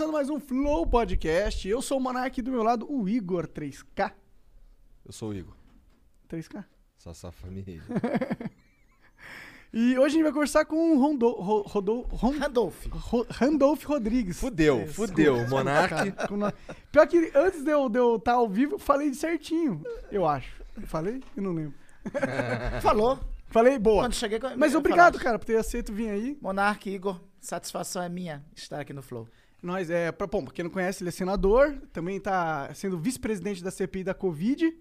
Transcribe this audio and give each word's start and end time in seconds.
Começando 0.00 0.12
mais 0.14 0.30
um 0.30 0.40
Flow 0.40 0.86
Podcast. 0.86 1.68
Eu 1.68 1.82
sou 1.82 1.98
o 1.98 2.00
Monark 2.00 2.40
do 2.40 2.50
meu 2.50 2.62
lado 2.62 2.90
o 2.90 3.06
Igor 3.06 3.46
3K. 3.46 4.10
Eu 5.04 5.12
sou 5.12 5.28
o 5.28 5.34
Igor. 5.34 5.52
3K. 6.26 6.64
Sassá 6.96 7.30
Família. 7.30 7.82
E 9.72 9.96
hoje 9.96 10.06
a 10.06 10.08
gente 10.08 10.22
vai 10.24 10.32
conversar 10.32 10.64
com 10.64 10.96
o 10.96 11.00
Rondo, 11.00 11.30
Ro, 11.30 11.62
Rodol- 11.62 12.02
Ron- 12.10 12.36
Randolph. 12.36 12.86
Ro- 12.90 13.26
Randolph 13.30 13.84
Rodrigues. 13.84 14.40
Fudeu, 14.40 14.82
Isso. 14.82 14.94
fudeu. 14.94 15.46
Monark. 15.48 15.94
Pior 16.90 17.06
que 17.06 17.30
antes 17.36 17.62
de 17.62 17.70
eu 17.70 17.86
estar 17.86 17.98
eu 18.00 18.18
tá 18.18 18.32
ao 18.32 18.48
vivo, 18.48 18.80
falei 18.80 19.14
certinho, 19.14 19.80
eu 20.10 20.26
acho. 20.26 20.60
Falei? 20.86 21.22
Eu 21.36 21.42
não 21.44 21.52
lembro. 21.52 21.74
Falou. 22.82 23.20
Falei, 23.46 23.78
boa. 23.78 24.02
Quando 24.02 24.14
cheguei... 24.14 24.40
Mas 24.56 24.74
obrigado, 24.74 25.20
cara, 25.20 25.38
por 25.38 25.44
ter 25.44 25.56
aceito 25.56 25.92
vir 25.92 26.08
aí. 26.08 26.38
Monark, 26.40 26.90
Igor, 26.90 27.20
satisfação 27.40 28.02
é 28.02 28.08
minha 28.08 28.44
estar 28.56 28.80
aqui 28.80 28.92
no 28.92 29.02
Flow. 29.02 29.28
Nós, 29.62 29.90
é, 29.90 30.10
pra, 30.10 30.26
bom, 30.26 30.44
pra 30.44 30.54
quem 30.54 30.64
não 30.64 30.70
conhece, 30.70 31.02
ele 31.02 31.08
é 31.08 31.12
senador, 31.12 31.76
também 31.92 32.18
tá 32.18 32.72
sendo 32.74 32.98
vice-presidente 32.98 33.62
da 33.62 33.70
CPI 33.70 34.04
da 34.04 34.14
Covid. 34.14 34.74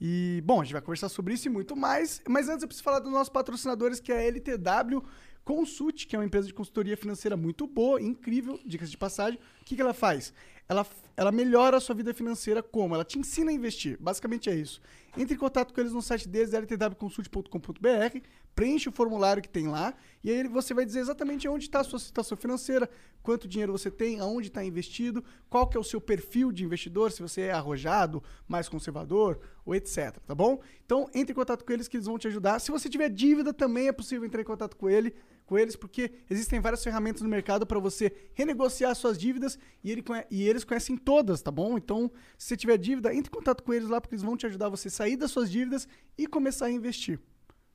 E, 0.00 0.42
bom, 0.44 0.60
a 0.60 0.64
gente 0.64 0.72
vai 0.72 0.82
conversar 0.82 1.08
sobre 1.08 1.34
isso 1.34 1.48
e 1.48 1.50
muito 1.50 1.76
mais. 1.76 2.20
Mas 2.28 2.48
antes 2.48 2.62
eu 2.62 2.68
preciso 2.68 2.84
falar 2.84 2.98
dos 2.98 3.10
nossos 3.10 3.28
patrocinadores, 3.28 4.00
que 4.00 4.12
é 4.12 4.18
a 4.18 4.22
LTW 4.22 5.02
Consult, 5.44 6.06
que 6.06 6.14
é 6.14 6.18
uma 6.18 6.24
empresa 6.24 6.46
de 6.46 6.54
consultoria 6.54 6.96
financeira 6.96 7.36
muito 7.36 7.66
boa, 7.66 8.00
incrível, 8.00 8.58
dicas 8.64 8.90
de 8.90 8.96
passagem. 8.96 9.38
O 9.60 9.64
que, 9.64 9.74
que 9.74 9.82
ela 9.82 9.94
faz? 9.94 10.32
Ela, 10.68 10.86
ela 11.16 11.32
melhora 11.32 11.76
a 11.76 11.80
sua 11.80 11.94
vida 11.94 12.14
financeira 12.14 12.62
como? 12.62 12.94
Ela 12.94 13.04
te 13.04 13.18
ensina 13.18 13.50
a 13.50 13.54
investir. 13.54 13.96
Basicamente 14.00 14.48
é 14.48 14.54
isso. 14.54 14.80
Entre 15.16 15.34
em 15.34 15.38
contato 15.38 15.74
com 15.74 15.80
eles 15.80 15.92
no 15.92 16.00
site 16.00 16.28
deles, 16.28 16.52
ltwconsult.com.br, 16.52 18.18
preenche 18.54 18.88
o 18.88 18.92
formulário 18.92 19.42
que 19.42 19.48
tem 19.48 19.68
lá, 19.68 19.94
e 20.22 20.30
aí 20.30 20.46
você 20.46 20.72
vai 20.72 20.84
dizer 20.84 21.00
exatamente 21.00 21.48
onde 21.48 21.64
está 21.64 21.80
a 21.80 21.84
sua 21.84 21.98
situação 21.98 22.36
financeira, 22.36 22.88
quanto 23.22 23.48
dinheiro 23.48 23.72
você 23.72 23.90
tem, 23.90 24.20
aonde 24.20 24.48
está 24.48 24.64
investido, 24.64 25.24
qual 25.48 25.66
que 25.66 25.76
é 25.76 25.80
o 25.80 25.84
seu 25.84 26.00
perfil 26.00 26.52
de 26.52 26.64
investidor, 26.64 27.12
se 27.12 27.22
você 27.22 27.42
é 27.42 27.52
arrojado, 27.52 28.22
mais 28.46 28.68
conservador, 28.68 29.40
ou 29.64 29.74
etc, 29.74 30.18
tá 30.26 30.34
bom? 30.34 30.60
Então, 30.84 31.08
entre 31.14 31.32
em 31.32 31.34
contato 31.34 31.64
com 31.64 31.72
eles 31.72 31.88
que 31.88 31.96
eles 31.96 32.06
vão 32.06 32.18
te 32.18 32.28
ajudar. 32.28 32.58
Se 32.58 32.70
você 32.70 32.88
tiver 32.88 33.08
dívida, 33.08 33.52
também 33.52 33.88
é 33.88 33.92
possível 33.92 34.26
entrar 34.26 34.40
em 34.40 34.44
contato 34.44 34.76
com 34.76 34.90
ele, 34.90 35.14
com 35.46 35.58
eles, 35.58 35.76
porque 35.76 36.12
existem 36.28 36.60
várias 36.60 36.82
ferramentas 36.82 37.22
no 37.22 37.28
mercado 37.28 37.66
para 37.66 37.78
você 37.78 38.12
renegociar 38.34 38.94
suas 38.94 39.18
dívidas 39.18 39.58
e, 39.82 39.90
ele 39.90 40.04
e 40.30 40.48
eles 40.48 40.64
conhecem 40.64 40.96
todas, 40.96 41.42
tá 41.42 41.50
bom? 41.50 41.76
Então, 41.76 42.10
se 42.38 42.48
você 42.48 42.56
tiver 42.56 42.76
dívida, 42.76 43.14
entre 43.14 43.28
em 43.30 43.34
contato 43.34 43.62
com 43.62 43.72
eles 43.72 43.88
lá, 43.88 44.00
porque 44.00 44.14
eles 44.14 44.24
vão 44.24 44.36
te 44.36 44.46
ajudar 44.46 44.66
a 44.66 44.70
você 44.70 44.88
sair 44.90 45.16
das 45.16 45.30
suas 45.30 45.50
dívidas 45.50 45.88
e 46.16 46.26
começar 46.26 46.66
a 46.66 46.70
investir. 46.70 47.20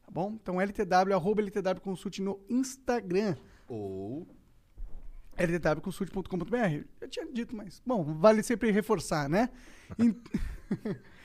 Tá 0.07 0.11
bom? 0.11 0.37
Então, 0.41 0.59
LTW, 0.59 1.13
arroba 1.13 1.41
LTW 1.41 1.81
Consult 1.81 2.21
no 2.21 2.39
Instagram. 2.49 3.35
Ou. 3.67 4.25
ltwconsult.com.br. 5.37 6.85
Eu 7.01 7.07
tinha 7.09 7.25
dito, 7.31 7.55
mas, 7.55 7.81
bom, 7.85 8.03
vale 8.03 8.41
sempre 8.41 8.71
reforçar, 8.71 9.29
né? 9.29 9.49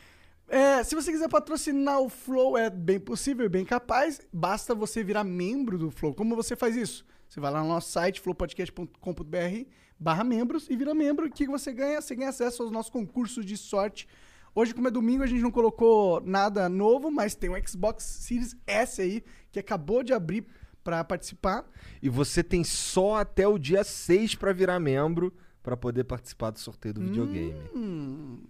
É, 0.48 0.84
se 0.84 0.94
você 0.94 1.10
quiser 1.10 1.30
patrocinar 1.30 1.98
o 1.98 2.10
Flow, 2.10 2.58
é 2.58 2.68
bem 2.68 3.00
possível 3.00 3.46
e 3.46 3.48
bem 3.48 3.64
capaz. 3.64 4.20
Basta 4.30 4.74
você 4.74 5.02
virar 5.02 5.24
membro 5.24 5.78
do 5.78 5.90
Flow. 5.90 6.14
Como 6.14 6.36
você 6.36 6.54
faz 6.54 6.76
isso? 6.76 7.06
Você 7.26 7.40
vai 7.40 7.50
lá 7.50 7.62
no 7.62 7.68
nosso 7.68 7.90
site, 7.90 8.20
flowpodcast.com.br 8.20 9.64
barra 10.02 10.24
membros 10.24 10.68
e 10.68 10.76
vira 10.76 10.94
membro. 10.94 11.26
O 11.26 11.30
que 11.30 11.46
você 11.46 11.72
ganha? 11.72 12.00
Você 12.00 12.14
ganha 12.14 12.30
acesso 12.30 12.62
aos 12.62 12.72
nossos 12.72 12.90
concursos 12.90 13.46
de 13.46 13.56
sorte. 13.56 14.08
Hoje, 14.54 14.74
como 14.74 14.88
é 14.88 14.90
domingo, 14.90 15.22
a 15.22 15.26
gente 15.26 15.40
não 15.42 15.50
colocou 15.50 16.20
nada 16.20 16.68
novo, 16.68 17.10
mas 17.10 17.34
tem 17.34 17.48
um 17.50 17.66
Xbox 17.66 18.04
Series 18.04 18.54
S 18.66 19.00
aí, 19.00 19.24
que 19.50 19.58
acabou 19.58 20.02
de 20.02 20.12
abrir 20.12 20.46
para 20.84 21.02
participar. 21.04 21.64
E 22.02 22.08
você 22.08 22.42
tem 22.42 22.62
só 22.62 23.16
até 23.16 23.46
o 23.48 23.56
dia 23.58 23.82
6 23.82 24.34
pra 24.34 24.52
virar 24.52 24.78
membro 24.78 25.32
pra 25.62 25.76
poder 25.76 26.04
participar 26.04 26.50
do 26.50 26.58
sorteio 26.58 26.92
do 26.94 27.00
videogame. 27.02 27.54
Hum, 27.74 28.42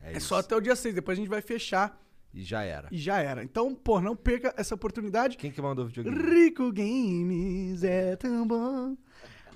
É, 0.00 0.12
é 0.16 0.20
só 0.20 0.38
até 0.38 0.54
o 0.54 0.60
dia 0.60 0.76
6, 0.76 0.94
depois 0.94 1.18
a 1.18 1.20
gente 1.20 1.30
vai 1.30 1.42
fechar 1.42 2.00
E 2.32 2.42
já 2.44 2.62
era. 2.62 2.88
e 2.92 2.98
já 2.98 3.18
era. 3.18 3.42
Então, 3.42 3.74
pô, 3.74 4.00
não 4.00 4.14
perca 4.14 4.54
essa 4.56 4.74
oportunidade. 4.76 5.36
Quem 5.36 5.50
que 5.50 5.60
mandou 5.60 5.86
o 5.86 5.88
videogame? 5.88 6.16
Rico 6.30 6.70
Games 6.72 7.82
é 7.82 8.14
tão 8.16 8.46
bom. 8.46 8.96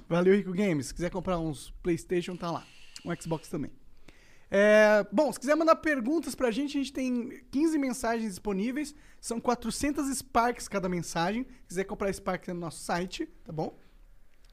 Valeu, 0.08 0.34
Rico 0.34 0.52
Games. 0.52 0.86
Se 0.86 0.94
quiser 0.94 1.10
comprar 1.10 1.38
uns 1.38 1.70
PlayStation, 1.82 2.34
tá 2.36 2.50
lá. 2.50 2.64
Um 3.04 3.14
Xbox 3.14 3.48
também. 3.48 3.70
É, 4.54 5.06
bom, 5.10 5.32
se 5.32 5.40
quiser 5.40 5.54
mandar 5.56 5.76
perguntas 5.76 6.34
pra 6.34 6.50
gente, 6.50 6.76
a 6.76 6.80
gente 6.80 6.92
tem 6.92 7.42
15 7.50 7.78
mensagens 7.78 8.28
disponíveis. 8.28 8.94
São 9.18 9.40
400 9.40 10.06
Sparks 10.18 10.68
cada 10.68 10.90
mensagem. 10.90 11.44
Se 11.62 11.68
quiser 11.68 11.84
comprar 11.84 12.12
Sparks 12.12 12.50
é 12.50 12.52
no 12.52 12.60
nosso 12.60 12.84
site, 12.84 13.26
tá 13.44 13.50
bom? 13.52 13.78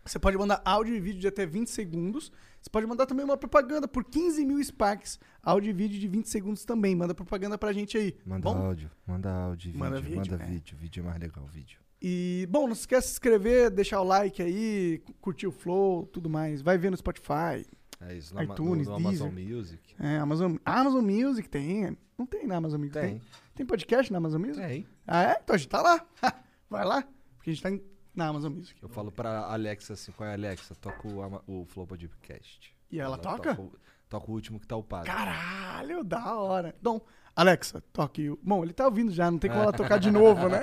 Você 0.05 0.17
pode 0.17 0.37
mandar 0.37 0.61
áudio 0.63 0.95
e 0.95 0.99
vídeo 1.01 1.19
de 1.19 1.27
até 1.27 1.45
20 1.45 1.67
segundos. 1.69 2.31
Você 2.61 2.69
pode 2.69 2.87
mandar 2.87 3.05
também 3.05 3.25
uma 3.25 3.35
propaganda 3.37 3.87
por 3.89 4.05
15 4.05 4.45
mil 4.45 4.63
Sparks. 4.63 5.19
Áudio 5.43 5.69
e 5.69 5.73
vídeo 5.73 5.99
de 5.99 6.07
20 6.07 6.29
segundos 6.29 6.63
também. 6.63 6.95
Manda 6.95 7.13
propaganda 7.13 7.57
pra 7.57 7.73
gente 7.73 7.97
aí. 7.97 8.13
tá 8.13 8.21
Manda 8.25 8.41
bom? 8.49 8.57
áudio, 8.57 8.89
manda 9.05 9.29
áudio, 9.29 9.67
vídeo, 9.71 9.79
Manda 9.79 9.95
manda 9.97 10.01
vídeo, 10.07 10.21
vídeo, 10.23 10.35
é. 10.41 10.45
vídeo, 10.45 10.77
vídeo 10.77 11.01
é 11.01 11.05
mais 11.05 11.19
legal, 11.19 11.45
vídeo. 11.47 11.79
E, 12.01 12.47
bom, 12.49 12.65
não 12.67 12.73
se 12.75 12.81
esqueça 12.81 13.01
de 13.01 13.07
se 13.07 13.13
inscrever, 13.15 13.69
deixar 13.69 13.99
o 13.99 14.05
like 14.05 14.41
aí, 14.41 14.99
cu- 15.05 15.13
curtir 15.19 15.47
o 15.47 15.51
Flow, 15.51 16.05
tudo 16.07 16.29
mais. 16.29 16.61
Vai 16.61 16.77
ver 16.77 16.89
no 16.89 16.95
Spotify, 16.97 17.65
É 18.01 18.15
isso, 18.15 18.33
no, 18.33 18.41
iTunes, 18.43 18.87
no, 18.87 18.97
no 18.99 19.07
Amazon. 19.07 19.31
Music. 19.31 19.95
é, 19.99 20.17
Amazon, 20.17 20.55
Amazon 20.65 21.03
Music 21.03 21.49
tem. 21.49 21.97
Não 22.17 22.25
tem 22.25 22.47
na 22.47 22.55
Amazon 22.57 22.79
Music? 22.79 22.97
Tem. 22.99 23.21
Tem 23.55 23.65
podcast 23.65 24.11
na 24.11 24.17
Amazon 24.19 24.41
Music? 24.41 24.65
Tem. 24.65 24.87
Ah, 25.05 25.23
é? 25.23 25.39
Então 25.43 25.53
a 25.55 25.57
gente 25.57 25.69
tá 25.69 25.81
lá. 25.81 26.05
Vai 26.69 26.85
lá, 26.85 27.03
porque 27.37 27.49
a 27.49 27.53
gente 27.53 27.61
tá 27.63 27.69
em- 27.71 27.81
na 28.15 28.27
Amazon 28.27 28.53
Music. 28.53 28.81
Eu 28.81 28.89
falo 28.89 29.11
pra 29.11 29.41
Alexa 29.51 29.93
assim, 29.93 30.11
qual 30.13 30.29
é 30.29 30.33
Alexa? 30.33 30.75
Toca 30.75 31.07
o, 31.07 31.41
o 31.61 31.65
Flow 31.65 31.85
Podcast. 31.87 32.73
E 32.91 32.99
ela 32.99 33.17
toca? 33.17 33.55
Toca, 33.55 33.61
o- 33.61 33.73
toca 34.07 34.31
o 34.31 34.33
último 34.33 34.59
que 34.59 34.67
tá 34.67 34.75
upado. 34.77 35.05
Caralho, 35.05 36.03
da 36.03 36.35
hora. 36.35 36.73
Então, 36.79 37.01
Alexa, 37.35 37.81
toque 37.93 38.29
o... 38.29 38.39
Bom, 38.41 38.63
ele 38.63 38.73
tá 38.73 38.85
ouvindo 38.85 39.11
já, 39.11 39.29
não 39.31 39.37
tem 39.39 39.49
como 39.49 39.63
ela 39.63 39.73
tocar 39.73 39.97
de 39.99 40.09
novo, 40.11 40.47
né? 40.49 40.61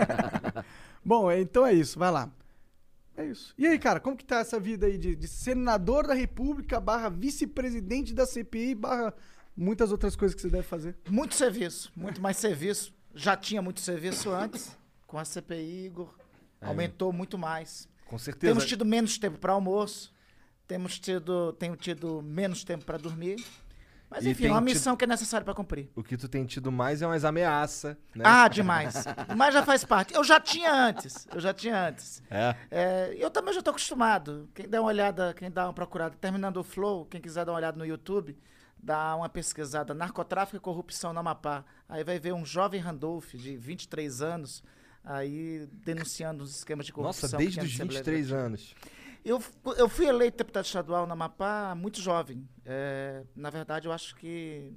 Bom, 1.05 1.31
é- 1.31 1.41
então 1.41 1.67
é 1.67 1.73
isso, 1.73 1.99
vai 1.99 2.11
lá. 2.11 2.31
É 3.17 3.25
isso. 3.25 3.55
E 3.57 3.67
aí, 3.67 3.79
cara, 3.79 3.99
como 3.99 4.17
que 4.17 4.25
tá 4.25 4.41
essa 4.41 4.61
vida 4.61 4.87
aí 4.87 4.99
de, 4.99 5.17
de 5.17 5.27
senador 5.27 6.07
da 6.07 6.15
república 6.15 6.79
barra 6.79 7.09
vice-presidente 7.09 8.13
da 8.13 8.27
CPI 8.27 8.75
barra 8.75 9.15
muitas 9.57 9.91
outras 9.91 10.15
coisas 10.15 10.35
que 10.35 10.43
você 10.43 10.51
deve 10.51 10.65
fazer? 10.65 10.97
Muito 11.09 11.35
serviço, 11.35 11.91
muito 11.97 12.21
mais 12.21 12.37
serviço. 12.37 12.95
Já 13.15 13.37
tinha 13.37 13.63
muito 13.63 13.81
serviço 13.81 14.31
antes. 14.31 14.77
Com 15.07 15.19
a 15.19 15.25
CPI, 15.25 15.87
Igor, 15.87 16.15
aumentou 16.61 17.13
muito 17.13 17.39
mais. 17.39 17.89
Com 18.05 18.19
certeza. 18.19 18.53
Temos 18.53 18.67
tido 18.67 18.85
menos 18.85 19.19
tempo 19.19 19.39
para 19.39 19.53
almoço. 19.53 20.13
Temos 20.67 20.99
tido, 20.99 21.53
tenho 21.55 21.77
tido 21.77 22.21
menos 22.23 22.65
tempo 22.65 22.85
para 22.85 22.99
dormir. 22.99 23.43
Mas 24.09 24.25
E 24.25 24.31
enfim, 24.31 24.47
é 24.47 24.51
uma 24.51 24.61
tido- 24.61 24.65
missão 24.67 24.97
que 24.97 25.05
é 25.05 25.07
necessária 25.07 25.45
para 25.45 25.53
cumprir. 25.55 25.91
O 25.95 26.03
que 26.03 26.17
tu 26.17 26.29
tem 26.29 26.45
tido 26.47 26.71
mais 26.71 27.03
é 27.03 27.07
umas 27.07 27.25
ameaças, 27.25 27.97
né? 28.15 28.23
Ah, 28.25 28.47
demais. 28.47 28.95
Mas 29.37 29.53
já 29.53 29.65
faz 29.65 29.85
parte. 29.85 30.15
Eu 30.15 30.23
já 30.23 30.39
tinha 30.39 30.73
antes. 30.73 31.27
Eu 31.35 31.41
já 31.41 31.53
tinha 31.53 31.89
antes. 31.89 32.23
É. 32.31 32.55
É, 32.71 33.17
eu 33.19 33.31
também 33.31 33.53
já 33.53 33.59
estou 33.59 33.73
acostumado. 33.73 34.49
Quem 34.55 34.69
dá 34.69 34.81
uma 34.81 34.89
olhada, 34.89 35.35
quem 35.35 35.51
dá 35.51 35.67
uma 35.67 35.73
procurada, 35.73 36.15
terminando 36.21 36.59
o 36.59 36.63
Flow, 36.65 37.05
quem 37.07 37.21
quiser 37.21 37.45
dar 37.45 37.51
uma 37.53 37.59
olhada 37.59 37.77
no 37.77 37.85
YouTube, 37.85 38.39
dá 38.79 39.17
uma 39.17 39.29
pesquisada 39.29 39.93
narcotráfico 39.93 40.57
e 40.57 40.61
corrupção 40.61 41.13
no 41.13 41.19
Amapá. 41.19 41.65
Aí 41.89 42.05
vai 42.05 42.21
ver 42.21 42.33
um 42.33 42.45
jovem 42.45 42.81
Randolph 42.81 43.35
de 43.35 43.57
23 43.57 44.23
anos 44.23 44.63
aí 45.05 45.69
denunciando 45.85 46.43
os 46.45 46.57
esquemas 46.59 46.87
de 46.87 46.93
corrupção. 46.93 47.29
Nossa, 47.29 47.37
desde 47.37 47.59
os 47.61 47.65
na 47.67 47.71
Assembleia 47.75 48.03
23 48.05 48.33
anos. 48.33 48.75
Eu, 49.29 49.43
eu 49.77 49.89
fui 49.89 50.07
eleito 50.07 50.39
deputado 50.39 50.65
estadual 50.65 51.07
na 51.07 51.15
Amapá 51.15 51.75
muito 51.75 52.01
jovem. 52.01 52.49
É, 52.65 53.25
na 53.35 53.51
verdade, 53.51 53.89
eu 53.89 53.93
acho 53.93 54.15
que 54.15 54.73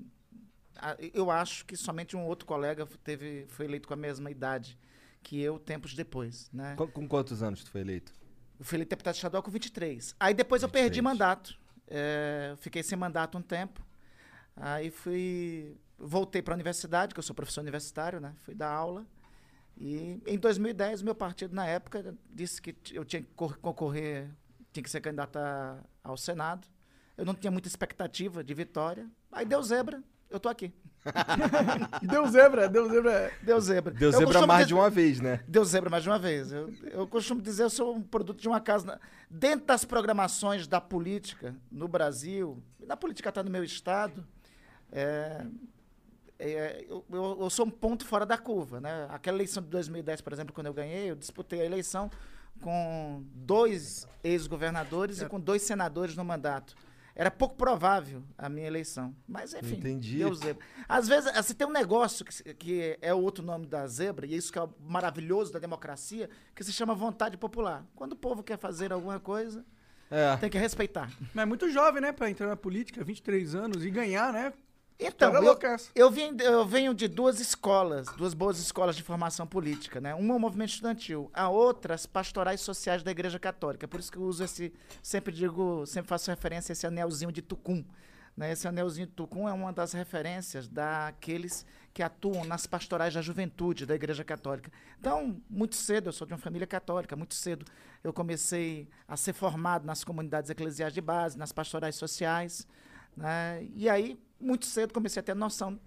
eu 1.14 1.30
acho 1.30 1.66
que 1.66 1.76
somente 1.76 2.16
um 2.16 2.26
outro 2.26 2.46
colega 2.46 2.88
teve, 3.04 3.46
foi 3.50 3.66
eleito 3.66 3.88
com 3.88 3.94
a 3.94 3.98
mesma 3.98 4.32
idade 4.32 4.80
que 5.22 5.40
eu 5.40 5.60
tempos 5.60 5.94
depois, 5.94 6.50
né? 6.54 6.76
Com, 6.76 6.88
com 6.88 7.08
quantos 7.08 7.44
anos 7.44 7.64
tu 7.64 7.70
foi 7.70 7.82
eleito? 7.82 8.14
Eu 8.58 8.66
fui 8.66 8.78
eleito 8.78 8.90
deputado 8.90 9.16
estadual 9.16 9.44
com 9.44 9.52
23. 9.52 10.16
Aí 10.20 10.34
depois 10.34 10.64
eu 10.64 10.70
perdi 10.70 11.00
23. 11.00 11.04
mandato. 11.04 11.60
É, 11.88 12.56
fiquei 12.60 12.82
sem 12.82 12.98
mandato 12.98 13.38
um 13.38 13.42
tempo. 13.42 13.86
Aí 14.56 14.90
fui. 14.90 15.78
Voltei 15.98 16.42
para 16.42 16.54
a 16.54 16.56
universidade, 16.56 17.14
que 17.14 17.20
eu 17.20 17.24
sou 17.24 17.36
professor 17.36 17.62
universitário, 17.62 18.20
né? 18.20 18.34
Fui 18.44 18.56
dar 18.56 18.72
aula. 18.72 19.06
E 19.80 20.22
em 20.28 20.38
2010, 20.38 21.02
meu 21.02 21.16
partido, 21.16 21.56
na 21.56 21.66
época, 21.66 22.14
disse 22.30 22.62
que 22.62 22.76
eu 22.94 23.06
tinha 23.06 23.22
que 23.22 23.30
cor- 23.36 23.58
concorrer, 23.60 24.30
tinha 24.74 24.84
que 24.84 24.90
ser 24.90 25.00
candidato 25.00 25.38
a- 25.38 25.78
ao 26.04 26.18
Senado. 26.18 26.68
Eu 27.18 27.26
não 27.26 27.34
tinha 27.34 27.50
muita 27.50 27.68
expectativa 27.68 28.44
de 28.44 28.54
vitória. 28.54 29.08
Aí 29.32 29.46
deu 29.46 29.62
zebra, 29.64 30.04
eu 30.30 30.40
tô 30.40 30.50
aqui. 30.50 30.74
Deu 32.04 32.28
zebra, 32.28 32.68
deu 32.68 32.90
zebra. 32.90 33.32
Deu 33.42 33.62
zebra. 33.62 33.94
Deu 33.94 34.12
Eu 34.12 34.20
zebra 34.20 34.46
mais 34.46 34.60
dizer- 34.60 34.68
de 34.68 34.74
uma 34.74 34.90
vez, 34.90 35.22
né? 35.22 35.44
Deu 35.48 35.64
zebra 35.64 35.90
mais 35.90 36.04
de 36.04 36.10
uma 36.10 36.20
vez. 36.20 36.52
Eu, 36.52 36.74
eu 36.92 37.08
costumo 37.08 37.42
dizer, 37.42 37.64
eu 37.64 37.70
sou 37.70 37.96
um 37.96 38.02
produto 38.02 38.40
de 38.42 38.48
uma 38.50 38.60
casa. 38.60 38.86
na- 38.86 39.00
Dentro 39.30 39.66
das 39.66 39.86
programações 39.86 40.68
da 40.68 40.82
política 40.82 41.56
no 41.72 41.88
Brasil, 41.88 42.62
e 42.82 42.86
na 42.86 42.98
política 42.98 43.30
até 43.30 43.42
no 43.42 43.50
meu 43.50 43.64
estado, 43.64 44.28
é, 44.92 45.46
é, 46.40 46.86
eu, 46.90 47.04
eu- 47.12 47.38
eu 47.42 47.50
sou 47.50 47.66
um 47.66 47.70
ponto 47.70 48.06
fora 48.06 48.26
da 48.26 48.38
curva. 48.38 48.80
Né? 48.80 49.06
Aquela 49.10 49.38
eleição 49.38 49.62
de 49.62 49.70
2010, 49.70 50.22
por 50.22 50.32
exemplo, 50.34 50.54
quando 50.54 50.68
eu 50.68 50.74
ganhei, 50.74 51.12
eu 51.12 51.16
disputei 51.16 51.62
a 51.62 51.66
eleição 51.66 52.10
com 52.62 53.24
dois 53.34 54.08
ex-governadores 54.24 55.22
e 55.22 55.26
com 55.28 55.40
dois 55.40 55.62
senadores 55.62 56.16
no 56.16 56.24
mandato. 56.26 56.76
Era 57.16 57.30
pouco 57.30 57.56
provável 57.56 58.24
a 58.38 58.48
minha 58.48 58.66
eleição. 58.68 59.14
Mas, 59.28 59.54
enfim, 59.54 59.76
Entendi. 59.76 60.20
deu 60.20 60.34
zebra. 60.34 60.66
Às 60.88 61.08
vezes, 61.08 61.30
assim, 61.36 61.54
tem 61.54 61.68
um 61.68 61.72
negócio 61.72 62.24
que, 62.24 62.54
que 62.54 62.98
é 63.02 63.14
o 63.14 63.18
outro 63.20 63.44
nome 63.44 63.66
da 63.66 63.86
zebra, 63.88 64.26
e 64.26 64.34
é 64.34 64.38
isso 64.38 64.54
que 64.54 64.58
é 64.60 64.62
o 64.64 64.70
maravilhoso 64.80 65.52
da 65.52 65.60
democracia, 65.60 66.30
que 66.56 66.64
se 66.64 66.72
chama 66.72 66.96
vontade 66.96 67.36
popular. 67.36 67.84
Quando 67.94 68.14
o 68.14 68.16
povo 68.16 68.42
quer 68.42 68.58
fazer 68.58 68.94
alguma 68.94 69.20
coisa, 69.20 69.66
É. 70.10 70.38
tem 70.38 70.50
que 70.50 70.58
respeitar. 70.58 71.12
Mas 71.34 71.44
é 71.44 71.46
muito 71.46 71.70
jovem, 71.70 72.02
né, 72.02 72.14
pra 72.14 72.30
entrar 72.30 72.48
na 72.48 72.56
política, 72.56 73.04
23 73.04 73.54
anos 73.54 73.84
e 73.84 73.90
ganhar, 73.90 74.32
né? 74.32 74.54
Então, 75.00 75.32
Cara 75.32 75.46
eu, 75.46 75.58
eu, 75.96 76.12
vim, 76.12 76.36
eu 76.42 76.66
venho 76.66 76.94
de 76.94 77.08
duas 77.08 77.40
escolas, 77.40 78.08
duas 78.18 78.34
boas 78.34 78.60
escolas 78.60 78.98
de 78.98 79.02
formação 79.02 79.48
política, 79.48 80.02
né? 80.02 80.14
Uma 80.14 80.34
é 80.34 80.38
o 80.38 80.40
movimento 80.40 80.72
estudantil, 80.72 81.32
a 81.34 81.48
outra 81.48 81.94
as 81.94 82.06
pastorais 82.06 82.60
sociais 82.60 83.02
da 83.02 83.10
Igreja 83.10 83.40
Católica. 83.40 83.88
Por 83.88 84.00
isso 84.00 84.12
que 84.12 84.18
eu 84.18 84.24
uso 84.24 84.44
esse, 84.44 84.74
sempre 85.02 85.34
digo, 85.34 85.86
sempre 85.86 86.10
faço 86.10 86.30
referência 86.30 86.72
a 86.72 86.74
esse 86.74 86.86
anelzinho 86.86 87.32
de 87.32 87.42
Tucum. 87.42 87.86
Né? 88.36 88.52
Esse 88.52 88.68
anelzinho 88.68 89.08
de 89.08 89.14
Tucum 89.14 89.48
é 89.48 89.54
uma 89.54 89.72
das 89.72 89.94
referências 89.94 90.68
daqueles 90.68 91.66
que 91.94 92.04
atuam 92.04 92.44
nas 92.44 92.68
pastorais 92.68 93.14
da 93.14 93.22
juventude 93.22 93.86
da 93.86 93.96
Igreja 93.96 94.26
Católica. 94.26 94.70
Então, 95.00 95.42
muito 95.50 95.76
cedo, 95.76 96.10
eu 96.10 96.14
sou 96.14 96.28
de 96.28 96.34
uma 96.34 96.40
família 96.40 96.68
católica, 96.68 97.16
muito 97.16 97.36
cedo 97.36 97.66
eu 98.04 98.12
comecei 98.12 98.88
a 99.08 99.16
ser 99.16 99.32
formado 99.32 99.86
nas 99.86 100.04
comunidades 100.04 100.50
eclesiais 100.50 100.94
de 100.94 101.02
base, 101.02 101.38
nas 101.38 101.54
pastorais 101.54 101.96
sociais. 101.96 102.68
Né? 103.16 103.66
E 103.76 103.90
aí, 103.90 104.20
muito 104.40 104.66
cedo, 104.66 104.94
comecei 104.94 105.20
a 105.20 105.24
ter 105.24 105.36
noção 105.36 105.80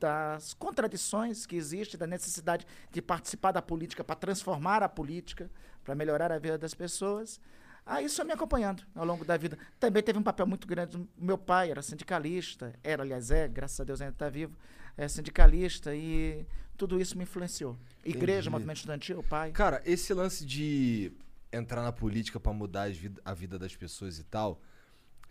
das 0.00 0.54
contradições 0.54 1.44
que 1.46 1.56
existem, 1.56 1.98
da 1.98 2.06
necessidade 2.06 2.66
de 2.90 3.02
participar 3.02 3.52
da 3.52 3.60
política 3.60 4.02
para 4.02 4.16
transformar 4.16 4.82
a 4.82 4.88
política, 4.88 5.50
para 5.84 5.94
melhorar 5.94 6.32
a 6.32 6.38
vida 6.38 6.56
das 6.56 6.74
pessoas. 6.74 7.40
Aí 7.84 8.04
isso 8.06 8.24
me 8.24 8.32
acompanhando 8.32 8.82
ao 8.94 9.04
longo 9.04 9.24
da 9.24 9.36
vida. 9.36 9.58
Também 9.78 10.02
teve 10.02 10.18
um 10.18 10.22
papel 10.22 10.46
muito 10.46 10.66
grande. 10.66 11.06
Meu 11.18 11.36
pai 11.36 11.70
era 11.70 11.82
sindicalista, 11.82 12.74
era, 12.82 13.02
aliás, 13.02 13.30
é, 13.30 13.48
graças 13.48 13.80
a 13.80 13.84
Deus 13.84 14.00
ainda 14.00 14.12
está 14.12 14.28
vivo, 14.28 14.56
é 14.96 15.08
sindicalista 15.08 15.94
e 15.94 16.46
tudo 16.76 17.00
isso 17.00 17.16
me 17.16 17.24
influenciou. 17.24 17.78
Igreja, 18.04 18.40
Entendi. 18.40 18.50
movimento 18.50 18.76
estudantil, 18.78 19.22
pai. 19.22 19.52
Cara, 19.52 19.82
esse 19.84 20.14
lance 20.14 20.46
de 20.46 21.12
entrar 21.52 21.82
na 21.82 21.92
política 21.92 22.38
pra 22.38 22.52
mudar 22.52 22.88
a 23.24 23.34
vida 23.34 23.58
das 23.58 23.74
pessoas 23.74 24.18
e 24.18 24.24
tal, 24.24 24.60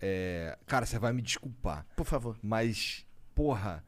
é... 0.02 0.58
Cara, 0.66 0.86
você 0.86 0.98
vai 0.98 1.14
me 1.14 1.22
desculpar, 1.22 1.86
Por 1.96 2.06
favor. 2.06 2.38
mas, 2.42 3.06
porra, 3.36 3.84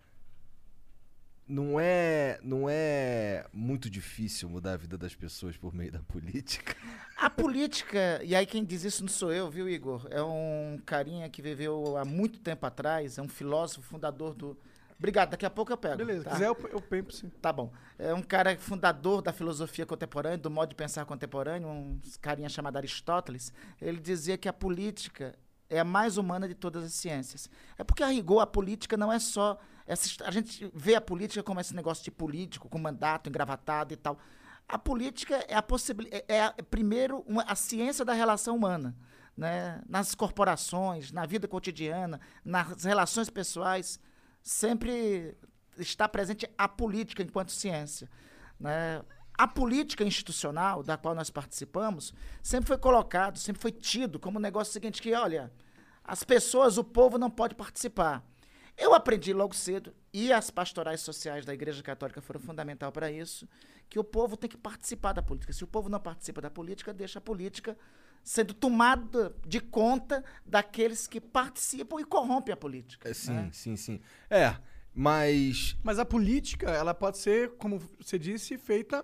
não 1.52 1.78
é, 1.78 2.40
não 2.42 2.70
é 2.70 3.46
muito 3.52 3.90
difícil 3.90 4.50
mudar 4.50 4.74
a 4.74 4.78
vida 4.78 4.98
das 4.98 5.14
pessoas 5.14 5.58
por 5.58 5.74
meio 5.74 5.92
da 5.92 6.00
política? 6.00 6.76
A 7.18 7.30
política, 7.30 8.22
e 8.24 8.34
aí 8.34 8.46
quem 8.46 8.64
diz 8.64 8.84
isso 8.84 9.04
não 9.04 9.10
sou 9.10 9.34
eu, 9.34 9.50
viu, 9.50 9.70
Igor? 9.70 10.08
É 10.10 10.24
um 10.24 10.80
carinha 10.86 11.30
que 11.30 11.42
viveu 11.42 11.98
há 11.98 12.06
muito 12.06 12.40
tempo 12.40 12.66
atrás, 12.66 13.18
é 13.18 13.22
um 13.22 13.28
filósofo, 13.28 13.82
fundador 13.82 14.34
do. 14.34 14.58
Obrigado, 14.98 15.32
daqui 15.32 15.46
a 15.46 15.50
pouco 15.50 15.74
eu 15.74 15.78
pego. 15.78 15.98
Beleza, 15.98 16.24
tá? 16.24 16.32
quiser 16.32 16.48
eu, 16.48 16.58
eu 16.72 16.82
pra 16.82 17.02
você. 17.02 17.28
Tá 17.42 17.52
bom. 17.52 17.72
É 18.00 18.14
um 18.14 18.22
cara 18.22 18.58
fundador 18.58 19.22
da 19.22 19.34
filosofia 19.34 19.86
contemporânea, 19.86 20.38
do 20.38 20.50
modo 20.50 20.70
de 20.70 20.76
pensar 20.76 21.06
contemporâneo, 21.06 21.68
um 21.68 22.00
carinha 22.22 22.48
chamado 22.48 22.78
Aristóteles. 22.78 23.52
Ele 23.82 24.00
dizia 24.00 24.38
que 24.38 24.48
a 24.48 24.54
política 24.54 25.36
é 25.72 25.80
a 25.80 25.84
mais 25.84 26.18
humana 26.18 26.48
de 26.48 26.54
todas 26.54 26.84
as 26.84 26.94
ciências. 26.94 27.50
É 27.78 27.84
porque, 27.84 28.04
a 28.04 28.08
rigor, 28.08 28.42
a 28.42 28.48
política 28.48 28.96
não 28.98 29.12
é 29.12 29.18
só. 29.20 29.58
essa 29.88 30.24
a 30.26 30.32
gente 30.32 30.70
vê 30.74 30.96
a 30.96 31.02
política 31.02 31.42
como 31.42 31.60
esse 31.60 31.76
negócio 31.76 32.04
de 32.04 32.12
político, 32.12 32.70
com 32.70 32.78
mandato 32.78 33.28
engravatado 33.30 33.94
e 33.94 33.98
tal. 33.98 34.20
A 34.68 34.78
política 34.78 35.36
é 35.48 35.56
a 35.56 35.62
possibilidade. 35.62 36.24
É, 36.28 36.42
a- 36.42 36.54
é 36.58 36.62
primeiro 36.62 37.24
uma- 37.28 37.44
a 37.44 37.56
ciência 37.56 38.06
da 38.06 38.14
relação 38.14 38.56
humana. 38.56 38.96
Né? 39.36 39.82
Nas 39.88 40.14
corporações, 40.14 41.12
na 41.12 41.26
vida 41.26 41.48
cotidiana, 41.48 42.20
nas 42.44 42.84
relações 42.84 43.30
pessoais 43.30 44.00
sempre 44.42 45.36
está 45.78 46.08
presente 46.08 46.50
a 46.58 46.68
política 46.68 47.24
enquanto 47.24 47.52
ciência. 47.52 48.10
Né? 48.60 49.02
A 49.42 49.48
política 49.48 50.04
institucional 50.04 50.84
da 50.84 50.96
qual 50.96 51.16
nós 51.16 51.32
participamos 51.32 52.14
sempre 52.44 52.68
foi 52.68 52.78
colocado, 52.78 53.40
sempre 53.40 53.60
foi 53.60 53.72
tido 53.72 54.20
como 54.20 54.38
um 54.38 54.42
negócio 54.42 54.72
seguinte 54.72 55.02
que, 55.02 55.16
olha, 55.16 55.52
as 56.04 56.24
pessoas, 56.24 56.78
o 56.78 56.84
povo 56.84 57.18
não 57.18 57.28
pode 57.28 57.56
participar. 57.56 58.24
Eu 58.78 58.94
aprendi 58.94 59.34
logo 59.34 59.56
cedo, 59.56 59.96
e 60.14 60.32
as 60.32 60.52
pastorais 60.52 61.02
sociais 61.02 61.44
da 61.44 61.56
Igreja 61.56 61.82
Católica 61.82 62.22
foram 62.22 62.40
fundamental 62.40 62.92
para 62.92 63.12
isso, 63.12 63.50
que 63.90 63.98
o 63.98 64.04
povo 64.04 64.38
tem 64.38 64.48
que 64.48 64.58
participar 64.58 65.14
da 65.14 65.24
política. 65.24 65.54
Se 65.54 65.64
o 65.64 65.68
povo 65.68 65.90
não 65.90 66.00
participa 66.00 66.40
da 66.40 66.52
política, 66.52 66.94
deixa 66.94 67.18
a 67.18 67.22
política 67.22 67.76
sendo 68.24 68.54
tomada 68.54 69.36
de 69.44 69.60
conta 69.60 70.24
daqueles 70.46 71.08
que 71.08 71.20
participam 71.20 72.00
e 72.00 72.06
corrompem 72.06 72.54
a 72.54 72.58
política. 72.58 73.10
É, 73.10 73.14
sim, 73.16 73.34
né? 73.34 73.50
sim, 73.52 73.76
sim. 73.76 74.00
É, 74.30 74.56
mas 74.94 75.76
Mas 75.82 75.98
a 75.98 76.06
política, 76.06 76.70
ela 76.70 76.94
pode 76.94 77.18
ser, 77.18 77.54
como 77.54 77.80
você 78.00 78.20
disse, 78.20 78.56
feita 78.56 79.04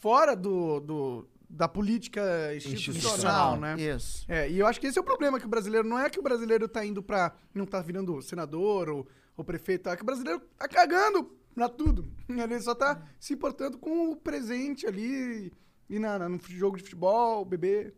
fora 0.00 0.34
do, 0.34 0.80
do- 0.80 1.28
da 1.48 1.66
política 1.68 2.54
institucional, 2.54 3.56
né? 3.58 3.80
Isso. 3.80 4.24
É, 4.28 4.48
e 4.50 4.58
eu 4.58 4.66
acho 4.66 4.80
que 4.80 4.86
esse 4.86 4.98
é 4.98 5.00
o 5.00 5.04
problema, 5.04 5.38
que 5.40 5.46
o 5.46 5.48
brasileiro 5.48 5.86
não 5.88 5.98
é 5.98 6.08
que 6.08 6.18
o 6.18 6.22
brasileiro 6.22 6.68
tá 6.68 6.84
indo 6.84 7.02
pra. 7.02 7.34
não 7.54 7.66
tá 7.66 7.80
virando 7.80 8.20
senador 8.22 8.88
ou, 8.88 9.06
ou 9.36 9.44
prefeito, 9.44 9.88
é 9.88 9.96
que 9.96 10.02
o 10.02 10.06
brasileiro 10.06 10.40
tá 10.56 10.68
cagando 10.68 11.24
pra 11.54 11.68
tudo. 11.68 12.08
Ele 12.28 12.60
só 12.60 12.74
tá 12.74 13.02
se 13.18 13.32
importando 13.34 13.78
com 13.78 14.10
o 14.10 14.16
presente 14.16 14.86
ali 14.86 15.52
e 15.88 15.98
na, 15.98 16.28
no 16.28 16.38
jogo 16.48 16.76
de 16.76 16.84
futebol, 16.84 17.44
bebê. 17.44 17.92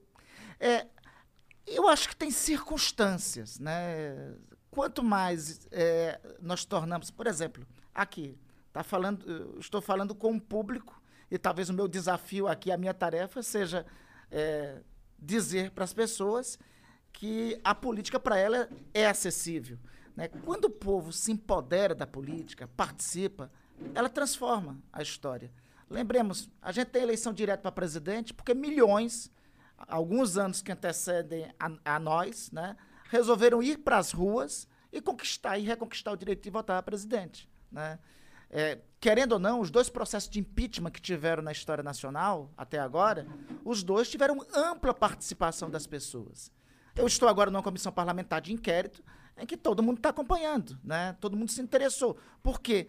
É, 0.59 0.87
eu 1.67 1.87
acho 1.89 2.09
que 2.09 2.17
tem 2.17 2.31
circunstâncias, 2.31 3.59
né? 3.59 4.35
Quanto 4.71 5.03
mais 5.05 5.67
é, 5.71 6.19
nós 6.41 6.65
tornamos, 6.65 7.11
por 7.11 7.27
exemplo, 7.27 7.67
aqui, 7.95 8.39
tá 8.73 8.83
falando, 8.83 9.59
estou 9.61 9.83
falando 9.83 10.15
com 10.15 10.31
um 10.33 10.39
público 10.41 11.02
e 11.33 11.39
talvez 11.39 11.71
o 11.71 11.73
meu 11.73 11.89
desafio 11.89 12.47
aqui, 12.47 12.71
a 12.71 12.77
minha 12.77 12.93
tarefa 12.93 13.43
seja 13.43 13.87
é, 14.31 14.83
dizer 15.19 15.71
para 15.71 15.83
as 15.83 15.93
pessoas 15.95 16.59
que 17.11 17.59
a 17.65 17.75
política 17.75 18.21
para 18.21 18.37
ela 18.37 18.69
é 18.93 19.07
acessível. 19.07 19.79
Né? 20.15 20.29
Quando 20.29 20.67
o 20.67 20.71
povo 20.71 21.11
se 21.11 21.33
empodera 21.33 21.95
da 21.95 22.07
política, 22.07 22.69
participa, 22.77 23.51
ela 23.95 24.11
transforma 24.11 24.79
a 24.93 25.01
história. 25.01 25.51
Lembremos, 25.89 26.51
a 26.61 26.71
gente 26.71 26.89
tem 26.89 27.03
eleição 27.03 27.33
direta 27.33 27.63
para 27.63 27.73
presidente 27.73 28.35
porque 28.35 28.53
milhões, 28.53 29.33
alguns 29.79 30.37
anos 30.37 30.61
que 30.61 30.71
antecedem 30.71 31.51
a, 31.59 31.95
a 31.95 31.99
nós, 31.99 32.51
né, 32.51 32.77
resolveram 33.09 33.63
ir 33.63 33.79
para 33.79 33.97
as 33.97 34.13
ruas 34.13 34.69
e 34.93 35.01
conquistar 35.01 35.57
e 35.57 35.63
reconquistar 35.63 36.13
o 36.13 36.17
direito 36.17 36.43
de 36.43 36.51
votar 36.51 36.77
a 36.77 36.83
presidente. 36.83 37.49
Né? 37.71 37.99
É, 38.55 38.79
querendo 39.01 39.33
ou 39.33 39.39
não, 39.39 39.61
os 39.61 39.71
dois 39.71 39.89
processos 39.89 40.29
de 40.29 40.39
impeachment 40.39 40.91
que 40.91 41.01
tiveram 41.01 41.43
na 41.43 41.51
história 41.51 41.83
nacional 41.83 42.53
até 42.55 42.79
agora, 42.79 43.27
os 43.65 43.83
dois 43.83 44.11
tiveram 44.11 44.45
ampla 44.55 44.93
participação 44.93 45.71
das 45.71 45.87
pessoas. 45.87 46.53
Eu 46.95 47.07
estou 47.07 47.29
agora 47.29 47.51
numa 47.51 47.63
comissão 47.63 47.91
parlamentar 47.91 48.43
de 48.43 48.53
inquérito 48.53 49.03
em 49.39 49.47
que 49.47 49.57
todo 49.57 49.83
mundo 49.83 49.97
está 49.97 50.11
acompanhando, 50.11 50.79
né? 50.85 51.17
todo 51.19 51.35
mundo 51.35 51.51
se 51.51 51.63
interessou. 51.63 52.19
Por 52.43 52.61
quê? 52.61 52.89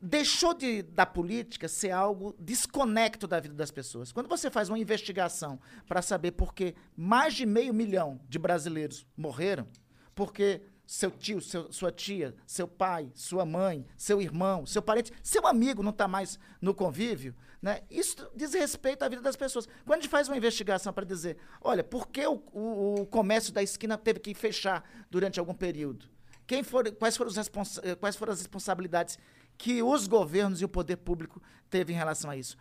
Deixou 0.00 0.54
de, 0.54 0.82
da 0.82 1.04
política 1.04 1.68
ser 1.68 1.90
algo 1.90 2.34
desconecto 2.38 3.26
da 3.26 3.38
vida 3.38 3.54
das 3.54 3.70
pessoas. 3.70 4.12
Quando 4.12 4.28
você 4.28 4.50
faz 4.50 4.70
uma 4.70 4.78
investigação 4.78 5.60
para 5.86 6.00
saber 6.00 6.32
por 6.32 6.54
que 6.54 6.74
mais 6.96 7.34
de 7.34 7.44
meio 7.44 7.74
milhão 7.74 8.18
de 8.26 8.38
brasileiros 8.38 9.06
morreram, 9.14 9.68
porque 10.14 10.62
seu 10.86 11.10
tio, 11.10 11.40
seu- 11.40 11.70
sua 11.72 11.90
tia, 11.90 12.34
seu 12.46 12.68
pai, 12.68 13.10
sua 13.14 13.44
mãe, 13.44 13.84
seu 13.96 14.22
irmão, 14.22 14.64
seu 14.64 14.80
parente, 14.80 15.12
seu 15.22 15.46
amigo 15.46 15.82
não 15.82 15.90
está 15.90 16.06
mais 16.06 16.38
no 16.60 16.72
convívio, 16.72 17.34
né? 17.60 17.82
Isso 17.90 18.16
diz 18.36 18.54
respeito 18.54 19.02
à 19.02 19.08
vida 19.08 19.20
das 19.20 19.34
pessoas. 19.34 19.66
Quando 19.84 19.98
a 19.98 20.02
gente 20.02 20.10
faz 20.10 20.28
uma 20.28 20.36
investigação 20.36 20.92
para 20.92 21.04
dizer, 21.04 21.36
olha, 21.60 21.82
por 21.82 22.06
que 22.08 22.24
o, 22.26 22.40
o- 22.52 23.00
o 23.02 23.06
comércio 23.06 23.52
da 23.52 23.62
esquina 23.62 23.98
teve 23.98 24.20
que 24.20 24.32
fechar 24.32 24.88
durante 25.10 25.40
algum 25.40 25.54
período? 25.54 26.06
Quem 26.46 26.62
foram, 26.62 26.92
quais, 26.92 27.16
foram 27.16 27.32
quais 27.98 28.14
foram 28.14 28.32
as 28.32 28.38
responsabilidades 28.38 29.18
que 29.58 29.82
os 29.82 30.06
governos 30.06 30.60
e 30.60 30.64
o 30.64 30.68
poder 30.68 30.96
público 30.98 31.42
teve 31.68 31.92
em 31.92 31.96
relação 31.96 32.30
a 32.30 32.36
isso? 32.36 32.56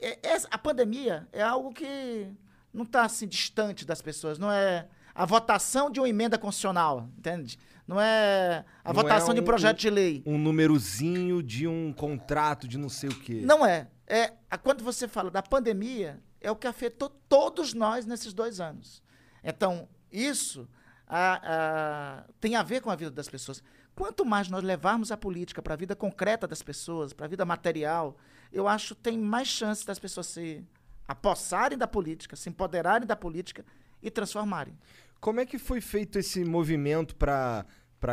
É- 0.00 0.18
essa- 0.22 0.48
a 0.50 0.56
pandemia 0.56 1.28
é 1.32 1.42
algo 1.42 1.72
que 1.74 2.26
não 2.72 2.84
está 2.84 3.04
assim 3.04 3.26
distante 3.28 3.84
das 3.84 4.00
pessoas, 4.00 4.38
não 4.38 4.50
é 4.50 4.88
a 5.14 5.24
votação 5.24 5.90
de 5.90 6.00
uma 6.00 6.08
emenda 6.08 6.36
constitucional, 6.38 7.08
entende? 7.16 7.58
Não 7.86 8.00
é 8.00 8.64
a 8.82 8.92
Não 8.92 9.02
votação 9.02 9.30
é 9.30 9.34
de 9.34 9.40
um 9.40 9.42
um- 9.42 9.46
projeto 9.46 9.78
de 9.78 9.90
lei. 9.90 10.22
Um 10.26 10.38
númerozinho 10.38 11.42
de 11.42 11.66
um 11.68 11.92
contrato 11.92 12.66
de 12.66 12.78
não 12.78 12.88
sei 12.88 13.10
o 13.10 13.14
quê. 13.20 13.42
Não 13.44 13.64
é. 13.64 13.88
É 14.06 14.32
quando 14.62 14.82
você 14.82 15.06
fala 15.06 15.30
da 15.30 15.42
pandemia, 15.42 16.20
é 16.40 16.50
o 16.50 16.56
que 16.56 16.66
afetou 16.66 17.08
todos 17.28 17.74
nós 17.74 18.06
nesses 18.06 18.32
dois 18.32 18.60
anos. 18.60 19.02
Então, 19.42 19.88
isso 20.10 20.66
a- 21.06 21.40
a- 21.44 22.24
tem 22.40 22.56
a 22.56 22.62
ver 22.62 22.80
com 22.80 22.90
a 22.90 22.96
vida 22.96 23.10
das 23.10 23.28
pessoas. 23.28 23.62
Quanto 23.94 24.24
mais 24.24 24.48
nós 24.48 24.62
levarmos 24.64 25.12
a 25.12 25.16
política 25.16 25.60
para 25.62 25.74
a 25.74 25.76
vida 25.76 25.94
concreta 25.94 26.46
das 26.48 26.62
pessoas, 26.62 27.12
para 27.12 27.26
a 27.26 27.28
vida 27.28 27.44
material, 27.44 28.16
eu 28.52 28.66
acho 28.66 28.94
que 28.94 29.02
tem 29.02 29.18
mais 29.18 29.46
chance 29.48 29.86
das 29.86 29.98
pessoas 29.98 30.26
se 30.26 30.64
apossarem 31.06 31.76
da 31.78 31.86
política, 31.86 32.34
se 32.36 32.48
empoderarem 32.48 33.06
da 33.06 33.14
política 33.16 33.64
e 34.02 34.10
transformarem. 34.10 34.76
Como 35.24 35.40
é 35.40 35.46
que 35.46 35.58
foi 35.58 35.80
feito 35.80 36.18
esse 36.18 36.44
movimento 36.44 37.16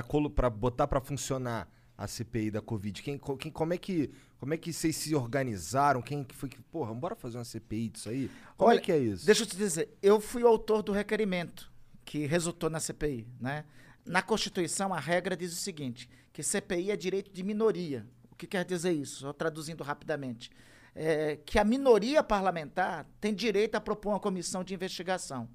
colo- 0.07 0.29
pra 0.29 0.49
botar 0.49 0.87
pra 0.87 1.01
funcionar 1.01 1.69
a 1.97 2.07
CPI 2.07 2.51
da 2.51 2.61
Covid? 2.61 3.01
Quem, 3.03 3.19
quem- 3.37 3.51
como, 3.51 3.73
é 3.73 3.77
que, 3.77 4.09
como 4.39 4.53
é 4.53 4.57
que 4.57 4.71
vocês 4.71 4.95
se 4.95 5.13
organizaram? 5.13 6.01
Quem 6.01 6.23
que 6.23 6.33
foi 6.33 6.47
que. 6.47 6.61
Porra, 6.71 6.93
bora 6.93 7.13
fazer 7.13 7.37
uma 7.37 7.43
CPI 7.43 7.89
disso 7.89 8.07
aí? 8.07 8.31
Como 8.55 8.69
Olha, 8.69 8.77
é 8.77 8.81
que 8.81 8.93
é 8.93 8.97
isso? 8.97 9.25
Deixa 9.25 9.43
eu 9.43 9.45
te 9.45 9.57
dizer, 9.57 9.89
eu 10.01 10.21
fui 10.21 10.41
o 10.41 10.47
autor 10.47 10.81
do 10.81 10.93
requerimento 10.93 11.69
que 12.05 12.25
resultou 12.25 12.69
na 12.69 12.79
CPI, 12.79 13.27
né? 13.41 13.65
Na 14.05 14.21
Constituição, 14.21 14.93
a 14.93 14.99
regra 15.01 15.35
diz 15.35 15.51
o 15.51 15.57
seguinte, 15.57 16.09
que 16.31 16.41
CPI 16.41 16.91
é 16.91 16.95
direito 16.95 17.29
de 17.29 17.43
minoria. 17.43 18.07
O 18.31 18.37
que 18.37 18.47
quer 18.47 18.63
dizer 18.63 18.93
isso? 18.93 19.19
Só 19.19 19.33
traduzindo 19.33 19.83
rapidamente. 19.83 20.49
É, 20.95 21.37
que 21.45 21.59
a 21.59 21.65
minoria 21.65 22.23
parlamentar 22.23 23.05
tem 23.19 23.33
direito 23.33 23.75
a 23.75 23.81
propor 23.81 24.11
uma 24.13 24.19
comissão 24.21 24.63
de 24.63 24.73
investigação. 24.73 25.49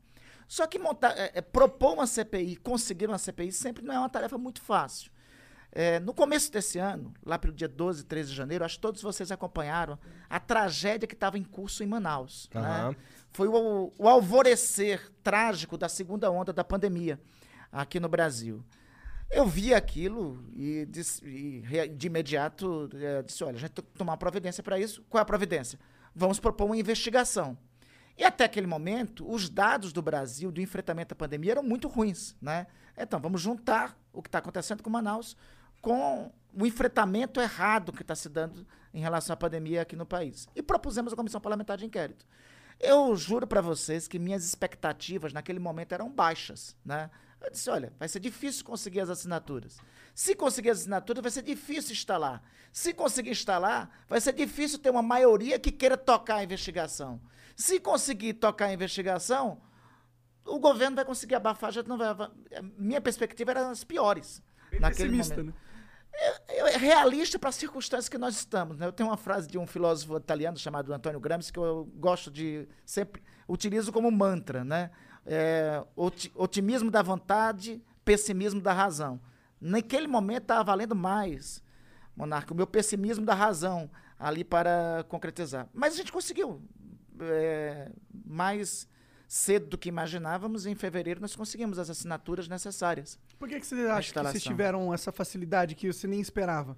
Só 0.48 0.66
que 0.66 0.78
montar, 0.78 1.10
é, 1.18 1.32
é, 1.34 1.40
propor 1.40 1.94
uma 1.94 2.06
CPI, 2.06 2.56
conseguir 2.56 3.06
uma 3.08 3.18
CPI, 3.18 3.50
sempre 3.52 3.84
não 3.84 3.94
é 3.94 3.98
uma 3.98 4.08
tarefa 4.08 4.38
muito 4.38 4.60
fácil. 4.60 5.10
É, 5.72 6.00
no 6.00 6.14
começo 6.14 6.50
desse 6.50 6.78
ano, 6.78 7.12
lá 7.24 7.38
pelo 7.38 7.52
dia 7.52 7.68
12, 7.68 8.04
13 8.04 8.30
de 8.30 8.36
janeiro, 8.36 8.64
acho 8.64 8.76
que 8.76 8.80
todos 8.80 9.02
vocês 9.02 9.30
acompanharam 9.30 9.98
a 10.30 10.40
tragédia 10.40 11.06
que 11.06 11.12
estava 11.14 11.36
em 11.36 11.42
curso 11.44 11.82
em 11.82 11.86
Manaus. 11.86 12.48
né? 12.54 12.60
Aham. 12.60 12.96
Foi 13.32 13.48
o, 13.48 13.92
o 13.98 14.08
alvorecer 14.08 15.12
trágico 15.22 15.76
da 15.76 15.88
segunda 15.88 16.30
onda 16.30 16.52
da 16.52 16.64
pandemia 16.64 17.20
aqui 17.70 18.00
no 18.00 18.08
Brasil. 18.08 18.64
Eu 19.28 19.44
vi 19.46 19.74
aquilo 19.74 20.42
e, 20.54 20.86
disse- 20.88 21.22
e 21.26 21.88
de 21.88 22.06
imediato 22.06 22.88
eh, 22.94 23.22
disse: 23.24 23.42
olha, 23.44 23.56
a 23.56 23.58
gente 23.58 23.72
tem 23.72 23.84
que 23.84 23.90
tomar 23.98 24.16
providência 24.16 24.62
para 24.62 24.78
isso. 24.78 25.04
Qual 25.10 25.18
é 25.18 25.22
a 25.22 25.26
providência? 25.26 25.78
Vamos 26.14 26.38
propor 26.40 26.66
uma 26.66 26.76
investigação. 26.76 27.58
E 28.16 28.24
até 28.24 28.44
aquele 28.44 28.66
momento, 28.66 29.30
os 29.30 29.48
dados 29.48 29.92
do 29.92 30.00
Brasil 30.00 30.50
do 30.50 30.60
enfrentamento 30.60 31.12
à 31.12 31.16
pandemia 31.16 31.52
eram 31.52 31.62
muito 31.62 31.86
ruins. 31.88 32.34
Né? 32.40 32.66
Então, 32.96 33.20
vamos 33.20 33.40
juntar 33.40 33.98
o 34.12 34.22
que 34.22 34.28
está 34.28 34.38
acontecendo 34.38 34.82
com 34.82 34.88
Manaus 34.88 35.36
com 35.82 36.32
o 36.52 36.66
enfrentamento 36.66 37.40
errado 37.40 37.92
que 37.92 38.02
está 38.02 38.14
se 38.14 38.28
dando 38.28 38.66
em 38.92 39.00
relação 39.00 39.34
à 39.34 39.36
pandemia 39.36 39.82
aqui 39.82 39.94
no 39.94 40.06
país. 40.06 40.48
E 40.56 40.62
propusemos 40.62 41.12
a 41.12 41.16
comissão 41.16 41.40
parlamentar 41.40 41.76
de 41.76 41.84
inquérito. 41.84 42.26
Eu 42.80 43.14
juro 43.14 43.46
para 43.46 43.60
vocês 43.60 44.08
que 44.08 44.18
minhas 44.18 44.44
expectativas 44.44 45.32
naquele 45.32 45.58
momento 45.58 45.92
eram 45.92 46.10
baixas, 46.10 46.76
né? 46.84 47.10
Eu 47.40 47.50
disse, 47.50 47.68
olha, 47.70 47.92
vai 47.98 48.08
ser 48.08 48.18
difícil 48.18 48.64
conseguir 48.64 49.00
as 49.00 49.10
assinaturas. 49.10 49.78
Se 50.14 50.34
conseguir 50.34 50.70
as 50.70 50.80
assinaturas, 50.80 51.22
vai 51.22 51.30
ser 51.30 51.42
difícil 51.42 51.92
instalar. 51.92 52.42
Se 52.72 52.92
conseguir 52.92 53.30
instalar, 53.30 54.04
vai 54.08 54.20
ser 54.20 54.32
difícil 54.32 54.78
ter 54.78 54.90
uma 54.90 55.02
maioria 55.02 55.58
que 55.58 55.70
queira 55.70 55.96
tocar 55.96 56.36
a 56.36 56.44
investigação. 56.44 57.20
Se 57.56 57.80
conseguir 57.80 58.34
tocar 58.34 58.66
a 58.66 58.72
investigação, 58.72 59.60
o 60.44 60.58
governo 60.60 60.94
vai 60.96 61.04
conseguir 61.04 61.34
abafar, 61.34 61.72
já 61.72 61.82
não 61.82 61.96
vai. 61.98 62.14
Minha 62.78 63.00
perspectiva 63.00 63.50
era 63.52 63.70
as 63.70 63.82
piores. 63.82 64.42
Bem 64.70 64.78
naquele 64.80 65.08
pessimista, 65.08 65.36
momento. 65.36 65.54
né? 65.54 65.60
É 66.48 66.74
é 66.74 66.76
realista 66.78 67.38
para 67.38 67.48
as 67.50 67.54
circunstâncias 67.56 68.08
que 68.08 68.16
nós 68.18 68.34
estamos. 68.36 68.78
Né? 68.78 68.86
Eu 68.86 68.92
tenho 68.92 69.08
uma 69.08 69.16
frase 69.16 69.46
de 69.48 69.58
um 69.58 69.66
filósofo 69.66 70.16
italiano 70.16 70.56
chamado 70.56 70.92
Antonio 70.92 71.20
Gramsci 71.20 71.52
que 71.52 71.58
eu 71.58 71.84
gosto 71.96 72.30
de 72.30 72.66
sempre 72.84 73.22
utilizo 73.48 73.92
como 73.92 74.10
mantra, 74.10 74.64
né? 74.64 74.90
É, 75.24 75.84
oti- 75.96 76.32
otimismo 76.34 76.90
da 76.90 77.02
vontade, 77.02 77.82
pessimismo 78.04 78.60
da 78.60 78.72
razão. 78.72 79.20
Naquele 79.60 80.06
momento 80.06 80.42
estava 80.42 80.62
valendo 80.64 80.94
mais, 80.94 81.62
Monarca, 82.14 82.52
o 82.54 82.56
meu 82.56 82.66
pessimismo 82.66 83.24
da 83.24 83.34
razão 83.34 83.90
ali 84.18 84.42
para 84.44 85.04
concretizar. 85.08 85.68
Mas 85.74 85.94
a 85.94 85.96
gente 85.96 86.12
conseguiu. 86.12 86.62
É, 87.20 87.90
mais 88.24 88.88
cedo 89.28 89.66
do 89.66 89.78
que 89.78 89.88
imaginávamos, 89.88 90.66
em 90.66 90.74
fevereiro 90.74 91.20
nós 91.20 91.34
conseguimos 91.34 91.78
as 91.78 91.90
assinaturas 91.90 92.48
necessárias. 92.48 93.18
Por 93.38 93.48
que, 93.48 93.58
que 93.58 93.66
você 93.66 93.86
acha 93.86 94.12
que 94.12 94.20
vocês 94.20 94.42
tiveram 94.42 94.92
essa 94.94 95.10
facilidade 95.10 95.74
que 95.74 95.92
você 95.92 96.06
nem 96.06 96.20
esperava? 96.20 96.76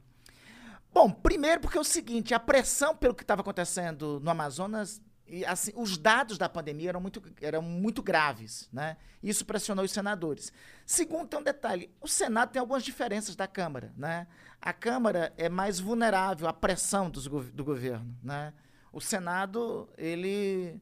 Bom, 0.93 1.11
primeiro 1.11 1.61
porque 1.61 1.77
é 1.77 1.81
o 1.81 1.85
seguinte, 1.85 2.33
a 2.33 2.41
pressão 2.41 2.97
pelo 2.97 3.15
que 3.15 3.23
estava 3.23 3.43
acontecendo 3.43 4.19
no 4.21 4.31
Amazonas, 4.31 5.01
e, 5.31 5.45
assim, 5.45 5.73
os 5.77 5.99
dados 5.99 6.39
da 6.39 6.49
pandemia 6.49 6.89
eram 6.89 7.01
muito, 7.01 7.23
eram 7.43 7.61
muito 7.61 8.03
graves, 8.03 8.67
né? 8.73 8.97
Isso 9.23 9.45
pressionou 9.45 9.85
os 9.85 9.91
senadores. 9.91 10.51
Segundo, 10.87 11.29
tem 11.29 11.39
um 11.39 11.43
detalhe, 11.43 11.91
o 12.01 12.09
Senado 12.09 12.51
tem 12.51 12.61
algumas 12.61 12.83
diferenças 12.83 13.37
da 13.37 13.47
Câmara, 13.47 13.93
né? 13.95 14.27
A 14.61 14.73
Câmara 14.73 15.33
é 15.37 15.51
mais 15.51 15.79
vulnerável 15.79 16.49
à 16.49 16.53
pressão 16.53 17.11
dos 17.11 17.27
do 17.27 17.63
governo, 17.63 18.17
né? 18.23 18.55
O 18.99 19.01
Senado, 19.01 19.89
ele, 19.97 20.81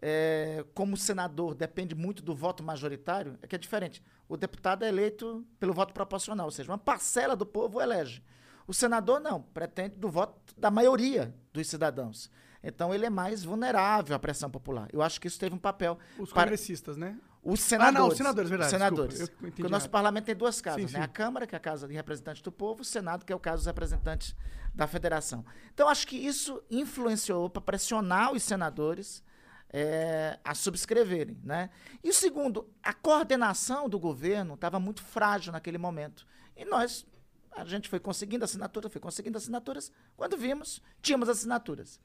é, 0.00 0.64
como 0.72 0.96
senador, 0.96 1.54
depende 1.54 1.94
muito 1.94 2.22
do 2.22 2.34
voto 2.34 2.62
majoritário, 2.62 3.38
é 3.42 3.46
que 3.46 3.54
é 3.54 3.58
diferente. 3.58 4.02
O 4.26 4.38
deputado 4.38 4.84
é 4.86 4.88
eleito 4.88 5.46
pelo 5.60 5.74
voto 5.74 5.92
proporcional, 5.92 6.46
ou 6.46 6.50
seja, 6.50 6.72
uma 6.72 6.78
parcela 6.78 7.36
do 7.36 7.44
povo 7.44 7.78
elege. 7.78 8.22
O 8.66 8.72
senador 8.72 9.20
não, 9.20 9.42
pretende 9.42 9.96
do 9.96 10.08
voto 10.08 10.34
da 10.56 10.70
maioria 10.70 11.34
dos 11.52 11.66
cidadãos. 11.68 12.30
Então 12.62 12.94
ele 12.94 13.04
é 13.04 13.10
mais 13.10 13.44
vulnerável 13.44 14.16
à 14.16 14.18
pressão 14.18 14.50
popular. 14.50 14.88
Eu 14.90 15.02
acho 15.02 15.20
que 15.20 15.26
isso 15.28 15.38
teve 15.38 15.54
um 15.54 15.58
papel. 15.58 15.98
Os 16.18 16.32
para- 16.32 16.44
congressistas, 16.44 16.96
né? 16.96 17.18
os 17.42 17.60
senadores. 17.60 17.96
Ah, 17.96 18.00
não, 18.00 18.08
os 18.08 18.16
senadores, 18.16 18.48
verdade, 18.50 18.72
Os 18.74 18.78
senadores. 18.78 19.18
desculpa, 19.18 19.42
Porque 19.46 19.62
o 19.62 19.68
nosso 19.68 19.88
parlamento 19.90 20.24
tem 20.24 20.34
duas 20.34 20.60
casas, 20.60 20.90
Sim, 20.90 20.96
né? 20.96 21.00
sim. 21.00 21.04
A 21.04 21.08
Câmara, 21.08 21.46
que 21.46 21.54
é 21.54 21.58
a 21.58 21.60
Casa 21.60 21.86
de 21.86 21.94
Representantes 21.94 22.40
do 22.42 22.50
Povo, 22.50 22.80
o 22.80 22.84
Senado, 22.84 23.24
que 23.26 23.32
é 23.32 23.36
o 23.36 23.38
caso 23.38 23.58
dos 23.58 23.66
representantes 23.66 24.34
da 24.78 24.86
Federação. 24.86 25.44
Então, 25.74 25.88
acho 25.88 26.06
que 26.06 26.16
isso 26.16 26.62
influenciou 26.70 27.50
para 27.50 27.60
pressionar 27.60 28.32
os 28.32 28.44
senadores 28.44 29.24
eh, 29.70 30.38
a 30.44 30.54
subscreverem, 30.54 31.36
né? 31.42 31.68
E 32.02 32.08
o 32.08 32.14
segundo, 32.14 32.70
a 32.80 32.92
coordenação 32.94 33.88
do 33.88 33.98
governo 33.98 34.54
estava 34.54 34.78
muito 34.78 35.02
frágil 35.02 35.52
naquele 35.52 35.78
momento. 35.78 36.24
E 36.56 36.64
nós, 36.64 37.04
a 37.50 37.64
gente 37.64 37.88
foi 37.88 37.98
conseguindo 37.98 38.44
assinaturas, 38.44 38.92
foi 38.92 39.00
conseguindo 39.00 39.36
assinaturas. 39.36 39.90
Quando 40.16 40.36
vimos, 40.36 40.80
tínhamos 41.02 41.28
assinaturas. 41.28 42.00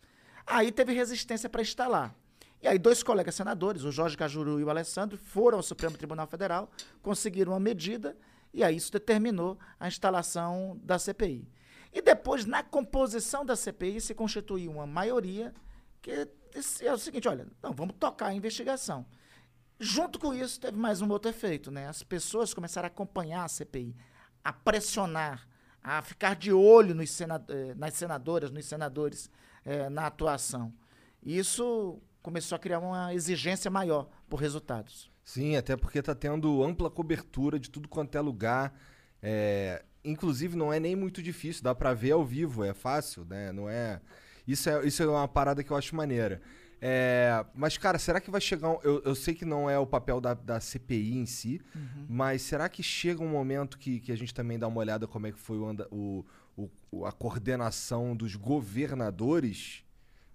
Aí 0.46 0.72
teve 0.72 0.94
resistência 0.94 1.48
para 1.48 1.62
instalar. 1.62 2.15
E 2.60 2.68
aí 2.68 2.80
dois 2.80 3.03
colegas 3.03 3.36
senadores, 3.36 3.84
o 3.84 3.92
Jorge 3.92 4.18
Cajuru 4.18 4.60
e 4.60 4.63
o 4.63 4.70
Alessandro, 4.72 5.15
foram 5.15 5.58
ao 5.60 5.63
Supremo 5.63 5.96
Tribunal 5.96 6.25
Federal, 6.25 6.72
conseguiram 7.03 7.51
uma 7.51 7.60
medida, 7.60 8.18
e 8.51 8.63
aí 8.63 8.77
isso 8.77 8.92
determinou 8.92 9.60
a 9.80 9.88
instalação 9.88 10.80
da 10.82 10.98
CPI. 10.98 11.48
E 11.93 12.01
depois, 12.01 12.45
na 12.45 12.63
composição 12.63 13.45
da 13.45 13.55
CPI, 13.55 14.01
se 14.01 14.15
constituiu 14.15 14.71
uma 14.71 14.88
maioria 14.88 15.53
que 16.01 16.27
disse, 16.53 16.85
é 16.85 16.91
o 16.91 16.97
seguinte, 16.97 17.27
olha, 17.27 17.47
não, 17.62 17.71
vamos 17.71 17.95
tocar 18.00 18.27
a 18.27 18.33
investigação. 18.33 19.05
Junto 19.79 20.17
com 20.19 20.33
isso, 20.33 20.59
teve 20.59 20.77
mais 20.77 21.01
um 21.01 21.09
outro 21.09 21.29
efeito, 21.29 21.69
né? 21.69 21.88
As 21.88 22.01
pessoas 22.03 22.53
começaram 22.53 22.88
a 22.88 22.88
acompanhar 22.88 23.43
a 23.43 23.47
CPI, 23.47 23.95
a 24.43 24.51
pressionar, 24.51 25.47
a 25.83 26.01
ficar 26.01 26.35
de 26.35 26.51
olho 26.51 26.95
nos 26.95 27.12
sena- 27.12 27.43
eh, 27.47 27.73
nas 27.75 27.93
senadoras, 27.93 28.50
nos 28.51 28.65
senadores, 28.65 29.29
eh, 29.65 29.89
na 29.89 30.07
atuação. 30.07 30.73
Isso 31.21 32.01
começou 32.21 32.55
a 32.55 32.59
criar 32.59 32.79
uma 32.79 33.13
exigência 33.13 33.69
maior 33.69 34.09
por 34.29 34.38
resultados. 34.39 35.12
Sim, 35.23 35.55
até 35.57 35.75
porque 35.75 36.01
tá 36.01 36.15
tendo 36.15 36.63
ampla 36.63 36.89
cobertura 36.89 37.59
de 37.59 37.69
tudo 37.69 37.88
quanto 37.88 38.17
é 38.17 38.21
lugar. 38.21 38.73
É, 39.21 39.83
inclusive, 40.03 40.55
não 40.55 40.72
é 40.74 40.79
nem 40.79 40.95
muito 40.95 41.22
difícil, 41.22 41.63
dá 41.63 41.74
pra 41.75 41.93
ver 41.93 42.12
ao 42.12 42.25
vivo, 42.25 42.63
é 42.63 42.74
fácil, 42.74 43.25
né? 43.25 43.51
Não 43.51 43.69
é. 43.69 44.01
Isso 44.48 44.69
é, 44.69 44.86
isso 44.86 45.01
é 45.01 45.07
uma 45.07 45.27
parada 45.27 45.63
que 45.63 45.72
eu 45.72 45.77
acho 45.77 45.95
maneira. 45.95 46.41
É, 46.86 47.45
mas, 47.55 47.77
cara, 47.77 47.98
será 47.98 48.19
que 48.19 48.29
vai 48.29 48.41
chegar. 48.41 48.69
Um, 48.69 48.79
eu, 48.83 49.01
eu 49.05 49.15
sei 49.15 49.33
que 49.33 49.45
não 49.45 49.69
é 49.69 49.79
o 49.79 49.88
papel 49.88 50.19
da, 50.19 50.33
da 50.33 50.60
CPI 50.60 51.15
em 51.17 51.25
si, 51.25 51.62
mas 52.10 52.41
será 52.41 52.67
que 52.67 52.83
chega 52.83 53.24
um 53.24 53.29
momento 53.29 53.77
que, 53.77 54.01
que 54.01 54.12
a 54.12 54.17
gente 54.17 54.33
também 54.33 54.60
dá 54.60 54.67
uma 54.67 54.79
olhada 54.79 55.07
como 55.07 55.25
é 55.27 55.31
que 55.31 55.39
foi 55.39 55.57
o, 55.57 55.65
anda- 55.65 55.88
o- 55.89 56.25
o- 56.91 57.05
a 57.05 57.12
coordenação 57.13 58.13
dos 58.15 58.36
governadores? 58.36 59.83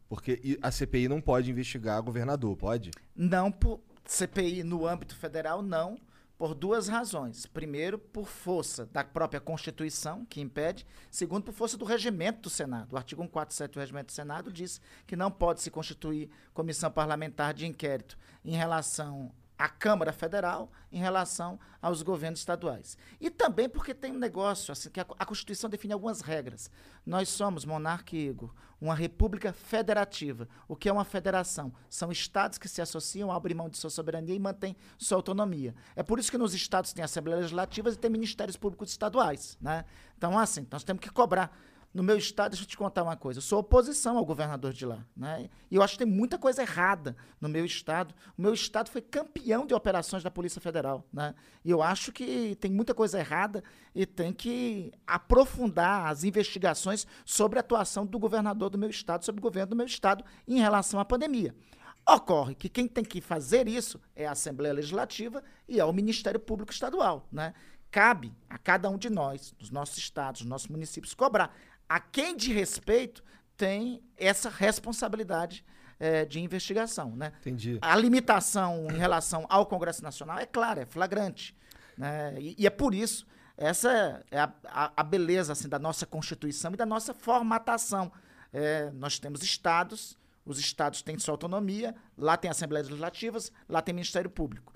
Porque 0.09 0.59
a 0.63 0.71
CPI 0.71 1.07
não 1.07 1.21
pode 1.21 1.51
investigar 1.51 2.01
governador, 2.03 2.57
pode? 2.57 2.91
Não 3.15 3.53
por 3.53 3.79
CPI 4.07 4.63
no 4.63 4.87
âmbito 4.87 5.15
federal, 5.15 5.61
não, 5.61 5.99
por 6.39 6.55
duas 6.55 6.87
razões. 6.87 7.45
Primeiro, 7.45 7.99
por 7.99 8.29
força 8.29 8.87
da 8.87 9.03
própria 9.03 9.41
Constituição, 9.41 10.25
que 10.25 10.41
impede. 10.41 10.87
Segundo, 11.11 11.43
por 11.43 11.53
força 11.53 11.77
do 11.77 11.85
regimento 11.85 12.43
do 12.43 12.51
Senado. 12.51 12.93
O 12.93 12.97
artigo 12.97 13.21
147 13.23 13.73
do 13.73 13.81
regimento 13.81 14.07
do 14.07 14.13
Senado 14.13 14.53
diz 14.53 14.81
que 15.07 15.17
não 15.17 15.31
pode 15.31 15.61
se 15.61 15.71
constituir 15.71 16.31
comissão 16.55 16.91
parlamentar 16.91 17.53
de 17.53 17.67
inquérito 17.67 18.17
em 18.45 18.53
relação 18.53 19.33
à 19.59 19.69
Câmara 19.69 20.13
Federal, 20.13 20.71
em 20.93 20.99
relação 20.99 21.59
aos 21.83 22.03
governos 22.03 22.39
estaduais. 22.39 22.97
E 23.21 23.29
também 23.29 23.69
porque 23.69 23.93
tem 23.93 24.13
um 24.13 24.19
negócio, 24.19 24.73
assim, 24.73 24.89
que 24.89 25.01
a, 25.01 25.07
a 25.19 25.27
Constituição 25.27 25.69
define 25.69 25.93
algumas 25.93 26.21
regras. 26.21 26.71
Nós 27.05 27.29
somos, 27.29 27.65
monarca 27.65 28.17
Igor, 28.17 28.55
uma 28.81 28.95
república 28.95 29.53
federativa. 29.53 30.49
O 30.69 30.77
que 30.77 30.89
é 30.89 30.93
uma 30.93 31.05
federação? 31.05 31.73
São 31.91 32.13
estados 32.13 32.59
que 32.59 32.69
se 32.69 32.81
associam, 32.81 33.33
abrem 33.33 33.57
mão 33.57 33.69
de 33.69 33.77
sua 33.77 33.91
soberania 33.91 34.35
e 34.35 34.39
mantêm 34.39 34.77
sua 34.97 35.17
autonomia. 35.17 35.75
É 35.97 36.03
por 36.03 36.19
isso 36.19 36.31
que 36.31 36.39
nos 36.39 36.55
estados 36.55 36.93
tem 36.93 37.05
assembleias 37.05 37.41
legislativas 37.41 37.95
e 37.95 37.99
tem 37.99 38.11
ministérios 38.11 38.57
públicos 38.57 38.91
estaduais. 38.91 39.59
Né? 39.61 39.85
Então, 40.17 40.39
assim, 40.39 40.67
nós 40.71 40.85
temos 40.85 41.03
que 41.03 41.11
cobrar. 41.11 41.57
No 41.93 42.03
meu 42.03 42.19
estado, 42.19 42.51
deixa 42.51 42.65
eu 42.65 42.69
te 42.69 42.77
contar 42.77 43.03
uma 43.03 43.17
coisa. 43.17 43.39
Eu 43.39 43.43
sou 43.43 43.59
oposição 43.59 44.19
ao 44.19 44.25
governador 44.25 44.73
de 44.73 44.85
lá. 44.85 45.05
Né? 45.17 45.49
E 45.71 45.77
eu 45.77 45.83
acho 45.83 45.95
que 45.95 46.05
tem 46.05 46.13
muita 46.13 46.39
coisa 46.39 46.63
errada 46.63 47.17
no 47.41 47.49
meu 47.49 47.65
estado. 47.65 48.15
O 48.37 48.43
meu 48.43 48.53
estado 48.53 48.91
foi 48.91 49.01
campeão 49.01 49.67
de 49.67 49.75
operações 49.75 50.23
da 50.23 50.31
Polícia 50.31 50.61
Federal. 50.61 51.05
Né? 51.13 51.35
E 51.65 51.71
eu 51.71 51.83
acho 51.83 52.13
que 52.13 52.57
tem 52.61 52.71
muita 52.71 52.95
coisa 52.95 53.19
errada 53.19 53.65
e 53.95 54.05
tem 54.05 54.33
que 54.33 54.93
aprofundar 55.07 56.07
as 56.07 56.25
investigações 56.25 57.07
sobre 57.25 57.59
a 57.59 57.61
atuação 57.61 58.05
do 58.05 58.19
governador 58.19 58.69
do 58.69 58.79
meu 58.79 58.91
estado, 58.91 59.25
sobre 59.25 59.41
o 59.41 59.43
governo 59.43 59.71
do 59.71 59.77
meu 59.77 59.87
estado 59.87 60.23
em 60.47 60.59
relação 60.59 61.01
à 61.01 61.05
pandemia. 61.05 61.55
Ocorre 62.09 62.55
que 62.55 62.69
quem 62.69 62.89
tem 62.89 63.05
que 63.05 63.21
fazer 63.21 63.69
isso 63.69 64.01
é 64.17 64.27
a 64.27 64.33
Assembleia 64.33 64.73
Legislativa 64.73 65.43
e 65.69 65.79
é 65.81 65.85
o 65.85 65.93
Ministério 65.93 66.41
Público 66.41 66.73
Estadual. 66.73 67.27
Né? 67.31 67.53
Cabe 67.91 68.35
a 68.49 68.57
cada 68.57 68.89
um 68.89 68.97
de 68.97 69.11
nós, 69.11 69.55
dos 69.59 69.71
nossos 69.71 69.99
estados, 69.99 70.41
dos 70.43 70.49
nossos 70.49 70.69
municípios, 70.69 71.15
cobrar. 71.15 71.55
A 71.89 71.99
quem 72.01 72.37
de 72.37 72.53
respeito 72.53 73.23
tem 73.57 74.03
essa 74.17 74.49
responsabilidade 74.49 75.65
eh, 75.99 76.25
de 76.25 76.41
investigação. 76.41 77.15
Né? 77.17 77.33
Entendi. 77.41 77.79
A 77.81 77.97
limitação 77.97 78.87
em 78.91 78.97
relação 78.99 79.47
ao 79.49 79.67
Congresso 79.67 80.03
Nacional 80.03 80.39
é 80.39 80.47
clara, 80.47 80.83
é 80.83 80.87
flagrante. 80.87 81.57
né? 81.97 82.35
E, 82.39 82.55
e 82.59 82.67
é 82.67 82.71
por 82.71 82.95
isso, 82.95 83.27
essa 83.57 84.25
é 84.31 84.39
a, 84.39 84.53
a- 84.67 84.93
a 84.97 85.03
beleza 85.03 85.53
assim, 85.53 85.69
da 85.69 85.79
nossa 85.79 86.07
Constituição 86.07 86.73
e 86.73 86.77
da 86.77 86.87
nossa 86.87 87.13
formatação. 87.15 88.13
É, 88.53 88.91
nós 88.93 89.19
temos 89.19 89.43
estados, 89.43 90.17
os 90.45 90.59
estados 90.59 91.03
têm 91.03 91.19
sua 91.19 91.35
autonomia, 91.35 91.95
lá 92.17 92.37
tem 92.37 92.51
Assembleias 92.51 92.89
Legislativas, 92.89 93.51
lá 93.69 93.83
tem 93.83 93.95
Ministério 93.95 94.31
Público. 94.31 94.73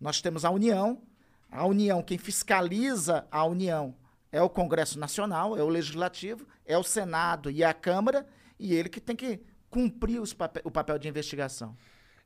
Nós 0.00 0.20
temos 0.20 0.44
a 0.44 0.50
União, 0.50 1.02
a 1.50 1.64
União, 1.66 2.02
quem 2.02 2.18
fiscaliza 2.18 3.26
a 3.30 3.44
União 3.44 3.94
é 4.32 4.42
o 4.42 4.48
Congresso 4.50 4.98
Nacional, 4.98 5.56
é 5.56 5.62
o 5.62 5.68
Legislativo, 5.68 6.46
é 6.66 6.76
o 6.76 6.82
Senado 6.82 7.50
e 7.50 7.62
a 7.62 7.72
Câmara, 7.74 8.26
e 8.58 8.74
ele 8.74 8.88
que 8.88 9.00
tem 9.00 9.14
que 9.14 9.40
cumprir 9.70 10.20
pape- 10.34 10.62
o 10.64 10.70
papel 10.70 10.98
de 10.98 11.06
investigação. 11.08 11.76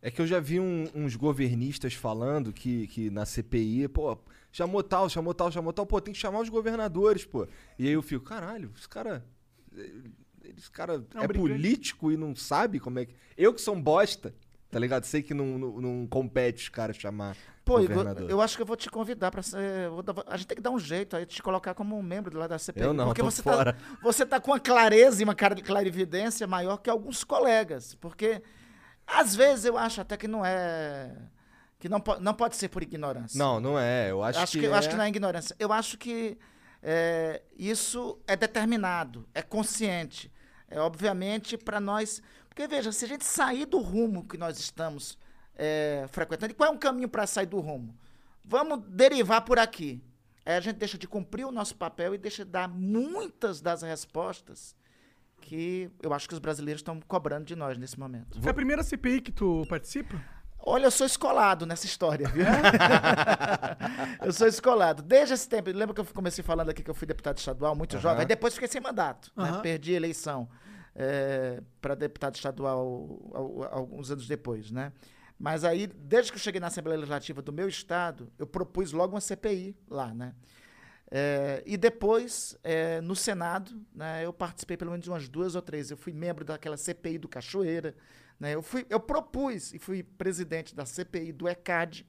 É 0.00 0.10
que 0.10 0.20
eu 0.22 0.26
já 0.26 0.38
vi 0.38 0.60
um- 0.60 0.88
uns 0.94 1.16
governistas 1.16 1.94
falando 1.94 2.52
que, 2.52 2.86
que 2.88 3.10
na 3.10 3.24
CPI, 3.26 3.88
pô, 3.88 4.16
chamou 4.52 4.82
tal, 4.82 5.08
chamou 5.08 5.34
tal, 5.34 5.50
chamou 5.50 5.72
tal, 5.72 5.84
pô, 5.86 6.00
tem 6.00 6.14
que 6.14 6.20
chamar 6.20 6.40
os 6.40 6.48
governadores, 6.48 7.24
pô. 7.24 7.46
E 7.78 7.86
aí 7.86 7.92
eu 7.92 8.02
fico, 8.02 8.24
caralho, 8.24 8.70
esse 8.76 8.88
cara. 8.88 9.24
Esse 10.56 10.70
cara 10.70 11.04
É 11.14 11.20
um 11.20 11.24
é 11.24 11.28
político 11.28 12.12
e 12.12 12.16
não 12.16 12.34
sabe 12.36 12.78
como 12.78 12.98
é 13.00 13.06
que. 13.06 13.14
Eu 13.36 13.52
que 13.52 13.60
sou 13.60 13.74
um 13.74 13.82
bosta, 13.82 14.34
tá 14.76 14.80
ligado? 14.80 15.04
Sei 15.04 15.22
que 15.22 15.32
não, 15.32 15.58
não, 15.58 15.80
não 15.80 16.06
compete 16.06 16.64
os 16.64 16.68
caras 16.68 16.96
chamar 16.96 17.34
Pô, 17.64 17.80
Igor, 17.80 18.04
eu 18.28 18.42
acho 18.42 18.54
que 18.56 18.60
eu 18.62 18.66
vou 18.66 18.76
te 18.76 18.90
convidar 18.90 19.30
para 19.30 19.42
ser. 19.42 19.58
a 20.26 20.36
gente 20.36 20.46
tem 20.46 20.56
que 20.56 20.62
dar 20.62 20.70
um 20.70 20.78
jeito 20.78 21.16
aí 21.16 21.24
de 21.24 21.34
te 21.36 21.42
colocar 21.42 21.72
como 21.72 21.98
um 21.98 22.02
membro 22.02 22.38
lá 22.38 22.46
da 22.46 22.58
CPI. 22.58 22.82
Eu 22.84 22.92
não, 22.92 23.06
porque 23.06 23.22
você 23.22 23.42
fora. 23.42 23.72
Tá, 23.72 23.78
você 24.02 24.26
tá 24.26 24.38
com 24.38 24.50
uma 24.50 24.60
clareza 24.60 25.22
e 25.22 25.24
uma 25.24 25.34
cara- 25.34 25.56
clarividência 25.56 26.46
maior 26.46 26.76
que 26.76 26.90
alguns 26.90 27.24
colegas. 27.24 27.94
Porque, 27.94 28.42
às 29.06 29.34
vezes, 29.34 29.64
eu 29.64 29.78
acho 29.78 29.98
até 30.02 30.14
que 30.18 30.28
não 30.28 30.44
é. 30.44 31.10
Que 31.78 31.88
não, 31.88 32.00
po- 32.00 32.20
não 32.20 32.34
pode 32.34 32.54
ser 32.56 32.68
por 32.68 32.82
ignorância. 32.82 33.36
Não, 33.38 33.58
não 33.58 33.78
é. 33.78 34.10
Eu 34.10 34.22
acho, 34.22 34.38
Eu 34.38 34.42
acho 34.42 34.52
que. 34.52 34.60
que, 34.60 34.66
eu 34.66 34.74
acho 34.74 34.88
é- 34.88 34.90
que 34.90 34.96
não 34.98 35.04
é 35.04 35.08
ignorância. 35.08 35.56
Eu 35.58 35.72
acho 35.72 35.96
que 35.98 36.38
é, 36.82 37.42
isso 37.58 38.18
é 38.28 38.36
determinado, 38.36 39.26
é 39.34 39.40
consciente. 39.40 40.30
É 40.68 40.78
obviamente 40.78 41.56
para 41.56 41.80
nós. 41.80 42.22
Porque 42.56 42.66
veja, 42.66 42.90
se 42.90 43.04
a 43.04 43.08
gente 43.08 43.22
sair 43.22 43.66
do 43.66 43.78
rumo 43.80 44.26
que 44.26 44.38
nós 44.38 44.58
estamos 44.58 45.18
é, 45.54 46.06
frequentando, 46.08 46.52
e 46.52 46.54
qual 46.54 46.70
é 46.70 46.72
um 46.72 46.78
caminho 46.78 47.06
para 47.06 47.26
sair 47.26 47.44
do 47.44 47.60
rumo? 47.60 47.94
Vamos 48.42 48.80
derivar 48.88 49.42
por 49.42 49.58
aqui. 49.58 50.02
Aí 50.42 50.54
a 50.54 50.60
gente 50.60 50.76
deixa 50.76 50.96
de 50.96 51.06
cumprir 51.06 51.44
o 51.44 51.52
nosso 51.52 51.76
papel 51.76 52.14
e 52.14 52.18
deixa 52.18 52.46
de 52.46 52.50
dar 52.50 52.66
muitas 52.66 53.60
das 53.60 53.82
respostas 53.82 54.74
que 55.42 55.90
eu 56.02 56.14
acho 56.14 56.26
que 56.26 56.32
os 56.32 56.40
brasileiros 56.40 56.80
estão 56.80 56.98
cobrando 57.06 57.44
de 57.44 57.54
nós 57.54 57.76
nesse 57.76 58.00
momento. 58.00 58.40
É 58.42 58.48
a 58.48 58.54
primeira 58.54 58.82
CPI 58.82 59.20
que 59.20 59.32
tu 59.32 59.66
participa? 59.68 60.18
Olha, 60.58 60.86
eu 60.86 60.90
sou 60.90 61.06
escolado 61.06 61.66
nessa 61.66 61.84
história, 61.84 62.26
viu? 62.26 62.46
eu 64.24 64.32
sou 64.32 64.46
escolado. 64.46 65.02
Desde 65.02 65.34
esse 65.34 65.46
tempo, 65.46 65.68
lembra 65.68 65.94
que 65.94 66.00
eu 66.00 66.06
comecei 66.06 66.42
falando 66.42 66.70
aqui 66.70 66.82
que 66.82 66.88
eu 66.88 66.94
fui 66.94 67.06
deputado 67.06 67.36
estadual 67.36 67.76
muito 67.76 67.98
jovem? 67.98 68.20
Aí 68.20 68.26
depois 68.26 68.54
fiquei 68.54 68.66
sem 68.66 68.80
mandato, 68.80 69.30
né? 69.36 69.50
Aham. 69.50 69.60
Perdi 69.60 69.92
a 69.92 69.96
eleição 69.96 70.48
para 71.80 71.94
deputado 71.94 72.34
estadual 72.34 72.78
al- 73.34 73.36
al- 73.62 73.74
alguns 73.74 74.10
anos 74.10 74.26
depois, 74.26 74.70
né? 74.70 74.92
Mas 75.38 75.64
aí, 75.64 75.86
desde 75.86 76.32
que 76.32 76.38
eu 76.38 76.42
cheguei 76.42 76.60
na 76.60 76.68
Assembleia 76.68 76.98
Legislativa 76.98 77.42
do 77.42 77.52
meu 77.52 77.68
estado, 77.68 78.32
eu 78.38 78.46
propus 78.46 78.92
logo 78.92 79.14
uma 79.14 79.20
CPI 79.20 79.76
lá, 79.88 80.14
né? 80.14 80.34
É, 81.10 81.62
e 81.66 81.76
depois, 81.76 82.56
é, 82.64 83.00
no 83.00 83.14
Senado, 83.14 83.80
né, 83.94 84.24
eu 84.24 84.32
participei 84.32 84.76
pelo 84.76 84.90
menos 84.90 85.04
de 85.04 85.10
umas 85.10 85.28
duas 85.28 85.54
ou 85.54 85.62
três. 85.62 85.90
Eu 85.90 85.96
fui 85.96 86.12
membro 86.12 86.44
daquela 86.44 86.76
CPI 86.76 87.18
do 87.18 87.28
Cachoeira. 87.28 87.94
Né, 88.40 88.54
eu, 88.54 88.62
fui, 88.62 88.84
eu 88.90 88.98
propus 88.98 89.72
e 89.72 89.78
fui 89.78 90.02
presidente 90.02 90.74
da 90.74 90.84
CPI 90.84 91.32
do 91.32 91.46
ECAD. 91.48 92.06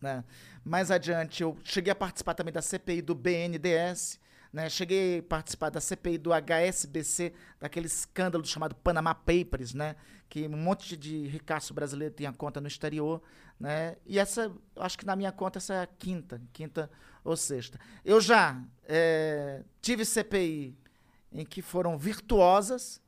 Né. 0.00 0.24
Mais 0.64 0.90
adiante, 0.90 1.42
eu 1.42 1.56
cheguei 1.62 1.92
a 1.92 1.94
participar 1.94 2.34
também 2.34 2.52
da 2.52 2.62
CPI 2.62 3.02
do 3.02 3.14
BNDES. 3.14 4.18
Né, 4.52 4.68
cheguei 4.68 5.20
a 5.20 5.22
participar 5.22 5.70
da 5.70 5.80
CPI 5.80 6.18
do 6.18 6.30
HSBC, 6.30 7.32
daquele 7.58 7.86
escândalo 7.86 8.44
chamado 8.44 8.74
Panama 8.74 9.14
Papers, 9.14 9.72
né, 9.72 9.96
que 10.28 10.46
um 10.46 10.56
monte 10.58 10.94
de 10.94 11.26
ricaço 11.26 11.72
brasileiro 11.72 12.12
tinha 12.14 12.30
conta 12.34 12.60
no 12.60 12.68
exterior. 12.68 13.22
Né, 13.58 13.96
e 14.04 14.18
essa, 14.18 14.52
acho 14.76 14.98
que 14.98 15.06
na 15.06 15.16
minha 15.16 15.32
conta, 15.32 15.58
essa 15.58 15.72
é 15.74 15.82
a 15.82 15.86
quinta, 15.86 16.38
quinta 16.52 16.90
ou 17.24 17.34
sexta. 17.34 17.78
Eu 18.04 18.20
já 18.20 18.60
eh, 18.86 19.62
tive 19.80 20.04
CPI 20.04 20.76
em 21.32 21.46
que 21.46 21.62
foram 21.62 21.96
virtuosas, 21.96 23.00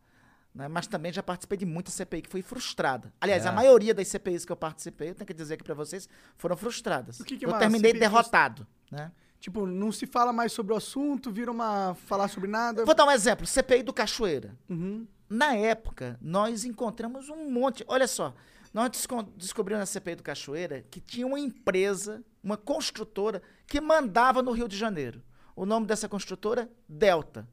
né, 0.54 0.66
mas 0.66 0.86
também 0.86 1.12
já 1.12 1.22
participei 1.22 1.58
de 1.58 1.66
muita 1.66 1.90
CPI 1.90 2.22
que 2.22 2.30
foi 2.30 2.40
frustrada. 2.40 3.12
Aliás, 3.20 3.44
É. 3.44 3.48
a 3.48 3.52
maioria 3.52 3.92
das 3.92 4.08
CPIs 4.08 4.46
que 4.46 4.52
eu 4.52 4.56
participei, 4.56 5.10
eu 5.10 5.14
tenho 5.14 5.26
que 5.26 5.34
dizer 5.34 5.54
aqui 5.54 5.64
para 5.64 5.74
vocês, 5.74 6.08
foram 6.38 6.56
frustradas. 6.56 7.20
Que 7.20 7.36
que 7.36 7.44
é 7.44 7.48
eu 7.48 7.58
terminei 7.58 7.90
CPI 7.90 8.00
derrotado. 8.00 8.66
Né? 8.90 9.12
Tipo, 9.44 9.66
não 9.66 9.92
se 9.92 10.06
fala 10.06 10.32
mais 10.32 10.52
sobre 10.52 10.72
o 10.72 10.76
assunto, 10.76 11.30
vira 11.30 11.50
uma. 11.52 11.94
falar 12.06 12.28
sobre 12.28 12.48
nada. 12.48 12.82
Vou 12.86 12.94
dar 12.94 13.04
um 13.04 13.10
exemplo: 13.10 13.46
CPI 13.46 13.82
do 13.82 13.92
Cachoeira. 13.92 14.56
Uhum. 14.70 15.06
Na 15.28 15.54
época, 15.54 16.18
nós 16.18 16.64
encontramos 16.64 17.28
um 17.28 17.50
monte. 17.50 17.84
Olha 17.86 18.08
só, 18.08 18.34
nós 18.72 18.88
desco- 18.88 19.22
descobrimos 19.36 19.80
na 19.80 19.84
CPI 19.84 20.14
do 20.14 20.22
Cachoeira 20.22 20.82
que 20.90 20.98
tinha 20.98 21.26
uma 21.26 21.38
empresa, 21.38 22.24
uma 22.42 22.56
construtora, 22.56 23.42
que 23.66 23.82
mandava 23.82 24.42
no 24.42 24.50
Rio 24.50 24.66
de 24.66 24.78
Janeiro. 24.78 25.20
O 25.54 25.66
nome 25.66 25.84
dessa 25.84 26.08
construtora? 26.08 26.70
Delta. 26.88 27.46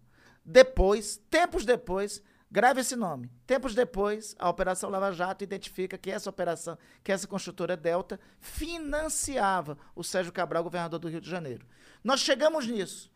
Depois, 0.46 1.18
tempos 1.30 1.66
depois, 1.66 2.24
grave 2.52 2.82
esse 2.82 2.96
nome. 2.96 3.30
Tempos 3.48 3.74
depois, 3.74 4.36
a 4.38 4.50
Operação 4.50 4.90
Lava 4.90 5.12
Jato 5.14 5.44
identifica 5.44 5.98
que 5.98 6.12
essa 6.12 6.30
operação, 6.30 6.78
que 7.04 7.12
essa 7.12 7.28
construtora 7.28 7.78
Delta 7.78 8.20
financiava 8.40 9.78
o 9.96 10.04
Sérgio 10.04 10.34
Cabral, 10.34 10.64
governador 10.64 11.00
do 11.00 11.08
Rio 11.08 11.22
de 11.22 11.30
Janeiro. 11.30 11.66
Nós 12.04 12.20
chegamos 12.20 12.68
nisso. 12.68 13.10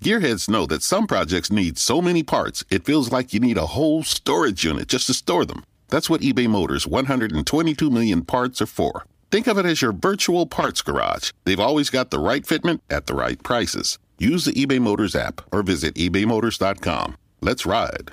Gearheads 0.00 0.46
know 0.46 0.66
that 0.66 0.82
some 0.82 1.06
projects 1.06 1.50
need 1.50 1.78
so 1.78 2.02
many 2.02 2.22
parts, 2.22 2.64
it 2.70 2.84
feels 2.84 3.10
like 3.10 3.32
you 3.32 3.40
need 3.40 3.56
a 3.56 3.74
whole 3.74 4.02
storage 4.02 4.62
unit 4.62 4.88
just 4.88 5.06
to 5.06 5.14
store 5.14 5.46
them. 5.46 5.64
That's 5.88 6.10
what 6.10 6.20
eBay 6.20 6.48
Motors' 6.48 6.86
122 6.86 7.90
million 7.90 8.22
parts 8.22 8.60
are 8.60 8.66
for. 8.66 9.06
Think 9.30 9.46
of 9.46 9.58
it 9.58 9.66
as 9.66 9.80
your 9.82 9.92
virtual 9.92 10.46
parts 10.46 10.82
garage. 10.82 11.32
They've 11.44 11.58
always 11.58 11.90
got 11.90 12.10
the 12.10 12.18
right 12.18 12.44
fitment 12.44 12.80
at 12.90 13.06
the 13.06 13.14
right 13.14 13.42
prices. 13.42 13.98
Use 14.18 14.44
the 14.44 14.52
eBay 14.52 14.80
Motors 14.80 15.16
app 15.16 15.40
or 15.52 15.62
visit 15.62 15.94
ebaymotors.com. 15.94 17.16
Let's 17.40 17.66
ride. 17.66 18.12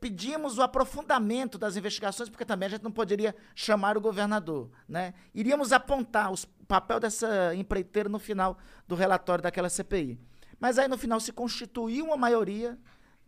Pedimos 0.00 0.58
o 0.58 0.62
aprofundamento 0.62 1.56
das 1.58 1.76
investigações, 1.76 2.28
porque 2.28 2.44
também 2.44 2.66
a 2.66 2.70
gente 2.70 2.82
não 2.82 2.90
poderia 2.92 3.34
chamar 3.54 3.96
o 3.96 4.00
governador. 4.00 4.70
Né? 4.88 5.14
Iríamos 5.34 5.72
apontar 5.72 6.30
os- 6.32 6.44
o 6.44 6.64
papel 6.66 6.98
dessa 7.00 7.54
empreiteira 7.54 8.08
no 8.08 8.18
final 8.18 8.58
do 8.86 8.94
relatório 8.94 9.42
daquela 9.42 9.68
CPI. 9.68 10.18
Mas 10.58 10.78
aí, 10.78 10.86
no 10.88 10.98
final, 10.98 11.18
se 11.20 11.32
constituiu 11.32 12.04
uma 12.06 12.16
maioria 12.16 12.78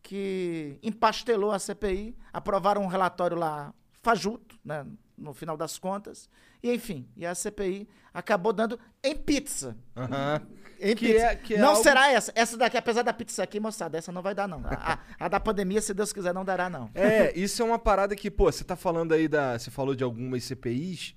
que 0.03 0.79
empastelou 0.83 1.53
a 1.53 1.59
CPI, 1.59 2.17
aprovaram 2.33 2.83
um 2.83 2.87
relatório 2.89 3.37
lá 3.37 3.73
fajuto, 4.03 4.59
né, 4.65 4.85
no 5.17 5.33
final 5.33 5.57
das 5.57 5.79
contas, 5.79 6.29
e 6.63 6.73
enfim, 6.75 7.09
e 7.17 7.25
a 7.25 7.35
CPI 7.35 7.89
acabou 8.13 8.53
dando 8.53 8.79
em 9.03 9.15
pizza. 9.17 9.77
Aham. 9.97 10.43
Em 10.85 10.97
Que 10.97 11.13
pizza. 11.13 11.27
é- 11.27 11.37
que 11.37 11.55
é 11.55 11.59
não 11.59 11.71
algo- 11.71 11.83
será 11.83 12.11
essa. 12.11 12.33
Essa 12.35 12.57
daqui, 12.57 12.77
apesar 12.77 13.03
da 13.03 13.13
pizza 13.13 13.43
aqui, 13.43 13.61
moçada, 13.61 13.97
essa 13.97 14.11
não 14.11 14.21
vai 14.23 14.35
dar, 14.35 14.49
não. 14.49 14.61
A, 14.67 14.99
a- 15.21 15.29
da 15.29 15.39
pandemia, 15.39 15.81
se 15.81 15.95
Deus 15.95 16.13
quiser, 16.13 16.35
não 16.35 16.45
dará, 16.45 16.69
não. 16.69 16.91
É, 16.95 17.33
isso 17.39 17.63
é 17.63 17.65
uma 17.65 17.79
parada 17.79 18.17
que, 18.17 18.31
pô, 18.31 18.51
você 18.51 18.65
tá 18.65 18.75
falando 18.77 19.13
aí 19.13 19.29
da. 19.29 19.59
Você 19.59 19.71
falou 19.71 19.95
de 19.95 20.03
algumas 20.03 20.43
CPIs 20.45 21.15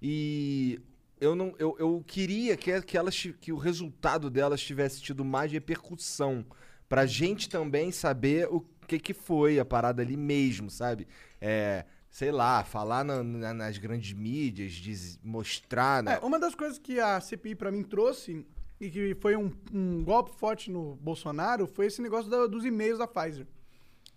e 0.00 0.80
eu 1.20 1.34
não. 1.34 1.54
Eu, 1.58 1.76
eu 1.78 2.04
queria 2.06 2.56
que, 2.56 2.80
que, 2.82 2.96
elas, 2.96 3.16
que 3.40 3.52
o 3.52 3.56
resultado 3.56 4.30
delas 4.30 4.60
tivesse 4.60 5.00
tido 5.02 5.24
mais 5.24 5.50
repercussão. 5.52 6.44
Pra 6.88 7.06
gente 7.06 7.48
também 7.48 7.92
saber 7.92 8.48
o 8.50 8.64
que, 8.88 8.98
que 8.98 9.14
foi 9.14 9.60
a 9.60 9.64
parada 9.64 10.02
ali 10.02 10.16
mesmo, 10.16 10.70
sabe? 10.70 11.06
É. 11.40 11.84
Sei 12.12 12.32
lá, 12.32 12.64
falar 12.64 13.04
na- 13.04 13.22
na- 13.22 13.54
nas 13.54 13.78
grandes 13.78 14.12
mídias, 14.12 14.72
diz- 14.72 15.16
mostrar, 15.22 16.02
né? 16.02 16.14
É, 16.14 16.18
uma 16.26 16.40
das 16.40 16.56
coisas 16.56 16.76
que 16.76 16.98
a 16.98 17.20
CPI 17.20 17.54
pra 17.54 17.70
mim 17.70 17.84
trouxe 17.84 18.44
e 18.80 18.90
que 18.90 19.14
foi 19.16 19.36
um, 19.36 19.52
um 19.72 20.02
golpe 20.02 20.32
forte 20.38 20.70
no 20.70 20.94
Bolsonaro 20.96 21.66
foi 21.66 21.86
esse 21.86 22.00
negócio 22.00 22.30
da- 22.30 22.46
dos 22.46 22.64
e-mails 22.64 22.98
da 22.98 23.06
Pfizer. 23.06 23.46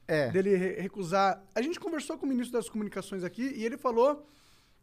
É. 0.08 0.30
Dele 0.32 0.56
re- 0.56 0.80
recusar. 0.82 1.44
A 1.54 1.62
gente 1.62 1.80
conversou 1.80 2.18
com 2.18 2.26
o 2.26 2.30
ministro 2.30 2.54
das 2.58 2.70
Comunicações 2.70 3.24
aqui 3.24 3.54
e 3.56 3.66
ele 3.66 3.78
falou 3.78 4.26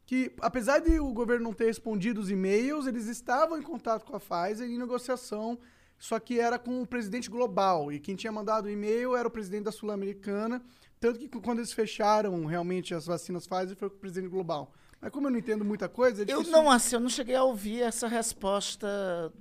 que, 0.06 0.32
apesar 0.40 0.80
de 0.80 0.98
o 0.98 1.12
governo 1.12 1.44
não 1.44 1.52
ter 1.52 1.66
respondido 1.66 2.20
os 2.20 2.30
e-mails, 2.30 2.86
eles 2.86 3.06
estavam 3.06 3.58
em 3.58 3.62
contato 3.62 4.04
com 4.04 4.16
a 4.16 4.20
Pfizer 4.20 4.68
em 4.68 4.78
negociação, 4.78 5.58
só 5.98 6.18
que 6.18 6.40
era 6.40 6.58
com 6.58 6.82
o 6.82 6.86
presidente 6.86 7.28
global. 7.30 7.92
E 7.92 8.00
quem 8.00 8.16
tinha 8.16 8.32
mandado 8.32 8.64
o 8.66 8.70
e-mail 8.70 9.14
era 9.14 9.28
o 9.28 9.30
presidente 9.30 9.64
da 9.64 9.72
Sul-Americana. 9.72 10.62
Tanto 10.98 11.18
que 11.18 11.28
quando 11.28 11.58
eles 11.60 11.72
fecharam 11.72 12.44
realmente 12.44 12.94
as 12.94 13.06
vacinas 13.06 13.46
Pfizer 13.46 13.76
foi 13.76 13.88
com 13.88 13.96
o 13.96 14.00
presidente 14.00 14.28
global. 14.28 14.72
Mas 15.00 15.10
como 15.10 15.28
eu 15.28 15.30
não 15.30 15.38
entendo 15.38 15.64
muita 15.64 15.88
coisa, 15.88 16.22
é 16.22 16.26
Eu 16.28 16.42
não, 16.42 16.70
assim, 16.70 16.94
eu 16.94 17.00
não 17.00 17.08
cheguei 17.08 17.34
a 17.34 17.42
ouvir 17.42 17.80
essa 17.80 18.06
resposta 18.06 18.86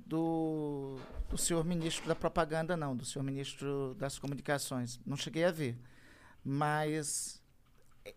do, 0.06 0.96
do 1.28 1.36
senhor 1.36 1.64
ministro 1.64 2.08
da 2.08 2.14
propaganda, 2.14 2.76
não, 2.76 2.96
do 2.96 3.04
senhor 3.04 3.22
ministro 3.22 3.94
das 3.98 4.18
comunicações. 4.18 4.98
Não 5.04 5.18
cheguei 5.18 5.44
a 5.44 5.50
ver. 5.50 5.78
Mas, 6.42 7.42
eh, 8.06 8.14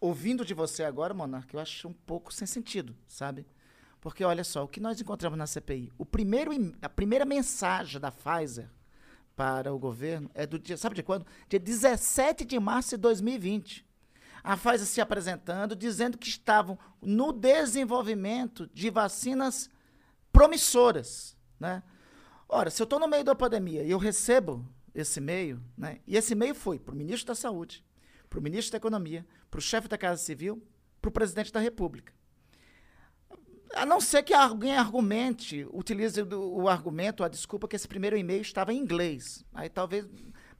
ouvindo 0.00 0.44
de 0.44 0.54
você 0.54 0.84
agora, 0.84 1.12
Monarca, 1.12 1.56
eu 1.56 1.60
acho 1.60 1.88
um 1.88 1.92
pouco 1.92 2.32
sem 2.32 2.46
sentido, 2.46 2.96
sabe? 3.08 3.44
Porque, 4.00 4.22
olha 4.22 4.44
só, 4.44 4.62
o 4.62 4.68
que 4.68 4.78
nós 4.78 5.00
encontramos 5.00 5.36
na 5.36 5.48
CPI? 5.48 5.92
O 5.98 6.06
primeiro, 6.06 6.52
a 6.80 6.88
primeira 6.88 7.24
mensagem 7.24 8.00
da 8.00 8.12
Pfizer 8.12 8.70
para 9.34 9.74
o 9.74 9.78
governo 9.80 10.30
é 10.32 10.46
do 10.46 10.60
dia, 10.60 10.76
sabe 10.76 10.94
de 10.94 11.02
quando? 11.02 11.26
Dia 11.48 11.58
17 11.58 12.44
de 12.44 12.60
março 12.60 12.90
de 12.90 12.98
2020 12.98 13.84
a 14.44 14.58
Pfizer 14.58 14.86
se 14.86 15.00
apresentando, 15.00 15.74
dizendo 15.74 16.18
que 16.18 16.28
estavam 16.28 16.78
no 17.00 17.32
desenvolvimento 17.32 18.68
de 18.74 18.90
vacinas 18.90 19.70
promissoras, 20.30 21.34
né? 21.58 21.82
Ora, 22.46 22.68
se 22.68 22.82
eu 22.82 22.84
estou 22.84 23.00
no 23.00 23.08
meio 23.08 23.24
da 23.24 23.34
pandemia 23.34 23.82
e 23.82 23.90
eu 23.90 23.96
recebo 23.96 24.68
esse 24.94 25.18
e-mail, 25.18 25.62
né? 25.76 26.00
E 26.06 26.14
esse 26.14 26.34
e-mail 26.34 26.54
foi 26.54 26.78
para 26.78 26.94
o 26.94 26.96
ministro 26.96 27.28
da 27.28 27.34
Saúde, 27.34 27.82
para 28.28 28.38
o 28.38 28.42
ministro 28.42 28.72
da 28.72 28.76
Economia, 28.76 29.26
para 29.50 29.58
o 29.58 29.62
chefe 29.62 29.88
da 29.88 29.96
Casa 29.96 30.22
Civil, 30.22 30.62
para 31.00 31.08
o 31.08 31.12
presidente 31.12 31.50
da 31.50 31.58
República. 31.58 32.12
A 33.74 33.86
não 33.86 34.00
ser 34.00 34.22
que 34.22 34.34
alguém 34.34 34.76
argumente, 34.76 35.66
utilize 35.72 36.20
o, 36.20 36.62
o 36.62 36.68
argumento, 36.68 37.24
a 37.24 37.28
desculpa 37.28 37.66
que 37.66 37.76
esse 37.76 37.88
primeiro 37.88 38.16
e-mail 38.16 38.42
estava 38.42 38.74
em 38.74 38.78
inglês. 38.78 39.42
Aí 39.54 39.70
talvez. 39.70 40.06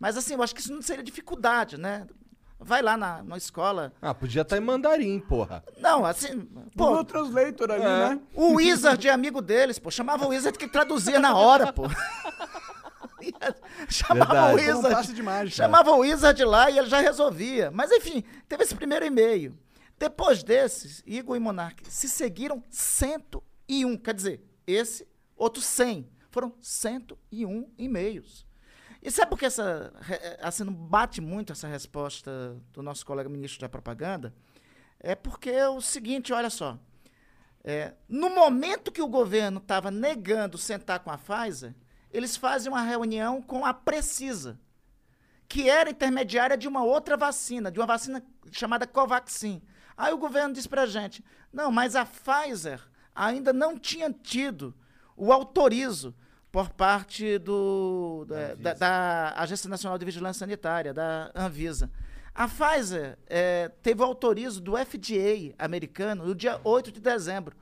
Mas 0.00 0.16
assim, 0.16 0.34
eu 0.34 0.42
acho 0.42 0.54
que 0.54 0.60
isso 0.62 0.72
não 0.72 0.82
seria 0.82 1.04
dificuldade, 1.04 1.76
né? 1.76 2.06
Vai 2.58 2.82
lá 2.82 2.96
na, 2.96 3.22
na 3.22 3.36
escola. 3.36 3.92
Ah, 4.00 4.14
podia 4.14 4.42
estar 4.42 4.56
em 4.56 4.60
mandarim, 4.60 5.20
porra. 5.20 5.62
Não, 5.78 6.04
assim. 6.04 6.40
Pô, 6.76 6.86
Google 6.86 7.04
Translator 7.04 7.70
ali, 7.70 7.82
É. 7.82 8.08
né? 8.10 8.20
o 8.34 8.54
Wizard 8.54 9.06
é 9.06 9.10
amigo 9.12 9.42
deles, 9.42 9.78
pô. 9.78 9.90
Chamava 9.90 10.24
o 10.24 10.28
Wizard 10.28 10.58
que 10.58 10.68
traduzia 10.68 11.18
na 11.18 11.36
hora, 11.36 11.72
pô. 11.72 11.82
Chamava 13.88 14.32
Verdade. 14.32 14.52
o 14.52 14.52
um 14.52 14.76
Wizard. 14.76 14.94
passe 14.94 15.12
de 15.12 15.22
mágica. 15.22 15.56
Chamava 15.56 15.90
o 15.92 15.98
Wizard 15.98 16.44
lá 16.44 16.70
e 16.70 16.78
ele 16.78 16.88
já 16.88 17.00
resolvia. 17.00 17.70
Mas 17.70 17.90
enfim, 17.90 18.22
teve 18.48 18.64
esse 18.64 18.74
primeiro 18.74 19.04
e-mail. 19.04 19.56
Depois 19.98 20.42
desses, 20.42 21.02
Igor 21.06 21.36
e 21.36 21.40
Monark 21.40 21.82
se 21.90 22.08
seguiram 22.08 22.62
101. 22.70 23.96
Quer 23.98 24.14
dizer, 24.14 24.44
esse, 24.66 25.06
outro 25.36 25.62
100. 25.62 26.08
Foram 26.30 26.52
101 26.60 27.68
e-mails. 27.78 28.44
E 29.04 29.10
sabe 29.10 29.28
por 29.28 29.38
que 29.38 29.44
essa, 29.44 29.92
assim, 30.40 30.64
não 30.64 30.72
bate 30.72 31.20
muito 31.20 31.52
essa 31.52 31.68
resposta 31.68 32.56
do 32.72 32.82
nosso 32.82 33.04
colega 33.04 33.28
ministro 33.28 33.60
da 33.60 33.68
propaganda? 33.68 34.34
É 34.98 35.14
porque 35.14 35.50
é 35.50 35.68
o 35.68 35.78
seguinte, 35.82 36.32
olha 36.32 36.48
só. 36.48 36.78
É, 37.62 37.92
no 38.08 38.30
momento 38.30 38.90
que 38.90 39.02
o 39.02 39.06
governo 39.06 39.58
estava 39.58 39.90
negando 39.90 40.56
sentar 40.56 41.00
com 41.00 41.10
a 41.10 41.18
Pfizer, 41.18 41.74
eles 42.10 42.34
fazem 42.34 42.72
uma 42.72 42.80
reunião 42.80 43.42
com 43.42 43.66
a 43.66 43.74
Precisa, 43.74 44.58
que 45.46 45.68
era 45.68 45.90
intermediária 45.90 46.56
de 46.56 46.66
uma 46.66 46.82
outra 46.82 47.14
vacina, 47.14 47.70
de 47.70 47.78
uma 47.78 47.86
vacina 47.86 48.24
chamada 48.52 48.86
Covaxin. 48.86 49.60
Aí 49.98 50.14
o 50.14 50.18
governo 50.18 50.54
disse 50.54 50.68
pra 50.68 50.86
gente: 50.86 51.22
não, 51.52 51.70
mas 51.70 51.94
a 51.94 52.06
Pfizer 52.06 52.80
ainda 53.14 53.52
não 53.52 53.78
tinha 53.78 54.10
tido 54.10 54.74
o 55.14 55.30
autorizo 55.30 56.14
por 56.54 56.70
parte 56.70 57.36
do, 57.38 58.24
da, 58.28 58.54
da- 58.54 58.74
da 58.74 59.34
Agência 59.38 59.68
Nacional 59.68 59.98
de 59.98 60.04
Vigilância 60.04 60.38
Sanitária, 60.38 60.94
da 60.94 61.32
Anvisa. 61.34 61.90
A 62.32 62.46
Pfizer 62.46 63.18
eh, 63.26 63.72
teve 63.82 64.00
o 64.00 64.04
autorizo 64.04 64.60
do 64.60 64.76
FDA 64.76 65.52
americano 65.58 66.24
no 66.24 66.32
dia 66.32 66.60
8 66.62 66.92
de 66.92 67.00
dezembro. 67.00 67.56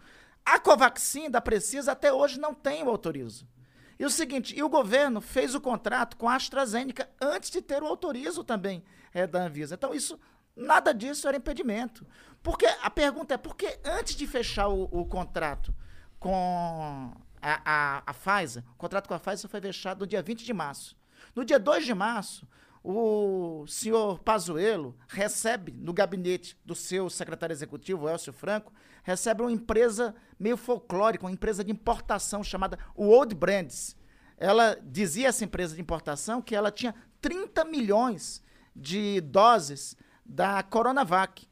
A 0.45 0.59
Covaxin 0.59 1.31
da 1.31 1.41
Precisa 1.41 1.93
até 1.93 2.13
hoje 2.13 2.39
não 2.39 2.53
tem 2.53 2.83
o 2.83 2.91
autorizo. 2.91 3.49
E 3.99 4.05
o 4.05 4.11
seguinte, 4.11 4.55
e 4.55 4.63
o 4.63 4.69
governo 4.69 5.23
fez 5.23 5.55
o 5.55 5.61
contrato 5.61 6.19
com 6.19 6.29
a 6.29 6.35
AstraZeneca 6.35 7.09
antes 7.19 7.49
de 7.49 7.63
ter 7.63 7.83
o 7.83 7.87
autorizo 7.87 8.45
também 8.45 8.85
eh, 9.15 9.27
da 9.27 9.45
Anvisa. 9.47 9.75
Então, 9.75 9.95
isso, 9.95 10.21
nada 10.55 10.93
disso 10.93 11.27
era 11.27 11.39
impedimento. 11.39 12.07
Porque 12.43 12.67
a 12.67 12.91
pergunta 12.91 13.33
é, 13.33 13.39
por 13.39 13.57
que 13.57 13.79
antes 13.83 14.15
de 14.15 14.27
fechar 14.27 14.69
o, 14.69 14.83
o 14.93 15.07
contrato 15.07 15.75
com 16.19 17.11
a, 17.43 17.61
a, 17.65 18.03
a 18.07 18.15
Pfizer, 18.15 18.63
o 18.73 18.77
contrato 18.77 19.09
com 19.09 19.15
a 19.15 19.19
Pfizer 19.19 19.51
foi 19.51 19.61
fechado 19.61 20.01
no 20.01 20.07
dia 20.07 20.23
20 20.23 20.45
de 20.45 20.53
março. 20.53 20.97
No 21.35 21.45
dia 21.45 21.59
2 21.59 21.85
de 21.85 21.95
março, 21.95 22.47
o 22.85 23.65
senhor 23.69 24.19
Pazuello 24.21 24.97
recebe 25.09 25.73
no 25.73 25.93
gabinete 25.93 26.57
do 26.65 26.75
seu 26.75 27.09
secretário 27.09 27.55
executivo, 27.55 28.09
Elcio 28.09 28.33
Franco, 28.33 28.73
recebe 29.05 29.43
uma 29.43 29.53
empresa 29.53 30.15
meio 30.39 30.57
folclórica, 30.57 31.25
uma 31.25 31.33
empresa 31.33 31.63
de 31.63 31.71
importação 31.71 32.43
chamada 32.43 32.79
World 32.97 33.35
Brands. 33.35 33.97
Ela 34.37 34.77
dizia 34.83 35.29
essa 35.29 35.45
empresa 35.45 35.75
de 35.75 35.81
importação 35.81 36.43
que 36.43 36.55
ela 36.55 36.71
tinha 36.71 36.95
30 37.21 37.65
milhões 37.65 38.43
de 38.75 39.21
doses 39.21 39.97
da 40.25 40.63
Coronavac. 40.63 41.47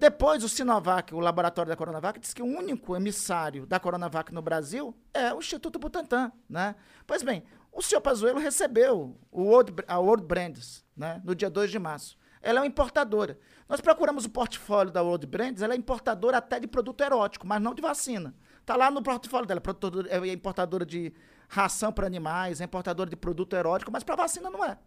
Depois, 0.00 0.42
o 0.42 0.48
Sinovac, 0.48 1.14
o 1.14 1.20
laboratório 1.20 1.68
da 1.68 1.76
Coronavac, 1.76 2.18
disse 2.18 2.34
que 2.34 2.42
o 2.42 2.46
único 2.46 2.96
emissário 2.96 3.66
da 3.66 3.78
Coronavac 3.78 4.32
no 4.32 4.40
Brasil 4.40 4.96
é 5.12 5.32
o 5.34 5.38
Instituto 5.40 5.78
Butantan, 5.78 6.32
né? 6.48 6.74
Pois 7.06 7.22
bem, 7.22 7.44
o 7.70 7.82
senhor 7.82 8.00
Pazuello 8.00 8.38
recebeu 8.40 9.14
World, 9.30 9.74
a 9.86 9.98
World 9.98 10.24
Brands, 10.24 10.82
né, 10.96 11.20
no 11.22 11.34
dia 11.34 11.50
2 11.50 11.70
de 11.70 11.78
março. 11.78 12.16
Ela 12.40 12.60
é 12.60 12.62
uma 12.62 12.66
importadora. 12.66 13.38
Nós 13.68 13.82
procuramos 13.82 14.24
o 14.24 14.30
portfólio 14.30 14.90
da 14.90 15.02
World 15.02 15.26
Brands, 15.26 15.60
ela 15.60 15.74
é 15.74 15.76
importadora 15.76 16.38
até 16.38 16.58
de 16.58 16.66
produto 16.66 17.02
erótico, 17.02 17.46
mas 17.46 17.60
não 17.60 17.74
de 17.74 17.82
vacina. 17.82 18.34
Está 18.58 18.76
lá 18.76 18.90
no 18.90 19.02
portfólio 19.02 19.46
dela, 19.46 19.60
produtor- 19.60 20.06
é 20.08 20.16
importadora 20.32 20.86
de 20.86 21.12
ração 21.46 21.92
para 21.92 22.06
animais, 22.06 22.62
é 22.62 22.64
importadora 22.64 23.10
de 23.10 23.16
produto 23.16 23.54
erótico, 23.54 23.92
mas 23.92 24.02
para 24.02 24.16
vacina 24.16 24.48
não 24.48 24.64
é. 24.64 24.78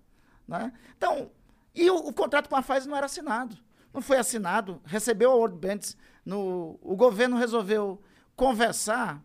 Né? 0.47 0.73
Então, 0.97 1.29
E 1.75 1.89
o, 1.89 1.97
o 1.97 2.13
contrato 2.13 2.49
com 2.49 2.55
a 2.55 2.61
Pfizer 2.63 2.87
não 2.89 2.97
era 2.97 3.05
assinado. 3.05 3.55
Não 3.93 4.01
foi 4.01 4.17
assinado, 4.17 4.81
recebeu 4.85 5.31
a 5.31 5.35
World 5.35 5.57
Banks, 5.57 5.95
no, 6.25 6.79
o 6.81 6.95
governo 6.95 7.37
resolveu 7.37 8.01
conversar. 8.35 9.23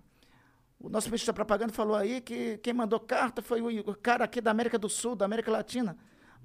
O 0.78 0.88
nosso 0.88 1.08
ministro 1.08 1.28
da 1.28 1.34
propaganda 1.34 1.72
falou 1.72 1.96
aí 1.96 2.20
que 2.20 2.58
quem 2.58 2.74
mandou 2.74 3.00
carta 3.00 3.40
foi 3.40 3.60
o, 3.60 3.96
cara 3.96 4.24
aqui 4.24 4.40
da 4.40 4.50
América 4.50 4.78
do 4.78 4.88
Sul, 4.88 5.16
da 5.16 5.24
América 5.24 5.50
Latina. 5.50 5.96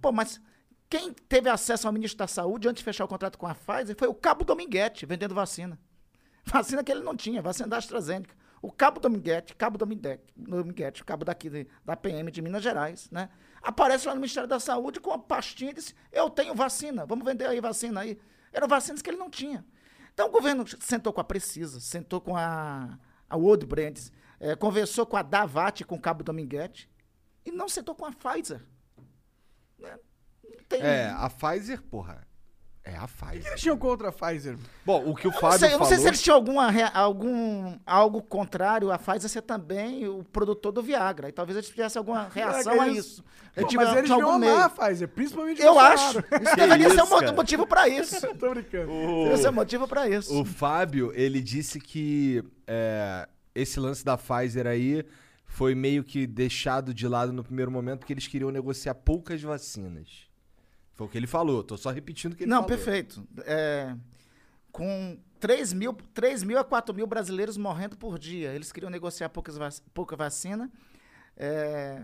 Pô, 0.01 0.11
mas 0.11 0.39
quem 0.89 1.11
teve 1.11 1.49
acesso 1.49 1.85
ao 1.85 1.93
ministro 1.93 2.19
da 2.19 2.27
Saúde 2.27 2.67
antes 2.67 2.79
de 2.79 2.85
fechar 2.85 3.05
o 3.05 3.07
contrato 3.07 3.37
com 3.37 3.45
a 3.45 3.53
Pfizer 3.53 3.95
foi 3.97 4.07
o 4.07 4.13
Cabo 4.13 4.45
Dominguete, 4.45 5.05
vendendo 5.05 5.35
vacina. 5.35 5.77
Vacina 6.45 6.83
que 6.83 6.91
ele 6.91 7.01
não 7.01 7.15
tinha, 7.15 7.41
vacina 7.41 7.67
da 7.67 7.77
AstraZeneca. 7.77 8.35
O 8.61 8.71
Cabo 8.71 8.99
Dominguete, 8.99 9.55
Cabo 9.55 9.77
Dominguete 9.77 11.03
cabo 11.03 11.25
daqui 11.25 11.49
de, 11.49 11.67
da 11.83 11.97
PM 11.97 12.31
de 12.31 12.41
Minas 12.41 12.63
Gerais, 12.63 13.09
né? 13.11 13.29
Aparece 13.63 14.05
lá 14.07 14.13
no 14.13 14.19
Ministério 14.19 14.47
da 14.49 14.59
Saúde 14.59 14.99
com 14.99 15.11
a 15.11 15.17
pastinha 15.17 15.71
e 15.71 15.73
disse: 15.75 15.95
Eu 16.11 16.29
tenho 16.29 16.53
vacina, 16.53 17.05
vamos 17.05 17.23
vender 17.25 17.47
aí 17.47 17.61
vacina 17.61 18.01
aí. 18.01 18.19
Eram 18.51 18.67
vacinas 18.67 19.01
que 19.01 19.09
ele 19.09 19.17
não 19.17 19.29
tinha. 19.29 19.65
Então 20.13 20.27
o 20.27 20.31
governo 20.31 20.65
sentou 20.81 21.11
com 21.13 21.21
a 21.21 21.23
Precisa, 21.23 21.79
sentou 21.79 22.19
com 22.21 22.35
a, 22.35 22.99
a 23.29 23.37
World 23.37 23.65
Brands, 23.65 24.11
eh, 24.39 24.55
conversou 24.55 25.05
com 25.05 25.15
a 25.17 25.23
Davat, 25.23 25.81
com 25.85 25.95
o 25.95 25.99
Cabo 25.99 26.23
Dominguete, 26.23 26.89
e 27.45 27.51
não 27.51 27.67
sentou 27.69 27.95
com 27.95 28.05
a 28.05 28.11
Pfizer. 28.11 28.61
Né? 29.79 29.97
Tem- 30.69 30.81
É, 30.81 31.09
a 31.09 31.29
Pfizer, 31.29 31.81
porra. 31.83 32.27
É 32.85 32.97
a 32.97 33.05
O 33.05 33.07
que 33.07 33.13
Pfizer. 33.13 33.47
eles 33.51 33.61
tinham 33.61 33.77
contra 33.77 34.09
a 34.09 34.11
Pfizer? 34.11 34.57
Bom, 34.85 35.09
o 35.09 35.15
que 35.15 35.25
o 35.25 35.29
Eu 35.29 35.33
não, 35.33 35.39
Fábio 35.39 35.59
sei, 35.59 35.67
eu 35.69 35.71
não 35.71 35.77
falou... 35.79 35.87
sei 35.89 35.97
se 35.99 36.07
eles 36.07 36.21
tinham 36.21 36.35
alguma, 36.35 36.69
algum 36.93 37.77
algo 37.85 38.21
contrário 38.21 38.91
a 38.91 38.97
Pfizer 38.99 39.29
ser 39.29 39.41
também 39.41 40.05
o 40.07 40.21
produtor 40.25 40.73
do 40.73 40.83
Viagra. 40.83 41.29
E 41.29 41.31
talvez 41.31 41.55
eles 41.57 41.69
tivessem 41.69 41.97
alguma 41.99 42.27
reação 42.27 42.81
a 42.81 42.87
eles- 42.89 43.05
isso. 43.05 43.23
Pô, 43.55 43.61
mas 43.61 43.67
eles 43.67 43.73
tinham 43.73 43.95
deviam 44.01 44.21
algum 44.31 44.31
amar 44.35 44.49
a 44.49 44.57
meio. 44.57 44.69
Pfizer, 44.71 45.07
principalmente 45.07 45.61
o 45.63 45.65
Eu 45.65 45.79
acho. 45.79 46.19
Isso 46.19 46.55
deveria 46.57 46.89
ser 46.89 47.01
um 47.03 47.21
isso, 47.23 47.33
motivo 47.35 47.67
pra 47.67 47.87
isso. 47.87 48.19
Tô 48.37 48.49
brincando. 48.49 48.87
Deveria 48.91 49.37
ser 49.37 49.51
motivo 49.51 49.87
pra 49.87 50.09
isso. 50.09 50.41
O 50.41 50.43
Fábio, 50.43 51.11
ele 51.15 51.41
disse 51.41 51.79
que 51.79 52.43
é, 52.67 53.29
esse 53.55 53.79
lance 53.79 54.03
da 54.03 54.17
Pfizer 54.17 54.67
aí 54.67 55.05
foi 55.45 55.73
meio 55.73 56.03
que 56.03 56.27
deixado 56.27 56.93
de 56.93 57.07
lado 57.07 57.31
no 57.31 57.43
primeiro 57.45 57.71
momento 57.71 57.99
porque 57.99 58.11
eles 58.11 58.27
queriam 58.27 58.51
negociar 58.51 58.93
poucas 58.95 59.41
vacinas. 59.41 60.22
Foi 61.03 61.07
o 61.07 61.11
que 61.11 61.17
ele 61.17 61.27
falou, 61.27 61.63
tô 61.63 61.77
só 61.77 61.89
repetindo 61.91 62.33
o 62.33 62.35
que 62.35 62.43
ele 62.43 62.49
Não, 62.49 62.63
falou. 62.63 62.67
perfeito. 62.69 63.27
É, 63.45 63.95
com 64.71 65.17
3 65.39 65.73
mil, 65.73 65.93
3 66.13 66.43
mil 66.43 66.57
a 66.57 66.63
4 66.63 66.95
mil 66.95 67.05
brasileiros 67.05 67.57
morrendo 67.57 67.97
por 67.97 68.17
dia. 68.17 68.53
Eles 68.53 68.71
queriam 68.71 68.89
negociar 68.89 69.29
poucas 69.29 69.57
vac- 69.57 69.81
pouca 69.93 70.15
vacina. 70.15 70.71
É, 71.35 72.03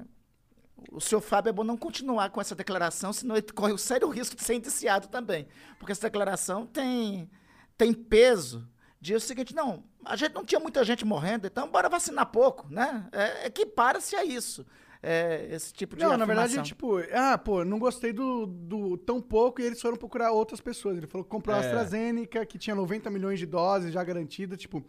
o 0.92 1.00
senhor 1.00 1.22
Fábio 1.22 1.50
é 1.50 1.54
bom 1.54 1.64
não 1.64 1.78
continuar 1.78 2.30
com 2.30 2.40
essa 2.42 2.56
declaração, 2.56 3.12
senão 3.14 3.36
ele 3.36 3.46
corre 3.54 3.74
o 3.74 3.78
sério 3.78 4.10
risco 4.10 4.36
de 4.36 4.44
ser 4.44 4.56
indiciado 4.56 5.08
também. 5.08 5.48
Porque 5.78 5.92
essa 5.92 6.02
declaração 6.08 6.66
tem, 6.66 7.30
tem 7.78 7.94
peso 7.94 8.68
de 9.02 9.16
o 9.16 9.20
seguinte, 9.20 9.56
não, 9.56 9.84
a 10.04 10.16
gente 10.18 10.34
não 10.36 10.44
tinha 10.44 10.60
muita 10.60 10.84
gente 10.84 11.06
morrendo, 11.06 11.48
então 11.48 11.70
bora 11.72 11.88
vacinar 11.88 12.26
pouco, 12.26 12.68
né? 12.70 13.08
É, 13.14 13.48
equipara-se 13.48 14.14
a 14.16 14.26
isso, 14.26 14.66
é, 15.02 15.48
esse 15.52 15.72
tipo 15.74 15.96
de 15.96 16.04
Não, 16.04 16.18
na 16.18 16.26
verdade, 16.26 16.60
afirmação. 16.60 16.64
tipo, 16.64 16.98
ah, 17.14 17.38
pô, 17.38 17.64
não 17.64 17.80
gostei 17.80 18.12
do, 18.12 18.46
do 18.46 18.98
tão 18.98 19.22
pouco 19.22 19.62
e 19.62 19.66
eles 19.66 19.82
foram 19.82 19.96
procurar 19.98 20.32
outras 20.32 20.60
pessoas. 20.60 20.98
Ele 20.98 21.08
falou 21.08 21.24
que 21.24 21.30
comprou 21.32 21.56
a 21.56 21.60
É. 21.60 21.62
AstraZeneca, 21.66 22.46
que 22.46 22.58
tinha 22.58 22.76
90 22.76 23.10
milhões 23.10 23.40
de 23.40 23.46
doses 23.46 23.94
já 23.94 24.04
garantidas, 24.04 24.60
tipo, 24.60 24.84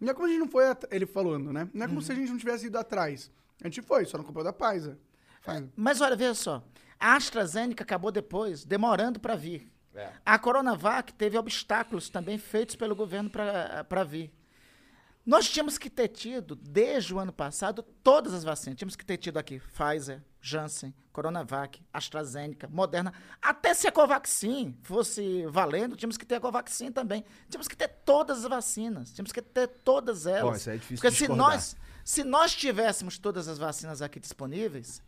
não 0.00 0.10
é 0.10 0.14
como 0.14 0.26
a 0.26 0.30
gente 0.30 0.38
não 0.40 0.48
foi, 0.48 0.68
at- 0.68 0.84
ele 0.90 1.06
falando, 1.06 1.52
né? 1.52 1.68
Não 1.74 1.84
é 1.84 1.88
como 1.88 2.00
se 2.02 2.12
a 2.12 2.14
gente 2.14 2.30
não 2.30 2.38
tivesse 2.38 2.66
ido 2.66 2.78
atrás. 2.78 3.30
A 3.62 3.66
gente 3.66 3.82
foi, 3.82 4.04
só 4.04 4.16
não 4.18 4.24
comprou 4.24 4.44
da 4.44 4.52
Pfizer. 4.52 4.96
Pfizer. 5.42 5.68
Mas 5.74 6.00
olha, 6.00 6.14
veja 6.14 6.34
só. 6.34 6.62
A 7.00 7.16
AstraZeneca 7.16 7.82
acabou 7.82 8.12
depois, 8.12 8.64
demorando 8.64 9.18
para 9.18 9.34
vir. 9.34 9.70
É. 9.94 10.10
A 10.26 10.38
Coronavac 10.38 11.12
teve 11.14 11.38
obstáculos 11.38 12.10
também 12.10 12.36
feitos 12.36 12.76
pelo 12.76 12.94
governo 12.94 13.30
para 13.30 14.04
vir. 14.04 14.30
Nós 15.26 15.48
tínhamos 15.50 15.76
que 15.76 15.90
ter 15.90 16.06
tido, 16.06 16.54
desde 16.54 17.12
o 17.12 17.18
ano 17.18 17.32
passado, 17.32 17.82
todas 17.82 18.32
as 18.32 18.44
vacinas. 18.44 18.78
Tínhamos 18.78 18.94
que 18.94 19.04
ter 19.04 19.16
tido 19.16 19.38
aqui 19.38 19.58
Pfizer, 19.58 20.22
Janssen, 20.40 20.94
Coronavac, 21.12 21.82
AstraZeneca, 21.92 22.68
Moderna. 22.68 23.12
Até 23.42 23.74
se 23.74 23.88
a 23.88 23.92
Covaxin 23.92 24.78
fosse 24.82 25.44
valendo, 25.46 25.96
tínhamos 25.96 26.16
que 26.16 26.24
ter 26.24 26.36
a 26.36 26.40
Covaxin 26.40 26.92
também. 26.92 27.24
Tínhamos 27.50 27.66
que 27.66 27.76
ter 27.76 27.88
todas 27.88 28.44
as 28.44 28.48
vacinas. 28.48 29.12
Tínhamos 29.12 29.32
que 29.32 29.42
ter 29.42 29.66
todas 29.66 30.26
elas. 30.26 30.42
Bom, 30.44 30.54
isso 30.54 30.70
é 30.70 30.74
difícil 30.74 30.96
Porque 30.96 31.10
se 31.10 31.26
discordar. 31.26 31.48
nós, 31.48 31.76
se 32.04 32.22
nós 32.22 32.54
tivéssemos 32.54 33.18
todas 33.18 33.48
as 33.48 33.58
vacinas 33.58 34.00
aqui 34.00 34.20
disponíveis, 34.20 35.02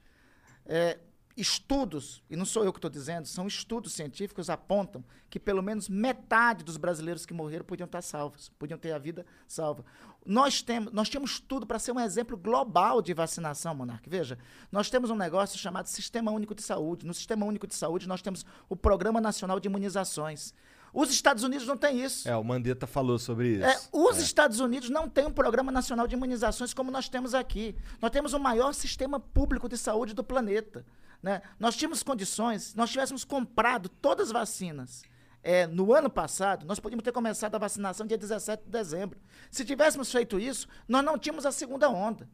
é, 0.67 0.99
estudos, 1.41 2.21
e 2.29 2.35
não 2.35 2.45
sou 2.45 2.65
eu 2.65 2.73
que 2.73 2.79
estou 2.79 2.91
dizendo, 2.91 3.29
são 3.29 3.47
estudos 3.47 3.93
científicos 3.93 4.51
apontam 4.51 5.05
que 5.31 5.39
pelo 5.39 5.63
menos 5.63 5.89
metade 5.89 6.65
dos 6.65 6.77
brasileiros 6.77 7.25
que 7.25 7.33
morreram 7.33 7.65
podiam 7.65 7.85
estar 7.85 8.03
salvos, 8.03 8.49
podiam 8.59 8.77
ter 8.77 8.91
a 8.91 8.99
vida 8.99 9.25
salva. 9.47 9.85
Nós 10.29 10.61
temos, 10.61 10.93
nós 10.93 11.09
temos 11.09 11.41
tudo 11.41 11.67
para 11.67 11.79
ser 11.79 11.91
um 11.91 11.99
exemplo 11.99 12.37
global 12.37 13.01
de 13.01 13.15
vacinação, 13.15 13.75
Monarque. 13.75 14.11
Veja, 14.11 14.39
nós 14.71 14.91
temos 14.91 15.09
um 15.09 15.17
negócio 15.17 15.59
chamado 15.59 15.87
Sistema 15.87 16.31
Único 16.31 16.55
de 16.55 16.61
Saúde. 16.63 17.07
No 17.07 17.15
Sistema 17.15 17.47
Único 17.47 17.67
de 17.67 17.75
Saúde 17.75 18.07
nós 18.07 18.21
temos 18.21 18.45
o 18.69 18.77
Programa 18.77 19.23
Nacional 19.23 19.59
de 19.59 19.69
Imunizações. 19.69 20.53
Os 20.93 21.11
Estados 21.11 21.45
Unidos 21.45 21.67
não 21.67 21.79
têm 21.79 22.05
isso. 22.05 22.29
É, 22.29 22.37
o 22.37 22.45
Mandetta 22.45 22.87
falou 22.87 23.19
sobre 23.19 23.55
isso. 23.55 23.65
É, 23.65 23.81
os 23.91 24.19
Estados 24.19 24.61
Unidos 24.61 24.91
não 24.91 25.09
têm 25.09 25.27
um 25.27 25.33
programa 25.33 25.73
nacional 25.73 26.07
de 26.07 26.15
imunizações 26.15 26.75
como 26.75 26.91
nós 26.91 27.09
temos 27.09 27.33
aqui. 27.33 27.75
Nós 27.99 28.11
temos 28.11 28.35
o 28.35 28.39
maior 28.39 28.75
sistema 28.75 29.19
público 29.19 29.67
de 29.67 29.79
saúde 29.79 30.13
do 30.13 30.23
planeta. 30.23 30.85
Né? 31.23 31.41
Nós 31.59 31.75
tínhamos 31.75 32.03
condições, 32.03 32.65
se 32.65 32.77
nós 32.77 32.91
tivéssemos 32.91 33.25
comprado 33.25 33.89
todas 33.89 34.27
as 34.27 34.33
vacinas 34.33 35.03
é, 35.43 35.67
no 35.67 35.95
ano 35.95 36.11
passado, 36.11 36.67
nós 36.67 36.81
podíamos 36.81 37.05
ter 37.05 37.13
começado 37.13 37.55
a 37.55 37.59
vacinação 37.59 38.07
dia 38.07 38.19
17 38.19 38.65
de 38.65 38.71
dezembro. 38.71 39.19
Se 39.51 39.65
tivéssemos 39.65 40.11
feito 40.11 40.39
isso, 40.39 40.69
nós 40.87 41.05
não 41.05 41.19
tínhamos 41.19 41.47
a 41.47 41.53
segunda 41.53 41.89
onda. 41.89 42.29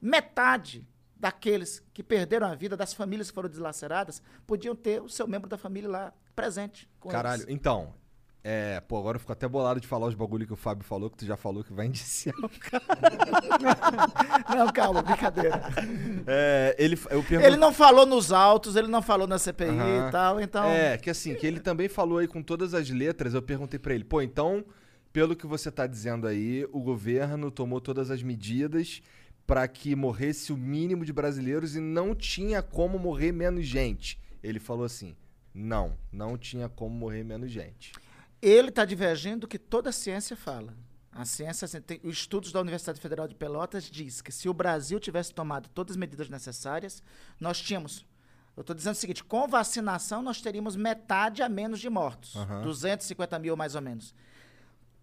Metade 0.00 0.86
daqueles 1.16 1.82
que 1.92 2.02
perderam 2.02 2.46
a 2.46 2.54
vida, 2.54 2.76
das 2.76 2.94
famílias 2.94 3.30
que 3.30 3.34
foram 3.34 3.48
deslaceradas, 3.48 4.22
podiam 4.46 4.74
ter 4.74 5.02
o 5.02 5.08
seu 5.08 5.28
membro 5.28 5.48
da 5.48 5.58
família 5.58 5.88
lá 5.88 6.14
presente. 6.34 6.88
Caralho, 7.08 7.42
eles. 7.42 7.54
então. 7.54 7.94
É, 8.42 8.80
pô, 8.80 8.98
agora 8.98 9.16
eu 9.16 9.20
fico 9.20 9.32
até 9.32 9.46
bolado 9.46 9.80
de 9.80 9.86
falar 9.86 10.06
os 10.06 10.14
bagulho 10.14 10.46
que 10.46 10.52
o 10.52 10.56
Fábio 10.56 10.82
falou, 10.82 11.10
que 11.10 11.18
tu 11.18 11.26
já 11.26 11.36
falou 11.36 11.62
que 11.62 11.74
vai 11.74 11.86
indiciar 11.86 12.34
o 12.42 12.48
cara. 12.48 12.84
Não, 14.56 14.72
calma, 14.72 15.02
brincadeira. 15.02 15.60
É, 16.26 16.74
ele, 16.78 16.98
eu 17.10 17.22
pergunto... 17.22 17.46
Ele 17.46 17.56
não 17.56 17.72
falou 17.72 18.06
nos 18.06 18.32
autos, 18.32 18.76
ele 18.76 18.88
não 18.88 19.02
falou 19.02 19.26
na 19.26 19.38
CPI 19.38 19.66
e 19.66 20.10
tal, 20.10 20.40
então. 20.40 20.64
É, 20.64 20.96
que 20.96 21.10
assim, 21.10 21.34
que 21.34 21.46
ele 21.46 21.60
também 21.60 21.88
falou 21.88 22.18
aí 22.18 22.26
com 22.26 22.42
todas 22.42 22.72
as 22.72 22.88
letras, 22.88 23.34
eu 23.34 23.42
perguntei 23.42 23.78
pra 23.78 23.94
ele, 23.94 24.04
pô, 24.04 24.22
então, 24.22 24.64
pelo 25.12 25.36
que 25.36 25.46
você 25.46 25.70
tá 25.70 25.86
dizendo 25.86 26.26
aí, 26.26 26.66
o 26.72 26.80
governo 26.80 27.50
tomou 27.50 27.80
todas 27.80 28.10
as 28.10 28.22
medidas 28.22 29.02
pra 29.46 29.66
que 29.68 29.94
morresse 29.94 30.52
o 30.52 30.56
mínimo 30.56 31.04
de 31.04 31.12
brasileiros 31.12 31.76
e 31.76 31.80
não 31.80 32.14
tinha 32.14 32.62
como 32.62 32.98
morrer 32.98 33.32
menos 33.32 33.66
gente. 33.66 34.18
Ele 34.42 34.60
falou 34.60 34.84
assim: 34.84 35.16
"Não, 35.52 35.96
não 36.12 36.38
tinha 36.38 36.68
como 36.68 36.94
morrer 36.94 37.24
menos 37.24 37.50
gente". 37.50 37.92
Ele 38.42 38.68
está 38.68 38.84
divergindo 38.84 39.40
do 39.40 39.48
que 39.48 39.58
toda 39.58 39.90
a 39.90 39.92
ciência 39.92 40.36
fala. 40.36 40.74
A 41.12 41.24
ciência, 41.24 41.64
assim, 41.64 41.80
tem, 41.80 42.00
os 42.04 42.18
estudos 42.18 42.52
da 42.52 42.60
Universidade 42.60 43.00
Federal 43.00 43.26
de 43.26 43.34
Pelotas 43.34 43.84
diz 43.84 44.22
que 44.22 44.30
se 44.30 44.48
o 44.48 44.54
Brasil 44.54 45.00
tivesse 45.00 45.34
tomado 45.34 45.68
todas 45.70 45.92
as 45.92 45.96
medidas 45.96 46.28
necessárias, 46.28 47.02
nós 47.38 47.60
tínhamos. 47.60 48.06
Eu 48.56 48.60
estou 48.62 48.74
dizendo 48.74 48.94
o 48.94 48.98
seguinte: 48.98 49.24
com 49.24 49.48
vacinação, 49.48 50.22
nós 50.22 50.40
teríamos 50.40 50.76
metade 50.76 51.42
a 51.42 51.48
menos 51.48 51.80
de 51.80 51.90
mortos. 51.90 52.34
250 52.62 53.38
mil, 53.38 53.56
mais 53.56 53.74
ou 53.74 53.82
menos. 53.82 54.14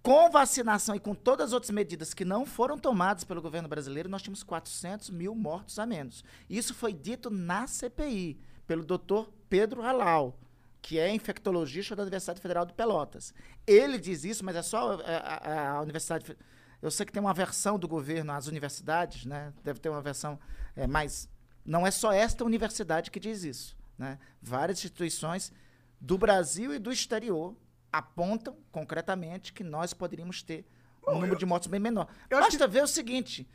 Com 0.01 0.29
vacinação 0.29 0.95
e 0.95 0.99
com 0.99 1.13
todas 1.13 1.47
as 1.47 1.53
outras 1.53 1.71
medidas 1.71 2.13
que 2.13 2.23
não 2.23 2.45
foram 2.45 2.77
tomadas 2.77 3.25
pelo 3.25 3.41
governo 3.41 3.67
brasileiro, 3.67 4.07
nós 4.07 4.21
tínhamos 4.21 4.41
400 4.41 5.09
mil 5.09 5.35
mortos 5.35 5.77
a 5.77 5.85
menos. 5.85 6.23
Isso 6.49 6.73
foi 6.73 6.93
dito 6.93 7.29
na 7.29 7.67
CPI, 7.67 8.39
pelo 8.65 8.85
doutor 8.85 9.29
Pedro 9.49 9.81
Halal, 9.81 10.39
que 10.81 10.97
é 10.99 11.13
infectologista 11.13 11.95
da 11.95 12.03
Universidade 12.03 12.39
Federal 12.41 12.65
de 12.65 12.73
Pelotas. 12.73 13.33
Ele 13.65 13.97
diz 13.97 14.23
isso, 14.23 14.45
mas 14.45 14.55
é 14.55 14.61
só 14.61 14.99
é, 15.01 15.15
a, 15.17 15.19
a- 15.43 15.69
a 15.77 15.81
Universidade. 15.81 16.37
Eu 16.81 16.91
sei 16.91 17.05
que 17.05 17.11
tem 17.11 17.19
uma 17.21 17.33
versão 17.33 17.77
do 17.79 17.87
governo 17.87 18.31
às 18.31 18.47
universidades, 18.47 19.25
né? 19.25 19.51
Deve 19.63 19.79
ter 19.79 19.89
uma 19.89 20.01
versão, 20.01 20.39
é, 20.75 20.85
mas 20.87 21.27
não 21.65 21.85
é 21.85 21.91
só 21.91 22.11
esta 22.13 22.45
universidade 22.45 23.09
que 23.11 23.19
diz 23.19 23.43
isso. 23.43 23.75
Né? 23.97 24.19
Várias 24.41 24.77
instituições 24.77 25.51
do 25.99 26.17
Brasil 26.17 26.73
e 26.73 26.79
do 26.79 26.91
exterior 26.91 27.55
apontam 27.91 28.55
concretamente 28.71 29.51
que 29.51 29.63
nós 29.63 29.93
poderíamos 29.93 30.43
ter 30.43 30.65
um 31.07 31.13
número 31.15 31.35
de 31.37 31.45
mortos 31.45 31.67
bem 31.67 31.79
menor. 31.79 32.07
eu 32.29 32.39
Basta 32.39 32.67
ver 32.67 32.83
o 32.83 32.87
seguinte: 32.87 33.47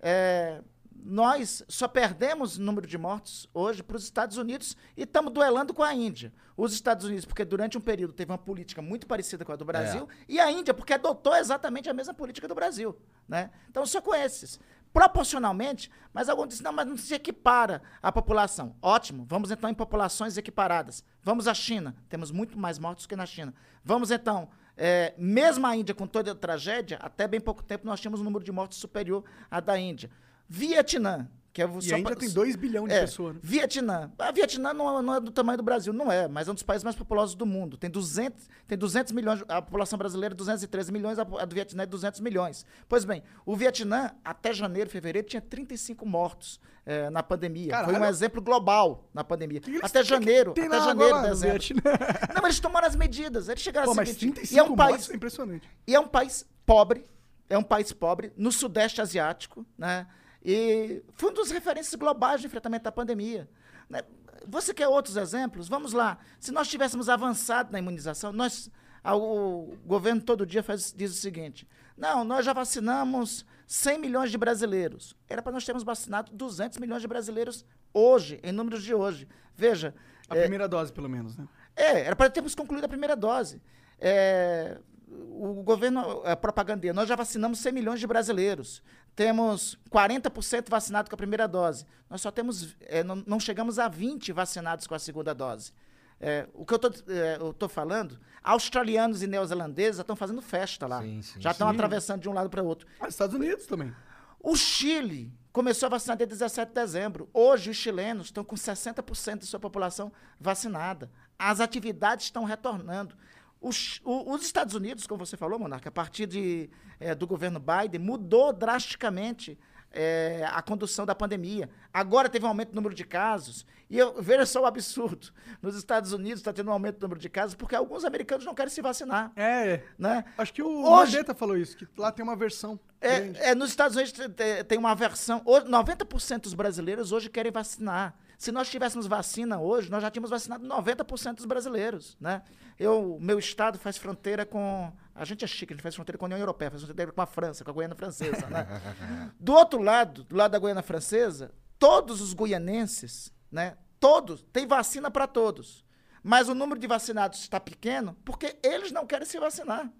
é, 0.00 0.62
nós 1.04 1.64
só 1.68 1.88
perdemos 1.88 2.56
o 2.56 2.62
número 2.62 2.86
de 2.86 2.98
mortos 2.98 3.48
hoje 3.52 3.82
para 3.82 3.96
os 3.96 4.04
Estados 4.04 4.36
Unidos 4.36 4.76
e 4.96 5.02
estamos 5.02 5.32
duelando 5.32 5.72
com 5.72 5.82
a 5.82 5.94
Índia. 5.94 6.32
Os 6.56 6.72
Estados 6.72 7.06
Unidos, 7.06 7.24
porque 7.24 7.44
durante 7.44 7.78
um 7.78 7.80
período 7.80 8.12
teve 8.12 8.30
uma 8.30 8.38
política 8.38 8.82
muito 8.82 9.06
parecida 9.06 9.44
com 9.44 9.52
a 9.52 9.56
do 9.56 9.64
Brasil, 9.64 10.08
e 10.28 10.38
a 10.38 10.50
Índia, 10.50 10.74
porque 10.74 10.92
adotou 10.92 11.34
exatamente 11.34 11.88
a 11.88 11.94
mesma 11.94 12.12
política 12.12 12.46
do 12.46 12.54
Brasil. 12.54 12.96
Né? 13.26 13.50
Então, 13.70 13.86
só 13.86 14.00
com 14.00 14.14
esses. 14.14 14.60
proporcionalmente, 14.92 15.90
mas 16.12 16.28
alguns 16.28 16.48
dizem, 16.48 16.64
não, 16.64 16.72
mas 16.72 16.86
não 16.86 16.96
se 16.96 17.14
equipara 17.14 17.80
a 18.02 18.10
população. 18.10 18.74
Ótimo, 18.82 19.24
vamos 19.28 19.50
então 19.50 19.70
em 19.70 19.74
populações 19.74 20.36
equiparadas. 20.36 21.04
Vamos 21.22 21.46
à 21.46 21.54
China, 21.54 21.94
temos 22.08 22.30
muito 22.30 22.58
mais 22.58 22.78
mortos 22.78 23.06
que 23.06 23.16
na 23.16 23.24
China. 23.24 23.54
Vamos 23.84 24.10
então, 24.10 24.48
é, 24.76 25.14
mesmo 25.16 25.66
a 25.66 25.76
Índia 25.76 25.94
com 25.94 26.06
toda 26.06 26.32
a 26.32 26.34
tragédia, 26.34 26.98
até 27.00 27.28
bem 27.28 27.40
pouco 27.40 27.62
tempo 27.62 27.86
nós 27.86 28.00
tínhamos 28.00 28.20
um 28.20 28.24
número 28.24 28.44
de 28.44 28.50
mortes 28.50 28.78
superior 28.78 29.24
à 29.50 29.60
da 29.60 29.78
Índia. 29.78 30.10
Vietnã, 30.52 31.28
que 31.52 31.62
é 31.62 31.64
E 31.64 31.82
só 31.82 31.94
ainda 31.94 32.10
pra- 32.10 32.18
tem 32.18 32.28
2 32.28 32.56
bilhões 32.56 32.88
de 32.88 32.94
é, 32.94 33.00
pessoas. 33.02 33.34
né? 33.36 33.40
Vietnã. 33.42 34.10
A 34.18 34.32
Vietnã 34.32 34.72
não, 34.74 34.98
é- 34.98 35.02
não 35.02 35.14
é 35.14 35.20
do 35.20 35.30
tamanho 35.30 35.56
do 35.58 35.62
Brasil, 35.62 35.92
não 35.92 36.10
é, 36.10 36.26
mas 36.26 36.48
é 36.48 36.50
um 36.50 36.54
dos 36.54 36.62
países 36.64 36.82
mais 36.82 36.96
populosos 36.96 37.36
do 37.36 37.46
mundo. 37.46 37.76
Tem 37.76 37.88
200, 37.88 38.48
tem 38.66 38.76
200 38.76 39.12
milhões, 39.12 39.42
a 39.48 39.62
população 39.62 39.96
brasileira 39.96 40.34
é 40.34 40.36
213 40.36 40.90
milhões, 40.92 41.20
a, 41.20 41.24
do 41.24 41.54
Vietnã 41.54 41.84
é 41.84 41.86
200 41.86 42.18
milhões. 42.20 42.66
Pois 42.88 43.04
bem, 43.04 43.22
o 43.46 43.54
Vietnã, 43.54 44.10
até 44.24 44.52
janeiro, 44.52 44.90
fevereiro, 44.90 45.26
tinha 45.28 45.40
35 45.40 46.04
mortos 46.04 46.58
eh, 46.84 47.10
na 47.10 47.22
pandemia. 47.22 47.74
Foi 47.76 47.82
um 47.82 47.86
Caralho. 47.98 48.04
exemplo 48.10 48.42
global 48.42 49.08
na 49.14 49.22
pandemia. 49.22 49.60
Que 49.60 49.78
até 49.82 50.02
janeiro, 50.02 50.52
que 50.52 50.60
até 50.62 50.80
janeiro, 50.80 51.22
dezembro. 51.22 51.62
Não, 52.34 52.42
mas 52.42 52.44
eles 52.44 52.60
tomaram 52.60 52.88
as 52.88 52.96
medidas. 52.96 53.48
Eles 53.48 53.60
chegaram 53.62 53.84
Pô, 53.86 53.90
ao 53.92 53.96
mas 53.96 54.08
seguinte, 54.08 54.34
35 54.34 54.54
e 54.54 54.58
é 54.58 54.62
um 54.62 54.74
país, 54.74 54.90
mortes 54.90 55.10
é 55.10 55.14
impressionante. 55.16 55.68
e 55.86 55.94
é 55.94 56.00
um 56.00 56.08
país 56.08 56.44
pobre, 56.64 57.04
é 57.48 57.56
um 57.58 57.62
país 57.62 57.92
pobre, 57.92 58.32
no 58.36 58.50
Sudeste 58.50 59.00
Asiático, 59.00 59.64
né? 59.76 60.06
E 60.44 61.02
foi 61.14 61.30
um 61.30 61.34
dos 61.34 61.50
referências 61.50 61.94
globais 61.94 62.40
de 62.40 62.46
enfrentamento 62.46 62.84
da 62.84 62.92
pandemia. 62.92 63.48
né? 63.88 64.02
Você 64.48 64.72
quer 64.72 64.88
outros 64.88 65.16
exemplos? 65.16 65.68
Vamos 65.68 65.92
lá. 65.92 66.18
Se 66.38 66.50
nós 66.50 66.66
tivéssemos 66.68 67.08
avançado 67.10 67.70
na 67.72 67.78
imunização, 67.78 68.32
nós, 68.32 68.70
a- 69.04 69.14
o 69.14 69.76
governo 69.84 70.20
todo 70.22 70.46
dia 70.46 70.62
faz, 70.62 70.92
diz 70.96 71.10
o 71.12 71.20
seguinte: 71.20 71.68
não, 71.96 72.24
nós 72.24 72.44
já 72.46 72.52
vacinamos 72.54 73.44
100 73.66 73.98
milhões 73.98 74.30
de 74.30 74.38
brasileiros. 74.38 75.14
Era 75.28 75.42
para 75.42 75.52
nós 75.52 75.64
termos 75.64 75.82
vacinado 75.82 76.32
200 76.34 76.78
milhões 76.78 77.02
de 77.02 77.08
brasileiros 77.08 77.64
hoje, 77.92 78.40
em 78.42 78.50
números 78.52 78.82
de 78.82 78.94
hoje. 78.94 79.28
Veja, 79.54 79.94
A 80.28 80.36
é, 80.36 80.40
primeira 80.42 80.66
dose, 80.66 80.90
pelo 80.90 81.08
menos, 81.08 81.36
né? 81.36 81.46
é, 81.76 82.00
era 82.06 82.16
para 82.16 82.30
termos 82.30 82.54
concluído 82.54 82.84
a 82.84 82.88
primeira 82.88 83.14
dose. 83.14 83.60
É, 83.98 84.78
o 85.12 85.62
governo 85.62 86.22
é, 86.24 86.34
propagandeia, 86.34 86.94
nós 86.94 87.08
já 87.08 87.14
vacinamos 87.16 87.58
100 87.58 87.72
milhões 87.72 88.00
de 88.00 88.06
brasileiros. 88.06 88.82
Temos 89.14 89.78
40% 89.90 90.70
vacinados 90.70 91.08
com 91.08 91.14
a 91.14 91.18
primeira 91.18 91.46
dose. 91.46 91.84
Nós 92.08 92.20
só 92.20 92.30
temos, 92.30 92.76
é, 92.80 93.04
não, 93.04 93.22
não 93.26 93.40
chegamos 93.40 93.78
a 93.78 93.88
20 93.88 94.32
vacinados 94.32 94.86
com 94.86 94.94
a 94.94 94.98
segunda 94.98 95.34
dose. 95.34 95.72
É, 96.20 96.46
o 96.52 96.66
que 96.66 96.74
eu 96.74 97.50
estou 97.50 97.68
falando, 97.68 98.18
australianos 98.42 99.22
e 99.22 99.26
neozelandeses 99.26 99.96
já 99.96 100.02
estão 100.02 100.16
fazendo 100.16 100.42
festa 100.42 100.86
lá. 100.86 101.00
Sim, 101.00 101.22
sim, 101.22 101.40
já 101.40 101.50
estão 101.50 101.68
atravessando 101.68 102.20
de 102.20 102.28
um 102.28 102.32
lado 102.32 102.50
para 102.50 102.62
o 102.62 102.66
outro. 102.66 102.86
Ah, 103.00 103.08
Estados 103.08 103.34
Unidos 103.34 103.66
também. 103.66 103.94
O 104.38 104.54
Chile 104.54 105.32
começou 105.52 105.86
a 105.86 105.90
vacinar 105.90 106.16
desde 106.16 106.34
17 106.34 106.68
de 106.68 106.74
dezembro. 106.74 107.28
Hoje, 107.32 107.70
os 107.70 107.76
chilenos 107.76 108.26
estão 108.26 108.44
com 108.44 108.54
60% 108.54 109.38
de 109.38 109.46
sua 109.46 109.60
população 109.60 110.12
vacinada. 110.38 111.10
As 111.38 111.60
atividades 111.60 112.26
estão 112.26 112.44
retornando. 112.44 113.16
Os, 113.60 114.00
os 114.04 114.42
Estados 114.42 114.74
Unidos, 114.74 115.06
como 115.06 115.24
você 115.24 115.36
falou, 115.36 115.58
Monarca, 115.58 115.88
a 115.90 115.92
partir 115.92 116.26
de, 116.26 116.70
eh, 116.98 117.14
do 117.14 117.26
governo 117.26 117.60
Biden, 117.60 118.00
mudou 118.00 118.52
drasticamente 118.54 119.58
eh, 119.92 120.42
a 120.50 120.62
condução 120.62 121.04
da 121.04 121.14
pandemia. 121.14 121.68
Agora 121.92 122.28
teve 122.28 122.44
um 122.46 122.48
aumento 122.48 122.70
no 122.70 122.76
número 122.76 122.94
de 122.94 123.04
casos. 123.04 123.66
E 123.90 123.98
eu, 123.98 124.22
veja 124.22 124.46
só 124.46 124.62
o 124.62 124.66
absurdo. 124.66 125.28
Nos 125.60 125.74
Estados 125.76 126.12
Unidos 126.12 126.38
está 126.40 126.52
tendo 126.52 126.68
um 126.68 126.72
aumento 126.72 126.94
no 126.96 127.02
número 127.02 127.20
de 127.20 127.28
casos 127.28 127.54
porque 127.56 127.74
alguns 127.74 128.04
americanos 128.04 128.46
não 128.46 128.54
querem 128.54 128.70
se 128.70 128.80
vacinar. 128.80 129.32
É, 129.36 129.82
Né? 129.98 130.24
acho 130.38 130.54
que 130.54 130.62
o 130.62 130.84
Hoje- 130.84 131.12
Mandetta 131.16 131.34
falou 131.34 131.56
isso, 131.56 131.76
que 131.76 131.86
lá 131.98 132.10
tem 132.12 132.22
uma 132.22 132.36
versão. 132.36 132.78
É, 133.00 133.50
é, 133.50 133.54
nos 133.54 133.68
Estados 133.70 133.96
Unidos 133.96 134.12
te- 134.12 134.28
te- 134.28 134.64
tem 134.64 134.78
uma 134.78 134.94
versão. 134.94 135.42
Hoje, 135.44 135.66
90% 135.66 136.42
dos 136.42 136.54
brasileiros 136.54 137.10
hoje 137.12 137.28
querem 137.28 137.50
vacinar. 137.50 138.14
Se 138.40 138.50
nós 138.50 138.70
tivéssemos 138.70 139.06
vacina 139.06 139.60
hoje, 139.60 139.90
nós 139.90 140.00
já 140.00 140.10
tínhamos 140.10 140.30
vacinado 140.30 140.66
90% 140.66 141.34
dos 141.34 141.44
brasileiros, 141.44 142.16
né? 142.18 142.42
Eu, 142.78 143.18
meu 143.20 143.38
estado 143.38 143.78
faz 143.78 143.98
fronteira 143.98 144.46
com... 144.46 144.90
A 145.14 145.26
gente 145.26 145.44
é 145.44 145.46
chique, 145.46 145.74
a 145.74 145.76
gente 145.76 145.82
faz 145.82 145.94
fronteira 145.94 146.16
com 146.16 146.24
a 146.24 146.28
União 146.28 146.38
Europeia, 146.38 146.70
faz 146.70 146.82
fronteira 146.82 147.12
com 147.12 147.20
a 147.20 147.26
França, 147.26 147.62
com 147.62 147.70
a 147.70 147.74
Guiana 147.74 147.94
Francesa, 147.94 148.46
né? 148.46 148.66
Do 149.38 149.52
outro 149.52 149.82
lado, 149.82 150.24
do 150.24 150.34
lado 150.34 150.52
da 150.52 150.58
Guiana 150.58 150.80
Francesa, 150.80 151.52
todos 151.78 152.22
os 152.22 152.32
guianenses, 152.32 153.30
né? 153.52 153.76
Todos, 154.00 154.42
tem 154.50 154.66
vacina 154.66 155.10
para 155.10 155.26
todos. 155.26 155.84
Mas 156.22 156.48
o 156.48 156.54
número 156.54 156.80
de 156.80 156.86
vacinados 156.86 157.40
está 157.40 157.60
pequeno 157.60 158.16
porque 158.24 158.56
eles 158.62 158.90
não 158.90 159.06
querem 159.06 159.26
se 159.26 159.38
vacinar. 159.38 159.92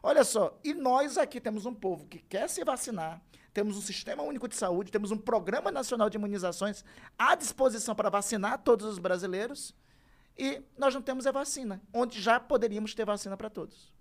Olha 0.00 0.22
só, 0.22 0.56
e 0.62 0.72
nós 0.72 1.18
aqui 1.18 1.40
temos 1.40 1.66
um 1.66 1.74
povo 1.74 2.06
que 2.06 2.20
quer 2.20 2.48
se 2.48 2.62
vacinar, 2.62 3.20
temos 3.52 3.76
um 3.76 3.80
sistema 3.80 4.22
único 4.22 4.48
de 4.48 4.56
saúde, 4.56 4.90
temos 4.90 5.10
um 5.10 5.16
programa 5.16 5.70
nacional 5.70 6.08
de 6.08 6.16
imunizações 6.16 6.84
à 7.18 7.34
disposição 7.34 7.94
para 7.94 8.10
vacinar 8.10 8.58
todos 8.58 8.86
os 8.86 8.98
brasileiros, 8.98 9.74
e 10.36 10.62
nós 10.76 10.94
não 10.94 11.02
temos 11.02 11.26
a 11.26 11.32
vacina, 11.32 11.82
onde 11.92 12.20
já 12.20 12.38
poderíamos 12.38 12.94
ter 12.94 13.04
vacina 13.04 13.36
para 13.36 13.50
todos. 13.50 13.92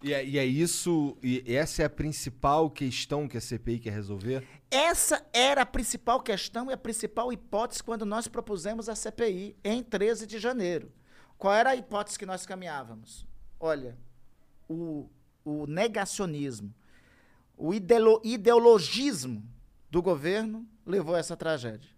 E 0.00 0.14
é, 0.14 0.24
e 0.24 0.38
é 0.38 0.46
isso, 0.46 1.18
e 1.20 1.42
essa 1.52 1.82
é 1.82 1.84
a 1.86 1.90
principal 1.90 2.70
questão 2.70 3.26
que 3.26 3.36
a 3.36 3.40
CPI 3.40 3.80
quer 3.80 3.92
resolver? 3.92 4.46
Essa 4.70 5.26
era 5.32 5.62
a 5.62 5.66
principal 5.66 6.20
questão 6.20 6.70
e 6.70 6.72
a 6.72 6.76
principal 6.76 7.32
hipótese 7.32 7.82
quando 7.82 8.06
nós 8.06 8.28
propusemos 8.28 8.88
a 8.88 8.94
CPI 8.94 9.56
em 9.64 9.82
13 9.82 10.24
de 10.24 10.38
janeiro. 10.38 10.92
Qual 11.36 11.52
era 11.52 11.70
a 11.70 11.76
hipótese 11.76 12.16
que 12.16 12.26
nós 12.26 12.46
caminhávamos? 12.46 13.26
Olha, 13.58 13.98
o, 14.68 15.10
o 15.44 15.66
negacionismo, 15.66 16.72
o 17.58 17.74
ideolo- 17.74 18.20
ideologismo 18.24 19.42
do 19.90 20.00
governo 20.00 20.66
levou 20.86 21.14
a 21.14 21.18
essa 21.18 21.36
tragédia. 21.36 21.90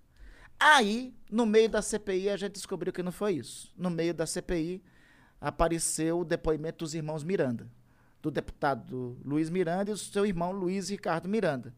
Aí, 0.59 1.15
no 1.31 1.47
meio 1.47 1.69
da 1.69 1.83
CPI, 1.83 2.31
a 2.31 2.37
gente 2.37 2.53
descobriu 2.53 2.93
que 2.93 3.03
não 3.03 3.13
foi 3.13 3.35
isso. 3.35 3.73
No 3.77 3.91
meio 3.91 4.13
da 4.13 4.27
CPI, 4.27 4.83
apareceu 5.41 6.21
o 6.21 6.25
depoimento 6.25 6.85
dos 6.85 6.95
irmãos 6.95 7.23
Miranda, 7.25 7.71
do 8.21 8.31
deputado 8.31 9.19
Luiz 9.25 9.49
Miranda 9.49 9.91
e 9.91 9.95
do 9.95 9.99
seu 9.99 10.27
irmão 10.27 10.53
Luiz 10.53 10.91
Ricardo 10.91 11.29
Miranda. 11.29 11.75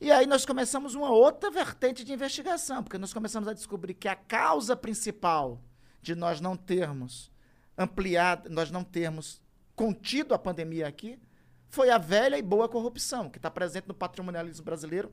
E 0.00 0.10
aí 0.12 0.26
nós 0.26 0.44
começamos 0.44 0.94
uma 0.94 1.10
outra 1.10 1.50
vertente 1.50 2.04
de 2.04 2.12
investigação, 2.12 2.82
porque 2.82 2.98
nós 2.98 3.12
começamos 3.12 3.48
a 3.48 3.52
descobrir 3.52 3.94
que 3.94 4.08
a 4.08 4.14
causa 4.14 4.76
principal 4.76 5.60
de 6.00 6.14
nós 6.14 6.40
não 6.40 6.56
termos 6.56 7.30
ampliado, 7.76 8.48
nós 8.48 8.70
não 8.70 8.84
termos 8.84 9.40
contido 9.74 10.34
a 10.34 10.38
pandemia 10.38 10.86
aqui, 10.86 11.18
foi 11.70 11.90
a 11.90 11.98
velha 11.98 12.38
e 12.38 12.42
boa 12.42 12.68
corrupção, 12.68 13.28
que 13.28 13.38
está 13.38 13.50
presente 13.50 13.86
no 13.88 13.94
patrimonialismo 13.94 14.64
brasileiro 14.64 15.12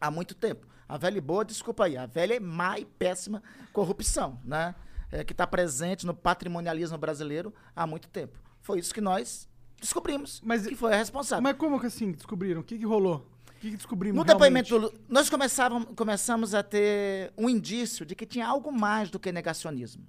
há 0.00 0.10
muito 0.10 0.34
tempo. 0.34 0.66
A 0.88 0.96
velha 0.96 1.18
e 1.18 1.20
boa, 1.20 1.44
desculpa 1.44 1.84
aí, 1.84 1.96
a 1.96 2.06
velha 2.06 2.34
e 2.34 2.40
má 2.40 2.78
e 2.78 2.84
péssima 2.84 3.42
corrupção, 3.72 4.40
né? 4.44 4.74
É, 5.10 5.24
que 5.24 5.32
está 5.32 5.46
presente 5.46 6.04
no 6.06 6.14
patrimonialismo 6.14 6.96
brasileiro 6.98 7.52
há 7.74 7.86
muito 7.86 8.08
tempo. 8.08 8.38
Foi 8.60 8.78
isso 8.78 8.92
que 8.92 9.00
nós 9.00 9.48
descobrimos, 9.80 10.40
Mas- 10.44 10.66
que 10.66 10.74
foi 10.74 10.92
a 10.92 10.96
responsável. 10.96 11.42
Mas 11.42 11.56
como 11.56 11.78
que 11.80 11.86
assim 11.86 12.12
descobriram? 12.12 12.60
O 12.60 12.64
que, 12.64 12.78
que 12.78 12.84
rolou? 12.84 13.26
O 13.48 13.60
que, 13.60 13.70
que 13.70 13.76
descobrimos? 13.76 14.16
No 14.16 14.22
realmente? 14.22 14.64
depoimento, 14.64 14.68
do 14.68 14.78
Lu- 14.98 15.04
nós 15.08 15.28
começávamos, 15.30 15.88
começamos 15.96 16.54
a 16.54 16.62
ter 16.62 17.32
um 17.36 17.48
indício 17.48 18.04
de 18.06 18.14
que 18.14 18.24
tinha 18.26 18.46
algo 18.46 18.70
mais 18.70 19.10
do 19.10 19.18
que 19.18 19.32
negacionismo. 19.32 20.06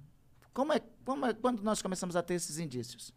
Como 0.52 0.72
é, 0.72 0.80
como 1.04 1.26
é- 1.26 1.32
quando 1.34 1.62
nós 1.62 1.80
começamos 1.82 2.14
a 2.14 2.22
ter 2.22 2.34
esses 2.34 2.58
indícios? 2.58 3.12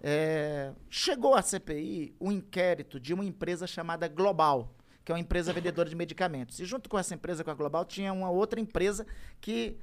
É, 0.00 0.72
chegou 0.88 1.34
à 1.34 1.42
CPI 1.42 2.14
um 2.20 2.30
inquérito 2.30 3.00
de 3.00 3.12
uma 3.12 3.24
empresa 3.24 3.66
chamada 3.66 4.06
Global, 4.06 4.74
que 5.04 5.10
é 5.10 5.14
uma 5.14 5.20
empresa 5.20 5.52
vendedora 5.52 5.88
de 5.88 5.96
medicamentos. 5.96 6.60
E 6.60 6.64
junto 6.64 6.88
com 6.88 6.98
essa 6.98 7.14
empresa, 7.14 7.42
com 7.42 7.50
a 7.50 7.54
Global, 7.54 7.84
tinha 7.84 8.12
uma 8.12 8.30
outra 8.30 8.60
empresa 8.60 9.06
que, 9.40 9.78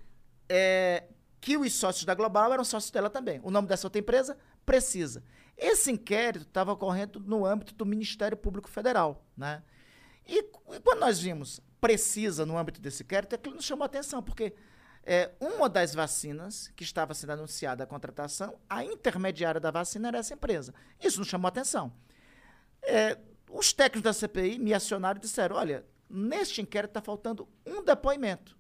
é, 0.48 1.06
que 1.42 1.58
os 1.58 1.74
sócios 1.74 2.06
da 2.06 2.14
Global 2.14 2.54
eram 2.54 2.64
sócios 2.64 2.92
dela 2.92 3.10
também. 3.10 3.40
O 3.44 3.52
nome 3.52 3.68
dessa 3.68 3.88
outra 3.88 4.00
empresa? 4.00 4.38
Precisa. 4.66 5.24
Esse 5.58 5.92
inquérito 5.92 6.44
estava 6.48 6.72
ocorrendo 6.72 7.20
no 7.20 7.46
âmbito 7.46 7.74
do 7.74 7.86
Ministério 7.86 8.38
Público 8.38 8.70
Federal, 8.70 9.26
né? 9.38 9.64
E, 10.28 10.40
e 10.40 10.80
quando 10.84 11.00
nós 11.00 11.20
vimos 11.20 11.62
precisa 11.80 12.46
no 12.46 12.58
âmbito 12.58 12.82
desse 12.82 13.04
inquérito, 13.04 13.36
aquilo 13.36 13.56
nos 13.56 13.66
chamou 13.66 13.84
a 13.84 13.86
atenção, 13.86 14.24
porque 14.24 14.54
é, 15.06 15.32
uma 15.40 15.70
das 15.70 15.94
vacinas 15.94 16.72
que 16.76 16.84
estava 16.84 17.14
sendo 17.14 17.34
anunciada 17.34 17.84
a 17.84 17.88
contratação, 17.88 18.58
a 18.68 18.84
intermediária 18.84 19.62
da 19.62 19.70
vacina 19.70 20.08
era 20.08 20.18
essa 20.18 20.34
empresa. 20.34 20.74
Isso 21.00 21.20
nos 21.20 21.28
chamou 21.28 21.48
atenção. 21.48 21.94
É, 22.82 23.18
os 23.50 23.72
técnicos 23.72 24.02
da 24.02 24.14
CPI 24.14 24.58
me 24.58 24.74
acionaram 24.74 25.18
e 25.18 25.22
disseram: 25.22 25.56
olha, 25.56 25.86
neste 26.10 26.62
inquérito 26.62 26.92
está 26.92 27.02
faltando 27.02 27.48
um 27.66 27.84
depoimento. 27.84 28.58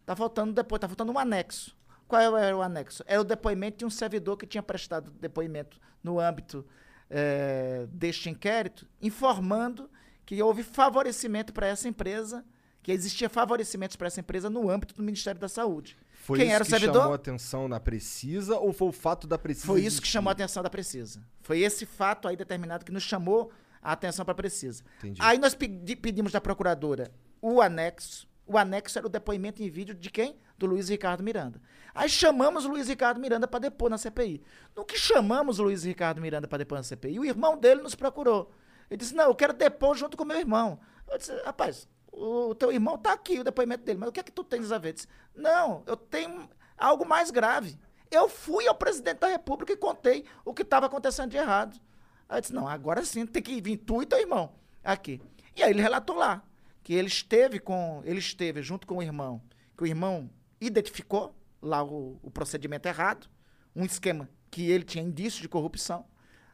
Está 0.00 0.16
faltando 0.16 0.52
depois, 0.52 0.78
está 0.78 0.88
faltando 0.88 1.12
um 1.12 1.18
anexo. 1.18 1.76
Qual 2.08 2.36
era 2.36 2.56
o 2.56 2.62
anexo? 2.62 3.04
Era 3.06 3.20
o 3.20 3.24
depoimento 3.24 3.78
de 3.78 3.84
um 3.84 3.90
servidor 3.90 4.36
que 4.36 4.46
tinha 4.46 4.62
prestado 4.62 5.12
depoimento 5.12 5.80
no 6.02 6.18
âmbito 6.18 6.66
eh, 7.08 7.86
deste 7.92 8.28
inquérito, 8.28 8.88
informando 9.00 9.88
que 10.26 10.42
houve 10.42 10.64
favorecimento 10.64 11.52
para 11.52 11.68
essa 11.68 11.86
empresa, 11.88 12.44
que 12.82 12.90
existia 12.92 13.28
favorecimentos 13.28 13.96
para 13.96 14.06
essa 14.06 14.20
empresa 14.20 14.48
no 14.48 14.70
âmbito 14.70 14.94
do 14.94 15.02
Ministério 15.02 15.40
da 15.40 15.48
Saúde. 15.48 15.96
Foi 16.12 16.38
Quem 16.38 16.46
isso 16.48 16.54
era 16.54 16.62
o 16.62 16.66
que 16.66 16.70
servidor? 16.70 16.94
chamou 17.00 17.12
a 17.12 17.16
atenção 17.16 17.68
na 17.68 17.80
Precisa 17.80 18.58
ou 18.58 18.72
foi 18.72 18.88
o 18.88 18.92
fato 18.92 19.26
da 19.26 19.38
Precisa 19.38 19.66
Foi 19.66 19.80
isso 19.82 20.00
que 20.00 20.08
chamou 20.08 20.28
a 20.30 20.32
atenção 20.32 20.62
da 20.62 20.70
Precisa. 20.70 21.22
Foi 21.42 21.60
esse 21.60 21.84
fato 21.86 22.28
aí 22.28 22.36
determinado 22.36 22.84
que 22.84 22.92
nos 22.92 23.02
chamou 23.02 23.50
a 23.82 23.92
atenção 23.92 24.24
para 24.24 24.34
Precisa. 24.34 24.82
Entendi. 24.98 25.20
Aí 25.22 25.38
nós 25.38 25.54
pedi- 25.54 25.96
pedimos 25.96 26.32
da 26.32 26.40
procuradora 26.40 27.10
o 27.40 27.60
anexo. 27.60 28.28
O 28.46 28.58
anexo 28.58 28.98
era 28.98 29.06
o 29.06 29.10
depoimento 29.10 29.62
em 29.62 29.70
vídeo 29.70 29.94
de 29.94 30.10
quem? 30.10 30.36
Do 30.58 30.66
Luiz 30.66 30.88
Ricardo 30.88 31.22
Miranda. 31.22 31.60
Aí 31.94 32.08
chamamos 32.08 32.64
o 32.64 32.68
Luiz 32.68 32.88
Ricardo 32.88 33.20
Miranda 33.20 33.46
para 33.46 33.60
depor 33.60 33.88
na 33.88 33.96
CPI. 33.96 34.42
No 34.74 34.84
que 34.84 34.98
chamamos 34.98 35.58
o 35.58 35.62
Luiz 35.62 35.84
Ricardo 35.84 36.20
Miranda 36.20 36.48
para 36.48 36.58
depor 36.58 36.76
na 36.78 36.82
CPI, 36.82 37.18
o 37.20 37.24
irmão 37.24 37.56
dele 37.56 37.80
nos 37.80 37.94
procurou. 37.94 38.50
Ele 38.90 38.98
disse: 38.98 39.14
Não, 39.14 39.24
eu 39.26 39.34
quero 39.34 39.52
depor 39.52 39.96
junto 39.96 40.16
com 40.16 40.24
meu 40.24 40.36
irmão. 40.38 40.80
Eu 41.10 41.16
disse: 41.16 41.32
Rapaz, 41.44 41.88
o 42.12 42.54
teu 42.54 42.72
irmão 42.72 42.98
tá 42.98 43.12
aqui, 43.12 43.40
o 43.40 43.44
depoimento 43.44 43.84
dele, 43.84 43.98
mas 43.98 44.08
o 44.08 44.12
que 44.12 44.20
é 44.20 44.22
que 44.22 44.32
tu 44.32 44.44
tens 44.44 44.72
a 44.72 44.78
ver? 44.78 44.94
Disse, 44.94 45.08
Não, 45.34 45.82
eu 45.86 45.96
tenho 45.96 46.48
algo 46.76 47.06
mais 47.06 47.30
grave. 47.30 47.78
Eu 48.10 48.28
fui 48.28 48.66
ao 48.66 48.74
presidente 48.74 49.18
da 49.20 49.28
República 49.28 49.72
e 49.72 49.76
contei 49.76 50.24
o 50.44 50.52
que 50.52 50.62
estava 50.62 50.86
acontecendo 50.86 51.30
de 51.30 51.36
errado. 51.36 51.80
Aí 52.28 52.38
eu 52.38 52.40
disse, 52.40 52.52
não, 52.52 52.66
agora 52.66 53.04
sim 53.04 53.24
tem 53.26 53.42
que 53.42 53.60
vir 53.60 53.76
tu 53.76 54.02
e 54.02 54.06
teu 54.06 54.18
irmão 54.18 54.52
aqui. 54.82 55.20
E 55.54 55.62
aí 55.62 55.70
ele 55.70 55.82
relatou 55.82 56.16
lá 56.16 56.42
que 56.82 56.94
ele 56.94 57.08
esteve 57.08 57.60
com, 57.60 58.02
ele 58.04 58.18
esteve 58.18 58.62
junto 58.62 58.86
com 58.86 58.96
o 58.96 59.02
irmão, 59.02 59.40
que 59.76 59.84
o 59.84 59.86
irmão 59.86 60.30
identificou 60.60 61.34
lá 61.62 61.84
o, 61.84 62.18
o 62.22 62.30
procedimento 62.30 62.88
errado, 62.88 63.28
um 63.76 63.84
esquema 63.84 64.28
que 64.50 64.70
ele 64.70 64.84
tinha 64.84 65.04
indício 65.04 65.40
de 65.40 65.48
corrupção, 65.48 66.04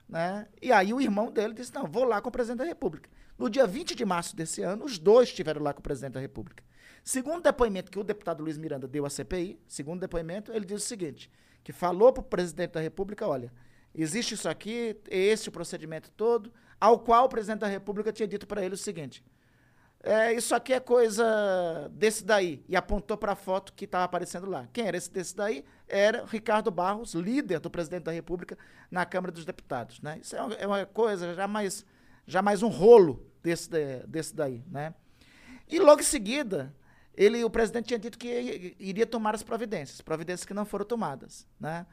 né? 0.08 0.46
E 0.60 0.72
aí 0.72 0.92
o 0.92 1.00
irmão 1.00 1.30
dele 1.30 1.54
disse, 1.54 1.74
não, 1.74 1.86
vou 1.86 2.04
lá 2.04 2.20
com 2.20 2.28
o 2.28 2.32
presidente 2.32 2.58
da 2.58 2.64
República. 2.64 3.08
No 3.38 3.50
dia 3.50 3.66
20 3.66 3.94
de 3.94 4.04
março 4.04 4.34
desse 4.34 4.62
ano, 4.62 4.84
os 4.84 4.98
dois 4.98 5.28
estiveram 5.28 5.62
lá 5.62 5.72
com 5.72 5.80
o 5.80 5.82
presidente 5.82 6.14
da 6.14 6.20
República. 6.20 6.64
Segundo 7.04 7.42
depoimento 7.42 7.90
que 7.90 7.98
o 7.98 8.04
deputado 8.04 8.42
Luiz 8.42 8.58
Miranda 8.58 8.88
deu 8.88 9.06
à 9.06 9.10
CPI, 9.10 9.60
segundo 9.66 10.00
depoimento, 10.00 10.52
ele 10.52 10.64
diz 10.64 10.82
o 10.82 10.86
seguinte, 10.86 11.30
que 11.62 11.72
falou 11.72 12.12
para 12.12 12.20
o 12.20 12.24
presidente 12.24 12.72
da 12.72 12.80
República, 12.80 13.26
olha, 13.26 13.52
existe 13.94 14.34
isso 14.34 14.48
aqui, 14.48 14.96
é 15.08 15.18
esse 15.18 15.48
o 15.48 15.52
procedimento 15.52 16.10
todo, 16.10 16.52
ao 16.80 16.98
qual 16.98 17.26
o 17.26 17.28
presidente 17.28 17.60
da 17.60 17.66
República 17.66 18.12
tinha 18.12 18.26
dito 18.26 18.46
para 18.46 18.64
ele 18.64 18.74
o 18.74 18.78
seguinte, 18.78 19.22
é, 20.06 20.32
isso 20.32 20.54
aqui 20.54 20.72
é 20.72 20.78
coisa 20.78 21.90
desse 21.92 22.24
daí. 22.24 22.64
E 22.68 22.76
apontou 22.76 23.16
para 23.16 23.32
a 23.32 23.36
foto 23.36 23.72
que 23.72 23.86
estava 23.86 24.04
aparecendo 24.04 24.48
lá. 24.48 24.68
Quem 24.72 24.86
era 24.86 24.96
esse 24.96 25.10
desse 25.10 25.34
daí? 25.34 25.64
Era 25.88 26.24
Ricardo 26.24 26.70
Barros, 26.70 27.14
líder 27.14 27.58
do 27.58 27.68
presidente 27.68 28.04
da 28.04 28.12
República 28.12 28.56
na 28.88 29.04
Câmara 29.04 29.32
dos 29.32 29.44
Deputados. 29.44 30.00
Né? 30.00 30.20
Isso 30.22 30.36
é 30.36 30.42
uma, 30.42 30.54
é 30.54 30.66
uma 30.66 30.86
coisa, 30.86 31.34
já 31.34 31.48
mais, 31.48 31.84
já 32.26 32.42
mais 32.42 32.62
um 32.62 32.68
rolo 32.68 33.24
desse, 33.42 33.68
desse 34.06 34.34
daí. 34.34 34.64
Né? 34.68 34.94
E 35.68 35.78
logo 35.78 36.00
em 36.00 36.04
seguida, 36.04 36.74
ele, 37.14 37.42
o 37.44 37.50
presidente 37.50 37.86
tinha 37.86 37.98
dito 37.98 38.18
que 38.18 38.76
iria 38.78 39.06
tomar 39.06 39.34
as 39.34 39.42
providências, 39.42 40.00
providências 40.00 40.44
que 40.44 40.54
não 40.54 40.64
foram 40.64 40.84
tomadas. 40.84 41.46
Né? 41.58 41.86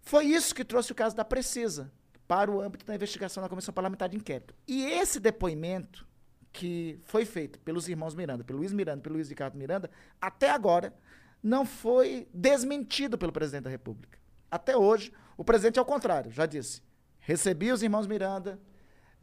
Foi 0.00 0.24
isso 0.24 0.54
que 0.54 0.64
trouxe 0.64 0.92
o 0.92 0.94
caso 0.94 1.14
da 1.14 1.24
Precisa 1.24 1.92
para 2.26 2.50
o 2.50 2.60
âmbito 2.60 2.86
da 2.86 2.94
investigação 2.94 3.42
da 3.42 3.48
Comissão 3.48 3.72
Parlamentar 3.72 4.08
de 4.08 4.16
Inquérito. 4.16 4.54
E 4.66 4.84
esse 4.84 5.20
depoimento 5.20 6.06
que 6.52 6.98
foi 7.04 7.24
feito 7.24 7.58
pelos 7.60 7.88
irmãos 7.88 8.14
Miranda, 8.14 8.44
pelo 8.44 8.60
Luiz 8.60 8.72
Miranda, 8.72 9.02
pelo 9.02 9.16
Luiz 9.16 9.28
Ricardo 9.28 9.58
Miranda, 9.58 9.90
até 10.20 10.50
agora 10.50 10.94
não 11.42 11.66
foi 11.66 12.26
desmentido 12.32 13.18
pelo 13.18 13.32
presidente 13.32 13.64
da 13.64 13.70
República. 13.70 14.18
Até 14.50 14.76
hoje, 14.76 15.12
o 15.36 15.44
presidente, 15.44 15.78
ao 15.78 15.84
contrário, 15.84 16.30
já 16.30 16.46
disse: 16.46 16.80
recebi 17.18 17.72
os 17.72 17.82
irmãos 17.82 18.06
Miranda, 18.06 18.58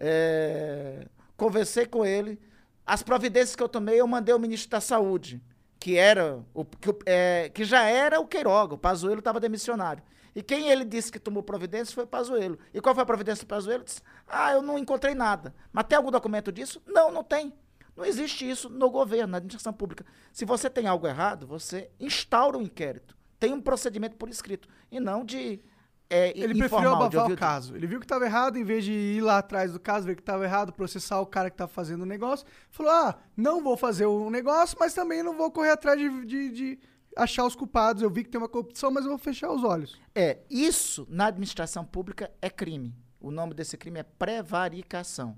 é, 0.04 1.08
conversei 1.38 1.86
com 1.86 2.04
ele, 2.04 2.40
as 2.86 3.04
providências 3.04 3.56
que 3.56 3.62
eu 3.62 3.70
tomei 3.70 4.02
eu 4.02 4.08
mandei 4.08 4.34
ao 4.34 4.40
ministro 4.40 4.72
da 4.72 4.82
Saúde, 4.82 5.40
que 5.80 5.96
era 5.96 6.44
o, 6.54 6.66
que, 6.66 6.90
o- 6.90 7.00
é, 7.06 7.50
que 7.54 7.64
já 7.64 7.84
era 7.84 8.20
o 8.20 8.26
Queiroga, 8.28 8.74
o 8.74 8.78
Pazuello 8.78 9.20
estava 9.20 9.40
demissionário. 9.40 10.04
E 10.36 10.42
quem 10.42 10.70
ele 10.70 10.84
disse 10.86 11.12
que 11.12 11.20
tomou 11.20 11.44
providência 11.44 11.94
foi 11.94 12.06
o 12.06 12.08
Pazuello. 12.08 12.58
E 12.74 12.80
qual 12.82 12.96
foi 12.96 13.04
a 13.04 13.06
providência 13.06 13.44
do 13.46 13.48
Pazuello? 13.48 13.84
Disse, 13.84 14.02
ah, 14.28 14.54
eu 14.54 14.62
não 14.62 14.80
encontrei 14.80 15.14
nada. 15.14 15.54
Mas 15.74 15.86
tem 15.86 15.98
algum 15.98 16.10
documento 16.10 16.52
disso? 16.52 16.82
Não, 16.88 17.12
não 17.12 17.24
tem. 17.24 17.54
Não 17.98 18.06
existe 18.06 18.50
isso 18.50 18.70
no 18.70 18.90
governo, 18.90 19.28
na 19.28 19.38
administração 19.38 19.74
pública. 19.74 20.06
Se 20.32 20.46
você 20.46 20.70
tem 20.70 20.88
algo 20.88 21.06
errado, 21.06 21.46
você 21.46 21.90
instaura 22.00 22.58
um 22.58 22.62
inquérito. 22.62 23.16
Tem 23.38 23.52
um 23.52 23.62
procedimento 23.62 24.16
por 24.16 24.30
escrito. 24.30 24.70
E 24.90 25.02
não 25.02 25.26
de 25.26 25.60
é, 26.12 26.30
Ele 26.30 26.54
preferiu 26.60 26.66
informal, 26.66 27.10
de 27.10 27.18
abafar 27.18 27.34
o 27.34 27.38
caso. 27.38 27.76
Ele 27.76 27.88
viu 27.88 28.00
que 28.00 28.06
estava 28.06 28.26
errado, 28.26 28.58
em 28.58 28.64
vez 28.64 28.84
de 28.84 28.92
ir 28.92 29.22
lá 29.22 29.38
atrás 29.40 29.72
do 29.74 29.80
caso, 29.80 30.06
ver 30.06 30.16
que 30.16 30.22
estava 30.22 30.44
errado, 30.44 30.74
processar 30.74 31.20
o 31.22 31.26
cara 31.26 31.50
que 31.50 31.54
estava 31.56 31.72
fazendo 31.72 32.02
o 32.02 32.06
negócio. 32.06 32.46
Falou: 32.70 32.92
ah, 32.92 33.18
não 33.36 33.64
vou 33.64 33.76
fazer 33.78 34.06
o 34.06 34.30
negócio, 34.30 34.78
mas 34.80 34.94
também 34.94 35.24
não 35.24 35.38
vou 35.38 35.50
correr 35.52 35.72
atrás 35.72 35.98
de, 36.00 36.26
de- 36.26 36.50
de 36.52 36.80
achar 37.18 37.46
os 37.46 37.56
culpados. 37.56 38.04
Eu 38.04 38.10
vi 38.10 38.24
que 38.24 38.30
tem 38.30 38.40
uma 38.40 38.50
corrupção, 38.50 38.92
mas 38.92 39.04
eu 39.06 39.10
vou 39.10 39.18
fechar 39.18 39.52
os 39.52 39.64
olhos. 39.64 40.00
É, 40.14 40.40
isso 40.50 41.08
na 41.10 41.28
administração 41.28 41.84
pública 41.86 42.30
é 42.42 42.50
crime. 42.50 42.94
O 43.20 43.32
nome 43.32 43.54
desse 43.54 43.78
crime 43.78 44.00
é 44.00 44.04
prevaricação. 44.04 45.38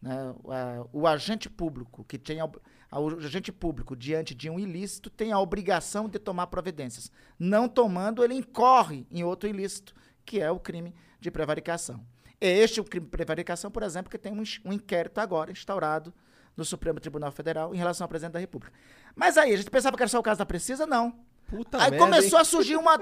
né? 0.00 0.34
O, 0.42 0.52
a- 0.52 0.86
o 0.92 1.06
agente 1.06 1.48
público 1.48 2.04
que 2.04 2.18
tem 2.18 2.40
a- 2.40 2.50
o 2.92 3.08
agente 3.18 3.50
público 3.50 3.96
diante 3.96 4.34
de 4.34 4.48
um 4.50 4.58
ilícito 4.58 5.08
tem 5.10 5.32
a 5.32 5.38
obrigação 5.40 6.08
de 6.08 6.18
tomar 6.18 6.46
providências. 6.48 7.10
Não 7.38 7.68
tomando, 7.68 8.22
ele 8.22 8.34
incorre 8.34 9.06
em 9.10 9.24
outro 9.24 9.48
ilícito, 9.48 9.94
que 10.24 10.40
é 10.40 10.50
o 10.50 10.58
crime 10.58 10.94
de 11.20 11.30
prevaricação. 11.30 12.04
É 12.40 12.48
este 12.50 12.80
o 12.80 12.84
crime 12.84 13.06
de 13.06 13.10
prevaricação, 13.10 13.70
por 13.70 13.82
exemplo, 13.82 14.10
que 14.10 14.18
tem 14.18 14.32
um, 14.32 14.42
um 14.64 14.72
inquérito 14.72 15.18
agora 15.18 15.50
instaurado 15.52 16.12
no 16.56 16.64
Supremo 16.64 17.00
Tribunal 17.00 17.32
Federal 17.32 17.74
em 17.74 17.78
relação 17.78 18.04
ao 18.04 18.08
presidente 18.08 18.32
da 18.34 18.38
República. 18.38 18.72
Mas 19.14 19.36
aí, 19.38 19.52
a 19.52 19.56
gente 19.56 19.70
pensava 19.70 19.96
que 19.96 20.02
era 20.02 20.08
só 20.10 20.18
o 20.18 20.22
caso 20.22 20.38
da 20.38 20.46
Precisa? 20.46 20.86
Não. 20.86 21.14
Puta 21.46 21.76
Aí 21.78 21.90
merda, 21.90 21.98
começou 22.06 22.38
hein? 22.38 22.42
a 22.42 22.44
surgir 22.44 22.76
uma. 22.76 22.98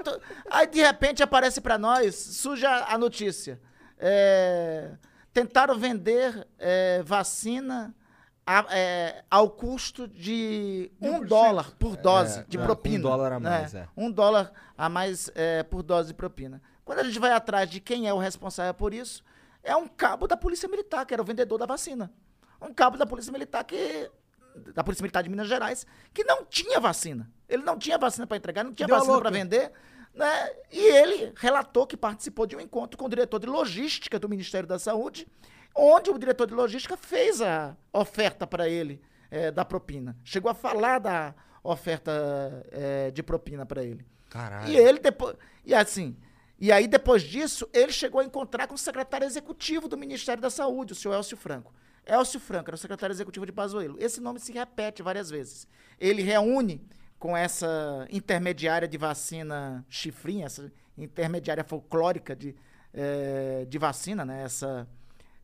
Aí 0.51 0.67
de 0.67 0.81
repente 0.81 1.23
aparece 1.23 1.61
pra 1.61 1.77
nós, 1.77 2.13
surge 2.15 2.65
a, 2.65 2.93
a 2.93 2.97
notícia. 2.97 3.59
É, 3.97 4.91
tentaram 5.31 5.77
vender 5.79 6.45
é, 6.59 7.01
vacina 7.03 7.95
a- 8.45 8.65
é, 8.69 9.23
ao 9.31 9.49
custo 9.49 10.07
de 10.09 10.91
um 11.01 11.23
dólar 11.25 11.71
por 11.79 11.95
dose 11.95 12.43
de 12.49 12.57
propina. 12.57 12.97
um 12.99 13.01
dólar 13.01 13.31
a 13.31 13.39
mais, 13.39 13.73
é. 13.73 13.87
Um 13.95 14.11
dólar 14.11 14.51
a 14.77 14.89
mais 14.89 15.31
por 15.69 15.81
dose 15.81 16.09
de 16.09 16.13
propina. 16.13 16.61
Quando 16.83 16.99
a 16.99 17.03
gente 17.03 17.19
vai 17.19 17.31
atrás 17.31 17.69
de 17.69 17.79
quem 17.79 18.07
é 18.07 18.13
o 18.13 18.17
responsável 18.17 18.73
por 18.73 18.93
isso, 18.93 19.23
é 19.63 19.75
um 19.75 19.87
cabo 19.87 20.27
da 20.27 20.35
Polícia 20.35 20.67
Militar, 20.67 21.05
que 21.05 21.13
era 21.13 21.21
o 21.21 21.25
vendedor 21.25 21.57
da 21.57 21.65
vacina. 21.65 22.11
Um 22.61 22.73
cabo 22.73 22.97
da 22.97 23.05
Polícia 23.05 23.31
Militar 23.31 23.63
que. 23.63 24.09
Da 24.73 24.83
Polícia 24.83 25.01
Militar 25.01 25.23
de 25.23 25.29
Minas 25.29 25.47
Gerais, 25.47 25.85
que 26.13 26.23
não 26.23 26.45
tinha 26.45 26.79
vacina. 26.79 27.31
Ele 27.49 27.63
não 27.63 27.77
tinha 27.77 27.97
vacina 27.97 28.27
para 28.27 28.37
entregar, 28.37 28.63
não 28.63 28.73
tinha 28.73 28.85
Deu 28.85 28.97
vacina 28.97 29.19
para 29.19 29.31
vender. 29.31 29.71
Né? 30.13 30.51
E 30.71 30.79
ele 30.79 31.33
relatou 31.35 31.87
que 31.87 31.97
participou 31.97 32.45
de 32.45 32.55
um 32.55 32.59
encontro 32.59 32.97
com 32.97 33.05
o 33.05 33.09
diretor 33.09 33.39
de 33.39 33.47
logística 33.47 34.19
do 34.19 34.29
Ministério 34.29 34.67
da 34.67 34.77
Saúde, 34.77 35.27
onde 35.75 36.11
o 36.11 36.19
diretor 36.19 36.45
de 36.45 36.53
logística 36.53 36.95
fez 36.95 37.41
a 37.41 37.75
oferta 37.91 38.45
para 38.45 38.69
ele 38.69 39.01
eh, 39.31 39.49
da 39.49 39.65
propina. 39.65 40.15
Chegou 40.23 40.51
a 40.51 40.53
falar 40.53 40.99
da 40.99 41.33
oferta 41.63 42.11
eh, 42.71 43.09
de 43.09 43.23
propina 43.23 43.65
para 43.65 43.83
ele. 43.83 44.05
Caralho. 44.29 44.71
E 44.71 44.77
ele 44.77 44.99
depois. 44.99 45.35
E 45.65 45.73
assim. 45.73 46.15
E 46.63 46.71
aí, 46.71 46.87
depois 46.87 47.23
disso, 47.23 47.67
ele 47.73 47.91
chegou 47.91 48.21
a 48.21 48.23
encontrar 48.23 48.67
com 48.67 48.75
o 48.75 48.77
secretário 48.77 49.25
executivo 49.25 49.89
do 49.89 49.97
Ministério 49.97 50.41
da 50.41 50.49
Saúde, 50.49 50.93
o 50.93 50.95
senhor 50.95 51.13
Elcio 51.13 51.35
Franco. 51.35 51.73
Elcio 52.05 52.39
Franco 52.39 52.69
era 52.69 52.75
o 52.75 52.77
secretário 52.77 53.13
executivo 53.13 53.45
de 53.45 53.51
Pazuello. 53.51 53.97
Esse 53.99 54.21
nome 54.21 54.39
se 54.39 54.53
repete 54.53 55.03
várias 55.03 55.29
vezes. 55.29 55.67
Ele 55.99 56.21
reúne 56.21 56.81
com 57.19 57.35
essa 57.35 58.07
intermediária 58.09 58.87
de 58.87 58.97
vacina 58.97 59.85
chifrinha, 59.89 60.45
essa 60.45 60.71
intermediária 60.97 61.65
folclórica 61.65 62.33
de, 62.33 62.55
eh, 62.93 63.65
de 63.67 63.77
vacina, 63.77 64.23
né? 64.23 64.43
Essa. 64.43 64.87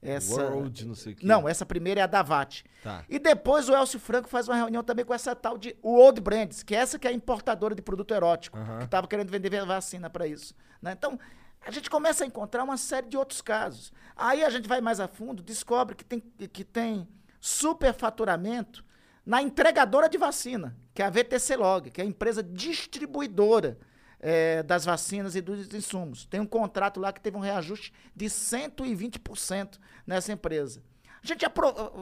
Essa 0.02 0.42
World, 0.42 0.88
não 0.88 0.96
sei 0.96 1.14
o 1.14 1.16
que. 1.16 1.26
não, 1.26 1.48
essa 1.48 1.66
primeira 1.66 2.02
é 2.02 2.04
a 2.04 2.08
Davat. 2.08 2.64
Tá. 2.84 3.04
E 3.10 3.20
depois 3.20 3.68
o 3.68 3.76
Elcio 3.76 4.00
Franco 4.00 4.30
faz 4.30 4.48
uma 4.48 4.56
reunião 4.56 4.84
também 4.84 5.04
com 5.04 5.14
essa 5.14 5.36
tal 5.36 5.58
de 5.58 5.76
World 5.84 6.22
Brands, 6.22 6.64
que 6.64 6.76
é 6.76 6.80
essa 6.80 6.98
que 6.98 7.08
é 7.08 7.12
a 7.12 7.14
importadora 7.14 7.76
de 7.76 7.82
produto 7.82 8.14
erótico, 8.14 8.58
que 8.78 8.86
estava 8.86 9.08
querendo 9.08 9.30
vender 9.30 9.50
vacina 9.66 10.10
para 10.10 10.26
isso. 10.26 10.56
né? 10.82 10.94
Então, 10.98 11.20
a 11.62 11.72
gente 11.72 11.90
começa 11.90 12.24
a 12.24 12.28
encontrar 12.28 12.64
uma 12.64 12.78
série 12.78 13.08
de 13.08 13.18
outros 13.18 13.42
casos. 13.42 13.92
Aí 14.16 14.44
a 14.44 14.50
gente 14.50 14.68
vai 14.68 14.80
mais 14.80 15.00
a 15.00 15.08
fundo, 15.08 15.44
descobre 15.44 15.96
que 15.96 16.06
tem, 16.06 16.20
que 16.20 16.64
tem 16.64 17.08
superfaturamento 17.40 18.84
na 19.26 19.42
entregadora 19.42 20.08
de 20.10 20.18
vacina, 20.18 20.76
que 20.94 21.02
é 21.02 21.06
a 21.06 21.10
VTC 21.10 21.56
Log, 21.56 21.92
que 21.92 22.02
é 22.02 22.04
a 22.04 22.08
empresa 22.08 22.42
distribuidora 22.42 23.78
eh, 24.20 24.64
das 24.64 24.86
vacinas 24.86 25.36
e 25.36 25.42
dos 25.42 25.74
insumos. 25.74 26.26
Tem 26.26 26.40
um 26.40 26.46
contrato 26.46 27.00
lá 27.00 27.12
que 27.14 27.22
teve 27.22 27.38
um 27.38 27.42
reajuste 27.42 27.94
de 28.16 28.26
120% 28.26 29.80
nessa 30.06 30.32
empresa. 30.32 30.82
A 31.24 31.28
gente 31.28 31.46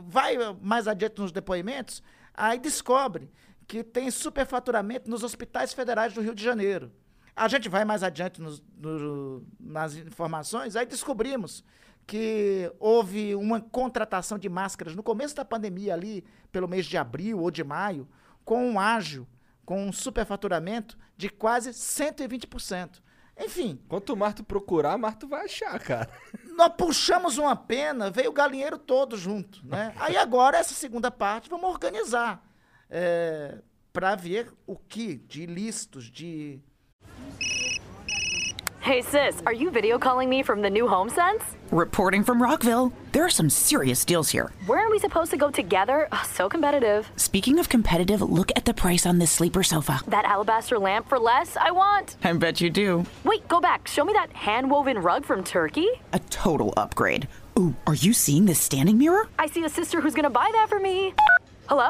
vai 0.07 0.35
mais 0.61 0.87
adiante 0.87 1.19
nos 1.19 1.31
depoimentos, 1.31 2.03
aí 2.33 2.59
descobre 2.59 3.31
que 3.67 3.83
tem 3.83 4.09
superfaturamento 4.11 5.09
nos 5.09 5.23
hospitais 5.23 5.73
federais 5.73 6.13
do 6.13 6.21
Rio 6.21 6.35
de 6.35 6.43
Janeiro. 6.43 6.91
A 7.35 7.47
gente 7.47 7.67
vai 7.69 7.83
mais 7.85 8.01
adiante 8.03 8.41
nos- 8.41 8.63
no- 8.79 9.45
nas 9.59 9.95
informações, 9.95 10.75
aí 10.75 10.85
descobrimos 10.85 11.63
que 12.05 12.71
houve 12.79 13.35
uma 13.35 13.59
contratação 13.59 14.37
de 14.39 14.47
máscaras 14.47 14.95
no 14.95 15.03
começo 15.03 15.35
da 15.35 15.43
pandemia 15.43 15.93
ali, 15.93 16.23
pelo 16.51 16.67
mês 16.67 16.85
de 16.85 16.97
abril 16.97 17.39
ou 17.39 17.51
de 17.51 17.63
maio, 17.63 18.07
com 18.45 18.65
um 18.71 18.79
ágio, 18.79 19.27
com 19.67 19.85
um 19.85 19.91
superfaturamento 19.91 20.97
de 21.17 21.27
quase 21.27 21.71
120%. 21.71 23.01
Enfim, 23.37 23.77
Quanto 23.89 24.15
mais 24.15 24.33
tu 24.33 24.41
procurar, 24.41 24.97
mais 24.97 25.17
tu 25.17 25.27
vai 25.27 25.43
achar, 25.43 25.77
cara. 25.77 26.09
nós 26.55 26.71
puxamos 26.77 27.37
uma 27.37 27.53
pena, 27.53 28.09
veio 28.09 28.29
o 28.29 28.33
galinheiro 28.33 28.77
todo 28.77 29.17
junto, 29.17 29.59
né? 29.67 29.93
Aí 29.97 30.15
agora, 30.15 30.57
essa 30.57 30.73
segunda 30.73 31.11
parte, 31.11 31.49
vamos 31.49 31.69
organizar 31.69 32.41
é, 32.89 33.57
para 33.91 34.15
ver 34.15 34.53
o 34.65 34.77
que 34.77 35.17
de 35.17 35.43
ilícitos, 35.43 36.05
de... 36.05 36.61
Hey 38.87 39.01
sis, 39.01 39.43
are 39.45 39.51
you 39.51 39.69
video 39.69 39.99
calling 39.99 40.29
me 40.29 40.41
from 40.41 40.61
the 40.61 40.69
new 40.69 40.87
home 40.87 41.09
sense? 41.09 41.43
Reporting 41.71 42.23
from 42.23 42.41
Rockville. 42.41 42.93
There 43.11 43.25
are 43.25 43.29
some 43.29 43.49
serious 43.49 44.05
deals 44.05 44.29
here. 44.29 44.53
Weren't 44.65 44.89
we 44.89 44.97
supposed 44.97 45.29
to 45.31 45.35
go 45.35 45.51
together? 45.51 46.07
Ugh, 46.13 46.25
so 46.25 46.47
competitive. 46.47 47.11
Speaking 47.17 47.59
of 47.59 47.67
competitive, 47.67 48.21
look 48.21 48.49
at 48.55 48.63
the 48.63 48.73
price 48.73 49.05
on 49.05 49.19
this 49.19 49.29
sleeper 49.29 49.61
sofa. 49.61 49.99
That 50.07 50.23
alabaster 50.23 50.79
lamp 50.79 51.09
for 51.09 51.19
less, 51.19 51.57
I 51.57 51.69
want. 51.71 52.15
I 52.23 52.31
bet 52.31 52.61
you 52.61 52.69
do. 52.69 53.05
Wait, 53.25 53.45
go 53.49 53.59
back. 53.59 53.89
Show 53.89 54.05
me 54.05 54.13
that 54.13 54.31
hand 54.31 54.71
woven 54.71 54.99
rug 54.99 55.25
from 55.25 55.43
Turkey. 55.43 55.89
A 56.13 56.19
total 56.29 56.73
upgrade. 56.77 57.27
Ooh, 57.59 57.75
are 57.87 57.95
you 57.95 58.13
seeing 58.13 58.45
this 58.45 58.61
standing 58.61 58.97
mirror? 58.97 59.27
I 59.37 59.47
see 59.47 59.65
a 59.65 59.69
sister 59.69 59.99
who's 59.99 60.13
gonna 60.13 60.29
buy 60.29 60.49
that 60.53 60.69
for 60.69 60.79
me. 60.79 61.13
Hello? 61.67 61.89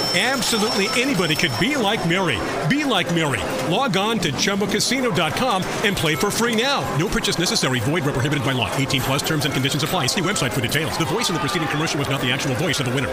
Absolutely 0.13 0.87
anybody 1.01 1.35
could 1.35 1.57
be 1.57 1.77
like 1.77 2.05
Mary. 2.05 2.37
Be 2.67 2.83
like 2.83 3.07
Mary. 3.15 3.39
Log 3.73 3.95
on 3.95 4.19
to 4.19 4.31
ChumbaCasino.com 4.33 5.63
and 5.85 5.95
play 5.95 6.15
for 6.15 6.29
free 6.29 6.61
now. 6.61 6.81
No 6.97 7.07
purchase 7.07 7.39
necessary. 7.39 7.79
Void 7.79 8.03
where 8.03 8.13
prohibited 8.13 8.43
by 8.43 8.51
law. 8.51 8.69
18 8.75 9.01
plus 9.01 9.23
terms 9.23 9.45
and 9.45 9.53
conditions 9.53 9.83
apply. 9.83 10.07
See 10.07 10.21
website 10.21 10.51
for 10.51 10.59
details. 10.59 10.97
The 10.97 11.05
voice 11.05 11.29
in 11.29 11.33
the 11.33 11.39
preceding 11.39 11.69
commercial 11.69 11.97
was 11.97 12.09
not 12.09 12.19
the 12.19 12.29
actual 12.29 12.55
voice 12.55 12.81
of 12.81 12.87
the 12.87 12.93
winner. 12.93 13.09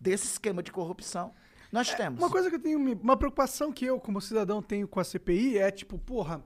desse 0.00 0.26
esquema 0.26 0.62
de 0.62 0.72
corrupção. 0.72 1.34
Nós 1.70 1.92
temos. 1.94 2.18
Uma 2.18 2.30
coisa 2.30 2.48
que 2.48 2.56
eu 2.56 2.60
tenho, 2.60 2.78
uma 2.78 3.16
preocupação 3.16 3.72
que 3.72 3.84
eu, 3.84 4.00
como 4.00 4.20
cidadão, 4.20 4.62
tenho 4.62 4.88
com 4.88 5.00
a 5.00 5.04
CPI 5.04 5.58
é 5.58 5.70
tipo, 5.70 5.98
porra. 5.98 6.42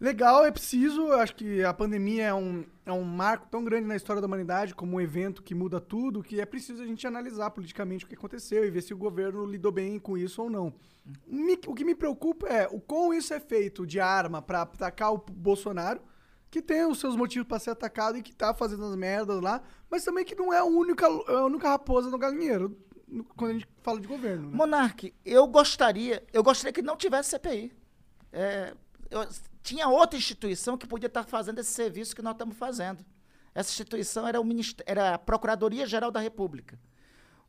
Legal, 0.00 0.44
é 0.44 0.50
preciso. 0.50 1.08
Eu 1.08 1.20
acho 1.20 1.34
que 1.34 1.64
a 1.64 1.74
pandemia 1.74 2.26
é 2.26 2.34
um, 2.34 2.64
é 2.90 2.92
um 2.94 3.04
marco 3.04 3.46
tão 3.50 3.62
grande 3.64 3.86
na 3.86 3.96
história 3.96 4.20
da 4.20 4.26
humanidade, 4.26 4.74
como 4.74 4.96
um 4.96 5.00
evento 5.00 5.42
que 5.42 5.54
muda 5.54 5.80
tudo, 5.80 6.22
que 6.22 6.40
é 6.40 6.46
preciso 6.46 6.82
a 6.82 6.86
gente 6.86 7.06
analisar 7.06 7.50
politicamente 7.50 8.04
o 8.04 8.08
que 8.08 8.14
aconteceu 8.14 8.64
e 8.64 8.70
ver 8.70 8.82
se 8.82 8.94
o 8.94 8.96
governo 8.98 9.44
lidou 9.44 9.70
bem 9.72 9.98
com 9.98 10.16
isso 10.16 10.42
ou 10.42 10.50
não. 10.50 10.72
Me- 11.26 11.58
o 11.66 11.74
que 11.74 11.84
me 11.84 11.94
preocupa 11.94 12.46
é 12.46 12.66
o 12.70 12.80
como 12.80 13.12
isso 13.14 13.32
é 13.34 13.40
feito 13.40 13.86
de 13.86 13.98
arma 14.00 14.40
pra 14.42 14.62
atacar 14.62 15.12
o 15.12 15.18
Bolsonaro, 15.18 16.00
que 16.50 16.62
tem 16.62 16.84
os 16.86 16.98
seus 16.98 17.14
motivos 17.14 17.46
pra 17.46 17.58
ser 17.58 17.70
atacado 17.70 18.16
e 18.18 18.22
que 18.22 18.34
tá 18.34 18.54
fazendo 18.54 18.84
as 18.84 18.96
merdas 18.96 19.40
lá, 19.40 19.62
mas 19.90 20.04
também 20.04 20.24
que 20.24 20.34
não 20.34 20.52
é 20.52 20.58
a 20.58 20.64
única, 20.64 21.06
a 21.06 21.44
única 21.44 21.68
raposa 21.68 22.08
no 22.10 22.16
galinheiro 22.18 22.74
no- 23.06 23.24
quando 23.24 23.50
a 23.50 23.54
gente 23.54 23.68
fala 23.82 24.00
de 24.00 24.06
governo. 24.06 24.50
Né? 24.50 24.56
Monarque, 24.56 25.14
eu 25.24 25.46
gostaria, 25.46 26.24
eu 26.32 26.42
gostaria 26.42 26.72
que 26.72 26.82
não 26.82 26.96
tivesse 26.96 27.30
CPI. 27.30 27.72
É, 28.32 28.74
eu- 29.10 29.26
tinha 29.68 29.88
outra 29.88 30.18
instituição 30.18 30.76
que 30.78 30.86
podia 30.86 31.06
estar 31.08 31.24
fazendo 31.24 31.58
esse 31.58 31.70
serviço 31.70 32.14
que 32.16 32.22
nós 32.22 32.32
estamos 32.34 32.56
fazendo. 32.56 33.04
Essa 33.54 33.70
instituição 33.70 34.26
era, 34.26 34.40
o 34.40 34.44
era 34.86 35.14
a 35.14 35.18
Procuradoria-Geral 35.18 36.10
da 36.10 36.20
República. 36.20 36.78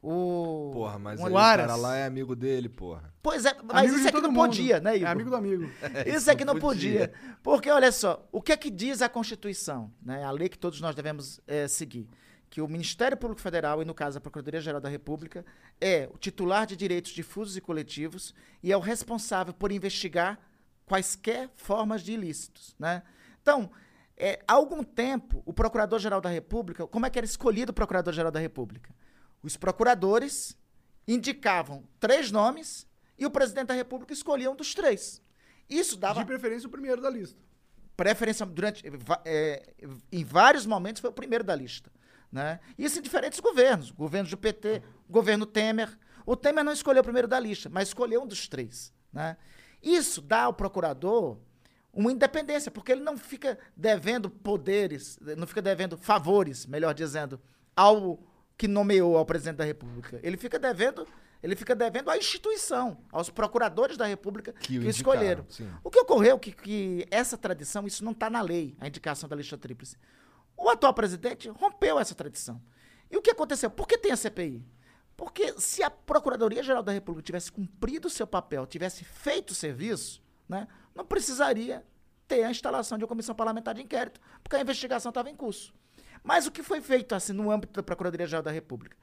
O, 0.01 0.71
Porra, 0.73 0.97
mas 0.97 1.19
um- 1.19 1.25
o 1.25 1.33
cara 1.33 1.75
lá 1.75 1.95
é 1.97 2.05
amigo 2.05 2.33
dele, 2.35 2.69
porra. 2.69 3.13
Pois 3.21 3.43
é, 3.45 3.53
mas 3.61 3.77
Amigo 3.79 3.95
isso 3.95 4.03
aqui 4.07 4.11
todo 4.15 4.23
não 4.23 4.31
mundo. 4.31 4.45
podia, 4.47 4.79
né, 4.79 4.93
É 4.93 4.97
Igor? 4.97 5.09
amigo 5.09 5.29
do 5.29 5.35
amigo. 5.35 5.69
Isso 6.07 6.31
aqui 6.31 6.45
não 6.45 6.53
não 6.53 6.61
podia. 6.61 7.09
podia. 7.09 7.37
Porque, 7.43 7.69
olha 7.69 7.91
só, 7.91 8.25
o 8.31 8.41
que 8.41 8.53
é 8.53 8.57
que 8.57 8.69
diz 8.71 9.01
a 9.01 9.09
Constituição? 9.09 9.91
Né? 10.01 10.23
A 10.23 10.31
lei 10.31 10.47
que 10.47 10.57
todos 10.57 10.79
nós 10.79 10.95
devemos 10.95 11.41
eh, 11.45 11.67
seguir. 11.67 12.07
Que 12.49 12.61
o 12.61 12.67
Ministério 12.67 13.17
Público 13.17 13.41
Federal, 13.41 13.81
e 13.81 13.85
no 13.85 13.93
caso 13.93 14.17
a 14.17 14.21
Procuradoria-Geral 14.21 14.79
da 14.79 14.87
República, 14.89 15.45
é 15.81 16.09
o 16.13 16.17
titular 16.17 16.65
de 16.65 16.77
direitos 16.77 17.11
difusos 17.11 17.57
e 17.57 17.61
coletivos 17.61 18.33
e 18.63 18.71
é 18.71 18.77
o 18.77 18.79
responsável 18.79 19.53
por 19.53 19.69
investigar 19.69 20.39
quaisquer 20.89 21.49
formas 21.55 22.01
de 22.01 22.11
ilícitos. 22.13 22.75
Né? 22.79 23.03
Então, 23.41 23.69
eh, 24.17 24.39
há 24.47 24.53
algum 24.53 24.83
tempo, 24.83 25.43
o 25.45 25.53
Procurador-Geral 25.53 26.19
da 26.19 26.29
República, 26.29 26.87
como 26.87 27.05
é 27.05 27.09
que 27.09 27.19
era 27.19 27.25
escolhido 27.25 27.71
o 27.71 27.73
Procurador-Geral 27.75 28.31
da 28.31 28.39
República? 28.39 28.93
Os 29.43 29.55
procuradores 29.55 30.57
indicavam 31.07 31.83
três 31.99 32.31
nomes 32.31 32.87
e 33.17 33.25
o 33.25 33.31
presidente 33.31 33.67
da 33.67 33.73
República 33.73 34.11
escolhia 34.11 34.49
um 34.49 34.55
dos 34.55 34.73
três. 34.73 35.21
Isso 35.69 35.95
dava 35.95 36.21
De 36.21 36.25
preferência 36.25 36.67
o 36.67 36.71
primeiro 36.71 37.01
da 37.01 37.09
lista. 37.09 37.39
preferência 37.95 38.45
durante 38.45 38.83
é, 39.23 39.73
em 40.11 40.23
vários 40.23 40.65
momentos 40.65 40.99
foi 41.01 41.09
o 41.11 41.13
primeiro 41.13 41.43
da 41.43 41.55
lista, 41.55 41.91
né? 42.31 42.59
Isso 42.77 42.97
em 42.97 43.01
diferentes 43.01 43.39
governos, 43.39 43.91
governos 43.91 44.31
do 44.31 44.37
PT, 44.37 44.81
governo 45.09 45.45
Temer. 45.45 45.97
O 46.25 46.35
Temer 46.35 46.63
não 46.63 46.71
escolheu 46.71 47.01
o 47.01 47.03
primeiro 47.03 47.27
da 47.27 47.39
lista, 47.39 47.69
mas 47.69 47.89
escolheu 47.89 48.23
um 48.23 48.27
dos 48.27 48.47
três, 48.47 48.93
né? 49.13 49.37
Isso 49.81 50.21
dá 50.21 50.43
ao 50.43 50.53
procurador 50.53 51.37
uma 51.93 52.11
independência, 52.11 52.71
porque 52.71 52.91
ele 52.91 53.01
não 53.01 53.17
fica 53.17 53.57
devendo 53.75 54.29
poderes, 54.29 55.17
não 55.37 55.47
fica 55.47 55.61
devendo 55.61 55.97
favores, 55.97 56.65
melhor 56.65 56.93
dizendo, 56.93 57.39
ao 57.75 58.19
que 58.57 58.67
nomeou 58.67 59.17
ao 59.17 59.25
presidente 59.25 59.57
da 59.57 59.63
República. 59.63 60.19
Ele 60.21 60.37
fica 60.37 60.59
devendo, 60.59 61.07
ele 61.41 61.55
fica 61.55 61.75
devendo 61.75 62.09
à 62.09 62.17
instituição, 62.17 62.97
aos 63.11 63.29
procuradores 63.29 63.97
da 63.97 64.05
República 64.05 64.53
que, 64.53 64.77
o 64.77 64.81
o 64.83 64.89
escolheram. 64.89 65.45
sim. 65.49 65.69
O 65.83 65.89
que 65.89 65.99
ocorreu 65.99 66.37
que, 66.37 66.51
que 66.51 67.07
essa 67.09 67.37
tradição, 67.37 67.87
isso 67.87 68.03
não 68.03 68.11
está 68.11 68.29
na 68.29 68.41
lei, 68.41 68.75
a 68.79 68.87
indicação 68.87 69.27
da 69.27 69.35
lista 69.35 69.57
tríplice. 69.57 69.97
O 70.55 70.69
atual 70.69 70.93
presidente 70.93 71.47
rompeu 71.49 71.97
essa 71.97 72.13
tradição. 72.13 72.61
E 73.09 73.17
o 73.17 73.21
que 73.21 73.31
aconteceu? 73.31 73.69
Por 73.69 73.87
que 73.87 73.97
tem 73.97 74.11
a 74.11 74.17
CPI? 74.17 74.63
Porque 75.19 75.53
se 75.59 75.83
a 75.83 75.89
Procuradoria-Geral 75.89 76.81
da 76.81 76.93
República 76.93 77.25
tivesse 77.25 77.51
cumprido 77.51 78.07
o 78.07 78.09
seu 78.09 78.25
papel, 78.25 78.65
tivesse 78.65 79.03
feito 79.03 79.49
o 79.49 79.53
serviço, 79.53 80.23
né, 80.47 80.65
não 80.95 81.05
precisaria 81.05 81.85
ter 82.25 82.45
a 82.45 82.49
instalação 82.49 82.97
de 82.97 83.03
uma 83.03 83.09
comissão 83.09 83.35
parlamentar 83.35 83.75
de 83.75 83.81
inquérito, 83.81 84.21
porque 84.41 84.55
a 84.55 84.61
investigação 84.61 85.09
estava 85.09 85.29
em 85.29 85.35
curso. 85.35 85.73
Mas 86.23 86.47
o 86.47 86.51
que 86.51 86.63
foi 86.63 86.79
feito 86.79 87.13
assim 87.13 87.33
no 87.33 87.51
âmbito 87.51 87.73
da 87.73 87.83
Procuradoria-Geral 87.83 88.41
da 88.41 88.49
República? 88.49 88.95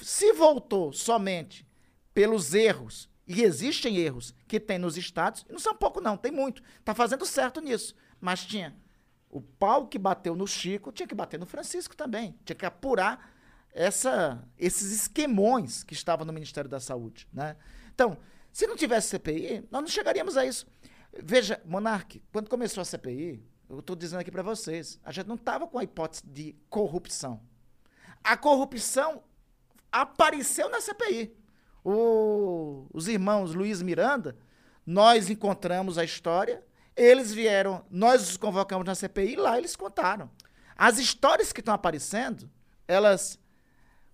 Se 0.00 0.32
voltou 0.32 0.90
somente 0.90 1.68
pelos 2.14 2.54
erros, 2.54 3.10
e 3.28 3.42
existem 3.42 3.98
erros 3.98 4.34
que 4.48 4.58
tem 4.58 4.78
nos 4.78 4.96
estados, 4.96 5.44
não 5.50 5.58
são 5.58 5.74
pouco 5.74 6.00
não, 6.00 6.16
tem 6.16 6.32
muito, 6.32 6.62
está 6.80 6.94
fazendo 6.94 7.26
certo 7.26 7.60
nisso, 7.60 7.94
mas 8.18 8.42
tinha 8.42 8.74
o 9.28 9.42
pau 9.42 9.86
que 9.86 9.98
bateu 9.98 10.34
no 10.34 10.46
Chico, 10.46 10.90
tinha 10.90 11.06
que 11.06 11.14
bater 11.14 11.38
no 11.38 11.44
Francisco 11.44 11.94
também, 11.94 12.38
tinha 12.42 12.56
que 12.56 12.64
apurar 12.64 13.31
essa, 13.72 14.42
esses 14.58 14.92
esquemões 14.92 15.82
que 15.82 15.94
estavam 15.94 16.24
no 16.26 16.32
Ministério 16.32 16.68
da 16.68 16.78
Saúde, 16.80 17.26
né? 17.32 17.56
Então, 17.94 18.16
se 18.52 18.66
não 18.66 18.76
tivesse 18.76 19.08
CPI, 19.08 19.66
nós 19.70 19.80
não 19.82 19.88
chegaríamos 19.88 20.36
a 20.36 20.44
isso. 20.44 20.66
Veja, 21.22 21.60
Monarque, 21.64 22.22
quando 22.32 22.48
começou 22.48 22.80
a 22.80 22.84
CPI, 22.84 23.42
eu 23.68 23.80
estou 23.80 23.96
dizendo 23.96 24.20
aqui 24.20 24.30
para 24.30 24.42
vocês, 24.42 25.00
a 25.04 25.10
gente 25.12 25.26
não 25.26 25.34
estava 25.36 25.66
com 25.66 25.78
a 25.78 25.84
hipótese 25.84 26.22
de 26.26 26.54
corrupção. 26.68 27.40
A 28.22 28.36
corrupção 28.36 29.22
apareceu 29.90 30.68
na 30.70 30.80
CPI. 30.80 31.34
O- 31.84 32.86
os 32.92 33.08
irmãos 33.08 33.54
Luiz 33.54 33.82
Miranda, 33.82 34.36
nós 34.86 35.28
encontramos 35.30 35.98
a 35.98 36.04
história, 36.04 36.62
eles 36.94 37.32
vieram, 37.32 37.84
nós 37.90 38.22
os 38.30 38.36
convocamos 38.36 38.86
na 38.86 38.94
CPI 38.94 39.36
lá 39.36 39.56
eles 39.58 39.74
contaram. 39.74 40.30
As 40.76 40.98
histórias 40.98 41.52
que 41.52 41.60
estão 41.60 41.74
aparecendo, 41.74 42.50
elas 42.86 43.38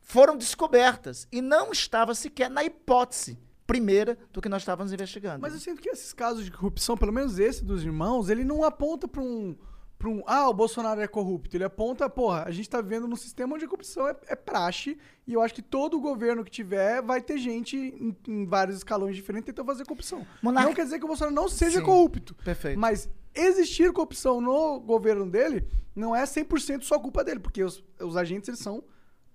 foram 0.08 0.36
descobertas 0.36 1.28
e 1.30 1.40
não 1.42 1.70
estava 1.70 2.14
sequer 2.14 2.48
na 2.50 2.64
hipótese 2.64 3.38
primeira 3.66 4.16
do 4.32 4.40
que 4.40 4.48
nós 4.48 4.62
estávamos 4.62 4.90
investigando. 4.92 5.40
Mas 5.42 5.52
eu 5.52 5.60
sinto 5.60 5.82
que 5.82 5.90
esses 5.90 6.14
casos 6.14 6.46
de 6.46 6.50
corrupção, 6.50 6.96
pelo 6.96 7.12
menos 7.12 7.38
esse 7.38 7.62
dos 7.62 7.84
irmãos, 7.84 8.30
ele 8.30 8.42
não 8.42 8.64
aponta 8.64 9.06
pra 9.06 9.20
um. 9.20 9.54
Pra 9.98 10.08
um 10.08 10.22
ah, 10.26 10.48
o 10.48 10.54
Bolsonaro 10.54 11.00
é 11.02 11.06
corrupto. 11.08 11.54
Ele 11.56 11.64
aponta, 11.64 12.08
porra, 12.08 12.44
a 12.46 12.50
gente 12.52 12.70
tá 12.70 12.80
vivendo 12.80 13.06
num 13.06 13.16
sistema 13.16 13.54
onde 13.54 13.64
a 13.66 13.68
corrupção 13.68 14.08
é, 14.08 14.16
é 14.28 14.36
praxe. 14.36 14.96
E 15.26 15.34
eu 15.34 15.42
acho 15.42 15.52
que 15.54 15.60
todo 15.60 16.00
governo 16.00 16.42
que 16.44 16.50
tiver 16.52 17.02
vai 17.02 17.20
ter 17.20 17.36
gente 17.36 17.76
em, 17.76 18.16
em 18.26 18.46
vários 18.46 18.78
escalões 18.78 19.14
diferentes 19.16 19.46
tentando 19.46 19.66
fazer 19.66 19.84
corrupção. 19.84 20.24
Monarca- 20.40 20.68
Não 20.68 20.74
quer 20.74 20.84
dizer 20.84 20.98
que 21.00 21.04
o 21.04 21.08
Bolsonaro 21.08 21.34
não 21.34 21.48
seja 21.48 21.80
Sim, 21.80 21.84
corrupto. 21.84 22.34
perfeito. 22.36 22.78
Mas 22.78 23.08
existir 23.34 23.92
corrupção 23.92 24.40
no 24.40 24.80
governo 24.80 25.28
dele 25.28 25.66
não 25.94 26.14
é 26.16 26.22
100% 26.22 26.82
só 26.84 26.98
culpa 26.98 27.22
dele, 27.24 27.40
porque 27.40 27.62
os, 27.62 27.84
os 28.00 28.16
agentes 28.16 28.48
eles 28.48 28.60
são 28.60 28.82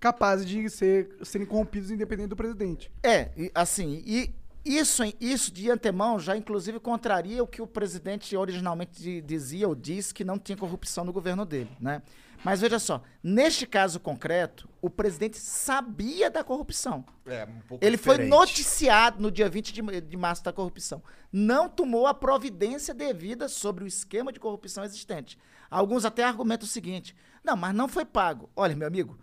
capazes 0.04 0.44
de 0.46 0.68
ser, 0.68 1.16
serem 1.22 1.46
corrompidos 1.46 1.90
independente 1.90 2.28
do 2.28 2.36
presidente. 2.36 2.92
É, 3.02 3.30
e, 3.36 3.50
assim, 3.54 4.02
e 4.04 4.34
isso, 4.62 5.02
isso 5.18 5.50
de 5.50 5.70
antemão 5.70 6.18
já 6.20 6.36
inclusive 6.36 6.78
contraria 6.78 7.42
o 7.42 7.46
que 7.46 7.62
o 7.62 7.66
presidente 7.66 8.36
originalmente 8.36 9.00
di- 9.00 9.22
dizia 9.22 9.66
ou 9.66 9.74
diz 9.74 10.12
que 10.12 10.22
não 10.22 10.38
tinha 10.38 10.58
corrupção 10.58 11.04
no 11.04 11.12
governo 11.12 11.46
dele, 11.46 11.70
né? 11.80 12.02
Mas 12.44 12.60
veja 12.60 12.78
só, 12.78 13.02
neste 13.22 13.66
caso 13.66 13.98
concreto, 13.98 14.68
o 14.82 14.90
presidente 14.90 15.38
sabia 15.38 16.30
da 16.30 16.44
corrupção. 16.44 17.02
É, 17.24 17.44
um 17.46 17.60
pouco 17.66 17.82
Ele 17.82 17.96
foi 17.96 18.16
diferente. 18.16 18.30
noticiado 18.30 19.22
no 19.22 19.30
dia 19.30 19.48
20 19.48 19.72
de, 19.72 20.00
de 20.02 20.16
março 20.18 20.44
da 20.44 20.52
corrupção. 20.52 21.02
Não 21.32 21.66
tomou 21.70 22.06
a 22.06 22.12
providência 22.12 22.92
devida 22.92 23.48
sobre 23.48 23.84
o 23.84 23.86
esquema 23.86 24.30
de 24.30 24.38
corrupção 24.38 24.84
existente. 24.84 25.38
Alguns 25.70 26.04
até 26.04 26.22
argumentam 26.22 26.66
o 26.66 26.70
seguinte: 26.70 27.16
não, 27.42 27.56
mas 27.56 27.74
não 27.74 27.88
foi 27.88 28.04
pago. 28.04 28.50
Olha, 28.54 28.76
meu 28.76 28.86
amigo, 28.88 29.18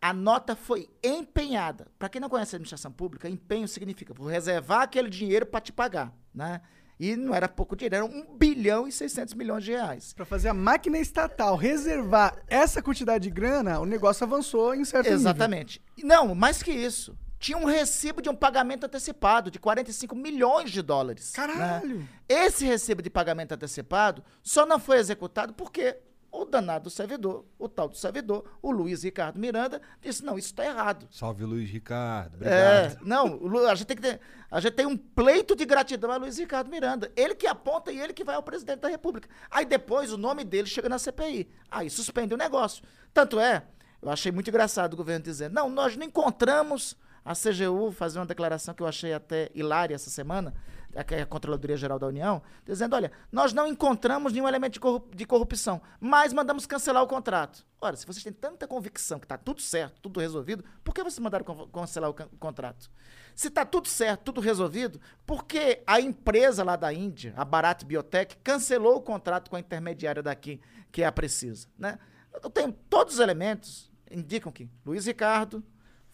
a 0.00 0.12
nota 0.12 0.54
foi 0.54 0.88
empenhada. 1.02 1.86
Para 1.98 2.08
quem 2.08 2.20
não 2.20 2.28
conhece 2.28 2.54
a 2.54 2.56
administração 2.56 2.92
pública, 2.92 3.28
empenho 3.28 3.66
significa 3.66 4.14
vou 4.14 4.26
reservar 4.26 4.82
aquele 4.82 5.08
dinheiro 5.10 5.46
para 5.46 5.60
te 5.60 5.72
pagar, 5.72 6.12
né? 6.34 6.60
E 6.98 7.14
não 7.14 7.34
era 7.34 7.46
pouco 7.46 7.76
dinheiro, 7.76 7.96
era 7.96 8.04
1 8.04 8.36
bilhão 8.38 8.88
e 8.88 8.92
600 8.92 9.34
milhões 9.34 9.64
de 9.64 9.72
reais. 9.72 10.14
Pra 10.14 10.24
fazer 10.24 10.48
a 10.48 10.54
máquina 10.54 10.98
estatal 10.98 11.54
reservar 11.54 12.42
essa 12.48 12.80
quantidade 12.80 13.24
de 13.24 13.30
grana, 13.30 13.78
o 13.80 13.84
negócio 13.84 14.24
avançou 14.24 14.74
em 14.74 14.84
certo 14.84 15.04
nível. 15.04 15.18
Exatamente. 15.18 15.82
Não, 16.02 16.34
mais 16.34 16.62
que 16.62 16.70
isso. 16.70 17.14
Tinha 17.38 17.58
um 17.58 17.66
recibo 17.66 18.22
de 18.22 18.30
um 18.30 18.34
pagamento 18.34 18.84
antecipado 18.84 19.50
de 19.50 19.58
45 19.58 20.16
milhões 20.16 20.70
de 20.70 20.80
dólares. 20.80 21.34
né? 21.36 21.46
Caralho! 21.46 22.08
Esse 22.26 22.64
recibo 22.64 23.02
de 23.02 23.10
pagamento 23.10 23.52
antecipado 23.52 24.24
só 24.42 24.64
não 24.64 24.78
foi 24.78 24.96
executado 24.96 25.52
porque 25.52 25.98
o 26.42 26.44
danado 26.44 26.84
do 26.84 26.90
servidor, 26.90 27.44
o 27.58 27.68
tal 27.68 27.88
do 27.88 27.96
servidor, 27.96 28.44
o 28.62 28.70
Luiz 28.70 29.02
Ricardo 29.02 29.38
Miranda, 29.38 29.80
disse: 30.00 30.24
não, 30.24 30.38
isso 30.38 30.48
está 30.48 30.64
errado. 30.64 31.06
Salve, 31.10 31.44
Luiz 31.44 31.68
Ricardo. 31.70 32.36
É, 32.44 32.86
Obrigado. 32.86 33.04
não, 33.06 33.34
o 33.36 33.46
Lu- 33.46 33.66
a 33.66 33.74
gente 33.74 33.86
tem 33.86 33.96
que 33.96 34.02
ter, 34.02 34.20
a 34.50 34.60
gente 34.60 34.74
tem 34.74 34.86
um 34.86 34.96
pleito 34.96 35.54
de 35.56 35.64
gratidão 35.64 36.10
a 36.10 36.16
Luiz 36.16 36.38
Ricardo 36.38 36.70
Miranda. 36.70 37.10
Ele 37.16 37.34
que 37.34 37.46
aponta 37.46 37.90
e 37.92 37.98
ele 38.00 38.12
que 38.12 38.24
vai 38.24 38.34
ao 38.36 38.42
presidente 38.42 38.80
da 38.80 38.88
República. 38.88 39.28
Aí 39.50 39.64
depois 39.64 40.12
o 40.12 40.18
nome 40.18 40.44
dele 40.44 40.68
chega 40.68 40.88
na 40.88 40.98
CPI. 40.98 41.48
Aí 41.70 41.88
suspende 41.90 42.34
o 42.34 42.36
negócio. 42.36 42.82
Tanto 43.14 43.38
é, 43.40 43.64
eu 44.02 44.10
achei 44.10 44.30
muito 44.30 44.48
engraçado 44.48 44.94
o 44.94 44.96
governo 44.96 45.24
dizendo: 45.24 45.52
"Não, 45.54 45.68
nós 45.70 45.96
não 45.96 46.06
encontramos 46.06 46.96
a 47.26 47.34
CGU 47.34 47.90
fazer 47.90 48.18
uma 48.20 48.26
declaração 48.26 48.72
que 48.72 48.82
eu 48.82 48.86
achei 48.86 49.12
até 49.12 49.50
hilária 49.54 49.94
essa 49.94 50.08
semana, 50.08 50.54
é 50.94 51.20
a 51.20 51.26
Controladoria 51.26 51.76
Geral 51.76 51.98
da 51.98 52.06
União, 52.06 52.40
dizendo: 52.64 52.96
olha, 52.96 53.12
nós 53.30 53.52
não 53.52 53.66
encontramos 53.66 54.32
nenhum 54.32 54.48
elemento 54.48 54.74
de, 54.74 54.80
corru- 54.80 55.10
de 55.14 55.26
corrupção, 55.26 55.82
mas 56.00 56.32
mandamos 56.32 56.64
cancelar 56.64 57.02
o 57.02 57.06
contrato. 57.06 57.66
Ora, 57.80 57.96
se 57.96 58.06
vocês 58.06 58.22
têm 58.24 58.32
tanta 58.32 58.66
convicção 58.66 59.18
que 59.18 59.26
está 59.26 59.36
tudo 59.36 59.60
certo, 59.60 60.00
tudo 60.00 60.20
resolvido, 60.20 60.64
por 60.82 60.94
que 60.94 61.02
vocês 61.02 61.18
mandaram 61.18 61.44
cancelar 61.68 62.08
o, 62.08 62.14
contrato? 62.38 62.90
Se 63.34 63.48
está 63.48 63.66
tudo 63.66 63.88
certo, 63.88 64.22
tudo 64.22 64.40
resolvido, 64.40 64.98
por 65.26 65.44
que 65.44 65.82
a 65.86 66.00
empresa 66.00 66.64
lá 66.64 66.76
da 66.76 66.90
Índia, 66.92 67.34
a 67.36 67.44
Bharat 67.44 67.84
Biotech, 67.84 68.36
cancelou 68.38 68.96
o 68.96 69.02
contrato 69.02 69.50
com 69.50 69.56
a 69.56 69.60
intermediária 69.60 70.22
daqui, 70.22 70.60
que 70.90 71.02
é 71.02 71.06
a 71.06 71.12
Precisa? 71.12 71.68
Né? 71.78 71.98
Eu 72.42 72.48
tenho 72.48 72.72
todos 72.72 73.14
os 73.14 73.20
elementos, 73.20 73.92
indicam 74.10 74.50
que 74.50 74.70
Luiz 74.84 75.04
Ricardo 75.04 75.62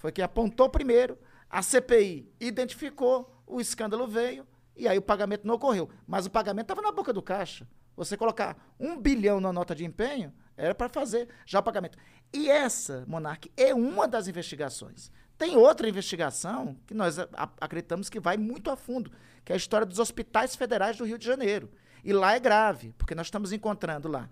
foi 0.03 0.11
quem 0.11 0.25
apontou 0.25 0.69
primeiro, 0.69 1.17
a 1.49 1.63
CPI 1.63 2.29
identificou, 2.41 3.41
o 3.47 3.61
escândalo 3.61 4.05
veio, 4.05 4.45
e 4.77 4.89
aí 4.89 4.99
o 4.99 5.03
pagamento 5.03 5.47
não 5.47 5.55
ocorreu. 5.55 5.89
Mas 6.09 6.27
o 6.27 6.31
pagamento 6.31 6.65
estava 6.65 6.83
na 6.83 6.91
boca 6.91 7.13
do 7.13 7.23
caixa. 7.23 7.69
Você 7.97 8.17
colocar 8.17 8.57
um 8.81 9.01
bilhão 9.01 9.39
na 9.41 9.53
nota 9.53 9.77
de 9.77 9.85
empenho, 9.85 10.35
era 10.57 10.75
para 10.75 10.89
fazer 10.89 11.29
já 11.47 11.61
o 11.61 11.63
pagamento. 11.63 11.97
E 12.33 12.51
essa, 12.51 13.05
Monark, 13.07 13.49
é 13.57 13.73
uma 13.73 14.09
das 14.09 14.27
investigações. 14.27 15.09
Tem 15.39 15.57
outra 15.57 15.89
investigação 15.89 16.77
que 16.85 16.95
nós 16.95 17.17
acreditamos 17.61 18.11
que 18.11 18.19
vai 18.19 18.37
muito 18.37 18.73
a 18.73 18.75
fundo, 18.75 19.13
que 19.45 19.53
é 19.53 19.55
a 19.55 19.57
história 19.57 19.87
dos 19.87 20.01
hospitais 20.01 20.57
federais 20.57 20.97
do 20.97 21.05
Rio 21.05 21.17
de 21.17 21.25
Janeiro. 21.25 21.71
E 22.03 22.13
lá 22.13 22.35
é 22.35 22.41
grave, 22.41 22.93
porque 22.99 23.15
nós 23.15 23.29
estamos 23.29 23.53
encontrando 23.53 24.09
lá 24.09 24.29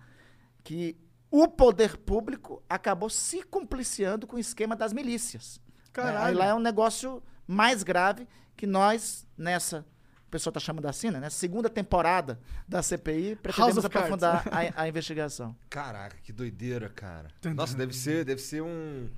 que 0.65 0.97
o 1.31 1.47
poder 1.47 1.97
público 1.97 2.63
acabou 2.69 3.09
se 3.09 3.43
compliciando 3.45 4.27
com 4.27 4.37
o 4.37 4.39
esquema 4.39 4.75
das 4.75 4.93
milícias. 4.93 5.61
Caralho. 5.93 6.19
Né? 6.19 6.25
Aí 6.25 6.35
lá 6.35 6.47
é 6.47 6.55
um 6.55 6.61
negócio 6.61 7.23
mais 7.47 7.83
grave 7.83 8.27
que 8.57 8.67
nós, 8.67 9.27
nessa, 9.39 9.87
o 10.27 10.31
pessoal 10.31 10.51
está 10.51 10.61
chamando 10.61 10.87
assim, 10.87 11.11
né? 11.11 11.29
Segunda 11.31 11.69
temporada 11.69 12.39
da 12.69 12.83
CPI, 12.83 13.37
pretendemos 13.37 13.85
aprofundar 13.85 14.45
a, 14.51 14.83
a 14.83 14.89
investigação. 14.89 15.57
Caraca, 15.69 16.17
que 16.23 16.33
doideira, 16.33 16.89
cara. 16.89 17.29
Nossa, 17.55 17.77
deve 17.77 17.93
ser, 17.95 18.25
deve 18.25 18.41
ser 18.41 18.63
um. 18.63 19.09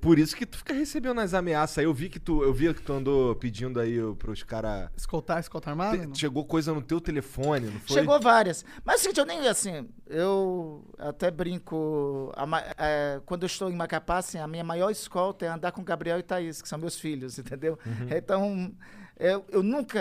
Por 0.00 0.18
isso 0.18 0.34
que 0.36 0.46
tu 0.46 0.58
fica 0.58 0.72
recebendo 0.72 1.20
as 1.20 1.34
ameaças. 1.34 1.78
aí. 1.78 1.84
Eu 1.84 1.94
vi 1.94 2.08
que 2.08 2.18
tu, 2.18 2.42
eu 2.42 2.52
vi 2.52 2.72
que 2.72 2.82
tu 2.82 2.92
andou 2.92 3.34
pedindo 3.36 3.78
aí 3.80 3.98
pros 4.18 4.42
caras. 4.42 4.88
Escoltar, 4.96 5.40
escolta 5.40 5.70
armada? 5.70 6.06
não? 6.06 6.14
Chegou 6.14 6.44
coisa 6.44 6.72
no 6.72 6.82
teu 6.82 7.00
telefone, 7.00 7.66
não 7.66 7.80
foi? 7.80 7.96
Chegou 7.96 8.20
várias. 8.20 8.64
Mas 8.84 8.96
é 8.96 8.98
o 8.98 9.02
seguinte, 9.02 9.20
eu 9.20 9.26
nem, 9.26 9.46
assim, 9.48 9.88
eu 10.06 10.84
até 10.98 11.30
brinco, 11.30 12.32
a 12.36 12.44
é, 12.78 13.20
quando 13.26 13.42
eu 13.42 13.46
estou 13.46 13.70
em 13.70 13.74
Macapá, 13.76 14.18
assim, 14.18 14.38
a 14.38 14.46
minha 14.46 14.64
maior 14.64 14.90
escolta 14.90 15.44
é 15.44 15.48
andar 15.48 15.72
com 15.72 15.82
Gabriel 15.82 16.18
e 16.18 16.22
Thaís, 16.22 16.62
que 16.62 16.68
são 16.68 16.78
meus 16.78 16.98
filhos, 16.98 17.38
entendeu? 17.38 17.78
Então, 18.10 18.72
eu, 19.18 19.44
eu 19.50 19.62
nunca... 19.62 20.00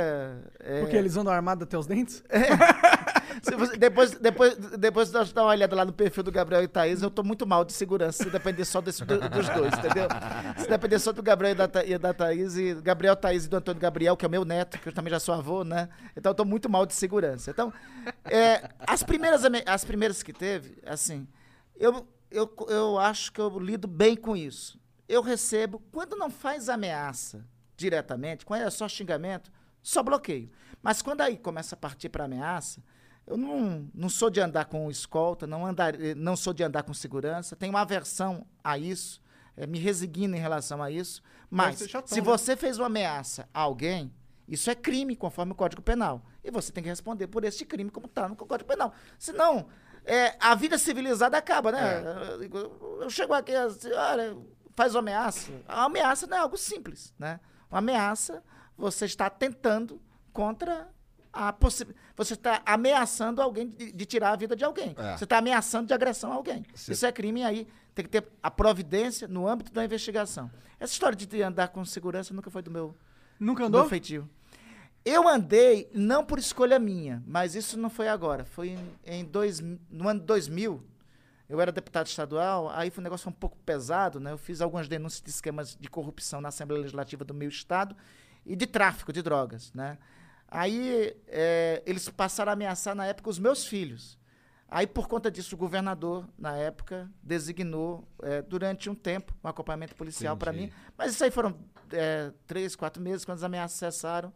é, 0.60 0.82
Porque 0.82 0.96
eles 0.96 1.16
andam 1.18 1.32
armados 1.34 1.64
até 1.64 1.78
os 1.78 1.86
dentes? 1.86 2.16
Se 2.16 2.24
você- 3.58 3.78
depois, 3.78 4.12
depois, 4.20 4.56
depois 4.56 5.08
de 5.10 5.14
nós 5.14 5.32
dar 5.34 5.44
uma 5.44 5.52
olhada 5.52 5.76
lá 5.76 5.86
no 5.86 5.94
perfil 5.94 6.24
do 6.24 6.32
Gabriel 6.32 6.64
e 6.64 6.68
Thaís, 6.68 7.02
eu 7.02 7.10
tô 7.10 7.24
muito 7.24 7.46
mal 7.48 7.64
de 7.66 7.74
segurança 7.74 8.24
se 8.24 8.30
depender 8.30 8.66
só 8.66 8.82
desse- 8.82 9.04
do- 9.06 9.20
dos 9.30 9.50
dois, 9.50 9.74
entendeu? 9.78 10.08
Se 10.58 10.68
depender 10.68 11.00
só 11.00 11.12
do 11.12 11.22
Gabriel 11.24 11.54
e 11.54 11.56
da, 11.68 11.86
e 11.86 11.98
da 11.98 12.14
Thaís, 12.14 12.56
e 12.58 12.76
Gabriel, 12.76 13.16
Thaís 13.16 13.46
e 13.46 13.50
do 13.50 13.58
Antônio 13.58 13.82
Gabriel, 13.82 14.16
que 14.18 14.26
é 14.26 14.30
meu 14.30 14.46
neto, 14.46 14.80
que 14.80 14.90
eu 14.90 14.94
também 14.94 15.12
já 15.12 15.20
sou 15.20 15.34
avô, 15.36 15.64
né? 15.64 15.90
Então 16.16 16.30
eu 16.32 16.36
tô 16.36 16.46
muito 16.46 16.70
mal 16.70 16.86
de 16.86 16.94
segurança. 16.94 17.52
Então, 17.52 17.74
é, 18.26 18.70
as, 18.86 19.04
primeiras, 19.04 19.42
as 19.66 19.84
primeiras 19.86 20.22
que 20.24 20.34
teve, 20.34 20.78
assim, 20.86 21.28
eu, 21.76 22.08
eu, 22.32 22.54
eu 22.70 23.00
acho 23.00 23.32
que 23.32 23.40
eu 23.42 23.60
lido 23.60 23.88
bem 23.88 24.16
com 24.16 24.36
isso. 24.36 24.80
Eu 25.08 25.22
recebo, 25.22 25.82
quando 25.92 26.16
não 26.16 26.30
faz 26.30 26.70
ameaça 26.70 27.46
diretamente, 27.76 28.46
quando 28.46 28.62
é 28.62 28.70
só 28.70 28.88
xingamento, 28.88 29.52
só 29.82 30.02
bloqueio. 30.02 30.50
Mas 30.82 31.02
quando 31.02 31.22
aí 31.22 31.38
começa 31.38 31.76
a 31.76 31.78
partir 31.78 32.10
para 32.10 32.26
ameaça, 32.26 32.82
eu 33.26 33.38
não, 33.38 33.90
não 33.94 34.10
sou 34.10 34.30
de 34.30 34.40
andar 34.42 34.66
com 34.66 34.90
escolta, 34.90 35.48
não, 35.48 35.66
andar, 35.66 35.94
não 36.16 36.36
sou 36.36 36.54
de 36.54 36.64
andar 36.64 36.84
com 36.84 36.94
segurança, 36.94 37.56
tenho 37.56 37.72
uma 37.72 37.82
aversão 37.82 38.46
a 38.64 38.78
isso, 38.78 39.22
eh, 39.56 39.66
me 39.66 39.80
resigno 39.80 40.36
em 40.36 40.40
relação 40.40 40.84
a 40.84 40.92
isso. 40.92 41.22
Mas, 41.50 41.78
se 42.06 42.16
né? 42.16 42.22
você 42.22 42.56
fez 42.56 42.78
uma 42.78 42.88
ameaça 42.88 43.48
a 43.54 43.62
alguém, 43.62 44.14
isso 44.48 44.70
é 44.70 44.76
crime, 44.76 45.16
conforme 45.16 45.54
o 45.54 45.56
Código 45.56 45.82
Penal. 45.82 46.26
E 46.44 46.52
você 46.52 46.72
tem 46.72 46.84
que 46.84 46.90
responder 46.90 47.28
por 47.28 47.44
esse 47.44 47.66
crime, 47.66 47.90
como 47.90 48.08
está 48.08 48.28
no 48.28 48.36
Código 48.36 48.68
Penal. 48.68 48.94
Senão, 49.18 49.68
eh, 50.06 50.36
a 50.40 50.54
vida 50.56 50.78
civilizada 50.78 51.38
acaba, 51.38 51.72
né? 51.72 52.04
Eu, 52.52 53.00
eu 53.02 53.10
chego 53.10 53.34
aqui, 53.34 53.56
assim, 53.56 53.92
olha, 53.92 54.36
faz 54.76 54.94
uma 54.96 55.00
ameaça. 55.00 55.52
A 55.68 55.84
ameaça 55.86 56.28
não 56.28 56.38
é 56.38 56.40
algo 56.42 56.58
simples, 56.58 57.14
né? 57.18 57.40
Uma 57.70 57.80
ameaça, 57.80 58.44
você 58.78 59.06
está 59.06 59.30
tentando 59.30 60.02
contra 60.32 60.74
a. 60.82 61.03
Você 62.16 62.34
está 62.34 62.62
ameaçando 62.66 63.42
alguém 63.42 63.70
de, 63.70 63.92
de 63.92 64.06
tirar 64.06 64.32
a 64.32 64.36
vida 64.36 64.56
de 64.56 64.64
alguém. 64.64 64.94
É. 64.98 65.18
Você 65.18 65.24
está 65.24 65.38
ameaçando 65.40 65.88
de 65.88 65.94
agressão 65.94 66.32
a 66.32 66.36
alguém. 66.36 66.64
Cê- 66.76 66.94
Isso 66.94 67.06
é 67.06 67.12
crime 67.12 67.44
aí. 67.44 67.68
Tem 67.96 68.06
que 68.06 68.12
ter 68.12 68.28
a 68.42 68.50
providência 68.52 69.28
no 69.28 69.48
âmbito 69.48 69.72
da 69.72 69.84
investigação. 69.84 70.50
Essa 70.80 70.94
história 70.94 71.16
de 71.16 71.42
andar 71.42 71.70
com 71.70 71.84
segurança 71.86 72.34
nunca 72.34 72.50
foi 72.52 72.62
do 72.62 72.70
meu, 72.72 72.96
Nunca 73.40 73.62
do 73.64 73.68
andou? 73.68 73.82
meu 73.82 73.90
feitio. 73.90 74.30
Eu 75.06 75.28
andei, 75.28 75.90
não 75.94 76.24
por 76.24 76.40
escolha 76.40 76.80
minha, 76.80 77.22
mas 77.28 77.56
isso 77.56 77.78
não 77.78 77.90
foi 77.90 78.08
agora. 78.08 78.46
Foi 78.46 78.70
em, 78.70 78.80
em 79.06 79.26
dois, 79.26 79.60
no 79.90 80.08
ano 80.08 80.20
2000. 80.22 80.82
Eu 81.50 81.60
era 81.60 81.72
deputado 81.74 82.08
estadual, 82.08 82.70
aí 82.70 82.90
foi 82.90 83.02
um 83.02 83.04
negócio 83.04 83.30
um 83.30 83.34
pouco 83.34 83.58
pesado, 83.66 84.20
né? 84.20 84.32
Eu 84.32 84.38
fiz 84.38 84.62
algumas 84.62 84.88
denúncias 84.88 85.22
de 85.22 85.30
esquemas 85.30 85.76
de 85.80 85.90
corrupção 85.90 86.40
na 86.40 86.50
Assembleia 86.50 86.82
Legislativa 86.82 87.26
do 87.26 87.34
meu 87.34 87.50
estado 87.50 87.96
e 88.46 88.56
de 88.56 88.66
tráfico 88.66 89.12
de 89.12 89.22
drogas, 89.22 89.72
né? 89.74 89.98
Aí 90.56 91.16
eh, 91.28 91.82
eles 91.84 92.08
passaram 92.10 92.52
a 92.52 92.54
ameaçar 92.54 92.94
na 92.94 93.08
época 93.08 93.28
os 93.30 93.40
meus 93.40 93.66
filhos. 93.66 94.20
Aí, 94.68 94.86
por 94.88 95.08
conta 95.08 95.30
disso, 95.32 95.56
o 95.56 95.58
governador, 95.58 96.28
na 96.38 96.56
época, 96.56 97.10
designou, 97.22 98.08
eh, 98.22 98.42
durante 98.44 98.88
um 98.90 98.94
tempo, 98.96 99.34
um 99.44 99.48
acompanhamento 99.48 99.96
policial 99.96 100.38
para 100.38 100.52
mim. 100.54 100.72
Mas 100.98 101.14
isso 101.14 101.24
aí 101.24 101.32
foram 101.32 101.58
eh, 101.92 102.32
três, 102.46 102.76
quatro 102.76 103.02
meses, 103.02 103.26
quando 103.26 103.38
as 103.38 103.44
ameaças 103.44 103.78
cessaram. 103.80 104.32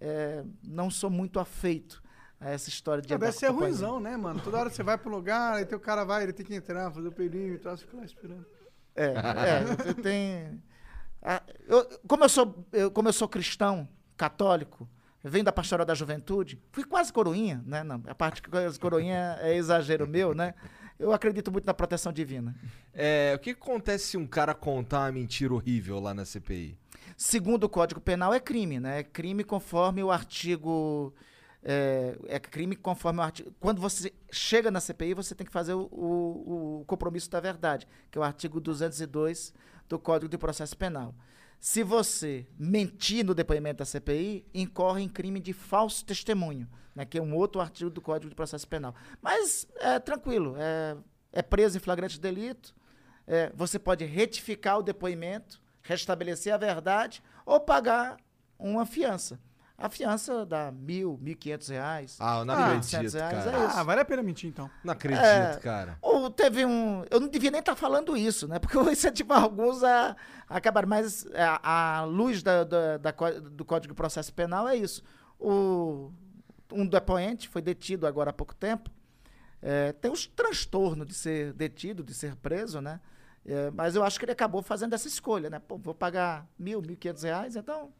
Eh, 0.00 0.44
não 0.62 0.90
sou 0.90 1.10
muito 1.10 1.40
afeito 1.40 2.00
a 2.40 2.50
essa 2.50 2.68
história 2.68 3.02
de 3.02 3.12
Ah, 3.12 3.18
deve 3.18 3.32
ser 3.36 3.50
ruimzão, 3.50 3.98
né, 3.98 4.16
mano? 4.16 4.40
Toda 4.40 4.58
hora 4.58 4.70
você 4.70 4.84
vai 4.84 4.96
pro 4.96 5.10
lugar, 5.10 5.54
aí 5.54 5.64
tem 5.66 5.76
o 5.76 5.80
cara 5.80 6.04
vai, 6.04 6.22
ele 6.22 6.32
tem 6.32 6.46
que 6.46 6.54
entrar, 6.54 6.90
fazer 6.92 7.08
o 7.08 7.12
perímetro, 7.12 7.68
você 7.68 7.84
fica 7.84 7.96
lá 7.96 8.04
esperando. 8.04 8.46
É, 8.94 9.14
é. 10.04 10.52
Ah, 11.22 11.42
eu- 11.66 12.00
como, 12.06 12.24
eu 12.24 12.28
sou, 12.28 12.64
eu- 12.72 12.90
como 12.92 13.08
eu 13.08 13.12
sou 13.12 13.28
cristão, 13.28 13.88
católico, 14.16 14.88
venho 15.24 15.44
da 15.44 15.52
pastoral 15.52 15.84
da 15.86 15.94
juventude, 15.94 16.60
fui 16.72 16.84
quase 16.84 17.12
coroinha, 17.12 17.62
né? 17.66 17.82
Não, 17.82 18.02
a 18.06 18.14
parte 18.14 18.40
que 18.42 18.50
coroinha 18.80 19.36
é 19.40 19.56
exagero 19.56 20.06
meu, 20.06 20.34
né? 20.34 20.54
Eu 20.98 21.12
acredito 21.12 21.50
muito 21.52 21.64
na 21.64 21.72
proteção 21.74 22.12
divina. 22.12 22.54
É, 22.92 23.32
o 23.36 23.38
que 23.38 23.50
acontece 23.50 24.06
se 24.08 24.16
um 24.16 24.26
cara 24.26 24.52
contar 24.54 25.00
uma 25.06 25.12
mentira 25.12 25.54
horrível 25.54 26.00
lá 26.00 26.12
na 26.12 26.24
CPI? 26.24 26.76
Segundo 27.16 27.64
o 27.64 27.68
Código 27.68 28.00
Penal, 28.00 28.34
é 28.34 28.40
crime, 28.40 28.80
né? 28.80 29.00
É 29.00 29.02
crime 29.04 29.44
conforme 29.44 30.02
o 30.02 30.10
artigo 30.10 31.14
é, 31.62 32.16
é 32.26 32.38
crime 32.40 32.74
conforme 32.76 33.20
o 33.20 33.22
artigo. 33.22 33.52
Quando 33.60 33.80
você 33.80 34.12
chega 34.30 34.70
na 34.70 34.80
CPI, 34.80 35.14
você 35.14 35.34
tem 35.34 35.46
que 35.46 35.52
fazer 35.52 35.74
o, 35.74 35.88
o- 35.90 36.80
o 36.80 36.84
compromisso 36.86 37.30
da 37.30 37.40
verdade, 37.40 37.86
que 38.10 38.18
é 38.18 38.20
o 38.20 38.24
artigo 38.24 38.60
202 38.60 39.52
do 39.88 39.98
Código 39.98 40.28
de 40.28 40.38
Processo 40.38 40.76
Penal. 40.76 41.14
Se 41.60 41.82
você 41.82 42.46
mentir 42.58 43.24
no 43.24 43.34
depoimento 43.34 43.78
da 43.78 43.84
CPI, 43.84 44.46
incorre 44.54 45.02
em 45.02 45.08
crime 45.08 45.40
de 45.40 45.52
falso 45.52 46.04
testemunho, 46.04 46.68
né, 46.94 47.04
que 47.04 47.18
é 47.18 47.22
um 47.22 47.34
outro 47.34 47.60
artigo 47.60 47.90
do 47.90 48.00
Código 48.00 48.30
de 48.30 48.36
Processo 48.36 48.66
Penal. 48.66 48.94
Mas 49.20 49.66
é 49.76 49.98
tranquilo, 49.98 50.54
é, 50.56 50.96
é 51.32 51.42
preso 51.42 51.76
em 51.76 51.80
flagrante 51.80 52.20
delito, 52.20 52.74
é, 53.26 53.52
você 53.54 53.78
pode 53.78 54.04
retificar 54.04 54.78
o 54.78 54.82
depoimento, 54.82 55.60
restabelecer 55.82 56.54
a 56.54 56.56
verdade 56.56 57.22
ou 57.44 57.60
pagar 57.60 58.16
uma 58.58 58.86
fiança. 58.86 59.38
A 59.80 59.88
fiança 59.88 60.44
dá 60.44 60.72
mil, 60.72 61.16
mil 61.22 61.34
e 61.34 61.36
quinhentos 61.36 61.68
reais. 61.68 62.16
Ah, 62.18 62.40
eu 62.40 62.44
não 62.44 62.52
Ah, 62.54 62.66
acredito, 62.66 62.86
700 62.90 63.14
reais, 63.14 63.44
cara. 63.44 63.56
é 63.62 63.66
isso. 63.68 63.76
Ah, 63.78 63.82
vale 63.84 64.00
a 64.00 64.04
pena 64.04 64.22
mentir 64.24 64.50
então. 64.50 64.68
Não 64.82 64.92
acredito, 64.92 65.22
É. 65.24 65.56
cara. 65.62 65.96
Ou 66.02 66.28
teve 66.30 66.66
um. 66.66 67.04
Eu 67.08 67.20
não 67.20 67.28
devia 67.28 67.50
nem 67.52 67.60
estar 67.60 67.76
falando 67.76 68.16
isso, 68.16 68.48
né? 68.48 68.58
Porque 68.58 68.76
eu 68.76 68.90
incentivo 68.90 69.32
alguns 69.34 69.84
a, 69.84 70.16
a 70.48 70.56
acabar. 70.56 70.84
Mas 70.84 71.26
é, 71.26 71.44
a, 71.44 71.98
a 71.98 72.04
luz 72.04 72.42
da, 72.42 72.64
da- 72.64 72.96
da 72.96 73.10
do 73.40 73.64
Código 73.64 73.94
de 73.94 73.96
Processo 73.96 74.34
Penal 74.34 74.66
é 74.68 74.74
isso. 74.74 75.00
O, 75.38 76.10
um 76.72 76.84
depoente 76.84 77.48
foi 77.48 77.62
detido 77.62 78.04
agora 78.04 78.30
há 78.30 78.32
pouco 78.32 78.56
tempo. 78.56 78.90
É, 79.62 79.92
tem 79.92 80.10
os 80.10 80.26
transtornos 80.26 81.06
de 81.06 81.14
ser 81.14 81.52
detido, 81.52 82.02
de 82.02 82.14
ser 82.14 82.34
preso, 82.34 82.80
né? 82.80 83.00
É, 83.46 83.70
mas 83.70 83.94
eu 83.94 84.02
acho 84.02 84.18
que 84.18 84.24
ele 84.24 84.32
acabou 84.32 84.60
fazendo 84.60 84.92
essa 84.94 85.06
escolha, 85.06 85.48
né? 85.48 85.60
Pô, 85.60 85.78
vou 85.78 85.94
pagar 85.94 86.46
mil, 86.58 86.82
mil 86.82 86.92
e 86.92 86.96
quinhentos 86.96 87.22
reais, 87.22 87.54
então 87.54 87.92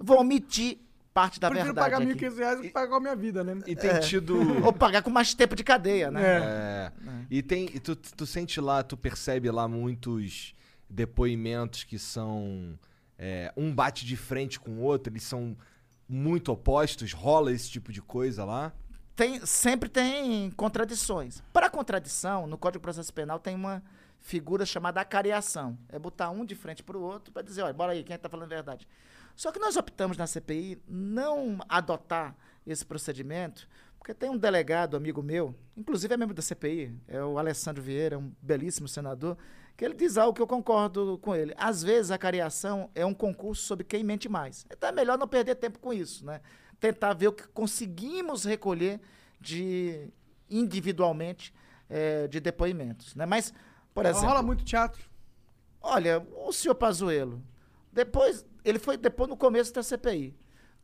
vou 0.00 0.20
omitir 0.20 0.80
parte 1.14 1.38
da 1.40 1.48
Prefiro 1.48 1.74
verdade. 1.74 1.90
pagar 1.92 2.02
aqui. 2.02 2.14
1.500 2.26 2.36
reais 2.38 2.56
do 2.56 2.62
que 2.62 2.70
pagar 2.70 2.96
a 2.96 3.00
minha 3.00 3.16
vida, 3.16 3.44
né? 3.44 3.58
E 3.66 3.76
tem 3.76 3.90
É. 3.90 3.98
tido. 4.00 4.34
Ou 4.64 4.72
pagar 4.72 5.02
com 5.02 5.10
mais 5.10 5.34
tempo 5.34 5.54
de 5.54 5.62
cadeia, 5.64 6.10
né? 6.10 6.22
É. 6.24 6.92
E 7.30 7.42
tem. 7.42 7.66
e 7.74 7.78
tu, 7.80 7.94
tu 7.96 8.26
sente 8.26 8.60
lá, 8.60 8.82
tu 8.82 8.96
percebe 8.96 9.50
lá 9.50 9.66
muitos 9.68 10.54
depoimentos 10.88 11.84
que 11.84 11.98
são. 11.98 12.78
é, 13.18 13.52
um 13.56 13.72
bate 13.74 14.04
de 14.04 14.16
frente 14.16 14.58
com 14.58 14.72
o 14.72 14.80
outro, 14.80 15.12
eles 15.12 15.22
são 15.22 15.56
muito 16.08 16.50
opostos, 16.52 17.12
rola 17.12 17.52
esse 17.52 17.70
tipo 17.70 17.92
de 17.92 18.02
coisa 18.02 18.44
lá. 18.44 18.72
tem, 19.14 19.44
sempre 19.46 19.88
tem 19.88 20.50
contradições. 20.52 21.42
Para 21.52 21.70
contradição, 21.70 22.46
no 22.46 22.58
Código 22.58 22.80
de 22.80 22.82
Processo 22.82 23.12
Penal 23.14 23.38
tem 23.38 23.54
uma 23.54 23.82
figura 24.20 24.66
chamada 24.66 25.00
acariação. 25.00 25.78
É 25.88 25.98
botar 25.98 26.30
um 26.30 26.44
de 26.44 26.54
frente 26.54 26.82
para 26.82 26.96
o 26.96 27.00
outro 27.02 27.32
para 27.32 27.42
dizer, 27.42 27.62
olha, 27.62 27.72
bora 27.72 27.92
aí, 27.92 28.02
quem 28.02 28.14
está 28.16 28.28
falando 28.28 28.46
a 28.46 28.54
verdade. 28.54 28.86
Só 29.34 29.50
que 29.50 29.58
nós 29.58 29.76
optamos 29.76 30.16
na 30.16 30.26
CPI 30.26 30.80
não 30.86 31.58
adotar 31.68 32.36
esse 32.66 32.84
procedimento, 32.84 33.68
porque 33.98 34.14
tem 34.14 34.30
um 34.30 34.36
delegado, 34.36 34.96
amigo 34.96 35.22
meu, 35.22 35.54
inclusive 35.76 36.12
é 36.12 36.16
membro 36.16 36.34
da 36.34 36.42
CPI, 36.42 36.92
é 37.06 37.22
o 37.22 37.38
Alessandro 37.38 37.82
Vieira, 37.82 38.18
um 38.18 38.32
belíssimo 38.42 38.88
senador, 38.88 39.36
que 39.76 39.84
ele 39.84 39.94
diz 39.94 40.16
algo 40.16 40.34
que 40.34 40.42
eu 40.42 40.46
concordo 40.46 41.18
com 41.18 41.34
ele. 41.34 41.54
Às 41.56 41.82
vezes 41.82 42.10
a 42.10 42.18
cariação 42.18 42.90
é 42.94 43.06
um 43.06 43.14
concurso 43.14 43.62
sobre 43.62 43.84
quem 43.84 44.04
mente 44.04 44.28
mais. 44.28 44.66
Então 44.70 44.88
é 44.88 44.92
melhor 44.92 45.18
não 45.18 45.28
perder 45.28 45.54
tempo 45.54 45.78
com 45.78 45.92
isso, 45.92 46.26
né? 46.26 46.40
Tentar 46.78 47.14
ver 47.14 47.28
o 47.28 47.32
que 47.32 47.46
conseguimos 47.48 48.44
recolher 48.44 49.00
de 49.40 50.08
individualmente 50.50 51.54
eh, 51.88 52.28
de 52.28 52.40
depoimentos, 52.40 53.14
né? 53.14 53.24
Mas, 53.24 53.52
por 53.94 54.04
exemplo, 54.04 54.28
Rola 54.28 54.42
muito 54.42 54.64
teatro. 54.64 55.08
Olha, 55.80 56.26
o 56.36 56.52
senhor 56.52 56.74
Pazuello, 56.74 57.42
depois, 57.92 58.44
ele 58.64 58.78
foi 58.78 58.96
depois 58.96 59.28
no 59.28 59.36
começo 59.36 59.72
da 59.72 59.82
CPI. 59.82 60.36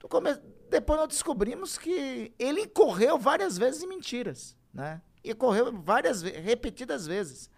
Começo, 0.08 0.40
depois 0.70 1.00
nós 1.00 1.08
descobrimos 1.08 1.76
que 1.76 2.32
ele 2.38 2.62
incorreu 2.62 3.18
várias 3.18 3.58
vezes 3.58 3.82
em 3.82 3.88
mentiras, 3.88 4.56
né? 4.72 5.00
E 5.24 5.34
correu 5.34 5.72
várias 5.72 6.22
repetidas 6.22 7.06
vezes. 7.06 7.50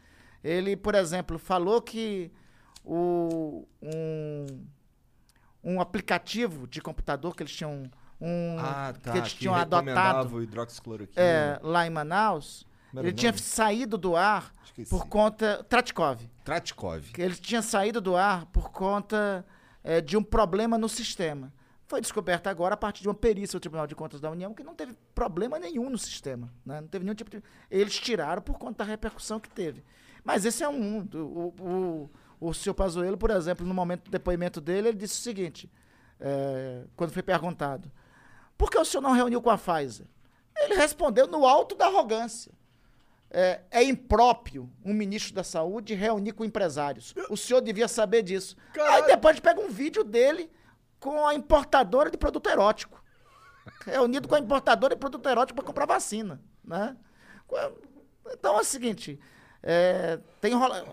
Ele, 0.43 0.75
por 0.77 0.95
exemplo, 0.95 1.39
falou 1.39 1.83
que 1.83 2.33
o, 2.83 3.67
um, 3.83 4.47
um 5.63 5.81
aplicativo 5.81 6.67
de 6.67 6.81
computador 6.81 7.37
que 7.37 7.43
eles 7.43 7.53
tinham 7.55 7.91
um 8.19 8.57
Ah, 8.59 8.95
tá. 9.03 9.13
que 9.13 9.19
eles 9.19 9.33
que 9.33 9.41
tinham 9.41 9.55
recomendava 9.55 10.21
adotado 10.21 10.29
é, 11.17 11.59
lá 11.63 11.87
em 11.87 11.91
Manaus, 11.91 12.67
Ele 12.95 13.13
tinha 13.13 13.37
saído 13.37 13.97
do 13.97 14.17
ar 14.17 14.53
Esqueci. 14.65 14.91
por 14.91 15.07
conta 15.07 15.63
Tratkov 15.69 16.21
Tratkov. 16.45 17.05
ele 17.17 17.37
tinha 17.37 17.63
saído 17.63 18.01
do 18.01 18.17
ar 18.17 18.47
por 18.47 18.71
conta 18.71 19.45
eh, 19.85 20.01
de 20.01 20.17
um 20.17 20.23
problema 20.23 20.77
no 20.77 20.89
sistema. 20.89 21.53
Foi 21.87 22.01
descoberto 22.01 22.47
agora 22.47 22.75
a 22.75 22.77
partir 22.77 23.03
de 23.03 23.09
uma 23.09 23.15
perícia 23.15 23.59
do 23.59 23.61
Tribunal 23.61 23.87
de 23.87 23.95
Contas 23.97 24.21
da 24.21 24.31
União 24.31 24.55
que 24.55 24.63
não 24.63 24.75
teve 24.75 24.95
problema 25.15 25.59
nenhum 25.59 25.91
no 25.91 25.99
sistema. 25.99 26.49
né? 26.65 26.81
Não 26.81 26.89
teve 26.89 27.05
nenhum 27.05 27.15
tipo 27.17 27.31
de. 27.31 27.43
Eles 27.71 27.99
tiraram 27.99 28.41
por 28.43 28.59
conta 28.59 28.85
da 28.85 28.91
repercussão 28.91 29.41
que 29.41 29.49
teve. 29.51 29.83
Mas 30.25 30.45
esse 30.45 30.63
é 30.63 30.69
um. 30.69 31.05
do- 31.05 31.27
O, 31.27 32.09
o, 32.41 32.49
o 32.49 32.55
senhor 32.55 32.75
Pazuello, 32.75 33.17
por 33.19 33.31
exemplo, 33.31 33.67
no 33.67 33.75
momento 33.75 34.05
do 34.05 34.11
depoimento 34.11 34.61
dele, 34.61 34.89
ele 34.89 34.99
disse 34.99 35.19
o 35.19 35.23
seguinte: 35.23 35.69
eh, 36.21 36.85
quando 36.97 37.11
foi 37.11 37.23
perguntado, 37.23 37.91
por 38.57 38.71
que 38.71 38.79
o 38.79 38.85
senhor 38.85 39.03
não 39.03 39.13
reuniu 39.13 39.43
com 39.43 39.51
a 39.51 39.59
Pfizer? 39.59 40.07
Ele 40.57 40.75
respondeu 40.75 41.27
no 41.27 41.45
alto 41.47 41.75
da 41.75 41.87
arrogância. 41.87 42.53
É, 43.33 43.61
é 43.71 43.85
impróprio 43.85 44.69
um 44.85 44.93
ministro 44.93 45.33
da 45.35 45.45
saúde 45.45 45.95
reunir 45.95 46.33
com 46.33 46.45
empresários. 46.45 47.15
O 47.29 47.37
senhor 47.37 47.61
devia 47.61 47.87
saber 47.87 48.23
disso. 48.23 48.57
Aí 48.77 49.07
depois 49.07 49.39
pega 49.39 49.61
um 49.61 49.69
vídeo 49.69 50.03
dele 50.03 50.51
com 50.99 51.27
a 51.27 51.35
importadora 51.35 52.11
de 52.11 52.19
produto 52.19 52.49
erótico. 52.51 53.03
Reunido 53.87 54.27
com 54.27 54.35
a 54.35 54.41
importadora 54.41 54.95
de 54.95 55.01
produto 55.01 55.29
erótico 55.29 55.57
para 55.57 55.65
comprar 55.65 55.87
vacina. 55.87 56.41
Né? 56.65 56.97
Então 58.33 58.57
é 58.57 58.61
o 58.61 58.65
seguinte. 58.65 59.19
é, 59.63 60.19
tem 60.41 60.53
rola, 60.55 60.85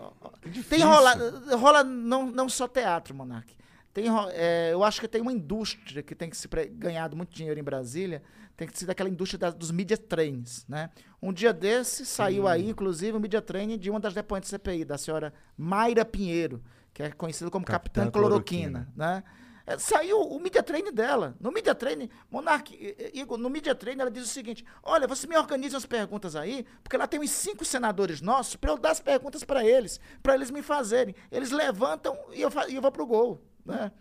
tem 0.68 0.80
rola, 0.80 1.14
rola 1.56 1.84
não, 1.84 2.26
não 2.26 2.48
só 2.48 2.68
teatro, 2.68 3.14
Monark. 3.14 3.56
Tem, 3.92 4.06
é, 4.32 4.70
eu 4.72 4.84
acho 4.84 5.00
que 5.00 5.08
tem 5.08 5.20
uma 5.20 5.32
indústria 5.32 6.02
que 6.02 6.14
tem 6.14 6.30
que 6.30 6.36
se 6.36 6.46
ganhado 6.72 7.16
muito 7.16 7.34
dinheiro 7.34 7.58
em 7.58 7.64
Brasília, 7.64 8.22
tem 8.58 8.66
que 8.68 8.76
ser 8.78 8.86
daquela 8.86 9.08
indústria 9.08 9.38
da- 9.38 9.50
dos 9.50 9.70
media 9.70 9.96
trains, 9.96 10.66
né? 10.68 10.90
Um 11.22 11.32
dia 11.32 11.52
desse 11.52 12.04
saiu 12.04 12.46
aí, 12.48 12.68
inclusive, 12.68 13.16
o 13.16 13.20
media 13.20 13.40
training 13.40 13.78
de 13.78 13.88
uma 13.88 14.00
das 14.00 14.12
depoentes 14.12 14.50
CPI, 14.50 14.84
da 14.84 14.98
senhora 14.98 15.32
Mayra 15.56 16.04
Pinheiro, 16.04 16.60
que 16.92 17.02
é 17.04 17.10
conhecida 17.12 17.50
como 17.50 17.64
Capitã 17.64 18.02
Capitã 18.06 18.20
Cloroquina, 18.20 18.92
né? 18.96 19.22
É, 19.64 19.78
saiu 19.78 20.20
o 20.22 20.40
media 20.40 20.62
training 20.62 20.92
dela. 20.92 21.36
No 21.38 21.52
media 21.52 21.74
training, 21.74 22.08
Monark, 22.30 22.96
Igor, 23.14 23.36
no 23.38 23.48
media 23.50 23.74
training 23.74 24.00
ela 24.00 24.10
diz 24.10 24.24
o 24.24 24.26
seguinte: 24.26 24.64
olha, 24.82 25.06
você 25.06 25.26
me 25.26 25.36
organiza 25.36 25.76
as 25.76 25.84
perguntas 25.86 26.34
aí, 26.34 26.66
porque 26.82 26.96
lá 26.96 27.06
tem 27.06 27.20
uns 27.20 27.30
cinco 27.30 27.64
senadores 27.64 28.20
nossos 28.20 28.56
para 28.56 28.70
eu 28.72 28.78
dar 28.78 28.90
as 28.90 29.00
perguntas 29.00 29.44
para 29.44 29.64
eles, 29.64 30.00
para 30.22 30.34
eles 30.34 30.50
me 30.50 30.62
fazerem. 30.62 31.14
Eles 31.30 31.50
levantam 31.52 32.16
e 32.32 32.40
eu, 32.40 32.50
e 32.68 32.74
eu 32.74 32.82
vou 32.82 32.90
pro 32.90 33.06
gol, 33.06 33.40
né? 33.64 33.92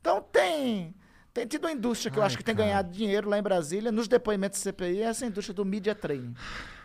Então 0.00 0.20
tem 0.30 0.94
tem 1.34 1.46
tido 1.48 1.64
uma 1.64 1.72
indústria 1.72 2.12
que 2.12 2.18
eu 2.18 2.22
acho 2.22 2.38
que 2.38 2.44
tem 2.44 2.54
ganhado 2.54 2.92
dinheiro 2.92 3.28
lá 3.28 3.36
em 3.36 3.42
Brasília, 3.42 3.90
nos 3.90 4.06
depoimentos 4.06 4.60
do 4.60 4.62
CPI, 4.62 5.02
essa 5.02 5.26
indústria 5.26 5.52
do 5.52 5.64
media 5.64 5.92
training. 5.92 6.32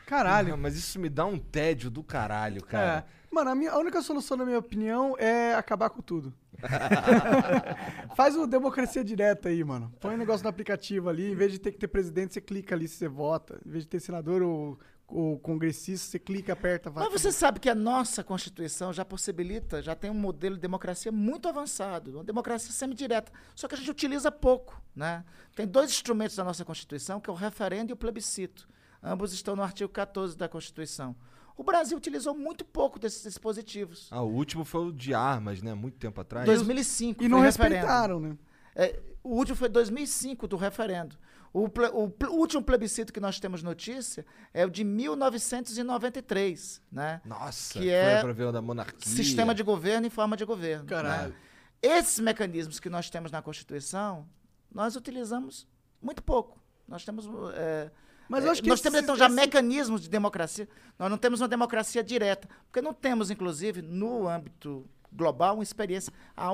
Caralho. 0.08 0.56
Ah, 0.56 0.58
mas 0.58 0.76
isso 0.76 1.00
me 1.00 1.08
dá 1.08 1.24
um 1.24 1.38
tédio 1.38 1.91
do 1.91 2.04
caralho, 2.04 2.64
cara. 2.64 3.06
É. 3.08 3.20
Mano, 3.32 3.52
a, 3.52 3.56
minha, 3.56 3.72
a 3.72 3.78
única 3.78 4.02
solução, 4.02 4.36
na 4.36 4.43
minha 4.43 4.58
opinião, 4.58 5.16
é 5.20 5.54
acabar 5.54 5.91
com 5.91 6.02
tudo. 6.02 6.34
Faz 8.18 8.36
o 8.36 8.47
democracia 8.47 9.04
direta 9.04 9.50
aí, 9.50 9.64
mano. 9.64 9.93
Põe 10.00 10.16
o 10.16 10.18
negócio 10.18 10.43
no 10.43 10.50
aplicativo 10.50 11.10
ali, 11.10 11.32
em 11.32 11.36
vez 11.36 11.52
de 11.52 11.60
ter 11.60 11.72
que 11.72 11.78
ter 11.78 11.88
presidente, 11.88 12.34
você 12.34 12.41
clica 12.41 12.74
ali 12.74 12.88
se 12.88 12.95
você 12.95 13.08
vota. 13.08 13.62
Em 13.64 13.70
vez 13.70 13.84
de 13.84 13.88
ter 13.88 14.00
senador 14.00 14.41
ou, 14.41 14.80
ou 15.10 15.39
congressista, 15.39 16.12
você 16.12 16.20
clica, 16.20 16.53
aperta, 16.53 16.89
vai. 16.89 17.03
Mas 17.03 17.22
você 17.22 17.32
sabe 17.32 17.60
que 17.60 17.70
a 17.70 17.76
nossa 17.76 18.24
Constituição 18.24 18.93
já 18.93 19.03
possibilita, 19.03 19.82
já 19.82 19.95
tem 19.95 20.10
um 20.10 20.16
modelo 20.16 20.55
de 20.55 20.62
democracia 20.62 21.12
muito 21.12 21.47
avançado, 21.47 22.12
uma 22.12 22.24
democracia 22.24 22.72
semidireta. 22.72 23.32
Só 23.55 23.68
que 23.68 23.76
a 23.76 23.78
gente 23.78 23.89
utiliza 23.89 24.32
pouco. 24.32 24.82
Né? 24.95 25.24
Tem 25.55 25.66
dois 25.68 25.89
instrumentos 25.89 26.36
da 26.36 26.43
nossa 26.43 26.64
Constituição, 26.64 27.20
que 27.20 27.30
é 27.30 27.34
o 27.34 27.36
referendo 27.36 27.91
e 27.91 27.93
o 27.93 27.97
plebiscito. 27.97 28.68
Ambos 29.01 29.34
estão 29.34 29.55
no 29.55 29.64
artigo 29.64 29.89
14 29.89 30.38
da 30.38 30.47
Constituição. 30.47 31.16
O 31.55 31.64
Brasil 31.64 31.97
utilizou 31.97 32.34
muito 32.34 32.64
pouco 32.64 32.97
desses 32.97 33.24
dispositivos. 33.24 34.07
Ah, 34.12 34.22
o 34.22 34.32
último 34.32 34.64
foi 34.64 34.88
o 34.88 34.91
de 34.93 35.14
armas, 35.14 35.62
né? 35.62 35.74
Muito 35.74 35.97
tempo 35.97 36.22
atrás. 36.22 36.45
2005 36.45 37.24
E 37.24 37.28
não 37.28 37.39
referendo. 37.41 37.76
respeitaram, 37.76 38.20
né? 38.20 38.38
É, 38.76 38.97
o 39.22 39.36
último 39.36 39.57
foi 39.57 39.68
2005 39.68 40.47
do 40.47 40.55
referendo. 40.55 41.18
O, 41.52 41.66
o 41.66 42.12
último 42.38 42.62
plebiscito 42.64 43.12
que 43.12 43.20
nós 43.20 43.39
temos 43.39 43.64
notícia 43.64 44.26
é 44.54 44.66
o 44.66 44.70
de 44.70 44.84
1993, 44.84 46.82
né? 46.91 47.22
Nossa, 47.26 47.74
que 47.80 47.89
é 47.89 48.22
pra 48.22 48.32
ver 48.34 48.45
o 48.45 48.52
da 48.52 48.62
monarquia. 48.62 49.00
Sistema 49.16 49.54
de 49.56 49.64
governo 49.64 50.08
em 50.08 50.10
forma 50.10 50.36
de 50.38 50.45
governo. 50.45 50.86
Caralho. 50.86 51.30
né? 51.30 51.36
Esses 51.82 52.20
mecanismos 52.20 52.80
que 52.80 52.89
nós 52.89 53.10
temos 53.10 53.32
na 53.32 53.41
Constituição, 53.41 54.28
nós 54.72 54.95
utilizamos 54.95 55.68
muito 56.02 56.22
pouco. 56.22 56.60
Nós 56.88 57.06
temos. 57.06 57.26
é, 57.56 57.89
Mas 58.28 58.43
eu 58.43 58.52
acho 58.52 58.62
que 58.62 58.70
nós 58.70 58.82
temos 58.82 59.00
então 59.00 59.16
já 59.16 59.28
esse- 59.28 59.36
mecanismos 59.36 60.02
de 60.02 60.10
democracia. 60.10 60.68
Nós 60.97 61.10
não 61.10 61.18
temos 61.18 61.41
uma 61.41 61.47
democracia 61.47 62.04
direta, 62.04 62.47
porque 62.66 62.82
não 62.82 62.93
temos, 62.93 63.32
inclusive, 63.32 63.82
no 63.82 64.28
âmbito 64.28 64.86
global, 65.12 65.56
uma 65.56 65.64
experiência. 65.64 66.12
A, 66.36 66.50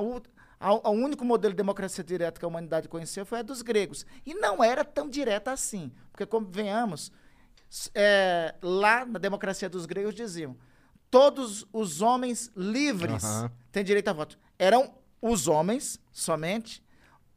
O 0.58 0.90
único 0.90 1.24
modelo 1.24 1.52
de 1.52 1.58
democracia 1.58 2.02
direta 2.02 2.38
que 2.38 2.44
a 2.44 2.48
humanidade 2.48 2.88
conheceu 2.88 3.26
foi 3.26 3.40
a 3.40 3.42
dos 3.42 3.60
gregos. 3.60 4.06
E 4.24 4.34
não 4.34 4.64
era 4.64 4.84
tão 4.84 5.08
direta 5.08 5.52
assim. 5.52 5.92
Porque, 6.10 6.24
como 6.24 6.46
venhamos, 6.50 7.12
é, 7.94 8.54
lá 8.62 9.04
na 9.04 9.18
democracia 9.18 9.68
dos 9.68 9.84
gregos 9.84 10.14
diziam: 10.14 10.56
todos 11.10 11.66
os 11.72 12.00
homens 12.00 12.50
livres 12.56 13.24
Aham. 13.24 13.50
têm 13.70 13.84
direito 13.84 14.08
a 14.08 14.12
voto. 14.12 14.38
Eram 14.58 14.94
os 15.20 15.46
homens 15.46 16.00
somente 16.12 16.82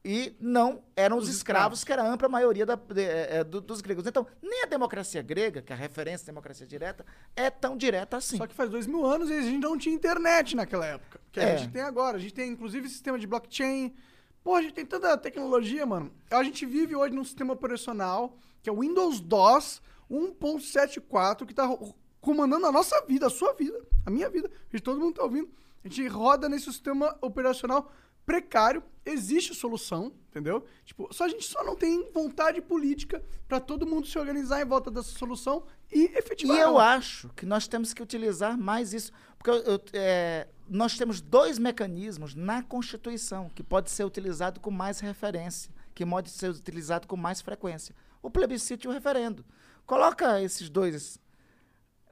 e 0.03 0.33
não 0.39 0.81
eram 0.95 1.17
os, 1.17 1.25
Os 1.27 1.35
escravos, 1.35 1.79
escravos. 1.79 1.83
que 1.83 1.91
era 1.91 2.03
a 2.03 2.07
ampla 2.13 2.29
maioria 2.29 2.65
da- 2.65 2.75
de- 2.75 3.01
é, 3.03 3.43
do- 3.43 3.59
dos 3.59 3.81
gregos. 3.81 4.07
Então, 4.07 4.25
nem 4.41 4.63
a 4.63 4.65
democracia 4.65 5.21
grega, 5.21 5.61
que 5.61 5.73
é 5.73 5.75
a 5.75 5.79
referência 5.79 6.23
à 6.25 6.27
democracia 6.27 6.65
direta, 6.65 7.05
é 7.35 7.49
tão 7.49 7.75
direta 7.75 8.17
assim. 8.17 8.37
Só 8.37 8.47
que 8.47 8.55
faz 8.55 8.69
dois 8.69 8.87
mil 8.87 9.05
anos 9.05 9.29
e 9.29 9.33
a 9.33 9.41
gente 9.41 9.57
não 9.61 9.77
tinha 9.77 9.93
internet 9.93 10.55
naquela 10.55 10.85
época. 10.85 11.19
Que 11.31 11.39
É. 11.41 11.53
a 11.53 11.57
gente 11.57 11.71
tem 11.73 11.81
agora. 11.81 12.17
A 12.17 12.19
gente 12.19 12.33
tem, 12.33 12.49
inclusive, 12.51 12.87
sistema 12.87 13.19
de 13.19 13.27
blockchain. 13.27 13.93
Pô, 14.41 14.55
a 14.55 14.61
gente 14.61 14.73
tem 14.73 14.85
tanta 14.85 15.17
tecnologia, 15.17 15.85
mano. 15.85 16.11
A 16.31 16.41
gente 16.43 16.65
vive 16.65 16.95
hoje 16.95 17.13
num 17.13 17.23
sistema 17.25 17.53
operacional 17.53 18.37
que 18.63 18.69
é 18.69 18.73
o 18.73 18.79
Windows 18.79 19.19
DOS 19.19 19.81
1.74, 20.09 21.45
que 21.45 21.53
tá 21.53 21.65
ro- 21.65 21.93
comandando 22.21 22.65
a 22.65 22.71
nossa 22.71 22.99
vida, 23.05 23.27
a 23.27 23.29
sua 23.29 23.53
vida, 23.53 23.79
a 24.05 24.09
minha 24.09 24.29
vida. 24.29 24.49
E 24.73 24.79
todo 24.79 24.99
mundo 24.99 25.15
tá 25.15 25.23
ouvindo. 25.23 25.49
A 25.83 25.87
gente 25.87 26.05
roda 26.07 26.49
nesse 26.49 26.65
sistema 26.65 27.17
operacional 27.21 27.91
precário. 28.29 28.83
Existe 29.05 29.55
solução, 29.55 30.11
entendeu? 30.29 30.63
Tipo, 30.85 31.11
só 31.11 31.23
a 31.25 31.27
gente 31.29 31.43
só 31.45 31.63
não 31.63 31.75
tem 31.75 32.11
vontade 32.13 32.61
política 32.61 33.23
pra 33.47 33.59
todo 33.59 33.87
mundo 33.87 34.05
se 34.05 34.19
organizar 34.19 34.61
em 34.61 34.65
volta 34.65 34.91
dessa 34.91 35.17
solução 35.17 35.63
e 35.91 36.03
efetivar. 36.15 36.55
E 36.55 36.59
eu 36.59 36.77
acho 36.77 37.29
que 37.29 37.43
nós 37.43 37.67
temos 37.67 37.91
que 37.91 38.03
utilizar 38.03 38.55
mais 38.55 38.93
isso. 38.93 39.11
Porque 39.35 39.49
eu- 39.49 39.63
eu- 39.63 39.81
é, 39.93 40.47
nós 40.69 40.95
temos 40.95 41.21
dois 41.21 41.57
mecanismos 41.57 42.35
na 42.35 42.61
Constituição 42.61 43.49
que 43.49 43.63
pode 43.63 43.89
ser 43.89 44.03
utilizado 44.03 44.59
com 44.59 44.69
mais 44.69 44.99
referência, 44.99 45.71
que 45.95 46.05
pode 46.05 46.29
ser 46.29 46.51
utilizado 46.51 47.07
com 47.07 47.17
mais 47.17 47.41
frequência. 47.41 47.95
O 48.21 48.29
plebiscito 48.29 48.85
e 48.85 48.87
o 48.89 48.91
referendo. 48.91 49.43
Coloca 49.87 50.39
esses 50.39 50.69
dois. 50.69 51.17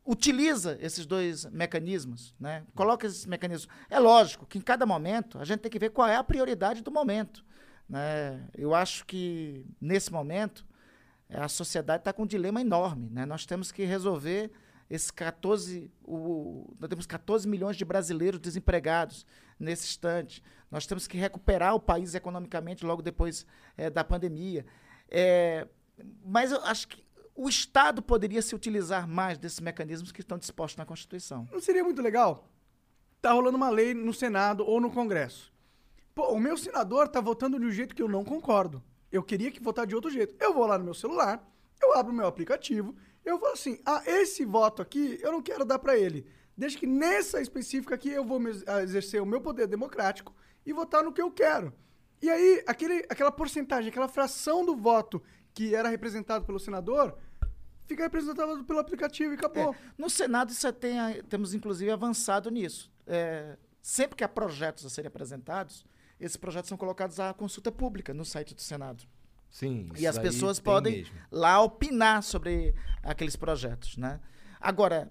Utiliza 0.09 0.77
esses 0.79 1.05
dois 1.05 1.43
mecanismos, 1.47 2.33
né? 2.39 2.63
Coloca 2.73 3.05
esses 3.05 3.25
mecanismos. 3.25 3.67
É 3.89 3.99
lógico 3.99 4.45
que 4.45 4.57
em 4.57 4.61
cada 4.61 4.85
momento 4.85 5.37
a 5.37 5.43
gente 5.43 5.59
tem 5.59 5.69
que 5.69 5.77
ver 5.77 5.89
qual 5.89 6.07
é 6.07 6.15
a 6.15 6.23
prioridade 6.23 6.81
do 6.81 6.89
momento. 6.89 7.43
Né? 7.89 8.47
Eu 8.57 8.73
acho 8.73 9.05
que 9.05 9.65
nesse 9.81 10.09
momento 10.09 10.65
eh, 11.29 11.37
a 11.37 11.49
sociedade 11.49 11.99
está 12.01 12.13
com 12.13 12.23
um 12.23 12.25
dilema 12.25 12.61
enorme. 12.61 13.09
Né? 13.09 13.25
Nós 13.25 13.45
temos 13.45 13.69
que 13.69 13.83
resolver 13.83 14.49
esses 14.89 15.11
14, 15.11 15.91
o, 16.05 16.73
nós 16.79 16.89
temos 16.89 17.05
14 17.05 17.45
milhões 17.45 17.75
de 17.75 17.83
brasileiros 17.83 18.39
desempregados 18.39 19.25
nesse 19.59 19.87
instante. 19.87 20.41
Nós 20.71 20.85
temos 20.85 21.05
que 21.05 21.17
recuperar 21.17 21.75
o 21.75 21.81
país 21.81 22.15
economicamente 22.15 22.85
logo 22.85 23.01
depois 23.01 23.45
eh, 23.77 23.89
da 23.89 24.05
pandemia. 24.05 24.65
Eh, 25.09 25.67
mas 26.23 26.53
eu 26.53 26.61
acho 26.63 26.87
que 26.87 27.06
o 27.37 27.47
Estado 27.47 28.01
poderia 28.01 28.41
se 28.41 28.55
utilizar 28.55 29.07
mais 29.07 29.37
desses 29.37 29.59
mecanismos 29.59 30.11
que 30.11 30.21
estão 30.21 30.39
dispostos 30.39 30.77
na 30.77 30.85
Constituição. 30.85 31.47
Não 31.51 31.61
seria 31.61 31.83
muito 31.83 32.01
legal? 32.01 32.49
Tá 33.21 33.31
rolando 33.31 33.55
uma 33.55 33.69
lei 33.69 33.93
no 33.93 34.11
Senado 34.11 34.65
ou 34.65 34.81
no 34.81 34.89
Congresso. 34.89 35.53
Pô, 36.15 36.31
o 36.31 36.39
meu 36.39 36.57
senador 36.57 37.07
tá 37.07 37.21
votando 37.21 37.59
de 37.59 37.65
um 37.67 37.71
jeito 37.71 37.93
que 37.93 38.01
eu 38.01 38.07
não 38.07 38.25
concordo. 38.25 38.83
Eu 39.11 39.21
queria 39.21 39.51
que 39.51 39.61
votar 39.61 39.85
de 39.85 39.93
outro 39.93 40.09
jeito. 40.09 40.35
Eu 40.39 40.51
vou 40.51 40.65
lá 40.65 40.79
no 40.79 40.83
meu 40.83 40.95
celular, 40.95 41.47
eu 41.79 41.95
abro 41.95 42.11
o 42.11 42.15
meu 42.15 42.25
aplicativo, 42.25 42.95
eu 43.23 43.39
falo 43.39 43.53
assim: 43.53 43.79
ah, 43.85 44.01
esse 44.07 44.43
voto 44.43 44.81
aqui 44.81 45.19
eu 45.21 45.31
não 45.31 45.41
quero 45.41 45.63
dar 45.63 45.77
pra 45.77 45.95
ele. 45.95 46.25
Desde 46.57 46.79
que 46.79 46.87
nessa 46.87 47.39
específica 47.39 47.93
aqui 47.93 48.09
eu 48.09 48.25
vou 48.25 48.41
ah, 48.65 48.81
exercer 48.81 49.21
o 49.21 49.27
meu 49.27 49.39
poder 49.39 49.67
democrático 49.67 50.35
e 50.65 50.73
votar 50.73 51.03
no 51.03 51.13
que 51.13 51.21
eu 51.21 51.29
quero. 51.29 51.71
E 52.19 52.31
aí, 52.31 52.63
aquele, 52.65 53.05
aquela 53.09 53.31
porcentagem, 53.31 53.89
aquela 53.89 54.07
fração 54.07 54.65
do 54.65 54.75
voto 54.75 55.21
que 55.53 55.75
era 55.75 55.89
representado 55.89 56.45
pelo 56.45 56.59
senador, 56.59 57.15
fica 57.87 58.03
representado 58.03 58.63
pelo 58.63 58.79
aplicativo 58.79 59.33
e 59.33 59.35
acabou. 59.35 59.73
É, 59.73 59.77
no 59.97 60.09
Senado 60.09 60.51
isso 60.51 60.71
tem, 60.73 60.99
a- 60.99 61.23
temos 61.27 61.53
inclusive 61.53 61.89
avançado 61.91 62.51
nisso. 62.51 62.91
É, 63.07 63.57
sempre 63.81 64.15
que 64.17 64.23
há 64.23 64.29
projetos 64.29 64.85
a 64.85 64.89
serem 64.89 65.07
apresentados, 65.07 65.85
esses 66.19 66.37
projetos 66.37 66.67
são 66.69 66.77
colocados 66.77 67.19
à 67.19 67.33
consulta 67.33 67.71
pública 67.71 68.13
no 68.13 68.25
site 68.25 68.53
do 68.53 68.61
Senado. 68.61 69.03
Sim. 69.49 69.89
E 69.95 69.99
isso 69.99 70.09
as 70.09 70.17
pessoas 70.19 70.59
podem 70.59 70.97
mesmo. 70.97 71.15
lá 71.31 71.61
opinar 71.61 72.21
sobre 72.21 72.75
aqueles 73.01 73.35
projetos, 73.35 73.95
né? 73.97 74.19
Agora, 74.59 75.09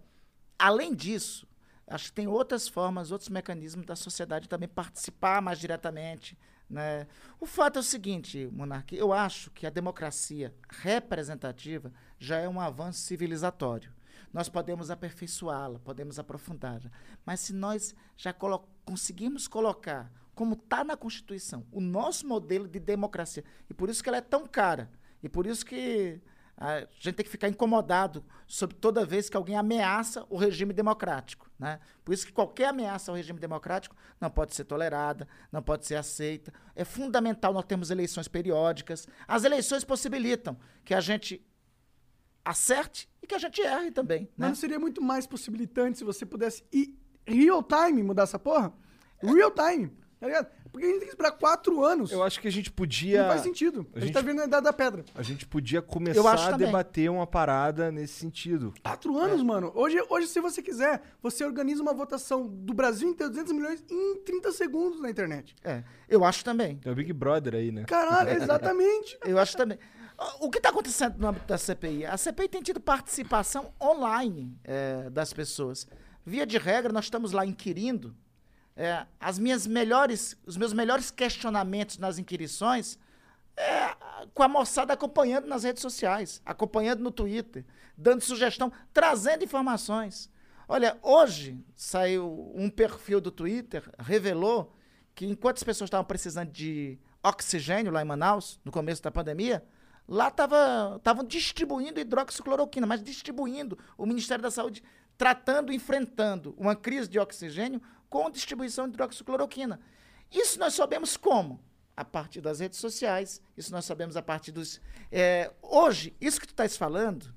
além 0.59 0.95
disso, 0.95 1.49
acho 1.87 2.07
que 2.07 2.13
tem 2.13 2.27
outras 2.29 2.69
formas, 2.69 3.11
outros 3.11 3.31
mecanismos 3.31 3.87
da 3.87 3.97
sociedade 3.97 4.49
também 4.49 4.69
participar 4.69 5.41
mais 5.41 5.59
diretamente, 5.59 6.37
né? 6.69 7.07
O 7.41 7.47
fato 7.47 7.79
é 7.79 7.81
o 7.81 7.83
seguinte, 7.83 8.49
Monarque, 8.53 8.97
eu 8.97 9.13
acho 9.13 9.51
que 9.51 9.67
a 9.67 9.71
democracia 9.71 10.55
representativa 10.69 11.93
já 12.19 12.39
é 12.39 12.49
um 12.49 12.61
avanço 12.61 13.01
civilizatório. 13.01 13.93
Nós 14.33 14.49
podemos 14.49 14.91
aperfeiçoá-la, 14.91 15.79
podemos 15.79 16.19
aprofundá-la, 16.19 16.91
mas 17.25 17.41
se 17.41 17.53
nós 17.53 17.95
já 18.17 18.33
colo 18.33 18.69
conseguirmos 18.85 19.49
colocar, 19.49 20.13
como 20.35 20.55
está 20.55 20.85
na 20.85 20.97
Constituição, 20.97 21.67
o 21.73 21.81
nosso 21.81 22.27
modelo 22.27 22.69
de 22.69 22.79
democracia, 22.79 23.45
e 23.71 23.75
por 23.75 23.89
isso 23.89 24.03
que 24.03 24.09
ela 24.09 24.19
é 24.19 24.23
tão 24.23 24.47
cara, 24.47 24.91
e 25.23 25.29
por 25.29 25.47
isso 25.47 25.65
que 25.65 26.21
a 26.59 26.81
gente 26.99 27.13
tem 27.13 27.25
que 27.25 27.31
ficar 27.31 27.49
incomodado 27.49 28.25
sobre 28.47 28.77
toda 28.77 29.05
vez 29.05 29.29
que 29.29 29.37
alguém 29.37 29.57
ameaça 29.57 30.25
o 30.31 30.37
regime 30.37 30.73
democrático. 30.73 31.51
Né? 31.59 31.79
Por 32.05 32.15
isso 32.15 32.27
que 32.27 32.33
qualquer 32.33 32.69
ameaça 32.69 33.11
ao 33.11 33.17
regime 33.17 33.39
democrático 33.39 33.95
não 34.21 34.31
pode 34.31 34.55
ser 34.55 34.65
tolerada, 34.65 35.29
não 35.53 35.63
pode 35.63 35.87
ser 35.87 35.97
aceita. 35.97 36.53
É 36.75 36.85
fundamental 36.85 37.53
nós 37.53 37.65
termos 37.65 37.91
eleições 37.91 38.27
periódicas. 38.27 39.07
As 39.29 39.45
eleições 39.45 39.85
possibilitam 39.85 40.57
que 40.85 40.95
a 40.95 41.01
gente 41.01 41.45
acerte 42.45 43.09
e 43.23 43.27
que 43.27 43.35
a 43.35 43.39
gente 43.39 43.61
erre 43.61 43.91
também. 43.91 44.29
Mas 44.37 44.39
Né? 44.39 44.49
não 44.49 44.55
seria 44.55 44.79
muito 44.79 45.03
mais 45.03 45.27
possibilitante 45.27 45.99
se 45.99 46.05
você 46.05 46.25
pudesse 46.25 46.65
ir 46.73 46.97
real 47.27 47.63
time 47.63 48.03
mudar 48.03 48.23
essa 48.23 48.39
porra? 48.39 48.73
Real 49.21 49.51
time, 49.51 49.89
tá 50.19 50.27
ligado? 50.27 50.49
Porque 50.77 50.85
a 50.89 50.91
gente 50.91 50.99
tem 50.99 51.09
que 51.09 51.15
esperar 51.15 51.33
quatro 51.33 51.83
anos. 51.83 52.13
Eu 52.13 52.23
acho 52.23 52.39
que 52.39 52.47
a 52.47 52.53
gente 52.53 52.71
podia. 52.71 53.23
Não 53.23 53.29
faz 53.31 53.41
sentido. 53.41 53.87
A, 53.95 53.97
a 53.97 54.01
gente 54.01 54.09
gente- 54.09 54.13
tá 54.15 54.21
vendo 54.21 54.43
a 54.43 54.45
idade 54.45 54.63
da 54.63 54.75
pedra. 54.75 55.07
A 55.15 55.23
gente 55.23 55.47
podia 55.47 55.79
Eu 55.79 55.83
começar 55.83 56.33
acho 56.35 56.49
a 56.49 56.57
debater 56.59 57.11
uma 57.11 57.27
parada 57.27 57.91
nesse 57.91 58.13
sentido. 58.13 58.75
Quatro 58.83 59.17
anos, 59.17 59.43
mano. 59.43 59.73
Hoje, 59.75 59.97
hoje, 60.11 60.27
se 60.27 60.39
você 60.39 60.61
quiser, 60.61 61.01
você 61.23 61.47
organiza 61.47 61.81
uma 61.81 61.95
votação 61.95 62.47
do 62.47 62.75
Brasil 62.75 63.09
inteiro, 63.09 63.31
200 63.33 63.55
milhões, 63.55 63.83
em 63.91 64.17
30 64.23 64.53
segundos 64.53 65.01
na 65.01 65.09
internet. 65.09 65.57
É, 65.65 65.83
eu 66.11 66.27
acho 66.27 66.45
também. 66.45 66.79
É 66.85 66.91
o 66.91 66.95
Big 66.95 67.11
Brother 67.15 67.55
aí, 67.55 67.73
né? 67.73 67.85
Caralho, 67.85 68.29
exatamente. 68.37 69.19
Eu 69.25 69.39
acho 69.39 69.57
também. 69.57 69.79
O 70.41 70.51
que 70.51 70.59
está 70.59 70.69
acontecendo 70.69 71.17
no 71.17 71.29
âmbito 71.29 71.47
da 71.47 71.57
CPI? 71.57 72.05
A 72.05 72.19
CPI 72.19 72.49
tem 72.51 72.63
tido 72.63 72.81
participação 72.81 73.73
online 73.81 74.55
é, 74.63 75.09
das 75.09 75.33
pessoas. 75.33 75.87
Via 76.25 76.45
de 76.47 76.59
regra, 76.59 76.93
nós 76.93 77.07
estamos 77.07 77.33
lá 77.33 77.47
inquirindo. 77.47 78.15
É, 78.77 79.07
as 79.19 79.39
minhas 79.39 79.67
melhores, 79.67 80.37
os 80.45 80.57
meus 80.57 80.73
melhores 80.73 81.11
questionamentos 81.11 81.97
nas 81.99 82.19
inquirições 82.19 82.99
é, 83.57 83.97
com 84.35 84.43
a 84.43 84.49
moçada 84.49 84.93
acompanhando 84.93 85.47
nas 85.47 85.65
redes 85.65 85.81
sociais, 85.81 86.43
acompanhando 86.45 87.01
no 87.01 87.11
Twitter, 87.11 87.65
dando 87.97 88.21
sugestão, 88.21 88.71
trazendo 88.93 89.45
informações. 89.45 90.31
Olha, 90.69 90.99
hoje 91.03 91.59
saiu 91.75 92.53
um 92.55 92.69
perfil 92.69 93.21
do 93.21 93.31
Twitter, 93.31 93.89
revelou 93.99 94.77
que 95.15 95.25
enquanto 95.25 95.57
as 95.57 95.63
pessoas 95.63 95.89
estavam 95.89 96.05
precisando 96.05 96.51
de 96.51 96.99
oxigênio 97.23 97.91
lá 97.91 98.03
em 98.03 98.05
Manaus, 98.05 98.61
no 98.63 98.71
começo 98.71 99.03
da 99.03 99.11
pandemia, 99.11 99.65
lá 100.07 100.29
estavam 100.29 101.25
distribuindo 101.25 101.99
hidroxicloroquina, 101.99 102.87
mas 102.87 103.03
distribuindo 103.03 103.79
o 103.97 104.05
Ministério 104.05 104.43
da 104.43 104.51
Saúde 104.51 104.83
tratando, 105.17 105.73
enfrentando 105.73 106.55
uma 106.59 106.77
crise 106.77 107.09
de 107.09 107.19
oxigênio 107.19 107.81
com 108.09 108.31
distribuição 108.31 108.87
de 108.89 108.95
hidroxicloroquina. 108.95 109.81
Isso 110.31 110.59
nós 110.59 110.75
sabemos 110.75 111.17
como? 111.17 111.61
A 111.97 112.05
partir 112.05 112.41
das 112.41 112.61
redes 112.61 112.79
sociais, 112.79 113.41
isso 113.57 113.73
nós 113.73 113.85
sabemos 113.85 114.17
a 114.17 114.23
partir 114.23 114.53
dos. 114.53 114.81
é, 115.11 115.51
hoje, 115.63 116.15
isso 116.21 116.39
que 116.41 116.47
tu 116.47 116.51
estás 116.51 116.77
falando, 116.77 117.33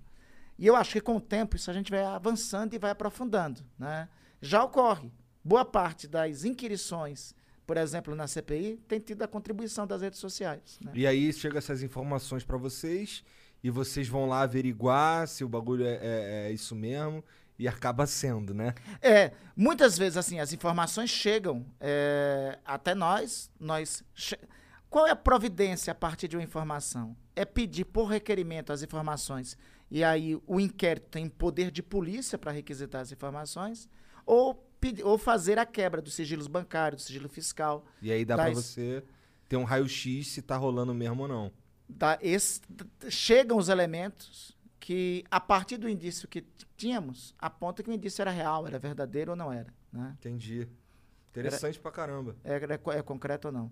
e 0.57 0.67
eu 0.67 0.76
acho 0.76 0.91
que 0.93 1.01
com 1.01 1.15
o 1.15 1.22
tempo 1.22 1.55
isso 1.55 1.72
a 1.72 1.74
gente 1.74 1.89
vai 1.89 2.03
avançando 2.03 2.74
e 2.74 2.78
vai 2.78 2.91
aprofundando. 2.91 3.61
Né? 3.78 4.09
Já 4.41 4.63
ocorre. 4.63 5.11
Boa 5.43 5.63
parte 5.63 6.07
das 6.07 6.43
inquirições, 6.43 7.34
por 7.65 7.78
exemplo, 7.78 8.13
na 8.13 8.28
CPI, 8.28 8.78
tem 8.88 8.99
tido 8.99 9.22
a 9.24 9.28
contribuição 9.28 9.88
das 9.88 10.01
redes 10.01 10.20
sociais. 10.20 10.78
Né? 10.84 10.91
E 10.93 11.07
aí 11.07 11.32
chega 11.32 11.57
essas 11.59 11.82
informações 11.82 12.43
pra 12.43 12.57
vocês 12.57 13.24
e 13.63 13.70
vocês 13.70 14.07
vão 14.09 14.28
lá 14.28 14.41
averiguar 14.41 15.28
se 15.30 15.43
o 15.43 15.47
bagulho 15.49 15.86
é, 15.86 15.93
é- 16.01 16.47
é 16.47 16.51
isso 16.51 16.76
mesmo 16.76 17.24
e 17.60 17.68
acaba 17.68 18.07
sendo, 18.07 18.53
né? 18.53 18.74
É, 19.01 19.34
muitas 19.55 19.97
vezes 19.97 20.16
assim 20.18 20.39
as 20.39 20.53
informações 20.53 21.10
chegam 21.10 21.66
é, 21.80 22.57
até 22.66 22.95
nós. 22.95 23.51
Nós 23.60 24.01
qual 24.89 25.05
é 25.05 25.12
a 25.12 25.16
providência 25.16 25.91
a 25.91 25.95
partir 25.95 26.28
de 26.30 26.38
uma 26.38 26.43
informação? 26.43 27.16
É 27.36 27.43
pedir 27.45 27.84
por 27.86 28.05
requerimento 28.05 28.72
as 28.72 28.82
informações 28.82 29.57
e 29.91 30.03
aí 30.03 30.39
o 30.47 30.60
inquérito 30.60 31.10
tem 31.10 31.28
poder 31.28 31.70
de 31.70 31.84
polícia 31.84 32.38
para 32.38 32.51
requisitar 32.51 33.01
as 33.01 33.12
informações 33.12 33.89
ou 34.26 34.66
ou 35.03 35.18
fazer 35.18 35.60
a 35.60 35.66
quebra 35.66 36.01
dos 36.01 36.14
sigilos 36.14 36.47
bancários, 36.47 37.01
do 37.03 37.05
sigilo 37.05 37.28
fiscal. 37.28 37.86
E 38.01 38.14
aí 38.14 38.24
dá 38.24 38.38
das- 38.38 38.53
você 38.55 39.03
ter 39.49 39.57
um 39.57 39.66
raio-x 39.66 40.26
se 40.30 40.41
tá 40.41 40.55
rolando 40.55 40.93
mesmo 40.93 41.24
ou 41.24 41.28
não. 41.28 41.51
da- 41.91 42.18
esse- 42.22 42.62
chegam 43.10 43.57
os 43.57 43.68
elementos 43.68 44.55
que, 44.89 45.23
a 45.29 45.39
partir 45.39 45.77
do 45.77 45.87
indício 45.87 46.27
que 46.27 46.41
tínhamos, 46.75 47.35
aponta 47.37 47.83
que 47.83 47.91
o 47.91 47.93
indício 47.93 48.23
era 48.23 48.31
real, 48.31 48.65
era 48.65 48.79
verdadeiro 48.79 49.29
ou 49.33 49.37
não 49.37 49.53
era. 49.53 49.71
Né? 49.93 50.15
Entendi. 50.17 50.67
Interessante 51.29 51.79
pra 51.79 51.91
caramba. 51.91 52.35
É, 52.43 52.55
é 52.55 52.75
co- 52.79 52.91
é 52.91 52.99
concreto 53.03 53.49
ou 53.49 53.51
não. 53.51 53.71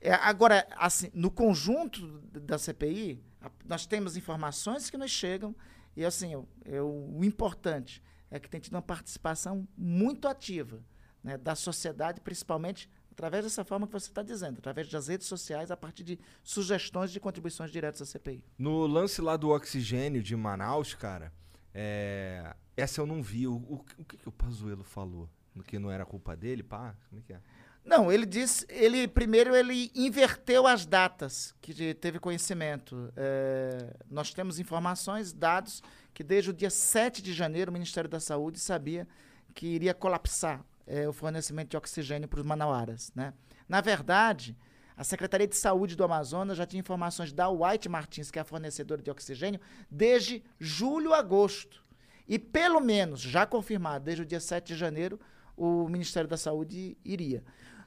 É, 0.00 0.12
agora, 0.12 0.66
assim, 0.76 1.08
no 1.14 1.30
conjunto 1.30 2.04
da 2.32 2.58
CPI, 2.58 3.22
a- 3.40 3.48
nós 3.64 3.86
temos 3.86 4.16
informações 4.16 4.90
que 4.90 4.96
nos 4.98 5.12
chegam 5.12 5.54
e, 5.96 6.04
assim, 6.04 6.32
eu- 6.32 6.48
eu- 6.64 6.90
o 7.16 7.24
importante 7.24 8.02
é 8.28 8.40
que 8.40 8.50
tem 8.50 8.60
tido 8.60 8.74
uma 8.74 8.82
participação 8.82 9.68
muito 9.78 10.26
ativa 10.26 10.82
né, 11.22 11.38
da 11.38 11.54
sociedade, 11.54 12.20
principalmente 12.20 12.90
através 13.20 13.44
dessa 13.44 13.62
forma 13.62 13.86
que 13.86 13.92
você 13.92 14.08
está 14.08 14.22
dizendo, 14.22 14.58
através 14.58 14.88
das 14.88 15.08
redes 15.08 15.26
sociais, 15.26 15.70
a 15.70 15.76
partir 15.76 16.02
de 16.02 16.18
sugestões 16.42 17.12
de 17.12 17.20
contribuições 17.20 17.70
diretas 17.70 18.00
à 18.00 18.06
CPI. 18.06 18.42
No 18.58 18.86
lance 18.86 19.20
lá 19.20 19.36
do 19.36 19.50
oxigênio 19.50 20.22
de 20.22 20.34
Manaus, 20.34 20.94
cara, 20.94 21.30
é, 21.74 22.56
essa 22.74 23.02
eu 23.02 23.06
não 23.06 23.22
vi. 23.22 23.46
O, 23.46 23.56
o, 23.56 23.84
o 23.98 24.04
que, 24.04 24.16
que 24.16 24.28
o 24.28 24.32
Pazuello 24.32 24.82
falou? 24.82 25.28
Que 25.66 25.78
não 25.78 25.90
era 25.90 26.06
culpa 26.06 26.34
dele, 26.34 26.62
pá? 26.62 26.96
Como 27.10 27.20
é 27.20 27.24
que 27.26 27.32
é? 27.34 27.40
Não, 27.84 28.10
ele 28.10 28.24
disse, 28.24 28.64
ele 28.70 29.06
primeiro 29.06 29.54
ele 29.54 29.90
inverteu 29.94 30.66
as 30.66 30.86
datas 30.86 31.54
que 31.60 31.92
teve 31.94 32.18
conhecimento. 32.18 33.12
É, 33.14 33.96
nós 34.10 34.32
temos 34.32 34.58
informações, 34.58 35.30
dados 35.30 35.82
que 36.14 36.24
desde 36.24 36.50
o 36.50 36.54
dia 36.54 36.70
7 36.70 37.20
de 37.20 37.34
janeiro 37.34 37.70
o 37.70 37.74
Ministério 37.74 38.08
da 38.08 38.20
Saúde 38.20 38.58
sabia 38.58 39.06
que 39.54 39.66
iria 39.66 39.92
colapsar 39.92 40.64
é, 40.90 41.08
o 41.08 41.12
fornecimento 41.12 41.70
de 41.70 41.76
oxigênio 41.76 42.28
para 42.28 42.40
os 42.40 42.46
manauaras. 42.46 43.12
Né? 43.14 43.32
Na 43.68 43.80
verdade, 43.80 44.56
a 44.96 45.04
Secretaria 45.04 45.46
de 45.46 45.56
Saúde 45.56 45.94
do 45.96 46.04
Amazonas 46.04 46.58
já 46.58 46.66
tinha 46.66 46.80
informações 46.80 47.32
da 47.32 47.48
White 47.48 47.88
Martins, 47.88 48.30
que 48.30 48.38
é 48.38 48.42
a 48.42 48.44
fornecedora 48.44 49.00
de 49.00 49.10
oxigênio, 49.10 49.60
desde 49.90 50.42
julho 50.58 51.14
a 51.14 51.18
agosto. 51.18 51.82
E 52.28 52.38
pelo 52.38 52.80
menos, 52.80 53.20
já 53.20 53.46
confirmado, 53.46 54.04
desde 54.04 54.22
o 54.22 54.26
dia 54.26 54.40
7 54.40 54.68
de 54.68 54.76
janeiro, 54.76 55.18
o 55.56 55.88
Ministério 55.88 56.28
da 56.28 56.36
Saúde 56.36 56.96
iria. 57.04 57.42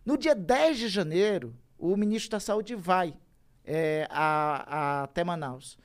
No 0.05 0.17
dia 0.17 0.35
10 0.35 0.77
de 0.79 0.87
janeiro, 0.89 1.55
o 1.77 1.95
ministro 1.97 2.31
da 2.31 2.39
Saúde 2.39 2.75
vai 2.75 3.13
é, 3.65 4.07
a- 4.09 4.65
a- 4.67 5.03
até 5.03 5.23
Manaus. 5.23 5.77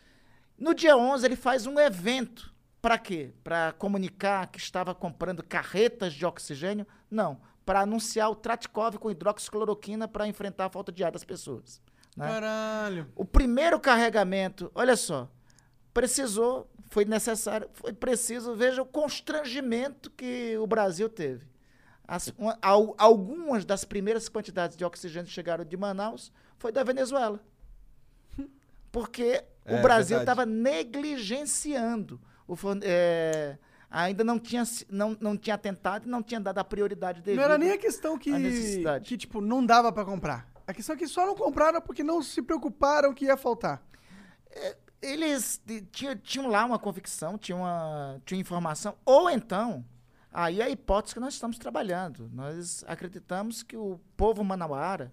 No 0.58 0.74
dia 0.74 0.96
11, 0.96 1.24
ele 1.24 1.36
faz 1.36 1.66
um 1.66 1.78
evento. 1.78 2.52
Para 2.80 2.96
quê? 2.98 3.32
Para 3.42 3.72
comunicar 3.72 4.46
que 4.48 4.58
estava 4.58 4.94
comprando 4.94 5.42
carretas 5.42 6.12
de 6.14 6.24
oxigênio? 6.24 6.86
Não. 7.10 7.40
Para 7.66 7.80
anunciar 7.80 8.30
o 8.30 8.34
Tratkov 8.36 8.96
com 8.98 9.10
hidroxicloroquina 9.10 10.06
para 10.08 10.26
enfrentar 10.28 10.66
a 10.66 10.70
falta 10.70 10.90
de 10.92 11.02
ar 11.04 11.12
das 11.12 11.24
pessoas. 11.24 11.80
né? 12.16 12.26
Caralho. 12.26 13.06
O 13.14 13.24
primeiro 13.24 13.78
carregamento, 13.78 14.70
olha 14.74 14.96
só, 14.96 15.28
precisou, 15.92 16.68
foi 16.88 17.04
necessário, 17.04 17.68
foi 17.74 17.92
preciso, 17.92 18.54
veja 18.54 18.80
o 18.82 18.86
constrangimento 18.86 20.10
que 20.10 20.56
o 20.58 20.66
Brasil 20.66 21.08
teve. 21.08 21.46
As- 22.06 22.32
uma- 22.38 22.58
al- 22.62 22.94
algumas 22.96 23.64
das 23.64 23.84
primeiras 23.84 24.28
quantidades 24.28 24.76
de 24.76 24.84
oxigênio 24.84 25.26
que 25.28 25.32
chegaram 25.34 25.64
de 25.64 25.76
Manaus 25.76 26.32
foi 26.56 26.72
da 26.72 26.82
Venezuela. 26.82 27.38
Porque 28.90 29.44
É, 29.66 29.78
o 29.78 29.82
Brasil 29.82 30.18
estava 30.18 30.46
negligenciando. 30.46 32.20
O, 32.48 32.56
é, 32.82 33.58
ainda 33.90 34.24
não 34.24 34.38
tinha, 34.38 34.64
não, 34.90 35.16
não 35.20 35.36
tinha 35.36 35.56
tentado 35.58 36.06
e 36.08 36.10
não 36.10 36.22
tinha 36.22 36.40
dado 36.40 36.58
a 36.58 36.64
prioridade 36.64 37.20
devida. 37.20 37.36
Não 37.42 37.44
era 37.52 37.58
nem 37.58 37.70
a 37.72 37.78
questão 37.78 38.18
que, 38.18 38.30
a 38.32 39.00
que, 39.00 39.16
tipo, 39.18 39.40
não 39.40 39.64
dava 39.64 39.92
pra 39.92 40.04
comprar. 40.04 40.48
A 40.66 40.72
questão 40.74 40.96
é 40.96 40.98
que 40.98 41.06
só 41.06 41.24
não 41.26 41.34
compraram 41.36 41.80
porque 41.80 42.02
não 42.02 42.22
se 42.22 42.42
preocuparam 42.42 43.12
que 43.14 43.26
ia 43.26 43.36
faltar. 43.36 43.82
eles 45.00 45.60
de- 45.64 45.82
tinham, 45.82 46.16
tinham 46.16 46.48
lá 46.48 46.64
uma 46.64 46.78
convicção, 46.78 47.38
tinham 47.38 47.60
uma, 47.60 48.20
tinham 48.24 48.40
informação, 48.40 48.96
ou 49.04 49.30
então, 49.30 49.84
aí 50.32 50.60
é 50.60 50.64
a 50.64 50.70
hipótese 50.70 51.14
que 51.14 51.20
nós 51.20 51.34
estamos 51.34 51.56
trabalhando. 51.58 52.28
Nós 52.32 52.84
acreditamos 52.88 53.62
que 53.62 53.76
o 53.76 54.00
povo 54.16 54.42
manauara, 54.42 55.12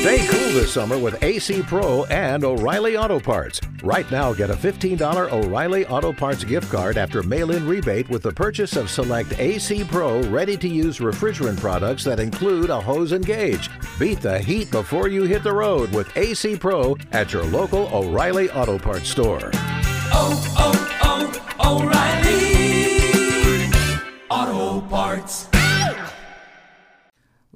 Stay 0.00 0.26
cool 0.28 0.52
this 0.52 0.72
summer 0.72 0.98
with 0.98 1.22
AC 1.22 1.62
Pro 1.62 2.04
and 2.06 2.44
O'Reilly 2.44 2.96
Auto 2.96 3.20
Parts. 3.20 3.60
Right 3.82 4.10
now, 4.10 4.32
get 4.32 4.48
a 4.50 4.54
$15 4.54 5.32
O'Reilly 5.32 5.86
Auto 5.86 6.12
Parts 6.12 6.44
gift 6.44 6.70
card 6.70 6.96
after 6.96 7.22
mail 7.22 7.50
in 7.50 7.66
rebate 7.66 8.08
with 8.08 8.22
the 8.22 8.32
purchase 8.32 8.76
of 8.76 8.88
select 8.88 9.38
AC 9.38 9.84
Pro 9.84 10.22
ready 10.28 10.56
to 10.56 10.68
use 10.68 10.98
refrigerant 10.98 11.58
products 11.58 12.04
that 12.04 12.20
include 12.20 12.70
a 12.70 12.80
hose 12.80 13.12
and 13.12 13.26
gauge. 13.26 13.68
Beat 13.98 14.20
the 14.20 14.38
heat 14.38 14.70
before 14.70 15.08
you 15.08 15.24
hit 15.24 15.42
the 15.42 15.52
road 15.52 15.92
with 15.92 16.16
AC 16.16 16.56
Pro 16.56 16.96
at 17.12 17.32
your 17.32 17.44
local 17.44 17.88
O'Reilly 17.92 18.50
Auto 18.50 18.78
Parts 18.78 19.08
store. 19.08 19.50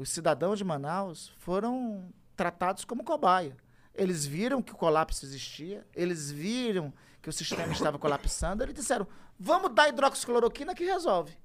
Os 0.03 0.11
cidadãos 0.11 0.59
de 0.59 0.65
Manaus 0.65 1.33
foram 1.39 2.13
tratados 2.37 2.85
como 2.85 3.05
cobaia. 3.05 3.57
Eles 3.95 4.27
viram 4.27 4.63
que 4.63 4.73
o 4.73 4.77
colapso 4.77 5.25
existia, 5.25 5.87
eles 5.95 6.31
viram 6.31 6.93
que 7.21 7.29
o 7.29 7.33
sistema 7.33 7.73
estava 7.73 7.99
colapsando, 7.99 8.63
eles 8.63 8.75
disseram: 8.75 9.07
vamos 9.39 9.75
dar 9.75 9.89
hidroxicloroquina 9.89 10.75
que 10.75 10.85
resolve. 10.85 11.37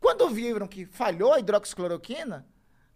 Quando 0.00 0.28
viram 0.28 0.66
que 0.66 0.86
falhou 0.86 1.32
a 1.32 1.40
hidroxicloroquina, 1.40 2.46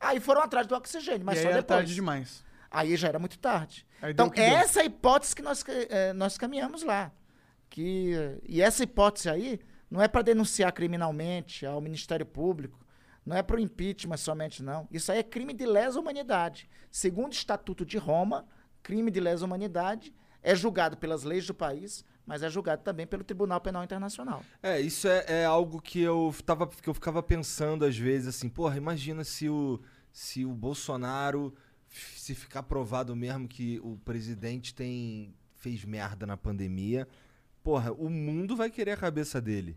aí 0.01 0.21
foram 0.21 0.43
atrás 0.43 0.67
do 0.67 0.75
oxigênio, 0.75 1.25
mas 1.25 1.39
e 1.39 1.43
só 1.43 1.49
aí 1.49 1.53
era 1.53 1.63
depois. 1.63 1.79
tarde 1.79 1.95
demais. 1.95 2.45
Aí 2.71 2.97
já 2.97 3.09
era 3.09 3.19
muito 3.19 3.39
tarde. 3.39 3.87
Aí 4.01 4.13
então, 4.13 4.33
essa 4.35 4.81
é 4.81 4.83
a 4.83 4.87
hipótese 4.87 5.37
que 5.37 5.43
nós, 5.43 5.63
eh, 5.69 6.13
nós 6.15 6.39
caminhamos 6.39 6.83
lá. 6.83 7.13
Que, 7.69 8.15
eh, 8.15 8.39
e 8.49 8.63
essa 8.63 8.83
hipótese 8.83 9.29
aí 9.29 9.61
não 9.91 10.01
é 10.01 10.09
para 10.09 10.23
denunciar 10.23 10.73
criminalmente 10.73 11.67
ao 11.67 11.81
Ministério 11.81 12.25
Público, 12.25 12.82
não 13.25 13.37
é 13.37 13.43
para 13.43 13.57
o 13.57 13.61
impeachment 13.61 14.17
somente, 14.17 14.63
não. 14.63 14.89
Isso 14.91 15.13
aí 15.13 15.19
é 15.19 15.23
crime 15.23 15.53
de 15.53 15.65
lesa 15.67 15.99
humanidade. 16.01 16.69
Segundo 16.91 17.33
o 17.33 17.35
Estatuto 17.37 17.85
de 17.85 17.97
Roma, 17.99 18.47
crime 18.83 19.11
de 19.11 19.21
lesa 19.21 19.45
humanidade 19.45 20.13
é 20.43 20.55
julgado 20.55 20.97
pelas 20.97 21.23
leis 21.23 21.47
do 21.47 21.55
país, 21.55 22.05
mas 22.27 22.43
é 22.43 22.51
julgado 22.51 22.83
também 22.83 23.07
pelo 23.07 23.23
Tribunal 23.25 23.61
Penal 23.61 23.85
Internacional. 23.85 24.43
É, 24.63 24.81
isso 24.81 25.07
é, 25.09 25.25
é 25.29 25.45
algo 25.45 25.81
que 25.81 26.01
eu, 26.01 26.35
tava, 26.45 26.67
que 26.67 26.89
eu 26.89 26.95
ficava 26.95 27.23
pensando 27.23 27.85
às 27.85 27.97
vezes, 27.97 28.29
assim, 28.29 28.49
porra, 28.49 28.77
imagina 28.77 29.23
se 29.25 29.49
o, 29.49 29.81
se 30.13 30.45
o 30.45 30.53
Bolsonaro, 30.53 31.55
se 32.17 32.35
ficar 32.35 32.63
provado 32.65 33.15
mesmo 33.15 33.47
que 33.47 33.79
o 33.85 33.97
presidente 34.05 34.75
tem 34.75 35.35
fez 35.57 35.85
merda 35.85 36.27
na 36.27 36.37
pandemia, 36.37 37.07
porra, 37.63 37.93
o 37.93 38.11
mundo 38.11 38.57
vai 38.57 38.69
querer 38.69 38.93
a 38.93 38.97
cabeça 38.97 39.41
dele. 39.41 39.77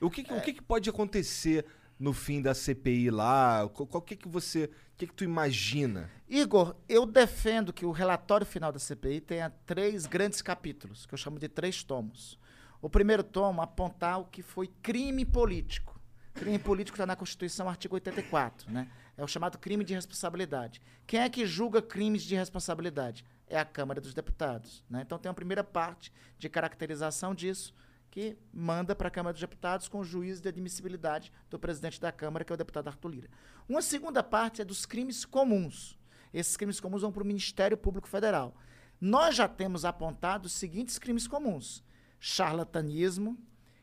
O 0.00 0.10
que, 0.10 0.24
que- 0.24 0.32
o 0.32 0.40
que, 0.40 0.52
que 0.54 0.62
pode 0.62 0.90
acontecer 0.90 1.64
no 2.00 2.14
fim 2.14 2.40
da 2.40 2.54
CPI 2.54 3.10
lá? 3.10 3.68
Qual, 3.68 3.86
qual 3.86 4.00
que 4.00 4.16
que 4.16 4.26
você, 4.26 4.64
o 4.64 4.70
que 4.96 5.06
que 5.06 5.12
tu 5.12 5.22
imagina? 5.22 6.10
Igor, 6.26 6.74
eu 6.88 7.04
defendo 7.04 7.74
que 7.74 7.84
o 7.84 7.90
relatório 7.90 8.46
final 8.46 8.72
da 8.72 8.78
CPI 8.78 9.20
tenha 9.20 9.50
três 9.66 10.06
grandes 10.06 10.40
capítulos, 10.40 11.04
que 11.04 11.12
eu 11.12 11.18
chamo 11.18 11.38
de 11.38 11.46
três 11.46 11.84
tomos. 11.84 12.38
O 12.80 12.88
primeiro 12.88 13.22
tomo 13.22 13.60
apontar 13.60 14.18
o 14.18 14.24
que 14.24 14.42
foi 14.42 14.68
crime 14.82 15.26
político. 15.26 16.00
Crime 16.32 16.58
político 16.58 16.94
está 16.94 17.04
na 17.04 17.14
Constituição, 17.14 17.68
artigo 17.68 17.96
84, 17.96 18.72
né? 18.72 18.88
É 19.18 19.22
o 19.22 19.28
chamado 19.28 19.58
crime 19.58 19.84
de 19.84 19.92
responsabilidade. 19.92 20.80
Quem 21.06 21.20
é 21.20 21.28
que 21.28 21.44
julga 21.44 21.82
crimes 21.82 22.22
de 22.22 22.34
responsabilidade? 22.34 23.26
É 23.46 23.58
a 23.58 23.64
Câmara 23.64 24.00
dos 24.00 24.14
Deputados, 24.14 24.82
né? 24.88 25.02
Então 25.02 25.18
tem 25.18 25.28
uma 25.28 25.34
primeira 25.34 25.62
parte 25.62 26.10
de 26.38 26.48
caracterização 26.48 27.34
disso, 27.34 27.74
que 28.10 28.36
manda 28.52 28.94
para 28.94 29.08
a 29.08 29.10
Câmara 29.10 29.32
dos 29.32 29.40
Deputados 29.40 29.88
com 29.88 30.00
o 30.00 30.04
juízo 30.04 30.42
de 30.42 30.48
admissibilidade 30.48 31.32
do 31.48 31.58
presidente 31.58 32.00
da 32.00 32.10
Câmara, 32.10 32.44
que 32.44 32.52
é 32.52 32.54
o 32.54 32.58
deputado 32.58 32.88
Arthur 32.88 33.08
Lira. 33.08 33.30
Uma 33.68 33.80
segunda 33.80 34.22
parte 34.22 34.60
é 34.60 34.64
dos 34.64 34.84
crimes 34.84 35.24
comuns. 35.24 35.96
Esses 36.32 36.56
crimes 36.56 36.80
comuns 36.80 37.02
vão 37.02 37.12
para 37.12 37.22
o 37.22 37.26
Ministério 37.26 37.76
Público 37.76 38.08
Federal. 38.08 38.54
Nós 39.00 39.36
já 39.36 39.48
temos 39.48 39.84
apontado 39.84 40.46
os 40.46 40.52
seguintes 40.52 40.98
crimes 40.98 41.26
comuns: 41.26 41.84
charlatanismo, 42.18 43.38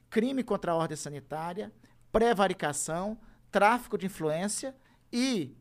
crime 0.10 0.44
contra 0.44 0.74
a 0.74 0.76
ordem 0.76 0.98
sanitária, 0.98 1.74
prevaricação, 2.12 3.18
tráfico 3.50 3.98
de 3.98 4.08
influência 4.08 4.76
e 5.12 5.56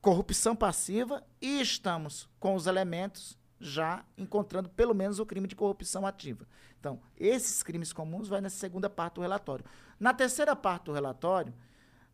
corrupção 0.00 0.54
passiva 0.54 1.26
e 1.40 1.60
estamos 1.60 2.28
com 2.38 2.54
os 2.54 2.66
elementos 2.66 3.38
já 3.60 4.04
encontrando 4.16 4.70
pelo 4.70 4.94
menos 4.94 5.18
o 5.18 5.26
crime 5.26 5.46
de 5.46 5.54
corrupção 5.54 6.06
ativa. 6.06 6.46
Então, 6.78 7.00
esses 7.18 7.62
crimes 7.62 7.92
comuns 7.92 8.26
vai 8.26 8.40
nessa 8.40 8.56
segunda 8.56 8.88
parte 8.88 9.16
do 9.16 9.20
relatório. 9.20 9.64
Na 9.98 10.14
terceira 10.14 10.56
parte 10.56 10.84
do 10.86 10.92
relatório, 10.92 11.52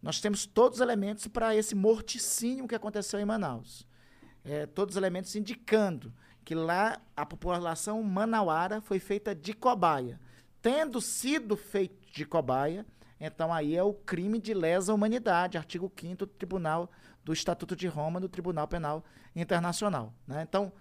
nós 0.02 0.20
temos 0.20 0.44
todos 0.44 0.78
os 0.78 0.82
elementos 0.82 1.26
para 1.28 1.54
esse 1.54 1.74
morticínio 1.74 2.66
que 2.66 2.74
aconteceu 2.74 3.20
em 3.20 3.24
Manaus. 3.24 3.86
É, 4.44 4.66
todos 4.66 4.94
os 4.94 4.96
elementos 4.96 5.34
indicando 5.36 6.12
que 6.44 6.54
lá 6.54 7.00
a 7.16 7.24
população 7.24 8.02
manauara 8.02 8.80
foi 8.80 8.98
feita 8.98 9.34
de 9.34 9.52
cobaia. 9.52 10.20
Tendo 10.60 11.00
sido 11.00 11.56
feito 11.56 12.12
de 12.12 12.24
cobaia, 12.24 12.84
então 13.20 13.52
aí 13.52 13.76
é 13.76 13.82
o 13.82 13.94
crime 13.94 14.38
de 14.38 14.52
lesa 14.52 14.92
humanidade, 14.92 15.58
artigo 15.58 15.90
5 15.94 16.16
do 16.16 16.26
Tribunal 16.26 16.90
do 17.24 17.32
Estatuto 17.32 17.74
de 17.74 17.88
Roma 17.88 18.20
do 18.20 18.28
Tribunal 18.28 18.68
Penal 18.68 19.04
Internacional. 19.34 20.14
Né? 20.26 20.42
Então, 20.48 20.72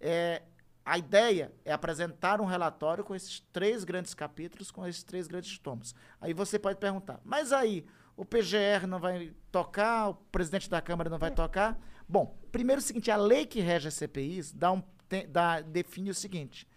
é, 0.00 0.42
a 0.84 0.98
ideia 0.98 1.52
é 1.64 1.72
apresentar 1.72 2.40
um 2.40 2.44
relatório 2.44 3.02
com 3.02 3.14
esses 3.14 3.40
três 3.52 3.84
grandes 3.84 4.12
capítulos, 4.12 4.70
com 4.70 4.86
esses 4.86 5.02
três 5.02 5.26
grandes 5.26 5.58
tomos. 5.58 5.94
Aí 6.20 6.34
você 6.34 6.58
pode 6.58 6.78
perguntar, 6.78 7.20
mas 7.24 7.52
aí 7.52 7.86
o 8.16 8.24
PGR 8.24 8.86
não 8.86 8.98
vai 8.98 9.32
tocar, 9.50 10.10
o 10.10 10.14
presidente 10.14 10.68
da 10.68 10.82
Câmara 10.82 11.08
não 11.08 11.18
vai 11.18 11.30
tocar? 11.30 11.78
Bom, 12.08 12.38
primeiro 12.52 12.80
é 12.80 12.82
o 12.82 12.86
seguinte, 12.86 13.10
a 13.10 13.16
lei 13.16 13.46
que 13.46 13.60
rege 13.60 13.88
as 13.88 13.94
CPIs 13.94 14.52
dá 14.52 14.72
um, 14.72 14.82
tem, 15.08 15.26
dá, 15.26 15.60
define 15.62 16.10
o 16.10 16.14
seguinte, 16.14 16.68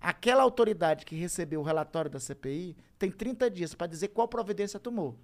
aquela 0.00 0.42
autoridade 0.42 1.06
que 1.06 1.14
recebeu 1.14 1.60
o 1.60 1.64
relatório 1.64 2.10
da 2.10 2.18
CPI 2.18 2.76
tem 2.98 3.10
30 3.10 3.48
dias 3.48 3.74
para 3.74 3.86
dizer 3.86 4.08
qual 4.08 4.26
providência 4.26 4.80
tomou. 4.80 5.18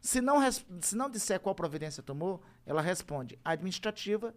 Se 0.00 0.20
não, 0.20 0.38
se 0.52 0.94
não 0.94 1.10
disser 1.10 1.40
qual 1.40 1.54
providência 1.54 2.02
tomou, 2.02 2.42
ela 2.64 2.82
responde 2.82 3.38
administrativa, 3.44 4.34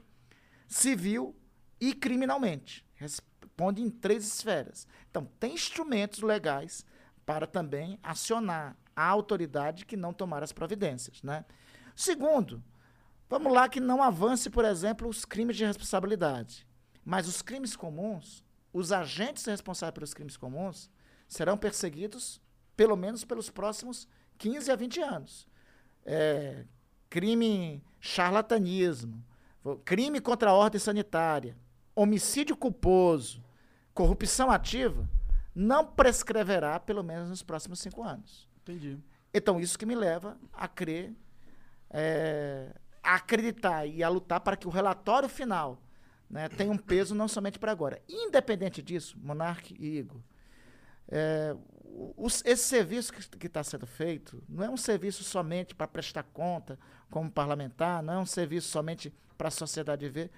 civil 0.68 1.36
e 1.82 1.93
criminalmente. 1.93 2.86
Responde 2.93 3.82
em 3.82 3.89
três 3.89 4.25
esferas. 4.25 4.88
Então, 5.09 5.27
tem 5.39 5.55
instrumentos 5.55 6.21
legais 6.21 6.86
para 7.25 7.45
também 7.45 7.99
acionar 8.01 8.77
a 8.95 9.05
autoridade 9.05 9.86
que 9.86 9.97
não 9.97 10.13
tomar 10.13 10.43
as 10.43 10.53
providências. 10.53 11.21
Né? 11.23 11.43
Segundo, 11.95 12.63
vamos 13.27 13.51
lá 13.51 13.67
que 13.67 13.79
não 13.79 14.03
avance, 14.03 14.49
por 14.49 14.63
exemplo, 14.63 15.09
os 15.09 15.25
crimes 15.25 15.57
de 15.57 15.65
responsabilidade. 15.65 16.67
Mas 17.03 17.27
os 17.27 17.41
crimes 17.41 17.75
comuns, 17.75 18.45
os 18.71 18.91
agentes 18.91 19.43
responsáveis 19.45 19.95
pelos 19.95 20.13
crimes 20.13 20.38
comuns, 20.38 20.89
serão 21.27 21.57
perseguidos 21.57 22.39
pelo 22.77 22.95
menos 22.95 23.25
pelos 23.25 23.49
próximos 23.49 24.07
15 24.38 24.71
a 24.71 24.75
20 24.75 25.01
anos 25.01 25.51
é, 26.05 26.65
crime 27.09 27.84
charlatanismo, 27.99 29.23
crime 29.86 30.19
contra 30.19 30.49
a 30.49 30.53
ordem 30.53 30.79
sanitária, 30.79 31.55
homicídio 31.95 32.55
culposo, 32.55 33.43
corrupção 33.93 34.49
ativa, 34.49 35.07
não 35.53 35.85
prescreverá 35.85 36.79
pelo 36.79 37.03
menos 37.03 37.29
nos 37.29 37.43
próximos 37.43 37.79
cinco 37.79 38.03
anos. 38.03 38.47
Entendi. 38.61 38.97
Então, 39.33 39.59
isso 39.59 39.77
que 39.77 39.85
me 39.85 39.95
leva 39.95 40.37
a 40.53 40.67
crer, 40.67 41.13
é, 41.89 42.73
a 43.01 43.15
acreditar 43.15 43.85
e 43.85 44.03
a 44.03 44.09
lutar 44.09 44.39
para 44.41 44.57
que 44.57 44.67
o 44.67 44.71
relatório 44.71 45.29
final 45.29 45.81
né, 46.29 46.47
tenha 46.49 46.71
um 46.71 46.77
peso 46.77 47.13
não 47.13 47.27
somente 47.27 47.59
para 47.59 47.71
agora. 47.71 48.01
Independente 48.07 48.81
disso, 48.81 49.17
Monarque 49.21 49.75
e 49.79 49.97
Igor, 49.97 50.21
é, 51.09 51.55
esse 52.45 52.63
serviço 52.63 53.11
que 53.13 53.47
está 53.47 53.63
sendo 53.63 53.85
feito 53.85 54.41
não 54.47 54.63
é 54.63 54.69
um 54.69 54.77
serviço 54.77 55.23
somente 55.23 55.75
para 55.75 55.87
prestar 55.87 56.23
conta 56.23 56.79
como 57.09 57.29
parlamentar, 57.29 58.01
não 58.01 58.13
é 58.13 58.19
um 58.19 58.25
serviço 58.25 58.69
somente 58.69 59.13
para 59.37 59.49
a 59.49 59.51
sociedade 59.51 60.07
ver, 60.07 60.31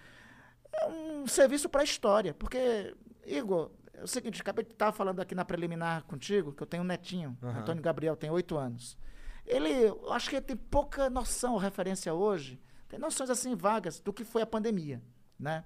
é 0.74 0.88
um 0.88 1.28
serviço 1.28 1.70
para 1.70 1.82
a 1.82 1.84
história. 1.84 2.34
Porque, 2.34 2.96
Igor, 3.26 3.72
é 3.94 4.04
o 4.04 4.08
seguinte, 4.08 4.42
acabei 4.42 4.66
de 4.66 4.72
estar 4.72 4.92
falando 4.92 5.20
aqui 5.20 5.36
na 5.36 5.46
preliminar 5.46 6.04
contigo, 6.04 6.52
que 6.52 6.62
eu 6.62 6.68
tenho 6.68 6.84
um 6.84 6.86
netinho, 6.86 7.38
uhum. 7.42 7.50
Antônio 7.50 7.82
Gabriel, 7.82 8.16
tem 8.16 8.30
oito 8.30 8.58
anos. 8.58 8.98
Ele, 9.46 9.70
eu 9.70 10.12
acho 10.12 10.30
que 10.30 10.36
ele 10.36 10.46
tem 10.46 10.56
pouca 10.56 11.10
noção, 11.10 11.58
referência 11.58 12.14
hoje, 12.14 12.60
tem 12.88 13.00
noções 13.00 13.30
assim 13.30 13.56
vagas 13.56 14.00
do 14.00 14.14
que 14.14 14.24
foi 14.24 14.42
a 14.42 14.46
pandemia, 14.46 15.02
né? 15.38 15.66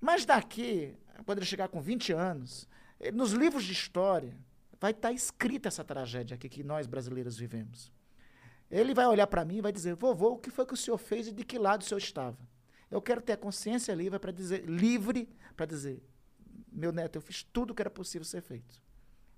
Mas 0.00 0.24
daqui, 0.24 0.94
quando 1.24 1.38
ele 1.38 1.46
chegar 1.46 1.68
com 1.68 1.80
20 1.80 2.12
anos, 2.12 2.68
nos 3.12 3.32
livros 3.32 3.64
de 3.64 3.72
história, 3.72 4.36
vai 4.80 4.92
estar 4.92 5.08
tá 5.08 5.14
escrita 5.14 5.68
essa 5.68 5.84
tragédia 5.84 6.34
aqui 6.34 6.48
que 6.48 6.62
nós 6.62 6.86
brasileiros 6.86 7.36
vivemos. 7.36 7.92
Ele 8.70 8.94
vai 8.94 9.06
olhar 9.06 9.26
para 9.26 9.44
mim 9.44 9.56
e 9.56 9.60
vai 9.60 9.72
dizer: 9.72 9.94
"Vovô, 9.94 10.32
o 10.32 10.38
que 10.38 10.50
foi 10.50 10.66
que 10.66 10.74
o 10.74 10.76
senhor 10.76 10.98
fez 10.98 11.26
e 11.28 11.32
de 11.32 11.44
que 11.44 11.58
lado 11.58 11.82
o 11.82 11.84
senhor 11.84 11.98
estava?" 11.98 12.38
Eu 12.90 13.02
quero 13.02 13.20
ter 13.20 13.32
a 13.32 13.36
consciência 13.36 13.92
livre 13.94 14.18
para 14.18 14.32
dizer 14.32 14.64
livre 14.64 15.28
para 15.56 15.66
dizer: 15.66 16.02
"Meu 16.72 16.92
neto, 16.92 17.16
eu 17.16 17.22
fiz 17.22 17.42
tudo 17.42 17.70
o 17.70 17.74
que 17.74 17.82
era 17.82 17.90
possível 17.90 18.24
ser 18.24 18.40
feito. 18.40 18.80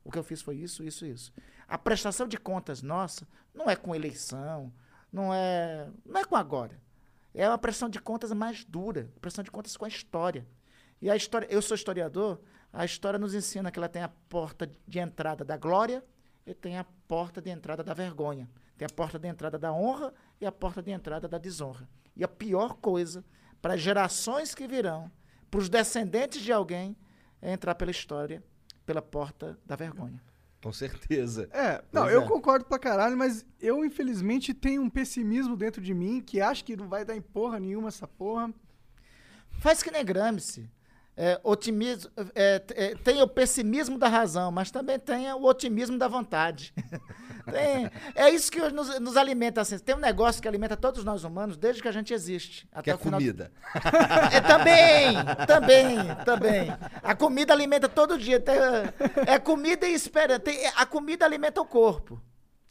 O 0.05 0.11
que 0.11 0.19
eu 0.19 0.25
fiz 0.25 0.41
foi 0.41 0.57
isso, 0.57 0.83
isso, 0.85 1.05
isso." 1.05 1.33
A 1.67 1.79
prestação 1.79 2.27
de 2.27 2.37
contas 2.37 2.83
nossa 2.83 3.27
não 3.55 3.69
é 3.69 3.77
com 3.77 3.95
eleição, 3.95 4.73
não 5.13 5.33
é, 5.33 5.91
não 6.05 6.21
é 6.21 6.25
com 6.25 6.37
agora. 6.37 6.81
É 7.35 7.49
uma 7.49 7.59
prestação 7.59 7.89
de 7.89 8.01
contas 8.01 8.33
mais 8.33 8.65
dura, 8.65 9.11
prestação 9.21 9.45
de 9.45 9.51
contas 9.51 9.77
com 9.77 9.85
a 9.85 9.89
história. 9.89 10.47
E 11.01 11.09
a 11.09 11.17
história, 11.17 11.47
eu 11.51 11.63
sou 11.63 11.75
historiador, 11.75 12.41
a 12.73 12.85
história 12.85 13.19
nos 13.19 13.35
ensina 13.35 13.71
que 13.71 13.79
ela 13.79 13.89
tem 13.89 14.03
a 14.03 14.09
porta 14.09 14.71
de 14.87 14.99
entrada 14.99 15.45
da 15.45 15.57
glória 15.57 16.05
e 16.47 16.55
tem 16.55 16.79
a 16.79 16.85
porta 17.07 17.41
de 17.41 17.51
entrada 17.51 17.83
da 17.83 17.95
vergonha. 17.95 18.49
Tem 18.77 18.87
a 18.87 18.95
porta 18.95 19.19
de 19.19 19.29
entrada 19.29 19.59
da 19.59 19.73
honra 19.73 20.13
e 20.41 20.47
a 20.47 20.53
porta 20.53 20.83
de 20.83 20.91
entrada 20.91 21.29
da 21.29 21.39
desonra. 21.39 21.89
E 22.17 22.25
a 22.25 22.29
pior 22.29 22.75
coisa 22.75 23.25
para 23.61 23.75
as 23.75 23.81
gerações 23.81 24.55
que 24.55 24.67
virão, 24.67 25.11
para 25.51 25.61
os 25.61 25.69
descendentes 25.69 26.41
de 26.41 26.53
alguém, 26.53 26.97
é 27.43 27.53
entrar 27.53 27.75
pela 27.75 27.91
história 27.91 28.43
pela 28.87 29.03
porta 29.03 29.59
da 29.65 29.77
vergonha. 29.77 30.23
Com 30.63 30.73
certeza. 30.73 31.49
É, 31.53 31.83
não, 31.93 32.09
eu 32.09 32.23
é. 32.23 32.27
concordo 32.27 32.65
pra 32.65 32.79
caralho, 32.79 33.17
mas 33.17 33.47
eu 33.61 33.85
infelizmente 33.85 34.53
tenho 34.53 34.83
um 34.83 34.91
pessimismo 34.91 35.57
dentro 35.57 35.81
de 35.81 35.95
mim 35.95 36.21
que 36.21 36.41
acho 36.41 36.65
que 36.65 36.77
não 36.77 36.89
vai 36.89 37.05
dar 37.05 37.17
em 37.17 37.23
porra 37.23 37.59
nenhuma 37.61 37.89
essa 37.89 38.07
porra. 38.07 38.53
Faz 39.53 39.83
que 39.83 39.91
nem 39.91 40.05
Gramsci 40.05 40.71
é, 41.17 41.39
otimismo, 41.45 42.11
é, 42.35 42.63
é, 42.75 42.95
tem 42.95 43.21
o 43.21 43.29
pessimismo 43.29 43.99
da 43.99 44.09
razão, 44.09 44.51
mas 44.51 44.71
também 44.71 44.99
tem 44.99 45.31
o 45.33 45.45
otimismo 45.45 45.99
da 45.99 46.09
vontade. 46.09 46.73
tem, 47.51 47.91
é 48.15 48.31
isso 48.31 48.51
que 48.51 48.61
nos, 48.71 48.99
nos, 49.01 49.17
alimenta. 49.17 49.61
Assim. 49.61 49.79
Tem 49.79 49.95
um 49.95 49.99
negócio 49.99 50.41
que 50.41 50.49
alimenta 50.49 50.77
todos 50.77 51.05
nós 51.05 51.25
humanos 51.25 51.57
desde 51.57 51.83
que 51.83 51.89
a 51.89 51.93
gente 51.93 52.13
existe. 52.15 52.69
Até 52.73 52.83
que 52.83 52.91
é 52.91 52.95
a 52.95 52.99
comida. 52.99 53.53
É, 54.33 54.41
também, 54.41 55.17
também, 55.47 55.97
também. 56.25 56.77
A 57.03 57.15
comida 57.15 57.53
alimenta 57.53 57.89
todo 57.89 58.19
dia. 58.19 58.39
Tem, 58.39 58.55
é 59.27 59.39
comida 59.39 59.87
e 59.87 59.93
esperança. 59.93 60.41
Tem, 60.41 60.67
a 60.77 60.87
comida 60.87 61.25
alimenta 61.25 61.61
o 61.61 61.65
corpo. 61.65 62.21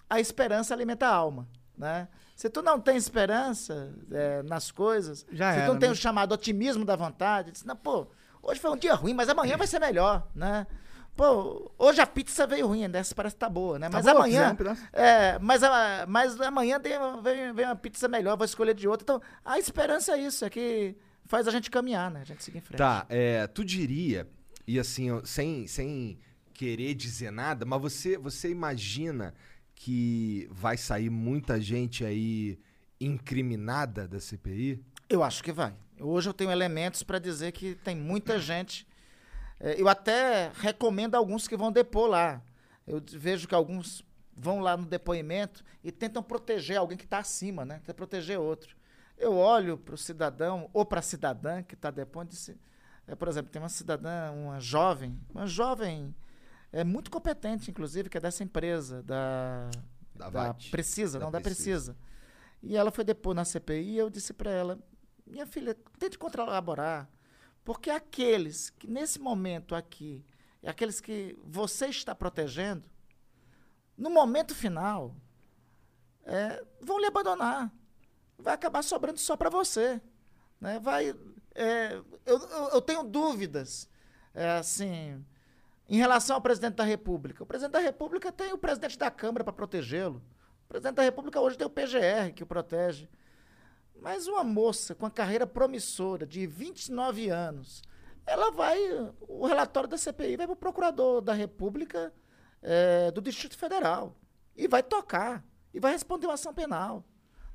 A 0.10 0.20
esperança 0.20 0.74
alimenta 0.74 1.08
a 1.08 1.14
alma. 1.14 1.48
Né? 1.78 2.08
Se 2.36 2.50
tu 2.50 2.62
não 2.62 2.80
tem 2.80 2.96
esperança 2.96 3.94
é, 4.12 4.42
nas 4.44 4.72
coisas, 4.72 5.26
Já 5.32 5.54
se 5.54 5.62
tu 5.62 5.68
não 5.68 5.80
tem 5.80 5.90
né? 5.90 5.94
o 5.94 5.96
chamado 5.96 6.32
otimismo 6.34 6.86
da 6.86 6.96
vontade, 6.96 7.52
diz, 7.52 7.64
não, 7.64 7.76
pô, 7.76 8.08
Hoje 8.42 8.60
foi 8.60 8.72
um 8.72 8.78
dia 8.78 8.94
ruim, 8.96 9.14
mas 9.14 9.30
amanhã 9.30 9.58
vai 9.58 9.68
ser 9.68 9.80
melhor, 9.80 10.28
né? 10.34 10.66
Pô, 11.20 11.70
hoje 11.78 12.00
a 12.00 12.08
pizza 12.08 12.48
veio 12.48 12.66
ruim, 12.66 12.90
essa 12.94 13.14
parece 13.14 13.36
que 13.36 13.42
tá 13.42 13.50
boa, 13.50 13.78
né? 13.78 13.90
Tá 13.90 13.98
mas 13.98 14.06
boa, 14.06 14.16
amanhã. 14.16 14.56
É, 14.94 15.38
mas, 15.40 15.62
mas 16.08 16.40
amanhã 16.40 16.80
tem, 16.80 16.94
vem, 17.22 17.52
vem 17.52 17.66
uma 17.66 17.76
pizza 17.76 18.08
melhor, 18.08 18.38
vou 18.38 18.46
escolher 18.46 18.74
de 18.74 18.88
outra. 18.88 19.04
Então, 19.04 19.22
a 19.44 19.60
esperança 19.60 20.14
é 20.14 20.22
isso, 20.22 20.46
é 20.46 20.50
que 20.50 20.96
faz 21.26 21.46
a 21.46 21.52
gente 21.52 21.70
caminhar, 21.70 22.10
né? 22.10 22.22
A 22.22 22.24
gente 22.24 22.42
seguir 22.42 22.60
em 22.60 22.62
frente. 22.62 22.78
Tá, 22.78 23.06
é, 23.10 23.46
tu 23.48 23.66
diria, 23.66 24.30
e 24.66 24.80
assim, 24.80 25.10
sem, 25.26 25.68
sem 25.68 26.18
querer 26.54 26.94
dizer 26.94 27.34
nada, 27.34 27.66
mas 27.66 27.82
você, 27.82 28.18
você 28.18 28.50
imagina 28.50 29.34
que 29.76 30.48
vai 30.50 30.78
sair 30.78 31.10
muita 31.10 31.60
gente 31.60 32.06
aí 32.06 32.58
incriminada 32.98 34.08
da 34.08 34.22
CPI? 34.22 34.82
Eu 35.10 35.22
acho 35.22 35.44
que 35.44 35.52
vai. 35.52 35.76
Hoje 36.00 36.30
eu 36.30 36.34
tenho 36.34 36.50
elementos 36.50 37.04
para 37.04 37.20
dizer 37.20 37.52
que 37.52 37.76
tem 37.76 37.94
muita 37.94 38.40
gente. 38.40 38.88
É, 39.60 39.80
eu 39.80 39.88
até 39.88 40.52
recomendo 40.56 41.16
alguns 41.16 41.48
que 41.48 41.58
vão 41.58 41.72
depor 41.72 42.08
lá. 42.08 42.42
Eu 42.88 43.02
vejo 43.06 43.48
que 43.48 43.56
alguns 43.56 44.04
vão 44.36 44.62
lá 44.62 44.78
no 44.78 44.86
depoimento 44.86 45.64
e 45.84 45.92
tentam 45.92 46.24
proteger 46.24 46.78
alguém 46.78 46.98
que 46.98 47.04
está 47.04 47.20
acima, 47.20 47.66
né? 47.66 47.82
Quer 47.84 47.94
proteger 47.94 48.40
outro. 48.40 48.76
Eu 49.18 49.36
olho 49.36 49.78
para 49.78 49.96
o 49.96 49.98
cidadão 49.98 50.70
ou 50.74 50.86
para 50.86 51.00
a 51.00 51.04
cidadã 51.04 51.62
que 51.62 51.76
está 51.76 51.92
depondo 51.92 52.28
e 52.28 52.30
disse, 52.30 52.58
é, 53.06 53.16
por 53.16 53.28
exemplo, 53.28 53.52
tem 53.52 53.62
uma 53.62 53.70
cidadã, 53.70 54.32
uma 54.32 54.60
jovem, 54.60 55.20
uma 55.30 55.46
jovem 55.46 56.16
é 56.72 56.84
muito 56.84 57.10
competente, 57.10 57.70
inclusive, 57.72 58.10
que 58.10 58.18
é 58.18 58.22
dessa 58.22 58.44
empresa, 58.44 59.02
da, 59.04 59.70
da, 60.16 60.30
da 60.30 60.54
Precisa, 60.72 61.20
da 61.20 61.26
não, 61.26 61.32
Precisa. 61.32 61.32
da 61.32 61.42
Precisa. 61.42 61.98
E 62.62 62.78
ela 62.78 62.92
foi 62.92 63.04
depor 63.04 63.34
na 63.34 63.44
CPI 63.44 63.92
e 63.92 63.98
eu 63.98 64.10
disse 64.10 64.34
para 64.34 64.52
ela, 64.52 64.80
minha 65.26 65.46
filha, 65.46 65.76
tente 65.98 66.18
colaborar. 66.18 67.10
Porque 67.70 67.92
aqueles 67.92 68.72
que 68.72 68.88
nesse 68.88 69.20
momento 69.20 69.76
aqui, 69.76 70.26
aqueles 70.66 71.00
que 71.00 71.38
você 71.44 71.86
está 71.86 72.16
protegendo, 72.16 72.84
no 73.96 74.10
momento 74.10 74.56
final, 74.56 75.16
é, 76.26 76.66
vão 76.82 76.98
lhe 76.98 77.06
abandonar. 77.06 77.72
Vai 78.40 78.56
acabar 78.56 78.82
sobrando 78.82 79.20
só 79.20 79.38
para 79.38 79.52
você. 79.52 80.02
Né? 80.60 80.80
Vai, 80.80 81.16
é, 81.54 81.94
eu, 82.26 82.40
eu, 82.40 82.70
eu 82.70 82.82
tenho 82.82 83.04
dúvidas, 83.04 83.88
é, 84.34 84.50
assim, 84.58 85.24
em 85.88 85.98
relação 85.98 86.38
ao 86.38 86.42
presidente 86.42 86.74
da 86.74 86.84
República. 86.84 87.44
O 87.44 87.46
presidente 87.46 87.74
da 87.74 87.80
República 87.80 88.32
tem 88.32 88.52
o 88.52 88.58
presidente 88.58 88.98
da 88.98 89.12
Câmara 89.12 89.44
para 89.44 89.54
protegê-lo. 89.54 90.24
O 90.66 90.70
presidente 90.70 90.96
da 90.96 91.04
República 91.04 91.40
hoje 91.40 91.56
tem 91.56 91.68
o 91.68 91.70
PGR 91.70 92.34
que 92.34 92.42
o 92.42 92.48
protege. 92.48 93.08
Mas 94.02 94.28
uma 94.28 94.44
moça 94.44 94.96
com 94.96 95.06
a 95.06 95.12
carreira 95.12 95.46
promissora 95.46 96.26
de 96.26 96.48
29 96.48 97.30
anos, 97.30 97.84
ela 98.26 98.52
vai. 98.52 98.80
O 99.28 99.46
relatório 99.46 99.90
da 99.90 99.98
CPI 99.98 100.38
vai 100.38 100.48
para 100.48 100.54
o 100.54 100.58
procurador 100.58 101.22
da 101.22 101.34
República 101.34 102.14
é, 102.62 103.12
do 103.12 103.22
Distrito 103.22 103.58
Federal. 103.58 104.16
E 104.56 104.68
vai 104.68 104.84
tocar. 104.84 105.44
E 105.74 105.80
vai 105.80 105.92
responder 105.92 106.28
uma 106.28 106.34
ação 106.34 106.54
penal. 106.54 107.04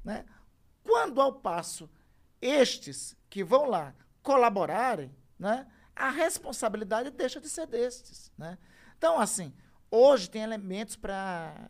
Né? 0.05 0.25
Quando, 0.83 1.21
ao 1.21 1.33
passo, 1.33 1.91
estes 2.41 3.17
que 3.31 3.43
vão 3.43 3.69
lá 3.69 3.95
colaborarem, 4.23 5.15
né, 5.39 5.67
a 5.95 6.11
responsabilidade 6.11 7.11
deixa 7.11 7.41
de 7.41 7.49
ser 7.49 7.67
destes. 7.67 8.33
Né? 8.37 8.59
Então, 8.97 9.19
assim, 9.19 9.53
hoje 9.91 10.31
tem 10.31 10.43
elementos 10.43 10.97
para 10.97 11.69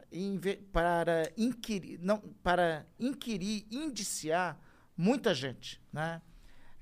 inquirir, 1.36 1.98
não, 2.00 2.18
para 2.42 2.86
inquirir, 2.98 3.66
indiciar 3.70 4.58
muita 4.96 5.34
gente. 5.34 5.80
Né? 5.92 6.20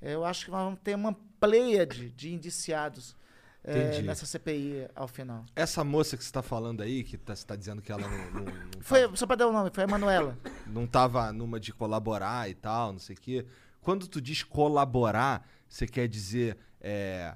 Eu 0.01 0.25
acho 0.25 0.45
que 0.45 0.51
nós 0.51 0.63
vamos 0.63 0.79
ter 0.83 0.95
uma 0.95 1.13
pleiade 1.39 2.09
de 2.11 2.33
indiciados 2.33 3.15
é, 3.63 4.01
nessa 4.01 4.25
CPI 4.25 4.87
ao 4.93 5.07
final. 5.07 5.45
Essa 5.55 5.83
moça 5.83 6.17
que 6.17 6.23
você 6.23 6.29
está 6.29 6.41
falando 6.41 6.81
aí, 6.81 7.03
que 7.03 7.17
tá, 7.17 7.35
você 7.35 7.43
está 7.43 7.55
dizendo 7.55 7.81
que 7.81 7.91
ela 7.91 8.07
não. 8.07 8.31
não, 8.31 8.45
não 8.45 8.53
foi, 8.81 9.01
tava, 9.01 9.15
só 9.15 9.25
para 9.25 9.37
dar 9.37 9.47
o 9.47 9.49
um 9.49 9.53
nome, 9.53 9.71
foi 9.73 9.85
a 9.85 9.87
Manuela. 9.87 10.37
Não 10.67 10.85
estava 10.85 11.31
numa 11.31 11.59
de 11.59 11.71
colaborar 11.71 12.49
e 12.49 12.55
tal, 12.55 12.93
não 12.93 12.99
sei 12.99 13.15
o 13.15 13.19
quê. 13.19 13.45
Quando 13.81 14.07
tu 14.07 14.19
diz 14.21 14.43
colaborar, 14.43 15.47
você 15.67 15.85
quer 15.85 16.07
dizer 16.07 16.57
é, 16.81 17.35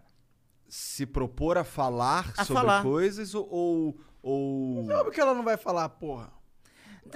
se 0.68 1.06
propor 1.06 1.58
a 1.58 1.64
falar 1.64 2.34
a 2.38 2.46
sobre 2.46 2.62
falar. 2.62 2.84
coisas 2.84 3.36
ou. 3.36 3.98
ou... 4.22 4.84
Não, 4.84 5.12
que 5.12 5.20
ela 5.20 5.34
não 5.34 5.44
vai 5.44 5.58
falar, 5.58 5.90
porra. 5.90 6.32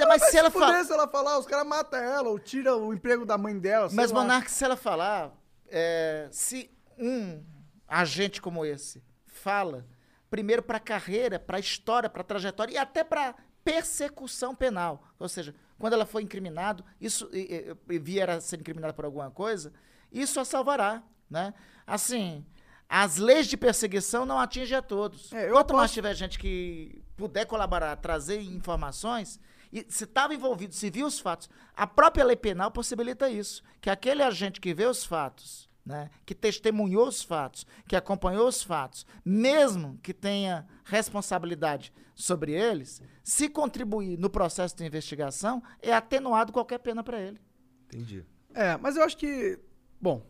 Mas 0.07 0.23
se, 0.23 0.31
se 0.31 0.37
ela 0.37 0.51
falar. 0.51 0.83
Se 0.83 0.93
ela 0.93 1.07
falar, 1.07 1.39
os 1.39 1.45
caras 1.45 1.67
matam 1.67 1.99
ela 1.99 2.29
ou 2.29 2.39
tiram 2.39 2.87
o 2.87 2.93
emprego 2.93 3.25
da 3.25 3.37
mãe 3.37 3.57
dela. 3.57 3.89
Mas, 3.91 4.11
Monark, 4.11 4.49
se 4.49 4.63
ela 4.63 4.75
falar, 4.75 5.31
é, 5.67 6.27
se 6.31 6.69
um 6.97 7.43
agente 7.87 8.41
como 8.41 8.65
esse 8.65 9.03
fala, 9.25 9.85
primeiro 10.29 10.61
para 10.61 10.77
a 10.77 10.81
carreira, 10.81 11.39
para 11.39 11.57
a 11.57 11.59
história, 11.59 12.09
para 12.09 12.21
a 12.21 12.25
trajetória 12.25 12.73
e 12.73 12.77
até 12.77 13.03
para 13.03 13.35
persecução 13.63 14.55
penal. 14.55 15.03
Ou 15.19 15.27
seja, 15.27 15.53
quando 15.77 15.93
ela 15.93 16.05
for 16.05 16.21
incriminado, 16.21 16.85
isso 16.99 17.29
e, 17.33 17.75
e, 17.89 17.99
vier 17.99 18.29
a 18.29 18.39
ser 18.39 18.59
incriminada 18.59 18.93
por 18.93 19.05
alguma 19.05 19.31
coisa, 19.31 19.73
isso 20.11 20.39
a 20.39 20.45
salvará, 20.45 21.03
né? 21.29 21.53
Assim, 21.85 22.45
as 22.87 23.17
leis 23.17 23.47
de 23.47 23.57
perseguição 23.57 24.25
não 24.25 24.39
atingem 24.39 24.77
a 24.77 24.81
todos. 24.81 25.31
É, 25.33 25.49
Quanto 25.49 25.67
posso... 25.67 25.77
mais 25.77 25.91
tiver 25.91 26.13
gente 26.13 26.37
que 26.37 27.03
puder 27.15 27.45
colaborar, 27.45 27.95
trazer 27.97 28.41
informações, 28.41 29.39
e 29.71 29.85
se 29.89 30.03
estava 30.03 30.33
envolvido, 30.33 30.73
se 30.73 30.89
viu 30.89 31.05
os 31.05 31.19
fatos, 31.19 31.49
a 31.75 31.87
própria 31.87 32.25
lei 32.25 32.35
penal 32.35 32.71
possibilita 32.71 33.29
isso, 33.29 33.63
que 33.79 33.89
aquele 33.89 34.21
agente 34.21 34.59
que 34.59 34.73
vê 34.73 34.85
os 34.85 35.05
fatos 35.05 35.71
né, 35.85 36.09
que 36.25 36.35
testemunhou 36.35 37.07
os 37.07 37.23
fatos, 37.23 37.65
que 37.87 37.95
acompanhou 37.95 38.47
os 38.47 38.63
fatos, 38.63 39.05
mesmo 39.25 39.97
que 40.01 40.13
tenha 40.13 40.67
responsabilidade 40.83 41.91
sobre 42.15 42.53
eles, 42.53 43.01
se 43.23 43.49
contribuir 43.49 44.17
no 44.17 44.29
processo 44.29 44.75
de 44.75 44.85
investigação, 44.85 45.61
é 45.81 45.93
atenuado 45.93 46.53
qualquer 46.53 46.79
pena 46.79 47.03
para 47.03 47.19
ele. 47.19 47.39
Entendi. 47.87 48.25
É, 48.53 48.77
mas 48.77 48.95
eu 48.95 49.03
acho 49.03 49.17
que, 49.17 49.59
bom, 49.99 50.25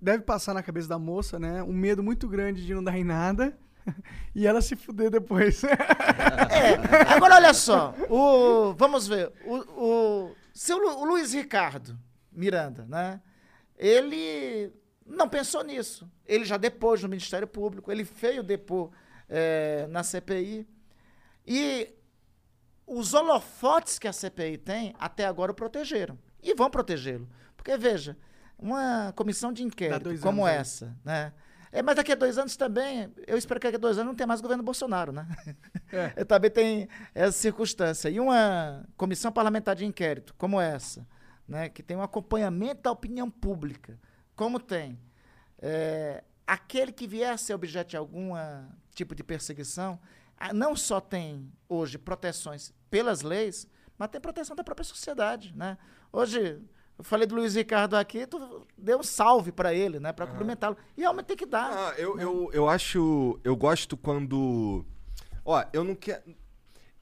deve 0.00 0.22
passar 0.22 0.54
na 0.54 0.62
cabeça 0.62 0.88
da 0.88 0.98
moça, 0.98 1.38
né, 1.38 1.62
um 1.62 1.72
medo 1.72 2.02
muito 2.02 2.28
grande 2.28 2.64
de 2.64 2.74
não 2.74 2.82
dar 2.82 2.96
em 2.96 3.04
nada. 3.04 3.56
e 4.34 4.46
ela 4.46 4.60
se 4.60 4.76
fuder 4.76 5.10
depois. 5.10 5.62
é, 5.64 7.14
agora 7.14 7.36
olha 7.36 7.54
só, 7.54 7.94
o, 8.08 8.74
vamos 8.74 9.06
ver, 9.06 9.32
o, 9.44 9.56
o 9.56 10.36
seu 10.52 10.78
Lu, 10.78 10.98
o 11.00 11.04
Luiz 11.04 11.32
Ricardo 11.32 11.98
Miranda, 12.32 12.86
né? 12.88 13.20
Ele 13.76 14.72
não 15.06 15.28
pensou 15.28 15.62
nisso. 15.62 16.10
Ele 16.26 16.44
já 16.44 16.56
depôs 16.56 17.02
no 17.02 17.08
Ministério 17.08 17.46
Público, 17.46 17.90
ele 17.90 18.02
veio 18.02 18.42
depor 18.42 18.90
é, 19.28 19.86
na 19.88 20.02
CPI. 20.02 20.66
E 21.46 21.94
os 22.86 23.14
holofotes 23.14 23.98
que 23.98 24.08
a 24.08 24.12
CPI 24.12 24.58
tem, 24.58 24.94
até 24.98 25.26
agora 25.26 25.52
o 25.52 25.54
protegeram. 25.54 26.18
E 26.42 26.54
vão 26.54 26.70
protegê-lo. 26.70 27.28
Porque, 27.56 27.76
veja, 27.76 28.16
uma 28.58 29.12
comissão 29.16 29.52
de 29.52 29.62
inquérito 29.62 30.18
como 30.20 30.46
essa, 30.46 30.96
né? 31.04 31.32
É, 31.74 31.82
mas 31.82 31.96
daqui 31.96 32.12
a 32.12 32.14
dois 32.14 32.38
anos 32.38 32.56
também, 32.56 33.12
eu 33.26 33.36
espero 33.36 33.58
que 33.58 33.66
daqui 33.66 33.74
a 33.74 33.80
dois 33.80 33.98
anos 33.98 34.06
não 34.06 34.14
tenha 34.14 34.28
mais 34.28 34.40
governo 34.40 34.62
Bolsonaro, 34.62 35.10
né? 35.10 35.26
É. 35.90 36.22
também 36.24 36.48
tem 36.48 36.88
essa 37.12 37.32
circunstância. 37.32 38.08
E 38.08 38.20
uma 38.20 38.86
comissão 38.96 39.32
parlamentar 39.32 39.74
de 39.74 39.84
inquérito 39.84 40.32
como 40.38 40.60
essa, 40.60 41.04
né, 41.48 41.68
que 41.68 41.82
tem 41.82 41.96
um 41.96 42.02
acompanhamento 42.02 42.82
da 42.82 42.92
opinião 42.92 43.28
pública, 43.28 43.98
como 44.36 44.60
tem 44.60 44.96
é, 45.58 46.22
aquele 46.46 46.92
que 46.92 47.08
vier 47.08 47.32
a 47.32 47.36
ser 47.36 47.54
objeto 47.54 47.90
de 47.90 47.96
algum 47.96 48.34
tipo 48.94 49.12
de 49.12 49.24
perseguição, 49.24 49.98
não 50.54 50.76
só 50.76 51.00
tem 51.00 51.52
hoje 51.68 51.98
proteções 51.98 52.72
pelas 52.88 53.22
leis, 53.22 53.66
mas 53.98 54.10
tem 54.10 54.20
proteção 54.20 54.54
da 54.54 54.62
própria 54.62 54.84
sociedade, 54.84 55.52
né? 55.56 55.76
Hoje, 56.12 56.62
eu 56.96 57.04
falei 57.04 57.26
do 57.26 57.34
Luiz 57.34 57.54
Ricardo 57.54 57.96
aqui, 57.96 58.26
tu 58.26 58.66
deu 58.78 59.00
um 59.00 59.02
salve 59.02 59.50
para 59.50 59.74
ele, 59.74 59.98
né? 59.98 60.12
Para 60.12 60.26
cumprimentá-lo. 60.26 60.76
E 60.96 61.00
realmente 61.00 61.26
tem 61.26 61.36
que 61.36 61.46
dar. 61.46 61.70
Ah, 61.72 61.94
eu, 61.98 62.16
né? 62.16 62.24
eu, 62.24 62.50
eu 62.52 62.68
acho... 62.68 63.38
Eu 63.42 63.56
gosto 63.56 63.96
quando... 63.96 64.84
Ó, 65.44 65.64
eu 65.72 65.82
não 65.82 65.94
quero... 65.94 66.22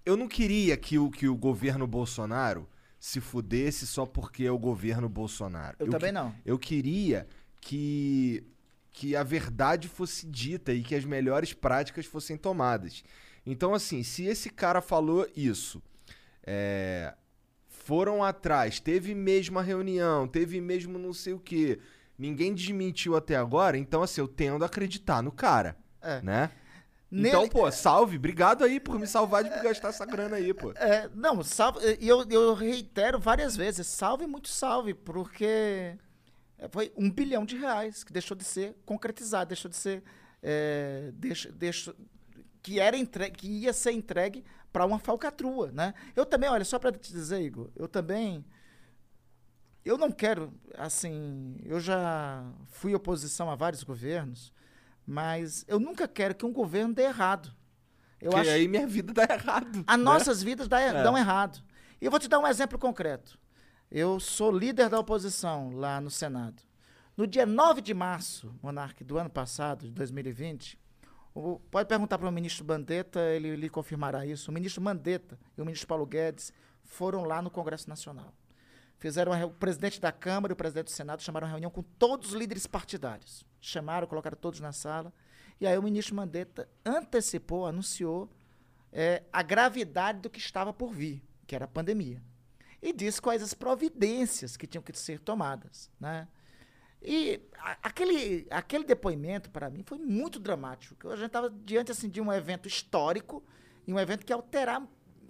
Eu 0.04 0.16
não 0.16 0.26
queria 0.26 0.76
que 0.76 0.98
o, 0.98 1.10
que 1.10 1.28
o 1.28 1.36
governo 1.36 1.86
Bolsonaro 1.86 2.68
se 2.98 3.20
fudesse 3.20 3.86
só 3.86 4.06
porque 4.06 4.44
é 4.44 4.50
o 4.50 4.58
governo 4.58 5.08
Bolsonaro. 5.08 5.76
Eu, 5.78 5.86
eu 5.86 5.90
também 5.90 6.10
não. 6.10 6.34
Eu 6.44 6.58
queria 6.58 7.28
que, 7.60 8.44
que 8.92 9.14
a 9.14 9.22
verdade 9.22 9.88
fosse 9.88 10.26
dita 10.26 10.72
e 10.72 10.82
que 10.82 10.94
as 10.94 11.04
melhores 11.04 11.52
práticas 11.52 12.06
fossem 12.06 12.36
tomadas. 12.36 13.04
Então, 13.44 13.74
assim, 13.74 14.02
se 14.02 14.24
esse 14.24 14.50
cara 14.50 14.80
falou 14.80 15.28
isso, 15.36 15.82
é, 16.44 17.14
foram 17.84 18.22
atrás, 18.22 18.80
teve 18.80 19.14
mesmo 19.14 19.58
a 19.58 19.62
reunião, 19.62 20.26
teve 20.26 20.60
mesmo 20.60 20.98
não 20.98 21.12
sei 21.12 21.32
o 21.32 21.38
quê, 21.38 21.78
ninguém 22.18 22.54
desmentiu 22.54 23.16
até 23.16 23.36
agora, 23.36 23.76
então, 23.76 24.02
assim, 24.02 24.20
eu 24.20 24.28
tendo 24.28 24.62
a 24.62 24.66
acreditar 24.66 25.22
no 25.22 25.32
cara, 25.32 25.76
é. 26.00 26.22
né? 26.22 26.50
Então, 27.14 27.46
pô, 27.46 27.70
salve. 27.70 28.16
Obrigado 28.16 28.64
aí 28.64 28.80
por 28.80 28.98
me 28.98 29.06
salvar 29.06 29.44
de 29.44 29.50
gastar 29.50 29.88
essa 29.88 30.06
grana 30.06 30.36
aí, 30.36 30.54
pô. 30.54 30.72
É, 30.72 31.10
não, 31.14 31.42
salve. 31.44 31.98
E 32.00 32.08
eu, 32.08 32.24
eu 32.30 32.54
reitero 32.54 33.20
várias 33.20 33.54
vezes: 33.54 33.86
salve, 33.86 34.26
muito 34.26 34.48
salve, 34.48 34.94
porque 34.94 35.94
foi 36.70 36.90
um 36.96 37.10
bilhão 37.10 37.44
de 37.44 37.56
reais 37.56 38.02
que 38.02 38.12
deixou 38.12 38.34
de 38.34 38.44
ser 38.44 38.74
concretizado, 38.86 39.48
deixou 39.48 39.70
de 39.70 39.76
ser. 39.76 40.02
É, 40.42 41.10
deixa, 41.12 41.52
deixa, 41.52 41.94
que, 42.62 42.80
era 42.80 42.96
entregue, 42.96 43.36
que 43.36 43.46
ia 43.46 43.74
ser 43.74 43.92
entregue 43.92 44.42
para 44.72 44.86
uma 44.86 44.98
falcatrua, 44.98 45.70
né? 45.72 45.94
Eu 46.16 46.24
também, 46.24 46.48
olha, 46.48 46.64
só 46.64 46.78
para 46.78 46.92
te 46.92 47.12
dizer, 47.12 47.40
Igor, 47.42 47.70
eu 47.76 47.86
também. 47.86 48.44
Eu 49.84 49.98
não 49.98 50.10
quero, 50.10 50.52
assim. 50.78 51.56
Eu 51.64 51.78
já 51.78 52.44
fui 52.68 52.94
oposição 52.94 53.50
a 53.50 53.54
vários 53.54 53.82
governos. 53.82 54.52
Mas 55.06 55.64
eu 55.66 55.80
nunca 55.80 56.06
quero 56.06 56.34
que 56.34 56.46
um 56.46 56.52
governo 56.52 56.94
dê 56.94 57.02
errado. 57.02 57.52
Eu 58.20 58.30
Porque 58.30 58.48
acho... 58.48 58.56
aí 58.56 58.68
minha 58.68 58.86
vida 58.86 59.12
dá 59.12 59.24
errado. 59.34 59.84
As 59.86 59.98
né? 59.98 60.04
nossas 60.04 60.42
vidas 60.42 60.68
dá, 60.68 60.80
é. 60.80 61.02
dão 61.02 61.18
errado. 61.18 61.62
E 62.00 62.04
eu 62.04 62.10
vou 62.10 62.20
te 62.20 62.28
dar 62.28 62.38
um 62.38 62.46
exemplo 62.46 62.78
concreto. 62.78 63.38
Eu 63.90 64.18
sou 64.20 64.50
líder 64.50 64.88
da 64.88 64.98
oposição 64.98 65.70
lá 65.72 66.00
no 66.00 66.10
Senado. 66.10 66.62
No 67.16 67.26
dia 67.26 67.44
9 67.44 67.82
de 67.82 67.92
março, 67.92 68.54
Monarque, 68.62 69.04
do 69.04 69.18
ano 69.18 69.28
passado, 69.28 69.84
de 69.84 69.90
2020, 69.90 70.78
pode 71.70 71.88
perguntar 71.88 72.18
para 72.18 72.28
o 72.28 72.32
ministro 72.32 72.64
Mandetta, 72.64 73.20
ele 73.30 73.56
lhe 73.56 73.68
confirmará 73.68 74.26
isso. 74.26 74.50
O 74.50 74.54
ministro 74.54 74.82
Mandetta 74.82 75.38
e 75.56 75.62
o 75.62 75.64
ministro 75.64 75.88
Paulo 75.88 76.06
Guedes 76.06 76.52
foram 76.84 77.24
lá 77.24 77.40
no 77.40 77.50
Congresso 77.50 77.88
Nacional. 77.88 78.34
Fizeram 78.98 79.32
o 79.46 79.50
presidente 79.50 80.00
da 80.00 80.12
Câmara 80.12 80.52
e 80.52 80.54
o 80.54 80.56
presidente 80.56 80.86
do 80.86 80.90
Senado 80.90 81.22
chamaram 81.22 81.46
uma 81.46 81.52
reunião 81.52 81.70
com 81.70 81.82
todos 81.82 82.30
os 82.30 82.34
líderes 82.34 82.66
partidários 82.66 83.44
chamaram, 83.62 84.06
colocaram 84.06 84.36
todos 84.36 84.60
na 84.60 84.72
sala. 84.72 85.12
E 85.60 85.66
aí 85.66 85.78
o 85.78 85.82
ministro 85.82 86.14
Mandetta 86.14 86.68
antecipou, 86.84 87.64
anunciou 87.64 88.28
é, 88.92 89.22
a 89.32 89.42
gravidade 89.42 90.20
do 90.20 90.28
que 90.28 90.40
estava 90.40 90.72
por 90.72 90.92
vir, 90.92 91.22
que 91.46 91.54
era 91.54 91.64
a 91.64 91.68
pandemia. 91.68 92.20
E 92.82 92.92
disse 92.92 93.22
quais 93.22 93.42
as 93.42 93.54
providências 93.54 94.56
que 94.56 94.66
tinham 94.66 94.82
que 94.82 94.92
ser 94.98 95.20
tomadas. 95.20 95.88
Né? 96.00 96.26
E 97.04 97.42
aquele, 97.82 98.46
aquele 98.50 98.84
depoimento, 98.84 99.50
para 99.50 99.68
mim, 99.68 99.82
foi 99.84 99.98
muito 99.98 100.38
dramático. 100.38 101.08
A 101.08 101.16
gente 101.16 101.26
estava 101.26 101.50
diante 101.50 101.90
assim, 101.90 102.08
de 102.08 102.20
um 102.20 102.32
evento 102.32 102.68
histórico 102.68 103.42
e 103.86 103.92
um 103.92 103.98
evento 103.98 104.24
que 104.24 104.32
alterar 104.32 104.86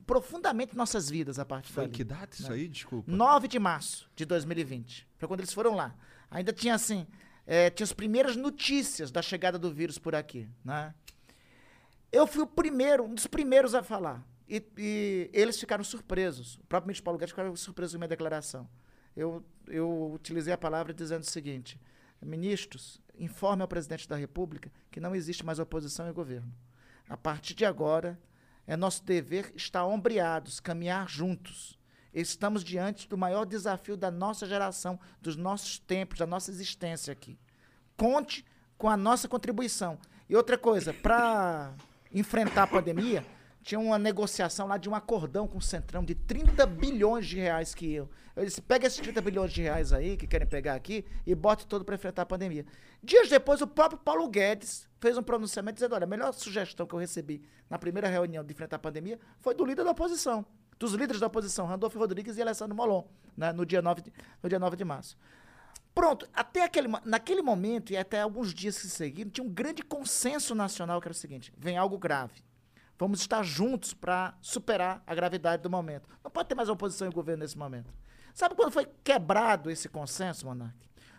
profundamente 0.07 0.77
nossas 0.77 1.09
vidas 1.09 1.39
a 1.39 1.45
partir 1.45 1.73
Foi 1.73 1.85
dali. 1.85 1.95
que 1.95 2.05
data 2.05 2.37
isso 2.37 2.49
né? 2.51 2.57
aí? 2.57 2.69
Desculpa. 2.69 3.11
9 3.11 3.49
de 3.49 3.59
março 3.59 4.11
de 4.15 4.25
2020. 4.27 5.09
Foi 5.17 5.29
quando 5.29 5.41
eles 5.41 5.53
foram 5.53 5.75
lá. 5.75 5.95
Ainda 6.31 6.53
tinha 6.53 6.75
assim, 6.75 7.07
eh, 7.47 7.71
tinha 7.71 7.85
as 7.85 7.93
primeiras 7.93 8.37
notícias 8.37 9.11
da 9.11 9.23
chegada 9.23 9.59
do 9.59 9.73
vírus 9.73 9.99
por 9.99 10.15
aqui, 10.15 10.49
né? 10.65 10.95
Eu 12.11 12.27
fui 12.27 12.43
o 12.43 12.47
primeiro, 12.47 13.05
um 13.05 13.15
dos 13.15 13.27
primeiros 13.27 13.75
a 13.75 13.83
falar. 13.83 14.23
E, 14.47 14.63
e 14.77 15.31
eles 15.33 15.59
ficaram 15.59 15.83
surpresos. 15.83 16.57
O 16.57 16.65
próprio 16.65 16.89
ministro 16.89 17.05
Paulo 17.05 17.19
Guedes 17.19 17.35
ficou 17.35 17.57
surpreso 17.57 17.93
com 17.93 17.97
a 17.97 18.01
minha 18.01 18.09
declaração. 18.09 18.69
Eu, 19.17 19.45
eu 19.67 20.13
utilizei 20.13 20.53
a 20.53 20.59
palavra 20.59 20.93
dizendo 20.93 21.23
o 21.23 21.31
seguinte: 21.31 21.81
ministros, 22.21 23.01
informe 23.19 23.63
ao 23.63 23.69
presidente 23.69 24.09
da 24.09 24.17
República 24.17 24.71
que 24.91 25.01
não 25.01 25.15
existe 25.15 25.45
mais 25.45 25.59
oposição 25.59 26.09
e 26.09 26.13
governo. 26.13 26.53
A 27.09 27.17
partir 27.17 27.55
de 27.55 27.65
agora, 27.65 28.19
é 28.67 28.77
nosso 28.77 29.05
dever 29.05 29.53
estar 29.55 29.85
ombreados, 29.85 30.61
caminhar 30.61 31.09
juntos. 31.09 31.79
Estamos 32.15 32.63
diante 32.63 33.09
do 33.09 33.17
maior 33.17 33.45
desafio 33.45 33.97
da 33.97 34.11
nossa 34.11 34.47
geração, 34.47 35.01
dos 35.21 35.37
nossos 35.37 35.79
tempos, 35.79 36.19
da 36.19 36.27
nossa 36.27 36.51
existência 36.51 37.13
aqui. 37.13 37.39
Conte 37.97 38.45
com 38.77 38.89
a 38.89 38.97
nossa 38.97 39.29
contribuição. 39.29 39.99
E 40.29 40.37
outra 40.37 40.59
coisa, 40.59 40.93
para 40.93 41.75
enfrentar 42.13 42.65
a 42.65 42.67
pandemia, 42.67 43.25
tinha 43.63 43.79
uma 43.79 43.99
negociação 43.99 44.67
lá 44.67 44.77
de 44.77 44.89
um 44.89 44.95
acordão 44.95 45.47
com 45.47 45.59
o 45.59 45.63
Centrão 45.63 46.05
de 46.05 46.15
30 46.15 46.67
bilhões 46.67 47.27
de 47.27 47.37
reais 47.39 47.75
que 47.75 47.93
eu. 47.93 48.11
Eu 48.35 48.45
disse: 48.45 48.61
pega 48.61 48.87
esses 48.87 48.99
30 48.99 49.21
bilhões 49.21 49.53
de 49.53 49.63
reais 49.63 49.93
aí, 49.93 50.17
que 50.17 50.27
querem 50.27 50.47
pegar 50.47 50.75
aqui, 50.75 51.05
e 51.27 51.35
bote 51.35 51.67
todo 51.67 51.85
para 51.85 51.95
enfrentar 51.95 52.23
a 52.23 52.27
pandemia. 52.27 52.67
Dias 53.03 53.29
depois, 53.29 53.63
o 53.63 53.67
próprio 53.67 53.99
Paulo 53.99 54.29
Guedes 54.29 54.89
fez 55.01 55.17
um 55.17 55.23
pronunciamento 55.23 55.75
dizendo: 55.75 55.95
olha, 55.95 56.05
a 56.05 56.09
melhor 56.09 56.33
sugestão 56.33 56.87
que 56.87 56.95
eu 56.95 56.99
recebi 56.99 57.43
na 57.71 57.79
primeira 57.79 58.09
reunião 58.09 58.45
de 58.45 58.53
enfrentar 58.53 58.77
a 58.77 58.81
pandemia 58.81 59.19
foi 59.41 59.55
do 59.55 59.65
líder 59.65 59.85
da 59.85 59.93
oposição, 59.93 60.45
dos 60.79 60.93
líderes 60.93 61.21
da 61.21 61.29
oposição, 61.29 61.67
Randolfo 61.67 61.99
Rodrigues 61.99 62.37
e 62.37 62.43
Alessandro 62.43 62.75
Molon, 62.75 63.05
né, 63.37 63.53
no, 63.53 63.65
dia 63.65 63.81
9 63.81 64.03
de, 64.03 64.13
no 64.43 64.49
dia 64.49 64.59
9 64.59 64.77
de 64.77 64.85
março. 64.85 65.17
Pronto, 65.95 66.27
até 66.33 66.65
aquele, 66.65 66.89
naquele 67.05 67.43
momento 67.43 67.93
e 67.93 67.97
até 67.97 68.23
alguns 68.23 68.53
dias 68.53 68.77
que 68.77 68.83
se 68.83 68.91
seguiram, 68.91 69.31
tinha 69.31 69.45
um 69.47 69.51
grande 69.51 69.83
consenso 69.83 70.55
nacional 70.55 71.01
que 71.01 71.07
era 71.07 71.13
o 71.13 71.15
seguinte: 71.15 71.53
vem 71.57 71.77
algo 71.77 71.97
grave. 71.97 72.43
Vamos 72.99 73.21
estar 73.21 73.43
juntos 73.43 73.95
para 73.95 74.35
superar 74.41 75.03
a 75.07 75.15
gravidade 75.15 75.63
do 75.63 75.71
momento. 75.71 76.09
Não 76.23 76.31
pode 76.31 76.49
ter 76.49 76.55
mais 76.55 76.69
oposição 76.69 77.09
e 77.09 77.11
governo 77.11 77.43
nesse 77.43 77.59
momento. 77.59 77.93
Sabe 78.35 78.55
quando 78.55 78.71
foi 78.71 78.87
quebrado 79.05 79.71
esse 79.71 79.89
consenso, 79.89 80.47
Monark? 80.47 80.77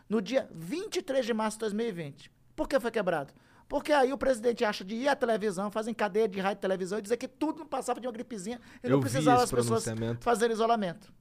No 0.09 0.21
dia 0.21 0.49
23 0.51 1.25
de 1.25 1.33
março 1.33 1.57
de 1.57 1.61
2020. 1.61 2.31
Por 2.55 2.67
que 2.67 2.79
foi 2.79 2.91
quebrado? 2.91 3.33
Porque 3.67 3.91
aí 3.91 4.13
o 4.13 4.17
presidente 4.17 4.63
acha 4.63 4.83
de 4.83 4.95
ir 4.95 5.07
à 5.07 5.15
televisão, 5.15 5.71
fazem 5.71 5.93
cadeia 5.93 6.27
de 6.27 6.39
rádio 6.39 6.59
e 6.59 6.61
televisão 6.61 6.99
e 6.99 7.01
dizer 7.01 7.17
que 7.17 7.27
tudo 7.27 7.59
não 7.59 7.65
passava 7.65 7.99
de 7.99 8.07
uma 8.07 8.13
gripezinha 8.13 8.59
e 8.83 8.87
Eu 8.87 8.91
não 8.91 8.99
precisava 8.99 9.43
as 9.43 9.51
pessoas 9.51 9.85
fazerem 10.19 10.53
isolamento. 10.53 11.11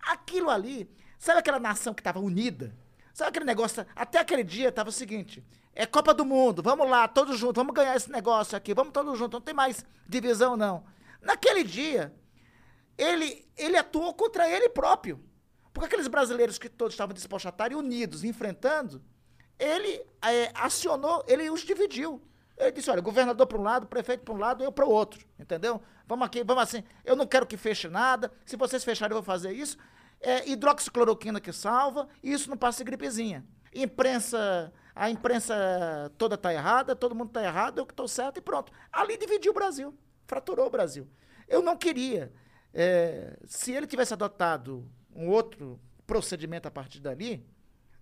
Aquilo 0.00 0.48
ali, 0.48 0.90
sabe 1.18 1.40
aquela 1.40 1.60
nação 1.60 1.92
que 1.92 2.00
estava 2.00 2.18
unida? 2.18 2.74
Sabe 3.12 3.28
aquele 3.28 3.44
negócio? 3.44 3.84
Até 3.94 4.18
aquele 4.18 4.42
dia 4.42 4.68
estava 4.68 4.88
o 4.88 4.92
seguinte: 4.92 5.44
é 5.74 5.86
Copa 5.86 6.12
do 6.12 6.24
Mundo, 6.24 6.62
vamos 6.62 6.88
lá, 6.88 7.06
todos 7.06 7.38
juntos, 7.38 7.56
vamos 7.56 7.74
ganhar 7.74 7.96
esse 7.96 8.10
negócio 8.10 8.56
aqui, 8.56 8.74
vamos 8.74 8.92
todos 8.92 9.18
juntos, 9.18 9.32
não 9.32 9.40
tem 9.40 9.54
mais 9.54 9.84
divisão, 10.06 10.56
não. 10.56 10.84
Naquele 11.22 11.62
dia, 11.62 12.14
ele, 12.96 13.46
ele 13.56 13.76
atuou 13.76 14.12
contra 14.14 14.48
ele 14.48 14.68
próprio. 14.68 15.22
Porque 15.72 15.86
aqueles 15.86 16.08
brasileiros 16.08 16.58
que 16.58 16.68
todos 16.68 16.94
estavam 16.94 17.14
estarem 17.16 17.76
unidos, 17.76 18.24
enfrentando, 18.24 19.02
ele 19.58 20.02
eh, 20.22 20.50
acionou, 20.54 21.24
ele 21.28 21.48
os 21.50 21.60
dividiu. 21.60 22.20
Ele 22.58 22.72
disse: 22.72 22.90
olha, 22.90 23.00
governador 23.00 23.46
para 23.46 23.58
um 23.58 23.62
lado, 23.62 23.86
prefeito 23.86 24.24
para 24.24 24.34
um 24.34 24.38
lado, 24.38 24.64
eu 24.64 24.72
para 24.72 24.84
o 24.84 24.90
outro. 24.90 25.24
Entendeu? 25.38 25.80
Vamos 26.06 26.26
aqui, 26.26 26.42
vamos 26.42 26.62
assim. 26.62 26.82
Eu 27.04 27.14
não 27.14 27.26
quero 27.26 27.46
que 27.46 27.56
feche 27.56 27.88
nada. 27.88 28.32
Se 28.44 28.56
vocês 28.56 28.82
fecharem, 28.82 29.12
eu 29.12 29.22
vou 29.22 29.24
fazer 29.24 29.52
isso. 29.52 29.78
É 30.20 30.50
hidroxicloroquina 30.50 31.40
que 31.40 31.52
salva, 31.52 32.08
e 32.22 32.32
isso 32.32 32.50
não 32.50 32.56
passa 32.56 32.84
gripezinha. 32.84 33.46
Imprensa, 33.72 34.72
a 35.00 35.08
imprensa 35.08 36.12
toda 36.18 36.34
está 36.34 36.52
errada, 36.52 36.94
todo 36.94 37.14
mundo 37.14 37.28
está 37.28 37.42
errado, 37.42 37.78
eu 37.78 37.86
que 37.86 37.92
estou 37.94 38.06
certo 38.06 38.36
e 38.36 38.42
pronto. 38.42 38.70
Ali 38.92 39.16
dividiu 39.16 39.50
o 39.50 39.54
Brasil, 39.54 39.96
fraturou 40.26 40.66
o 40.66 40.70
Brasil. 40.70 41.08
Eu 41.48 41.62
não 41.62 41.74
queria. 41.74 42.30
eh, 42.74 43.38
se 43.46 43.72
ele 43.72 43.86
tivesse 43.86 44.12
adotado 44.12 44.86
um 45.16 45.30
outro 45.30 45.80
procedimento 46.06 46.68
a 46.68 46.70
partir 46.70 47.00
dali, 47.00 47.48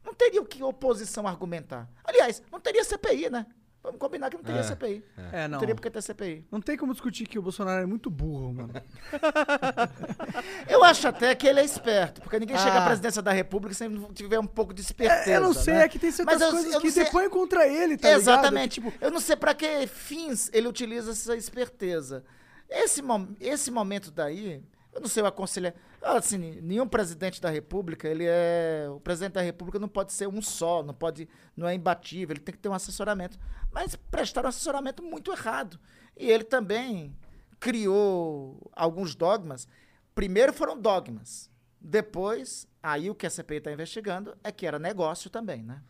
não 0.04 0.12
teria 0.12 0.42
o 0.42 0.44
que 0.44 0.60
oposição 0.60 1.28
argumentar. 1.28 1.88
Aliás, 2.02 2.42
não 2.50 2.58
teria 2.58 2.82
CPI, 2.82 3.30
né? 3.30 3.46
Vamos 3.82 3.98
combinar 4.00 4.28
que 4.28 4.36
não 4.36 4.42
teria 4.44 4.60
É, 4.60 4.64
CPI. 4.64 5.04
é. 5.32 5.44
É, 5.44 5.48
não. 5.48 5.58
teria 5.60 5.74
porque 5.74 5.88
ter 5.88 6.02
CPI. 6.02 6.44
Não 6.50 6.60
tem 6.60 6.76
como 6.76 6.92
discutir 6.92 7.26
que 7.26 7.38
o 7.38 7.42
Bolsonaro 7.42 7.80
é 7.82 7.86
muito 7.86 8.10
burro, 8.10 8.52
mano. 8.52 8.72
Eu 10.68 10.82
acho 10.84 11.06
até 11.08 11.34
que 11.34 11.46
ele 11.46 11.60
é 11.60 11.64
esperto, 11.64 12.20
porque 12.20 12.38
ninguém 12.38 12.56
chega 12.58 12.72
à 12.72 12.82
Ah. 12.82 12.86
presidência 12.86 13.22
da 13.22 13.32
República 13.32 13.74
sem 13.74 13.90
tiver 14.12 14.38
um 14.38 14.46
pouco 14.46 14.74
de 14.74 14.80
esperteza. 14.80 15.30
É, 15.30 15.36
eu 15.36 15.40
não 15.40 15.52
sei, 15.54 15.74
né? 15.74 15.84
é 15.84 15.88
que 15.88 15.98
tem 15.98 16.10
certas 16.10 16.40
eu- 16.40 16.50
coisas 16.50 16.66
eu 16.66 16.72
não 16.74 16.80
que 16.80 16.90
sei- 16.90 17.04
depõem 17.04 17.30
contra 17.30 17.66
ele, 17.66 17.96
tá 17.96 18.08
ligado? 18.08 18.20
Exatamente. 18.20 18.82
eu 19.00 19.10
não 19.10 19.20
sei 19.20 19.36
pra 19.36 19.54
que 19.54 19.86
fins 19.86 20.50
ele 20.52 20.68
utiliza 20.68 21.12
essa 21.12 21.36
esperteza. 21.36 22.24
Esse, 22.68 23.00
mom- 23.00 23.28
esse 23.40 23.70
momento 23.70 24.10
daí, 24.10 24.62
eu 24.98 25.00
não 25.00 25.08
sei, 25.08 25.22
eu 25.22 25.26
aconselho. 25.26 25.72
Assim, 26.02 26.36
nenhum 26.60 26.86
presidente 26.86 27.40
da 27.40 27.48
República, 27.48 28.08
ele 28.08 28.24
é. 28.26 28.86
O 28.90 29.00
presidente 29.00 29.34
da 29.34 29.40
República 29.40 29.78
não 29.78 29.88
pode 29.88 30.12
ser 30.12 30.26
um 30.26 30.42
só, 30.42 30.82
não 30.82 30.92
pode. 30.92 31.28
não 31.56 31.68
é 31.68 31.74
imbatível, 31.74 32.34
ele 32.34 32.44
tem 32.44 32.54
que 32.54 32.60
ter 32.60 32.68
um 32.68 32.74
assessoramento. 32.74 33.38
Mas 33.72 33.94
prestaram 33.94 34.46
um 34.46 34.50
assessoramento 34.50 35.02
muito 35.02 35.30
errado. 35.30 35.78
E 36.16 36.28
ele 36.30 36.44
também 36.44 37.16
criou 37.60 38.70
alguns 38.72 39.14
dogmas. 39.14 39.68
Primeiro 40.14 40.52
foram 40.52 40.78
dogmas. 40.78 41.48
Depois, 41.80 42.66
aí 42.82 43.08
o 43.08 43.14
que 43.14 43.26
a 43.26 43.30
CPI 43.30 43.58
está 43.58 43.72
investigando 43.72 44.36
é 44.42 44.50
que 44.50 44.66
era 44.66 44.80
negócio 44.80 45.30
também, 45.30 45.62
né? 45.62 45.80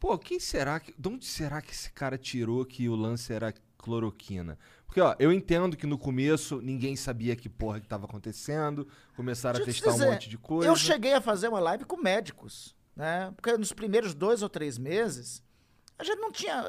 Pô, 0.00 0.18
quem 0.18 0.40
será 0.40 0.80
que. 0.80 0.92
De 0.98 1.08
onde 1.08 1.24
será 1.24 1.62
que 1.62 1.70
esse 1.70 1.92
cara 1.92 2.18
tirou 2.18 2.64
que 2.64 2.88
o 2.88 2.96
lance 2.96 3.32
era 3.32 3.54
cloroquina? 3.76 4.58
Porque, 4.88 5.02
ó, 5.02 5.14
eu 5.18 5.30
entendo 5.30 5.76
que 5.76 5.86
no 5.86 5.98
começo 5.98 6.62
ninguém 6.62 6.96
sabia 6.96 7.36
que 7.36 7.46
porra 7.48 7.78
que 7.78 7.86
tava 7.86 8.06
acontecendo, 8.06 8.88
começaram 9.14 9.58
Deixa 9.62 9.68
a 9.68 9.70
eu 9.70 9.74
te 9.74 9.82
testar 9.82 9.90
um 9.90 9.98
dizer, 9.98 10.10
monte 10.10 10.28
de 10.30 10.38
coisa. 10.38 10.66
Eu 10.68 10.74
cheguei 10.74 11.12
a 11.12 11.20
fazer 11.20 11.48
uma 11.48 11.60
live 11.60 11.84
com 11.84 11.98
médicos, 11.98 12.74
né? 12.96 13.30
Porque 13.36 13.54
nos 13.58 13.70
primeiros 13.72 14.14
dois 14.14 14.42
ou 14.42 14.48
três 14.48 14.78
meses, 14.78 15.42
a 15.98 16.02
gente 16.02 16.18
não 16.18 16.32
tinha. 16.32 16.64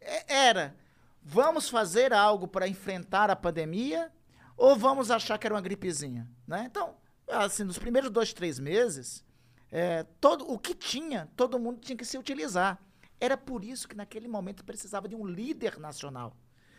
eh, 0.00 0.24
Era, 0.28 0.76
vamos 1.20 1.68
fazer 1.68 2.12
algo 2.12 2.46
para 2.46 2.68
enfrentar 2.68 3.28
a 3.28 3.34
pandemia 3.34 4.12
ou 4.56 4.76
vamos 4.76 5.10
achar 5.10 5.36
que 5.36 5.44
era 5.46 5.54
uma 5.54 5.60
gripezinha, 5.60 6.30
né? 6.46 6.64
Então, 6.70 6.94
assim, 7.28 7.64
nos 7.64 7.76
primeiros 7.76 8.08
dois, 8.08 8.32
três 8.32 8.60
meses, 8.60 9.24
eh, 9.72 10.06
todo, 10.20 10.48
o 10.48 10.56
que 10.60 10.74
tinha, 10.76 11.28
todo 11.36 11.58
mundo 11.58 11.80
tinha 11.80 11.96
que 11.96 12.04
se 12.04 12.16
utilizar. 12.16 12.78
Era 13.20 13.36
por 13.36 13.64
isso 13.64 13.88
que 13.88 13.96
naquele 13.96 14.28
momento 14.28 14.64
precisava 14.64 15.08
de 15.08 15.16
um 15.16 15.26
líder 15.26 15.80
nacional. 15.80 16.36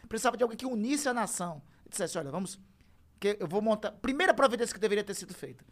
Precisava 0.08 0.38
de 0.38 0.44
alguém 0.44 0.58
que 0.58 0.66
unisse 0.66 1.08
a 1.08 1.14
nação. 1.14 1.62
E 1.86 1.90
dissesse, 1.90 2.18
olha, 2.18 2.32
vamos 2.32 2.60
que 3.20 3.38
eu 3.40 3.48
vou 3.48 3.62
montar. 3.62 3.92
Primeira 3.92 4.34
providência 4.34 4.74
que 4.74 4.80
deveria 4.80 5.04
ter 5.04 5.14
sido 5.14 5.34
feita. 5.34 5.64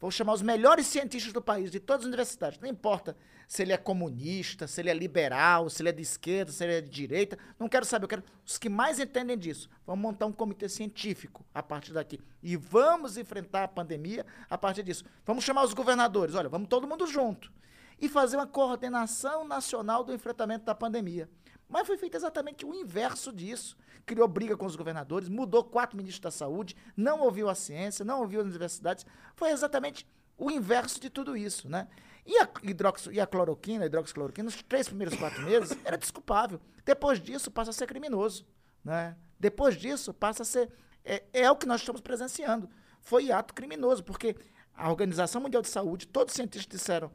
Vou 0.00 0.12
chamar 0.12 0.32
os 0.32 0.42
melhores 0.42 0.86
cientistas 0.86 1.32
do 1.32 1.42
país, 1.42 1.72
de 1.72 1.80
todas 1.80 2.02
as 2.02 2.06
universidades. 2.06 2.60
Não 2.60 2.68
importa 2.68 3.16
se 3.48 3.62
ele 3.62 3.72
é 3.72 3.76
comunista, 3.76 4.68
se 4.68 4.80
ele 4.80 4.90
é 4.90 4.94
liberal, 4.94 5.68
se 5.68 5.82
ele 5.82 5.88
é 5.88 5.92
de 5.92 6.02
esquerda, 6.02 6.52
se 6.52 6.62
ele 6.62 6.74
é 6.74 6.80
de 6.80 6.88
direita. 6.88 7.36
Não 7.58 7.68
quero 7.68 7.84
saber, 7.84 8.04
eu 8.04 8.08
quero 8.08 8.24
os 8.44 8.58
que 8.58 8.68
mais 8.68 9.00
entendem 9.00 9.36
disso. 9.36 9.68
Vamos 9.84 10.00
montar 10.00 10.26
um 10.26 10.32
comitê 10.32 10.68
científico 10.68 11.44
a 11.52 11.62
partir 11.62 11.92
daqui. 11.92 12.20
E 12.40 12.56
vamos 12.56 13.16
enfrentar 13.16 13.64
a 13.64 13.68
pandemia 13.68 14.24
a 14.48 14.56
partir 14.56 14.84
disso. 14.84 15.04
Vamos 15.24 15.42
chamar 15.42 15.64
os 15.64 15.74
governadores. 15.74 16.36
Olha, 16.36 16.48
vamos 16.48 16.68
todo 16.68 16.86
mundo 16.86 17.04
junto. 17.06 17.52
E 18.00 18.08
fazer 18.08 18.36
uma 18.36 18.46
coordenação 18.46 19.46
nacional 19.48 20.04
do 20.04 20.14
enfrentamento 20.14 20.64
da 20.64 20.76
pandemia. 20.76 21.28
Mas 21.68 21.86
foi 21.86 21.98
feito 21.98 22.16
exatamente 22.16 22.64
o 22.64 22.74
inverso 22.74 23.32
disso. 23.32 23.76
Criou 24.06 24.26
briga 24.26 24.56
com 24.56 24.64
os 24.64 24.74
governadores, 24.74 25.28
mudou 25.28 25.62
quatro 25.62 25.96
ministros 25.96 26.22
da 26.22 26.30
saúde, 26.30 26.74
não 26.96 27.20
ouviu 27.20 27.48
a 27.48 27.54
ciência, 27.54 28.04
não 28.04 28.20
ouviu 28.20 28.40
as 28.40 28.46
universidades. 28.46 29.04
Foi 29.36 29.50
exatamente 29.50 30.08
o 30.36 30.50
inverso 30.50 31.00
de 31.00 31.10
tudo 31.10 31.36
isso, 31.36 31.68
né? 31.68 31.88
E 32.24 32.38
a, 32.38 32.48
hidroxi, 32.62 33.10
e 33.10 33.20
a 33.20 33.26
cloroquina, 33.26 33.84
a 33.84 33.86
hidroxicloroquina, 33.86 34.44
nos 34.44 34.62
três 34.62 34.88
primeiros 34.88 35.18
quatro 35.18 35.42
meses, 35.42 35.76
era 35.84 35.96
desculpável. 35.98 36.60
Depois 36.84 37.20
disso, 37.20 37.50
passa 37.50 37.70
a 37.70 37.72
ser 37.72 37.86
criminoso, 37.86 38.46
né? 38.84 39.16
Depois 39.38 39.76
disso, 39.76 40.14
passa 40.14 40.42
a 40.42 40.46
ser... 40.46 40.70
É, 41.04 41.24
é 41.32 41.50
o 41.50 41.56
que 41.56 41.66
nós 41.66 41.80
estamos 41.80 42.00
presenciando. 42.00 42.68
Foi 43.00 43.30
ato 43.30 43.54
criminoso, 43.54 44.04
porque 44.04 44.36
a 44.74 44.88
Organização 44.90 45.40
Mundial 45.40 45.62
de 45.62 45.68
Saúde, 45.68 46.06
todos 46.06 46.32
os 46.32 46.36
cientistas 46.36 46.66
disseram 46.66 47.10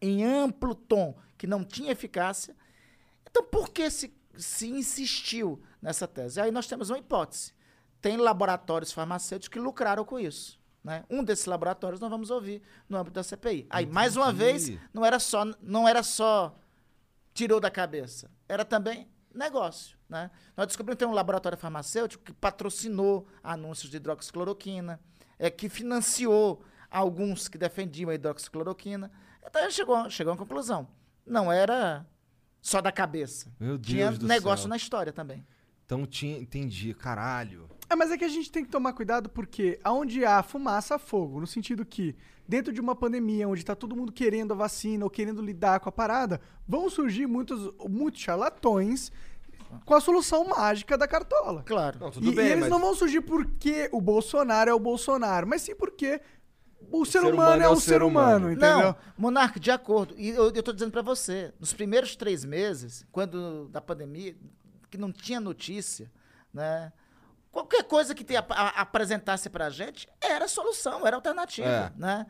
em 0.00 0.24
amplo 0.24 0.74
tom 0.74 1.16
que 1.36 1.46
não 1.46 1.64
tinha 1.64 1.92
eficácia. 1.92 2.56
Então, 3.34 3.42
por 3.42 3.70
que 3.70 3.90
se, 3.90 4.14
se 4.36 4.68
insistiu 4.68 5.60
nessa 5.82 6.06
tese? 6.06 6.40
Aí 6.40 6.52
nós 6.52 6.68
temos 6.68 6.88
uma 6.88 6.98
hipótese. 7.00 7.52
Tem 8.00 8.16
laboratórios 8.16 8.92
farmacêuticos 8.92 9.52
que 9.52 9.58
lucraram 9.58 10.04
com 10.04 10.20
isso. 10.20 10.60
Né? 10.84 11.04
Um 11.10 11.24
desses 11.24 11.46
laboratórios 11.46 12.00
nós 12.00 12.08
vamos 12.08 12.30
ouvir 12.30 12.62
no 12.88 12.96
âmbito 12.96 13.14
da 13.14 13.24
CPI. 13.24 13.66
Aí, 13.68 13.86
mais 13.86 14.16
uma 14.16 14.32
vez, 14.32 14.70
não 14.92 15.04
era 15.04 15.18
só, 15.18 15.44
não 15.60 15.88
era 15.88 16.04
só 16.04 16.56
tirou 17.32 17.58
da 17.58 17.72
cabeça. 17.72 18.30
Era 18.48 18.64
também 18.64 19.10
negócio. 19.34 19.98
Né? 20.08 20.30
Nós 20.56 20.68
descobrimos 20.68 20.94
que 20.94 21.00
tem 21.00 21.08
um 21.08 21.14
laboratório 21.16 21.58
farmacêutico 21.58 22.22
que 22.22 22.32
patrocinou 22.32 23.26
anúncios 23.42 23.90
de 23.90 23.96
hidroxicloroquina, 23.96 25.00
é, 25.40 25.50
que 25.50 25.68
financiou 25.68 26.62
alguns 26.88 27.48
que 27.48 27.58
defendiam 27.58 28.10
a 28.10 28.14
hidroxicloroquina. 28.14 29.10
Então 29.44 29.68
chegou, 29.72 30.08
chegou 30.08 30.30
a 30.30 30.34
uma 30.34 30.38
conclusão. 30.38 30.86
Não 31.26 31.50
era 31.50 32.06
só 32.64 32.80
da 32.80 32.90
cabeça. 32.90 33.52
Meu 33.60 33.76
Deus 33.76 33.86
Tinha 33.86 34.10
do 34.10 34.26
negócio 34.26 34.62
céu. 34.62 34.70
na 34.70 34.76
história 34.76 35.12
também. 35.12 35.44
Então 35.84 36.06
tinha, 36.06 36.38
entendi, 36.38 36.94
caralho. 36.94 37.68
É, 37.90 37.94
mas 37.94 38.10
é 38.10 38.16
que 38.16 38.24
a 38.24 38.28
gente 38.28 38.50
tem 38.50 38.64
que 38.64 38.70
tomar 38.70 38.94
cuidado 38.94 39.28
porque 39.28 39.78
aonde 39.84 40.24
há 40.24 40.42
fumaça, 40.42 40.94
há 40.94 40.98
fogo. 40.98 41.38
No 41.40 41.46
sentido 41.46 41.84
que, 41.84 42.16
dentro 42.48 42.72
de 42.72 42.80
uma 42.80 42.96
pandemia 42.96 43.46
onde 43.46 43.62
tá 43.62 43.74
todo 43.74 43.94
mundo 43.94 44.10
querendo 44.10 44.52
a 44.52 44.56
vacina 44.56 45.04
ou 45.04 45.10
querendo 45.10 45.42
lidar 45.42 45.78
com 45.80 45.90
a 45.90 45.92
parada, 45.92 46.40
vão 46.66 46.88
surgir 46.88 47.26
muitos, 47.26 47.70
muitos 47.86 48.22
charlatões 48.22 49.12
com 49.84 49.92
a 49.94 50.00
solução 50.00 50.46
mágica 50.48 50.96
da 50.96 51.06
cartola. 51.06 51.62
Claro. 51.66 51.98
Não, 52.00 52.10
tudo 52.10 52.30
e, 52.32 52.34
bem, 52.34 52.46
e 52.46 52.50
eles 52.52 52.60
mas- 52.62 52.70
não 52.70 52.78
vão 52.80 52.94
surgir 52.94 53.20
porque 53.20 53.90
o 53.92 54.00
Bolsonaro 54.00 54.70
é 54.70 54.74
o 54.74 54.78
Bolsonaro, 54.80 55.46
mas 55.46 55.60
sim 55.60 55.74
porque 55.74 56.18
o, 56.90 57.04
ser, 57.04 57.24
humano 57.24 57.62
é 57.62 57.68
o 57.68 57.76
ser 57.76 58.02
humano, 58.02 58.50
entendeu? 58.52 58.78
Não, 58.78 58.96
Monarca, 59.16 59.58
de 59.60 59.70
acordo. 59.70 60.14
E 60.18 60.28
eu, 60.30 60.62
tô 60.62 60.72
dizendo 60.72 60.90
pra 60.92 61.02
você, 61.02 61.52
nos 61.60 61.72
primeiros 61.72 62.16
três 62.16 62.44
meses, 62.44 63.06
quando 63.12 63.68
da 63.68 63.80
pandemia, 63.80 64.36
que 64.90 64.96
não 64.98 65.12
tinha 65.12 65.40
notícia, 65.40 66.10
né? 66.52 66.92
Qualquer 67.50 67.84
coisa 67.84 68.14
que 68.14 68.24
te 68.24 68.34
ap- 68.36 68.50
a- 68.52 68.80
apresentasse 68.80 69.48
pra 69.48 69.70
gente 69.70 70.08
era 70.20 70.48
solução, 70.48 71.06
era 71.06 71.16
alternativa, 71.16 71.68
É. 71.68 71.92
né? 71.96 72.26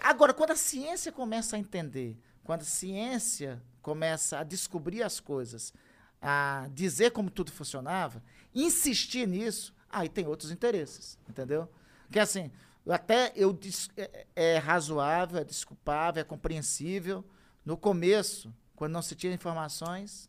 Agora, 0.00 0.34
quando 0.34 0.50
a 0.50 0.56
ciência 0.56 1.12
começa 1.12 1.54
a 1.56 1.58
entender, 1.58 2.18
quando 2.42 2.62
a 2.62 2.64
ciência 2.64 3.62
começa 3.80 4.38
a 4.38 4.42
descobrir 4.44 5.02
as 5.02 5.20
coisas, 5.20 5.72
a 6.20 6.68
dizer 6.72 7.10
como 7.12 7.30
tudo 7.30 7.52
funcionava, 7.52 8.22
insistir 8.54 9.26
nisso, 9.28 9.72
aí 9.90 10.08
tem 10.08 10.26
outros 10.26 10.50
interesses, 10.50 11.18
entendeu? 11.28 11.68
Que 12.10 12.18
assim, 12.18 12.50
até 12.92 13.32
eu 13.34 13.52
dis- 13.52 13.88
é, 13.96 14.26
é 14.36 14.58
razoável, 14.58 15.40
é 15.40 15.44
desculpável, 15.44 16.20
é 16.20 16.24
compreensível. 16.24 17.24
No 17.64 17.76
começo, 17.76 18.52
quando 18.76 18.92
não 18.92 19.02
se 19.02 19.14
tinha 19.14 19.32
informações, 19.32 20.28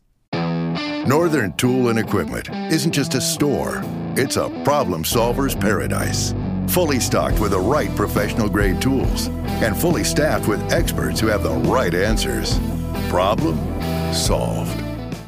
Northern 1.06 1.52
Tool 1.52 1.88
and 1.90 1.98
Equipment 1.98 2.48
isn't 2.70 2.92
just 2.94 3.14
a 3.14 3.20
store, 3.20 3.80
it's 4.16 4.36
a 4.36 4.48
problem 4.64 5.04
solver's 5.04 5.54
paradise. 5.54 6.34
Fully 6.68 6.98
stocked 6.98 7.38
with 7.38 7.50
the 7.52 7.60
right 7.60 7.94
professional 7.94 8.48
grade 8.48 8.80
tools 8.80 9.28
and 9.62 9.76
fully 9.76 10.02
staffed 10.02 10.48
with 10.48 10.60
experts 10.72 11.20
who 11.20 11.28
have 11.28 11.42
the 11.44 11.54
right 11.70 11.94
answers. 11.94 12.58
Problem 13.08 13.56
solved. 14.12 14.74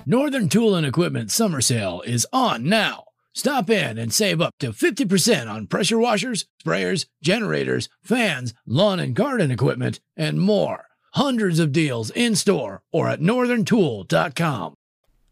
Northern 0.04 0.48
Tool 0.48 0.74
and 0.74 0.84
Equipment 0.86 1.30
summer 1.30 1.60
sale 1.60 2.02
is 2.04 2.26
on 2.32 2.64
now. 2.68 3.04
Stop 3.38 3.70
in 3.70 3.98
and 3.98 4.12
save 4.12 4.40
up 4.40 4.50
to 4.58 4.72
50% 4.72 5.48
on 5.48 5.68
pressure 5.68 5.96
washers, 5.96 6.44
sprayers, 6.60 7.06
generators, 7.22 7.88
fans, 8.02 8.52
lawn 8.66 8.98
and 8.98 9.14
garden 9.14 9.52
equipment, 9.52 10.00
and 10.16 10.40
more. 10.40 10.86
Hundreds 11.14 11.60
of 11.60 11.70
deals 11.70 12.10
in 12.16 12.34
store 12.34 12.82
or 12.92 13.08
at 13.08 13.20
northerntool.com. 13.20 14.74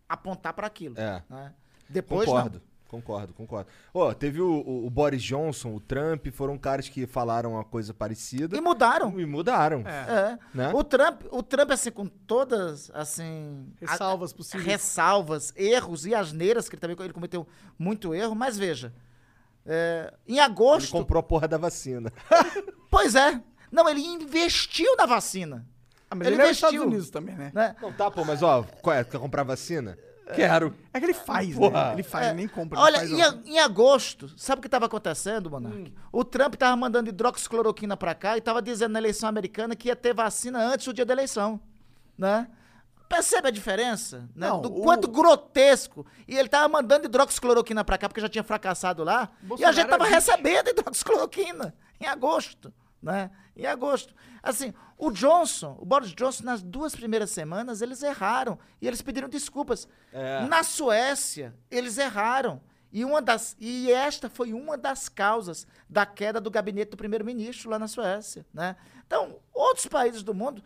apontar 0.09 0.55
para 0.55 0.69
aquilo. 0.69 0.95
É. 0.97 1.20
né? 1.28 1.53
Depois 1.89 2.27
concordo, 2.27 2.59
não. 2.59 2.65
Concordo, 2.89 3.33
concordo. 3.35 3.69
Ó, 3.93 4.13
teve 4.15 4.41
o, 4.41 4.87
o- 4.87 4.91
Boris 4.91 5.23
Johnson, 5.23 5.75
o 5.75 5.81
Trump, 5.81 6.27
foram 6.33 6.57
caras 6.57 6.89
que 6.89 7.07
falaram 7.07 7.53
uma 7.53 7.65
coisa 7.65 7.93
parecida. 7.93 8.57
E 8.57 8.61
mudaram. 8.61 9.19
E 9.21 9.27
mudaram. 9.27 9.81
É. 9.87 10.39
Né? 10.55 10.73
O 10.75 10.83
Trump, 10.85 11.23
o 11.31 11.43
Trump 11.43 11.71
assim 11.71 11.91
com 11.91 12.07
todas 12.07 12.91
assim 12.95 13.73
Ressalvas 13.81 14.33
a- 14.33 14.37
possíveis. 14.37 14.67
ressalvas, 14.67 15.53
erros 15.57 16.07
e 16.07 16.15
asneiras 16.15 16.69
que 16.69 16.75
ele 16.77 16.81
também 16.81 16.97
ele 17.01 17.13
cometeu 17.13 17.47
muito 17.79 18.15
erro, 18.15 18.35
mas 18.35 18.57
veja, 18.59 18.93
é, 19.65 20.13
em 20.27 20.33
Ele 20.35 20.41
agosto, 20.41 20.93
comprou 20.93 21.21
a 21.21 21.23
porra 21.23 21.49
da 21.49 21.59
vacina. 21.59 22.13
pois 22.91 23.15
é, 23.15 23.41
não 23.71 23.89
ele 23.89 24.01
investiu 24.01 24.97
na 24.97 25.07
vacina. 25.07 25.67
Ah, 26.09 26.15
mas 26.15 26.29
ele, 26.29 26.37
é 26.37 26.39
dos 26.39 26.47
investiu, 26.47 26.69
Estados 26.69 26.87
Unidos 26.87 27.11
também, 27.11 27.35
né? 27.35 27.51
né? 27.53 27.75
Não, 27.83 27.93
tá, 27.93 28.09
pô, 28.11 28.25
mas 28.25 28.41
ó, 28.41 28.63
qual 28.81 28.95
é? 28.95 29.03
Quer 29.03 29.19
comprar 29.19 29.43
vacina? 29.43 29.99
Quero. 30.35 30.74
É 30.93 30.98
que 30.98 31.07
ele 31.07 31.15
faz, 31.15 31.55
Porra. 31.55 31.86
né? 31.89 31.93
Ele 31.94 32.03
faz, 32.03 32.27
É, 32.27 32.28
ele 32.31 32.36
nem 32.39 32.48
compra. 32.48 32.81
Olha, 32.81 33.05
em, 33.05 33.23
a- 33.23 33.39
em 33.44 33.59
agosto, 33.61 34.28
sabe 34.36 34.59
o 34.59 34.62
que 34.62 34.66
estava 34.66 34.86
acontecendo, 34.86 35.48
Monark? 35.51 35.94
O 36.11 36.24
Trump 36.24 36.55
estava 36.55 36.74
mandando 36.77 37.09
hidroxicloroquina 37.11 37.97
para 37.97 38.15
cá 38.15 38.35
e 38.35 38.39
estava 38.39 38.61
dizendo 38.61 38.93
na 38.93 38.98
eleição 38.98 39.28
americana 39.28 39.77
que 39.77 39.89
ia 39.89 39.94
ter 39.97 40.12
vacina 40.15 40.59
antes 40.59 40.85
do 40.86 40.93
dia 40.93 41.05
da 41.05 41.12
eleição, 41.12 41.61
né? 42.19 42.48
Percebe 43.09 43.47
a 43.47 43.51
diferença? 43.53 44.28
Né? 44.35 44.48
Não, 44.48 44.61
do 44.61 44.69
o- 44.81 44.82
quanto 44.82 45.07
grotesco. 45.07 46.05
E 46.27 46.36
ele 46.36 46.48
tava 46.48 46.66
mandando 46.69 47.07
hidroxicloroquina 47.07 47.85
para 47.85 47.97
cá 47.97 48.09
porque 48.09 48.20
já 48.20 48.28
tinha 48.28 48.43
fracassado 48.43 49.05
lá. 49.05 49.31
e 49.40 49.44
a 49.44 49.48
Bolsonaro 49.48 49.77
gente 49.77 49.89
tava 49.89 50.07
é 50.09 50.11
recebendo 50.11 50.69
hidroxicloroquina 50.70 51.73
em 52.01 52.07
agosto, 52.07 52.74
né? 53.01 53.31
Em 53.57 53.65
agosto. 53.65 54.12
Assim, 54.47 54.73
o 54.97 55.10
Johnson, 55.10 55.77
o 55.81 55.85
Boris 55.85 56.14
Johnson, 56.14 56.44
nas 56.44 56.62
duas 56.62 56.94
primeiras 56.94 57.31
semanas, 57.31 57.82
eles 57.82 58.01
erraram. 58.01 58.56
E 58.81 58.86
eles 58.86 59.02
pediram 59.02 59.28
desculpas. 59.28 59.89
Na 60.48 60.62
Suécia, 60.62 61.52
eles 61.68 61.98
erraram. 61.98 62.60
E, 62.93 63.05
uma 63.05 63.20
das, 63.20 63.56
e 63.59 63.90
esta 63.90 64.31
foi 64.31 64.52
uma 64.52 64.78
das 64.78 65.09
causas 65.09 65.66
da 65.90 66.06
queda 66.06 66.40
do 66.40 66.48
gabinete 66.48 66.93
do 66.93 66.97
primeiro-ministro 66.97 67.68
lá 67.68 67.77
na 67.77 67.89
Suécia. 67.89 68.47
Né? 68.55 68.77
Então, 69.05 69.40
outros 69.52 69.89
países 69.89 70.23
do 70.23 70.32
mundo, 70.32 70.62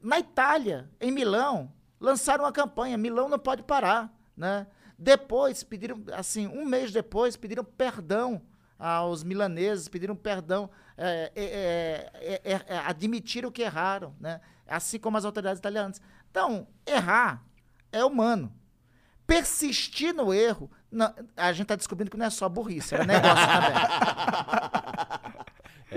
na 0.00 0.20
Itália, 0.20 0.88
em 1.00 1.10
Milão, 1.10 1.72
lançaram 1.98 2.44
uma 2.44 2.52
campanha: 2.52 2.96
Milão 2.96 3.28
não 3.28 3.38
pode 3.38 3.64
parar. 3.64 4.16
Né? 4.36 4.64
Depois, 4.96 5.64
pediram, 5.64 6.00
assim, 6.12 6.46
um 6.46 6.64
mês 6.64 6.92
depois, 6.92 7.36
pediram 7.36 7.64
perdão 7.64 8.40
aos 8.78 9.22
milaneses, 9.22 9.88
pediram 9.88 10.14
perdão, 10.16 10.68
é, 10.96 11.32
é, 11.34 12.10
é, 12.14 12.52
é, 12.52 12.60
é, 12.74 12.78
admitiram 12.78 13.50
que 13.50 13.62
erraram, 13.62 14.14
né? 14.20 14.40
assim 14.66 14.98
como 14.98 15.16
as 15.16 15.24
autoridades 15.24 15.58
italianas. 15.58 16.00
Então, 16.30 16.66
errar 16.86 17.44
é 17.92 18.04
humano. 18.04 18.52
Persistir 19.26 20.12
no 20.14 20.34
erro, 20.34 20.70
não- 20.90 21.14
a 21.36 21.52
gente 21.52 21.62
está 21.62 21.76
descobrindo 21.76 22.10
que 22.10 22.16
não 22.16 22.26
é 22.26 22.30
só 22.30 22.48
burrice, 22.48 22.94
era 22.94 23.04
negócio 23.04 23.46
também. 23.46 23.74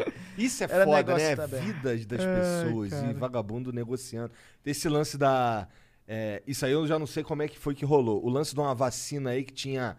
Isso 0.38 0.64
é 0.64 0.68
Era 0.70 0.86
foda, 0.86 1.16
né? 1.18 1.36
também. 1.36 1.62
Vidas 1.62 2.06
das 2.06 2.22
Ai, 2.22 2.36
pessoas 2.36 2.88
e 2.92 2.96
cara. 2.96 3.14
vagabundo 3.16 3.74
negociando. 3.74 4.32
Esse 4.64 4.88
lance 4.88 5.18
da. 5.18 5.68
é, 6.08 6.44
isso 6.46 6.64
aí 6.66 6.72
eu 6.72 6.86
já 6.86 7.00
não 7.00 7.08
sei 7.08 7.24
como 7.24 7.42
é 7.42 7.48
que 7.48 7.58
foi 7.58 7.74
que 7.74 7.84
rolou. 7.84 8.24
O 8.24 8.30
lance 8.30 8.54
de 8.54 8.60
uma 8.60 8.76
vacina 8.76 9.32
aí 9.32 9.44
que 9.44 9.52
tinha 9.54 9.98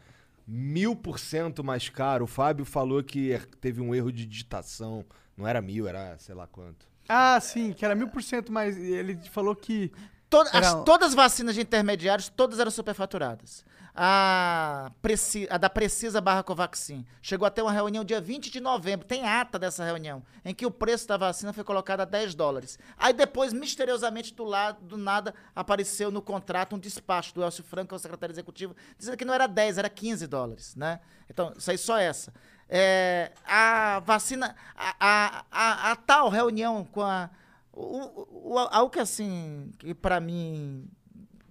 mil 0.51 0.97
por 0.97 1.19
cento 1.19 1.63
mais 1.63 1.91
caro. 1.91 2.25
O 2.25 2.27
Fábio 2.27 2.65
falou 2.65 3.03
que 3.05 3.31
er- 3.31 3.45
teve 3.61 3.83
um 3.83 3.95
erro 3.95 4.11
de 4.11 4.25
digitação. 4.25 5.05
Não 5.37 5.47
era 5.47 5.61
mil, 5.61 5.87
era 5.87 6.17
sei 6.19 6.35
lá 6.35 6.47
quanto. 6.47 6.89
Ah, 7.07 7.39
sim, 7.41 7.73
que 7.73 7.85
era 7.85 7.95
mil 7.95 8.09
por 8.09 8.23
cento 8.23 8.51
mais. 8.51 8.77
Ele 8.79 9.15
falou 9.31 9.55
que. 9.55 9.93
Toda- 10.31 10.51
Era 10.51 10.69
as- 10.79 10.85
todas 10.85 11.09
as 11.09 11.15
vacinas 11.15 11.55
de 11.55 11.61
intermediários, 11.63 12.29
todas 12.29 12.59
eram 12.59 12.71
superfaturadas. 12.71 13.65
A, 14.01 14.93
Preci- 15.03 15.49
a 15.51 15.59
da 15.59 15.69
Precisa 15.69 16.21
barra 16.21 16.45
Covaxin 16.45 17.05
chegou 17.21 17.45
até 17.45 17.61
uma 17.61 17.73
reunião 17.73 18.05
dia 18.05 18.21
20 18.21 18.49
de 18.49 18.61
novembro, 18.61 19.05
tem 19.05 19.27
ata 19.27 19.59
dessa 19.59 19.85
reunião, 19.85 20.23
em 20.45 20.55
que 20.55 20.65
o 20.65 20.71
preço 20.71 21.09
da 21.09 21.17
vacina 21.17 21.53
foi 21.53 21.65
colocado 21.65 22.03
a 22.03 22.05
10 22.05 22.37
dólares. 22.37 22.79
Aí 22.97 23.13
depois, 23.13 23.53
misteriosamente, 23.53 24.33
do 24.33 24.45
lado, 24.45 24.81
do 24.85 24.97
nada, 24.97 25.35
apareceu 25.53 26.13
no 26.13 26.23
contrato 26.23 26.77
um 26.77 26.79
despacho 26.79 27.35
do 27.35 27.43
Elcio 27.43 27.65
Franco, 27.65 27.89
que 27.89 27.95
é 27.95 27.97
o 27.97 27.99
secretário 27.99 28.33
executivo, 28.33 28.77
dizendo 28.97 29.17
que 29.17 29.25
não 29.25 29.35
era 29.35 29.49
10, 29.49 29.79
era 29.79 29.91
15 29.91 30.29
dólares, 30.29 30.77
né? 30.77 31.01
Então, 31.29 31.53
isso 31.59 31.69
aí 31.69 31.77
só 31.77 31.99
essa. 31.99 32.33
É, 32.69 33.33
a 33.45 34.01
vacina, 34.07 34.55
a, 34.77 34.95
a, 35.01 35.45
a- 35.51 35.91
a 35.93 35.97
tal 35.97 36.29
reunião 36.29 36.85
com 36.85 37.03
a... 37.03 37.29
O, 37.73 38.53
o, 38.55 38.59
algo 38.59 38.91
que, 38.91 38.99
assim, 39.01 39.71
que 39.79 39.93
pra 39.95 40.21
mim 40.21 40.89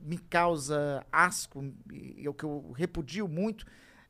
me 0.07 0.17
causa 0.17 1.05
asco 1.11 1.63
e 1.91 2.07
e 2.17 2.29
o 2.29 2.33
que 2.33 2.43
eu 2.43 2.71
repudio 2.75 3.27
muito 3.27 3.65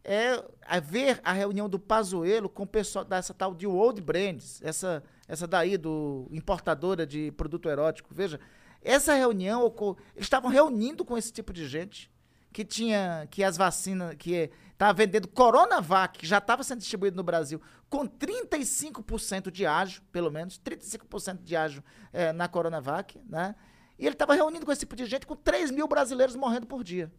é 0.07 0.41
ver 0.79 1.19
a 1.21 1.33
reunião 1.33 1.67
do 1.67 1.77
Pazuello 1.77 2.47
com 2.47 2.63
o 2.63 2.67
pessoal 2.67 3.03
dessa 3.03 3.33
tal 3.33 3.53
de 3.53 3.67
Old 3.67 4.01
Brands, 4.01 4.61
essa, 4.63 5.03
essa 5.27 5.45
daí 5.45 5.77
do 5.77 6.29
importadora 6.31 7.05
de 7.05 7.29
produto 7.33 7.67
erótico. 7.67 8.15
Veja, 8.15 8.39
essa 8.81 9.13
reunião, 9.13 9.63
eles 10.15 10.25
estavam 10.25 10.49
reunindo 10.49 11.03
com 11.03 11.17
esse 11.17 11.33
tipo 11.33 11.51
de 11.51 11.67
gente 11.67 12.09
que 12.53 12.63
tinha 12.63 13.27
que 13.29 13.43
as 13.43 13.57
vacinas, 13.57 14.15
que 14.15 14.49
estava 14.71 14.93
vendendo 14.93 15.27
Coronavac, 15.27 16.19
que 16.19 16.25
já 16.25 16.37
estava 16.37 16.63
sendo 16.63 16.79
distribuído 16.79 17.17
no 17.17 17.23
Brasil, 17.23 17.61
com 17.89 18.07
35% 18.07 19.51
de 19.51 19.65
ágio, 19.65 20.01
pelo 20.11 20.31
menos, 20.31 20.57
35% 20.59 21.43
de 21.43 21.55
ágio 21.55 21.83
eh, 22.13 22.31
na 22.31 22.47
Coronavac, 22.47 23.19
né? 23.27 23.55
E 23.97 24.05
ele 24.05 24.13
estava 24.13 24.33
reunindo 24.35 24.65
com 24.65 24.71
esse 24.71 24.81
tipo 24.81 24.95
de 24.95 25.05
gente 25.05 25.25
com 25.25 25.35
3 25.35 25.71
mil 25.71 25.87
brasileiros 25.87 26.35
morrendo 26.35 26.67
por 26.67 26.83
dia. 26.83 27.11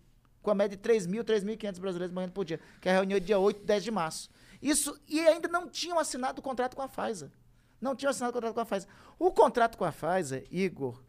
Com 0.42 0.50
a 0.50 0.54
média 0.54 0.76
de 0.76 0.82
3 0.82 1.06
mil, 1.06 1.24
3.500 1.24 1.80
brasileiros 1.80 2.14
morrendo 2.14 2.32
por 2.32 2.44
dia. 2.44 2.60
Que 2.80 2.88
é 2.88 2.92
a 2.92 2.94
reunião 2.94 3.18
dia 3.18 3.38
8, 3.38 3.64
10 3.64 3.84
de 3.84 3.90
março. 3.90 4.30
Isso, 4.62 4.98
e 5.08 5.20
ainda 5.20 5.48
não 5.48 5.68
tinham 5.68 5.98
assinado 5.98 6.40
o 6.40 6.42
contrato 6.42 6.76
com 6.76 6.82
a 6.82 6.88
Pfizer. 6.88 7.30
Não 7.80 7.94
tinham 7.94 8.10
assinado 8.10 8.30
o 8.30 8.34
contrato 8.34 8.54
com 8.54 8.60
a 8.60 8.64
Pfizer. 8.64 8.88
O 9.18 9.32
contrato 9.32 9.78
com 9.78 9.84
a 9.84 9.92
Pfizer, 9.92 10.44
Igor 10.50 11.02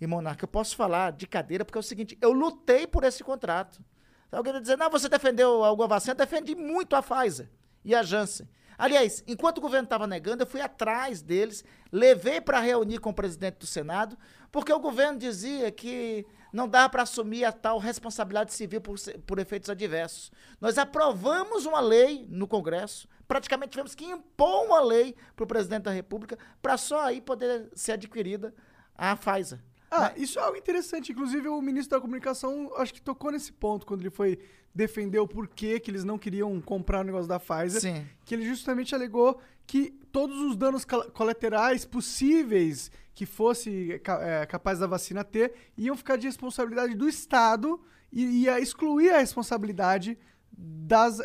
e 0.00 0.06
Monarca, 0.06 0.44
eu 0.44 0.48
posso 0.48 0.76
falar 0.76 1.12
de 1.12 1.26
cadeira, 1.26 1.64
porque 1.64 1.78
é 1.78 1.80
o 1.80 1.82
seguinte, 1.82 2.16
eu 2.20 2.32
lutei 2.32 2.86
por 2.86 3.04
esse 3.04 3.24
contrato. 3.24 3.82
Alguém 4.30 4.52
vai 4.52 4.60
dizer, 4.60 4.76
não, 4.76 4.90
você 4.90 5.08
defendeu 5.08 5.64
alguma 5.64 5.88
vacina, 5.88 6.12
eu 6.12 6.16
defendi 6.16 6.54
muito 6.54 6.94
a 6.94 7.02
Pfizer 7.02 7.48
e 7.84 7.94
a 7.94 8.02
Janssen. 8.02 8.48
Aliás, 8.78 9.24
enquanto 9.26 9.58
o 9.58 9.60
governo 9.60 9.84
estava 9.84 10.06
negando, 10.06 10.42
eu 10.42 10.46
fui 10.46 10.60
atrás 10.60 11.22
deles, 11.22 11.64
levei 11.90 12.40
para 12.40 12.60
reunir 12.60 12.98
com 12.98 13.10
o 13.10 13.14
presidente 13.14 13.56
do 13.56 13.66
Senado, 13.66 14.18
porque 14.56 14.72
o 14.72 14.78
governo 14.80 15.18
dizia 15.18 15.70
que 15.70 16.24
não 16.50 16.66
dava 16.66 16.88
para 16.88 17.02
assumir 17.02 17.44
a 17.44 17.52
tal 17.52 17.78
responsabilidade 17.78 18.54
civil 18.54 18.80
por, 18.80 18.96
por 19.26 19.38
efeitos 19.38 19.68
adversos. 19.68 20.32
Nós 20.58 20.78
aprovamos 20.78 21.66
uma 21.66 21.78
lei 21.78 22.26
no 22.30 22.48
Congresso, 22.48 23.06
praticamente 23.28 23.72
tivemos 23.72 23.94
que 23.94 24.06
impor 24.06 24.64
uma 24.64 24.80
lei 24.80 25.14
para 25.34 25.44
o 25.44 25.46
presidente 25.46 25.82
da 25.82 25.90
República, 25.90 26.38
para 26.62 26.78
só 26.78 27.02
aí 27.02 27.20
poder 27.20 27.68
ser 27.74 27.92
adquirida 27.92 28.54
a 28.94 29.14
Pfizer. 29.14 29.58
Ah, 29.90 30.14
isso 30.16 30.38
é 30.38 30.42
algo 30.42 30.56
interessante. 30.56 31.12
Inclusive, 31.12 31.48
o 31.48 31.60
ministro 31.60 31.98
da 31.98 32.00
Comunicação 32.00 32.72
acho 32.78 32.94
que 32.94 33.02
tocou 33.02 33.30
nesse 33.30 33.52
ponto 33.52 33.84
quando 33.84 34.00
ele 34.00 34.10
foi 34.10 34.38
defender 34.74 35.18
o 35.18 35.28
porquê 35.28 35.78
que 35.78 35.90
eles 35.90 36.02
não 36.02 36.16
queriam 36.16 36.58
comprar 36.62 37.00
o 37.00 37.04
negócio 37.04 37.28
da 37.28 37.38
Pfizer. 37.38 37.82
Sim. 37.82 38.06
Que 38.24 38.34
ele 38.34 38.46
justamente 38.46 38.94
alegou 38.94 39.38
que 39.66 39.90
todos 40.10 40.40
os 40.40 40.56
danos 40.56 40.86
col- 40.86 41.10
colaterais 41.10 41.84
possíveis 41.84 42.90
que 43.16 43.24
fosse 43.24 43.98
é, 44.20 44.44
capaz 44.44 44.78
da 44.78 44.86
vacina 44.86 45.24
ter 45.24 45.54
iam 45.74 45.96
ficar 45.96 46.16
de 46.16 46.26
responsabilidade 46.26 46.94
do 46.94 47.08
Estado 47.08 47.80
e 48.12 48.42
ia 48.42 48.60
excluir 48.60 49.08
a 49.10 49.18
responsabilidade 49.18 50.18
das, 50.52 51.18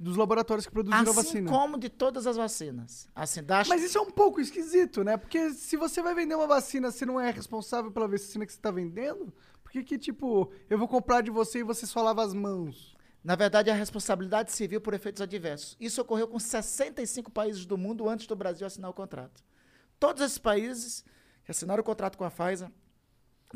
dos 0.00 0.16
laboratórios 0.16 0.64
que 0.66 0.72
produziram 0.72 1.00
a 1.06 1.10
Assim 1.10 1.14
vacina. 1.22 1.50
como 1.50 1.78
de 1.78 1.90
todas 1.90 2.26
as 2.26 2.36
vacinas. 2.36 3.10
Assim, 3.14 3.42
Mas 3.68 3.82
isso 3.82 3.98
é 3.98 4.00
um 4.00 4.10
pouco 4.10 4.40
esquisito, 4.40 5.04
né? 5.04 5.18
Porque 5.18 5.50
se 5.50 5.76
você 5.76 6.02
vai 6.02 6.14
vender 6.14 6.34
uma 6.34 6.46
vacina, 6.46 6.90
você 6.90 7.04
não 7.04 7.20
é 7.20 7.30
responsável 7.30 7.92
pela 7.92 8.08
vacina 8.08 8.46
que 8.46 8.52
você 8.52 8.60
tá 8.60 8.70
vendendo? 8.70 9.30
Por 9.62 9.70
que 9.70 9.84
que, 9.84 9.98
tipo, 9.98 10.50
eu 10.70 10.78
vou 10.78 10.88
comprar 10.88 11.20
de 11.20 11.30
você 11.30 11.58
e 11.58 11.62
você 11.62 11.86
só 11.86 12.02
lava 12.02 12.24
as 12.24 12.32
mãos? 12.32 12.96
Na 13.22 13.36
verdade, 13.36 13.68
é 13.68 13.72
a 13.74 13.76
responsabilidade 13.76 14.50
civil 14.50 14.80
por 14.80 14.94
efeitos 14.94 15.20
adversos. 15.20 15.76
Isso 15.78 16.00
ocorreu 16.00 16.26
com 16.26 16.38
65 16.38 17.30
países 17.30 17.66
do 17.66 17.76
mundo 17.76 18.08
antes 18.08 18.26
do 18.26 18.34
Brasil 18.34 18.66
assinar 18.66 18.90
o 18.90 18.94
contrato. 18.94 19.42
Todos 20.00 20.22
esses 20.22 20.38
países 20.38 21.04
que 21.48 21.52
assinaram 21.52 21.80
o 21.80 21.84
contrato 21.84 22.18
com 22.18 22.24
a 22.24 22.30
Pfizer, 22.30 22.70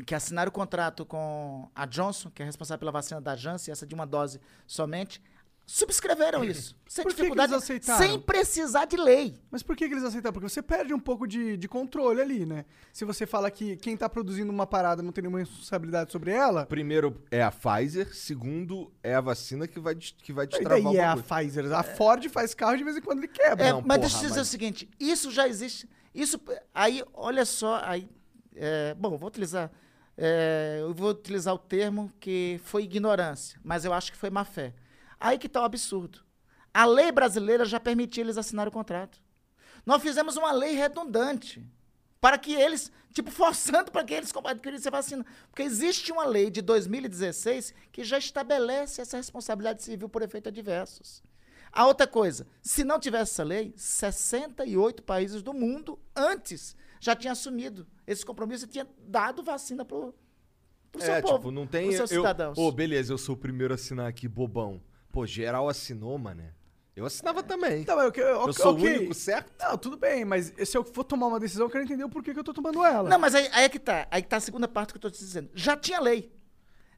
que 0.07 0.15
assinaram 0.15 0.49
o 0.49 0.51
contrato 0.51 1.05
com 1.05 1.69
a 1.75 1.85
Johnson, 1.85 2.31
que 2.31 2.41
é 2.41 2.45
responsável 2.45 2.79
pela 2.79 2.91
vacina 2.91 3.21
da 3.21 3.35
Janssen, 3.35 3.71
essa 3.71 3.85
de 3.85 3.93
uma 3.93 4.07
dose 4.07 4.41
somente, 4.65 5.21
subscreveram 5.65 6.43
isso. 6.43 6.75
Sem 6.87 7.03
Por 7.03 7.09
que 7.11 7.15
que 7.15 7.21
dificuldade, 7.23 7.53
eles 7.53 7.63
aceitaram? 7.63 7.99
sem 7.99 8.19
precisar 8.19 8.85
de 8.85 8.97
lei. 8.97 9.35
Mas 9.49 9.63
por 9.63 9.75
que, 9.75 9.87
que 9.87 9.93
eles 9.93 10.03
aceitaram? 10.03 10.33
Porque 10.33 10.49
você 10.49 10.61
perde 10.61 10.93
um 10.93 10.99
pouco 10.99 11.25
de, 11.27 11.57
de 11.57 11.67
controle 11.67 12.21
ali, 12.21 12.45
né? 12.45 12.65
Se 12.91 13.05
você 13.05 13.25
fala 13.25 13.49
que 13.49 13.75
quem 13.77 13.95
tá 13.97 14.07
produzindo 14.09 14.51
uma 14.51 14.67
parada 14.67 15.01
não 15.01 15.11
tem 15.11 15.21
nenhuma 15.23 15.39
responsabilidade 15.39 16.11
sobre 16.11 16.31
ela. 16.31 16.65
Primeiro 16.65 17.21
é 17.31 17.41
a 17.41 17.51
Pfizer, 17.51 18.13
segundo 18.13 18.91
é 19.01 19.15
a 19.15 19.21
vacina 19.21 19.67
que 19.67 19.79
vai, 19.79 19.95
que 19.95 20.33
vai 20.33 20.45
E 20.45 20.49
destravar 20.49 20.81
daí 20.83 20.95
o 20.95 20.99
é 20.99 21.03
a. 21.05 21.15
Pfizer. 21.17 21.73
A 21.73 21.83
Ford 21.83 22.27
faz 22.29 22.53
carro 22.53 22.77
de 22.77 22.83
vez 22.83 22.97
em 22.97 23.01
quando 23.01 23.19
ele 23.19 23.27
quebra. 23.29 23.65
É, 23.65 23.71
Não, 23.71 23.81
mas 23.81 23.97
porra, 23.97 23.99
deixa 23.99 24.17
eu 24.17 24.21
dizer 24.29 24.39
mas- 24.39 24.47
o 24.47 24.51
seguinte: 24.51 24.89
isso 24.99 25.31
já 25.31 25.47
existe. 25.47 25.89
Isso, 26.13 26.39
aí, 26.73 27.03
olha 27.13 27.43
só, 27.45 27.81
aí, 27.83 28.07
é, 28.55 28.93
bom, 28.93 29.17
vou 29.17 29.27
utilizar, 29.29 29.71
é, 30.15 30.77
eu 30.81 30.93
vou 30.93 31.09
utilizar 31.09 31.55
o 31.55 31.57
termo 31.57 32.11
que 32.19 32.61
foi 32.65 32.83
ignorância, 32.83 33.59
mas 33.63 33.83
eu 33.83 33.91
acho 33.91 34.11
que 34.11 34.17
foi 34.17 34.29
má 34.29 34.45
fé. 34.45 34.73
Aí 35.19 35.37
que 35.37 35.47
está 35.47 35.61
o 35.61 35.65
absurdo. 35.65 36.19
A 36.73 36.85
lei 36.85 37.11
brasileira 37.11 37.65
já 37.65 37.79
permitia 37.79 38.23
eles 38.23 38.37
assinarem 38.37 38.69
o 38.69 38.73
contrato. 38.73 39.21
Nós 39.85 40.01
fizemos 40.01 40.37
uma 40.37 40.51
lei 40.51 40.73
redundante 40.73 41.65
para 42.19 42.37
que 42.37 42.53
eles, 42.53 42.91
tipo, 43.11 43.29
forçando 43.31 43.91
para 43.91 44.03
que 44.03 44.13
eles 44.13 44.33
adquirissem 44.35 44.89
a 44.89 44.91
vacina. 44.91 45.25
Porque 45.49 45.61
existe 45.63 46.11
uma 46.11 46.25
lei 46.25 46.49
de 46.49 46.61
2016 46.61 47.73
que 47.91 48.03
já 48.03 48.17
estabelece 48.17 49.01
essa 49.01 49.17
responsabilidade 49.17 49.83
civil 49.83 50.09
por 50.09 50.21
efeitos 50.21 50.49
adversos. 50.49 51.21
A 51.71 51.87
outra 51.87 52.05
coisa, 52.05 52.47
se 52.61 52.83
não 52.83 52.99
tivesse 52.99 53.31
essa 53.33 53.43
lei, 53.43 53.73
68 53.75 55.01
países 55.03 55.41
do 55.41 55.53
mundo 55.53 55.99
antes 56.15 56.75
já 56.99 57.15
tinham 57.15 57.33
assumido 57.33 57.85
esse 58.05 58.25
compromisso 58.25 58.65
e 58.65 58.67
tinham 58.67 58.87
dado 58.99 59.43
vacina 59.43 59.83
para 59.83 59.97
o 59.97 60.13
seu 60.99 61.13
É, 61.15 61.21
povo, 61.21 61.35
tipo, 61.37 61.51
não 61.51 61.65
tem. 61.65 61.85
pros 61.85 61.95
seus 61.97 62.11
eu, 62.11 62.21
cidadãos. 62.21 62.57
Ô, 62.57 62.71
beleza, 62.71 63.11
eu 63.11 63.17
sou 63.17 63.33
o 63.35 63.37
primeiro 63.37 63.73
a 63.73 63.75
assinar 63.75 64.07
aqui, 64.07 64.27
bobão. 64.27 64.81
Pô, 65.13 65.25
geral 65.27 65.69
assinou, 65.69 66.17
mané. 66.17 66.51
Eu 66.95 67.05
assinava 67.05 67.41
também. 67.43 67.83
Tá, 67.83 67.95
mas 67.95 68.05
eu, 68.17 68.23
eu, 68.23 68.47
Eu 68.47 68.53
sou 68.53 68.73
ok. 68.73 68.83
o 68.83 68.97
único 68.97 69.13
certo? 69.13 69.51
Não, 69.59 69.77
tudo 69.77 69.95
bem, 69.95 70.25
mas 70.25 70.51
se 70.65 70.75
eu 70.75 70.83
for 70.83 71.03
tomar 71.03 71.27
uma 71.27 71.39
decisão, 71.39 71.67
eu 71.67 71.69
quero 71.69 71.83
entender 71.83 72.03
o 72.03 72.09
porquê 72.09 72.33
que 72.33 72.39
eu 72.39 72.43
tô 72.43 72.51
tomando 72.53 72.83
ela. 72.83 73.07
Não, 73.09 73.17
mas 73.19 73.33
aí, 73.35 73.47
aí 73.53 73.63
é 73.65 73.69
que 73.69 73.79
tá. 73.79 74.07
Aí 74.11 74.21
que 74.23 74.27
tá 74.27 74.37
a 74.37 74.41
segunda 74.41 74.67
parte 74.67 74.91
que 74.91 74.97
eu 74.97 75.01
tô 75.01 75.09
te 75.11 75.19
dizendo. 75.19 75.49
Já 75.53 75.77
tinha 75.77 75.99
lei. 75.99 76.31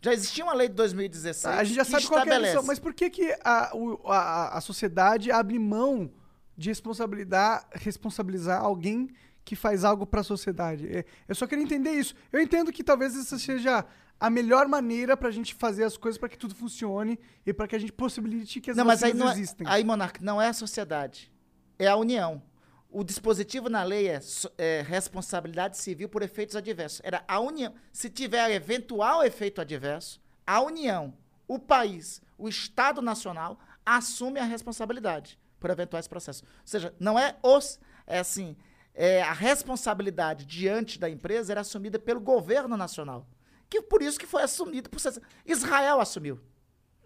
Já 0.02 0.14
existia 0.14 0.44
uma 0.46 0.54
lei 0.54 0.70
de 0.70 0.76
2016 0.76 1.42
Tá, 1.56 1.60
a 1.60 1.64
gente 1.64 1.76
já 1.76 1.84
que 1.86 1.92
sabe 1.92 2.08
qual 2.08 2.24
que 2.24 2.30
é 2.30 2.36
a 2.36 2.40
lição, 2.40 2.64
mas 2.64 2.80
por 2.80 2.94
que, 2.94 3.10
que 3.10 3.38
a, 3.44 3.72
o- 3.76 4.00
a, 4.12 4.58
a 4.58 4.62
sociedade 4.62 5.30
abre 5.32 5.60
mão 5.60 6.10
de 6.58 6.70
responsabilizar, 6.70 7.68
responsabilizar 7.74 8.62
alguém 8.62 9.10
que 9.44 9.56
faz 9.56 9.84
algo 9.84 10.06
para 10.06 10.22
a 10.22 10.24
sociedade? 10.24 10.88
É, 10.88 11.06
eu 11.28 11.36
só 11.36 11.46
queria 11.48 11.64
entender 11.64 11.92
isso. 11.92 12.14
Eu 12.32 12.40
entendo 12.42 12.72
que 12.72 12.84
talvez 12.84 13.16
essa 13.18 13.38
seja 13.40 13.84
a 14.20 14.30
melhor 14.30 14.68
maneira 14.68 15.18
pra 15.18 15.30
gente 15.32 15.54
fazer 15.54 15.84
as 15.84 15.98
coisas 15.98 16.18
para 16.18 16.30
que 16.30 16.38
tudo 16.38 16.56
funcione 16.56 17.20
e 17.46 17.54
para 17.54 17.68
que 17.68 17.76
a 17.76 17.80
gente 17.80 17.92
possibilite 17.92 18.62
que 18.62 18.72
as 18.72 18.78
Não, 18.78 18.86
mas 18.86 19.04
aí, 19.04 19.14
não 19.14 19.30
é, 19.30 19.36
aí, 19.66 19.84
Monarca, 19.84 20.20
não 20.24 20.42
é 20.42 20.48
a 20.48 20.54
sociedade. 20.54 21.32
É 21.78 21.88
a 21.88 21.96
União. 21.96 22.42
O 22.90 23.04
dispositivo 23.04 23.70
na 23.70 23.84
lei 23.84 24.08
é, 24.08 24.20
é 24.58 24.82
responsabilidade 24.82 25.78
civil 25.78 26.08
por 26.08 26.22
efeitos 26.22 26.56
adversos. 26.56 27.02
Era 27.04 27.24
a 27.28 27.40
União. 27.40 27.74
Se 27.92 28.10
tiver 28.10 28.52
eventual 28.52 29.22
efeito 29.24 29.60
adverso, 29.60 30.22
a 30.48 30.62
União, 30.62 31.14
o 31.48 31.60
país, 31.60 32.22
o 32.38 32.48
Estado 32.48 33.02
Nacional 33.02 33.60
assume 33.86 34.40
a 34.40 34.46
responsabilidade 34.46 35.38
por 35.60 35.70
eventuais 35.70 36.08
processos. 36.08 36.44
Ou 36.44 36.48
seja, 36.64 36.96
não 37.00 37.20
é 37.20 37.36
os. 37.44 37.80
É 38.08 38.20
assim. 38.20 38.56
é, 38.94 39.22
a 39.22 39.34
responsabilidade 39.34 40.46
diante 40.46 40.98
da 40.98 41.10
empresa 41.10 41.52
era 41.52 41.62
assumida 41.62 42.00
pelo 42.00 42.22
governo 42.22 42.78
nacional. 42.78 43.28
Que 43.76 43.82
por 43.82 44.02
isso 44.02 44.18
que 44.18 44.26
foi 44.26 44.42
assumido 44.44 44.90
por. 44.90 45.00
Israel 45.46 46.00
assumiu. 46.00 46.40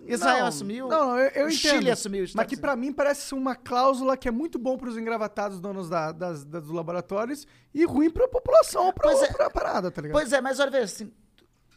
Israel 0.01 0.41
Não, 0.41 0.47
assumiu. 0.47 0.87
Não, 0.87 1.07
não, 1.07 1.17
eu, 1.17 1.29
eu 1.29 1.45
o 1.47 1.49
entendo. 1.49 1.57
Chile 1.77 1.91
assumiu. 1.91 2.23
os 2.23 2.33
Mas 2.35 2.47
que 2.47 2.55
pra 2.55 2.75
mim 2.75 2.93
parece 2.93 3.33
uma 3.33 3.55
cláusula 3.55 4.15
que 4.15 4.27
é 4.27 4.31
muito 4.31 4.57
bom 4.59 4.77
pros 4.77 4.95
engravatados 4.97 5.59
donos 5.59 5.89
da- 5.89 6.11
das, 6.11 6.45
das- 6.45 6.63
dos 6.63 6.71
laboratórios 6.71 7.45
e 7.73 7.83
ruim 7.85 8.09
pra 8.09 8.27
população, 8.27 8.93
pra, 8.93 9.09
Pois 9.09 9.21
é. 9.23 9.33
pra 9.33 9.49
parada, 9.49 9.89
tá 9.91 10.01
ligado? 10.01 10.13
Pois 10.17 10.31
é, 10.31 10.39
mas 10.39 10.59
olha, 10.59 10.71
veja 10.71 10.85
assim, 10.85 11.11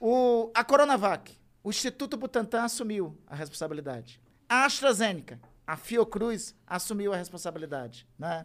o, 0.01 0.51
a 0.55 0.62
Coronavac, 0.62 1.36
o 1.64 1.70
Instituto 1.70 2.16
Butantan 2.16 2.62
assumiu 2.62 3.19
a 3.27 3.35
responsabilidade. 3.35 4.20
A 4.48 4.66
AstraZeneca, 4.66 5.40
a 5.66 5.77
Fiocruz 5.77 6.55
assumiu 6.66 7.12
a 7.12 7.16
responsabilidade, 7.16 8.06
né? 8.19 8.44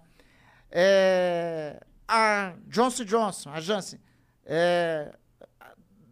É, 0.72 1.80
a 2.08 2.54
Johnson 2.68 3.04
Johnson, 3.04 3.50
a 3.52 3.60
Janssen, 3.60 4.00
é, 4.46 5.14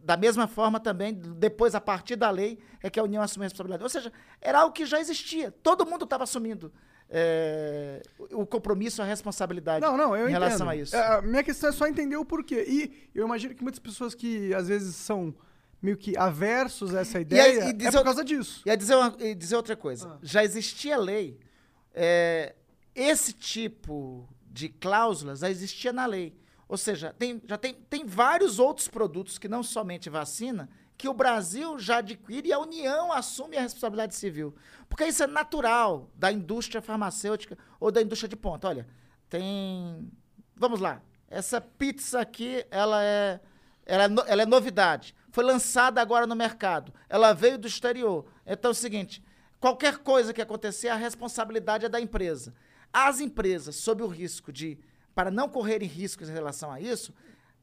da 0.06 0.16
mesma 0.16 0.46
forma 0.46 0.78
também, 0.78 1.12
depois, 1.12 1.74
a 1.74 1.80
partir 1.80 2.14
da 2.14 2.30
lei, 2.30 2.58
é 2.80 2.88
que 2.88 3.00
a 3.00 3.02
União 3.02 3.20
assumiu 3.22 3.42
a 3.44 3.46
responsabilidade. 3.48 3.82
Ou 3.82 3.88
seja, 3.88 4.12
era 4.40 4.60
algo 4.60 4.72
que 4.72 4.86
já 4.86 5.00
existia. 5.00 5.50
Todo 5.50 5.84
mundo 5.84 6.04
estava 6.04 6.22
assumindo 6.22 6.72
é, 7.10 8.02
o 8.32 8.46
compromisso, 8.46 9.02
a 9.02 9.04
responsabilidade 9.04 9.84
Não, 9.84 9.96
não, 9.96 10.14
eu 10.16 10.28
em 10.28 10.30
entendo. 10.30 10.42
relação 10.44 10.68
a 10.68 10.76
isso. 10.76 10.94
É, 10.94 11.16
A 11.18 11.22
minha 11.22 11.42
questão 11.42 11.70
é 11.70 11.72
só 11.72 11.86
entender 11.88 12.16
o 12.16 12.24
porquê. 12.24 12.64
E 12.68 13.08
eu 13.14 13.24
imagino 13.26 13.52
que 13.54 13.62
muitas 13.64 13.80
pessoas 13.80 14.14
que 14.14 14.54
às 14.54 14.68
vezes 14.68 14.94
são 14.94 15.34
meio 15.82 15.96
que 15.96 16.16
aversos 16.16 16.94
a 16.94 17.00
essa 17.00 17.18
E 17.18 17.22
ideia 17.22 17.42
aí- 17.42 17.56
e 17.56 17.70
é 17.70 17.72
dizer 17.72 17.90
por 17.90 17.98
outra- 17.98 18.04
causa 18.04 18.24
disso. 18.24 18.62
E 18.64 18.76
dizer, 18.76 18.94
uma- 18.94 19.16
e 19.18 19.34
dizer 19.34 19.56
outra 19.56 19.74
coisa. 19.76 20.08
Ah. 20.08 20.18
Já 20.22 20.44
existia 20.44 20.96
lei. 20.96 21.38
é, 21.98 22.54
esse 22.94 23.32
tipo 23.32 24.28
de 24.50 24.68
cláusulas 24.68 25.40
já 25.40 25.50
existia 25.50 25.92
na 25.92 26.06
lei. 26.06 26.36
Ou 26.68 26.76
seja, 26.76 27.14
tem, 27.18 27.40
já 27.46 27.56
tem, 27.56 27.74
tem 27.74 28.04
vários 28.04 28.58
outros 28.58 28.88
produtos 28.88 29.38
que 29.38 29.48
não 29.48 29.62
somente 29.62 30.10
vacina, 30.10 30.68
que 30.98 31.08
o 31.08 31.14
Brasil 31.14 31.78
já 31.78 31.98
adquire 31.98 32.48
e 32.48 32.52
a 32.52 32.58
União 32.58 33.12
assume 33.12 33.56
a 33.56 33.60
responsabilidade 33.60 34.14
civil. 34.14 34.54
Porque 34.88 35.04
isso 35.04 35.22
é 35.22 35.26
natural 35.26 36.10
da 36.14 36.32
indústria 36.32 36.80
farmacêutica 36.80 37.56
ou 37.78 37.90
da 37.90 38.02
indústria 38.02 38.28
de 38.28 38.36
ponta. 38.36 38.68
Olha, 38.68 38.86
tem. 39.28 40.10
Vamos 40.56 40.80
lá. 40.80 41.02
Essa 41.28 41.60
pizza 41.60 42.20
aqui, 42.20 42.64
ela 42.70 43.04
é, 43.04 43.40
ela 43.84 44.04
é, 44.04 44.08
ela 44.26 44.42
é 44.42 44.46
novidade. 44.46 45.14
Foi 45.30 45.44
lançada 45.44 46.00
agora 46.00 46.26
no 46.26 46.34
mercado. 46.34 46.92
Ela 47.08 47.32
veio 47.32 47.58
do 47.58 47.68
exterior. 47.68 48.24
Então 48.46 48.70
é 48.70 48.72
o 48.72 48.74
seguinte: 48.74 49.22
qualquer 49.60 49.98
coisa 49.98 50.32
que 50.32 50.40
acontecer, 50.40 50.88
a 50.88 50.96
responsabilidade 50.96 51.84
é 51.84 51.88
da 51.88 52.00
empresa. 52.00 52.54
As 52.92 53.20
empresas, 53.20 53.76
sob 53.76 54.02
o 54.02 54.06
risco 54.06 54.50
de, 54.50 54.78
para 55.16 55.30
não 55.30 55.48
correrem 55.48 55.88
riscos 55.88 56.28
em 56.28 56.32
relação 56.34 56.70
a 56.70 56.78
isso, 56.78 57.14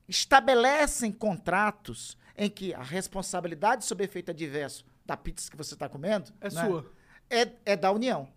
estabelecem 0.08 1.12
contratos 1.12 2.18
em 2.36 2.50
que 2.50 2.74
a 2.74 2.82
responsabilidade 2.82 3.86
sob 3.86 4.04
efeito 4.04 4.32
adverso 4.32 4.84
da 5.06 5.16
pizza 5.16 5.52
que 5.52 5.56
você 5.56 5.76
está 5.76 5.88
comendo 5.88 6.34
É 6.42 6.50
né, 6.50 6.66
sua. 6.66 6.92
É, 7.30 7.52
é 7.64 7.78
da 7.78 7.92
União. 7.92 8.28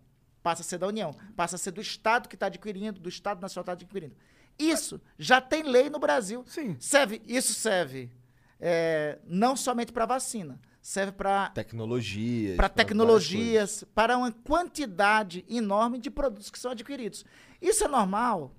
Passa 0.43 0.61
a 0.61 0.63
ser 0.63 0.77
da 0.77 0.85
União. 0.85 1.15
Passa 1.35 1.55
a 1.55 1.59
ser 1.59 1.71
do 1.71 1.81
Estado 1.81 2.29
que 2.29 2.35
está 2.35 2.45
adquirindo, 2.45 2.99
do 2.99 3.09
Estado 3.09 3.41
Nacional 3.41 3.63
que 3.63 3.71
está 3.71 3.85
adquirindo. 3.85 4.15
Isso 4.57 5.01
já 5.17 5.41
tem 5.41 5.63
lei 5.63 5.89
no 5.89 5.97
Brasil. 5.97 6.43
Sim. 6.45 6.77
Serve, 6.79 7.19
isso 7.25 7.55
serve 7.55 8.11
é, 8.59 9.17
não 9.25 9.57
somente 9.57 9.91
para 9.91 10.05
vacina, 10.05 10.59
serve 10.79 11.13
para 11.13 11.49
Tecnologias. 11.49 12.55
para 12.55 12.69
tecnologias, 12.69 13.83
para 13.95 14.15
uma 14.15 14.31
quantidade 14.31 15.43
enorme 15.49 15.97
de 15.97 16.11
produtos 16.11 16.51
que 16.51 16.59
são 16.59 16.69
adquiridos. 16.69 17.25
Isso 17.59 17.83
é 17.83 17.87
normal 17.87 18.53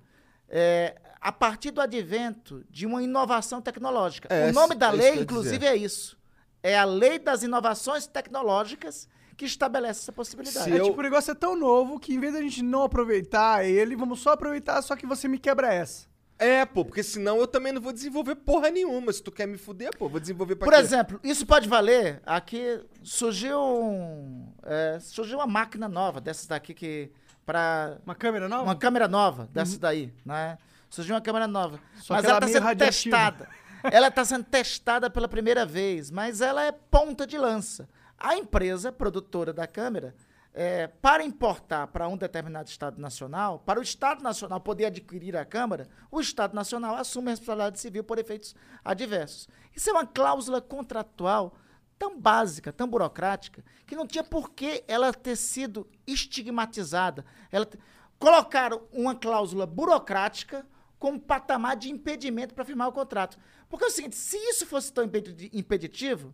é, 0.49 0.95
a 1.21 1.31
partir 1.31 1.71
do 1.71 1.81
advento 1.81 2.65
de 2.69 2.85
uma 2.85 3.03
inovação 3.03 3.61
tecnológica. 3.61 4.27
É, 4.33 4.49
o 4.49 4.53
nome 4.53 4.75
da 4.75 4.87
é 4.87 4.91
eu 4.91 4.95
lei, 4.97 5.19
inclusive, 5.19 5.65
é 5.65 5.75
isso. 5.75 6.17
É 6.61 6.77
a 6.77 6.83
lei 6.83 7.19
das 7.19 7.43
inovações 7.43 8.07
tecnológicas 8.07 9.07
que 9.37 9.45
estabelece 9.45 10.01
essa 10.01 10.11
possibilidade. 10.11 10.69
É 10.69 10.81
tipo, 10.81 10.99
o 10.99 11.01
negócio 11.01 11.31
é 11.31 11.35
tão 11.35 11.55
novo 11.55 11.99
que 11.99 12.13
em 12.13 12.19
vez 12.19 12.33
da 12.33 12.41
gente 12.41 12.61
não 12.61 12.83
aproveitar 12.83 13.65
ele, 13.65 13.95
vamos 13.95 14.19
só 14.19 14.31
aproveitar, 14.31 14.81
só 14.81 14.95
que 14.95 15.05
você 15.05 15.27
me 15.27 15.39
quebra 15.39 15.73
essa. 15.73 16.09
É, 16.37 16.65
pô, 16.65 16.85
porque 16.85 17.03
senão 17.03 17.37
eu 17.37 17.47
também 17.47 17.73
não 17.73 17.81
vou 17.81 17.91
desenvolver 17.91 18.35
porra 18.35 18.69
nenhuma. 18.69 19.11
Se 19.11 19.21
tu 19.21 19.29
quer 19.29 19.45
me 19.45 19.57
fuder, 19.57 19.91
pô, 19.97 20.07
vou 20.07 20.21
desenvolver 20.21 20.55
pra 20.55 20.65
Por 20.65 20.73
quê? 20.73 20.79
exemplo, 20.79 21.19
isso 21.21 21.45
pode 21.45 21.67
valer. 21.67 22.21
Aqui 22.25 22.81
surgiu 23.03 23.59
um, 23.61 24.47
é, 24.63 24.99
surgiu 25.01 25.37
uma 25.37 25.47
máquina 25.47 25.89
nova 25.89 26.21
dessas 26.21 26.47
daqui 26.47 26.73
que 26.73 27.11
para 27.49 27.97
Uma 28.05 28.13
câmera 28.13 28.47
nova? 28.47 28.63
uma 28.63 28.75
câmera 28.75 29.07
nova 29.07 29.49
dessas 29.51 29.79
daí, 29.79 30.13
né? 30.23 30.55
Surgiu 30.87 31.15
uma 31.15 31.21
câmera 31.21 31.47
nova, 31.47 31.79
Só 31.97 32.13
mas 32.13 32.23
ela 32.25 32.35
está 32.37 32.47
sendo 32.47 32.63
radioativa. 32.63 33.17
testada. 33.17 33.49
ela 33.91 34.07
está 34.07 34.23
sendo 34.25 34.43
testada 34.43 35.09
pela 35.09 35.27
primeira 35.27 35.65
vez, 35.65 36.11
mas 36.11 36.41
ela 36.41 36.63
é 36.63 36.71
ponta 36.71 37.25
de 37.25 37.39
lança. 37.39 37.89
A 38.19 38.35
empresa 38.35 38.91
produtora 38.91 39.51
da 39.51 39.65
câmera, 39.65 40.13
é, 40.53 40.85
para 40.87 41.23
importar 41.23 41.87
para 41.87 42.07
um 42.07 42.17
determinado 42.17 42.69
Estado 42.69 43.01
nacional, 43.01 43.59
para 43.65 43.79
o 43.79 43.83
Estado 43.83 44.21
nacional 44.21 44.59
poder 44.59 44.85
adquirir 44.85 45.35
a 45.35 45.43
câmara, 45.45 45.87
o 46.11 46.19
Estado 46.21 46.53
nacional 46.53 46.95
assume 46.97 47.29
a 47.29 47.31
responsabilidade 47.31 47.79
civil 47.79 48.03
por 48.03 48.19
efeitos 48.19 48.55
adversos. 48.85 49.47
Isso 49.75 49.89
é 49.89 49.93
uma 49.93 50.05
cláusula 50.05 50.61
contratual 50.61 51.55
tão 51.99 52.17
básica, 52.19 52.71
tão 52.71 52.87
burocrática, 52.87 53.63
que 53.85 53.95
não 53.95 54.07
tinha 54.07 54.23
por 54.23 54.51
que 54.51 54.83
ela 54.87 55.13
ter 55.13 55.35
sido 55.35 55.85
estigmatizada. 56.07 57.25
Ela 57.51 57.65
te- 57.65 57.77
Colocaram 58.17 58.81
uma 58.91 59.15
cláusula 59.15 59.65
burocrática 59.65 60.65
como 60.97 61.19
patamar 61.19 61.77
de 61.77 61.89
impedimento 61.89 62.53
para 62.53 62.65
firmar 62.65 62.89
o 62.89 62.91
contrato. 62.91 63.37
Porque 63.69 63.85
é 63.85 63.87
o 63.87 63.91
seguinte, 63.91 64.15
se 64.15 64.35
isso 64.37 64.65
fosse 64.65 64.91
tão 64.91 65.05
impedi- 65.05 65.49
impeditivo, 65.53 66.33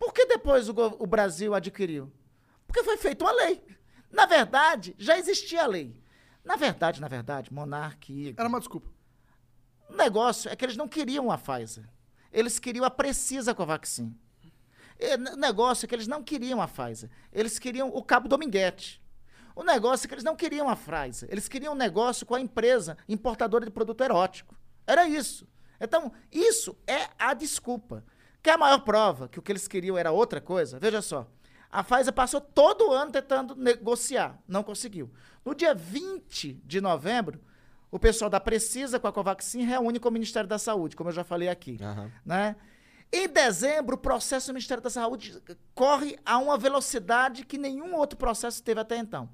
por 0.00 0.12
que 0.12 0.26
depois 0.26 0.68
o, 0.68 0.72
o 0.98 1.06
Brasil 1.06 1.54
adquiriu? 1.54 2.10
Porque 2.66 2.82
foi 2.82 2.96
feita 2.96 3.24
uma 3.24 3.30
lei. 3.32 3.62
Na 4.10 4.26
verdade, 4.26 4.96
já 4.98 5.16
existia 5.16 5.62
a 5.62 5.66
lei. 5.66 5.96
Na 6.44 6.56
verdade, 6.56 7.00
na 7.00 7.06
verdade, 7.06 7.52
Monarque. 7.52 8.34
Era 8.36 8.48
uma 8.48 8.58
desculpa. 8.58 8.90
O 9.88 9.94
negócio 9.94 10.50
é 10.50 10.56
que 10.56 10.64
eles 10.64 10.76
não 10.76 10.88
queriam 10.88 11.30
a 11.30 11.38
Pfizer. 11.38 11.88
Eles 12.32 12.58
queriam 12.58 12.84
a 12.84 12.90
Precisa 12.90 13.54
Covaxin. 13.54 14.12
E, 14.98 15.14
O 15.14 15.36
negócio 15.36 15.84
é 15.84 15.88
que 15.88 15.94
eles 15.94 16.06
não 16.06 16.22
queriam 16.22 16.60
a 16.60 16.68
Pfizer. 16.68 17.10
Eles 17.32 17.58
queriam 17.58 17.88
o 17.88 18.02
Cabo 18.02 18.28
Dominguete. 18.28 19.02
O 19.54 19.62
negócio 19.62 20.06
é 20.06 20.08
que 20.08 20.14
eles 20.14 20.24
não 20.24 20.36
queriam 20.36 20.68
a 20.68 20.76
Pfizer. 20.76 21.28
Eles 21.30 21.48
queriam 21.48 21.74
um 21.74 21.76
negócio 21.76 22.24
com 22.24 22.34
a 22.34 22.40
empresa 22.40 22.96
importadora 23.08 23.64
de 23.64 23.70
produto 23.70 24.02
erótico. 24.02 24.56
Era 24.86 25.06
isso. 25.06 25.46
Então, 25.80 26.12
isso 26.30 26.76
é 26.86 27.08
a 27.18 27.34
desculpa. 27.34 28.04
Que 28.42 28.50
a 28.50 28.58
maior 28.58 28.80
prova 28.80 29.28
que 29.28 29.38
o 29.38 29.42
que 29.42 29.52
eles 29.52 29.68
queriam 29.68 29.96
era 29.96 30.10
outra 30.10 30.40
coisa, 30.40 30.78
veja 30.78 31.00
só. 31.02 31.28
A 31.70 31.82
Pfizer 31.82 32.12
passou 32.12 32.40
todo 32.40 32.88
o 32.88 32.92
ano 32.92 33.10
tentando 33.12 33.54
negociar, 33.54 34.38
não 34.46 34.62
conseguiu. 34.62 35.10
No 35.44 35.54
dia 35.54 35.74
20 35.74 36.60
de 36.64 36.80
novembro, 36.80 37.40
o 37.90 37.98
pessoal 37.98 38.28
da 38.28 38.40
Precisa 38.40 38.98
com 38.98 39.06
a 39.06 39.12
Covaxin 39.12 39.62
reúne 39.64 39.98
com 39.98 40.08
o 40.08 40.12
Ministério 40.12 40.48
da 40.48 40.58
Saúde, 40.58 40.96
como 40.96 41.10
eu 41.10 41.14
já 41.14 41.24
falei 41.24 41.48
aqui. 41.48 41.78
Né? 42.24 42.56
Em 43.12 43.28
dezembro, 43.28 43.96
o 43.96 43.98
processo 43.98 44.46
do 44.46 44.54
Ministério 44.54 44.82
da 44.82 44.88
Saúde 44.88 45.40
corre 45.74 46.18
a 46.24 46.38
uma 46.38 46.56
velocidade 46.56 47.44
que 47.44 47.58
nenhum 47.58 47.94
outro 47.94 48.18
processo 48.18 48.62
teve 48.62 48.80
até 48.80 48.96
então. 48.96 49.28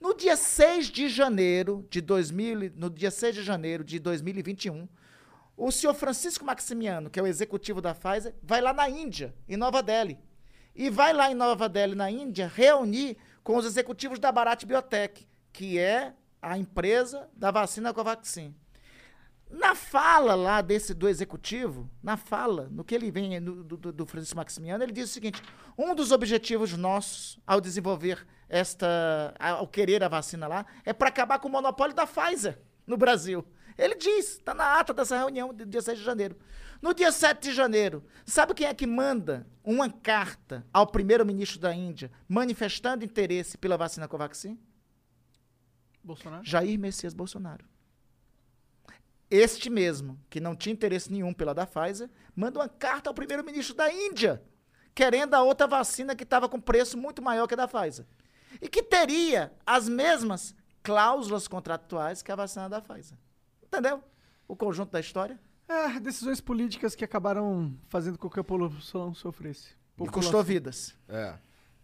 No 0.00 0.14
dia 0.14 0.36
6 0.36 0.86
de 0.86 1.08
janeiro 1.08 1.86
de 1.88 2.00
2000, 2.00 2.62
e- 2.64 2.70
no 2.74 2.90
dia 2.90 3.10
6 3.10 3.34
de 3.36 3.42
janeiro 3.42 3.84
de 3.84 3.98
2021, 4.00 4.88
o 5.56 5.70
senhor 5.70 5.94
Francisco 5.94 6.44
Maximiano, 6.44 7.08
que 7.10 7.20
é 7.20 7.22
o 7.22 7.26
executivo 7.26 7.80
da 7.80 7.94
Pfizer, 7.94 8.34
vai 8.42 8.60
lá 8.60 8.72
na 8.72 8.88
Índia, 8.88 9.34
em 9.48 9.56
Nova 9.56 9.82
Delhi. 9.82 10.18
E 10.74 10.88
vai 10.88 11.12
lá 11.12 11.30
em 11.30 11.34
Nova 11.34 11.68
Delhi, 11.68 11.94
na 11.94 12.10
Índia, 12.10 12.50
reunir 12.52 13.16
com 13.44 13.56
os 13.56 13.66
executivos 13.66 14.18
da 14.18 14.32
Bharat 14.32 14.64
Biotech, 14.64 15.28
que 15.52 15.78
é 15.78 16.14
a 16.40 16.56
empresa 16.56 17.28
da 17.36 17.50
vacina 17.50 17.92
Covaxin. 17.92 18.54
Na 19.50 19.74
fala 19.74 20.34
lá 20.36 20.60
desse 20.60 20.94
do 20.94 21.08
executivo, 21.08 21.90
na 22.02 22.16
fala, 22.16 22.68
no 22.70 22.84
que 22.84 22.94
ele 22.94 23.10
vem 23.10 23.40
no- 23.40 23.64
do, 23.64 23.76
do- 23.92 24.06
Francisco 24.06 24.36
Maximiano, 24.36 24.82
ele 24.84 24.92
diz 24.92 25.10
o 25.10 25.12
seguinte: 25.12 25.42
um 25.76 25.94
dos 25.94 26.12
objetivos 26.12 26.76
nossos 26.76 27.38
ao 27.46 27.60
desenvolver 27.60 28.24
esta, 28.48 29.34
ao 29.38 29.66
querer 29.66 30.02
a 30.04 30.08
vacina 30.08 30.46
lá, 30.46 30.64
é 30.84 30.92
para 30.92 31.08
acabar 31.08 31.38
com 31.40 31.48
o 31.48 31.50
monopólio 31.50 31.94
da 31.94 32.06
Pfizer 32.06 32.60
no 32.86 32.96
Brasil. 32.96 33.44
Ele 33.76 33.94
diz, 33.96 34.32
está 34.36 34.52
na 34.54 34.78
ata 34.78 34.92
dessa 34.92 35.16
reunião 35.16 35.52
do 35.54 35.64
dia 35.66 35.80
6 35.80 35.98
de 35.98 36.04
janeiro. 36.04 36.36
No 36.82 36.92
dia 36.94 37.10
7 37.10 37.42
de 37.48 37.52
janeiro, 37.54 38.04
sabe 38.24 38.54
quem 38.54 38.66
é 38.66 38.74
que 38.74 38.86
manda 38.86 39.46
uma 39.64 39.90
carta 39.90 40.64
ao 40.72 40.86
primeiro-ministro 40.86 41.58
da 41.58 41.74
Índia 41.74 42.10
manifestando 42.28 43.04
interesse 43.04 43.56
pela 43.58 43.76
vacina 43.76 44.06
Covaxin? 44.08 44.58
Bolsonaro? 46.02 46.44
Jair 46.44 46.78
Messias 46.78 47.14
Bolsonaro. 47.14 47.64
Este 49.30 49.70
mesmo, 49.70 50.18
que 50.28 50.40
não 50.40 50.56
tinha 50.56 50.72
interesse 50.72 51.10
nenhum 51.12 51.32
pela 51.32 51.54
da 51.54 51.66
Pfizer, 51.66 52.10
manda 52.34 52.58
uma 52.58 52.68
carta 52.68 53.08
ao 53.10 53.14
primeiro-ministro 53.14 53.74
da 53.76 53.92
Índia, 53.92 54.42
querendo 54.94 55.34
a 55.34 55.42
outra 55.42 55.66
vacina 55.68 56.16
que 56.16 56.24
estava 56.24 56.48
com 56.48 56.60
preço 56.60 56.98
muito 56.98 57.22
maior 57.22 57.46
que 57.46 57.54
a 57.54 57.56
da 57.56 57.68
Pfizer. 57.68 58.04
E 58.60 58.68
que 58.68 58.82
teria 58.82 59.52
as 59.64 59.88
mesmas 59.88 60.54
cláusulas 60.82 61.46
contratuais 61.46 62.22
que 62.22 62.32
a 62.32 62.36
vacina 62.36 62.68
da 62.68 62.80
Pfizer. 62.80 63.16
Entendeu? 63.62 64.02
O 64.48 64.56
conjunto 64.56 64.90
da 64.90 64.98
história. 64.98 65.38
É, 65.68 66.00
decisões 66.00 66.40
políticas 66.40 66.96
que 66.96 67.04
acabaram 67.04 67.72
fazendo 67.88 68.18
com 68.18 68.28
que 68.28 68.40
a 68.40 68.44
população 68.44 69.14
sofresse. 69.14 69.68
E 70.00 70.08
custou 70.08 70.42
vidas. 70.42 70.96
É, 71.08 71.34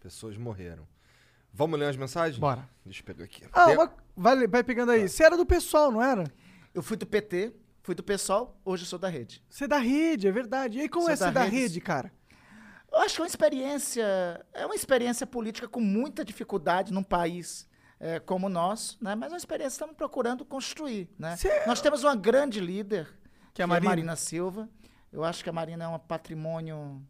pessoas 0.01 0.36
morreram. 0.36 0.89
Vamos 1.52 1.78
ler 1.78 1.86
as 1.90 1.97
mensagens? 1.97 2.39
Bora. 2.39 2.68
Deixa 2.85 3.01
eu 3.02 3.05
pegar 3.05 3.24
aqui. 3.24 3.44
Ah, 3.52 3.66
Tem- 3.66 3.77
uma- 3.77 3.94
vai, 4.16 4.47
vai 4.48 4.64
pegando 4.64 4.90
aí. 4.90 5.09
Você 5.09 5.23
era 5.23 5.36
do 5.36 5.47
pessoal, 5.47 5.93
não 5.93 6.02
era? 6.02 6.24
Eu 6.76 6.82
fui 6.82 6.94
do 6.94 7.06
PT, 7.06 7.54
fui 7.82 7.94
do 7.94 8.02
PSOL, 8.02 8.60
hoje 8.62 8.82
eu 8.82 8.86
sou 8.86 8.98
da 8.98 9.08
rede. 9.08 9.42
Você 9.48 9.64
é 9.64 9.66
da 9.66 9.78
rede, 9.78 10.28
é 10.28 10.30
verdade. 10.30 10.76
E 10.76 10.82
aí, 10.82 10.88
como 10.90 11.06
Sou 11.06 11.14
é 11.14 11.16
ser 11.16 11.24
da 11.24 11.30
da 11.30 11.44
rede. 11.44 11.80
cara? 11.80 12.12
Eu 12.92 12.98
acho 12.98 13.14
que 13.14 13.22
é 13.22 13.24
uma 13.24 13.28
experiência, 13.28 14.46
é 14.52 14.66
uma 14.66 14.74
experiência 14.74 15.26
política 15.26 15.66
com 15.66 15.80
muita 15.80 16.22
dificuldade 16.22 16.92
num 16.92 17.02
país 17.02 17.66
é, 17.98 18.20
como 18.20 18.44
o 18.44 18.50
nosso, 18.50 18.98
né? 19.02 19.14
Mas 19.14 19.30
é 19.30 19.32
uma 19.32 19.38
experiência 19.38 19.70
que 19.70 19.76
estamos 19.76 19.96
procurando 19.96 20.44
construir, 20.44 21.08
né? 21.18 21.34
Nós 21.66 21.80
temos 21.80 22.04
uma 22.04 22.14
grande 22.14 22.60
líder, 22.60 23.08
que 23.54 23.62
é 23.62 23.64
a 23.64 23.66
Marina. 23.66 23.88
Marina 23.88 24.16
Silva. 24.16 24.68
Eu 25.10 25.24
acho 25.24 25.42
que 25.42 25.48
a 25.48 25.54
Marina 25.54 25.84
é 25.84 25.88
um 25.88 25.98
patrimônio, 25.98 27.02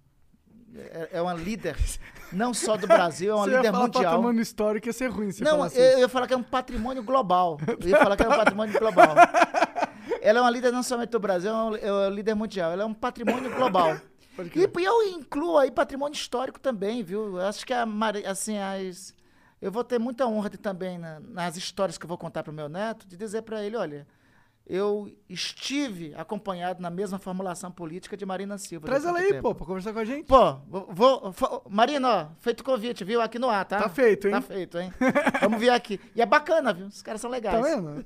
é, 0.78 1.08
é 1.12 1.22
uma 1.22 1.34
líder 1.34 1.76
não 2.32 2.52
só 2.52 2.76
do 2.76 2.86
Brasil, 2.86 3.32
é 3.32 3.34
uma 3.34 3.46
líder 3.46 3.70
falar 3.70 3.84
mundial. 3.84 4.04
patrimônio 4.04 4.42
histórico, 4.42 4.86
ia 4.88 4.92
ser 4.92 5.10
ruim 5.10 5.30
se 5.30 5.42
Não, 5.42 5.52
falasse 5.52 5.78
eu, 5.78 5.98
ia 6.00 6.08
falar 6.08 6.26
que 6.26 6.34
é 6.34 6.36
um 6.36 6.42
patrimônio 6.42 7.02
global. 7.02 7.58
Eu 7.80 7.88
ia 7.88 7.98
falar 7.98 8.16
que 8.16 8.22
é 8.22 8.28
um 8.28 8.36
patrimônio 8.36 8.78
global. 8.78 9.14
Ela 10.20 10.38
é 10.38 10.42
uma 10.42 10.50
líder 10.50 10.72
não 10.72 10.82
somente 10.82 11.10
do 11.10 11.20
Brasil, 11.20 11.50
é 11.50 11.54
uma, 11.54 11.78
é 12.06 12.10
líder 12.10 12.34
mundial. 12.34 12.72
Ela 12.72 12.82
é 12.82 12.86
um 12.86 12.94
patrimônio 12.94 13.54
global. 13.54 13.96
E, 14.54 14.84
eu 14.84 15.02
incluo 15.08 15.56
aí 15.56 15.70
patrimônio 15.70 16.14
histórico 16.14 16.60
também, 16.60 17.02
viu? 17.02 17.38
Eu 17.38 17.46
acho 17.46 17.64
que 17.64 17.72
a, 17.72 17.86
assim, 18.28 18.58
as, 18.58 19.14
eu 19.62 19.72
vou 19.72 19.82
ter 19.82 19.98
muita 19.98 20.26
honra 20.26 20.50
de 20.50 20.58
também, 20.58 20.98
na- 20.98 21.20
nas 21.20 21.56
histórias 21.56 21.96
que 21.96 22.04
eu 22.04 22.08
vou 22.08 22.18
contar 22.18 22.42
para 22.42 22.50
o 22.50 22.54
meu 22.54 22.68
neto, 22.68 23.06
de 23.06 23.16
dizer 23.16 23.42
para 23.42 23.62
ele, 23.64 23.76
olha, 23.76 24.06
eu 24.66 25.08
estive 25.28 26.12
acompanhado 26.16 26.82
na 26.82 26.90
mesma 26.90 27.18
formulação 27.18 27.70
política 27.70 28.16
de 28.16 28.26
Marina 28.26 28.58
Silva. 28.58 28.86
Traz 28.86 29.04
ela 29.04 29.18
aí, 29.18 29.26
o 29.26 29.28
pô, 29.28 29.48
tempo. 29.50 29.54
pra 29.54 29.66
conversar 29.66 29.92
com 29.92 29.98
a 30.00 30.04
gente. 30.04 30.26
Pô, 30.26 30.54
vou, 30.68 30.88
vou- 31.32 31.62
Marina, 31.70 32.08
ó, 32.08 32.26
feito 32.40 32.60
o 32.60 32.64
convite, 32.64 33.04
viu? 33.04 33.20
Aqui 33.20 33.38
no 33.38 33.48
ar, 33.48 33.64
tá? 33.64 33.78
Tá 33.78 33.88
feito, 33.88 34.26
hein? 34.26 34.32
Tá 34.32 34.40
feito, 34.42 34.78
hein? 34.78 34.92
Vamos 35.40 35.60
ver 35.60 35.70
aqui. 35.70 36.00
E 36.14 36.20
é 36.20 36.26
bacana, 36.26 36.72
viu? 36.74 36.86
Os 36.86 37.00
caras 37.02 37.20
são 37.20 37.30
legais. 37.30 37.54
Tá 37.56 37.62
vendo? 37.62 38.04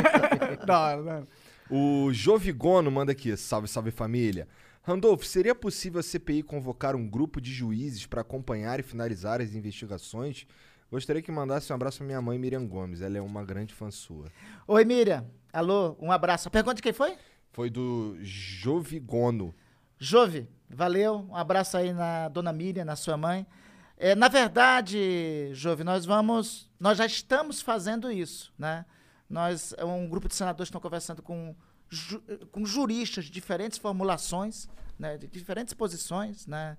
da 0.66 0.80
hora, 0.80 1.02
da 1.02 1.14
hora. 1.16 1.26
O 1.70 2.12
Jovigono 2.12 2.90
manda 2.90 3.12
aqui, 3.12 3.36
salve, 3.36 3.68
salve 3.68 3.90
família. 3.90 4.48
Randolph, 4.82 5.22
seria 5.24 5.54
possível 5.54 6.00
a 6.00 6.02
CPI 6.02 6.42
convocar 6.42 6.96
um 6.96 7.06
grupo 7.06 7.40
de 7.40 7.52
juízes 7.52 8.06
para 8.06 8.22
acompanhar 8.22 8.80
e 8.80 8.82
finalizar 8.82 9.40
as 9.40 9.54
investigações? 9.54 10.46
Gostaria 10.90 11.22
que 11.22 11.30
mandasse 11.30 11.70
um 11.70 11.76
abraço 11.76 11.98
pra 11.98 12.06
minha 12.06 12.20
mãe 12.20 12.38
Miriam 12.38 12.66
Gomes, 12.66 13.00
ela 13.00 13.16
é 13.16 13.20
uma 13.20 13.44
grande 13.44 13.72
fã 13.72 13.90
sua. 13.90 14.26
Oi, 14.66 14.84
Miriam. 14.84 15.24
Alô, 15.52 15.96
um 16.00 16.12
abraço. 16.12 16.48
A 16.48 16.50
pergunta 16.50 16.76
de 16.76 16.82
quem 16.82 16.92
foi? 16.92 17.16
Foi 17.52 17.68
do 17.70 18.16
Jovigono. 18.20 19.54
Jove, 19.98 20.48
valeu. 20.68 21.26
Um 21.28 21.36
abraço 21.36 21.76
aí 21.76 21.92
na 21.92 22.28
dona 22.28 22.52
Miriam, 22.52 22.84
na 22.84 22.96
sua 22.96 23.16
mãe. 23.16 23.46
É, 23.96 24.14
na 24.14 24.28
verdade, 24.28 25.50
Jove, 25.52 25.84
nós 25.84 26.04
vamos. 26.06 26.70
Nós 26.78 26.96
já 26.96 27.04
estamos 27.04 27.60
fazendo 27.60 28.10
isso, 28.10 28.52
né? 28.58 28.86
Nós, 29.28 29.74
é 29.76 29.84
um 29.84 30.08
grupo 30.08 30.28
de 30.28 30.34
senadores 30.34 30.68
estão 30.68 30.80
conversando 30.80 31.22
com, 31.22 31.54
ju- 31.88 32.22
com 32.50 32.64
juristas 32.64 33.26
de 33.26 33.30
diferentes 33.30 33.78
formulações, 33.78 34.68
né, 34.98 35.16
de 35.18 35.28
diferentes 35.28 35.72
posições, 35.74 36.46
né? 36.46 36.76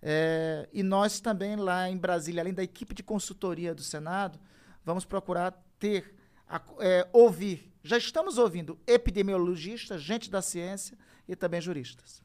É, 0.00 0.68
e 0.72 0.82
nós 0.84 1.18
também 1.20 1.56
lá 1.56 1.88
em 1.90 1.96
Brasília, 1.96 2.40
além 2.42 2.54
da 2.54 2.62
equipe 2.62 2.94
de 2.94 3.02
consultoria 3.02 3.74
do 3.74 3.82
Senado, 3.82 4.38
vamos 4.84 5.04
procurar 5.04 5.52
ter, 5.78 6.14
a- 6.48 6.60
é, 6.78 7.08
ouvir. 7.12 7.67
Já 7.82 7.96
estamos 7.96 8.38
ouvindo 8.38 8.78
epidemiologistas, 8.86 10.02
gente 10.02 10.30
da 10.30 10.42
ciência 10.42 10.96
e 11.26 11.36
também 11.36 11.60
juristas. 11.60 12.22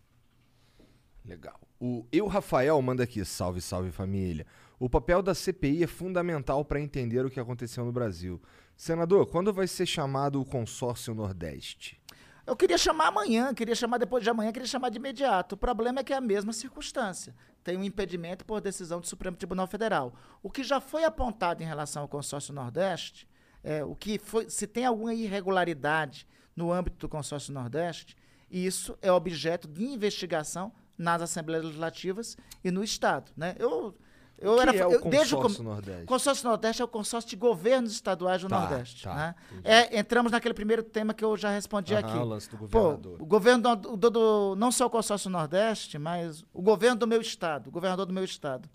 Legal. 1.26 1.60
O 1.80 2.06
Eu 2.12 2.28
Rafael 2.28 2.82
manda 2.82 3.04
aqui, 3.04 3.24
salve, 3.24 3.62
salve 3.62 3.92
família. 3.92 4.46
O 4.80 4.90
papel 4.90 5.22
da 5.22 5.34
CPI 5.34 5.84
é 5.84 5.88
fundamental 5.88 6.66
para 6.66 6.80
entender 6.80 7.26
o 7.26 7.30
que 7.30 7.40
aconteceu 7.40 7.86
no 7.86 7.92
Brasil. 7.92 8.42
Senador, 8.76 9.28
quando 9.28 9.54
vai 9.54 9.68
ser 9.68 9.86
chamado 9.86 10.42
o 10.42 10.46
consórcio 10.46 11.14
Nordeste? 11.14 12.02
Eu 12.46 12.58
queria 12.58 12.78
chamar 12.78 13.08
amanhã, 13.08 13.54
queria 13.54 13.76
chamar 13.76 13.98
depois 13.98 14.22
de 14.22 14.30
amanhã, 14.30 14.52
queria 14.52 14.68
chamar 14.68 14.90
de 14.90 14.98
imediato. 14.98 15.56
O 15.56 15.58
problema 15.58 16.02
é 16.02 16.04
que 16.04 16.12
é 16.12 16.18
a 16.18 16.22
mesma 16.22 16.52
circunstância. 16.52 17.34
Tem 17.64 17.78
um 17.78 17.84
impedimento 17.84 18.44
por 18.44 18.60
decisão 18.60 19.00
do 19.00 19.08
Supremo 19.08 19.38
Tribunal 19.38 19.68
Federal. 19.68 20.14
O 20.42 20.50
que 20.50 20.62
já 20.64 20.82
foi 20.82 21.06
apontado 21.06 21.64
em 21.64 21.66
relação 21.66 22.02
ao 22.02 22.08
consórcio 22.10 22.54
Nordeste, 22.54 23.26
é, 23.64 23.84
o 23.84 23.96
que 23.96 24.20
foi, 24.20 24.50
se 24.50 24.68
tem 24.68 24.86
alguma 24.86 25.14
irregularidade 25.14 26.28
no 26.56 26.72
âmbito 26.72 26.98
do 26.98 27.10
consórcio 27.10 27.54
Nordeste, 27.54 28.16
isso 28.52 28.98
é 29.02 29.12
objeto 29.12 29.68
de 29.68 29.84
investigação 29.84 30.72
nas 30.98 31.22
Assembleias 31.22 31.66
Legislativas 31.66 32.38
e 32.64 32.70
no 32.70 32.84
Estado. 32.84 33.32
Né? 33.36 33.56
Eu, 33.58 33.96
eu 34.38 34.52
O 34.52 34.56
que 34.58 34.62
era, 34.62 34.76
é 34.78 34.86
o 34.88 34.92
eu- 34.92 35.00
consórcio 35.00 35.64
Nordeste? 35.64 36.04
O 36.04 36.06
consórcio 36.08 36.48
Nordeste 36.48 36.82
é 36.82 36.86
o 36.86 36.88
consórcio 36.88 37.30
de 37.32 37.36
governos 37.36 37.92
estaduais 37.92 38.42
do 38.44 38.48
Tá, 38.48 38.60
Nordeste. 38.60 39.04
tá, 39.04 39.16
né? 39.16 39.36
É, 39.64 39.98
entramos 39.98 40.32
naquele 40.32 40.54
primeiro 40.54 40.84
tema 40.84 41.14
que 41.14 41.24
eu 41.26 41.36
já 41.36 41.50
respondi 41.50 41.96
Aham, 41.96 42.08
aqui. 42.08 42.18
o 42.18 42.24
lance 42.24 42.48
do 42.50 42.58
Pô, 42.58 42.68
governador. 42.68 43.22
o 43.22 43.26
governo 43.26 43.76
do, 43.76 43.98
do- 43.98 44.10
do- 44.12 44.56
não 44.56 44.72
só 44.72 44.86
o 44.86 44.90
consórcio 44.90 45.30
Nordeste, 45.32 45.98
mas 45.98 46.44
o 46.54 46.62
governo 46.62 46.98
do 46.98 47.08
meu 47.08 47.22
estado, 47.22 47.68
o 47.70 47.72
governador 47.72 48.06
do 48.06 48.14
meu 48.14 48.24
estado. 48.24 48.70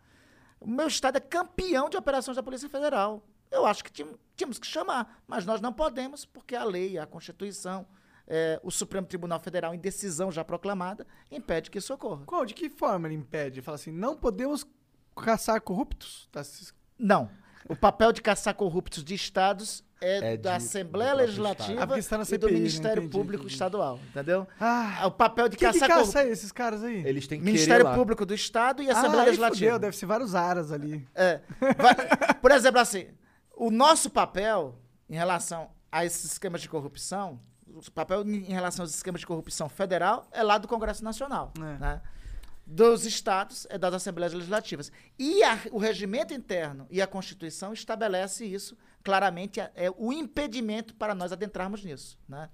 O 0.61 0.69
meu 0.69 0.89
estado 0.89 1.17
é 1.17 1.21
campeão 1.21 1.89
de 1.89 1.97
operações 1.97 2.37
da 2.37 2.43
Polícia 2.43 2.69
Federal. 2.69 3.23
Eu 3.51 3.65
acho 3.67 3.83
que 3.85 3.91
tínhamos 4.37 4.59
que 4.59 4.67
chamar, 4.67 5.21
mas 5.27 5.45
nós 5.47 5.61
não 5.61 5.73
podemos, 5.73 6.25
porque 6.25 6.55
a 6.55 6.65
lei, 6.65 6.99
a 6.99 7.07
Constituição, 7.07 7.87
eh, 8.27 8.61
o 8.63 8.71
Supremo 8.71 9.07
Tribunal 9.07 9.41
Federal, 9.41 9.75
em 9.75 9.79
decisão 9.79 10.31
já 10.31 10.45
proclamada, 10.45 11.07
impede 11.31 11.71
que 11.71 11.79
isso 11.79 11.93
ocorra. 11.95 12.23
Qual? 12.27 12.45
De 12.45 12.55
que 12.55 12.69
forma 12.69 13.09
ele 13.09 13.15
impede? 13.15 13.63
Fala 13.63 13.77
assim, 13.77 13.91
não 13.93 14.17
podemos 14.17 14.67
caçar 15.17 15.61
corruptos? 15.61 16.29
Tá 16.31 16.45
se- 16.45 16.73
Não. 16.99 17.31
O 17.69 17.75
papel 17.77 18.13
de 18.13 18.23
caçar 18.23 18.55
corruptos 18.55 19.03
de 19.05 19.15
estados 19.15 19.85
é, 20.01 20.35
É 20.35 20.37
da 20.37 20.51
de- 20.51 20.57
Assembleia 20.57 21.11
do 21.13 21.17
Legislativa. 21.19 21.81
Ah, 21.83 21.99
e 21.99 22.01
do 22.01 22.25
CPI, 22.25 22.47
né? 22.47 22.53
Ministério 22.59 23.03
Entendi, 23.03 23.13
Público 23.13 23.43
entendi. 23.43 23.53
Estadual, 23.55 23.99
entendeu? 24.11 24.47
Ah, 24.61 25.03
o 25.07 25.11
papel 25.11 25.49
de 25.49 25.57
Quem 25.57 25.67
que 25.73 25.75
caçar 25.79 25.89
caça 25.89 26.01
corruptos. 26.13 26.33
esses 26.39 26.53
caras 26.53 26.85
aí? 26.85 27.03
Eles 27.05 27.27
têm 27.27 27.41
Ministério 27.41 27.93
Público 27.93 28.25
do 28.25 28.33
Estado 28.33 28.81
e 28.81 28.89
Assembleia 28.89 29.23
ah, 29.23 29.27
Legislativa. 29.27 29.65
Fudeu, 29.73 29.79
deve 29.81 29.97
ser 29.97 30.07
vários 30.07 30.37
aras 30.37 30.71
ali. 30.71 31.05
É. 31.17 31.41
Vai- 31.61 32.35
por 32.41 32.53
exemplo, 32.53 32.81
assim, 32.81 33.09
o 33.59 33.71
nosso 33.71 34.11
papel 34.11 34.79
em 35.09 35.15
relação 35.15 35.71
a 35.91 36.05
esses 36.05 36.33
esquemas 36.33 36.61
de 36.61 36.69
corrupção, 36.69 37.41
o 37.67 37.91
papel 37.91 38.23
em 38.29 38.41
relação 38.53 38.83
aos 38.83 38.95
esquemas 38.95 39.21
de 39.21 39.27
corrupção 39.27 39.69
federal 39.69 40.27
é 40.33 40.43
lá 40.43 40.59
do 40.59 40.69
Congresso 40.69 41.03
Nacional. 41.05 41.53
né? 41.79 42.01
Dos 42.71 43.07
estados 43.07 43.67
é 43.71 43.79
das 43.79 43.95
Assembleias 43.95 44.35
Legislativas. 44.35 44.93
E 45.19 45.43
a- 45.43 45.59
o 45.73 45.79
regimento 45.79 46.35
interno 46.35 46.87
e 46.91 47.01
a 47.01 47.07
Constituição 47.07 47.73
estabelece 47.73 48.45
isso 48.45 48.77
claramente, 49.03 49.59
é, 49.59 49.73
é 49.75 49.91
o 49.97 50.13
impedimento 50.13 50.95
para 50.95 51.15
nós 51.15 51.33
adentrarmos 51.33 51.83
nisso. 51.83 52.19
Né? 52.29 52.51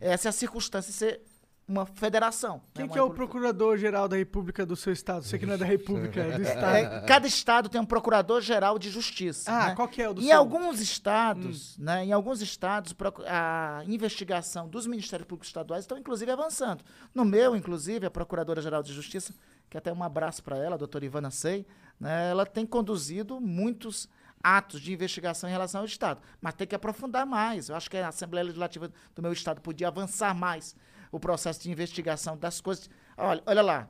Essa 0.00 0.28
é 0.28 0.30
a 0.30 0.32
circunstância 0.32 1.20
uma 1.68 1.84
federação. 1.84 2.62
Quem 2.72 2.86
né? 2.86 2.92
que 2.92 2.98
é 2.98 3.02
o 3.02 3.10
procurador-geral 3.10 4.08
da 4.08 4.16
República 4.16 4.64
do 4.64 4.74
seu 4.74 4.90
estado? 4.90 5.22
Você 5.22 5.38
que 5.38 5.44
não 5.44 5.54
é 5.54 5.58
da 5.58 5.66
República, 5.66 6.20
é 6.20 6.38
do 6.38 6.42
estado. 6.42 6.76
É, 6.76 7.00
cada 7.06 7.26
estado 7.26 7.68
tem 7.68 7.78
um 7.78 7.84
procurador-geral 7.84 8.78
de 8.78 8.88
justiça. 8.88 9.52
Ah, 9.52 9.66
né? 9.68 9.74
qual 9.74 9.86
que 9.86 10.00
é 10.00 10.08
o 10.08 10.14
do 10.14 10.22
Em 10.22 10.28
seu? 10.28 10.36
Hum. 10.36 10.38
alguns 10.38 10.80
estados, 10.80 11.76
né, 11.76 12.06
em 12.06 12.12
alguns 12.12 12.40
estados, 12.40 12.94
a 13.26 13.82
investigação 13.86 14.66
dos 14.66 14.86
Ministérios 14.86 15.28
Públicos 15.28 15.48
Estaduais 15.48 15.84
estão, 15.84 15.98
inclusive, 15.98 16.30
avançando. 16.30 16.82
No 17.14 17.24
meu, 17.24 17.54
inclusive, 17.54 18.06
a 18.06 18.10
Procuradora-Geral 18.10 18.82
de 18.82 18.94
Justiça, 18.94 19.34
que 19.68 19.76
até 19.76 19.92
um 19.92 20.02
abraço 20.02 20.42
para 20.42 20.56
ela, 20.56 20.76
a 20.76 20.78
doutora 20.78 21.04
Ivana 21.04 21.30
Sei, 21.30 21.66
né, 22.00 22.30
ela 22.30 22.46
tem 22.46 22.64
conduzido 22.64 23.38
muitos 23.38 24.08
atos 24.42 24.80
de 24.80 24.92
investigação 24.92 25.50
em 25.50 25.52
relação 25.52 25.82
ao 25.82 25.86
Estado. 25.86 26.22
Mas 26.40 26.54
tem 26.54 26.66
que 26.66 26.74
aprofundar 26.74 27.26
mais. 27.26 27.68
Eu 27.68 27.76
acho 27.76 27.90
que 27.90 27.96
a 27.98 28.08
Assembleia 28.08 28.44
Legislativa 28.44 28.90
do 29.14 29.20
meu 29.20 29.32
Estado 29.32 29.60
podia 29.60 29.88
avançar 29.88 30.34
mais 30.34 30.74
o 31.10 31.18
processo 31.18 31.62
de 31.62 31.70
investigação 31.70 32.36
das 32.36 32.60
coisas. 32.60 32.88
Olha, 33.16 33.42
olha 33.46 33.62
lá, 33.62 33.88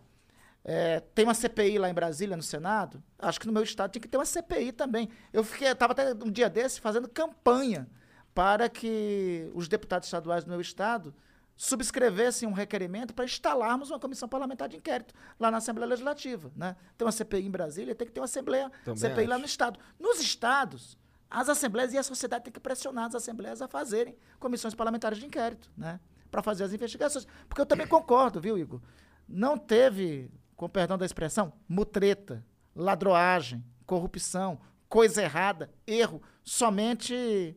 é, 0.65 1.01
tem 1.01 1.25
uma 1.25 1.35
CPI 1.35 1.79
lá 1.79 1.89
em 1.89 1.95
Brasília, 1.95 2.37
no 2.37 2.43
Senado. 2.43 3.03
Acho 3.19 3.41
que 3.41 3.47
no 3.47 3.53
meu 3.53 3.63
estado 3.63 3.91
tinha 3.91 4.03
que 4.03 4.09
ter 4.09 4.19
uma 4.19 4.27
CPI 4.27 4.73
também. 4.73 5.09
Eu 5.33 5.43
fiquei, 5.43 5.69
estava 5.69 5.93
até 5.93 6.13
um 6.13 6.31
dia 6.31 6.51
desse 6.51 6.81
fazendo 6.81 7.09
campanha 7.09 7.89
para 8.35 8.69
que 8.69 9.51
os 9.55 9.67
deputados 9.67 10.07
estaduais 10.07 10.45
do 10.45 10.51
meu 10.51 10.61
estado 10.61 11.15
subscrevessem 11.57 12.49
um 12.49 12.53
requerimento 12.53 13.13
para 13.13 13.25
instalarmos 13.25 13.91
uma 13.91 13.99
comissão 13.99 14.29
parlamentar 14.29 14.69
de 14.69 14.77
inquérito 14.77 15.13
lá 15.41 15.51
na 15.51 15.57
Assembleia 15.57 15.89
Legislativa. 15.89 16.53
Né? 16.55 16.77
Tem 16.97 17.05
uma 17.05 17.11
CPI 17.11 17.47
em 17.47 17.51
Brasília, 17.51 17.95
tem 17.97 18.07
que 18.07 18.13
ter 18.13 18.21
uma 18.21 18.27
Assembleia 18.27 18.71
Também 18.85 19.01
CPI 19.01 19.27
lá 19.27 19.35
acho. 19.35 19.41
no 19.41 19.47
estado. 19.47 19.81
Nos 19.99 20.21
estados, 20.21 20.97
as 21.29 21.49
assembleias 21.49 21.93
e 21.93 21.99
a 21.99 22.03
sociedade 22.03 22.45
têm 22.45 22.53
que 22.53 22.61
pressionar 22.61 23.07
as 23.07 23.15
assembleias 23.17 23.61
a 23.61 23.67
fazerem 23.67 24.17
comissões 24.39 24.75
parlamentares 24.75 25.19
de 25.19 25.27
inquérito, 25.27 25.69
né? 25.77 25.99
Para 26.31 26.43
fazer 26.43 26.65
as 26.65 26.73
investigações. 26.73 27.27
Porque 27.49 27.61
eu 27.61 27.67
também 27.67 27.87
concordo, 27.87 28.41
viu, 28.41 28.59
Igor? 28.59 28.81
Não 29.29 29.57
teve, 29.57 30.31
com 30.57 30.69
perdão 30.69 30.99
da 30.99 31.07
expressão, 31.07 31.53
mutreta, 31.69 32.45
ladroagem, 32.75 33.65
corrupção, 33.87 34.61
coisa 34.89 35.23
errada, 35.23 35.71
erro, 35.87 36.23
somente 36.43 37.57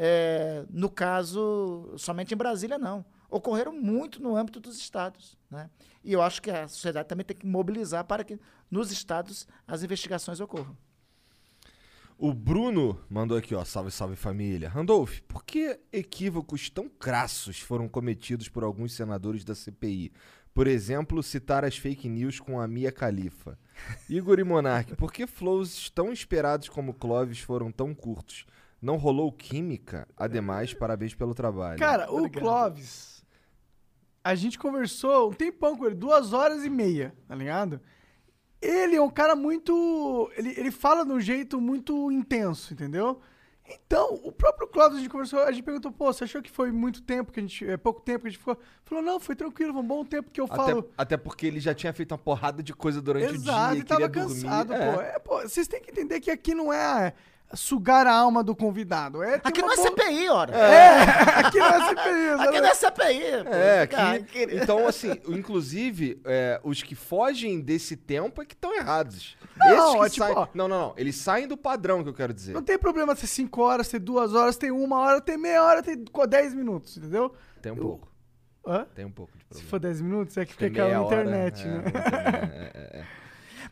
é, 0.00 0.64
no 0.70 0.88
caso, 0.88 1.92
somente 1.96 2.32
em 2.32 2.36
Brasília, 2.36 2.78
não. 2.78 3.04
Ocorreram 3.28 3.72
muito 3.72 4.22
no 4.22 4.36
âmbito 4.36 4.60
dos 4.60 4.78
estados. 4.78 5.36
Né? 5.50 5.68
E 6.04 6.12
eu 6.12 6.22
acho 6.22 6.40
que 6.40 6.50
a 6.50 6.68
sociedade 6.68 7.08
também 7.08 7.24
tem 7.24 7.36
que 7.36 7.46
mobilizar 7.46 8.04
para 8.04 8.22
que 8.22 8.38
nos 8.70 8.92
estados 8.92 9.46
as 9.66 9.82
investigações 9.82 10.40
ocorram. 10.40 10.76
O 12.20 12.34
Bruno 12.34 12.98
mandou 13.08 13.38
aqui, 13.38 13.54
ó, 13.54 13.64
salve, 13.64 13.92
salve 13.92 14.16
família. 14.16 14.68
Randolph, 14.68 15.20
por 15.28 15.44
que 15.44 15.78
equívocos 15.92 16.68
tão 16.68 16.88
crassos 16.88 17.60
foram 17.60 17.88
cometidos 17.88 18.48
por 18.48 18.64
alguns 18.64 18.92
senadores 18.92 19.44
da 19.44 19.54
CPI? 19.54 20.10
Por 20.52 20.66
exemplo, 20.66 21.22
citar 21.22 21.64
as 21.64 21.76
fake 21.76 22.08
news 22.08 22.40
com 22.40 22.60
a 22.60 22.66
Mia 22.66 22.90
Khalifa. 22.90 23.56
Igor 24.10 24.40
e 24.40 24.42
Monark, 24.44 24.96
por 24.96 25.12
que 25.12 25.28
flows 25.28 25.88
tão 25.90 26.12
esperados 26.12 26.68
como 26.68 26.92
Clóvis 26.92 27.38
foram 27.38 27.70
tão 27.70 27.94
curtos? 27.94 28.46
Não 28.82 28.96
rolou 28.96 29.30
química? 29.30 30.08
Ademais, 30.16 30.74
parabéns 30.74 31.14
pelo 31.14 31.36
trabalho. 31.36 31.78
Cara, 31.78 32.10
o 32.10 32.28
Clóvis, 32.28 33.24
a 34.24 34.34
gente 34.34 34.58
conversou 34.58 35.30
um 35.30 35.34
tempão 35.34 35.76
com 35.76 35.86
ele, 35.86 35.94
duas 35.94 36.32
horas 36.32 36.64
e 36.64 36.68
meia, 36.68 37.14
tá 37.28 37.36
ligado? 37.36 37.80
Ele 38.60 38.96
é 38.96 39.02
um 39.02 39.10
cara 39.10 39.36
muito. 39.36 40.30
Ele, 40.36 40.54
ele 40.56 40.70
fala 40.70 41.04
de 41.04 41.12
um 41.12 41.20
jeito 41.20 41.60
muito 41.60 42.10
intenso, 42.10 42.74
entendeu? 42.74 43.20
Então, 43.70 44.18
o 44.24 44.32
próprio 44.32 44.66
Clóvis, 44.66 44.96
a 44.96 45.00
gente 45.00 45.10
conversou, 45.10 45.40
a 45.40 45.52
gente 45.52 45.62
perguntou, 45.62 45.92
pô, 45.92 46.10
você 46.10 46.24
achou 46.24 46.40
que 46.40 46.50
foi 46.50 46.72
muito 46.72 47.02
tempo 47.02 47.30
que 47.30 47.38
a 47.38 47.42
gente. 47.42 47.68
É 47.68 47.76
pouco 47.76 48.00
tempo 48.00 48.22
que 48.22 48.28
a 48.28 48.30
gente 48.30 48.38
ficou? 48.38 48.58
Falou, 48.84 49.04
não, 49.04 49.20
foi 49.20 49.36
tranquilo, 49.36 49.72
foi 49.72 49.82
um 49.82 49.86
bom 49.86 50.04
tempo 50.04 50.30
que 50.30 50.40
eu 50.40 50.46
Até, 50.46 50.56
falo. 50.56 50.90
até 50.96 51.16
porque 51.16 51.46
ele 51.46 51.60
já 51.60 51.74
tinha 51.74 51.92
feito 51.92 52.12
uma 52.12 52.18
porrada 52.18 52.62
de 52.62 52.72
coisa 52.72 53.02
durante 53.02 53.34
Exato, 53.34 53.72
o 53.72 53.76
dia, 53.76 53.84
tava 53.84 54.08
queria 54.08 54.24
cansado, 54.24 54.68
pô. 54.68 55.00
É, 55.00 55.18
pô. 55.18 55.40
Vocês 55.42 55.68
têm 55.68 55.82
que 55.82 55.90
entender 55.90 56.20
que 56.20 56.30
aqui 56.30 56.54
não 56.54 56.72
é 56.72 57.12
sugar 57.54 58.06
a 58.06 58.12
alma 58.14 58.42
do 58.44 58.54
convidado. 58.54 59.22
É, 59.22 59.40
Aqui 59.42 59.60
uma 59.60 59.68
não 59.68 59.72
é 59.72 59.76
boa- 59.76 59.88
CPI, 59.88 60.28
ora. 60.28 60.54
É, 60.56 61.00
aqui 61.46 61.58
não 61.58 61.66
é 61.66 61.88
CPI. 61.88 62.28
Aqui 62.48 62.60
não 62.60 62.68
é 62.68 62.74
CPI. 62.74 63.44
pô. 63.44 63.54
É, 63.54 63.86
Cara, 63.86 64.16
aqui, 64.16 64.24
querido. 64.24 64.62
então 64.62 64.86
assim, 64.86 65.12
inclusive, 65.28 66.20
é, 66.24 66.60
os 66.62 66.82
que 66.82 66.94
fogem 66.94 67.60
desse 67.60 67.96
tempo 67.96 68.42
é 68.42 68.44
que 68.44 68.54
estão 68.54 68.74
errados. 68.74 69.36
Não, 69.56 69.68
Esses 69.70 69.92
que 69.94 70.06
é 70.06 70.08
tipo, 70.10 70.26
saem- 70.26 70.36
ó. 70.36 70.46
não, 70.54 70.68
não, 70.68 70.78
não, 70.88 70.94
eles 70.96 71.16
saem 71.16 71.48
do 71.48 71.56
padrão 71.56 72.02
que 72.02 72.08
eu 72.10 72.14
quero 72.14 72.32
dizer. 72.32 72.52
Não 72.52 72.62
tem 72.62 72.78
problema 72.78 73.16
ter 73.16 73.26
5 73.26 73.60
horas, 73.62 73.88
ter 73.88 73.98
2 73.98 74.34
horas, 74.34 74.56
ter 74.56 74.70
uma 74.70 74.98
hora, 75.00 75.20
ter 75.20 75.36
meia 75.36 75.62
hora, 75.64 75.82
ter 75.82 75.96
10 76.28 76.54
minutos, 76.54 76.96
entendeu? 76.96 77.34
Tem 77.60 77.72
um 77.72 77.76
Eu- 77.76 77.82
pouco. 77.82 78.08
Hã? 78.66 78.86
Tem 78.94 79.04
um 79.06 79.10
pouco 79.10 79.32
de 79.32 79.38
Se 79.44 79.48
problema. 79.48 79.70
for 79.70 79.80
10 79.80 80.00
minutos, 80.02 80.36
é 80.36 80.44
que 80.44 80.54
Tem 80.56 80.68
fica 80.68 80.84
aquela 80.84 80.88
meia 80.88 81.00
na 81.00 81.06
hora, 81.06 81.22
internet, 81.22 81.62
é, 81.66 81.70
né? 81.70 81.82
é, 82.54 82.98
é, 82.98 82.98
é. 83.00 83.04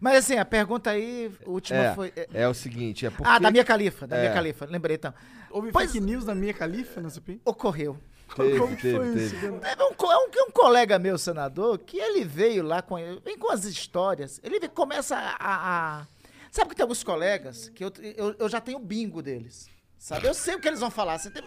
Mas 0.00 0.16
assim, 0.18 0.36
a 0.36 0.44
pergunta 0.44 0.90
aí, 0.90 1.30
a 1.44 1.48
última 1.50 1.78
É, 1.78 1.94
foi. 1.94 2.12
é- 2.16 2.28
é 2.32 2.48
o 2.48 2.54
seguinte, 2.54 3.06
é 3.06 3.10
porque... 3.10 3.24
Ah, 3.26 3.38
da 3.38 3.50
minha 3.50 3.64
califa, 3.64 4.06
da 4.06 4.16
É. 4.16 4.20
minha 4.22 4.32
califa, 4.34 4.66
lembrei 4.66 4.96
então. 4.96 5.12
Houve 5.50 5.72
Pois- 5.72 5.90
fake 5.92 6.04
news 6.04 6.24
da 6.24 6.34
minha 6.34 6.52
califa 6.54 7.00
na 7.00 7.08
CPI? 7.10 7.40
Ocorreu. 7.44 7.96
Teve, 8.34 8.58
Como 8.58 8.74
que 8.76 8.82
teve, 8.82 8.96
foi 8.96 9.06
teve. 9.12 9.24
isso? 9.24 9.34
Teve 9.36 9.50
um, 9.50 9.56
é 9.62 9.76
um, 9.76 10.30
é 10.34 10.42
um 10.42 10.50
colega 10.50 10.98
meu, 10.98 11.16
senador, 11.16 11.78
que 11.78 11.96
ele 11.98 12.24
veio 12.24 12.64
lá 12.64 12.82
com. 12.82 12.96
Vem 13.24 13.38
com 13.38 13.52
as 13.52 13.64
histórias. 13.64 14.40
Ele 14.42 14.68
começa 14.68 15.16
a. 15.16 15.36
a- 15.38 16.00
a- 16.00 16.06
Sabe 16.50 16.70
que 16.70 16.76
tem 16.76 16.82
alguns 16.82 17.04
colegas 17.04 17.68
que 17.68 17.84
eu, 17.84 17.92
eu, 18.16 18.34
eu 18.38 18.48
já 18.48 18.60
tenho 18.60 18.78
bingo 18.80 19.22
deles. 19.22 19.68
Sabe? 19.96 20.26
Eu 20.26 20.34
sei 20.34 20.56
o 20.56 20.60
que 20.60 20.66
eles 20.66 20.80
vão 20.80 20.90
falar. 20.90 21.18
Você 21.18 21.30
tem- 21.30 21.44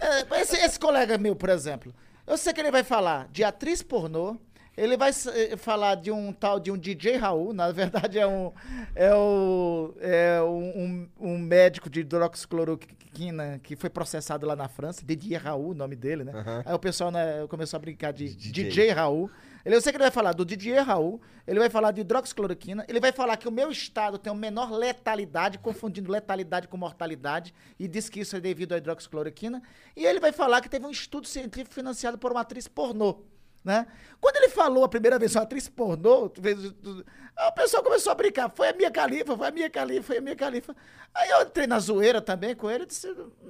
É, 0.00 0.40
esse, 0.40 0.56
esse 0.56 0.80
colega 0.80 1.16
meu, 1.18 1.36
por 1.36 1.48
exemplo, 1.50 1.94
eu 2.26 2.36
sei 2.38 2.52
que 2.52 2.60
ele 2.60 2.70
vai 2.70 2.82
falar 2.82 3.28
de 3.30 3.44
atriz 3.44 3.82
pornô, 3.82 4.36
Ele 4.76 4.96
vai 4.96 5.10
eh, 5.10 5.56
falar 5.56 5.96
de 5.96 6.10
um 6.10 6.32
tal 6.32 6.58
de 6.58 6.70
um 6.70 6.78
DJ 6.78 7.16
Raul, 7.16 7.52
na 7.52 7.70
verdade 7.70 8.18
é 8.18 8.26
um 8.26 8.52
é, 8.94 9.14
o, 9.14 9.94
é 10.00 10.42
um, 10.42 11.08
um 11.20 11.38
médico 11.38 11.90
de 11.90 12.00
hidroxicloroquina 12.00 13.60
que 13.62 13.76
foi 13.76 13.90
processado 13.90 14.46
lá 14.46 14.56
na 14.56 14.68
França, 14.68 15.04
Didier 15.04 15.42
Raul, 15.42 15.70
o 15.70 15.74
nome 15.74 15.94
dele, 15.94 16.24
né? 16.24 16.32
Aham. 16.34 16.62
Aí 16.64 16.74
o 16.74 16.78
pessoal 16.78 17.10
né, 17.10 17.46
começou 17.48 17.76
a 17.76 17.80
brincar 17.80 18.12
de 18.12 18.34
DJ. 18.34 18.64
DJ, 18.64 18.90
Raul. 18.90 19.30
Ele, 19.64 19.76
eu 19.76 19.80
sei 19.80 19.92
que 19.92 19.96
ele 19.96 20.04
vai 20.04 20.10
falar 20.10 20.32
do 20.32 20.44
Didier 20.44 20.84
Raul, 20.84 21.20
ele 21.46 21.58
vai 21.60 21.70
falar 21.70 21.92
de 21.92 22.00
hidroxicloroquina, 22.00 22.84
ele 22.88 22.98
vai 22.98 23.12
falar 23.12 23.36
que 23.36 23.46
o 23.46 23.52
meu 23.52 23.70
estado 23.70 24.18
tem 24.18 24.32
a 24.32 24.34
menor 24.34 24.72
letalidade, 24.72 25.58
confundindo 25.58 26.10
letalidade 26.10 26.66
com 26.66 26.76
mortalidade, 26.76 27.54
e 27.78 27.86
diz 27.86 28.08
que 28.08 28.20
isso 28.20 28.34
é 28.34 28.40
devido 28.40 28.72
à 28.72 28.78
hidroxicloroquina, 28.78 29.62
e 29.94 30.04
ele 30.04 30.18
vai 30.18 30.32
falar 30.32 30.60
que 30.60 30.68
teve 30.68 30.84
um 30.84 30.90
estudo 30.90 31.28
científico 31.28 31.74
financiado 31.74 32.18
por 32.18 32.32
uma 32.32 32.40
atriz 32.40 32.66
pornô. 32.66 33.22
Né? 33.64 33.86
Quando 34.20 34.36
ele 34.36 34.48
falou 34.48 34.82
a 34.84 34.88
primeira 34.88 35.18
vez, 35.18 35.36
uma 35.36 35.42
atriz 35.42 35.68
pornô, 35.68 36.30
fez 36.40 36.58
o 36.64 37.52
pessoal 37.54 37.82
começou 37.82 38.10
a 38.12 38.14
brincar. 38.14 38.50
Foi 38.50 38.68
a 38.68 38.72
minha 38.72 38.90
califa, 38.90 39.36
foi 39.36 39.46
a 39.48 39.50
minha 39.50 39.70
califa, 39.70 40.02
foi 40.02 40.18
a 40.18 40.20
minha 40.20 40.36
califa. 40.36 40.74
Aí 41.14 41.30
eu 41.30 41.42
entrei 41.42 41.66
na 41.66 41.78
zoeira 41.78 42.20
também 42.20 42.54
com 42.56 42.70
ele, 42.70 42.86
disse, 42.86 43.06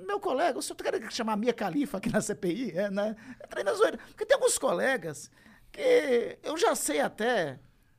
meu 0.07 0.21
colega, 0.21 0.59
o 0.59 0.63
senhor 0.63 0.77
tá 0.77 0.85
querendo 0.85 1.11
chamar 1.11 1.33
a 1.33 1.37
minha 1.37 1.53
califa 1.53 1.97
aqui 1.99 2.11
na 2.11 2.21
CPI? 2.21 2.73
É, 2.77 2.91
né? 2.91 3.17
Entrei 3.45 3.65
na 3.65 3.73
zoeira. 3.73 3.99
Porque 4.09 4.27
tem 4.27 4.35
alguns 4.35 4.59
colegas 4.59 5.31
que 5.71 6.39
eu 6.43 6.57
já 6.59 6.75
sei 6.75 7.01
até. 7.01 7.59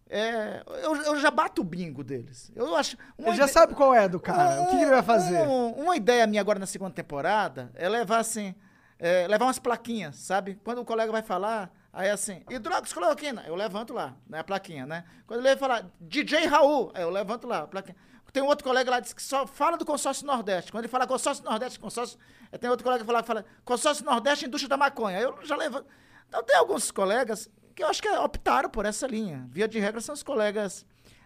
é, 0.10 0.61
eu, 0.84 0.95
eu 0.95 1.19
já 1.19 1.31
bato 1.31 1.61
o 1.61 1.65
bingo 1.65 2.03
deles. 2.03 2.52
Eu 2.56 2.76
acho. 2.76 2.95
Ele 3.18 3.35
já 3.35 3.48
sabe 3.48 3.73
qual 3.73 3.94
é 3.94 4.07
do 4.07 4.19
cara. 4.19 4.61
o 4.61 4.65
que, 4.68 4.77
que 4.77 4.84
ele 4.84 4.91
vai 4.91 5.03
fazer? 5.03 5.40
um- 5.48 5.72
uma 5.84 5.95
ideia 5.95 6.27
minha 6.27 6.41
agora 6.41 6.60
na 6.60 6.68
segunda 6.68 6.91
temporada 6.94 7.72
é 7.76 7.90
levar 7.90 8.19
assim, 8.19 8.53
é, 8.99 9.27
levar 9.27 9.45
umas 9.45 9.60
plaquinhas, 9.60 10.15
sabe? 10.18 10.60
Quando 10.64 10.80
o 10.80 10.85
colega 10.85 11.11
vai 11.11 11.22
falar, 11.23 11.72
aí 11.94 12.10
assim, 12.10 12.44
hidroxicloroquina, 12.49 13.44
eu 13.45 13.56
levanto 13.56 13.94
lá, 13.94 14.15
né, 14.28 14.40
a 14.40 14.44
plaquinha, 14.44 14.86
né? 14.86 15.06
Quando 15.28 15.40
ele 15.40 15.49
vai 15.49 15.57
falar 15.57 15.86
DJ 16.02 16.48
Raul, 16.48 16.91
eu 16.95 17.10
levanto 17.10 17.48
lá 17.48 17.60
a 17.60 17.68
plaquinha. 17.68 17.95
Tem 18.34 18.41
um 18.41 18.48
outro 18.48 18.64
colega 18.64 18.90
lá 18.90 18.99
que 18.99 19.22
só 19.22 19.45
fala 19.45 19.78
do 19.78 19.86
consórcio 19.86 20.26
Nordeste. 20.26 20.72
Quando 20.72 20.86
ele 20.86 20.91
fala 20.91 21.06
consórcio 21.06 21.45
Nordeste, 21.45 21.80
consórcio. 21.80 22.18
aí 22.52 22.57
Tem 22.57 22.68
outro 22.68 22.84
colega 22.84 23.03
que 23.03 23.06
fala, 23.06 23.22
fala 23.22 23.45
consórcio 23.64 24.03
Nordeste, 24.03 24.48
indústria 24.48 24.70
da 24.70 24.76
maconha. 24.76 25.20
Eu 25.20 25.38
já 25.44 25.56
levanto. 25.56 25.86
Então 26.28 26.41
tem 26.41 26.57
alguns 26.57 26.90
colegas 26.90 27.48
que 27.76 27.84
eu 27.84 27.88
acho 27.88 28.02
que 28.02 28.10
optaram 28.10 28.72
por 28.72 28.86
essa 28.86 29.06
linha. 29.06 29.45
Via 29.52 29.68
de 29.68 29.78
regra 29.78 30.02
são 30.02 30.15
os 30.15 30.24
colegas 30.24 30.84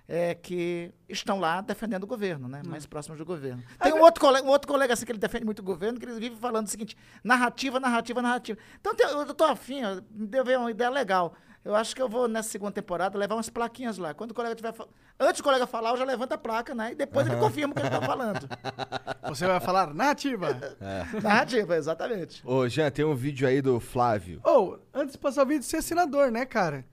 é, 0.07 0.33
que 0.33 0.91
estão 1.09 1.39
lá 1.39 1.59
defendendo 1.61 2.03
o 2.03 2.07
governo, 2.07 2.47
né? 2.47 2.61
Mais 2.65 2.85
próximos 2.85 3.17
do 3.17 3.25
governo. 3.25 3.61
Tem 3.81 3.93
um 3.93 4.01
outro 4.01 4.21
colega, 4.21 4.45
um 4.47 4.49
outro 4.49 4.67
colega 4.67 4.93
assim, 4.93 5.05
que 5.05 5.11
ele 5.11 5.19
defende 5.19 5.43
muito 5.45 5.59
o 5.59 5.63
governo, 5.63 5.99
que 5.99 6.05
ele 6.05 6.19
vive 6.19 6.35
falando 6.37 6.67
o 6.67 6.69
seguinte: 6.69 6.95
narrativa, 7.23 7.79
narrativa, 7.79 8.21
narrativa. 8.21 8.57
Então 8.79 8.95
tem- 8.95 9.07
eu 9.07 9.33
tô 9.33 9.43
afim, 9.43 9.83
ó, 9.83 10.01
me 10.11 10.27
deu 10.27 10.43
ver 10.45 10.57
uma 10.57 10.71
ideia 10.71 10.89
legal. 10.89 11.33
Eu 11.65 11.75
acho 11.75 11.93
que 11.93 12.01
eu 12.01 12.07
vou, 12.07 12.29
nessa 12.29 12.47
segunda 12.47 12.71
temporada, 12.71 13.17
levar 13.17 13.35
umas 13.35 13.49
plaquinhas 13.49 13.97
lá. 13.97 14.13
Quando 14.13 14.31
o 14.31 14.33
colega 14.33 14.55
tiver. 14.55 14.73
Antes 15.19 15.41
do 15.41 15.43
colega 15.43 15.67
falar, 15.67 15.89
eu 15.89 15.97
já 15.97 16.05
levanto 16.05 16.31
a 16.31 16.37
placa, 16.37 16.73
né? 16.73 16.93
E 16.93 16.95
depois 16.95 17.25
ele 17.27 17.35
Aham. 17.35 17.43
confirma 17.43 17.73
o 17.73 17.75
que 17.75 17.81
ele 17.81 17.89
tá 17.89 18.01
falando. 18.01 18.47
Você 19.27 19.45
vai 19.45 19.59
falar 19.59 19.93
nativa. 19.93 20.57
É. 20.79 21.19
Narrativa, 21.21 21.75
exatamente. 21.75 22.41
Ô, 22.47 22.69
Jean, 22.69 22.89
tem 22.89 23.03
um 23.03 23.13
vídeo 23.15 23.45
aí 23.45 23.61
do 23.61 23.81
Flávio. 23.81 24.39
Ou, 24.45 24.79
antes 24.93 25.13
de 25.13 25.17
passar 25.17 25.43
o 25.43 25.45
vídeo, 25.45 25.63
você 25.63 25.77
é 25.77 25.81
senador, 25.81 26.31
né, 26.31 26.45
cara? 26.45 26.85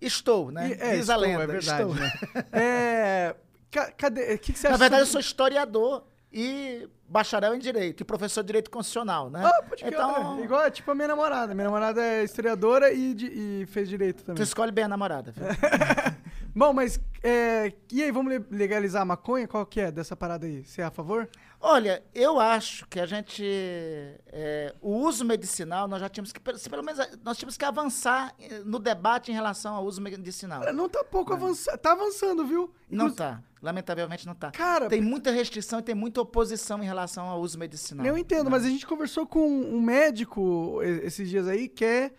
Estou, 0.00 0.50
né? 0.50 0.68
E- 0.70 0.72
é, 0.72 0.96
Diz 0.96 1.08
a 1.10 1.14
estou, 1.14 1.16
lenda. 1.18 1.42
é 1.42 1.46
verdade, 1.46 1.82
estou. 1.82 1.94
né? 1.94 2.12
É, 2.52 3.34
ca- 3.70 3.90
cadê? 3.92 4.34
O 4.34 4.38
que, 4.38 4.52
que 4.52 4.58
você 4.58 4.68
Na 4.68 4.76
verdade, 4.76 5.02
eu 5.02 5.06
sou 5.06 5.20
historiador 5.20 6.04
e 6.32 6.88
bacharel 7.08 7.54
em 7.54 7.58
Direito 7.58 8.00
e 8.00 8.04
professor 8.04 8.42
de 8.42 8.48
Direito 8.48 8.70
Constitucional, 8.70 9.30
né? 9.30 9.42
Ah, 9.44 9.62
pode 9.62 9.84
então, 9.84 10.38
é, 10.40 10.44
Igual, 10.44 10.70
tipo 10.70 10.90
a 10.90 10.94
minha 10.94 11.08
namorada. 11.08 11.54
Minha 11.54 11.66
namorada 11.66 12.02
é 12.02 12.24
historiadora 12.24 12.92
e, 12.92 13.14
de- 13.14 13.26
e 13.62 13.66
fez 13.66 13.88
direito 13.88 14.24
também. 14.24 14.36
tu 14.36 14.42
escolhe 14.46 14.72
bem 14.72 14.84
a 14.84 14.88
namorada. 14.88 15.32
viu? 15.32 15.44
Bom, 16.56 16.72
mas 16.72 17.00
é, 17.22 17.72
e 17.92 18.02
aí, 18.02 18.10
vamos 18.12 18.32
le- 18.32 18.44
legalizar 18.50 19.02
a 19.02 19.04
maconha? 19.04 19.46
Qual 19.48 19.64
que 19.66 19.80
é 19.80 19.90
dessa 19.90 20.14
parada 20.16 20.46
aí? 20.46 20.64
Você 20.64 20.82
é 20.82 20.84
a 20.84 20.90
favor? 20.90 21.28
Olha, 21.66 22.04
eu 22.14 22.38
acho 22.38 22.86
que 22.88 23.00
a 23.00 23.06
gente. 23.06 23.42
é, 23.42 24.74
o 24.82 24.90
uso 24.98 25.24
medicinal, 25.24 25.88
nós 25.88 25.98
já 25.98 26.10
tínhamos 26.10 26.30
que. 26.30 26.38
Pelo 26.38 26.82
menos 26.82 27.00
nós 27.24 27.38
tínhamos 27.38 27.56
que 27.56 27.64
avançar 27.64 28.34
eh, 28.38 28.60
no 28.66 28.78
debate 28.78 29.30
em 29.30 29.34
relação 29.34 29.74
ao 29.74 29.82
uso 29.86 29.98
medicinal. 30.02 30.60
Cara, 30.60 30.74
Não 30.74 30.90
tá 30.90 31.02
pouco 31.02 31.32
avançado. 31.32 31.78
Tá 31.78 31.92
avançando, 31.92 32.44
viu? 32.46 32.70
Não 32.90 33.06
Inclusive- 33.06 33.16
tá. 33.16 33.42
Lamentavelmente 33.62 34.26
não 34.26 34.34
tá. 34.34 34.50
Cara, 34.50 34.90
tem 34.90 35.00
muita 35.00 35.30
restrição 35.30 35.78
e 35.78 35.82
tem 35.82 35.94
muita 35.94 36.20
oposição 36.20 36.82
em 36.82 36.84
relação 36.86 37.26
ao 37.30 37.40
uso 37.40 37.58
medicinal. 37.58 38.04
Eu 38.04 38.18
entendo, 38.18 38.50
mas 38.50 38.66
a 38.66 38.68
gente 38.68 38.86
conversou 38.86 39.26
com 39.26 39.48
um 39.48 39.80
médico 39.80 40.82
esses 41.02 41.30
dias 41.30 41.48
aí 41.48 41.66
que 41.66 41.82
é, 41.82 42.12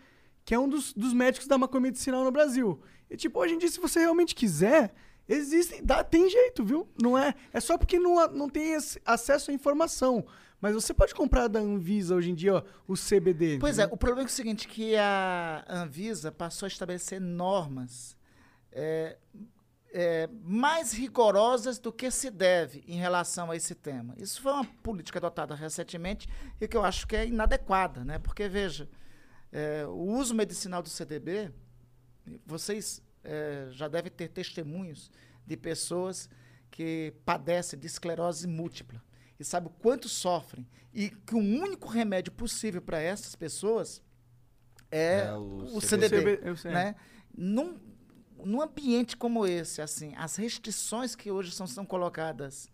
que 0.44 0.56
é 0.56 0.60
um 0.60 0.68
dos, 0.68 0.92
dos 0.92 1.14
médicos 1.14 1.48
da 1.48 1.56
maconha 1.56 1.82
medicinal 1.82 2.24
no 2.24 2.32
Brasil. 2.32 2.82
E 3.12 3.16
tipo, 3.16 3.40
hoje 3.40 3.54
em 3.54 3.58
dia, 3.60 3.70
se 3.70 3.80
você 3.80 4.00
realmente 4.00 4.34
quiser, 4.34 4.92
existem, 5.28 5.84
dá, 5.84 6.04
tem 6.04 6.30
jeito, 6.30 6.64
viu? 6.64 6.88
Não 7.02 7.18
é, 7.18 7.34
é 7.52 7.60
só 7.60 7.78
porque 7.78 8.00
não, 8.00 8.28
não 8.30 8.50
tem 8.50 8.76
acesso 9.06 9.52
à 9.52 9.54
informação. 9.54 10.26
Mas 10.62 10.74
você 10.74 10.94
pode 10.94 11.14
comprar 11.14 11.48
da 11.48 11.60
Anvisa 11.60 12.16
hoje 12.16 12.32
em 12.32 12.36
dia 12.36 12.56
ó, 12.56 12.64
o 12.88 12.94
CBD. 12.96 13.60
Pois 13.60 13.78
é, 13.78 13.84
entendeu? 13.84 13.96
o 13.96 13.98
problema 13.98 14.28
é 14.28 14.32
o 14.32 14.34
seguinte, 14.34 14.68
que 14.68 14.96
a 14.96 15.64
Anvisa 15.68 16.32
passou 16.32 16.66
a 16.66 16.70
estabelecer 16.70 17.20
normas 17.20 18.18
é, 18.72 19.18
é, 19.92 20.30
mais 20.44 20.92
rigorosas 20.92 21.80
do 21.80 21.92
que 21.92 22.12
se 22.12 22.30
deve 22.30 22.84
em 22.88 22.98
relação 22.98 23.52
a 23.52 23.56
esse 23.56 23.76
tema. 23.76 24.14
Isso 24.18 24.42
foi 24.42 24.52
uma 24.52 24.66
política 24.84 25.20
adotada 25.20 25.56
recentemente 25.56 26.28
e 26.60 26.68
que 26.68 26.76
eu 26.76 26.84
acho 26.84 27.08
que 27.08 27.16
é 27.16 27.28
inadequada, 27.28 28.04
né? 28.04 28.20
Porque, 28.20 28.50
veja, 28.50 28.90
é, 29.52 29.86
o 29.88 30.04
uso 30.18 30.34
medicinal 30.36 30.82
do 30.82 30.90
CDB, 30.90 31.52
vocês 32.46 33.02
é, 33.26 33.68
já 33.72 33.88
devem 33.88 34.12
ter 34.12 34.30
testemunhos 34.30 35.12
de 35.46 35.58
pessoas 35.58 36.30
que 36.72 37.14
padecem 37.26 37.80
de 37.80 37.88
esclerose 37.88 38.48
múltipla 38.48 39.02
e 39.40 39.44
sabe 39.44 39.68
o 39.68 39.70
quanto 39.70 40.08
sofrem 40.08 40.68
e 40.94 41.10
que 41.10 41.36
o 41.36 41.40
único 41.40 41.88
remédio 41.88 42.32
possível 42.32 42.82
para 42.82 43.00
essas 43.00 43.36
pessoas 43.36 44.02
é, 44.92 45.26
É 45.26 45.34
o 45.34 45.78
o, 45.78 45.82
CBD. 45.82 46.40
Né? 46.66 46.96
Num, 47.36 47.80
num 48.44 48.62
ambiente 48.62 49.18
como 49.18 49.46
esse, 49.46 49.82
assim, 49.82 50.14
as 50.16 50.36
restrições 50.36 51.16
que 51.16 51.32
hoje 51.32 51.52
são, 51.52 51.68
são 51.68 51.86
colocadas, 51.86 52.70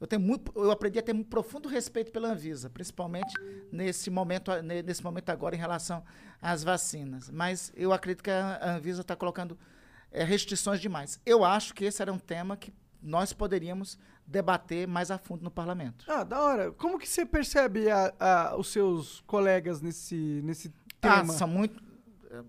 eu 0.00 0.06
tenho 0.06 0.20
muito, 0.20 0.52
eu 0.54 0.70
aprendi 0.70 0.98
a 0.98 1.02
ter 1.02 1.14
um 1.14 1.22
profundo 1.22 1.68
respeito 1.68 2.12
pela 2.12 2.28
Anvisa, 2.28 2.68
principalmente 2.68 3.32
nesse 3.72 4.10
momento, 4.10 4.50
nesse 4.62 5.02
momento 5.02 5.30
agora 5.30 5.54
em 5.54 5.58
relação 5.58 6.04
às 6.40 6.62
vacinas. 6.62 7.30
Mas 7.30 7.72
eu 7.74 7.92
acredito 7.92 8.22
que 8.22 8.30
a 8.30 8.76
Anvisa 8.76 9.00
está 9.00 9.16
colocando 9.16 9.58
eh, 10.10 10.24
restrições 10.24 10.80
demais. 10.80 11.20
Eu 11.24 11.44
acho 11.44 11.74
que 11.74 11.84
esse 11.84 12.00
era 12.02 12.12
um 12.12 12.18
tema 12.18 12.56
que 12.56 12.72
nós 13.02 13.32
poderíamos 13.32 13.98
debater 14.26 14.88
mais 14.88 15.10
a 15.10 15.18
fundo 15.18 15.42
no 15.44 15.50
parlamento. 15.50 16.04
Ah, 16.08 16.24
da 16.24 16.40
hora. 16.42 16.72
Como 16.72 16.98
que 16.98 17.08
você 17.08 17.24
percebe 17.24 17.88
a- 17.90 18.12
a- 18.18 18.56
os 18.56 18.68
seus 18.72 19.20
colegas 19.26 19.80
nesse, 19.80 20.16
nesse 20.44 20.72
Ah, 21.02 21.20
tema? 21.20 21.32
são 21.32 21.46
muito. 21.46 21.84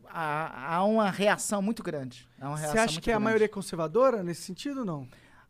Há, 0.10 0.76
há 0.76 0.84
uma 0.84 1.10
reação 1.10 1.62
muito 1.62 1.84
grande. 1.84 2.28
Uma 2.40 2.58
Você 2.58 2.64
reação 2.64 2.84
acha 2.84 3.02
que 3.02 3.10
a 3.12 3.14
grande. 3.14 3.24
maioria 3.26 3.46
é 3.46 3.48
conservadora 3.48 4.24
nesse 4.24 4.42
sentido 4.42 4.80
ou 4.80 4.86
não? 4.86 5.08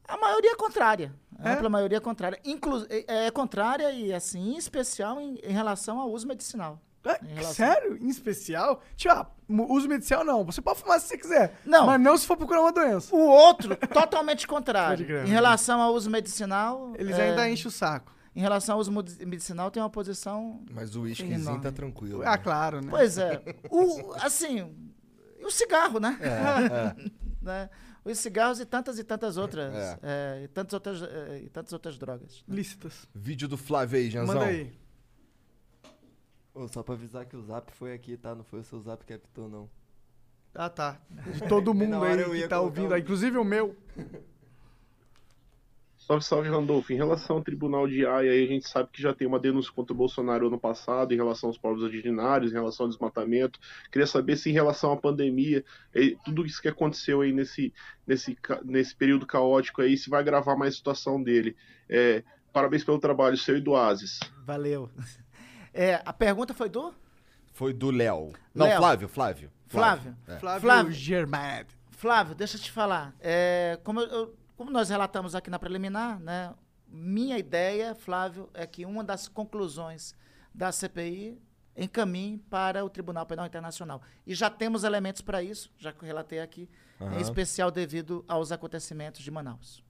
A 0.07 0.17
maioria 0.17 0.51
é 0.51 0.55
contrária. 0.55 1.13
A 1.39 1.49
É? 1.49 1.53
ampla 1.53 1.69
maioria 1.69 1.97
é 1.97 2.01
contrária. 2.01 2.39
Inclu 2.45 2.85
é, 2.89 3.27
é 3.27 3.31
contrária 3.31 3.91
e, 3.91 4.13
assim, 4.13 4.53
em 4.53 4.57
especial 4.57 5.19
em, 5.19 5.35
em 5.43 5.51
relação 5.51 5.99
ao 5.99 6.09
uso 6.11 6.27
medicinal. 6.27 6.79
Em 7.23 7.27
relação- 7.35 7.53
Sério? 7.53 7.97
Em 8.01 8.09
especial? 8.09 8.81
Tipo, 8.95 9.13
ah, 9.13 9.27
uso 9.69 9.87
medicinal 9.87 10.23
não. 10.23 10.43
Você 10.45 10.61
pode 10.61 10.79
fumar 10.81 10.99
se 10.99 11.07
você 11.07 11.17
quiser. 11.17 11.53
Não. 11.65 11.85
Mas 11.85 12.01
não 12.01 12.17
se 12.17 12.25
for 12.25 12.35
procurar 12.35 12.61
uma 12.61 12.71
doença. 12.71 13.15
O 13.15 13.19
outro, 13.19 13.75
totalmente 13.93 14.45
contrário. 14.47 15.25
Em 15.25 15.29
relação 15.29 15.81
ao 15.81 15.93
uso 15.93 16.09
medicinal. 16.09 16.93
Eles 16.97 17.17
é, 17.17 17.29
ainda 17.29 17.49
enchem 17.49 17.67
o 17.67 17.71
saco. 17.71 18.11
Em 18.35 18.41
relação 18.41 18.75
ao 18.75 18.81
uso 18.81 18.91
medicinal, 18.91 19.71
tem 19.71 19.81
uma 19.81 19.89
posição. 19.89 20.61
Mas 20.71 20.95
o 20.95 21.01
uísquezinho 21.01 21.59
tá 21.59 21.71
tranquilo. 21.71 22.21
Ah, 22.23 22.37
claro, 22.37 22.81
né? 22.81 22.87
Pois 22.89 23.17
é. 23.17 23.41
O, 23.71 24.13
assim, 24.21 24.71
e 25.39 25.45
o 25.45 25.49
cigarro, 25.49 25.99
né? 25.99 26.17
É, 26.21 26.95
né? 27.41 27.69
Os 28.05 28.19
cigarros 28.19 28.59
e 28.59 28.65
tantas 28.65 28.99
e 28.99 29.03
tantas 29.03 29.37
outras. 29.37 29.73
É. 29.73 29.99
é, 30.03 30.43
e, 30.43 30.47
tantas 30.49 30.73
outras 30.73 31.01
é, 31.01 31.41
e 31.43 31.49
tantas 31.49 31.73
outras 31.73 31.97
drogas. 31.97 32.43
Lícitas. 32.47 33.07
Vídeo 33.13 33.47
do 33.47 33.57
Flávio 33.57 33.97
aí, 33.97 34.09
Janzão. 34.09 34.35
Manda 34.35 34.45
aí. 34.47 34.71
Só 36.69 36.81
pra 36.83 36.93
avisar 36.95 37.25
que 37.25 37.35
o 37.35 37.41
zap 37.41 37.71
foi 37.73 37.93
aqui, 37.93 38.17
tá? 38.17 38.33
Não 38.33 38.43
foi 38.43 38.59
o 38.59 38.63
seu 38.63 38.79
zap 38.79 39.03
que 39.05 39.13
apitou, 39.13 39.47
não. 39.49 39.69
Ah, 40.55 40.69
tá. 40.69 40.99
De 41.33 41.47
todo 41.47 41.73
mundo 41.75 42.03
aí 42.03 42.41
que 42.41 42.47
tá 42.47 42.59
ouvindo, 42.61 42.93
o- 42.93 42.97
inclusive 42.97 43.37
o 43.37 43.43
meu. 43.43 43.75
Salve, 45.97 46.23
salve, 46.23 46.47
Randolfo. 46.49 46.93
Em 46.93 46.95
relação 46.95 47.35
ao 47.37 47.43
Tribunal 47.43 47.85
de 47.87 48.05
Haia, 48.05 48.31
aí 48.31 48.43
a 48.43 48.47
gente 48.47 48.69
sabe 48.69 48.89
que 48.93 49.01
já 49.01 49.13
tem 49.13 49.27
uma 49.27 49.39
denúncia 49.39 49.71
contra 49.73 49.93
o 49.93 49.97
Bolsonaro 49.97 50.47
ano 50.47 50.57
passado 50.57 51.13
em 51.13 51.17
relação 51.17 51.49
aos 51.49 51.57
povos 51.57 51.83
originários, 51.83 52.51
em 52.51 52.55
relação 52.55 52.85
ao 52.85 52.89
desmatamento. 52.89 53.59
Queria 53.91 54.07
saber 54.07 54.37
se 54.37 54.49
em 54.49 54.53
relação 54.53 54.91
à 54.93 54.97
pandemia, 54.97 55.65
tudo 56.23 56.45
isso 56.45 56.61
que 56.61 56.69
aconteceu 56.69 57.21
aí 57.21 57.33
nesse, 57.33 57.73
nesse, 58.05 58.37
nesse 58.63 58.95
período 58.95 59.25
caótico 59.25 59.81
aí, 59.81 59.97
se 59.97 60.09
vai 60.09 60.21
agravar 60.21 60.57
mais 60.57 60.75
a 60.75 60.77
situação 60.77 61.21
dele. 61.21 61.57
É, 61.89 62.23
parabéns 62.53 62.85
pelo 62.85 62.99
trabalho, 62.99 63.35
seu 63.35 63.57
e 63.57 63.61
do 63.61 63.75
Asis. 63.75 64.19
Valeu. 64.45 64.89
É, 65.77 66.01
a 66.05 66.11
pergunta 66.13 66.53
foi 66.53 66.69
do? 66.69 66.93
Foi 67.53 67.73
do 67.73 67.91
Léo. 67.91 68.33
Não, 68.53 68.65
Léo. 68.65 68.77
Flávio, 68.77 69.07
Flávio. 69.07 69.51
Flávio. 69.67 70.15
É. 70.27 70.37
Flávio, 70.39 70.61
Flávio. 70.61 70.91
Germad. 70.91 71.67
Flávio, 71.91 72.35
deixa 72.35 72.57
eu 72.57 72.61
te 72.61 72.71
falar. 72.71 73.15
É, 73.19 73.79
como, 73.83 73.99
eu- 74.01 74.35
como 74.55 74.71
nós 74.71 74.89
relatamos 74.89 75.35
aqui 75.35 75.49
na 75.49 75.59
preliminar, 75.59 76.19
né? 76.19 76.53
Minha 76.87 77.37
ideia, 77.37 77.93
Flávio, 77.95 78.49
é 78.53 78.65
que 78.65 78.85
uma 78.85 79.03
das 79.03 79.27
conclusões 79.27 80.15
da 80.53 80.71
CPI 80.71 81.37
encaminhe 81.75 82.37
para 82.49 82.83
o 82.83 82.89
Tribunal 82.89 83.25
Penal 83.25 83.45
Internacional. 83.45 84.01
E 84.25 84.33
já 84.33 84.49
temos 84.49 84.83
elementos 84.83 85.21
para 85.21 85.43
isso, 85.43 85.69
já 85.77 85.91
que 85.91 86.01
eu 86.03 86.07
relatei 86.07 86.39
aqui, 86.39 86.67
Aham. 86.99 87.17
em 87.17 87.21
especial 87.21 87.69
devido 87.69 88.23
aos 88.27 88.51
acontecimentos 88.51 89.21
de 89.21 89.29
Manaus. 89.29 89.83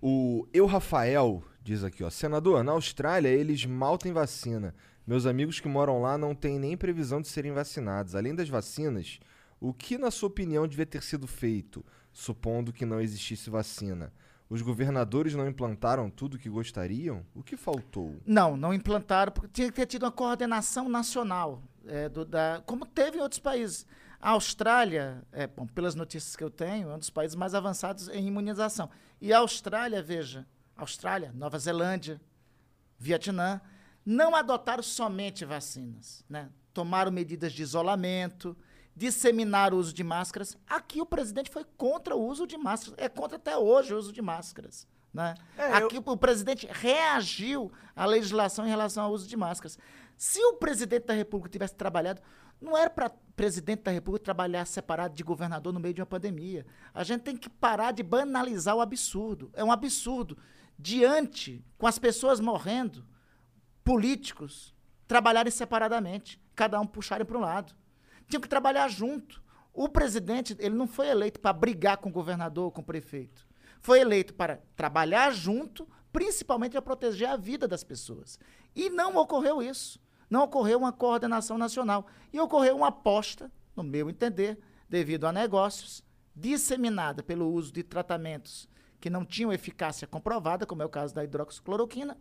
O 0.00 0.46
Eu 0.52 0.66
Rafael 0.66 1.42
diz 1.66 1.82
aqui, 1.82 2.04
ó. 2.04 2.08
Senador, 2.10 2.62
na 2.62 2.72
Austrália 2.72 3.28
eles 3.28 3.66
mal 3.66 3.98
têm 3.98 4.12
vacina. 4.12 4.72
Meus 5.06 5.26
amigos 5.26 5.58
que 5.60 5.68
moram 5.68 6.00
lá 6.00 6.16
não 6.16 6.34
têm 6.34 6.58
nem 6.58 6.76
previsão 6.76 7.20
de 7.20 7.26
serem 7.28 7.52
vacinados. 7.52 8.14
Além 8.14 8.34
das 8.34 8.48
vacinas, 8.48 9.18
o 9.60 9.72
que, 9.74 9.98
na 9.98 10.10
sua 10.10 10.28
opinião, 10.28 10.66
devia 10.66 10.86
ter 10.86 11.02
sido 11.02 11.26
feito, 11.26 11.84
supondo 12.12 12.72
que 12.72 12.86
não 12.86 13.00
existisse 13.00 13.50
vacina? 13.50 14.12
Os 14.48 14.62
governadores 14.62 15.34
não 15.34 15.48
implantaram 15.48 16.08
tudo 16.08 16.34
o 16.34 16.38
que 16.38 16.48
gostariam? 16.48 17.26
O 17.34 17.42
que 17.42 17.56
faltou? 17.56 18.14
Não, 18.24 18.56
não 18.56 18.72
implantaram, 18.72 19.32
porque 19.32 19.48
tinha 19.52 19.66
que 19.68 19.74
ter 19.74 19.86
tido 19.86 20.04
uma 20.04 20.12
coordenação 20.12 20.88
nacional, 20.88 21.60
é, 21.84 22.08
do- 22.08 22.24
da, 22.24 22.62
como 22.64 22.86
teve 22.86 23.18
em 23.18 23.20
outros 23.22 23.40
países. 23.40 23.84
A 24.20 24.30
Austrália, 24.30 25.20
é, 25.32 25.48
bom, 25.48 25.66
pelas 25.66 25.96
notícias 25.96 26.36
que 26.36 26.44
eu 26.44 26.50
tenho, 26.50 26.88
é 26.90 26.94
um 26.94 26.98
dos 26.98 27.10
países 27.10 27.34
mais 27.34 27.54
avançados 27.56 28.08
em 28.08 28.26
imunização. 28.28 28.88
E 29.20 29.32
a 29.32 29.38
Austrália, 29.38 30.00
veja, 30.02 30.46
Austrália, 30.76 31.32
Nova 31.34 31.58
Zelândia, 31.58 32.20
Vietnã, 32.98 33.60
não 34.04 34.34
adotaram 34.34 34.82
somente 34.82 35.44
vacinas, 35.44 36.24
né? 36.28 36.50
Tomaram 36.72 37.10
medidas 37.10 37.52
de 37.52 37.62
isolamento, 37.62 38.56
disseminaram 38.94 39.76
o 39.76 39.80
uso 39.80 39.92
de 39.92 40.04
máscaras. 40.04 40.56
Aqui 40.66 41.00
o 41.00 41.06
presidente 41.06 41.50
foi 41.50 41.64
contra 41.76 42.14
o 42.14 42.24
uso 42.24 42.46
de 42.46 42.56
máscaras, 42.56 42.98
é 42.98 43.08
contra 43.08 43.36
até 43.36 43.56
hoje 43.56 43.92
o 43.92 43.98
uso 43.98 44.12
de 44.12 44.22
máscaras, 44.22 44.86
né? 45.12 45.34
Aqui 45.56 45.98
o 46.04 46.16
presidente 46.16 46.68
reagiu 46.70 47.72
à 47.94 48.06
legislação 48.06 48.66
em 48.66 48.70
relação 48.70 49.04
ao 49.04 49.12
uso 49.12 49.26
de 49.26 49.36
máscaras. 49.36 49.78
Se 50.16 50.42
o 50.44 50.54
presidente 50.54 51.06
da 51.06 51.14
República 51.14 51.50
tivesse 51.50 51.74
trabalhado, 51.74 52.22
não 52.60 52.76
era 52.76 52.88
para 52.88 53.10
presidente 53.10 53.82
da 53.82 53.90
República 53.90 54.24
trabalhar 54.24 54.64
separado 54.66 55.14
de 55.14 55.22
governador 55.22 55.72
no 55.72 55.80
meio 55.80 55.92
de 55.92 56.00
uma 56.00 56.06
pandemia. 56.06 56.64
A 56.94 57.04
gente 57.04 57.22
tem 57.22 57.36
que 57.36 57.50
parar 57.50 57.92
de 57.92 58.02
banalizar 58.02 58.74
o 58.74 58.80
absurdo. 58.80 59.50
É 59.52 59.62
um 59.62 59.70
absurdo. 59.70 60.38
Diante, 60.78 61.64
com 61.78 61.86
as 61.86 61.98
pessoas 61.98 62.40
morrendo, 62.40 63.04
políticos 63.82 64.74
trabalharem 65.06 65.50
separadamente, 65.50 66.40
cada 66.54 66.80
um 66.80 66.86
puxarem 66.86 67.24
para 67.24 67.38
um 67.38 67.40
lado. 67.40 67.74
Tinham 68.28 68.40
que 68.40 68.48
trabalhar 68.48 68.88
junto. 68.88 69.42
O 69.72 69.88
presidente, 69.88 70.56
ele 70.58 70.74
não 70.74 70.86
foi 70.86 71.08
eleito 71.08 71.38
para 71.38 71.52
brigar 71.52 71.98
com 71.98 72.08
o 72.08 72.12
governador, 72.12 72.72
com 72.72 72.80
o 72.80 72.84
prefeito. 72.84 73.46
Foi 73.80 74.00
eleito 74.00 74.34
para 74.34 74.60
trabalhar 74.74 75.30
junto, 75.32 75.88
principalmente 76.12 76.72
para 76.72 76.82
proteger 76.82 77.28
a 77.28 77.36
vida 77.36 77.68
das 77.68 77.84
pessoas. 77.84 78.38
E 78.74 78.90
não 78.90 79.16
ocorreu 79.16 79.62
isso. 79.62 80.00
Não 80.28 80.42
ocorreu 80.42 80.78
uma 80.78 80.92
coordenação 80.92 81.56
nacional. 81.56 82.06
E 82.32 82.40
ocorreu 82.40 82.76
uma 82.76 82.88
aposta, 82.88 83.52
no 83.76 83.82
meu 83.82 84.10
entender, 84.10 84.58
devido 84.88 85.26
a 85.26 85.32
negócios, 85.32 86.02
disseminada 86.34 87.22
pelo 87.22 87.50
uso 87.52 87.72
de 87.72 87.82
tratamentos 87.82 88.68
que 89.00 89.10
não 89.10 89.24
tinham 89.24 89.52
eficácia 89.52 90.06
comprovada, 90.06 90.66
como 90.66 90.82
é 90.82 90.84
o 90.84 90.88
caso 90.88 91.14
da 91.14 91.24
hidroxicloroquina, 91.24 92.16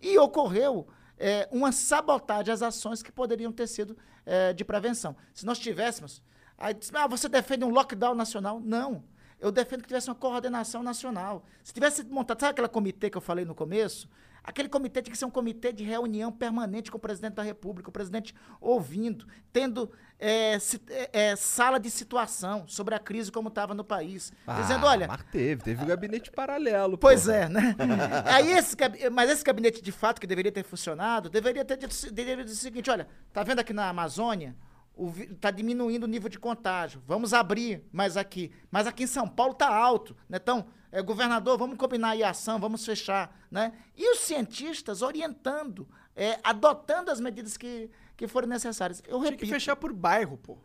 e 0.00 0.18
ocorreu 0.18 0.86
é, 1.18 1.48
uma 1.52 1.72
sabotagem 1.72 2.52
às 2.52 2.62
ações 2.62 3.02
que 3.02 3.12
poderiam 3.12 3.52
ter 3.52 3.66
sido 3.66 3.96
é, 4.26 4.52
de 4.52 4.64
prevenção. 4.64 5.16
Se 5.32 5.46
nós 5.46 5.58
tivéssemos. 5.58 6.22
Aí, 6.56 6.76
ah, 6.94 7.06
você 7.06 7.28
defende 7.28 7.64
um 7.64 7.70
lockdown 7.70 8.14
nacional? 8.14 8.60
Não. 8.60 9.04
Eu 9.40 9.50
defendo 9.52 9.82
que 9.82 9.88
tivesse 9.88 10.08
uma 10.08 10.14
coordenação 10.14 10.82
nacional. 10.82 11.44
Se 11.62 11.72
tivesse 11.72 12.04
montado, 12.04 12.40
sabe 12.40 12.52
aquele 12.52 12.68
comitê 12.68 13.10
que 13.10 13.16
eu 13.16 13.20
falei 13.20 13.44
no 13.44 13.54
começo? 13.54 14.08
Aquele 14.46 14.68
comitê 14.68 15.00
tinha 15.00 15.10
que 15.12 15.18
ser 15.18 15.24
um 15.24 15.30
comitê 15.30 15.72
de 15.72 15.82
reunião 15.82 16.30
permanente 16.30 16.90
com 16.90 16.98
o 16.98 17.00
presidente 17.00 17.32
da 17.32 17.42
República, 17.42 17.88
o 17.88 17.92
presidente 17.92 18.34
ouvindo, 18.60 19.26
tendo 19.50 19.90
é, 20.18 20.58
si- 20.58 20.82
é, 20.90 21.30
é, 21.30 21.36
sala 21.36 21.80
de 21.80 21.90
situação 21.90 22.64
sobre 22.68 22.94
a 22.94 22.98
crise 22.98 23.32
como 23.32 23.48
estava 23.48 23.72
no 23.74 23.82
país. 23.82 24.32
dizendo, 24.60 24.84
olha, 24.86 25.08
Mas 25.08 25.22
teve, 25.32 25.62
teve 25.62 25.82
o 25.82 25.86
gabinete 25.86 26.30
paralelo. 26.30 26.98
Pois 26.98 27.24
porra. 27.24 27.36
é, 27.36 27.48
né? 27.48 27.74
Aí 28.26 28.50
esse, 28.52 28.76
mas 29.10 29.30
esse 29.30 29.42
gabinete 29.42 29.80
de 29.82 29.90
fato 29.92 30.20
que 30.20 30.26
deveria 30.26 30.52
ter 30.52 30.62
funcionado, 30.62 31.30
deveria 31.30 31.64
ter 31.64 31.78
dito, 31.78 31.94
se- 31.94 32.10
deveria 32.12 32.44
dizer 32.44 32.56
o 32.58 32.60
seguinte, 32.62 32.90
olha, 32.90 33.08
tá 33.32 33.42
vendo 33.42 33.60
aqui 33.60 33.72
na 33.72 33.88
Amazônia, 33.88 34.54
o 34.96 35.08
vi- 35.10 35.26
tá 35.34 35.50
diminuindo 35.50 36.04
o 36.04 36.08
nível 36.08 36.28
de 36.28 36.38
contágio, 36.38 37.02
vamos 37.06 37.32
abrir 37.34 37.82
mais 37.92 38.16
aqui, 38.16 38.52
mas 38.70 38.86
aqui 38.86 39.04
em 39.04 39.06
São 39.08 39.26
Paulo 39.28 39.54
tá 39.54 39.68
alto, 39.74 40.16
né? 40.28 40.38
Então, 40.40 40.66
é, 40.92 41.02
governador, 41.02 41.58
vamos 41.58 41.76
combinar 41.76 42.10
aí 42.10 42.22
a 42.22 42.30
ação, 42.30 42.58
vamos 42.60 42.84
fechar, 42.86 43.36
né? 43.50 43.72
E 43.96 44.12
os 44.12 44.20
cientistas 44.20 45.02
orientando, 45.02 45.88
é, 46.14 46.38
adotando 46.44 47.10
as 47.10 47.18
medidas 47.20 47.56
que, 47.56 47.90
que 48.16 48.28
forem 48.28 48.48
necessárias. 48.48 49.00
Eu 49.06 49.18
Tinha 49.18 49.30
repito. 49.30 49.44
que 49.44 49.50
fechar 49.50 49.74
por 49.74 49.92
bairro, 49.92 50.36
pô. 50.38 50.58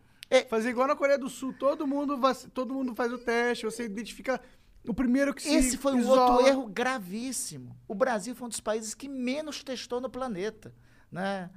Fazer 0.48 0.70
igual 0.70 0.86
na 0.86 0.94
Coreia 0.94 1.18
do 1.18 1.28
Sul, 1.28 1.52
todo 1.52 1.84
mundo, 1.84 2.16
todo 2.54 2.72
mundo 2.72 2.94
faz 2.94 3.12
o 3.12 3.18
teste, 3.18 3.64
você 3.64 3.84
identifica 3.84 4.40
o 4.86 4.94
primeiro 4.94 5.34
que 5.34 5.42
se 5.42 5.52
Esse 5.52 5.76
foi 5.76 5.92
um 5.94 5.98
isola. 5.98 6.30
outro 6.34 6.46
erro 6.46 6.66
gravíssimo. 6.68 7.76
O 7.88 7.94
Brasil 7.96 8.32
foi 8.36 8.46
um 8.46 8.48
dos 8.48 8.60
países 8.60 8.94
que 8.94 9.08
menos 9.08 9.64
testou 9.64 10.00
no 10.00 10.08
planeta, 10.08 10.72
né? 11.10 11.50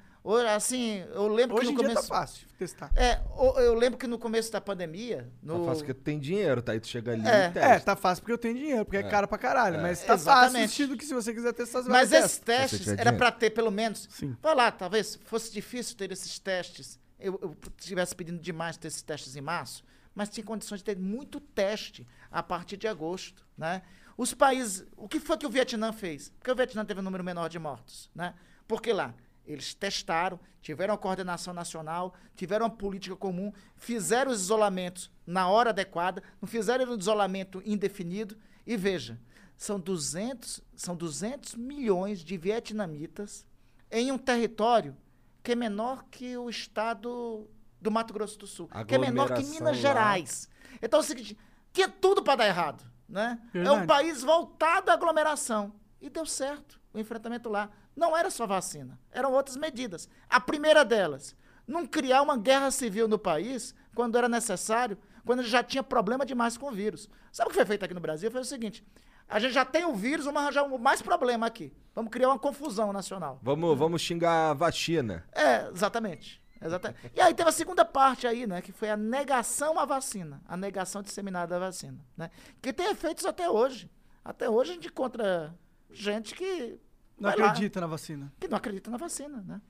Assim, 0.56 1.04
eu 1.14 1.28
lembro 1.28 1.58
Hoje 1.58 1.68
que 1.68 1.74
em 1.74 1.76
no 1.76 1.80
dia 1.82 1.90
começo... 1.90 2.08
tá 2.08 2.16
fácil 2.16 2.48
testar. 2.58 2.92
É, 2.96 3.20
eu 3.58 3.74
lembro 3.74 4.00
que 4.00 4.08
no 4.08 4.18
começo 4.18 4.50
da 4.52 4.62
pandemia, 4.62 5.30
no... 5.42 5.60
Tá 5.60 5.66
fácil 5.66 5.80
porque 5.86 5.94
tu 5.94 6.02
tem 6.04 6.18
dinheiro, 6.18 6.62
tá? 6.62 6.72
Aí 6.72 6.80
tu 6.80 6.88
chega 6.88 7.12
ali 7.12 7.28
É. 7.28 7.48
e 7.48 7.52
testa. 7.52 7.60
É, 7.60 7.80
tá 7.80 7.96
fácil 7.96 8.22
porque 8.22 8.32
eu 8.32 8.38
tenho 8.38 8.56
dinheiro, 8.56 8.86
porque 8.86 8.98
é, 8.98 9.02
É. 9.02 9.04
caro 9.10 9.28
pra 9.28 9.38
caralho. 9.38 9.78
É. 9.78 9.82
Mas 9.82 10.00
tá 10.00 10.18
fácil 10.18 10.22
Exatamente. 10.32 10.62
no 10.64 10.70
sentido 10.70 10.98
que 10.98 11.06
se 11.06 11.14
você 11.14 11.34
quiser 11.34 11.52
testar, 11.52 11.82
você 11.84 11.90
vai 11.90 12.00
Mas 12.02 12.12
e 12.14 12.16
esses 12.16 12.38
testa. 12.38 12.78
testes 12.78 12.88
era 12.98 13.12
para 13.12 13.32
ter 13.32 13.50
pelo 13.50 13.70
menos. 13.70 14.08
Sim. 14.12 14.34
Vai 14.42 14.56
lá, 14.56 14.72
talvez 14.72 15.20
fosse 15.26 15.52
difícil 15.52 15.98
ter 15.98 16.10
esses 16.12 16.40
testes. 16.40 16.98
Eu, 17.20 17.38
eu 17.42 17.58
estivesse 17.78 18.16
pedindo 18.16 18.40
demais 18.40 18.78
ter 18.78 18.88
esses 18.88 19.02
testes 19.02 19.36
em 19.36 19.42
março, 19.42 19.84
mas 20.16 20.30
tinha 20.30 20.46
condições 20.46 20.78
de 20.80 20.86
ter 20.86 20.98
muito 20.98 21.42
teste 21.42 22.08
a 22.32 22.42
partir 22.42 22.78
de 22.78 22.88
agosto, 22.88 23.46
né? 23.58 23.82
Os 24.18 24.34
países, 24.34 24.86
o 24.96 25.08
que 25.10 25.20
foi 25.20 25.38
que 25.38 25.46
o 25.46 25.50
Vietnã 25.50 25.92
fez? 25.92 26.30
Porque 26.38 26.52
o 26.52 26.56
Vietnã 26.56 26.86
teve 26.86 27.00
um 27.00 27.04
número 27.04 27.24
menor 27.24 27.50
de 27.50 27.60
mortos, 27.60 28.10
né? 28.16 28.34
Porque 28.68 28.94
lá 28.94 29.14
eles 29.46 29.74
testaram, 29.74 30.40
tiveram 30.62 30.94
a 30.94 30.98
coordenação 30.98 31.54
nacional, 31.54 32.14
tiveram 32.36 32.66
uma 32.66 32.72
política 32.72 33.16
comum, 33.16 33.52
fizeram 33.76 34.32
os 34.32 34.42
isolamentos 34.42 35.12
na 35.26 35.48
hora 35.48 35.72
adequada, 35.72 36.24
não 36.42 36.48
fizeram 36.48 36.92
um 36.92 36.98
isolamento 36.98 37.62
indefinido. 37.66 38.38
E 38.66 38.78
veja, 38.78 39.20
são 39.58 39.80
200, 39.80 40.62
são 40.76 40.96
200 40.96 41.56
milhões 41.56 42.20
de 42.20 42.38
vietnamitas 42.38 43.46
em 43.92 44.12
um 44.12 44.18
território 44.18 44.96
que 45.44 45.52
é 45.52 45.56
menor 45.56 46.06
que 46.10 46.38
o 46.38 46.50
estado 46.50 47.50
do 47.82 47.92
Mato 47.92 48.14
Grosso 48.14 48.40
do 48.40 48.48
Sul, 48.48 48.70
que 48.88 48.96
é 48.96 48.98
menor 48.98 49.34
que 49.34 49.44
Minas 49.44 49.62
lá. 49.62 49.74
Gerais. 49.74 50.50
Então 50.82 51.02
é 51.02 51.04
o 51.04 51.06
seguinte, 51.06 51.38
tinha 51.74 51.90
tudo 51.90 52.24
para 52.24 52.38
dar 52.38 52.48
errado, 52.48 52.84
né? 53.08 53.40
É 53.54 53.70
um 53.70 53.86
país 53.86 54.24
voltado 54.24 54.90
à 54.90 54.94
aglomeração. 54.94 55.74
E 56.02 56.10
deu 56.10 56.26
certo 56.26 56.80
o 56.94 57.00
enfrentamento 57.00 57.50
lá. 57.50 57.70
Não 57.96 58.18
era 58.18 58.30
só 58.30 58.48
vacina, 58.48 59.00
eram 59.12 59.34
outras 59.34 59.56
medidas. 59.56 60.10
A 60.30 60.40
primeira 60.40 60.84
delas, 60.84 61.36
não 61.68 61.86
criar 61.86 62.22
uma 62.22 62.38
guerra 62.38 62.72
civil 62.72 63.08
no 63.08 63.20
país 63.20 63.74
quando 63.94 64.18
era 64.18 64.28
necessário, 64.28 64.98
quando 65.26 65.44
já 65.44 65.64
tinha 65.64 65.84
problema 65.84 66.26
demais 66.26 66.58
com 66.58 66.68
o 66.68 66.72
vírus. 66.72 67.10
Sabe 67.32 67.48
o 67.48 67.50
que 67.52 67.56
foi 67.58 67.66
feito 67.66 67.86
aqui 67.86 67.94
no 67.94 68.00
Brasil? 68.00 68.32
Foi 68.32 68.42
o 68.42 68.46
seguinte: 68.46 68.84
a 69.28 69.40
gente 69.40 69.54
já 69.54 69.66
tem 69.66 69.86
o 69.86 69.94
vírus, 69.94 70.26
vamos 70.26 70.42
arranjar 70.42 70.68
mais 70.80 71.02
problema 71.02 71.46
aqui. 71.46 71.74
Vamos 71.96 72.12
criar 72.12 72.30
uma 72.30 72.40
confusão 72.40 72.92
nacional. 72.92 73.40
Vamos, 73.42 73.78
vamos 73.78 74.02
xingar 74.02 74.52
a 74.52 74.54
vacina. 74.54 75.26
É, 75.32 75.70
exatamente. 75.70 76.42
exatamente. 76.62 77.12
E 77.16 77.22
aí 77.22 77.34
teve 77.34 77.50
a 77.50 77.54
segunda 77.54 77.86
parte 77.86 78.26
aí, 78.26 78.48
né? 78.48 78.62
Que 78.62 78.72
foi 78.72 78.90
a 78.90 78.98
negação 78.98 79.80
à 79.80 79.86
vacina. 79.86 80.42
A 80.48 80.58
negação 80.58 81.02
disseminada 81.02 81.56
da 81.56 81.66
vacina. 81.66 82.00
Né? 82.18 82.30
Que 82.62 82.74
tem 82.74 82.90
efeitos 82.90 83.26
até 83.26 83.50
hoje. 83.50 83.90
Até 84.26 84.50
hoje 84.50 84.72
a 84.72 84.74
gente 84.76 84.88
encontra 84.88 85.54
gente 85.92 86.34
que. 86.34 86.80
Não 87.20 87.30
vai 87.30 87.38
lá, 87.40 87.48
acredita 87.48 87.82
na 87.82 87.88
vacina. 87.88 88.32
que 88.40 88.48
não 88.48 88.58
acredita 88.58 88.92
na 88.92 88.98
vacina, 88.98 89.44
né? 89.48 89.62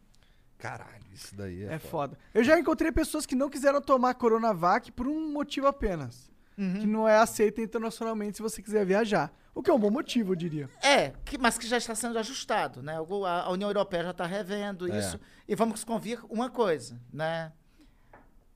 Caralho, 0.57 1.03
isso 1.14 1.36
daí 1.36 1.64
é, 1.64 1.74
É 1.74 1.80
foda. 1.80 2.18
Eu 2.34 2.44
já 2.44 2.57
encontrei 2.57 2.91
pessoas 2.91 3.26
que 3.26 3.36
não 3.36 3.49
quiseram 3.49 3.82
tomar 3.82 4.14
Coronavac 4.14 4.91
por 4.94 5.07
um 5.07 5.32
motivo 5.32 5.68
apenas. 5.68 6.32
Uhum. 6.57 6.80
Que 6.80 6.86
não 6.88 7.07
é 7.07 7.18
aceita 7.18 7.61
internacionalmente 7.61 8.38
se 8.38 8.41
você 8.41 8.61
quiser 8.61 8.86
viajar. 8.86 9.34
O 9.56 9.61
que 9.61 9.70
é 9.70 9.74
um 9.74 9.80
bom 9.80 9.91
motivo, 9.91 10.32
eu 10.32 10.36
diria. 10.36 10.70
É, 10.82 11.11
que, 11.26 11.38
mas 11.38 11.57
que 11.57 11.68
já 11.68 11.78
está 11.78 11.94
sendo 11.94 12.18
ajustado, 12.18 12.82
né? 12.82 12.95
A, 12.95 13.52
União 13.52 13.70
Europeia 13.70 14.03
já 14.03 14.11
está 14.11 14.26
revendo 14.26 14.91
É. 14.91 14.98
isso. 14.98 15.20
E 15.48 15.56
vamos 15.56 15.84
convir 15.84 16.20
uma 16.30 16.49
coisa, 16.49 16.99
né? 17.11 17.52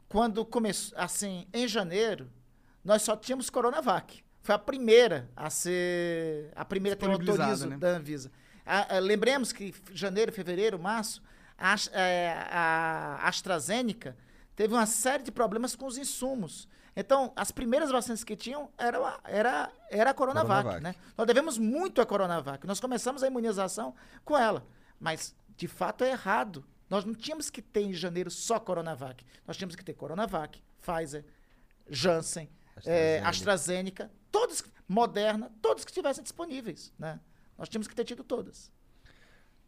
Quando 0.09 0.45
começou, 0.45 0.97
assim, 0.97 1.45
em 1.53 1.68
janeiro, 1.68 2.30
nós 2.84 3.01
só 3.01 3.15
tínhamos 3.15 3.49
Coronavac. 3.49 4.23
Foi 4.41 4.55
a 4.55 4.59
primeira 4.59 5.30
a 5.35 5.49
ser. 5.49 6.51
A 6.55 6.64
primeira 6.64 6.95
a 6.95 6.97
ter 6.97 7.09
autorizo 7.11 7.68
né? 7.68 7.77
da 7.77 7.89
Anvisa. 7.89 8.31
A- 8.68 8.98
a- 8.98 8.99
lembremos 8.99 9.52
que 9.52 9.73
janeiro, 9.94 10.31
fevereiro, 10.31 10.77
março, 10.77 11.22
A, 11.60 11.73
As- 11.73 11.89
é, 11.91 12.34
a 12.52 13.27
AstraZeneca 13.27 14.15
teve 14.56 14.73
uma 14.76 14.85
série 14.85 15.23
de 15.23 15.31
problemas 15.31 15.76
com 15.76 15.88
os 15.88 15.98
insumos. 15.98 16.68
Então, 16.95 17.34
as 17.35 17.52
primeiras 17.52 17.89
vacinas 17.89 18.23
que 18.23 18.35
tinham 18.35 18.69
era, 18.77 18.99
a- 18.99 19.19
era, 19.23 19.72
era 19.89 20.10
a 20.11 20.14
Coronavac, 20.14 20.64
Coronavac. 20.64 20.84
né? 20.84 20.95
Nós 21.18 21.26
devemos 21.26 21.57
muito 21.57 21.99
à 21.99 22.06
Coronavac. 22.06 22.65
Nós 22.68 22.80
começamos 22.80 23.23
a 23.23 23.27
imunização 23.27 23.95
com 24.23 24.38
ela. 24.38 24.64
Mas, 24.99 25.35
de 25.56 25.68
fato, 25.68 26.03
é 26.03 26.11
errado. 26.11 26.64
Nós 26.89 27.03
não 27.06 27.14
tínhamos 27.15 27.49
que 27.49 27.61
ter 27.61 27.81
em 27.81 27.94
janeiro 27.94 28.30
só 28.30 28.60
Coronavac. 28.60 29.26
Nós 29.48 29.57
tínhamos 29.57 29.76
que 29.76 29.84
ter 29.84 29.94
Coronavac, 29.95 30.61
Pfizer, 30.80 31.26
Janssen, 31.89 32.49
eh, 32.85 33.22
AstraZeneca. 33.23 33.30
AstraZeneca, 33.30 34.11
todos, 34.31 34.64
Moderna, 34.88 35.52
todos 35.61 35.84
que 35.84 35.91
estivessem 35.91 36.23
disponíveis, 36.23 36.94
né? 36.99 37.19
Nós 37.57 37.69
tínhamos 37.69 37.88
que 37.88 37.95
ter 37.95 38.05
tido 38.05 38.23
todas. 38.23 38.71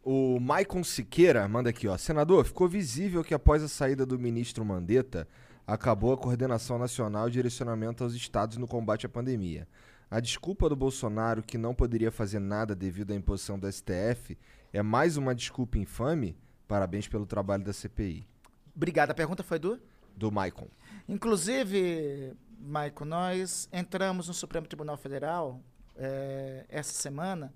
O 0.02 0.40
Maicon 0.40 0.82
Siqueira 0.82 1.46
manda 1.46 1.70
aqui, 1.70 1.86
ó. 1.86 1.96
Senador, 1.98 2.44
ficou 2.44 2.68
visível 2.68 3.22
que 3.22 3.34
após 3.34 3.62
a 3.62 3.68
saída 3.68 4.06
do 4.06 4.18
ministro 4.18 4.64
Mandetta, 4.64 5.28
acabou 5.66 6.12
a 6.12 6.16
coordenação 6.16 6.78
nacional 6.78 7.28
e 7.28 7.32
direcionamento 7.32 8.02
aos 8.02 8.14
estados 8.14 8.56
no 8.56 8.66
combate 8.66 9.06
à 9.06 9.08
pandemia. 9.08 9.68
A 10.10 10.18
desculpa 10.18 10.68
do 10.68 10.74
Bolsonaro 10.74 11.42
que 11.42 11.58
não 11.58 11.74
poderia 11.74 12.10
fazer 12.10 12.40
nada 12.40 12.74
devido 12.74 13.12
à 13.12 13.14
imposição 13.14 13.58
do 13.58 13.70
STF 13.70 14.36
é 14.72 14.82
mais 14.82 15.16
uma 15.16 15.34
desculpa 15.34 15.78
infame? 15.78 16.36
Parabéns 16.66 17.06
pelo 17.06 17.26
trabalho 17.26 17.62
da 17.62 17.72
CPI. 17.72 18.26
Obrigado. 18.74 19.10
A 19.10 19.14
pergunta 19.14 19.42
foi 19.42 19.58
do? 19.58 19.80
Do 20.16 20.32
Maicon. 20.32 20.68
Inclusive, 21.08 22.34
Maico, 22.58 23.04
nós 23.04 23.68
entramos 23.72 24.28
no 24.28 24.34
Supremo 24.34 24.66
Tribunal 24.66 24.96
Federal 24.96 25.60
eh, 25.96 26.64
essa 26.68 26.92
semana 26.92 27.52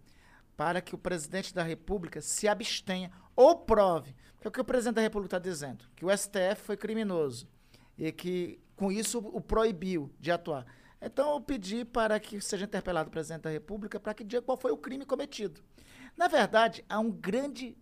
para 0.57 0.81
que 0.81 0.95
o 0.95 0.99
presidente 0.99 1.55
da 1.55 1.63
República 1.63 2.21
se 2.21 2.47
abstenha 2.47 3.11
ou 3.35 3.57
prove. 3.57 4.15
É 4.41 4.49
o 4.49 4.51
que 4.51 4.61
o 4.61 4.65
presidente 4.65 4.97
da 4.97 5.03
República 5.03 5.37
está 5.37 5.51
dizendo? 5.51 5.85
Que 5.97 6.05
o 6.05 6.17
STF 6.17 6.63
foi 6.63 6.77
criminoso 6.77 7.49
e 7.97 8.13
que, 8.13 8.61
com 8.77 8.93
isso, 8.93 9.19
o 9.19 9.41
proibiu 9.41 10.11
de 10.21 10.31
atuar. 10.31 10.67
Então, 11.01 11.33
eu 11.35 11.41
pedi 11.41 11.85
para 11.85 12.21
que 12.21 12.41
seja 12.41 12.65
interpelado 12.65 13.09
o 13.09 13.13
presidente 13.13 13.43
da 13.43 13.51
República 13.51 13.99
para 13.99 14.15
que 14.15 14.25
diga 14.25 14.43
qual 14.43 14.57
foi 14.57 14.71
o 14.71 14.77
crime 14.77 15.05
cometido. 15.05 15.63
Na 16.17 16.29
verdade, 16.29 16.85
há 16.89 16.99
um 16.99 17.11
grande 17.11 17.77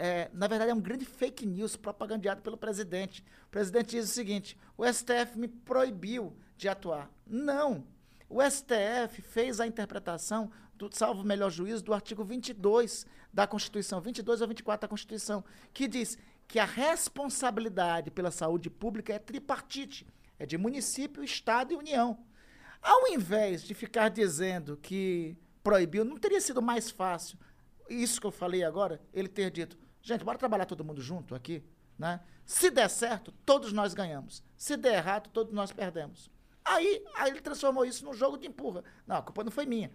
é, 0.00 0.30
na 0.32 0.46
verdade, 0.46 0.70
é 0.70 0.74
um 0.74 0.80
grande 0.80 1.04
fake 1.04 1.44
news 1.44 1.74
propagandeado 1.74 2.40
pelo 2.40 2.56
presidente. 2.56 3.24
O 3.46 3.50
presidente 3.50 3.96
diz 3.96 4.04
o 4.04 4.14
seguinte: 4.14 4.56
o 4.76 4.86
STF 4.86 5.36
me 5.36 5.48
proibiu 5.48 6.36
de 6.56 6.68
atuar. 6.68 7.10
Não. 7.26 7.84
O 8.28 8.42
STF 8.42 9.22
fez 9.22 9.58
a 9.58 9.66
interpretação, 9.66 10.50
do, 10.74 10.90
salvo 10.92 11.22
o 11.22 11.24
melhor 11.24 11.50
juízo, 11.50 11.82
do 11.82 11.94
artigo 11.94 12.22
22 12.22 13.06
da 13.32 13.46
Constituição, 13.46 14.00
22 14.00 14.40
ou 14.42 14.48
24 14.48 14.82
da 14.82 14.88
Constituição, 14.88 15.42
que 15.72 15.88
diz 15.88 16.18
que 16.46 16.58
a 16.58 16.64
responsabilidade 16.64 18.10
pela 18.10 18.30
saúde 18.30 18.68
pública 18.68 19.12
é 19.12 19.18
tripartite: 19.18 20.06
é 20.38 20.44
de 20.44 20.58
município, 20.58 21.24
Estado 21.24 21.72
e 21.72 21.76
União. 21.76 22.18
Ao 22.82 23.08
invés 23.08 23.62
de 23.62 23.74
ficar 23.74 24.08
dizendo 24.08 24.76
que 24.76 25.36
proibiu, 25.62 26.04
não 26.04 26.16
teria 26.16 26.40
sido 26.40 26.62
mais 26.62 26.90
fácil 26.90 27.38
isso 27.88 28.20
que 28.20 28.26
eu 28.26 28.30
falei 28.30 28.62
agora, 28.62 29.00
ele 29.12 29.28
ter 29.28 29.50
dito, 29.50 29.76
gente, 30.02 30.24
bora 30.24 30.38
trabalhar 30.38 30.66
todo 30.66 30.84
mundo 30.84 31.00
junto 31.00 31.34
aqui, 31.34 31.62
né? 31.98 32.20
Se 32.44 32.70
der 32.70 32.88
certo, 32.88 33.32
todos 33.44 33.72
nós 33.72 33.94
ganhamos. 33.94 34.42
Se 34.56 34.76
der 34.76 34.94
errado, 34.94 35.28
todos 35.30 35.52
nós 35.52 35.72
perdemos. 35.72 36.30
Aí, 36.68 37.02
aí 37.14 37.30
ele 37.30 37.40
transformou 37.40 37.84
isso 37.84 38.04
num 38.04 38.12
jogo 38.12 38.36
de 38.36 38.46
empurra. 38.46 38.84
Não, 39.06 39.16
a 39.16 39.22
culpa 39.22 39.42
não 39.42 39.50
foi 39.50 39.64
minha. 39.64 39.90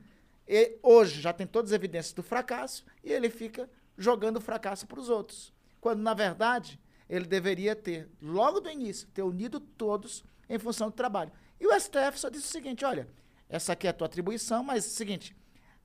E 0.47 0.77
hoje 0.81 1.21
já 1.21 1.31
tem 1.31 1.45
todas 1.45 1.71
as 1.71 1.75
evidências 1.75 2.13
do 2.13 2.23
fracasso 2.23 2.83
e 3.03 3.11
ele 3.11 3.29
fica 3.29 3.69
jogando 3.97 4.37
o 4.37 4.41
fracasso 4.41 4.87
para 4.87 4.99
os 4.99 5.09
outros. 5.09 5.53
Quando, 5.79 6.01
na 6.01 6.13
verdade, 6.13 6.79
ele 7.07 7.25
deveria 7.25 7.75
ter, 7.75 8.09
logo 8.21 8.59
do 8.59 8.69
início, 8.69 9.07
ter 9.09 9.21
unido 9.21 9.59
todos 9.59 10.23
em 10.49 10.57
função 10.57 10.89
do 10.89 10.93
trabalho. 10.93 11.31
E 11.59 11.67
o 11.67 11.79
STF 11.79 12.19
só 12.19 12.29
disse 12.29 12.47
o 12.47 12.51
seguinte: 12.51 12.83
olha, 12.83 13.07
essa 13.47 13.73
aqui 13.73 13.85
é 13.85 13.91
a 13.91 13.93
tua 13.93 14.07
atribuição, 14.07 14.63
mas 14.63 14.85
é 14.85 14.87
o 14.87 14.91
seguinte, 14.91 15.35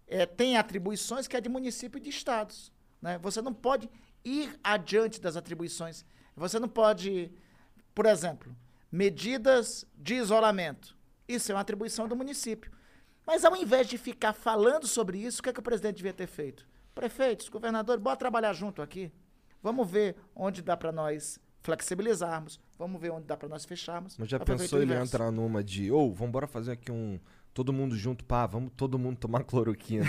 é, 0.07 0.25
tem 0.25 0.57
atribuições 0.57 1.29
que 1.29 1.37
é 1.37 1.41
de 1.41 1.49
município 1.49 1.99
e 1.99 2.01
de 2.01 2.09
estados. 2.09 2.73
Né? 3.01 3.19
Você 3.19 3.43
não 3.43 3.53
pode 3.53 3.91
ir 4.25 4.59
adiante 4.65 5.21
das 5.21 5.37
atribuições. 5.37 6.05
Você 6.35 6.59
não 6.59 6.69
pode, 6.69 7.31
por 7.95 8.07
exemplo, 8.07 8.57
medidas 8.91 9.85
de 9.95 10.15
isolamento. 10.15 10.97
Isso 11.27 11.53
é 11.53 11.55
uma 11.55 11.61
atribuição 11.61 12.09
do 12.09 12.17
município. 12.17 12.71
Mas 13.27 13.45
ao 13.45 13.55
invés 13.55 13.87
de 13.87 13.99
ficar 13.99 14.33
falando 14.33 14.87
sobre 14.87 15.19
isso, 15.19 15.41
o 15.41 15.43
que, 15.43 15.51
é 15.51 15.53
que 15.53 15.61
o 15.61 15.63
presidente 15.63 15.97
devia 15.97 16.15
ter 16.15 16.27
feito? 16.27 16.67
Prefeitos, 16.95 17.49
governadores, 17.49 18.03
bora 18.03 18.17
trabalhar 18.17 18.55
junto 18.55 18.81
aqui. 18.81 19.13
Vamos 19.63 19.89
ver 19.89 20.17
onde 20.35 20.63
dá 20.63 20.77
para 20.77 20.91
nós 20.91 21.39
flexibilizarmos. 21.61 22.59
Vamos 22.79 23.01
ver 23.01 23.11
onde 23.11 23.27
dá 23.27 23.37
para 23.37 23.49
nós 23.49 23.65
fecharmos. 23.65 24.17
Mas 24.17 24.29
já 24.29 24.41
pensou 24.41 24.81
ele 24.81 24.95
entrar 24.95 25.31
numa 25.31 25.63
de, 25.63 25.93
ou 25.93 26.15
vamos 26.15 26.33
bora 26.33 26.47
fazer 26.47 26.73
aqui 26.73 26.91
um 26.91 27.21
todo 27.53 27.73
mundo 27.73 27.97
junto, 27.97 28.25
pá, 28.25 28.47
vamos 28.47 28.71
todo 28.77 28.99
mundo 28.99 29.19
tomar 29.19 29.43
cloroquina. 29.43 30.07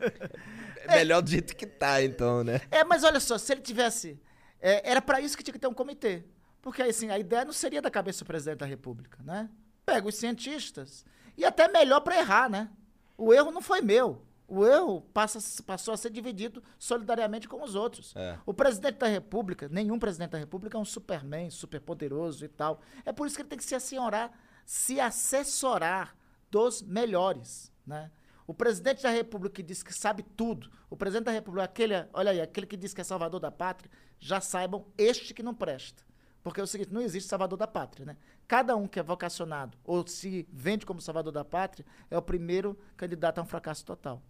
é 0.88 0.96
melhor 0.96 1.22
do 1.22 1.30
jeito 1.30 1.54
que 1.54 1.66
tá, 1.66 2.02
então, 2.02 2.42
né? 2.42 2.60
É, 2.68 2.82
mas 2.82 3.04
olha 3.04 3.20
só, 3.20 3.38
se 3.38 3.52
ele 3.52 3.60
tivesse. 3.60 4.20
é, 4.60 4.90
era 4.90 5.00
para 5.00 5.20
isso 5.20 5.36
que 5.36 5.42
tinha 5.44 5.52
que 5.52 5.58
ter 5.58 5.68
um 5.68 5.74
comitê. 5.74 6.24
Porque 6.64 6.80
assim, 6.80 7.10
a 7.10 7.18
ideia 7.18 7.44
não 7.44 7.52
seria 7.52 7.82
da 7.82 7.90
cabeça 7.90 8.24
do 8.24 8.26
presidente 8.26 8.60
da 8.60 8.64
República, 8.64 9.22
né? 9.22 9.50
Pega 9.84 10.08
os 10.08 10.14
cientistas. 10.14 11.04
E 11.36 11.44
até 11.44 11.68
melhor 11.68 12.00
para 12.00 12.16
errar, 12.16 12.48
né? 12.48 12.70
O 13.18 13.34
erro 13.34 13.50
não 13.50 13.60
foi 13.60 13.82
meu. 13.82 14.22
O 14.48 14.64
erro 14.64 15.02
passa, 15.12 15.38
passou 15.62 15.92
a 15.92 15.96
ser 15.98 16.08
dividido 16.08 16.64
solidariamente 16.78 17.46
com 17.46 17.62
os 17.62 17.74
outros. 17.74 18.16
É. 18.16 18.38
O 18.46 18.54
presidente 18.54 18.96
da 18.96 19.06
República, 19.06 19.68
nenhum 19.68 19.98
presidente 19.98 20.30
da 20.30 20.38
República 20.38 20.78
é 20.78 20.80
um 20.80 20.86
superman, 20.86 21.50
superpoderoso 21.50 22.46
e 22.46 22.48
tal. 22.48 22.80
É 23.04 23.12
por 23.12 23.26
isso 23.26 23.36
que 23.36 23.42
ele 23.42 23.48
tem 23.50 23.58
que 23.58 23.64
se 23.64 23.74
assenhorar, 23.74 24.32
se 24.64 24.98
assessorar 24.98 26.16
dos 26.50 26.80
melhores, 26.80 27.70
né? 27.86 28.10
O 28.46 28.54
presidente 28.54 29.02
da 29.02 29.10
República 29.10 29.56
que 29.56 29.62
diz 29.62 29.82
que 29.82 29.92
sabe 29.92 30.22
tudo, 30.22 30.70
o 30.88 30.96
presidente 30.96 31.26
da 31.26 31.32
República, 31.32 31.64
aquele, 31.64 31.92
olha 32.14 32.30
aí, 32.30 32.40
aquele 32.40 32.66
que 32.66 32.76
diz 32.76 32.94
que 32.94 33.02
é 33.02 33.04
salvador 33.04 33.38
da 33.38 33.50
pátria, 33.50 33.90
já 34.18 34.40
saibam 34.40 34.86
este 34.96 35.34
que 35.34 35.42
não 35.42 35.54
presta. 35.54 36.02
Porque 36.44 36.60
é 36.60 36.62
o 36.62 36.66
seguinte, 36.66 36.92
não 36.92 37.00
existe 37.00 37.26
salvador 37.28 37.58
da 37.58 37.66
pátria, 37.66 38.04
né? 38.04 38.16
Cada 38.46 38.76
um 38.76 38.86
que 38.86 39.00
é 39.00 39.02
vocacionado 39.02 39.78
ou 39.82 40.06
se 40.06 40.46
vende 40.52 40.84
como 40.84 41.00
salvador 41.00 41.32
da 41.32 41.42
pátria 41.44 41.86
é 42.10 42.18
o 42.18 42.22
primeiro 42.22 42.78
candidato 42.98 43.38
a 43.38 43.42
um 43.42 43.46
fracasso 43.46 43.82
total. 43.84 44.22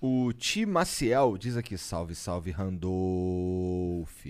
O 0.00 0.32
Ti 0.32 0.64
Maciel 0.64 1.36
diz 1.36 1.54
aqui, 1.54 1.76
salve, 1.76 2.14
salve, 2.14 2.50
Randolph. 2.50 4.26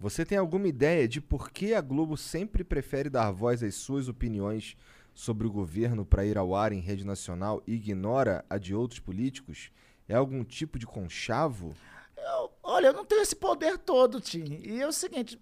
Você 0.00 0.24
tem 0.24 0.36
alguma 0.36 0.66
ideia 0.66 1.06
de 1.06 1.20
por 1.20 1.50
que 1.50 1.74
a 1.74 1.80
Globo 1.80 2.16
sempre 2.16 2.64
prefere 2.64 3.08
dar 3.08 3.30
voz 3.30 3.62
às 3.62 3.76
suas 3.76 4.08
opiniões 4.08 4.76
sobre 5.14 5.46
o 5.46 5.50
governo 5.52 6.04
para 6.04 6.24
ir 6.24 6.36
ao 6.38 6.54
ar 6.56 6.72
em 6.72 6.80
rede 6.80 7.04
nacional 7.04 7.62
e 7.66 7.74
ignora 7.74 8.44
a 8.50 8.58
de 8.58 8.74
outros 8.74 8.98
políticos? 8.98 9.70
É 10.08 10.14
algum 10.14 10.42
tipo 10.42 10.76
de 10.76 10.86
conchavo? 10.86 11.72
Eu- 12.16 12.50
olha, 12.64 12.88
eu 12.88 12.92
não 12.92 13.04
tenho 13.04 13.22
esse 13.22 13.36
poder 13.36 13.78
todo, 13.78 14.20
Tim. 14.20 14.60
E 14.64 14.80
é 14.80 14.86
o 14.88 14.92
seguinte, 14.92 15.38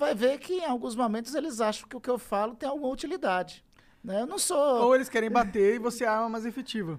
vai 0.00 0.14
ver 0.14 0.38
que 0.38 0.54
em 0.54 0.64
alguns 0.64 0.96
momentos 0.96 1.34
eles 1.34 1.60
acham 1.60 1.86
que 1.86 1.94
o 1.96 2.00
que 2.00 2.08
eu 2.08 2.18
falo 2.18 2.56
tem 2.56 2.68
alguma 2.68 2.88
utilidade. 2.88 3.62
Né? 4.02 4.22
Eu 4.22 4.26
não 4.26 4.38
sou... 4.38 4.82
Ou 4.86 4.94
eles 4.94 5.10
querem 5.10 5.30
bater 5.30 5.74
e 5.74 5.78
você 5.78 6.04
é 6.04 6.08
a 6.08 6.12
arma 6.12 6.30
mais 6.30 6.46
efetiva. 6.46 6.98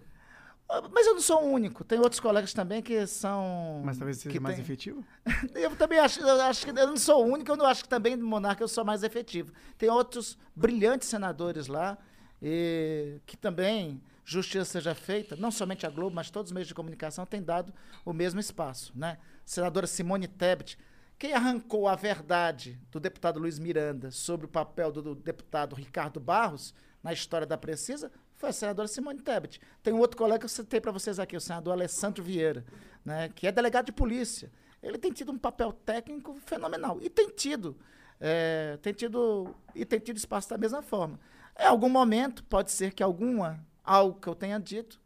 Mas 0.94 1.06
eu 1.06 1.16
não 1.16 1.22
sou 1.22 1.44
o 1.44 1.52
único. 1.52 1.84
Tem 1.84 2.00
outros 2.00 2.20
colegas 2.20 2.54
também 2.54 2.82
que 2.82 3.06
são... 3.08 3.82
Mas 3.84 3.98
talvez 3.98 4.18
seja 4.20 4.40
mais 4.40 4.56
tem- 4.56 4.64
efetivo? 4.64 5.04
Eu 5.54 5.76
também 5.76 6.00
acho, 6.00 6.22
eu 6.22 6.42
acho 6.44 6.64
que 6.64 6.72
eu 6.72 6.88
não 6.88 6.96
sou 6.96 7.26
o 7.26 7.28
único, 7.34 7.52
eu 7.52 7.58
não 7.58 7.66
acho 7.66 7.84
que 7.84 7.90
também 7.90 8.16
no 8.16 8.26
Monarca 8.26 8.64
eu 8.64 8.68
sou 8.68 8.86
mais 8.86 9.04
efetivo. 9.04 9.52
Tem 9.78 9.90
outros 9.90 10.38
brilhantes 10.56 11.10
senadores 11.10 11.68
lá, 11.68 11.98
e 12.42 13.20
que 13.26 13.36
também 13.36 14.02
justiça 14.24 14.64
seja 14.64 14.96
feita, 14.96 15.36
não 15.36 15.52
somente 15.52 15.86
a 15.86 15.90
Globo, 15.90 16.16
mas 16.16 16.30
todos 16.30 16.52
os 16.52 16.54
meios 16.54 16.68
de 16.68 16.74
comunicação 16.74 17.26
têm 17.26 17.42
dado 17.44 17.74
o 18.06 18.14
mesmo 18.14 18.40
espaço, 18.40 18.94
né? 18.96 19.18
Senadora 19.46 19.86
Simone 19.88 20.28
Tebet, 20.28 20.78
quem 21.22 21.34
arrancou 21.34 21.88
a 21.88 21.94
verdade 21.94 22.82
do 22.90 23.00
deputado 23.00 23.40
Luiz 23.40 23.60
Miranda 23.60 24.10
sobre 24.10 24.48
o 24.48 24.50
papel 24.50 24.92
do, 24.92 25.04
do 25.04 25.14
deputado 25.14 25.76
Ricardo 25.76 26.20
Barros 26.20 26.74
na 27.04 27.14
história 27.14 27.46
da 27.46 27.56
Precisa 27.56 28.12
foi 28.34 28.50
a 28.50 28.52
senadora 28.52 28.88
Simone 28.88 29.22
Tebet. 29.22 29.62
Tem 29.84 29.94
um 29.94 30.00
outro 30.00 30.18
colega 30.18 30.40
que 30.40 30.46
eu 30.46 30.50
citei 30.50 30.82
para 30.82 30.92
vocês 30.92 31.20
aqui, 31.20 31.38
o 31.38 31.40
senador 31.40 31.74
Alessandro 31.74 32.24
Vieira, 32.24 32.66
né, 33.06 33.30
que 33.36 33.46
é 33.46 33.52
delegado 33.52 33.86
de 33.86 33.92
polícia. 33.92 34.52
Ele 34.82 34.98
tem 34.98 35.12
tido 35.12 35.32
um 35.32 35.38
papel 35.38 35.72
técnico 35.72 36.34
fenomenal 36.44 36.98
e 37.00 37.08
tem 37.08 37.30
tido, 37.30 37.78
é, 38.20 38.80
tem 38.82 38.92
tido 38.92 39.54
e 39.76 39.86
tem 39.86 40.00
tido 40.00 40.18
espaço 40.18 40.50
da 40.50 40.58
mesma 40.58 40.82
forma. 40.82 41.20
Em 41.56 41.68
algum 41.68 41.88
momento 41.88 42.44
pode 42.46 42.72
ser 42.72 42.96
que 42.96 43.04
alguma 43.04 43.64
algo 43.84 44.20
que 44.20 44.28
eu 44.28 44.34
tenha 44.34 44.60
dito 44.60 45.00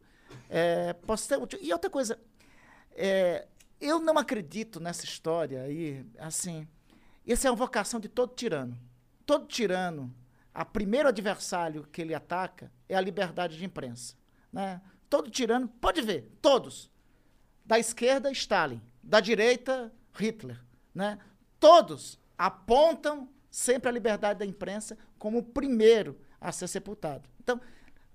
é, 0.49 0.93
possa 0.93 1.25
ser 1.25 1.41
útil. 1.41 1.59
E 1.61 1.73
outra 1.73 1.89
coisa, 1.89 2.17
é, 2.95 3.49
eu 3.79 3.99
não 3.99 4.17
acredito 4.17 4.79
nessa 4.79 5.05
história 5.05 5.63
aí, 5.63 6.05
assim. 6.17 6.67
Essa 7.27 7.47
é 7.47 7.51
uma 7.51 7.57
vocação 7.57 7.99
de 7.99 8.07
todo 8.07 8.35
tirano. 8.35 8.77
Todo 9.25 9.47
tirano, 9.47 10.13
a 10.53 10.63
primeiro 10.63 11.09
adversário 11.09 11.87
que 11.91 12.01
ele 12.01 12.13
ataca 12.13 12.71
é 12.87 12.95
a 12.95 13.01
liberdade 13.01 13.57
de 13.57 13.65
imprensa. 13.65 14.15
Né? 14.51 14.81
Todo 15.09 15.29
tirano, 15.29 15.67
pode 15.67 16.01
ver, 16.01 16.31
todos. 16.41 16.89
Da 17.65 17.79
esquerda, 17.79 18.31
Stalin. 18.31 18.81
Da 19.01 19.19
direita, 19.19 19.91
Hitler. 20.13 20.59
né? 20.93 21.19
Todos 21.59 22.19
apontam 22.37 23.29
sempre 23.49 23.89
a 23.89 23.91
liberdade 23.91 24.39
da 24.39 24.45
imprensa 24.45 24.97
como 25.17 25.39
o 25.39 25.43
primeiro 25.43 26.19
a 26.39 26.51
ser 26.51 26.67
sepultado. 26.67 27.27
Então, 27.39 27.59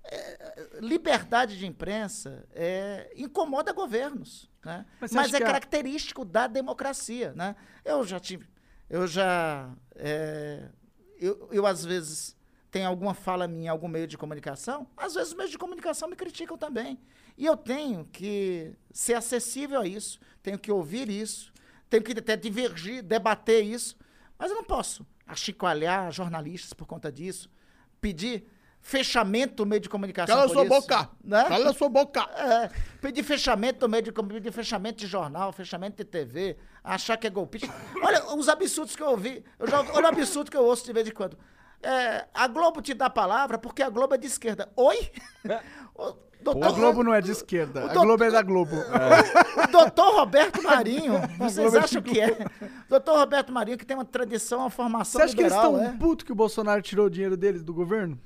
é, 0.03 0.79
liberdade 0.79 1.57
de 1.57 1.65
imprensa 1.65 2.45
é, 2.51 3.11
incomoda 3.15 3.73
governos, 3.73 4.50
né? 4.63 4.85
Mas 4.99 5.11
Mas, 5.11 5.33
é 5.33 5.37
que 5.37 5.43
a- 5.43 5.47
característico 5.47 6.23
da 6.25 6.47
democracia, 6.47 7.33
né? 7.33 7.55
Eu 7.83 8.03
já 8.03 8.19
tive, 8.19 8.47
eu 8.89 9.07
já, 9.07 9.69
é, 9.95 10.69
eu, 11.19 11.47
eu 11.51 11.65
às 11.65 11.83
vezes 11.83 12.35
tenho 12.69 12.87
alguma 12.87 13.13
fala 13.13 13.47
minha 13.47 13.65
em 13.65 13.67
algum 13.67 13.87
meio 13.87 14.07
de 14.07 14.17
comunicação, 14.17 14.87
às 14.95 15.13
vezes 15.13 15.29
os 15.29 15.35
meios 15.35 15.51
de 15.51 15.57
comunicação 15.57 16.07
me 16.07 16.15
criticam 16.15 16.57
também. 16.57 16.99
E 17.37 17.45
eu 17.45 17.57
tenho 17.57 18.05
que 18.05 18.73
ser 18.91 19.13
acessível 19.13 19.81
a 19.81 19.87
isso, 19.87 20.19
tenho 20.41 20.57
que 20.57 20.71
ouvir 20.71 21.09
isso, 21.09 21.51
tenho 21.89 22.03
que 22.03 22.17
até 22.17 22.37
divergir, 22.37 23.03
debater 23.03 23.63
isso, 23.63 23.97
mas 24.37 24.49
eu 24.49 24.55
não 24.55 24.63
posso 24.63 25.05
achicoalhar 25.27 26.11
jornalistas 26.11 26.73
por 26.73 26.85
conta 26.85 27.11
disso, 27.11 27.49
pedir 27.99 28.45
fechamento 28.81 29.55
do 29.57 29.65
meio 29.65 29.79
de 29.79 29.87
comunicação 29.87 30.35
Cala 30.35 30.47
por 30.47 30.53
sua 30.53 30.63
isso, 30.63 30.69
boca! 30.69 31.09
né? 31.23 31.43
Cala 31.47 31.73
sua 31.73 31.89
boca! 31.89 32.21
É, 32.35 32.69
pedir 32.99 33.23
fechamento 33.23 33.79
do 33.79 33.89
meio 33.89 34.03
de 34.03 34.11
com- 34.11 34.27
pedir 34.27 34.51
fechamento 34.51 34.97
de 34.99 35.07
jornal, 35.07 35.51
fechamento 35.53 35.97
de 35.97 36.03
TV, 36.03 36.57
achar 36.83 37.15
que 37.17 37.27
é 37.27 37.29
golpista. 37.29 37.71
Olha 38.01 38.25
os 38.35 38.49
absurdos 38.49 38.95
que 38.95 39.03
eu 39.03 39.09
ouvi. 39.09 39.43
Eu 39.59 39.67
já, 39.69 39.79
olha 39.81 40.05
o 40.05 40.07
absurdo 40.07 40.49
que 40.49 40.57
eu 40.57 40.63
ouço 40.65 40.83
de 40.85 40.93
vez 40.93 41.07
em 41.07 41.11
quando. 41.11 41.37
É, 41.83 42.25
a 42.33 42.47
Globo 42.47 42.81
te 42.81 42.93
dá 42.93 43.05
a 43.07 43.09
palavra 43.09 43.57
porque 43.57 43.81
a 43.81 43.89
Globo 43.89 44.13
é 44.13 44.17
de 44.17 44.27
esquerda. 44.27 44.69
Oi? 44.75 45.11
O 45.95 46.13
doutor- 46.41 46.67
A 46.67 46.71
Globo 46.71 47.03
não 47.03 47.13
é 47.13 47.21
de 47.21 47.31
esquerda. 47.31 47.79
A 47.81 47.83
doutor- 47.85 48.05
Globo 48.05 48.23
é 48.23 48.31
da 48.31 48.41
Globo. 48.41 48.75
o 49.63 49.71
doutor 49.71 50.13
Roberto 50.15 50.61
Marinho, 50.63 51.13
vocês 51.39 51.73
é 51.73 51.79
acham 51.79 52.01
que 52.01 52.19
é? 52.19 52.35
Doutor 52.89 53.17
Roberto 53.17 53.51
Marinho, 53.53 53.77
que 53.77 53.85
tem 53.85 53.95
uma 53.95 54.03
tradição, 54.05 54.59
uma 54.59 54.69
formação 54.69 55.19
Você 55.19 55.25
acha 55.25 55.35
que 55.35 55.41
eles 55.41 55.53
liberal, 55.53 55.75
estão 55.77 55.93
é? 55.93 55.97
putos 55.97 56.25
que 56.25 56.31
o 56.31 56.35
Bolsonaro 56.35 56.81
tirou 56.81 57.05
o 57.05 57.09
dinheiro 57.09 57.37
deles 57.37 57.63
do 57.63 57.73
governo? 57.73 58.19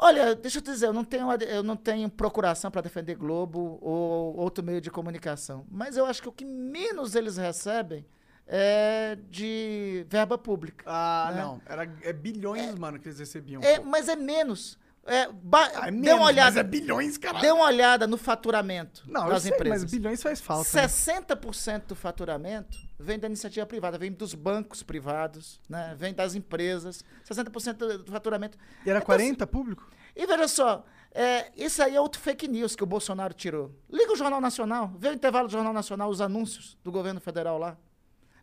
Olha, 0.00 0.32
deixa 0.36 0.58
eu 0.58 0.62
te 0.62 0.70
dizer, 0.70 0.86
eu 0.86 0.92
não 0.92 1.04
tenho, 1.04 1.30
eu 1.32 1.62
não 1.64 1.76
tenho 1.76 2.08
procuração 2.08 2.70
para 2.70 2.80
defender 2.80 3.16
Globo 3.16 3.80
ou 3.82 4.36
outro 4.36 4.62
meio 4.62 4.80
de 4.80 4.92
comunicação. 4.92 5.66
Mas 5.68 5.96
eu 5.96 6.06
acho 6.06 6.22
que 6.22 6.28
o 6.28 6.32
que 6.32 6.44
menos 6.44 7.16
eles 7.16 7.36
recebem 7.36 8.06
é 8.46 9.18
de 9.28 10.06
verba 10.08 10.38
pública. 10.38 10.84
Ah, 10.86 11.32
né? 11.34 11.42
não. 11.42 11.60
Era, 11.66 11.92
é 12.02 12.12
bilhões, 12.12 12.76
mano, 12.76 13.00
que 13.00 13.08
eles 13.08 13.18
recebiam. 13.18 13.60
É, 13.60 13.80
pô. 13.80 13.86
mas 13.86 14.08
é 14.08 14.14
menos. 14.14 14.78
É, 15.08 15.28
ba- 15.32 15.70
Ah, 15.74 15.88
é 15.88 15.90
dê 15.90 15.96
menos, 15.96 16.18
uma 16.20 16.26
olhada. 16.26 16.60
é 16.60 16.62
bilhões, 16.62 17.16
caralho. 17.16 17.40
Dê 17.42 17.50
uma 17.50 17.64
olhada 17.64 18.06
no 18.06 18.16
faturamento 18.18 19.02
Não, 19.06 19.28
das 19.28 19.42
sei, 19.44 19.52
empresas. 19.52 19.82
mas 19.84 19.90
bilhões 19.90 20.22
faz 20.22 20.40
falta. 20.40 20.68
né? 20.80 20.86
60% 20.86 21.86
do 21.86 21.94
faturamento 21.96 22.76
vem 22.98 23.18
da 23.18 23.26
iniciativa 23.26 23.64
privada, 23.66 23.96
vem 23.98 24.12
dos 24.12 24.34
bancos 24.34 24.82
privados, 24.82 25.60
né? 25.68 25.94
vem 25.98 26.12
das 26.12 26.34
empresas. 26.34 27.02
60% 27.24 27.98
do 28.04 28.12
faturamento. 28.12 28.58
E 28.84 28.90
era 28.90 28.98
Então, 28.98 29.06
40 29.06 29.46
público? 29.46 29.88
E 30.14 30.26
veja 30.26 30.48
só, 30.48 30.84
é, 31.12 31.50
isso 31.56 31.82
aí 31.82 31.94
é 31.96 32.00
outro 32.00 32.20
fake 32.20 32.46
news 32.48 32.74
que 32.76 32.82
o 32.82 32.86
Bolsonaro 32.86 33.32
tirou. 33.32 33.74
Liga 33.88 34.12
o 34.12 34.16
Jornal 34.16 34.40
Nacional, 34.40 34.92
vê 34.98 35.08
o 35.08 35.12
intervalo 35.12 35.46
do 35.48 35.52
Jornal 35.52 35.72
Nacional, 35.72 36.10
os 36.10 36.20
anúncios 36.20 36.76
do 36.84 36.90
governo 36.92 37.20
federal 37.20 37.56
lá. 37.56 37.76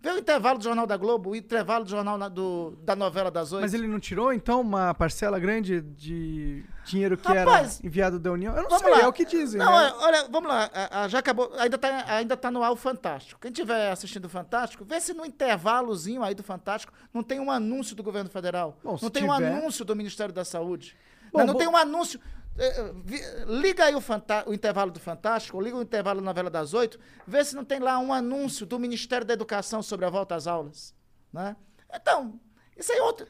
Vê 0.06 0.12
o 0.12 0.20
intervalo 0.20 0.60
do 0.60 0.64
Jornal 0.64 0.86
da 0.86 0.96
Globo, 0.98 1.32
o 1.32 1.36
intervalo 1.36 1.84
do 1.84 1.90
Jornal 1.90 2.16
na- 2.16 2.30
do, 2.30 2.78
da 2.84 2.96
novela 2.96 3.32
das 3.32 3.52
oito. 3.52 3.62
Mas 3.64 3.74
ele 3.74 3.88
não 3.88 4.00
tirou, 4.00 4.32
então, 4.32 4.62
uma 4.62 4.94
parcela 4.94 5.40
grande 5.40 5.82
de 5.82 6.64
dinheiro 6.86 7.18
que 7.18 7.28
Rapaz, 7.28 7.80
era 7.80 7.88
enviado 7.88 8.20
da 8.20 8.32
União? 8.32 8.56
Eu 8.56 8.62
não 8.62 8.70
Vamos 8.70 8.84
sei, 8.84 8.92
lá. 8.92 9.00
é 9.02 9.08
o 9.08 9.12
que 9.12 9.26
dizem, 9.26 9.60
Não, 9.60 9.72
né? 9.72 9.88
é, 9.88 9.94
olha, 10.06 10.28
vamos 10.30 10.48
lá. 10.48 10.70
a- 10.72 11.04
a- 11.04 11.08
já 11.08 11.18
acabou. 11.18 11.52
Ainda 11.58 11.78
tá, 11.78 12.06
ainda 12.08 12.38
tá 12.38 12.52
no 12.52 12.62
ar 12.64 12.72
o 12.72 12.76
Fantástico. 12.76 13.42
Quem 13.42 13.50
estiver 13.52 13.92
assistindo 13.92 14.26
o 14.26 14.30
Fantástico, 14.30 14.86
vê 14.86 15.02
se 15.02 15.12
no 15.14 15.26
intervalozinho 15.26 16.24
aí 16.24 16.36
do 16.36 16.44
Fantástico 16.44 16.94
não 17.12 17.24
tem 17.24 17.40
um 17.40 17.50
anúncio 17.50 17.96
do 17.96 18.04
governo 18.04 18.30
federal. 18.30 18.78
Bom, 18.84 18.98
não 19.02 19.10
tem 19.10 19.24
um 19.28 19.34
tiver- 19.34 19.52
anúncio 19.52 19.84
do 19.84 19.96
Ministério 19.96 20.34
da 20.34 20.46
Saúde. 20.46 20.96
Bom, 21.34 21.40
não 21.40 21.48
não 21.48 21.54
bom- 21.54 21.60
tem 21.60 21.68
um 21.68 21.76
anúncio. 21.76 22.20
Eh, 22.58 22.92
vi- 23.04 23.22
liga 23.48 23.86
aí 23.86 23.96
o, 23.96 24.02
o 24.48 24.54
intervalo 24.54 24.92
do 24.92 25.00
Fantástico, 25.00 25.60
liga 25.62 25.76
o 25.78 25.82
intervalo 25.82 26.20
da 26.22 26.26
novela 26.26 26.50
das 26.50 26.74
oito, 26.74 27.00
vê 27.28 27.44
se 27.44 27.56
não 27.56 27.66
tem 27.66 27.80
lá 27.80 27.98
um 28.00 28.14
anúncio 28.14 28.66
do 28.66 28.78
Ministério 28.80 29.26
da 29.26 29.34
Educação 29.34 29.82
sobre 29.84 30.06
a 30.06 30.10
volta 30.10 30.36
às 30.36 30.48
aulas. 30.48 30.94
Né? 31.34 31.56
Então, 31.94 32.40
isso 32.78 32.92
aí 32.92 33.00
é 33.00 33.02
outro. 33.04 33.28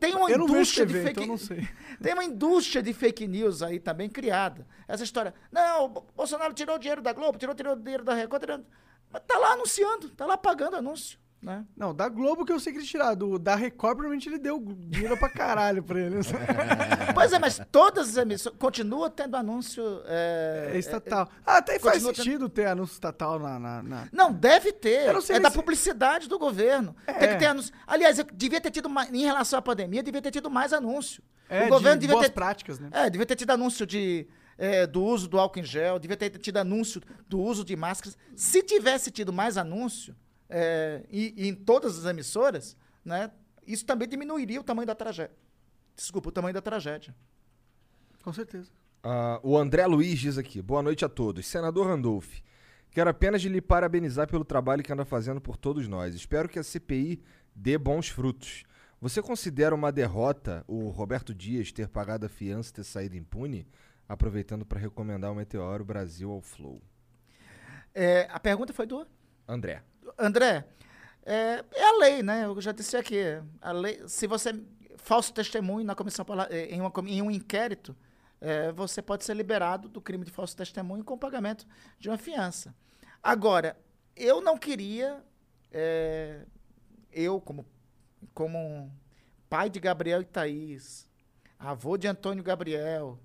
Tem 0.00 0.14
uma 0.16 0.28
Eu 0.28 0.42
indústria 0.42 0.84
de 0.84 0.94
fake 0.94 1.10
então 1.10 1.26
não 1.26 1.36
sei. 1.36 1.68
tem 2.02 2.12
uma 2.12 2.24
indústria 2.24 2.82
de 2.82 2.92
fake 2.92 3.28
news 3.28 3.62
aí 3.62 3.78
também 3.78 4.08
criada. 4.08 4.66
Essa 4.88 5.04
história. 5.04 5.32
Não, 5.52 5.84
o 5.84 5.88
Bo- 5.88 6.06
Bolsonaro 6.16 6.52
tirou 6.52 6.74
o 6.74 6.78
dinheiro 6.78 7.00
da 7.00 7.12
Globo, 7.12 7.38
tirou, 7.38 7.54
tirou 7.54 7.74
o 7.74 7.76
dinheiro 7.76 8.02
da 8.02 8.12
Record, 8.14 8.42
tirou... 8.42 8.64
Mas 9.12 9.22
tá 9.28 9.38
lá 9.38 9.52
anunciando, 9.52 10.08
tá 10.10 10.26
lá 10.26 10.36
pagando 10.36 10.74
anúncio. 10.76 11.19
Né? 11.42 11.64
Não, 11.74 11.94
da 11.94 12.06
Globo 12.08 12.44
que 12.44 12.52
eu 12.52 12.60
sei 12.60 12.70
que 12.70 12.80
ele 12.80 12.86
tirou. 12.86 13.16
Do, 13.16 13.38
da 13.38 13.54
Record, 13.56 13.94
provavelmente 13.96 14.28
ele 14.28 14.38
deu 14.38 14.60
dinheiro 14.60 15.16
pra 15.16 15.28
caralho 15.30 15.82
pra 15.82 15.98
eles. 15.98 16.26
Pois 17.14 17.32
é, 17.32 17.38
mas 17.38 17.60
todas 17.72 18.10
as 18.10 18.16
emissoras 18.18 18.56
continuam 18.58 19.08
tendo 19.10 19.36
anúncio. 19.36 19.82
É, 20.06 20.72
É 20.74 20.78
estatal. 20.78 21.28
Ah, 21.44 21.56
até 21.58 21.78
faz 21.78 21.94
continua 21.94 22.12
tendo- 22.12 22.24
sentido 22.24 22.48
ter 22.48 22.66
anúncio 22.66 22.92
estatal 22.94 23.38
na... 23.38 23.58
na- 23.58 23.82
na- 23.82 24.08
Não, 24.12 24.32
deve 24.32 24.72
ter. 24.72 25.12
Não 25.12 25.20
é 25.28 25.40
da 25.40 25.50
se- 25.50 25.56
publicidade 25.56 26.28
do 26.28 26.38
governo. 26.38 26.94
Tem 27.06 27.14
É. 27.16 27.28
que 27.28 27.36
ter 27.38 27.46
anúncio. 27.46 27.72
Aliás, 27.86 28.18
eu 28.18 28.24
devia 28.32 28.60
ter 28.60 28.70
tido 28.70 28.88
mais, 28.88 29.10
em 29.12 29.22
relação 29.24 29.58
à 29.58 29.62
pandemia, 29.62 30.02
devia 30.02 30.20
ter 30.22 30.30
tido 30.30 30.50
mais 30.50 30.72
anúncio. 30.72 31.22
É, 31.48 31.64
o 31.66 31.68
governo 31.68 31.96
de 31.96 32.06
devia 32.06 32.14
boas 32.16 32.26
ter 32.28 32.32
práticas, 32.32 32.78
né? 32.78 32.88
É, 32.92 33.10
devia 33.10 33.26
ter 33.26 33.34
tido 33.36 33.50
anúncio 33.50 33.84
de, 33.86 34.26
é, 34.56 34.86
do 34.86 35.02
uso 35.02 35.26
do 35.26 35.38
álcool 35.38 35.58
em 35.58 35.64
gel, 35.64 35.98
devia 35.98 36.16
ter 36.16 36.30
tido 36.38 36.58
anúncio 36.58 37.02
do 37.28 37.40
uso 37.40 37.64
de 37.64 37.74
máscaras. 37.76 38.16
Se 38.36 38.62
tivesse 38.62 39.10
tido 39.10 39.32
mais 39.32 39.56
anúncio 39.56 40.14
é, 40.50 41.04
e, 41.08 41.32
e 41.36 41.48
em 41.48 41.54
todas 41.54 41.98
as 41.98 42.04
emissoras, 42.04 42.76
né, 43.04 43.30
isso 43.66 43.86
também 43.86 44.08
diminuiria 44.08 44.60
o 44.60 44.64
tamanho 44.64 44.86
da 44.86 44.94
tragédia. 44.94 45.36
Desculpa, 45.94 46.28
o 46.28 46.32
tamanho 46.32 46.52
da 46.52 46.60
tragédia. 46.60 47.14
Com 48.22 48.32
certeza. 48.32 48.70
Ah, 49.02 49.40
o 49.42 49.56
André 49.56 49.86
Luiz 49.86 50.18
diz 50.18 50.36
aqui: 50.36 50.60
boa 50.60 50.82
noite 50.82 51.04
a 51.04 51.08
todos. 51.08 51.46
Senador 51.46 51.86
Randolph, 51.86 52.40
quero 52.90 53.08
apenas 53.08 53.42
lhe 53.42 53.60
parabenizar 53.60 54.28
pelo 54.28 54.44
trabalho 54.44 54.82
que 54.82 54.92
anda 54.92 55.04
fazendo 55.04 55.40
por 55.40 55.56
todos 55.56 55.88
nós. 55.88 56.14
Espero 56.14 56.48
que 56.48 56.58
a 56.58 56.62
CPI 56.62 57.22
dê 57.54 57.78
bons 57.78 58.08
frutos. 58.08 58.64
Você 59.00 59.22
considera 59.22 59.74
uma 59.74 59.90
derrota 59.90 60.64
o 60.68 60.88
Roberto 60.88 61.34
Dias 61.34 61.72
ter 61.72 61.88
pagado 61.88 62.26
a 62.26 62.28
fiança 62.28 62.70
e 62.70 62.74
ter 62.74 62.84
saído 62.84 63.16
impune? 63.16 63.66
Aproveitando 64.06 64.66
para 64.66 64.78
recomendar 64.78 65.30
o 65.30 65.34
Meteoro 65.34 65.84
Brasil 65.84 66.30
ao 66.30 66.42
Flow. 66.42 66.82
É, 67.94 68.28
a 68.30 68.38
pergunta 68.38 68.72
foi 68.72 68.86
do 68.86 69.06
André. 69.48 69.82
André. 70.18 70.66
É, 71.24 71.64
é 71.72 71.84
a 71.84 71.98
lei, 71.98 72.22
né? 72.22 72.44
Eu 72.44 72.60
já 72.60 72.72
disse 72.72 72.96
aqui. 72.96 73.22
A 73.60 73.72
lei, 73.72 74.02
se 74.08 74.26
você 74.26 74.54
falso 75.00 75.32
testemunho 75.32 75.84
na 75.84 75.94
comissão 75.94 76.24
eh, 76.50 76.68
em, 76.74 76.80
uma 76.80 76.92
em 77.06 77.22
um 77.22 77.30
inquérito, 77.30 77.96
eh, 78.40 78.70
você 78.72 79.02
pode 79.02 79.24
ser 79.24 79.34
liberado 79.34 79.88
do 79.88 80.00
crime 80.00 80.24
de 80.24 80.30
falso 80.30 80.56
testemunho 80.56 81.02
com 81.02 81.18
pagamento 81.18 81.66
de 81.98 82.08
uma 82.08 82.18
fiança. 82.18 82.74
Agora, 83.22 83.76
eu 84.14 84.40
não 84.40 84.56
queria, 84.56 85.22
eh, 85.72 86.44
eu 87.12 87.40
como, 87.40 87.66
como 88.34 88.92
pai 89.48 89.68
de 89.68 89.80
Gabriel 89.80 90.20
e 90.20 90.24
Thaís, 90.24 91.08
avô 91.58 91.96
de 91.96 92.06
Antônio 92.06 92.44
Gabriel, 92.44 93.18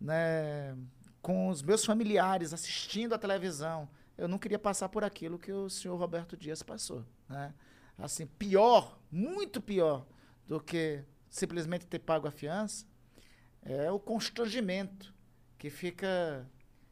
né, 0.00 0.76
com 1.20 1.48
os 1.48 1.62
meus 1.62 1.84
familiares 1.84 2.52
assistindo 2.52 3.14
a 3.14 3.18
televisão, 3.18 3.88
eu 4.16 4.28
não 4.28 4.38
queria 4.38 4.58
passar 4.58 4.88
por 4.88 5.04
aquilo 5.04 5.38
que 5.38 5.52
o 5.52 5.68
senhor 5.68 5.96
Roberto 5.96 6.36
Dias 6.36 6.62
passou, 6.62 7.04
né? 7.28 7.52
Assim, 7.98 8.26
pior, 8.26 8.98
muito 9.10 9.60
pior 9.60 10.06
do 10.46 10.60
que 10.60 11.02
simplesmente 11.28 11.86
ter 11.86 11.98
pago 11.98 12.28
a 12.28 12.30
fiança, 12.30 12.86
é 13.62 13.90
o 13.90 13.98
constrangimento 13.98 15.14
que 15.58 15.70
fica 15.70 16.48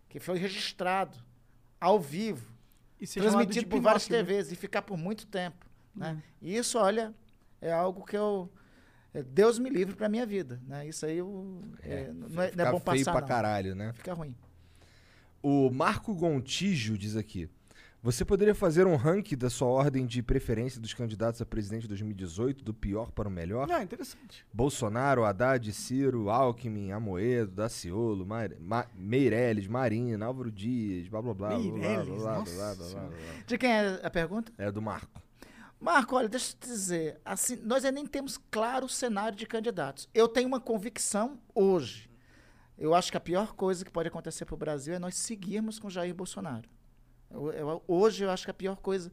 que 0.09 0.21
foi 0.21 0.39
registrado 0.39 1.19
ao 1.81 1.99
vivo, 1.99 2.55
E 3.01 3.07
transmitido 3.07 3.67
por 3.67 3.81
várias 3.81 4.07
Pinóquio, 4.07 4.27
né? 4.27 4.33
TVs 4.33 4.53
e 4.53 4.57
ficar 4.57 4.83
por 4.83 4.97
muito 4.97 5.27
tempo, 5.27 5.67
né? 5.95 6.13
Uhum. 6.13 6.23
E 6.41 6.57
isso, 6.57 6.79
olha, 6.79 7.13
é 7.61 7.73
algo 7.73 8.05
que 8.05 8.17
eu 8.17 8.51
é, 9.13 9.23
Deus 9.23 9.59
me 9.59 9.71
livre 9.71 9.95
para 9.95 10.09
minha 10.09 10.27
vida, 10.27 10.61
né? 10.67 10.87
Isso 10.87 11.07
aí 11.07 11.19
eu, 11.19 11.63
é, 11.81 12.13
não, 12.13 12.27
é, 12.27 12.29
não 12.29 12.43
é 12.43 12.49
Fica 12.51 12.65
bom 12.73 12.81
feio 12.81 13.05
passar 13.05 13.13
pra 13.13 13.21
não. 13.21 13.29
caralho, 13.29 13.75
né? 13.75 13.93
Fica 13.93 14.13
ruim. 14.13 14.35
O 15.47 15.69
Marco 15.71 16.15
Gontijo 16.15 16.97
diz 16.97 17.17
aqui: 17.17 17.51
Você 18.03 18.25
poderia 18.25 18.55
fazer 18.55 18.87
um 18.87 18.97
ranking 18.97 19.37
da 19.37 19.51
sua 19.51 19.69
ordem 19.69 20.07
de 20.07 20.23
preferência 20.23 20.81
dos 20.81 20.95
candidatos 20.95 21.43
a 21.43 21.45
presidente 21.45 21.83
de 21.83 21.89
2018, 21.89 22.65
do 22.65 22.73
pior 22.73 23.13
para 23.13 23.29
o 23.29 23.31
melhor? 23.31 23.71
Ah, 23.71 23.83
interessante. 23.83 24.43
Bolsonaro, 24.51 25.23
Haddad, 25.23 25.71
Ciro, 25.71 26.31
Alckmin, 26.31 26.93
Amoedo, 26.93 27.51
Daciolo, 27.51 28.25
Mar 28.25 28.53
Ma 28.59 28.87
Meirelles, 28.95 29.67
Marina, 29.67 30.25
Álvaro 30.25 30.51
Dias, 30.51 31.09
blá 31.09 31.21
blá 31.21 31.35
blá. 31.35 31.49
blá, 31.51 31.59
blá, 31.59 31.73
Meirelles, 31.73 32.07
blá, 32.07 32.17
blá, 32.17 32.39
nossa 32.39 32.55
blá, 32.55 32.65
blá, 32.65 32.75
blá, 32.77 32.87
Senhora. 32.87 33.09
blá. 33.09 33.43
De 33.47 33.59
quem 33.59 33.71
é 33.71 34.01
a 34.03 34.11
pergunta? 34.11 34.51
É 34.57 34.73
do 34.73 34.81
Marco. 34.81 35.23
Marco, 35.79 36.17
olha, 36.17 36.27
deixa 36.31 36.55
eu 36.55 36.57
te 36.59 36.69
dizer, 36.69 37.21
assim, 37.23 37.57
nós 37.57 37.85
ainda 37.85 37.97
nem 37.97 38.07
temos 38.07 38.41
claro 38.51 38.87
o 38.87 38.89
cenário 38.89 39.37
de 39.37 39.45
candidatos. 39.45 40.09
Eu 40.15 40.27
tenho 40.27 40.49
uma 40.49 40.59
convicção 40.59 41.39
hoje. 41.55 42.09
Eu 42.77 42.95
acho 42.95 43.11
que 43.11 43.17
a 43.17 43.21
pior 43.21 43.55
coisa 43.55 43.85
que 43.85 43.91
pode 43.91 44.09
acontecer 44.09 44.45
para 44.45 44.55
o 44.55 44.59
Brasil 44.59 44.95
é 44.95 44.99
nós 44.99 45.15
seguirmos 45.17 45.79
com 45.79 45.89
Jair 45.89 46.15
Bolsonaro. 46.15 46.69
Eu- 47.31 47.53
eu- 47.53 47.83
hoje 47.87 48.25
eu 48.25 48.31
acho 48.31 48.45
que 48.45 48.51
a 48.51 48.55
pior 48.55 48.77
coisa. 48.77 49.11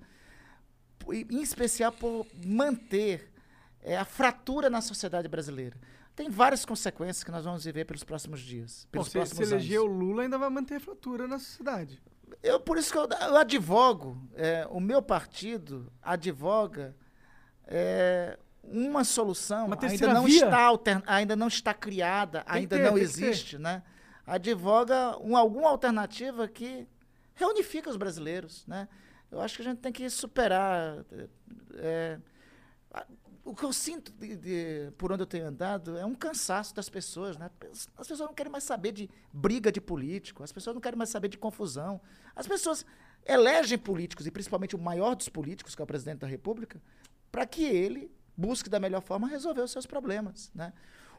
em 1.10 1.42
especial 1.42 1.92
por 1.92 2.28
manter 2.46 3.32
é, 3.84 3.98
a 3.98 4.06
fratura 4.06 4.70
na 4.70 4.80
sociedade 4.82 5.28
brasileira. 5.28 5.76
Tem 6.16 6.30
várias 6.30 6.64
consequências 6.64 7.24
que 7.24 7.32
nós 7.32 7.44
vamos 7.46 7.64
viver 7.64 7.86
pelos 7.86 8.04
próximos 8.04 8.40
dias, 8.42 8.86
Bom, 8.86 8.92
pelos 8.92 9.08
se, 9.08 9.14
próximos 9.14 9.38
se 9.48 9.54
anos. 9.56 9.66
eleger 9.66 9.80
o 9.82 9.86
Lula, 9.88 10.22
ainda 10.22 10.38
vai 10.38 10.50
manter 10.52 10.76
a 10.76 10.80
fratura 10.80 11.28
na 11.28 11.40
sociedade. 11.40 12.00
Eu, 12.44 12.60
por 12.60 12.78
isso 12.78 12.92
que 12.92 12.98
eu, 13.00 13.08
eu 13.10 13.38
advogo, 13.38 14.22
é, 14.36 14.68
o 14.70 14.80
meu 14.80 15.02
partido 15.02 15.92
advoga 16.04 16.96
é, 17.66 18.38
uma 18.64 19.04
solução 19.04 19.68
Uma 19.68 19.78
ainda 19.82 20.14
não, 20.14 20.26
via? 20.26 20.46
está 20.46 20.60
alter- 20.62 21.04
ainda 21.06 21.36
não 21.36 21.48
está 21.48 21.74
criada, 21.74 22.44
que 22.44 22.52
ainda 22.52 22.78
ter, 22.78 22.84
não 22.84 22.94
tem 22.94 23.04
existe, 23.04 23.58
né? 23.58 23.84
Advoga 24.26 25.18
um, 25.20 25.36
alguma 25.36 25.70
alternativa 25.70 26.48
que 26.48 26.88
reunifica 27.34 27.90
os 27.90 27.98
brasileiros, 27.98 28.66
né? 28.68 28.88
Eu 29.32 29.42
acho 29.42 29.56
que 29.56 29.62
a 29.62 29.66
gente 29.66 29.80
tem 29.80 29.92
que 29.92 30.10
superar. 30.10 31.04
é, 31.76 32.20
o 33.44 33.56
que 33.56 33.64
eu 33.64 33.74
sinto 33.74 34.12
de- 34.14 34.36
de- 34.36 34.92
por 34.98 35.12
onde 35.12 35.24
eu 35.24 35.26
tenho 35.28 35.48
andado 35.48 35.98
é 35.98 36.06
um 36.06 36.14
cansaço 36.14 36.76
das 36.76 36.88
pessoas, 36.90 37.38
né? 37.38 37.50
As 37.98 38.08
pessoas 38.08 38.20
não 38.30 38.34
querem 38.36 38.52
mais 38.52 38.64
saber 38.64 38.92
de 38.92 39.10
briga 39.34 39.72
de 39.72 39.82
político, 39.82 40.44
as 40.44 40.52
pessoas 40.52 40.76
não 40.76 40.82
querem 40.82 40.98
mais 40.98 41.10
saber 41.10 41.28
de 41.28 41.38
confusão. 41.38 42.00
As 42.36 42.46
pessoas 42.48 42.86
elegem 43.26 43.78
políticos, 43.78 44.28
e 44.28 44.32
principalmente 44.32 44.76
o 44.76 44.80
maior 44.80 45.16
dos 45.16 45.28
políticos, 45.30 45.74
que 45.76 45.82
é 45.82 45.84
o 45.84 45.88
presidente 45.88 46.20
da 46.20 46.28
República, 46.28 46.80
para 47.32 47.46
que 47.46 47.64
ele 47.64 48.12
busque 48.42 48.70
da 48.70 48.80
melhor 48.80 49.02
forma 49.02 49.28
resolver 49.28 49.62
os 49.62 49.72
seus 49.72 49.86
problemas, 49.86 50.52
né? 50.54 50.74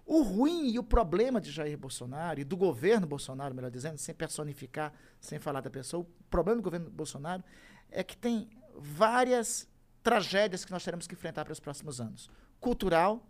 O 0.04 0.22
ruim 0.22 0.70
e 0.70 0.78
o 0.78 0.82
problema 0.82 1.40
de 1.40 1.52
Jair 1.52 1.78
Bolsonaro 1.78 2.40
e 2.40 2.44
do 2.44 2.56
governo 2.56 3.06
Bolsonaro, 3.06 3.54
melhor 3.54 3.70
dizendo, 3.70 3.98
sem 3.98 4.12
personificar, 4.12 4.92
sem 5.20 5.38
falar 5.38 5.60
da 5.60 5.70
pessoa, 5.70 6.02
o 6.02 6.06
problema 6.28 6.60
do 6.60 6.64
governo 6.64 6.90
Bolsonaro 6.90 7.44
é 7.88 8.02
que 8.02 8.16
tem 8.16 8.50
várias 8.76 9.68
tragédias 10.02 10.64
que 10.64 10.72
nós 10.72 10.84
teremos 10.84 11.06
que 11.06 11.14
enfrentar 11.14 11.44
para 11.44 11.52
os 11.52 11.60
próximos 11.60 12.00
anos. 12.00 12.28
Cultural, 12.58 13.24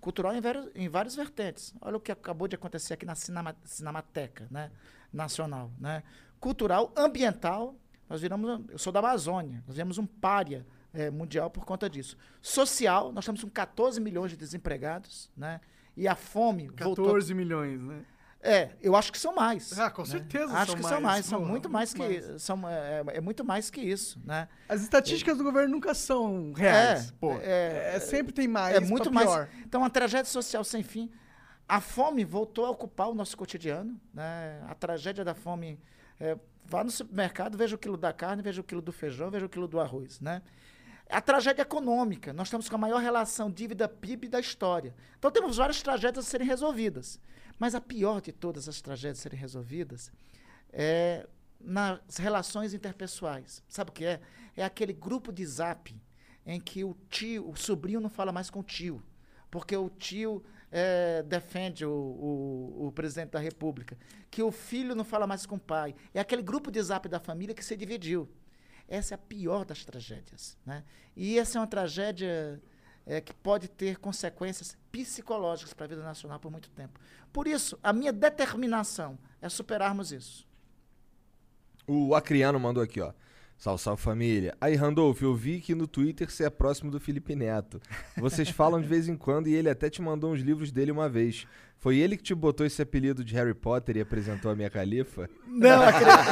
cultural 0.00 0.34
em 0.34 0.40
vários, 0.40 0.70
em 0.76 0.88
várias 0.88 1.16
vertentes. 1.16 1.74
Olha 1.80 1.96
o 1.96 2.00
que 2.00 2.12
acabou 2.12 2.46
de 2.46 2.54
acontecer 2.54 2.94
aqui 2.94 3.04
na 3.04 3.16
Cinema, 3.16 3.56
Cinemateca 3.64 4.46
né? 4.48 4.70
Nacional. 5.12 5.72
Né? 5.78 6.04
Cultural, 6.38 6.92
ambiental, 6.96 7.74
nós 8.08 8.20
viramos, 8.20 8.70
eu 8.70 8.78
sou 8.78 8.92
da 8.92 9.00
Amazônia, 9.00 9.62
nós 9.66 9.76
vemos 9.76 9.98
um 9.98 10.06
pária 10.06 10.64
eh, 10.94 11.10
mundial 11.10 11.50
por 11.50 11.64
conta 11.64 11.88
disso. 11.88 12.16
Social, 12.40 13.12
nós 13.12 13.24
estamos 13.24 13.42
com 13.42 13.50
14 13.50 14.00
milhões 14.00 14.30
de 14.30 14.36
desempregados, 14.36 15.30
né? 15.36 15.60
E 15.96 16.08
a 16.08 16.14
fome 16.14 16.68
14 16.70 17.34
milhões, 17.34 17.82
né? 17.82 18.04
É, 18.44 18.70
eu 18.82 18.96
acho 18.96 19.12
que 19.12 19.18
são 19.18 19.34
mais. 19.34 19.78
Ah, 19.78 19.88
com 19.88 20.02
né? 20.02 20.08
certeza 20.08 20.52
Acho 20.52 20.72
são 20.72 20.74
que 20.74 20.82
mais, 20.82 20.94
são 20.94 21.00
mais, 21.00 21.26
são 21.26 21.38
porra, 21.38 21.50
muito 21.50 21.70
mais 21.70 21.94
que 21.94 22.38
são 22.40 22.68
é, 22.68 23.04
é 23.06 23.20
muito 23.20 23.44
mais 23.44 23.70
que 23.70 23.80
isso, 23.80 24.20
né? 24.24 24.48
As 24.68 24.82
estatísticas 24.82 25.38
do 25.38 25.44
governo 25.44 25.70
nunca 25.70 25.94
são 25.94 26.52
reais. 26.52 27.10
É, 27.10 27.12
pô. 27.20 27.32
é, 27.40 27.92
É, 27.94 28.00
sempre 28.00 28.32
tem 28.32 28.48
mais. 28.48 28.74
é 28.74 28.80
muito 28.80 29.12
mais. 29.12 29.28
pior. 29.28 29.48
Então, 29.64 29.84
a 29.84 29.90
tragédia 29.90 30.24
social 30.30 30.64
sem 30.64 30.82
fim. 30.82 31.08
A 31.68 31.80
fome 31.80 32.24
voltou 32.24 32.66
a 32.66 32.70
ocupar 32.70 33.08
o 33.08 33.14
nosso 33.14 33.36
cotidiano. 33.36 33.98
Né? 34.12 34.60
A 34.68 34.74
tragédia 34.74 35.24
da 35.24 35.34
fome. 35.34 35.78
É, 36.18 36.36
vá 36.64 36.82
no 36.82 36.90
supermercado, 36.90 37.56
veja 37.56 37.76
o 37.76 37.78
quilo 37.78 37.96
da 37.96 38.12
carne, 38.12 38.42
veja 38.42 38.60
o 38.60 38.64
quilo 38.64 38.82
do 38.82 38.92
feijão, 38.92 39.30
veja 39.30 39.46
o 39.46 39.48
quilo 39.48 39.68
do 39.68 39.78
arroz. 39.78 40.20
Né? 40.20 40.42
A 41.12 41.20
tragédia 41.20 41.60
econômica. 41.60 42.32
Nós 42.32 42.48
estamos 42.48 42.70
com 42.70 42.74
a 42.74 42.78
maior 42.78 42.98
relação 42.98 43.50
dívida-PIB 43.50 44.28
da 44.28 44.40
história. 44.40 44.94
Então, 45.18 45.30
temos 45.30 45.58
várias 45.58 45.82
tragédias 45.82 46.26
a 46.26 46.28
serem 46.30 46.46
resolvidas. 46.46 47.20
Mas 47.58 47.74
a 47.74 47.82
pior 47.82 48.22
de 48.22 48.32
todas 48.32 48.66
as 48.66 48.80
tragédias 48.80 49.18
a 49.18 49.22
serem 49.22 49.38
resolvidas 49.38 50.10
é 50.72 51.28
nas 51.60 52.16
relações 52.16 52.72
interpessoais. 52.72 53.62
Sabe 53.68 53.90
o 53.90 53.92
que 53.92 54.06
é? 54.06 54.20
É 54.56 54.64
aquele 54.64 54.94
grupo 54.94 55.30
de 55.30 55.44
zap 55.44 55.94
em 56.46 56.58
que 56.58 56.82
o 56.82 56.96
tio, 57.10 57.46
o 57.46 57.54
sobrinho 57.56 58.00
não 58.00 58.08
fala 58.08 58.32
mais 58.32 58.48
com 58.48 58.60
o 58.60 58.64
tio, 58.64 59.02
porque 59.50 59.76
o 59.76 59.90
tio 59.90 60.42
eh, 60.72 61.22
defende 61.24 61.84
o, 61.84 61.92
o, 61.92 62.86
o 62.86 62.92
presidente 62.92 63.30
da 63.30 63.38
república, 63.38 63.96
que 64.30 64.42
o 64.42 64.50
filho 64.50 64.94
não 64.94 65.04
fala 65.04 65.26
mais 65.26 65.44
com 65.44 65.56
o 65.56 65.60
pai. 65.60 65.94
É 66.14 66.20
aquele 66.20 66.42
grupo 66.42 66.70
de 66.70 66.82
zap 66.82 67.06
da 67.06 67.20
família 67.20 67.54
que 67.54 67.64
se 67.64 67.76
dividiu. 67.76 68.28
Essa 68.92 69.14
é 69.14 69.16
a 69.16 69.18
pior 69.18 69.64
das 69.64 69.86
tragédias. 69.86 70.54
Né? 70.66 70.84
E 71.16 71.38
essa 71.38 71.56
é 71.56 71.60
uma 71.62 71.66
tragédia 71.66 72.60
eh, 73.06 73.22
que 73.22 73.32
pode 73.32 73.66
ter 73.66 73.96
consequências 73.96 74.76
psicológicas 74.90 75.72
para 75.72 75.86
a 75.86 75.88
vida 75.88 76.02
nacional 76.02 76.38
por 76.38 76.50
muito 76.50 76.68
tempo. 76.72 77.00
Por 77.32 77.48
isso, 77.48 77.78
a 77.82 77.90
minha 77.90 78.12
determinação 78.12 79.18
é 79.40 79.48
superarmos 79.48 80.12
isso. 80.12 80.46
O 81.86 82.14
Acriano 82.14 82.60
mandou 82.60 82.82
aqui, 82.82 83.00
ó. 83.00 83.14
Salve, 83.62 83.80
salve 83.80 84.02
família. 84.02 84.56
Aí, 84.60 84.74
Randolph, 84.74 85.22
eu 85.22 85.36
vi 85.36 85.60
que 85.60 85.72
no 85.72 85.86
Twitter 85.86 86.28
você 86.28 86.42
é 86.42 86.50
próximo 86.50 86.90
do 86.90 86.98
Felipe 86.98 87.36
Neto. 87.36 87.80
Vocês 88.16 88.48
falam 88.50 88.80
de 88.80 88.88
vez 88.88 89.08
em 89.08 89.16
quando 89.16 89.46
e 89.46 89.54
ele 89.54 89.70
até 89.70 89.88
te 89.88 90.02
mandou 90.02 90.32
uns 90.32 90.40
livros 90.40 90.72
dele 90.72 90.90
uma 90.90 91.08
vez. 91.08 91.46
Foi 91.78 91.96
ele 91.96 92.16
que 92.16 92.24
te 92.24 92.34
botou 92.34 92.66
esse 92.66 92.82
apelido 92.82 93.24
de 93.24 93.36
Harry 93.36 93.54
Potter 93.54 93.96
e 93.96 94.00
apresentou 94.00 94.50
a 94.50 94.56
minha 94.56 94.68
califa? 94.68 95.30
Não, 95.46 95.80
Acreano. 95.80 96.22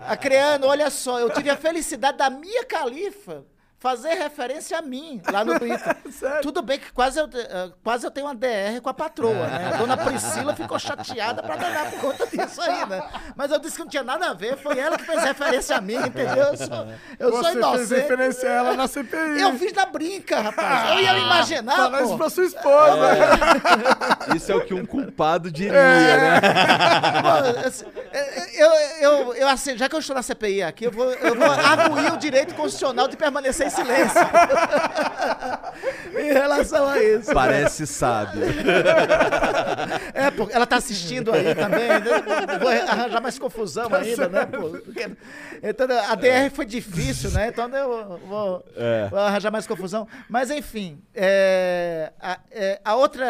Acreano, 0.08 0.66
olha 0.66 0.88
só, 0.88 1.20
eu 1.20 1.28
tive 1.28 1.50
a 1.50 1.58
felicidade 1.58 2.16
da 2.16 2.30
minha 2.30 2.64
califa 2.64 3.44
fazer 3.84 4.14
referência 4.14 4.78
a 4.78 4.80
mim 4.80 5.20
lá 5.30 5.44
no 5.44 5.58
Twitter. 5.58 5.94
Tudo 6.40 6.62
bem 6.62 6.78
que 6.78 6.90
quase 6.90 7.20
eu, 7.20 7.28
eh, 7.34 7.68
quase 7.82 8.06
eu 8.06 8.10
tenho 8.10 8.26
uma 8.26 8.34
DR 8.34 8.80
com 8.82 8.88
a 8.88 8.94
patroa, 8.94 9.46
né? 9.46 9.72
A 9.74 9.76
dona 9.76 9.94
Priscila 9.94 10.56
ficou 10.56 10.78
chateada 10.78 11.42
pra 11.42 11.54
danar 11.54 11.90
por 11.90 12.00
conta 12.00 12.26
disso 12.26 12.62
aí, 12.62 12.86
né? 12.86 13.06
Mas 13.36 13.50
eu 13.50 13.58
disse 13.58 13.76
que 13.76 13.82
não 13.82 13.88
tinha 13.90 14.02
nada 14.02 14.30
a 14.30 14.32
ver, 14.32 14.56
foi 14.56 14.78
ela 14.78 14.96
que 14.96 15.04
fez 15.04 15.22
referência 15.22 15.76
a 15.76 15.82
mim, 15.82 15.96
entendeu? 15.96 16.44
Eu 16.46 16.56
sou, 16.56 16.86
eu 17.18 17.30
sou 17.30 17.42
Você 17.42 17.44
fez 17.52 17.56
inocente. 17.56 17.94
referência 18.00 18.48
a 18.48 18.52
ela 18.54 18.74
na 18.74 18.88
CPI. 18.88 19.40
Eu 19.42 19.58
fiz 19.58 19.72
na 19.74 19.84
brinca, 19.84 20.40
rapaz. 20.40 20.90
Eu 20.92 21.00
ia 21.00 21.12
me 21.12 21.20
imaginar, 21.20 21.76
Fala 21.76 22.02
isso 22.04 22.16
pra 22.16 22.30
sua 22.30 22.44
esposa. 22.44 23.08
Isso 24.34 24.50
é 24.50 24.54
o 24.54 24.64
que 24.64 24.72
um 24.72 24.86
culpado 24.86 25.50
diria, 25.50 25.74
É. 25.76 26.16
né? 26.16 26.40
Pô, 27.20 27.66
assim, 27.68 27.84
eu, 28.54 28.70
eu, 29.00 29.34
eu, 29.34 29.48
assim, 29.48 29.76
já 29.76 29.90
que 29.90 29.94
eu 29.94 29.98
estou 29.98 30.16
na 30.16 30.22
CPI 30.22 30.62
aqui, 30.62 30.84
eu 30.84 30.90
vou, 30.90 31.12
eu 31.12 31.34
vou 31.34 31.50
arguir 31.50 32.14
o 32.14 32.16
direito 32.16 32.54
constitucional 32.54 33.08
de 33.08 33.16
permanecer 33.16 33.66
em 33.66 33.73
silêncio. 33.74 34.20
em 36.18 36.32
relação 36.32 36.88
a 36.88 37.02
isso. 37.02 37.32
Parece 37.32 37.86
sábio. 37.86 38.42
É, 40.14 40.30
pô, 40.30 40.48
ela 40.50 40.66
tá 40.66 40.76
assistindo 40.76 41.32
aí 41.32 41.54
também, 41.54 41.88
né? 41.88 42.58
Vou 42.60 42.68
arranjar 42.68 43.20
mais 43.20 43.38
confusão 43.38 43.88
Tá 43.88 43.98
ainda, 43.98 44.28
né, 44.28 44.46
pô? 44.46 44.70
Porque- 44.70 45.10
Então, 45.62 45.86
a 46.08 46.14
DR 46.14 46.50
foi 46.52 46.64
difícil, 46.64 47.30
né? 47.32 47.48
Então 47.48 47.68
eu 47.68 48.18
vou, 48.26 48.64
É. 48.76 49.08
vou 49.08 49.18
arranjar 49.18 49.50
mais 49.50 49.66
confusão. 49.66 50.06
Mas, 50.28 50.50
enfim, 50.50 51.02
é, 51.14 52.12
a, 52.20 52.38
é, 52.50 52.80
a 52.84 52.94
outra, 52.94 53.26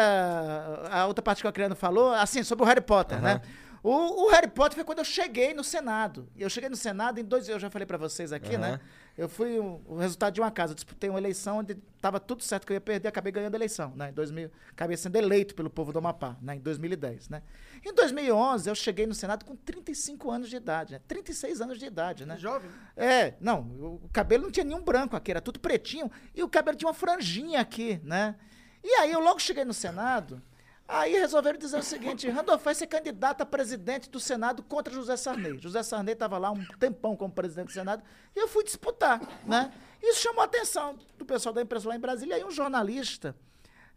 a 0.91 1.05
outra 1.07 1.21
parte 1.23 1.41
que 1.41 1.47
o 1.47 1.49
Acriano 1.49 1.75
falou, 1.75 2.13
assim, 2.13 2.43
sobre 2.43 2.63
o 2.63 2.67
Harry 2.67 2.81
Potter, 2.81 3.21
né? 3.21 3.41
O, 3.83 4.25
o 4.25 4.29
Harry 4.31 4.47
Potter 4.47 4.75
foi 4.75 4.83
quando 4.83 4.99
eu 4.99 5.05
cheguei 5.05 5.53
no 5.53 5.63
Senado. 5.63 6.27
Eu 6.37 6.49
cheguei 6.49 6.69
no 6.69 6.75
Senado 6.75 7.19
em 7.19 7.23
dois... 7.23 7.47
Eu 7.47 7.59
já 7.59 7.69
falei 7.69 7.85
pra 7.85 7.97
vocês 7.97 8.31
aqui, 8.33 8.57
né? 8.57 8.79
Eu 9.17 9.29
fui 9.29 9.57
o, 9.59 9.81
o 9.85 9.97
resultado 9.97 10.33
de 10.33 10.41
uma 10.41 10.51
casa. 10.51 10.73
Eu 10.73 10.75
disputei 10.75 11.09
uma 11.09 11.19
eleição 11.19 11.59
onde 11.59 11.75
tava 12.01 12.19
tudo 12.19 12.43
certo 12.43 12.67
que 12.67 12.73
eu 12.73 12.75
ia 12.75 12.81
perder, 12.81 13.07
acabei 13.07 13.31
ganhando 13.31 13.55
a 13.55 13.57
eleição, 13.57 13.93
né? 13.95 14.09
Em 14.09 14.13
2000, 14.13 14.51
acabei 14.71 14.97
sendo 14.97 15.15
eleito 15.15 15.55
pelo 15.55 15.69
povo 15.69 15.93
do 15.93 15.99
Amapá, 15.99 16.35
né? 16.41 16.55
Em 16.55 16.59
2010, 16.59 17.29
né? 17.29 17.41
Em 17.83 17.93
2011, 17.93 18.69
eu 18.69 18.75
cheguei 18.75 19.07
no 19.07 19.13
Senado 19.13 19.45
com 19.45 19.55
35 19.55 20.29
anos 20.29 20.49
de 20.49 20.57
idade, 20.57 20.93
né? 20.93 21.01
36 21.07 21.61
anos 21.61 21.79
de 21.79 21.85
idade, 21.85 22.25
né? 22.25 22.37
Jovem. 22.37 22.69
É, 22.95 23.35
não, 23.39 23.61
o 23.61 24.01
o 24.03 24.09
cabelo 24.09 24.43
não 24.43 24.51
tinha 24.51 24.65
nenhum 24.65 24.83
branco 24.83 25.15
aqui, 25.15 25.31
era 25.31 25.41
tudo 25.41 25.59
pretinho, 25.59 26.11
e 26.33 26.43
o 26.43 26.49
cabelo 26.49 26.77
tinha 26.77 26.87
uma 26.87 26.93
franjinha 26.93 27.61
aqui, 27.61 27.99
né? 28.03 28.35
E 28.83 28.89
aí 28.99 29.11
eu 29.11 29.19
logo 29.19 29.39
cheguei 29.39 29.65
no 29.65 29.73
Senado, 29.73 30.41
aí 30.87 31.13
resolveram 31.13 31.57
dizer 31.57 31.77
o 31.77 31.83
seguinte, 31.83 32.29
Randolph 32.29 32.63
vai 32.63 32.75
ser 32.75 32.87
candidato 32.87 33.41
a 33.41 33.45
presidente 33.45 34.09
do 34.09 34.19
Senado 34.19 34.61
contra 34.63 34.93
José 34.93 35.15
Sarney. 35.17 35.57
José 35.59 35.81
Sarney 35.83 36.13
estava 36.13 36.37
lá 36.37 36.51
um 36.51 36.63
tempão 36.79 37.15
como 37.15 37.33
presidente 37.33 37.67
do 37.67 37.71
Senado, 37.73 38.03
e 38.35 38.39
eu 38.39 38.47
fui 38.47 38.63
disputar, 38.63 39.19
né? 39.45 39.71
Isso 40.01 40.21
chamou 40.21 40.41
a 40.41 40.45
atenção 40.45 40.97
do 41.17 41.25
pessoal 41.25 41.53
da 41.53 41.61
imprensa 41.61 41.89
lá 41.89 41.95
em 41.95 41.99
Brasília, 41.99 42.35
aí 42.35 42.43
um 42.43 42.51
jornalista, 42.51 43.35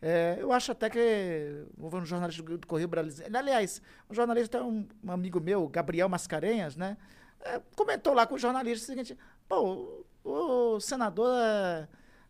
é, 0.01 0.37
eu 0.41 0.53
acho 0.53 0.73
até 0.73 0.89
que 0.89 1.65
vou 1.77 1.91
ver 1.91 1.99
um 1.99 2.07
jornalista 2.07 2.43
do, 2.43 2.67
Correio 2.67 2.89
Brasileiro. 2.89 3.37
Aliás, 3.37 3.83
um 4.09 4.15
jornalista, 4.15 4.63
um, 4.63 4.87
um 5.05 5.11
amigo 5.11 5.41
meu, 5.41 5.69
Gabriel 5.69 6.09
Mascarenhas, 6.09 6.77
né? 6.77 6.97
é, 7.41 7.61
comentou 7.77 8.13
lá 8.15 8.27
com 8.27 8.35
o 8.35 8.39
jornalista 8.39 8.85
o 8.85 8.87
seguinte: 8.87 9.17
pô, 9.49 10.05
o, 10.25 10.75
o 10.77 10.81
senador 10.81 11.31
é, 11.41 11.89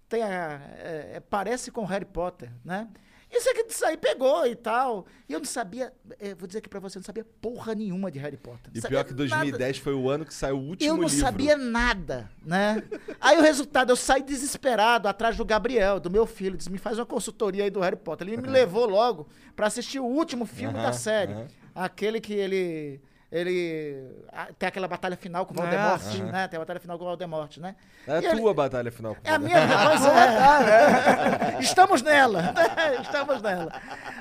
tem 0.08 0.22
a- 0.22 0.60
é, 0.78 1.10
é, 1.14 1.20
parece 1.20 1.70
com 1.70 1.84
Harry 1.84 2.04
Potter, 2.04 2.50
né? 2.64 2.88
Isso 3.30 3.48
aqui 3.50 3.64
disso 3.64 3.84
aí 3.84 3.96
pegou 3.96 4.46
e 4.46 4.54
tal. 4.56 5.06
E 5.28 5.32
eu 5.34 5.38
não 5.38 5.44
sabia, 5.46 5.92
é, 6.18 6.34
vou 6.34 6.46
dizer 6.46 6.60
aqui 6.60 6.68
pra 6.68 6.80
você, 6.80 6.96
eu 6.96 7.00
não 7.00 7.04
sabia 7.04 7.26
porra 7.42 7.74
nenhuma 7.74 8.10
de 8.10 8.18
Harry 8.18 8.36
Potter. 8.38 8.70
Não 8.74 8.78
E 8.78 8.88
pior 8.88 9.04
que 9.04 9.12
2010 9.12 9.78
foi 9.78 9.92
o 9.94 10.08
ano 10.08 10.24
que 10.24 10.32
saiu 10.32 10.56
o 10.56 10.60
último 10.68 10.90
eu 10.90 10.96
não 10.96 11.04
livro. 11.08 11.18
sabia 11.20 11.56
nada, 11.56 12.30
né? 12.42 12.82
Aí 13.20 13.36
o 13.36 13.42
resultado, 13.42 13.90
eu 13.90 13.96
saí 13.96 14.22
desesperado 14.22 15.08
atrás 15.08 15.36
do 15.36 15.44
Gabriel, 15.44 16.00
do 16.00 16.10
meu 16.10 16.24
filho, 16.26 16.56
disse, 16.56 16.70
me 16.70 16.78
faz 16.78 16.98
uma 16.98 17.04
consultoria 17.06 17.64
aí 17.64 17.70
do 17.70 17.80
Harry 17.80 17.96
Potter. 17.96 18.26
Ele 18.26 18.38
me 18.38 18.48
levou 18.48 18.86
logo 18.86 19.28
pra 19.54 19.66
assistir 19.66 20.00
o 20.00 20.06
último 20.06 20.46
filme 20.46 20.74
Aham, 20.74 20.82
da 20.86 20.92
série. 20.92 21.32
aham. 21.32 21.46
Aquele 21.74 22.20
que 22.20 22.32
ele 22.32 23.00
ele 23.30 24.10
tem 24.58 24.66
aquela 24.68 24.88
batalha 24.88 25.16
final 25.16 25.44
com 25.44 25.54
o 25.54 25.60
Ah, 25.60 25.62
Voldemort, 25.62 26.00
sim. 26.00 26.22
né? 26.22 26.48
Tem 26.48 26.56
a 26.56 26.60
batalha 26.60 26.80
final 26.80 26.96
com 26.98 27.04
o 27.04 27.08
Voldemort, 27.08 27.56
né? 27.58 27.76
É 28.06 28.12
a 28.12 28.22
E 28.22 28.26
ele- 28.26 28.40
tua 28.40 28.54
batalha 28.54 28.90
final. 28.90 29.16
É 29.22 29.30
a 29.32 29.38
minha, 29.38 29.56
pois 29.88 30.06
é. 30.06 31.58
Estamos 31.60 32.02
nela. 32.02 32.54
Estamos 33.02 33.42
nela. 33.42 33.72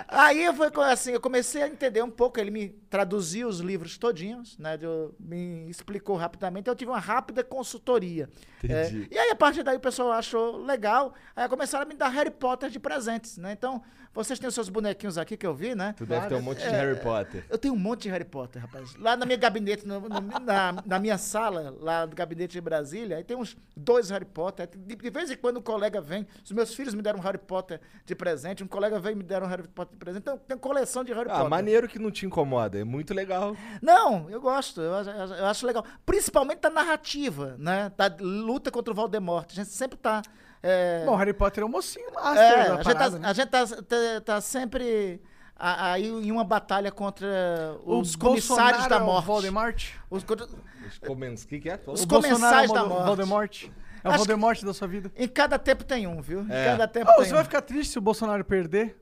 Aí 0.08 0.46
foi 0.56 0.70
assim, 0.92 1.12
eu 1.12 1.22
comecei 1.22 1.62
a 1.64 1.68
entender 1.68 2.02
um 2.04 2.10
pouco, 2.10 2.40
ele 2.40 2.52
me 2.52 2.70
traduziu 2.90 3.48
os 3.48 3.60
livros 3.60 3.98
todinhos, 3.98 4.58
né? 4.58 4.78
de- 4.78 4.86
me 5.20 5.70
explicou 5.70 6.16
rapidamente, 6.16 6.68
eu 6.70 6.76
tive 6.76 6.92
uma 6.92 7.00
rápida 7.00 7.44
consultoria. 7.44 8.30
Entendi. 8.64 9.08
É, 9.12 9.16
e 9.16 9.18
aí, 9.18 9.30
a 9.32 9.36
partir 9.36 9.64
daí, 9.64 9.78
o 9.78 9.80
pessoal 9.80 10.12
achou 10.12 10.58
legal, 10.66 11.14
aí 11.36 11.48
começaram 11.48 11.86
a 11.86 11.88
me 11.88 11.96
dar 11.96 12.10
Harry 12.10 12.32
Potter 12.32 12.70
de 12.70 12.80
presentes, 12.80 13.38
né? 13.38 13.52
Então, 13.52 13.82
vocês 14.24 14.40
têm 14.40 14.48
os 14.50 14.56
seus 14.56 14.70
bonequinhos 14.70 15.18
aqui 15.18 15.38
que 15.38 15.46
eu 15.48 15.54
vi, 15.54 15.74
né? 15.76 15.94
Tu 15.98 16.06
deve 16.06 16.28
ter 16.28 16.36
um 16.36 16.42
monte 16.42 16.58
de 16.60 16.66
É, 16.66 16.70
Harry 16.72 17.00
Potter. 17.00 17.46
Eu 17.50 17.58
tenho 17.58 17.74
um 17.74 17.78
monte 17.78 18.04
de 18.04 18.10
Harry 18.10 18.26
Potter, 18.26 18.62
rapaz. 18.62 18.96
Lá 18.98 19.16
na 19.16 19.26
minha 19.26 19.38
gabinete, 19.38 19.88
no- 19.88 20.02
no- 20.02 20.40
na, 20.40 20.84
na 20.86 21.00
minha 21.00 21.18
sala, 21.18 21.76
lá 21.80 22.06
do 22.06 22.16
gabinete 22.16 22.52
de 22.54 22.62
Brasília, 22.62 23.18
aí 23.18 23.24
tem 23.24 23.38
uns 23.38 23.56
dois 23.76 24.10
Harry 24.10 24.26
Potter. 24.26 24.68
De, 24.76 24.96
de 24.96 25.10
vez 25.10 25.30
em 25.32 25.36
quando 25.38 25.58
um 25.58 25.62
colega 25.62 26.02
vem, 26.02 26.28
os 26.44 26.52
meus 26.52 26.74
filhos 26.74 26.94
me 26.94 27.02
deram 27.02 27.20
um 27.20 27.22
Harry 27.22 27.38
Potter 27.38 27.80
de 28.06 28.16
presente, 28.16 28.64
um 28.64 28.68
colega 28.68 29.00
veio 29.00 29.14
e 29.14 29.16
me 29.18 29.24
deram 29.24 29.46
um 29.46 29.50
Harry 29.50 29.68
Potter 29.68 29.94
de 29.94 29.98
presente. 30.00 30.22
Então, 30.24 30.38
tem 30.38 30.58
coleção 30.58 31.04
de 31.04 31.14
Harry 31.14 31.30
Ah, 31.30 31.36
Potter. 31.36 31.50
maneiro 31.50 31.88
que 31.88 32.00
não 32.00 32.12
te 32.12 32.26
incomoda. 32.26 32.80
É 32.80 32.84
muito 32.84 33.14
legal. 33.14 33.56
Não, 33.82 34.30
eu 34.30 34.42
gosto, 34.42 34.82
eu, 34.82 34.96
acho- 34.96 35.10
eu 35.10 35.46
acho 35.46 35.66
legal. 35.66 35.86
Principalmente 36.06 36.60
da 36.60 36.70
narrativa, 36.70 37.56
né? 37.60 37.92
Da 37.96 38.14
luta 38.20 38.72
contra 38.72 38.92
o 38.92 38.96
Voldemort. 38.96 39.48
A 39.52 39.54
gente 39.54 39.70
sempre 39.70 39.98
tá. 39.98 40.22
É, 40.64 41.04
Bom, 41.06 41.16
Harry 41.16 41.34
Potter 41.34 41.62
é 41.64 41.66
o 41.66 41.70
mocinho 41.70 42.12
master 42.14 42.38
é, 42.44 42.56
da 42.68 42.74
a 42.74 42.76
gente, 42.78 42.84
tá, 42.86 42.94
parada, 42.94 43.20
né? 43.20 43.28
a 43.28 43.34
gente 43.34 43.48
tá, 43.50 43.66
tá- 43.68 44.22
tá 44.26 44.42
sempre 44.42 45.22
aí 45.56 46.08
em 46.08 46.32
uma 46.32 46.44
batalha 46.44 46.92
contra 46.92 47.28
O 47.84 48.00
os 48.00 48.16
comissários 48.16 48.88
Bolsonaro 48.88 48.90
da 48.90 48.96
é 48.98 49.00
o 49.00 49.06
morte. 49.06 49.26
Voldemort? 49.26 49.84
Os, 50.10 50.24
Os 50.24 51.00
comens... 51.00 51.44
O 51.44 51.48
que, 51.48 51.60
que 51.60 51.70
é? 51.70 51.80
Os 51.86 52.04
O 52.04 52.08
comensais 52.08 52.70
é 52.70 52.72
o 52.72 52.76
da 52.76 52.86
morte. 52.86 53.06
Voldemort? 53.06 53.64
É 54.04 54.08
o 54.08 54.12
Acho 54.12 54.18
Voldemort 54.20 54.64
da 54.64 54.74
sua 54.74 54.88
vida? 54.88 55.12
Em 55.16 55.28
cada 55.28 55.58
tempo 55.60 55.84
tem 55.84 56.06
um, 56.08 56.22
viu? 56.22 56.42
Em 56.42 56.52
É. 56.52 56.66
cada 56.66 56.88
tempo 56.88 57.10
Ô, 57.12 57.16
tem 57.16 57.26
você 57.26 57.32
um. 57.32 57.36
vai 57.36 57.44
ficar 57.44 57.62
triste 57.62 57.92
se 57.94 57.98
o 57.98 58.02
Bolsonaro 58.02 58.44
perder? 58.46 58.96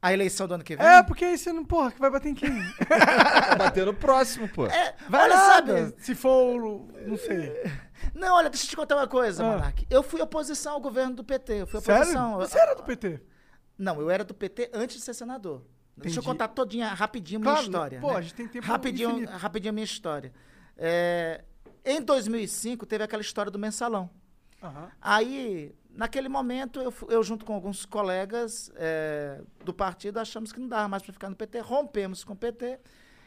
A 0.00 0.12
eleição 0.12 0.46
do 0.46 0.54
ano 0.54 0.64
que 0.64 0.76
vem? 0.76 0.86
É, 0.86 1.02
porque 1.02 1.24
aí 1.24 1.38
você 1.38 1.50
não, 1.50 1.64
porra, 1.64 1.90
que 1.90 1.98
vai 1.98 2.10
bater 2.10 2.28
em 2.28 2.34
quem? 2.34 2.50
Vai 2.88 3.56
bater 3.56 3.86
no 3.86 3.94
próximo, 3.94 4.46
pô. 4.48 4.66
É, 4.66 4.94
Vai 5.08 5.22
olha, 5.24 5.34
nada, 5.34 5.78
sabe? 5.86 5.94
se 5.98 6.14
for, 6.14 6.60
não 7.06 7.16
sei. 7.16 7.62
Não, 8.14 8.34
olha, 8.36 8.48
deixa 8.48 8.64
eu 8.66 8.70
te 8.70 8.76
contar 8.76 8.96
uma 8.96 9.08
coisa, 9.08 9.42
Ah. 9.44 9.50
Monark. 9.52 9.86
Eu 9.90 10.02
fui 10.02 10.20
oposição 10.22 10.74
ao 10.74 10.80
governo 10.80 11.14
do 11.16 11.24
PT. 11.24 11.62
Eu 11.62 11.66
fui 11.66 11.80
Sério? 11.80 12.00
oposição. 12.02 12.36
Você 12.38 12.58
era 12.58 12.74
do 12.74 12.82
PT? 12.82 13.20
Não, 13.76 14.00
eu 14.00 14.08
era 14.10 14.22
do 14.24 14.32
PT 14.32 14.70
antes 14.72 14.96
de 14.96 15.02
ser 15.02 15.14
senador. 15.14 15.62
Deixa 15.96 16.18
eu 16.18 16.22
Entendi. 16.22 16.26
contar 16.26 16.48
todinha, 16.48 16.88
rapidinho, 16.88 17.40
Claro, 17.40 17.58
minha 17.58 17.64
história. 17.70 18.00
pô, 18.00 18.12
né? 18.12 18.18
a 18.18 18.20
gente 18.20 18.34
tem 18.34 18.48
tempo 18.48 18.66
rapidinho, 18.66 19.10
infinito. 19.10 19.30
rapidinho 19.32 19.70
a 19.70 19.72
minha 19.72 19.84
história. 19.84 20.32
É, 20.76 21.44
em 21.84 22.00
2005, 22.00 22.84
teve 22.86 23.04
aquela 23.04 23.20
história 23.22 23.50
do 23.50 23.58
mensalão. 23.58 24.10
Aham. 24.62 24.88
Aí, 25.00 25.74
naquele 25.90 26.28
momento, 26.28 26.80
eu, 26.80 26.92
eu 27.08 27.22
junto 27.22 27.44
com 27.44 27.54
alguns 27.54 27.84
colegas 27.84 28.72
é, 28.76 29.40
do 29.64 29.72
partido, 29.74 30.18
achamos 30.18 30.52
que 30.52 30.58
não 30.60 30.68
dava 30.68 30.88
mais 30.88 31.02
para 31.02 31.12
ficar 31.12 31.30
no 31.30 31.36
PT, 31.36 31.60
rompemos 31.60 32.24
com 32.24 32.32
o 32.32 32.36
PT 32.36 32.80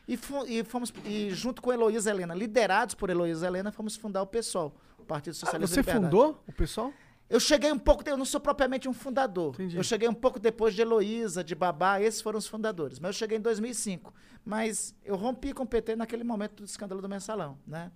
e, 0.08 0.20
e 0.48 0.64
fomos, 0.64 0.94
e 1.06 1.30
junto 1.32 1.62
com 1.62 1.72
Heloísa 1.74 2.10
Helena, 2.10 2.34
liderados 2.34 2.96
por 2.96 3.10
Heloísa 3.10 3.48
Helena, 3.48 3.72
fomos 3.72 3.96
fundar 3.96 4.22
o 4.22 4.28
PSOL, 4.28 4.74
o 4.98 5.04
Partido 5.04 5.34
Ah, 5.34 5.40
Socialista 5.40 5.74
você 5.76 5.80
e 5.80 5.84
Liberdade. 5.84 6.06
fundou 6.06 6.44
o 6.48 6.52
pessoal? 6.54 6.94
Eu 7.30 7.42
cheguei 7.42 7.70
um 7.74 7.78
pouco, 7.80 8.08
eu 8.08 8.16
não 8.16 8.24
sou 8.24 8.40
propriamente 8.40 8.88
um 8.88 8.94
fundador. 8.94 9.54
Entendi. 9.56 9.76
Eu 9.76 9.84
cheguei 9.84 10.08
um 10.08 10.14
pouco 10.14 10.40
depois 10.40 10.74
de 10.74 10.82
Heloísa, 10.82 11.44
de 11.44 11.54
Babá, 11.56 12.00
esses 12.02 12.22
foram 12.22 12.40
os 12.40 12.48
fundadores. 12.48 13.00
Mas 13.00 13.10
eu 13.10 13.14
cheguei 13.20 13.38
em 13.38 13.42
2005. 13.42 14.14
Mas 14.46 14.96
eu 15.04 15.18
rompi 15.18 15.52
com 15.52 15.64
o 15.64 15.68
PT 15.68 15.98
naquele 15.98 16.24
momento 16.24 16.56
do 16.56 16.64
escândalo 16.64 17.02
do 17.02 17.10
mensalão, 17.10 17.58
né? 17.68 17.92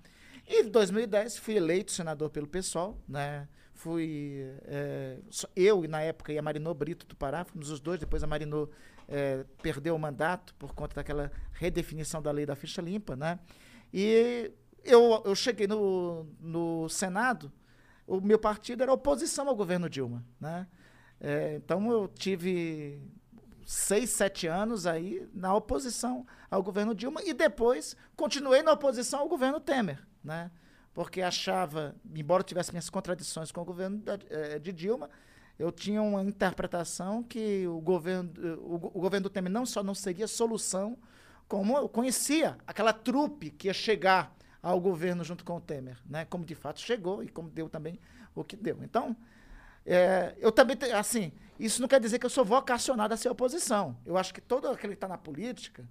E 0.46 0.64
em 0.64 0.68
2010 0.70 1.38
fui 1.38 1.56
eleito 1.56 1.94
senador 1.94 2.30
pelo 2.30 2.46
PSOL, 2.46 2.98
né? 3.08 3.48
Fui 3.74 4.46
é, 4.66 5.18
eu 5.56 5.86
e 5.86 5.88
na 5.88 6.02
época 6.02 6.34
e 6.34 6.38
a 6.38 6.42
Marinô 6.42 6.74
Brito 6.74 7.06
do 7.08 7.16
Pará, 7.16 7.46
fomos 7.46 7.70
os 7.70 7.80
dois. 7.80 8.02
Depois 8.02 8.22
a 8.24 8.28
Marinô 8.28 8.68
é, 9.12 9.46
perdeu 9.62 9.94
o 9.96 10.00
mandato 10.00 10.56
por 10.56 10.74
conta 10.74 10.96
daquela 10.96 11.30
redefinição 11.52 12.22
da 12.22 12.32
lei 12.32 12.46
da 12.46 12.56
ficha 12.56 12.82
limpa, 12.82 13.16
né? 13.16 13.38
E 13.94 14.52
eu, 14.84 15.22
eu 15.26 15.36
cheguei 15.36 15.68
no, 15.68 16.26
no 16.40 16.88
Senado, 16.88 17.52
o 18.08 18.22
meu 18.22 18.40
partido 18.40 18.82
era 18.82 18.94
oposição 18.94 19.48
ao 19.50 19.56
governo 19.56 19.90
Dilma, 19.90 20.26
né? 20.40 20.66
É, 21.20 21.56
então 21.58 21.92
eu 21.92 22.08
tive 22.08 23.02
seis, 23.66 24.10
sete 24.12 24.48
anos 24.48 24.88
aí 24.88 25.30
na 25.34 25.54
oposição 25.54 26.26
ao 26.50 26.64
governo 26.64 26.96
Dilma 26.96 27.22
e 27.24 27.34
depois 27.34 27.96
continuei 28.16 28.64
na 28.64 28.72
oposição 28.72 29.20
ao 29.20 29.30
governo 29.30 29.60
Temer, 29.60 30.00
né? 30.24 30.50
Porque 30.94 31.22
achava, 31.22 31.96
embora 32.16 32.44
tivesse 32.44 32.72
minhas 32.72 32.90
contradições 32.90 33.52
com 33.52 33.62
o 33.62 33.66
governo 33.66 33.98
da- 34.00 34.18
eh, 34.30 34.60
de 34.60 34.74
Dilma, 34.74 35.10
eu 35.58 35.72
tinha 35.72 36.02
uma 36.02 36.24
interpretação 36.24 37.24
que 37.24 37.68
o 37.68 37.80
governo, 37.80 38.32
o, 38.60 38.76
o 38.76 39.02
governo 39.02 39.24
do 39.24 39.30
Temer 39.30 39.52
não 39.52 39.66
só 39.66 39.84
não 39.84 39.94
seria 39.94 40.28
solução, 40.28 40.98
como 41.48 41.78
eu 41.78 41.90
conhecia 41.90 42.58
aquela 42.66 42.94
trupe 42.94 43.52
que 43.52 43.68
ia 43.68 43.74
chegar 43.74 44.36
ao 44.62 44.80
governo 44.80 45.24
junto 45.24 45.44
com 45.44 45.58
o 45.58 45.62
Temer, 45.62 45.98
né? 46.06 46.26
Como 46.26 46.46
de 46.46 46.56
fato 46.56 46.80
chegou 46.80 47.24
e 47.24 47.30
como 47.30 47.50
deu 47.50 47.68
também 47.68 48.00
o 48.36 48.44
que 48.44 48.56
deu. 48.56 48.80
Então, 48.84 49.16
é, 49.86 50.36
eu 50.38 50.52
também, 50.52 50.78
assim, 50.94 51.32
isso 51.60 51.82
não 51.82 51.88
quer 51.88 52.00
dizer 52.00 52.20
que 52.20 52.26
eu 52.26 52.30
sou 52.30 52.46
vocacionado 52.46 53.14
a 53.14 53.18
ser 53.18 53.30
oposição. 53.30 53.98
Eu 54.06 54.18
acho 54.18 54.34
que 54.34 54.42
todo 54.42 54.68
aquele 54.68 54.94
que 54.94 54.98
está 54.98 55.08
na 55.08 55.18
política 55.18 55.88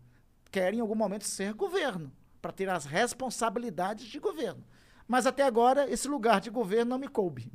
quer 0.50 0.72
em 0.72 0.80
algum 0.80 0.94
momento 0.94 1.24
ser 1.24 1.52
governo, 1.52 2.12
para 2.40 2.52
ter 2.52 2.68
as 2.68 2.84
responsabilidades 2.84 4.06
de 4.06 4.18
governo. 4.18 4.64
Mas 5.06 5.26
até 5.26 5.42
agora, 5.42 5.90
esse 5.90 6.08
lugar 6.08 6.40
de 6.40 6.50
governo 6.50 6.90
não 6.90 6.98
me 6.98 7.08
coube. 7.08 7.50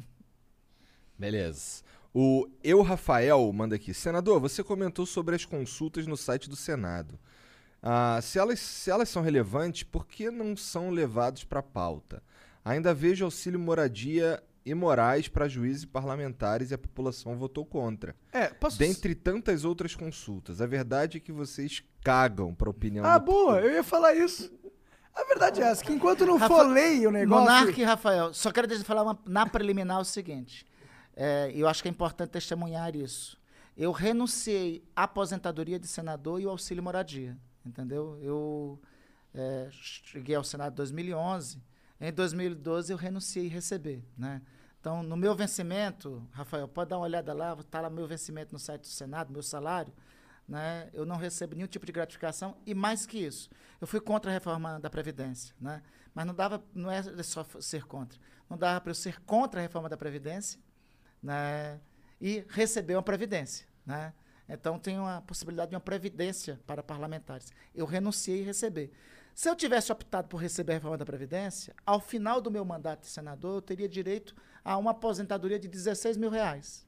Beleza. 1.17 1.83
O 2.17 2.47
Eu 2.63 2.81
Rafael 2.81 3.51
manda 3.51 3.75
aqui. 3.75 3.93
Senador, 3.93 4.39
você 4.39 4.63
comentou 4.63 5.05
sobre 5.05 5.35
as 5.35 5.43
consultas 5.43 6.07
no 6.07 6.15
site 6.15 6.49
do 6.49 6.55
Senado. 6.55 7.19
Ah, 7.83 8.19
se, 8.21 8.39
elas, 8.39 8.57
se 8.61 8.89
elas 8.89 9.09
são 9.09 9.21
relevantes, 9.21 9.83
por 9.83 10.07
que 10.07 10.31
não 10.31 10.55
são 10.55 10.89
levados 10.91 11.43
para 11.43 11.61
pauta? 11.61 12.23
Ainda 12.63 12.93
vejo 12.93 13.25
auxílio 13.25 13.59
moradia 13.59 14.41
e 14.65 14.73
morais 14.73 15.27
para 15.27 15.49
juízes 15.49 15.83
e 15.83 15.87
parlamentares 15.87 16.71
e 16.71 16.73
a 16.73 16.77
população 16.77 17.37
votou 17.37 17.65
contra. 17.65 18.15
É, 18.31 18.47
posso... 18.47 18.79
Dentre 18.79 19.13
tantas 19.13 19.65
outras 19.65 19.93
consultas. 19.93 20.61
A 20.61 20.65
verdade 20.65 21.17
é 21.17 21.19
que 21.19 21.33
vocês 21.33 21.83
cagam 22.01 22.55
para 22.55 22.69
a 22.69 22.71
opinião 22.71 23.03
Ah, 23.05 23.17
do 23.17 23.25
boa, 23.25 23.59
eu 23.59 23.73
ia 23.73 23.83
falar 23.83 24.15
isso. 24.15 24.51
A 25.13 25.23
verdade 25.25 25.61
é 25.61 25.65
essa, 25.65 25.83
que 25.83 25.91
enquanto 25.91 26.25
não 26.25 26.37
Rafa- 26.37 26.55
for 26.55 26.63
lei 26.67 27.05
o 27.05 27.11
negócio... 27.11 27.43
Monarque 27.43 27.81
e 27.81 27.83
Rafael, 27.83 28.33
só 28.33 28.51
quero 28.53 28.67
deixar 28.67 28.85
falar 28.85 29.03
uma- 29.03 29.19
na 29.27 29.45
preliminar 29.45 29.99
o 29.99 30.05
seguinte. 30.05 30.65
É, 31.15 31.51
eu 31.55 31.67
acho 31.67 31.81
que 31.81 31.87
é 31.87 31.91
importante 31.91 32.29
testemunhar 32.29 32.95
isso. 32.95 33.39
Eu 33.77 33.91
renunciei 33.91 34.83
à 34.95 35.03
aposentadoria 35.03 35.79
de 35.79 35.87
senador 35.87 36.41
e 36.41 36.45
o 36.45 36.49
auxílio 36.49 36.83
moradia, 36.83 37.37
entendeu? 37.65 38.17
Eu 38.21 38.79
é, 39.33 39.67
cheguei 39.71 40.35
ao 40.35 40.43
Senado 40.43 40.73
em 40.73 40.75
2011. 40.75 41.61
Em 41.99 42.11
2012 42.11 42.91
eu 42.91 42.97
renunciei 42.97 43.47
a 43.47 43.51
receber, 43.51 44.03
né? 44.17 44.41
Então, 44.79 45.01
no 45.01 45.17
meu 45.17 45.33
vencimento, 45.33 46.27
Rafael, 46.31 46.67
pode 46.67 46.91
dar 46.91 46.97
uma 46.97 47.05
olhada 47.05 47.33
lá, 47.33 47.53
está 47.59 47.81
lá 47.81 47.89
meu 47.89 48.05
vencimento 48.05 48.53
no 48.53 48.59
site 48.59 48.81
do 48.81 48.87
Senado, 48.87 49.33
meu 49.33 49.41
salário, 49.41 49.91
né? 50.47 50.89
Eu 50.93 51.05
não 51.05 51.15
recebo 51.15 51.55
nenhum 51.55 51.67
tipo 51.67 51.85
de 51.85 51.91
gratificação 51.91 52.55
e 52.65 52.73
mais 52.75 53.05
que 53.05 53.17
isso, 53.17 53.49
eu 53.81 53.87
fui 53.87 53.99
contra 53.99 54.29
a 54.29 54.33
reforma 54.33 54.79
da 54.79 54.89
previdência, 54.89 55.55
né? 55.59 55.81
Mas 56.13 56.25
não 56.27 56.35
dava, 56.35 56.63
não 56.73 56.91
é 56.91 57.01
só 57.23 57.43
ser 57.59 57.85
contra, 57.85 58.19
não 58.49 58.57
dava 58.57 58.79
para 58.79 58.91
eu 58.91 58.95
ser 58.95 59.19
contra 59.21 59.59
a 59.59 59.63
reforma 59.63 59.89
da 59.89 59.97
previdência, 59.97 60.59
né? 61.25 61.79
E 62.21 62.45
receber 62.49 62.95
uma 62.95 63.03
previdência, 63.03 63.65
né? 63.85 64.13
Então 64.47 64.77
tem 64.77 64.97
uma 64.99 65.21
possibilidade 65.21 65.71
de 65.71 65.75
uma 65.75 65.81
previdência 65.81 66.59
para 66.67 66.83
parlamentares. 66.83 67.51
Eu 67.73 67.85
renunciei 67.85 68.43
a 68.43 68.45
receber. 68.45 68.91
Se 69.33 69.49
eu 69.49 69.55
tivesse 69.55 69.91
optado 69.91 70.27
por 70.27 70.37
receber 70.37 70.73
a 70.73 70.75
reforma 70.75 70.97
da 70.97 71.05
previdência, 71.05 71.75
ao 71.85 71.99
final 71.99 72.39
do 72.39 72.51
meu 72.51 72.63
mandato 72.63 73.01
de 73.01 73.07
senador, 73.07 73.55
eu 73.55 73.61
teria 73.61 73.89
direito 73.89 74.35
a 74.63 74.77
uma 74.77 74.91
aposentadoria 74.91 75.59
de 75.59 75.67
16 75.67 76.15
mil 76.15 76.29
reais. 76.29 76.85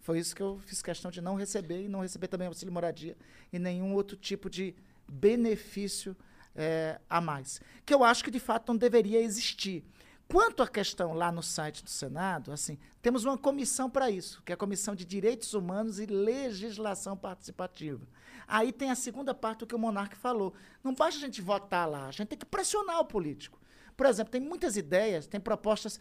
Foi 0.00 0.18
isso 0.18 0.36
que 0.36 0.42
eu 0.42 0.60
fiz 0.64 0.80
questão 0.82 1.10
de 1.10 1.20
não 1.20 1.34
receber 1.34 1.82
e 1.82 1.88
não 1.88 2.00
receber 2.00 2.28
também 2.28 2.46
auxílio 2.46 2.72
moradia 2.72 3.16
e 3.52 3.58
nenhum 3.58 3.94
outro 3.94 4.16
tipo 4.16 4.48
de 4.48 4.76
benefício 5.08 6.14
eh, 6.54 7.00
a 7.08 7.20
mais. 7.20 7.60
Que 7.84 7.94
eu 7.94 8.04
acho 8.04 8.22
que 8.22 8.30
de 8.30 8.38
fato 8.38 8.68
não 8.68 8.76
deveria 8.76 9.20
existir. 9.20 9.84
Quanto 10.30 10.62
à 10.62 10.68
questão 10.68 11.14
lá 11.14 11.32
no 11.32 11.42
site 11.42 11.82
do 11.82 11.88
Senado, 11.88 12.52
assim, 12.52 12.78
temos 13.00 13.24
uma 13.24 13.38
comissão 13.38 13.88
para 13.88 14.10
isso, 14.10 14.42
que 14.44 14.52
é 14.52 14.54
a 14.54 14.58
Comissão 14.58 14.94
de 14.94 15.04
Direitos 15.04 15.54
Humanos 15.54 15.98
e 15.98 16.04
Legislação 16.04 17.16
Participativa. 17.16 18.06
Aí 18.46 18.70
tem 18.70 18.90
a 18.90 18.94
segunda 18.94 19.32
parte 19.34 19.60
do 19.60 19.66
que 19.66 19.74
o 19.74 19.78
Monarque 19.78 20.16
falou. 20.16 20.52
Não 20.84 20.94
basta 20.94 21.16
a 21.18 21.20
gente 21.26 21.40
votar 21.40 21.88
lá, 21.88 22.06
a 22.08 22.10
gente 22.10 22.28
tem 22.28 22.38
que 22.38 22.44
pressionar 22.44 23.00
o 23.00 23.06
político. 23.06 23.58
Por 23.96 24.04
exemplo, 24.04 24.30
tem 24.30 24.40
muitas 24.40 24.76
ideias, 24.76 25.26
tem 25.26 25.40
propostas. 25.40 25.98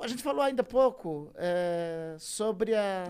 A 0.00 0.06
gente 0.06 0.22
falou 0.22 0.40
ainda 0.40 0.62
há 0.62 0.64
pouco 0.64 1.30
eh, 1.34 2.16
sobre, 2.18 2.72
a, 2.74 3.04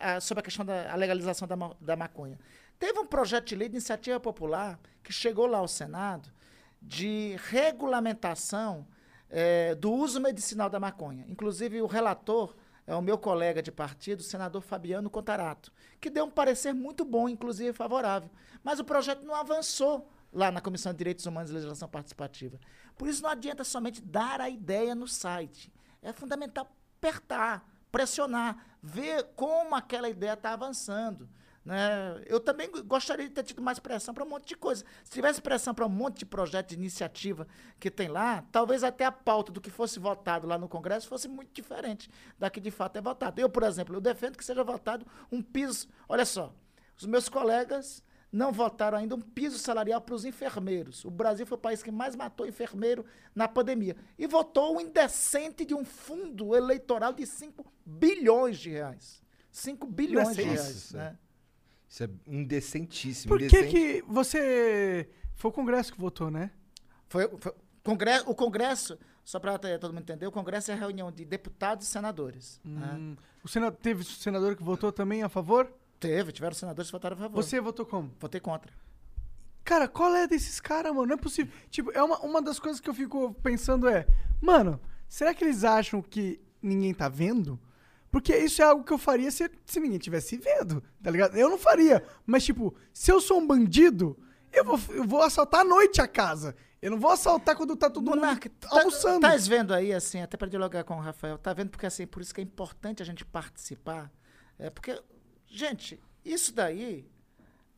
a- 0.00 0.16
a- 0.16 0.20
sobre 0.20 0.40
a 0.40 0.42
questão 0.44 0.64
da 0.66 0.92
a 0.92 0.96
legalização 0.96 1.48
da, 1.48 1.56
da 1.80 1.96
maconha. 1.96 2.38
Teve 2.78 2.98
um 2.98 3.06
projeto 3.06 3.46
de 3.46 3.56
lei 3.56 3.68
de 3.70 3.74
iniciativa 3.76 4.20
popular 4.20 4.78
que 5.02 5.12
chegou 5.12 5.46
lá 5.46 5.58
ao 5.58 5.66
Senado 5.66 6.30
de 6.80 7.36
regulamentação 7.48 8.86
eh, 9.30 9.74
do 9.74 9.92
uso 9.92 10.20
medicinal 10.20 10.68
da 10.68 10.80
maconha. 10.80 11.24
Inclusive, 11.28 11.82
o 11.82 11.86
relator 11.86 12.54
é 12.86 12.94
o 12.94 13.02
meu 13.02 13.18
colega 13.18 13.62
de 13.62 13.72
partido, 13.72 14.20
o 14.20 14.22
senador 14.22 14.62
Fabiano 14.62 15.10
Contarato, 15.10 15.72
que 16.00 16.08
deu 16.08 16.24
um 16.24 16.30
parecer 16.30 16.72
muito 16.72 17.04
bom, 17.04 17.28
inclusive 17.28 17.72
favorável. 17.72 18.30
Mas 18.62 18.78
o 18.78 18.84
projeto 18.84 19.24
não 19.24 19.34
avançou 19.34 20.08
lá 20.32 20.50
na 20.50 20.60
Comissão 20.60 20.92
de 20.92 20.98
Direitos 20.98 21.26
Humanos 21.26 21.50
e 21.50 21.54
Legislação 21.54 21.88
Participativa. 21.88 22.58
Por 22.96 23.08
isso, 23.08 23.22
não 23.22 23.30
adianta 23.30 23.64
somente 23.64 24.00
dar 24.00 24.40
a 24.40 24.48
ideia 24.48 24.94
no 24.94 25.08
site. 25.08 25.72
É 26.00 26.12
fundamental 26.12 26.68
apertar, 26.98 27.68
pressionar, 27.90 28.64
ver 28.82 29.24
como 29.34 29.74
aquela 29.74 30.08
ideia 30.08 30.34
está 30.34 30.52
avançando. 30.52 31.28
Né? 31.66 32.22
Eu 32.26 32.38
também 32.38 32.70
gostaria 32.84 33.26
de 33.26 33.34
ter 33.34 33.42
tido 33.42 33.60
mais 33.60 33.80
pressão 33.80 34.14
para 34.14 34.22
um 34.22 34.28
monte 34.28 34.46
de 34.46 34.56
coisa. 34.56 34.84
Se 35.02 35.10
tivesse 35.10 35.42
pressão 35.42 35.74
para 35.74 35.84
um 35.84 35.88
monte 35.88 36.20
de 36.20 36.24
projeto 36.24 36.68
de 36.68 36.76
iniciativa 36.76 37.44
que 37.80 37.90
tem 37.90 38.06
lá, 38.06 38.44
talvez 38.52 38.84
até 38.84 39.04
a 39.04 39.10
pauta 39.10 39.50
do 39.50 39.60
que 39.60 39.68
fosse 39.68 39.98
votado 39.98 40.46
lá 40.46 40.56
no 40.56 40.68
Congresso 40.68 41.08
fosse 41.08 41.26
muito 41.26 41.52
diferente 41.52 42.08
da 42.38 42.48
que 42.48 42.60
de 42.60 42.70
fato 42.70 42.98
é 42.98 43.00
votado. 43.00 43.40
Eu, 43.40 43.50
por 43.50 43.64
exemplo, 43.64 43.96
eu 43.96 44.00
defendo 44.00 44.38
que 44.38 44.44
seja 44.44 44.62
votado 44.62 45.04
um 45.30 45.42
piso. 45.42 45.88
Olha 46.08 46.24
só, 46.24 46.54
os 46.96 47.04
meus 47.04 47.28
colegas 47.28 48.00
não 48.30 48.52
votaram 48.52 48.98
ainda 48.98 49.16
um 49.16 49.20
piso 49.20 49.58
salarial 49.58 50.00
para 50.00 50.14
os 50.14 50.24
enfermeiros. 50.24 51.04
O 51.04 51.10
Brasil 51.10 51.44
foi 51.44 51.58
o 51.58 51.60
país 51.60 51.82
que 51.82 51.90
mais 51.90 52.14
matou 52.14 52.46
enfermeiro 52.46 53.04
na 53.34 53.48
pandemia. 53.48 53.96
E 54.16 54.28
votou 54.28 54.76
o 54.76 54.80
indecente 54.80 55.64
de 55.64 55.74
um 55.74 55.84
fundo 55.84 56.54
eleitoral 56.54 57.12
de 57.12 57.26
5 57.26 57.66
bilhões 57.84 58.56
de 58.56 58.70
reais. 58.70 59.20
5 59.50 59.84
bilhões 59.84 60.36
de 60.36 60.44
Nossa, 60.44 60.54
reais. 60.54 60.76
isso 60.76 60.96
Né? 60.96 61.16
Isso 61.88 62.04
é 62.04 62.10
indecentíssimo. 62.26 63.28
Por 63.28 63.38
que 63.38 63.46
indecente. 63.46 63.70
que 63.70 64.04
você... 64.06 65.08
Foi 65.34 65.50
o 65.50 65.52
Congresso 65.52 65.92
que 65.92 66.00
votou, 66.00 66.30
né? 66.30 66.50
Foi, 67.08 67.28
foi- 67.38 67.54
congresso, 67.84 68.28
o 68.28 68.34
Congresso, 68.34 68.98
só 69.24 69.38
para 69.38 69.58
todo 69.58 69.92
mundo 69.92 70.02
entender, 70.02 70.26
o 70.26 70.32
Congresso 70.32 70.70
é 70.70 70.74
a 70.74 70.76
reunião 70.76 71.12
de 71.12 71.24
deputados 71.24 71.86
e 71.86 71.90
senadores. 71.90 72.60
né? 72.64 72.94
Hum. 72.98 73.16
O 73.44 73.48
sena... 73.48 73.70
Teve 73.70 74.02
senador 74.02 74.56
que 74.56 74.62
votou 74.62 74.90
também 74.90 75.22
a 75.22 75.28
favor? 75.28 75.72
Teve, 76.00 76.32
tiveram 76.32 76.54
senadores 76.54 76.90
que 76.90 76.92
votaram 76.92 77.16
a 77.16 77.20
favor. 77.20 77.42
Você 77.42 77.60
votou 77.60 77.86
como? 77.86 78.12
Votei 78.18 78.40
contra. 78.40 78.72
Cara, 79.64 79.88
qual 79.88 80.14
é 80.14 80.26
desses 80.26 80.60
caras, 80.60 80.92
mano? 80.94 81.06
Não 81.06 81.14
é 81.14 81.18
possível. 81.18 81.52
Tipo, 81.70 81.90
é 81.92 82.02
uma, 82.02 82.18
uma 82.20 82.40
das 82.42 82.58
coisas 82.58 82.80
que 82.80 82.88
eu 82.88 82.94
fico 82.94 83.34
pensando 83.42 83.88
é, 83.88 84.06
mano, 84.40 84.80
será 85.08 85.34
que 85.34 85.42
eles 85.42 85.64
acham 85.64 86.00
que 86.00 86.40
ninguém 86.62 86.94
tá 86.94 87.08
vendo? 87.08 87.58
Porque 88.10 88.36
isso 88.36 88.62
é 88.62 88.64
algo 88.64 88.84
que 88.84 88.92
eu 88.92 88.98
faria 88.98 89.30
se, 89.30 89.50
se 89.64 89.80
ninguém 89.80 89.98
tivesse 89.98 90.36
vendo, 90.36 90.82
tá 91.02 91.10
ligado? 91.10 91.36
Eu 91.36 91.50
não 91.50 91.58
faria. 91.58 92.04
Mas, 92.24 92.44
tipo, 92.44 92.74
se 92.92 93.10
eu 93.10 93.20
sou 93.20 93.40
um 93.40 93.46
bandido, 93.46 94.18
eu 94.52 94.64
vou, 94.64 94.80
eu 94.90 95.04
vou 95.04 95.22
assaltar 95.22 95.60
à 95.60 95.64
noite 95.64 96.00
a 96.00 96.08
casa. 96.08 96.56
Eu 96.80 96.90
não 96.92 96.98
vou 96.98 97.10
assaltar 97.10 97.56
quando 97.56 97.74
tá 97.74 97.90
todo 97.90 98.10
Monark, 98.10 98.48
mundo 98.48 98.66
almoçando. 98.70 99.20
Tá 99.20 99.36
vendo 99.36 99.74
aí, 99.74 99.92
assim, 99.92 100.20
até 100.20 100.36
para 100.36 100.48
dialogar 100.48 100.84
com 100.84 100.94
o 100.94 101.00
Rafael, 101.00 101.36
tá 101.38 101.52
vendo 101.52 101.70
porque, 101.70 101.86
assim, 101.86 102.06
por 102.06 102.22
isso 102.22 102.34
que 102.34 102.40
é 102.40 102.44
importante 102.44 103.02
a 103.02 103.06
gente 103.06 103.24
participar. 103.24 104.12
É 104.58 104.70
porque, 104.70 105.02
gente, 105.46 106.00
isso 106.24 106.54
daí, 106.54 107.10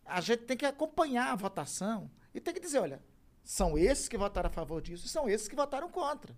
a 0.04 0.20
gente 0.20 0.44
tem 0.44 0.56
que 0.56 0.66
acompanhar 0.66 1.32
a 1.32 1.36
votação 1.36 2.10
e 2.34 2.40
tem 2.40 2.52
que 2.52 2.60
dizer, 2.60 2.80
olha, 2.80 3.02
são 3.42 3.78
esses 3.78 4.08
que 4.08 4.18
votaram 4.18 4.48
a 4.48 4.52
favor 4.52 4.82
disso 4.82 5.06
e 5.06 5.08
são 5.08 5.28
esses 5.28 5.48
que 5.48 5.56
votaram 5.56 5.88
contra. 5.88 6.36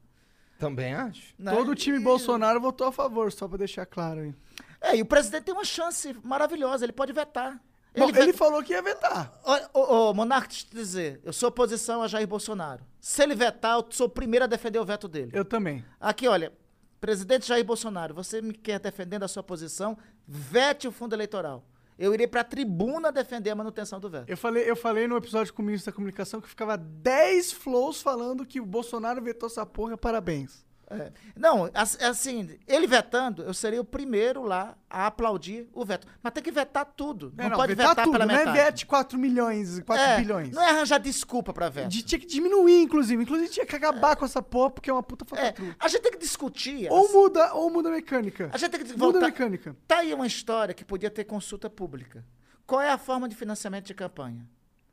Também 0.60 0.94
acho. 0.94 1.34
né? 1.38 1.50
Todo 1.52 1.72
o 1.72 1.74
time 1.74 1.96
E- 1.96 2.00
Bolsonaro 2.00 2.60
votou 2.60 2.86
a 2.86 2.92
favor, 2.92 3.32
só 3.32 3.48
pra 3.48 3.58
deixar 3.58 3.84
claro 3.86 4.20
aí. 4.20 4.34
É, 4.80 4.96
e 4.96 5.02
o 5.02 5.06
presidente 5.06 5.44
tem 5.44 5.54
uma 5.54 5.64
chance 5.64 6.14
maravilhosa, 6.22 6.84
ele 6.84 6.92
pode 6.92 7.12
vetar. 7.12 7.60
Bom, 7.96 8.06
ve- 8.12 8.20
ele 8.20 8.32
falou 8.32 8.62
que 8.62 8.72
ia 8.72 8.80
vetar. 8.82 9.32
Ô, 9.72 9.80
ô, 9.80 10.10
ô, 10.10 10.14
Monarca, 10.14 10.46
deixa 10.48 10.64
eu 10.64 10.68
te 10.70 10.76
dizer, 10.76 11.20
eu 11.24 11.32
sou 11.32 11.48
oposição 11.48 12.02
a 12.02 12.06
Jair 12.08 12.26
Bolsonaro. 12.28 12.82
Se 13.00 13.22
ele 13.22 13.34
vetar, 13.34 13.76
eu 13.78 13.86
sou 13.90 14.06
o 14.06 14.10
primeiro 14.10 14.44
a 14.44 14.46
defender 14.46 14.78
o 14.78 14.84
veto 14.84 15.08
dele. 15.08 15.32
Eu 15.34 15.44
também. 15.44 15.84
Aqui, 15.98 16.28
olha, 16.28 16.52
presidente 17.00 17.48
Jair 17.48 17.64
Bolsonaro, 17.64 18.14
você 18.14 18.40
me 18.40 18.54
quer 18.54 18.78
defendendo 18.78 19.24
a 19.24 19.28
sua 19.28 19.42
posição, 19.42 19.98
vete 20.28 20.86
o 20.86 20.92
fundo 20.92 21.14
eleitoral. 21.16 21.64
Eu 22.01 22.14
irei 22.14 22.27
pra 22.27 22.43
tribuna 22.43 23.12
defender 23.12 23.51
a 23.51 23.55
manutenção 23.55 24.01
do 24.01 24.09
veto. 24.09 24.27
Eu 24.27 24.36
falei, 24.36 24.68
eu 24.68 24.74
falei 24.74 25.06
no 25.06 25.18
episódio 25.18 25.52
com 25.52 25.60
o 25.60 25.64
ministro 25.66 25.93
da 25.93 25.94
comunicação 25.94 26.40
que 26.40 26.48
ficava 26.48 26.74
10 26.74 27.52
flows 27.52 28.01
falando 28.01 28.47
que 28.47 28.59
o 28.59 28.64
Bolsonaro 28.64 29.20
vetou 29.20 29.48
essa 29.48 29.66
porra, 29.66 29.98
parabéns. 29.98 30.64
É. 30.90 31.12
Não, 31.36 31.70
as- 31.72 31.96
assim, 32.02 32.58
ele 32.66 32.86
vetando, 32.86 33.42
eu 33.44 33.54
seria 33.54 33.80
o 33.80 33.84
primeiro 33.84 34.42
lá 34.42 34.76
a 34.90 35.06
aplaudir 35.06 35.68
o 35.72 35.84
veto. 35.84 36.06
Mas 36.20 36.32
tem 36.32 36.42
que 36.42 36.50
vetar 36.50 36.84
tudo. 36.84 37.32
É, 37.38 37.48
Não, 37.48 37.56
pode 37.56 37.74
vetar, 37.76 37.94
tudo, 37.94 38.10
pela 38.12 38.26
não 38.26 38.34
é 38.34 38.38
metade. 38.38 38.58
vete 38.58 38.86
4 38.86 39.16
milhões, 39.18 39.78
4 39.80 40.04
É, 40.04 40.16
bilhões. 40.18 40.50
Não 40.50 40.60
é 40.62 40.70
arranjar 40.70 40.98
desculpa 40.98 41.52
pra 41.52 41.68
veto. 41.68 41.88
De- 41.88 42.02
tinha 42.02 42.18
que 42.18 42.26
diminuir, 42.26 42.82
inclusive. 42.82 43.22
Inclusive 43.22 43.48
tinha 43.50 43.64
que 43.64 43.76
acabar 43.76 44.16
com 44.16 44.24
essa 44.24 44.42
porra, 44.42 44.70
porque 44.70 44.90
é 44.90 44.92
uma 44.92 45.02
puta 45.02 45.24
É, 45.24 45.28
falcatrua. 45.28 45.76
a 45.78 45.86
gente 45.88 46.02
tem 46.02 46.12
que 46.12 46.18
discutir. 46.18 46.88
Ou 46.90 47.12
muda, 47.12 47.54
ou 47.54 47.70
muda 47.70 47.88
a 47.88 47.92
mecânica. 47.92 48.50
A 48.52 48.58
gente 48.58 48.70
tem 48.72 48.80
que 48.80 48.92
Muda 48.92 48.98
voltar. 48.98 49.18
a 49.18 49.28
mecânica. 49.28 49.76
Tá 49.86 49.98
aí 49.98 50.12
uma 50.12 50.26
história 50.26 50.74
que 50.74 50.84
podia 50.84 51.08
ter 51.10 51.22
consulta 51.24 51.70
pública. 51.70 52.24
Qual 52.66 52.80
é 52.80 52.90
a 52.90 52.98
forma 52.98 53.28
de 53.28 53.36
financiamento 53.36 53.86
de 53.86 53.94
campanha? 53.94 54.44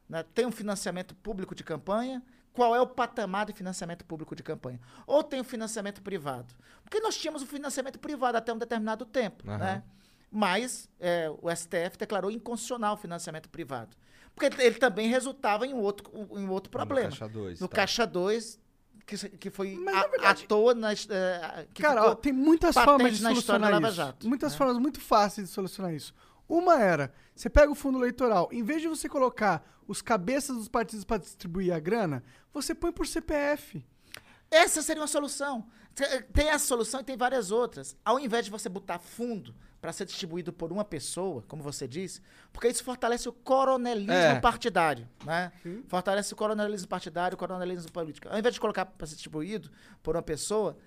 Né? 0.07 0.23
Tem 0.33 0.45
um 0.45 0.51
financiamento 0.51 1.15
público 1.15 1.55
de 1.55 1.63
campanha? 1.63 2.21
Qual 2.57 2.75
é 2.75 2.81
o 2.81 2.87
patamar 2.87 3.45
de 3.45 3.53
financiamento 3.53 4.03
público 4.03 4.35
de 4.35 4.41
campanha? 4.41 4.79
Ou 5.05 5.21
tem 5.21 5.39
o 5.39 5.43
financiamento 5.43 6.01
privado? 6.01 6.55
Porque 6.83 6.99
nós 6.99 7.15
tínhamos 7.15 7.43
o 7.43 7.45
financiamento 7.45 7.99
privado 7.99 8.35
até 8.35 8.51
um 8.51 8.57
determinado 8.57 9.05
tempo, 9.05 9.47
Aham. 9.47 9.59
né? 9.59 9.83
Mas 10.31 10.89
é, 10.99 11.29
o 11.39 11.47
STF 11.55 11.99
declarou 11.99 12.31
inconstitucional 12.31 12.95
o 12.95 12.97
financiamento 12.97 13.47
privado. 13.47 13.95
Porque 14.33 14.47
ele, 14.59 14.75
também 14.79 15.07
resultava 15.07 15.67
em 15.67 15.73
um 15.75 15.77
outro, 15.81 16.11
em 16.35 16.49
outro 16.49 16.71
problema. 16.71 17.09
Caixa 17.09 17.27
dois, 17.29 17.59
No 17.59 17.67
tá. 17.67 17.75
Caixa 17.75 18.07
2, 18.07 18.59
que, 19.05 19.29
que 19.37 19.49
foi 19.51 19.75
Mas, 19.75 20.09
verdade- 20.09 20.43
à 20.43 20.47
toa 20.47 20.73
na, 20.73 20.93
his- 20.93 21.07
é, 21.11 21.67
que 21.75 21.83
Cara, 21.83 22.09
ó, 22.09 22.15
tem 22.15 22.33
muitas 22.33 22.73
formas 22.73 23.17
de 23.17 23.21
solucionar 23.23 23.69
Lava 23.71 23.87
isso. 23.87 23.95
Jato. 23.97 24.27
muitas 24.27 24.51
né? 24.53 24.57
formas 24.57 24.77
muito 24.77 24.99
fáceis 24.99 25.47
de 25.47 25.53
solucionar 25.53 25.93
isso. 25.93 26.11
Uma 26.47 26.79
era, 26.79 27.13
você 27.35 27.49
pega 27.49 27.71
o 27.71 27.75
fundo 27.75 27.97
eleitoral, 27.99 28.49
em 28.51 28.63
vez 28.63 28.81
de 28.81 28.87
você 28.87 29.07
colocar 29.09 29.63
os 29.87 30.01
cabeças 30.01 30.55
dos 30.57 30.67
partidos 30.67 31.03
para 31.05 31.17
distribuir 31.17 31.73
a 31.73 31.79
grana, 31.79 32.23
você 32.53 32.73
põe 32.75 32.91
por 32.91 33.05
CPF. 33.07 33.83
Essa 34.49 34.81
seria 34.81 35.01
uma 35.01 35.07
solução. 35.07 35.65
Te- 35.93 36.21
Tem 36.33 36.49
essa 36.49 36.65
solução 36.65 37.01
e 37.01 37.03
tem 37.03 37.17
várias 37.17 37.51
outras. 37.51 37.95
Ao 38.05 38.19
invés 38.19 38.45
de 38.45 38.51
você 38.51 38.69
botar 38.69 38.97
fundo 38.99 39.53
para 39.81 39.91
ser 39.93 40.05
distribuído 40.05 40.51
por 40.53 40.71
uma 40.71 40.85
pessoa, 40.85 41.43
como 41.47 41.61
você 41.61 41.87
disse, 41.87 42.21
porque 42.53 42.67
isso 42.67 42.83
fortalece 42.83 43.27
o 43.27 43.33
coronelismo 43.33 44.11
É. 44.13 44.39
partidário, 44.39 45.07
né? 45.25 45.51
Fortalece 45.87 46.33
o 46.33 46.35
coronelismo 46.37 46.87
partidário, 46.87 47.35
o 47.35 47.37
coronelismo 47.37 47.91
político. 47.91 48.29
Ao 48.29 48.37
invés 48.39 48.53
de 48.53 48.59
colocar 48.59 48.85
para 48.85 49.05
ser 49.05 49.15
distribuído 49.15 49.69
por 50.01 50.15
uma 50.15 50.21
pessoa, 50.23 50.77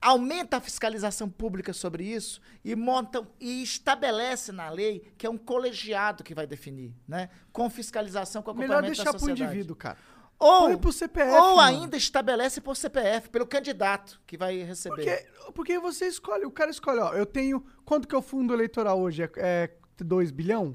aumenta 0.00 0.58
a 0.58 0.60
fiscalização 0.60 1.28
pública 1.28 1.72
sobre 1.72 2.04
isso 2.04 2.40
e 2.64 2.74
montam 2.76 3.26
e 3.40 3.62
estabelece 3.62 4.52
na 4.52 4.68
lei 4.68 5.02
que 5.16 5.26
é 5.26 5.30
um 5.30 5.38
colegiado 5.38 6.22
que 6.22 6.34
vai 6.34 6.46
definir, 6.46 6.94
né? 7.08 7.28
Com 7.52 7.68
fiscalização, 7.70 8.42
com 8.42 8.52
Melhor 8.52 8.64
acompanhamento 8.64 8.94
deixar 8.96 9.04
da 9.04 9.10
pro 9.12 9.20
sociedade. 9.20 9.44
indivíduo, 9.44 9.76
cara. 9.76 9.98
Ou, 10.38 10.78
pro 10.78 10.92
CPF, 10.92 11.30
ou 11.30 11.56
mano. 11.56 11.60
ainda 11.62 11.96
estabelece 11.96 12.60
por 12.60 12.76
CPF, 12.76 13.30
pelo 13.30 13.46
candidato 13.46 14.20
que 14.26 14.36
vai 14.36 14.58
receber. 14.58 14.96
Porque, 14.96 15.52
porque 15.54 15.78
você 15.78 16.06
escolhe, 16.06 16.44
o 16.44 16.50
cara 16.50 16.70
escolhe, 16.70 17.00
ó, 17.00 17.14
eu 17.14 17.24
tenho, 17.24 17.64
quanto 17.86 18.06
que 18.06 18.14
é 18.14 18.18
o 18.18 18.22
fundo 18.22 18.52
eleitoral 18.52 19.00
hoje? 19.00 19.22
É, 19.22 19.30
é 19.38 19.70
2 20.04 20.30
bilhão? 20.30 20.74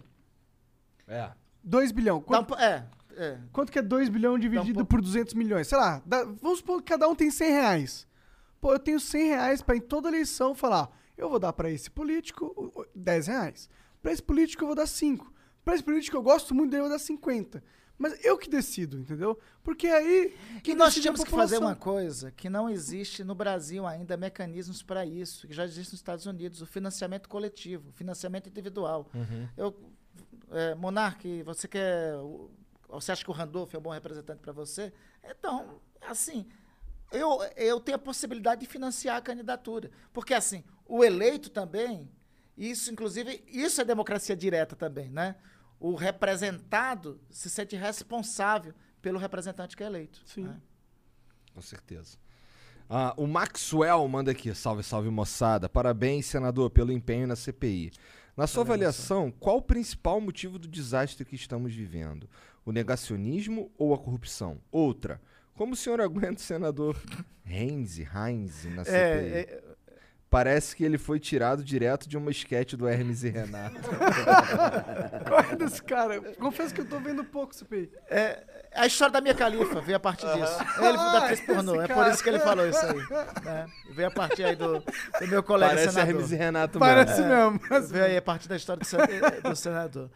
É. 1.08 1.30
2 1.64 1.92
bilhão. 1.92 2.20
Quanto, 2.22 2.56
um 2.56 2.58
é, 2.58 2.88
é. 3.16 3.38
quanto 3.52 3.72
que 3.72 3.78
é 3.78 3.84
2 3.84 4.10
bilhão 4.10 4.40
dividido 4.40 4.84
por 4.84 5.00
200 5.00 5.36
milhões? 5.36 5.68
Sei 5.68 5.78
lá, 5.78 6.02
dá- 6.08 6.24
vamos 6.24 6.58
supor 6.58 6.82
que 6.82 6.90
cada 6.90 7.08
um 7.08 7.14
tem 7.14 7.30
100 7.30 7.52
reais. 7.52 8.08
Pô, 8.62 8.74
eu 8.74 8.80
tenho 8.80 9.00
100 9.00 9.28
reais 9.28 9.62
pra 9.62 9.76
em 9.76 9.82
toda 9.82 10.08
eleição 10.08 10.54
falar, 10.56 10.96
eu 11.18 11.28
vou 11.28 11.40
dar 11.40 11.52
pra 11.52 11.70
esse 11.70 11.90
político 11.90 12.46
o- 12.56 12.82
o- 12.82 12.86
10 12.96 13.28
reais. 13.28 13.68
Pra 14.02 14.12
esse 14.14 14.22
político 14.22 14.64
eu 14.64 14.68
vou 14.68 14.76
dar 14.76 14.86
5. 14.88 15.34
Pra 15.66 15.74
esse 15.76 15.84
político 15.84 16.16
eu 16.16 16.22
gosto 16.22 16.54
muito 16.56 16.70
dele 16.72 16.82
eu 16.84 16.88
vou 16.88 16.96
dar 16.98 17.00
50. 17.04 17.64
Mas 17.98 18.24
eu 18.26 18.36
que 18.38 18.50
decido, 18.50 18.98
entendeu? 18.98 19.38
Porque 19.64 19.86
aí... 19.88 20.36
E 20.66 20.74
nós 20.74 20.98
é 20.98 21.02
tínhamos 21.02 21.24
que 21.24 21.30
fazer 21.30 21.60
uma 21.60 21.76
coisa 21.76 22.32
que 22.32 22.50
não 22.50 22.68
existe 22.68 23.24
no 23.24 23.36
Brasil 23.36 23.86
ainda 23.86 24.18
mecanismos 24.18 24.82
para 24.82 25.06
isso, 25.06 25.48
que 25.48 25.54
já 25.54 25.64
existe 25.66 25.92
nos 25.92 26.00
Estados 26.00 26.26
Unidos, 26.26 26.62
o 26.64 26.66
financiamento 26.66 27.30
coletivo, 27.30 27.90
o 27.90 27.92
financiamento 27.94 28.48
individual. 28.50 29.08
Uhum. 29.14 29.48
Eu, 29.56 29.76
é, 30.50 30.74
Monark, 30.74 31.44
você 31.44 31.68
quer. 31.68 32.14
Você 32.90 33.12
acha 33.12 33.24
que 33.24 33.30
o 33.30 33.34
Randolph 33.34 33.74
é 33.74 33.78
um 33.78 33.82
bom 33.82 33.92
representante 33.92 34.40
para 34.42 34.52
você? 34.52 34.92
Então, 35.24 35.80
assim, 36.02 36.48
eu, 37.12 37.40
eu 37.56 37.80
tenho 37.80 37.96
a 37.96 38.00
possibilidade 38.00 38.62
de 38.62 38.68
financiar 38.68 39.18
a 39.18 39.22
candidatura. 39.22 39.92
Porque, 40.14 40.34
assim, 40.34 40.64
o 40.86 41.04
eleito 41.04 41.50
também, 41.50 42.10
isso, 42.58 42.92
inclusive, 42.92 43.44
isso 43.48 43.82
é 43.82 43.86
democracia 43.86 44.36
direta 44.36 44.76
também, 44.76 45.10
né? 45.10 45.36
O 45.80 45.96
representado 45.96 47.20
se 47.30 47.50
sente 47.50 47.76
responsável 47.76 48.74
pelo 49.02 49.18
representante 49.18 49.76
que 49.76 49.84
é 49.84 49.88
eleito. 49.88 50.22
Sim. 50.26 50.44
né? 50.44 50.62
Com 51.54 51.62
certeza. 51.62 52.18
Ah, 52.90 53.14
o 53.18 53.26
Maxwell 53.26 54.06
manda 54.08 54.32
aqui, 54.32 54.54
salve, 54.54 54.84
salve 54.84 55.10
moçada. 55.10 55.70
Parabéns, 55.70 56.26
senador, 56.26 56.70
pelo 56.70 56.92
empenho 56.92 57.26
na 57.26 57.36
CPI. 57.36 57.92
Na 58.36 58.48
sua 58.48 58.64
avaliação, 58.64 59.32
qual 59.32 59.58
o 59.58 59.62
principal 59.62 60.22
motivo 60.22 60.58
do 60.58 60.68
desastre 60.68 61.26
que 61.26 61.36
estamos 61.36 61.74
vivendo? 61.74 62.30
O 62.66 62.72
negacionismo 62.72 63.72
ou 63.78 63.94
a 63.94 63.98
corrupção? 63.98 64.62
Outra, 64.72 65.22
Como 65.56 65.74
o 65.74 65.76
senhor 65.76 66.02
aguenta 66.02 66.40
o 66.40 66.44
senador 66.44 66.96
Heinz, 67.46 68.00
Heinz 68.00 68.66
na 68.66 68.84
CPI? 68.84 68.98
É, 68.98 69.40
é, 69.40 69.64
Parece 70.32 70.74
que 70.78 70.86
ele 70.86 70.98
foi 70.98 71.20
tirado 71.20 71.62
direto 71.62 72.08
de 72.08 72.16
uma 72.16 72.32
esquete 72.32 72.78
do 72.78 72.88
Hermes 72.88 73.22
e 73.26 73.30
Renato. 73.30 73.76
É 75.52 75.56
desse 75.58 75.84
cara? 75.84 76.22
Confesso 76.36 76.74
que 76.74 76.82
eu 76.82 76.86
tô 76.86 77.00
vendo 77.00 77.24
pouco 77.24 77.54
CPI. 77.54 77.92
É, 78.10 78.42
a 78.74 78.88
história 78.88 79.12
da 79.12 79.20
minha 79.20 79.36
califa 79.36 79.82
veio 79.82 79.98
a 79.98 80.00
partir 80.00 80.26
disso. 80.28 80.58
Ele 80.78 80.98
da 80.98 81.18
atriz 81.18 81.42
pornô, 81.42 81.82
é 81.82 81.88
por 81.88 82.08
isso 82.08 82.24
que 82.24 82.30
ele 82.30 82.40
falou 82.40 82.66
isso 82.66 82.86
aí. 82.86 83.44
Né? 83.44 83.66
Veio 83.92 84.08
a 84.08 84.12
partir 84.12 84.46
aí 84.46 84.56
do, 84.56 84.80
do 84.80 85.28
meu 85.28 85.44
colega 85.44 85.74
Parece 85.74 85.94
senador. 85.94 86.16
Hermes 86.16 86.32
e 86.32 86.36
Renato 86.36 86.80
Parece 86.80 87.22
mesmo. 87.22 87.60
mesmo. 87.70 87.88
Veio 87.88 88.06
aí 88.06 88.18
a 88.18 88.22
partir 88.22 88.48
da 88.48 88.56
história 88.56 88.82
do, 88.82 89.50
do 89.50 89.56
senador. 89.56 90.10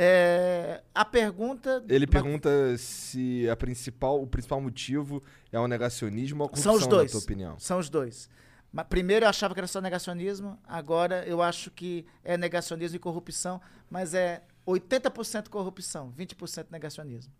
É, 0.00 0.80
a 0.94 1.04
pergunta... 1.04 1.84
Ele 1.88 2.06
mas 2.06 2.22
pergunta 2.22 2.78
se 2.78 3.50
a 3.50 3.56
principal, 3.56 4.22
o 4.22 4.28
principal 4.28 4.60
motivo 4.60 5.20
é 5.50 5.58
o 5.58 5.66
negacionismo 5.66 6.44
ou 6.44 6.50
a 6.52 6.56
São 6.56 6.74
corrupção, 6.74 6.74
os 6.74 6.86
dois. 6.86 7.12
na 7.12 7.18
tua 7.18 7.24
opinião. 7.24 7.58
São 7.58 7.78
os 7.80 7.90
dois. 7.90 8.30
Mas 8.70 8.86
primeiro 8.86 9.24
eu 9.24 9.28
achava 9.28 9.54
que 9.54 9.58
era 9.58 9.66
só 9.66 9.80
negacionismo, 9.80 10.56
agora 10.62 11.26
eu 11.26 11.42
acho 11.42 11.72
que 11.72 12.06
é 12.22 12.36
negacionismo 12.36 12.94
e 12.94 13.00
corrupção, 13.00 13.60
mas 13.90 14.14
é 14.14 14.44
80% 14.64 15.48
corrupção, 15.48 16.12
20% 16.16 16.66
negacionismo. 16.70 17.32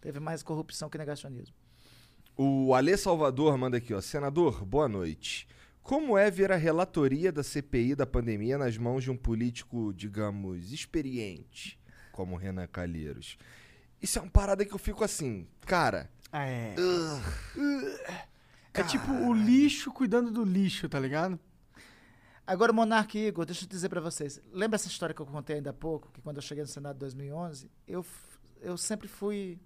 Teve 0.00 0.18
mais 0.18 0.42
corrupção 0.42 0.88
que 0.88 0.96
negacionismo. 0.96 1.54
O 2.34 2.72
Alê 2.72 2.96
Salvador 2.96 3.58
manda 3.58 3.76
aqui, 3.76 3.92
ó. 3.92 4.00
Senador, 4.00 4.64
boa 4.64 4.88
noite. 4.88 5.46
Como 5.82 6.16
é 6.16 6.30
ver 6.30 6.50
a 6.50 6.56
relatoria 6.56 7.30
da 7.30 7.42
CPI 7.42 7.94
da 7.94 8.06
pandemia 8.06 8.56
nas 8.56 8.78
mãos 8.78 9.04
de 9.04 9.10
um 9.10 9.16
político, 9.16 9.92
digamos, 9.94 10.72
experiente, 10.72 11.75
como 12.16 12.34
Renan 12.34 12.66
Calheiros? 12.66 13.36
Isso 14.00 14.18
é 14.18 14.22
uma 14.22 14.30
parada 14.30 14.64
que 14.64 14.72
eu 14.72 14.78
fico 14.78 15.04
assim, 15.04 15.46
cara. 15.66 16.10
É. 16.32 16.74
ugh, 16.78 17.22
É 18.72 18.82
tipo 18.82 19.12
o 19.12 19.34
lixo 19.34 19.92
cuidando 19.92 20.30
do 20.30 20.42
lixo, 20.42 20.88
tá 20.88 20.98
ligado? 20.98 21.38
Agora, 22.46 22.72
Monarque 22.72 23.18
e 23.18 23.26
Igor, 23.26 23.44
deixa 23.44 23.64
eu 23.64 23.68
dizer 23.68 23.88
pra 23.88 24.00
vocês. 24.00 24.40
Lembra 24.52 24.76
essa 24.76 24.88
história 24.88 25.14
que 25.14 25.20
eu 25.20 25.26
contei 25.26 25.56
ainda 25.56 25.70
há 25.70 25.74
pouco? 25.74 26.10
Que 26.12 26.22
quando 26.22 26.36
eu 26.36 26.42
cheguei 26.42 26.62
no 26.62 26.68
Senado 26.68 26.96
em 26.96 27.00
2011, 27.00 27.70
eu, 27.86 28.04
eu 28.60 28.78
sempre 28.78 29.08
fui. 29.08 29.58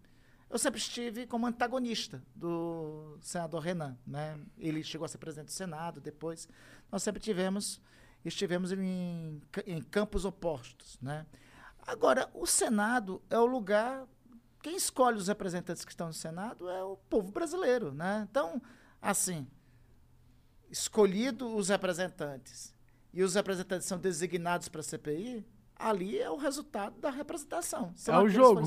Eu 0.49 0.59
sempre 0.59 0.81
estive 0.81 1.27
como 1.27 1.47
antagonista 1.47 2.23
do 2.35 3.17
senador 3.21 3.61
Renan. 3.61 3.97
Né? 4.05 4.37
Ele 4.59 4.83
chegou 4.83 5.05
a 5.05 5.09
ser 5.09 5.19
presidente 5.19 5.47
do 5.47 5.53
Senado 5.53 6.01
depois. 6.01 6.49
Nós 6.91 7.03
sempre 7.03 7.21
tivemos, 7.21 7.81
estivemos 8.25 8.73
em, 8.73 9.41
em 9.67 9.81
campos 9.83 10.25
opostos. 10.25 10.99
Né? 11.01 11.25
Agora, 11.91 12.31
o 12.33 12.47
Senado 12.47 13.21
é 13.29 13.37
o 13.39 13.47
lugar. 13.47 14.07
Quem 14.63 14.77
escolhe 14.77 15.17
os 15.17 15.27
representantes 15.27 15.85
que 15.85 15.91
estão 15.91 16.07
no 16.07 16.13
Senado 16.13 16.69
é 16.69 16.85
o 16.85 16.97
povo 16.97 17.33
brasileiro. 17.33 17.93
Né? 17.93 18.27
Então, 18.31 18.63
assim, 19.03 19.47
escolhido 20.71 21.55
os 21.57 21.69
representantes 21.69 22.75
e 23.13 23.25
os 23.25 23.35
representantes 23.35 23.89
são 23.89 23.99
designados 23.99 24.69
para 24.69 24.81
a 24.81 24.85
CPI, 24.85 25.45
ali 25.75 26.17
é 26.17 26.31
o 26.31 26.37
resultado 26.37 27.01
da 27.01 27.11
representação. 27.11 27.93
É 28.07 28.25
o 28.25 28.29
jogo. 28.29 28.61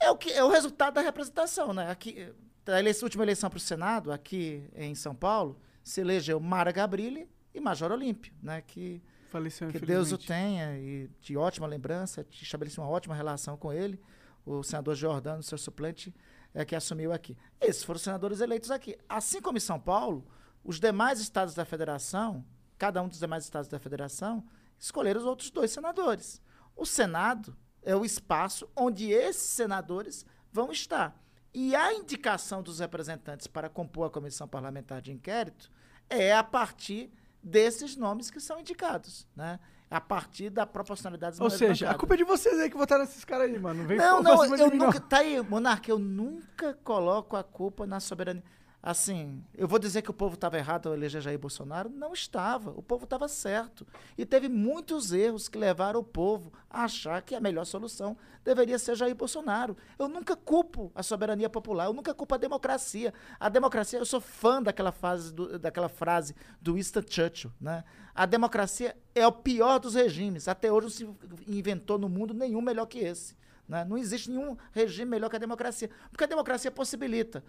É 0.00 0.10
o, 0.10 0.16
que, 0.16 0.30
é 0.32 0.42
o 0.42 0.48
resultado 0.48 0.94
da 0.94 1.02
representação, 1.02 1.74
né? 1.74 1.90
Aqui, 1.90 2.32
a 2.66 2.78
eleição- 2.78 3.06
última 3.06 3.24
eleição 3.24 3.50
para 3.50 3.58
o 3.58 3.60
Senado, 3.60 4.10
aqui 4.10 4.66
em 4.74 4.94
São 4.94 5.14
Paulo, 5.14 5.60
se 5.84 6.00
elegeu 6.00 6.40
Mara 6.40 6.72
Gabrilli 6.72 7.28
e 7.54 7.60
Major 7.60 7.92
Olímpio, 7.92 8.32
né? 8.42 8.62
Que, 8.62 9.02
Faleceu, 9.36 9.68
que 9.68 9.80
Deus 9.80 10.12
o 10.12 10.18
tenha 10.18 10.78
e 10.78 11.10
de 11.20 11.36
ótima 11.36 11.66
lembrança, 11.66 12.24
te 12.24 12.42
estabeleci 12.42 12.78
uma 12.78 12.88
ótima 12.88 13.14
relação 13.14 13.56
com 13.56 13.72
ele, 13.72 14.00
o 14.44 14.62
senador 14.62 14.94
Jordano, 14.94 15.42
seu 15.42 15.58
suplente, 15.58 16.14
é 16.54 16.64
que 16.64 16.74
assumiu 16.74 17.12
aqui. 17.12 17.36
Esses 17.60 17.84
foram 17.84 17.96
os 17.96 18.02
senadores 18.02 18.40
eleitos 18.40 18.70
aqui. 18.70 18.96
Assim 19.08 19.42
como 19.42 19.58
em 19.58 19.60
São 19.60 19.78
Paulo, 19.78 20.26
os 20.64 20.80
demais 20.80 21.20
estados 21.20 21.54
da 21.54 21.64
federação, 21.64 22.44
cada 22.78 23.02
um 23.02 23.08
dos 23.08 23.18
demais 23.18 23.44
estados 23.44 23.68
da 23.68 23.78
federação, 23.78 24.44
escolheram 24.78 25.20
os 25.20 25.26
outros 25.26 25.50
dois 25.50 25.70
senadores. 25.70 26.40
O 26.74 26.86
Senado 26.86 27.56
é 27.82 27.94
o 27.94 28.04
espaço 28.04 28.68
onde 28.74 29.10
esses 29.10 29.50
senadores 29.50 30.24
vão 30.50 30.72
estar. 30.72 31.20
E 31.52 31.74
a 31.74 31.92
indicação 31.92 32.62
dos 32.62 32.80
representantes 32.80 33.46
para 33.46 33.68
compor 33.68 34.06
a 34.06 34.10
comissão 34.10 34.48
parlamentar 34.48 35.00
de 35.00 35.12
inquérito 35.12 35.70
é 36.08 36.34
a 36.34 36.44
partir 36.44 37.10
desses 37.46 37.96
nomes 37.96 38.28
que 38.28 38.40
são 38.40 38.58
indicados, 38.58 39.26
né? 39.36 39.60
A 39.88 40.00
partir 40.00 40.50
da 40.50 40.66
proporcionalidade 40.66 41.40
Ou 41.40 41.48
seja, 41.48 41.88
a 41.88 41.94
culpa 41.94 42.14
é 42.14 42.16
de 42.16 42.24
vocês 42.24 42.58
aí 42.58 42.68
que 42.68 42.76
votaram 42.76 43.04
nesses 43.04 43.24
caras 43.24 43.48
aí, 43.48 43.56
mano. 43.56 43.82
Não 43.82 43.88
vem 43.88 43.96
não, 43.96 44.20
não, 44.20 44.44
eu 44.56 44.70
nunca. 44.72 44.98
Tá 44.98 45.18
aí, 45.18 45.40
Monarca, 45.40 45.88
eu 45.88 45.98
nunca 45.98 46.74
coloco 46.82 47.36
a 47.36 47.44
culpa 47.44 47.86
na 47.86 48.00
soberania. 48.00 48.42
Assim, 48.88 49.42
eu 49.58 49.66
vou 49.66 49.80
dizer 49.80 50.00
que 50.00 50.10
o 50.12 50.14
povo 50.14 50.34
estava 50.36 50.56
errado 50.56 50.86
ao 50.88 50.94
eleger 50.94 51.20
Jair 51.20 51.36
Bolsonaro? 51.40 51.88
Não 51.90 52.12
estava. 52.12 52.70
O 52.70 52.80
povo 52.80 53.02
estava 53.02 53.26
certo. 53.26 53.84
E 54.16 54.24
teve 54.24 54.48
muitos 54.48 55.12
erros 55.12 55.48
que 55.48 55.58
levaram 55.58 55.98
o 55.98 56.04
povo 56.04 56.52
a 56.70 56.84
achar 56.84 57.20
que 57.20 57.34
a 57.34 57.40
melhor 57.40 57.64
solução 57.64 58.16
deveria 58.44 58.78
ser 58.78 58.94
Jair 58.94 59.12
Bolsonaro. 59.16 59.76
Eu 59.98 60.06
nunca 60.06 60.36
culpo 60.36 60.92
a 60.94 61.02
soberania 61.02 61.50
popular, 61.50 61.86
eu 61.86 61.92
nunca 61.92 62.14
culpo 62.14 62.36
a 62.36 62.38
democracia. 62.38 63.12
A 63.40 63.48
democracia, 63.48 63.98
eu 63.98 64.06
sou 64.06 64.20
fã 64.20 64.62
daquela, 64.62 64.92
fase 64.92 65.34
do- 65.34 65.58
daquela 65.58 65.88
frase 65.88 66.32
do 66.62 66.74
Winston 66.74 67.02
Churchill. 67.10 67.50
Né? 67.60 67.82
A 68.14 68.24
democracia 68.24 68.96
é 69.16 69.26
o 69.26 69.32
pior 69.32 69.80
dos 69.80 69.96
regimes. 69.96 70.46
Até 70.46 70.70
hoje 70.70 70.84
não 70.84 70.90
se 70.92 71.08
inventou 71.48 71.98
no 71.98 72.08
mundo 72.08 72.32
nenhum 72.32 72.60
melhor 72.60 72.86
que 72.86 73.00
esse. 73.00 73.36
né? 73.68 73.84
Não 73.84 73.98
existe 73.98 74.30
nenhum 74.30 74.56
regime 74.70 75.10
melhor 75.10 75.28
que 75.28 75.34
a 75.34 75.40
democracia. 75.40 75.90
Porque 76.08 76.22
a 76.22 76.28
democracia 76.28 76.70
possibilita. 76.70 77.42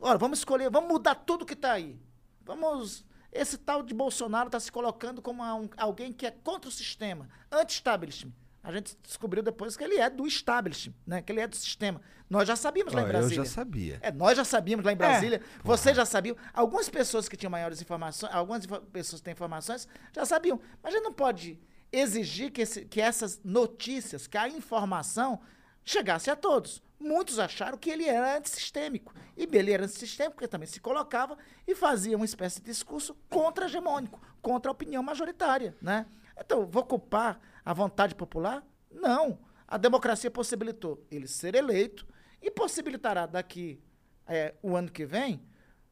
Olha, 0.00 0.18
vamos 0.18 0.38
escolher, 0.38 0.70
vamos 0.70 0.88
mudar 0.90 1.14
tudo 1.14 1.44
que 1.46 1.54
está 1.54 1.72
aí. 1.72 1.98
Vamos. 2.44 3.04
Esse 3.32 3.58
tal 3.58 3.82
de 3.82 3.92
Bolsonaro 3.92 4.48
está 4.48 4.58
se 4.60 4.70
colocando 4.72 5.20
como 5.20 5.42
um- 5.42 5.68
alguém 5.76 6.12
que 6.12 6.26
é 6.26 6.30
contra 6.30 6.68
o 6.68 6.72
sistema, 6.72 7.28
anti-establishment. 7.50 8.32
A 8.62 8.72
gente 8.72 8.96
descobriu 9.02 9.42
depois 9.42 9.76
que 9.76 9.84
ele 9.84 9.96
é 9.96 10.08
do 10.10 10.26
establishment, 10.26 10.94
né? 11.06 11.22
Que 11.22 11.30
ele 11.32 11.40
é 11.40 11.46
do 11.46 11.54
sistema. 11.54 12.00
Nós 12.28 12.48
já 12.48 12.56
sabíamos 12.56 12.92
lá 12.92 13.00
Ó, 13.00 13.04
em 13.04 13.06
eu 13.06 13.12
Brasília. 13.12 13.44
já 13.44 13.50
sabia. 13.50 13.98
É, 14.02 14.10
nós 14.10 14.36
já 14.36 14.44
sabíamos 14.44 14.84
lá 14.84 14.90
em 14.90 14.94
É. 14.94 14.96
Brasília. 14.96 15.40
Vocês 15.62 15.96
já 15.96 16.04
sabiam. 16.04 16.36
Algumas 16.52 16.88
pessoas 16.88 17.28
que 17.28 17.36
tinham 17.36 17.50
maiores 17.50 17.80
informações, 17.80 18.32
algumas 18.34 18.66
pessoas 18.92 19.20
que 19.20 19.24
têm 19.26 19.32
informações 19.32 19.86
já 20.12 20.24
sabiam. 20.24 20.58
Mas 20.82 20.94
a 20.94 20.96
gente 20.96 21.04
não 21.04 21.12
pode 21.12 21.60
exigir 21.92 22.50
que, 22.50 22.62
esse- 22.62 22.84
que 22.86 23.00
essas 23.00 23.40
notícias, 23.44 24.26
que 24.26 24.36
a 24.36 24.48
informação 24.48 25.40
chegasse 25.84 26.28
a 26.30 26.34
todos. 26.34 26.82
Muitos 26.98 27.38
acharam 27.38 27.76
que 27.76 27.90
ele 27.90 28.04
era 28.04 28.38
antissistêmico. 28.38 29.14
E 29.36 29.48
ele 29.52 29.72
era 29.72 29.84
antissistêmico 29.84 30.36
porque 30.36 30.48
também 30.48 30.66
se 30.66 30.80
colocava 30.80 31.36
e 31.66 31.74
fazia 31.74 32.16
uma 32.16 32.24
espécie 32.24 32.60
de 32.60 32.66
discurso 32.66 33.14
contra-hegemônico, 33.28 34.20
contra 34.40 34.70
a 34.70 34.72
opinião 34.72 35.02
majoritária. 35.02 35.76
Né? 35.80 36.06
Então, 36.38 36.66
vou 36.66 36.84
culpar 36.84 37.38
a 37.64 37.72
vontade 37.72 38.14
popular? 38.14 38.66
Não. 38.90 39.38
A 39.68 39.76
democracia 39.76 40.30
possibilitou 40.30 41.04
ele 41.10 41.26
ser 41.26 41.54
eleito 41.54 42.06
e 42.40 42.50
possibilitará 42.50 43.26
daqui 43.26 43.82
é, 44.26 44.54
o 44.62 44.76
ano 44.76 44.90
que 44.90 45.04
vem 45.04 45.42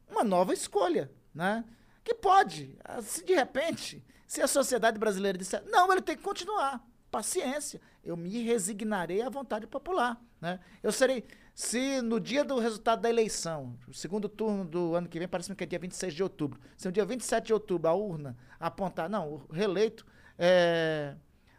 uma 0.07 0.23
nova 0.23 0.53
escolha, 0.53 1.11
né? 1.33 1.65
Que 2.03 2.13
pode, 2.13 2.77
se 3.01 3.23
de 3.23 3.33
repente, 3.33 4.05
se 4.27 4.41
a 4.41 4.47
sociedade 4.47 4.99
brasileira 4.99 5.37
disser, 5.37 5.63
não, 5.65 5.91
ele 5.91 6.01
tem 6.01 6.15
que 6.15 6.23
continuar, 6.23 6.85
paciência, 7.15 7.79
eu 8.03 8.17
me 8.17 8.43
resignarei 8.43 9.21
à 9.21 9.29
vontade 9.29 9.65
popular, 9.65 10.21
né? 10.41 10.59
Eu 10.83 10.91
serei, 10.91 11.23
se 11.53 12.01
no 12.01 12.19
dia 12.19 12.43
do 12.43 12.59
resultado 12.59 13.01
da 13.01 13.09
eleição, 13.09 13.77
o 13.87 13.93
segundo 13.93 14.27
turno 14.27 14.65
do 14.65 14.95
ano 14.95 15.07
que 15.07 15.17
vem, 15.17 15.25
parece-me 15.25 15.55
que 15.55 15.63
é 15.63 15.67
dia 15.67 15.79
26 15.79 16.13
de 16.13 16.21
outubro, 16.21 16.59
se 16.75 16.85
no 16.85 16.91
dia 16.91 17.05
27 17.05 17.45
de 17.45 17.53
outubro 17.53 17.89
a 17.89 17.93
urna 17.93 18.35
apontar, 18.59 19.09
não, 19.09 19.35
o 19.35 19.53
reeleito 19.53 20.05
é, 20.37 21.15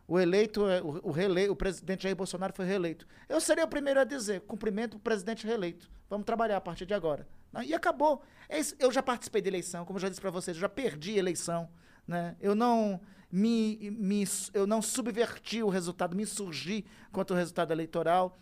o 0.06 0.20
eleito, 0.20 0.68
é- 0.68 0.82
o, 0.82 1.08
o, 1.08 1.10
rele, 1.10 1.48
o 1.48 1.56
presidente 1.56 2.02
Jair 2.02 2.14
Bolsonaro 2.14 2.52
foi 2.52 2.66
reeleito. 2.66 3.06
Eu 3.26 3.40
serei 3.40 3.64
o 3.64 3.68
primeiro 3.68 3.98
a 3.98 4.04
dizer, 4.04 4.42
cumprimento 4.42 4.98
o 4.98 5.00
presidente 5.00 5.46
reeleito. 5.46 5.90
Vamos 6.10 6.26
trabalhar 6.26 6.58
a 6.58 6.60
partir 6.60 6.84
de 6.84 6.92
agora. 6.92 7.26
E 7.64 7.74
acabou. 7.74 8.22
É. 8.48 8.60
Eu 8.78 8.92
já 8.92 9.02
participei 9.02 9.40
de 9.40 9.48
eleição, 9.48 9.86
como 9.86 9.96
eu 9.96 10.02
já 10.02 10.10
disse 10.10 10.20
para 10.20 10.30
vocês, 10.30 10.54
eu 10.56 10.60
já 10.60 10.68
perdi 10.68 11.16
eleição. 11.16 11.66
Né? 12.06 12.36
Eu 12.40 12.54
não 12.54 13.00
me, 13.30 13.90
me, 13.90 14.24
eu 14.54 14.66
não 14.66 14.80
subverti 14.80 15.62
o 15.62 15.68
resultado, 15.68 16.16
me 16.16 16.22
insurgi 16.22 16.84
contra 17.12 17.34
o 17.34 17.38
resultado 17.38 17.72
eleitoral. 17.72 18.38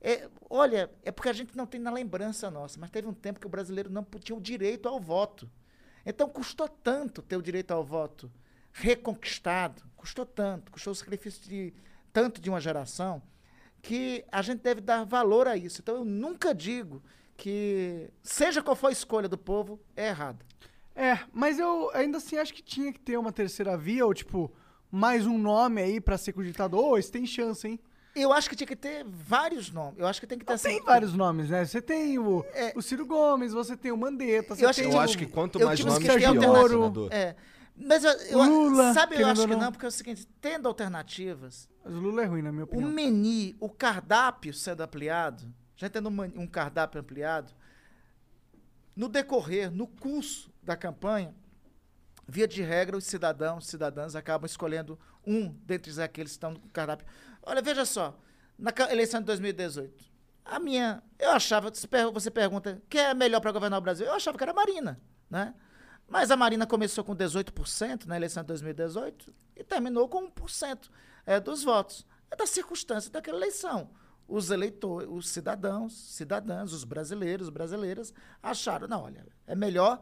É, 0.00 0.28
olha, 0.48 0.90
é 1.02 1.10
porque 1.10 1.28
a 1.28 1.32
gente 1.32 1.56
não 1.56 1.66
tem 1.66 1.80
na 1.80 1.90
lembrança 1.90 2.50
nossa, 2.50 2.78
mas 2.78 2.90
teve 2.90 3.08
um 3.08 3.14
tempo 3.14 3.40
que 3.40 3.46
o 3.46 3.50
brasileiro 3.50 3.90
não 3.90 4.04
tinha 4.04 4.36
o 4.36 4.40
direito 4.40 4.88
ao 4.88 5.00
voto. 5.00 5.50
Então 6.04 6.28
custou 6.28 6.68
tanto 6.68 7.22
ter 7.22 7.36
o 7.36 7.42
direito 7.42 7.72
ao 7.72 7.82
voto 7.82 8.30
reconquistado, 8.72 9.82
custou 9.96 10.26
tanto, 10.26 10.70
custou 10.70 10.92
o 10.92 10.96
sacrifício 10.96 11.42
de 11.48 11.72
tanto 12.12 12.40
de 12.40 12.48
uma 12.48 12.60
geração, 12.60 13.22
que 13.82 14.24
a 14.30 14.42
gente 14.42 14.60
deve 14.60 14.80
dar 14.80 15.04
valor 15.04 15.48
a 15.48 15.56
isso. 15.56 15.80
Então 15.80 15.96
eu 15.96 16.04
nunca 16.04 16.54
digo 16.54 17.02
que, 17.36 18.10
seja 18.22 18.62
qual 18.62 18.76
for 18.76 18.88
a 18.88 18.92
escolha 18.92 19.28
do 19.28 19.38
povo, 19.38 19.80
é 19.96 20.08
errada. 20.08 20.44
É, 20.96 21.18
mas 21.32 21.58
eu 21.58 21.90
ainda 21.92 22.16
assim 22.18 22.38
acho 22.38 22.54
que 22.54 22.62
tinha 22.62 22.90
que 22.92 22.98
ter 22.98 23.18
uma 23.18 23.30
terceira 23.30 23.76
via, 23.76 24.06
ou 24.06 24.14
tipo, 24.14 24.50
mais 24.90 25.26
um 25.26 25.36
nome 25.36 25.82
aí 25.82 26.00
pra 26.00 26.16
ser 26.16 26.32
cogitado. 26.32 26.78
Ô, 26.78 26.96
esse 26.96 27.12
tem 27.12 27.26
chance, 27.26 27.68
hein? 27.68 27.78
Eu 28.14 28.32
acho 28.32 28.48
que 28.48 28.56
tinha 28.56 28.66
que 28.66 28.74
ter 28.74 29.04
vários 29.06 29.70
nomes. 29.70 29.98
Eu 30.00 30.06
acho 30.06 30.18
que 30.18 30.26
tem 30.26 30.38
que 30.38 30.44
ter 30.46 30.54
assim. 30.54 30.70
Tem 30.70 30.82
vários 30.82 31.12
nomes, 31.12 31.50
né? 31.50 31.66
Você 31.66 31.82
tem 31.82 32.18
o, 32.18 32.42
o 32.74 32.80
Ciro 32.80 33.04
Gomes, 33.04 33.52
você 33.52 33.76
tem 33.76 33.92
o 33.92 33.96
Mandetta, 33.96 34.54
você 34.54 34.62
É. 34.62 34.64
Eu 34.64 34.70
acho 34.70 34.80
tem 34.80 34.88
que- 34.88 34.94
o... 34.94 34.98
Eu 34.98 35.00
acho 35.02 35.18
que 35.18 35.26
quanto 35.26 35.58
mais 35.66 35.78
tive 35.78 35.90
nomes, 35.90 36.02
que 36.08 36.14
pior. 36.40 37.08
É. 37.12 37.36
Mas 37.76 38.02
eu, 38.04 38.10
eu- 38.12 38.38
O 38.38 38.44
Lula, 38.48 38.94
sabe, 38.94 39.20
eu 39.20 39.26
acho 39.28 39.42
que 39.42 39.52
não. 39.52 39.60
não, 39.64 39.70
porque 39.72 39.84
é 39.84 39.88
o 39.88 39.92
seguinte, 39.92 40.26
tendo 40.40 40.66
alternativas, 40.66 41.68
Mas 41.84 41.92
o 41.94 41.98
Lula 41.98 42.22
é 42.22 42.24
ruim, 42.24 42.40
na 42.40 42.50
minha 42.50 42.64
o 42.64 42.66
opinião. 42.68 42.88
menu, 42.90 43.54
o 43.60 43.68
cardápio 43.68 44.54
sendo 44.54 44.80
ampliado, 44.82 45.52
já 45.76 45.90
tendo 45.90 46.08
um 46.08 46.22
um 46.40 46.46
cardápio 46.46 46.98
ampliado, 46.98 47.52
no 48.96 49.10
decorrer, 49.10 49.70
no 49.70 49.86
curso 49.86 50.50
da 50.66 50.76
campanha, 50.76 51.34
via 52.26 52.46
de 52.46 52.60
regra, 52.60 52.96
os 52.96 53.04
cidadãos, 53.04 53.66
cidadãs 53.66 54.16
acabam 54.16 54.46
escolhendo 54.46 54.98
um 55.24 55.48
dentre 55.64 55.90
aqueles 56.02 56.32
que 56.32 56.36
estão 56.36 56.50
no 56.50 56.60
cardápio. 56.70 57.06
Olha, 57.42 57.62
veja 57.62 57.84
só, 57.84 58.18
na 58.58 58.72
eleição 58.90 59.20
de 59.20 59.26
2018, 59.26 60.04
a 60.44 60.58
minha, 60.58 61.02
eu 61.18 61.30
achava, 61.30 61.70
você 61.70 62.30
pergunta, 62.30 62.82
quem 62.88 63.00
é 63.00 63.14
melhor 63.14 63.40
para 63.40 63.52
governar 63.52 63.78
o 63.78 63.82
Brasil? 63.82 64.06
Eu 64.06 64.14
achava 64.14 64.36
que 64.36 64.44
era 64.44 64.52
a 64.52 64.54
Marina, 64.54 65.00
né? 65.30 65.54
Mas 66.08 66.30
a 66.30 66.36
Marina 66.36 66.66
começou 66.66 67.02
com 67.02 67.16
18% 67.16 68.06
na 68.06 68.16
eleição 68.16 68.42
de 68.42 68.48
2018 68.48 69.34
e 69.56 69.64
terminou 69.64 70.08
com 70.08 70.30
1% 70.30 70.88
é, 71.24 71.40
dos 71.40 71.64
votos. 71.64 72.06
É 72.30 72.36
da 72.36 72.46
circunstância 72.46 73.10
daquela 73.10 73.38
eleição. 73.38 73.90
Os 74.28 74.50
eleitores, 74.50 75.08
os 75.10 75.28
cidadãos, 75.28 75.92
cidadãs, 75.92 76.72
os 76.72 76.84
brasileiros, 76.84 77.48
brasileiras, 77.48 78.12
acharam, 78.42 78.86
não, 78.86 79.02
olha, 79.02 79.26
é 79.46 79.54
melhor 79.54 80.00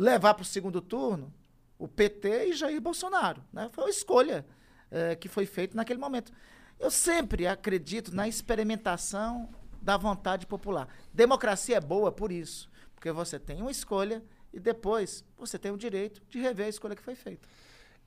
levar 0.00 0.32
para 0.32 0.42
o 0.42 0.46
segundo 0.46 0.80
turno 0.80 1.30
o 1.78 1.86
PT 1.86 2.46
e 2.46 2.52
Jair 2.54 2.80
Bolsonaro. 2.80 3.44
Né? 3.52 3.68
Foi 3.70 3.84
uma 3.84 3.90
escolha 3.90 4.46
eh, 4.90 5.14
que 5.14 5.28
foi 5.28 5.44
feita 5.44 5.76
naquele 5.76 6.00
momento. 6.00 6.32
Eu 6.78 6.90
sempre 6.90 7.46
acredito 7.46 8.14
na 8.14 8.26
experimentação 8.26 9.50
da 9.80 9.98
vontade 9.98 10.46
popular. 10.46 10.88
Democracia 11.12 11.76
é 11.76 11.80
boa 11.80 12.10
por 12.10 12.32
isso, 12.32 12.70
porque 12.94 13.12
você 13.12 13.38
tem 13.38 13.60
uma 13.60 13.70
escolha 13.70 14.24
e 14.54 14.58
depois 14.58 15.22
você 15.36 15.58
tem 15.58 15.70
o 15.70 15.76
direito 15.76 16.22
de 16.30 16.38
rever 16.40 16.66
a 16.66 16.70
escolha 16.70 16.96
que 16.96 17.02
foi 17.02 17.14
feita. 17.14 17.46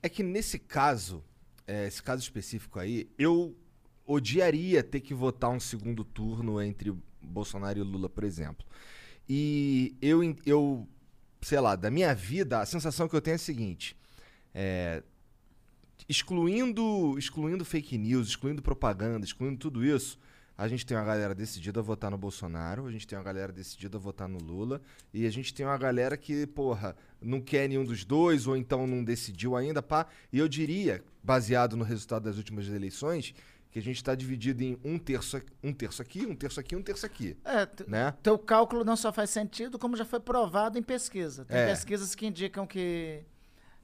É 0.02 0.08
que 0.08 0.24
nesse 0.24 0.58
caso, 0.58 1.22
é, 1.64 1.86
esse 1.86 2.02
caso 2.02 2.22
específico 2.22 2.80
aí, 2.80 3.08
eu 3.16 3.56
odiaria 4.04 4.82
ter 4.82 5.00
que 5.00 5.14
votar 5.14 5.50
um 5.50 5.60
segundo 5.60 6.04
turno 6.04 6.60
entre 6.60 6.92
Bolsonaro 7.22 7.78
e 7.78 7.82
Lula, 7.82 8.08
por 8.08 8.24
exemplo. 8.24 8.66
E 9.28 9.96
eu, 10.02 10.20
eu, 10.44 10.86
sei 11.44 11.60
lá, 11.60 11.76
da 11.76 11.90
minha 11.90 12.14
vida, 12.14 12.60
a 12.60 12.66
sensação 12.66 13.06
que 13.06 13.14
eu 13.14 13.20
tenho 13.20 13.34
é 13.34 13.36
a 13.36 13.38
seguinte: 13.38 13.96
é, 14.54 15.02
excluindo, 16.08 17.18
excluindo 17.18 17.64
fake 17.64 17.98
news, 17.98 18.28
excluindo 18.28 18.62
propaganda, 18.62 19.24
excluindo 19.24 19.58
tudo 19.58 19.84
isso, 19.84 20.18
a 20.56 20.66
gente 20.68 20.86
tem 20.86 20.96
uma 20.96 21.04
galera 21.04 21.34
decidida 21.34 21.80
a 21.80 21.82
votar 21.82 22.10
no 22.10 22.16
Bolsonaro, 22.16 22.86
a 22.86 22.92
gente 22.92 23.06
tem 23.06 23.18
uma 23.18 23.24
galera 23.24 23.52
decidida 23.52 23.98
a 23.98 24.00
votar 24.00 24.28
no 24.28 24.38
Lula, 24.38 24.80
e 25.12 25.26
a 25.26 25.30
gente 25.30 25.52
tem 25.52 25.66
uma 25.66 25.76
galera 25.76 26.16
que, 26.16 26.46
porra, 26.46 26.96
não 27.20 27.40
quer 27.40 27.68
nenhum 27.68 27.84
dos 27.84 28.04
dois, 28.04 28.46
ou 28.46 28.56
então 28.56 28.86
não 28.86 29.04
decidiu 29.04 29.56
ainda, 29.56 29.82
pá. 29.82 30.06
E 30.32 30.38
eu 30.38 30.48
diria, 30.48 31.02
baseado 31.22 31.76
no 31.76 31.84
resultado 31.84 32.24
das 32.24 32.38
últimas 32.38 32.68
eleições, 32.68 33.34
que 33.74 33.80
a 33.80 33.82
gente 33.82 33.96
está 33.96 34.14
dividido 34.14 34.62
em 34.62 34.78
um 34.84 34.96
terço, 35.00 35.42
um 35.60 35.72
terço 35.72 36.00
aqui, 36.00 36.24
um 36.24 36.36
terço 36.36 36.60
aqui, 36.60 36.76
um 36.76 36.82
terço 36.82 37.04
aqui. 37.04 37.36
É, 37.44 37.68
Né? 37.88 38.14
Teu 38.22 38.38
cálculo 38.38 38.84
não 38.84 38.94
só 38.94 39.12
faz 39.12 39.30
sentido, 39.30 39.80
como 39.80 39.96
já 39.96 40.04
foi 40.04 40.20
provado 40.20 40.78
em 40.78 40.82
pesquisa. 40.82 41.44
Tem 41.44 41.56
É. 41.58 41.66
pesquisas 41.66 42.14
que 42.14 42.24
indicam 42.24 42.68
que, 42.68 43.24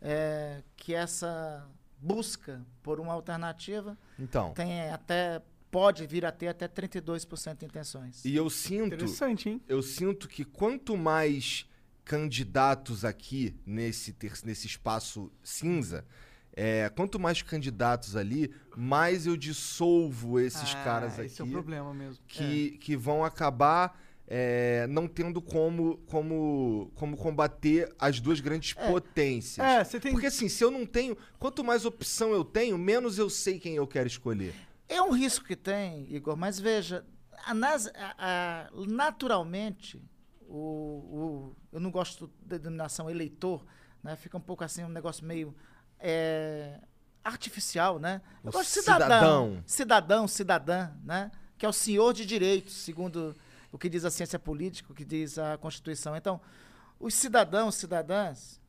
é, 0.01 0.63
que 0.77 0.95
essa 0.95 1.67
busca 2.01 2.65
por 2.85 3.01
uma 3.01 3.13
alternativa 3.13 3.99
Então. 4.17 4.53
tem 4.55 4.81
até 4.91 5.43
pode 5.73 6.07
vir 6.07 6.25
a 6.25 6.31
ter 6.31 6.47
até 6.47 6.69
32% 6.69 7.59
de 7.59 7.67
intenções. 7.67 8.25
E 8.25 8.37
eu 8.37 8.49
sinto. 8.49 8.95
Interessante, 8.95 9.49
hein? 9.49 9.61
Eu 9.69 9.83
sinto 9.83 10.29
que 10.29 10.45
quanto 10.45 10.97
mais 10.97 11.67
candidatos 12.05 13.05
aqui 13.05 13.57
nesse, 13.67 14.13
ter- 14.13 14.39
nesse 14.45 14.69
espaço 14.69 15.33
cinza, 15.43 16.05
é, 16.53 16.89
quanto 16.91 17.19
mais 17.19 17.43
candidatos 17.43 18.17
ali, 18.17 18.53
mais 18.77 19.27
eu 19.27 19.37
dissolvo 19.37 20.39
esses 20.41 20.75
Ah, 20.75 20.85
caras 20.85 21.15
aqui. 21.19 21.27
Esse 21.27 21.41
é 21.41 21.45
o 21.45 21.49
problema 21.51 21.95
mesmo. 21.95 22.23
que, 22.27 22.73
que 22.79 22.97
vão 22.97 23.25
acabar 23.25 23.99
é, 24.33 24.87
não 24.89 25.09
tendo 25.09 25.43
como, 25.43 25.97
como, 26.07 26.93
como 26.95 27.17
combater 27.17 27.93
as 27.99 28.21
duas 28.21 28.39
grandes 28.41 28.73
potências. 28.75 29.67
É, 29.67 29.83
você 29.83 29.99
tem- 29.99 30.13
Porque 30.13 30.27
assim, 30.29 30.49
se 30.49 30.63
eu 30.63 30.71
não 30.71 30.87
tenho. 30.87 31.17
Quanto 31.39 31.65
mais 31.65 31.85
opção 31.85 32.33
eu 32.33 32.45
tenho, 32.45 32.79
menos 32.79 33.19
eu 33.19 33.29
sei 33.29 33.59
quem 33.59 33.75
eu 33.75 33.87
quero 33.89 34.07
escolher. 34.07 34.55
É 34.89 35.03
um 35.03 35.11
risco 35.13 35.45
que 35.45 35.57
tem, 35.57 36.07
Igor, 36.15 36.37
mas 36.37 36.61
veja, 36.61 37.05
a 37.45 37.53
a- 37.53 38.15
a- 38.19 38.71
naturalmente, 38.87 40.03
o, 40.43 40.57
o- 40.57 41.57
eu 41.73 41.81
não 41.81 41.91
gosto 41.91 42.31
da 42.41 42.57
denominação 42.57 43.09
eleitor, 43.11 43.65
né? 44.03 44.17
Fica 44.17 44.37
um 44.37 44.41
pouco 44.41 44.63
assim, 44.65 44.85
um 44.85 44.89
negócio 44.89 45.25
meio 45.25 45.55
é, 46.01 46.79
artificial, 47.23 47.99
né? 47.99 48.21
Eu 48.45 48.53
gosto 48.53 48.67
de 48.69 48.81
cidadão, 48.83 49.07
cidadão. 49.07 49.63
cidadão, 49.67 50.29
cidadã, 50.29 50.91
né? 51.05 51.31
Que 51.59 51.67
é 51.67 51.69
o 51.69 51.73
senhor 51.73 52.13
de 52.15 52.25
direitos, 52.25 52.75
segundo 52.75 53.37
o 53.71 53.79
que 53.79 53.89
diz 53.89 54.05
a 54.05 54.11
ciência 54.11 54.39
política, 54.39 54.93
o 54.93 54.95
que 54.95 55.05
diz 55.05 55.39
a 55.39 55.57
Constituição. 55.59 56.17
Então, 56.17 56.41
os 56.99 57.15
cidadãos, 57.15 57.75
cidadãs, 57.77 58.61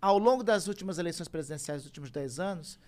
ao 0.00 0.18
longo 0.18 0.42
das 0.42 0.66
últimas 0.68 0.98
eleições 0.98 1.28
presidenciais 1.28 1.82
dos 1.82 1.86
últimos 1.86 2.10
10 2.10 2.38
anos, 2.40 2.78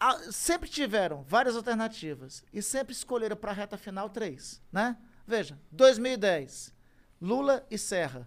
a- 0.00 0.30
sempre 0.32 0.68
tiveram 0.68 1.22
várias 1.22 1.54
alternativas 1.56 2.42
e 2.52 2.62
sempre 2.62 2.92
escolheram 2.92 3.36
para 3.36 3.50
a 3.50 3.54
reta 3.54 3.76
final 3.78 4.08
três, 4.10 4.60
né? 4.72 4.96
Veja, 5.26 5.58
2010, 5.72 6.72
Lula 7.20 7.66
e 7.70 7.76
Serra. 7.78 8.26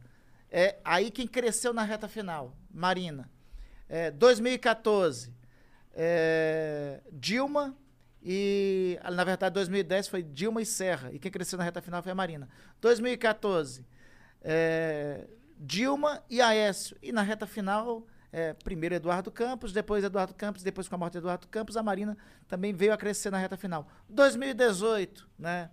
É 0.52 0.80
aí 0.84 1.12
quem 1.12 1.28
cresceu 1.28 1.74
na 1.74 1.84
reta 1.84 2.08
final, 2.08 2.56
Marina. 2.72 3.30
É, 3.90 4.12
2014, 4.12 5.34
é, 5.94 7.02
Dilma 7.12 7.76
e 8.22 9.00
na 9.12 9.24
verdade 9.24 9.54
2010 9.56 10.08
foi 10.08 10.22
Dilma 10.22 10.62
e 10.62 10.66
Serra 10.66 11.12
e 11.12 11.18
quem 11.18 11.32
cresceu 11.32 11.58
na 11.58 11.64
reta 11.64 11.82
final 11.82 12.04
foi 12.04 12.12
a 12.12 12.16
Marina. 12.16 12.48
2014, 12.80 13.84
é, 14.42 15.28
Dilma 15.58 16.24
e 16.30 16.40
Aécio 16.40 16.96
e 17.02 17.12
na 17.12 17.24
reta 17.24 17.48
final 17.48 18.06
é, 18.32 18.54
primeiro 18.54 18.94
Eduardo 18.94 19.32
Campos, 19.32 19.74
depois 19.74 20.04
Eduardo 20.04 20.36
Campos, 20.36 20.62
depois 20.62 20.88
com 20.88 20.96
a 20.96 20.98
morte 20.98 21.14
de 21.14 21.18
Eduardo 21.20 21.48
Campos, 21.48 21.76
a 21.76 21.82
Marina 21.82 22.16
também 22.48 22.74
veio 22.74 22.94
a 22.94 22.98
crescer 22.98 23.32
na 23.32 23.38
reta 23.40 23.58
final. 23.58 23.88
2018, 24.08 25.28
né? 25.38 25.72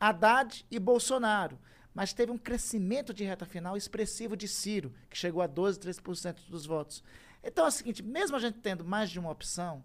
Haddad 0.00 0.66
e 0.70 0.78
Bolsonaro. 0.78 1.58
Mas 1.94 2.12
teve 2.12 2.32
um 2.32 2.38
crescimento 2.38 3.14
de 3.14 3.22
reta 3.22 3.46
final 3.46 3.76
expressivo 3.76 4.36
de 4.36 4.48
Ciro, 4.48 4.92
que 5.08 5.16
chegou 5.16 5.40
a 5.40 5.46
12, 5.46 5.78
13% 5.78 6.48
dos 6.48 6.66
votos. 6.66 7.04
Então 7.44 7.66
é 7.66 7.68
o 7.68 7.70
seguinte, 7.70 8.02
mesmo 8.02 8.36
a 8.36 8.40
gente 8.40 8.58
tendo 8.58 8.84
mais 8.84 9.10
de 9.10 9.18
uma 9.18 9.30
opção, 9.30 9.84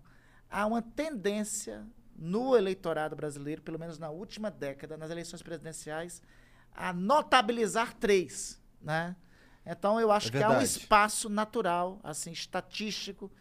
há 0.50 0.66
uma 0.66 0.82
tendência 0.82 1.86
no 2.16 2.56
eleitorado 2.56 3.16
brasileiro, 3.16 3.62
pelo 3.62 3.80
menos 3.80 3.98
na 3.98 4.10
última 4.10 4.50
década, 4.50 4.98
nas 4.98 5.12
eleições 5.12 5.42
presidenciais, 5.42 6.22
a 6.74 6.94
notabilizar 6.94 7.94
três, 7.94 8.62
né? 8.82 9.16
Então 9.66 10.00
eu 10.00 10.12
acho 10.12 10.30
É 10.30 10.32
que 10.32 10.44
há 10.44 10.50
um 10.50 10.62
espaço 10.62 11.30
natural, 11.30 12.00
assim, 12.04 12.32
estatístico 12.32 13.32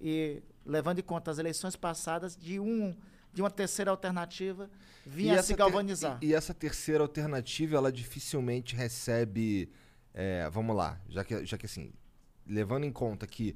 e 0.00 0.42
levando 0.64 0.98
em 0.98 1.02
conta 1.02 1.30
as 1.30 1.38
eleições 1.38 1.76
passadas 1.76 2.36
de 2.36 2.58
um 2.58 2.96
de 3.32 3.42
uma 3.42 3.50
terceira 3.50 3.90
alternativa 3.90 4.70
vinha 5.06 5.38
a 5.38 5.42
se 5.42 5.54
galvanizar. 5.54 6.18
E, 6.20 6.28
e 6.28 6.34
essa 6.34 6.52
terceira 6.52 7.02
alternativa, 7.02 7.76
ela 7.76 7.92
dificilmente 7.92 8.74
recebe. 8.74 9.70
é, 10.12 10.48
vamos 10.50 10.74
lá, 10.74 11.00
já 11.08 11.22
que, 11.22 11.44
já 11.44 11.56
que 11.56 11.66
assim, 11.66 11.92
levando 12.48 12.84
em 12.84 12.92
conta 12.92 13.26
que 13.26 13.54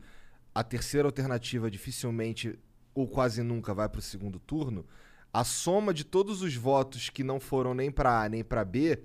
a 0.55 0.63
terceira 0.63 1.09
alternativa 1.09 1.71
dificilmente 1.71 2.59
ou 2.95 3.09
quase 3.09 3.43
nunca 3.43 3.73
vai 3.73 3.89
para 3.89 3.99
o 4.01 4.03
segundo 4.03 4.39
turno, 4.39 4.87
a 5.33 5.45
soma 5.45 5.95
de 5.95 6.05
todos 6.05 6.43
os 6.43 6.55
votos 6.55 7.09
que 7.09 7.25
não 7.25 7.41
foram 7.41 7.73
nem 7.75 7.91
para 7.91 8.23
A 8.23 8.29
nem 8.29 8.45
para 8.45 8.65
B 8.65 9.03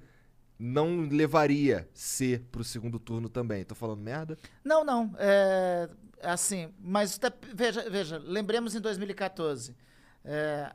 não 0.60 1.02
levaria 1.08 1.88
C 1.94 2.42
para 2.52 2.62
o 2.62 2.64
segundo 2.64 3.00
turno 3.00 3.30
também. 3.30 3.64
Tô 3.64 3.76
falando 3.76 4.02
merda? 4.02 4.38
Não, 4.64 4.84
não. 4.84 5.14
É, 5.20 5.88
assim, 6.22 6.74
mas 6.80 7.18
tá- 7.18 7.32
veja, 7.54 7.88
veja, 7.90 8.18
lembremos 8.18 8.76
em 8.76 8.82
2014. 8.82 9.76
é, 10.26 10.74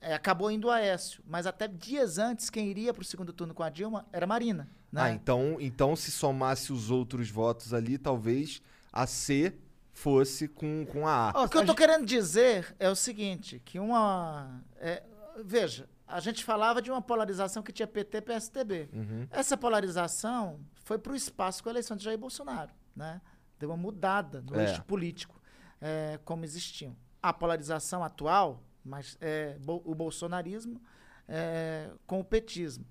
é, 0.00 0.14
acabou 0.14 0.50
indo 0.50 0.68
o 0.68 0.70
Aécio, 0.70 1.22
mas 1.26 1.44
até 1.46 1.66
dias 1.68 2.18
antes, 2.18 2.48
quem 2.50 2.68
iria 2.68 2.94
para 2.94 3.02
o 3.02 3.04
segundo 3.04 3.32
turno 3.32 3.52
com 3.52 3.62
a 3.64 3.68
Dilma 3.70 4.06
era 4.12 4.26
Marina. 4.26 4.68
Né? 4.90 5.02
Ah, 5.02 5.10
então, 5.10 5.56
então 5.60 5.94
se 5.94 6.10
somasse 6.10 6.72
os 6.72 6.90
outros 6.90 7.30
votos 7.30 7.74
ali, 7.74 7.98
talvez 7.98 8.62
a 8.92 9.06
C 9.06 9.54
fosse 9.92 10.48
com, 10.48 10.86
com 10.86 11.06
a 11.06 11.30
A. 11.30 11.42
O 11.44 11.48
que 11.48 11.56
eu 11.58 11.66
tô 11.66 11.74
querendo 11.74 12.06
dizer 12.06 12.74
é 12.78 12.88
o 12.88 12.94
seguinte, 12.96 13.60
que 13.64 13.78
uma... 13.78 14.62
é, 14.76 15.02
veja, 15.44 15.88
a 16.06 16.20
gente 16.20 16.42
falava 16.44 16.80
de 16.80 16.90
uma 16.90 17.02
polarização 17.02 17.62
que 17.62 17.70
tinha 17.72 17.86
PT 17.86 18.16
e 18.18 18.22
PSDB. 18.22 18.88
Uhum. 18.92 19.26
Essa 19.30 19.56
polarização 19.58 20.60
foi 20.84 20.98
para 20.98 21.12
o 21.12 21.16
espaço 21.16 21.62
com 21.62 21.68
a 21.68 21.72
eleição 21.72 21.96
de 21.96 22.04
Jair 22.04 22.16
Bolsonaro, 22.18 22.70
né? 22.96 23.20
Deu 23.58 23.68
uma 23.70 23.76
mudada 23.76 24.40
no 24.40 24.58
É. 24.58 24.70
eixo 24.70 24.82
político, 24.84 25.38
é, 25.80 26.18
como 26.24 26.44
existiam. 26.44 26.96
A 27.20 27.32
polarização 27.32 28.02
atual, 28.04 28.62
mas 28.84 29.18
é, 29.20 29.58
bo- 29.58 29.82
o 29.84 29.94
bolsonarismo 29.94 30.80
é, 31.28 31.90
com 32.06 32.20
o 32.20 32.24
petismo. 32.24 32.86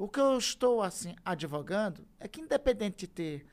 O 0.00 0.08
que 0.08 0.18
eu 0.18 0.38
estou 0.38 0.80
assim 0.80 1.14
advogando 1.22 2.08
é 2.18 2.26
que, 2.26 2.40
independente 2.40 3.00
de 3.00 3.06
ter 3.06 3.46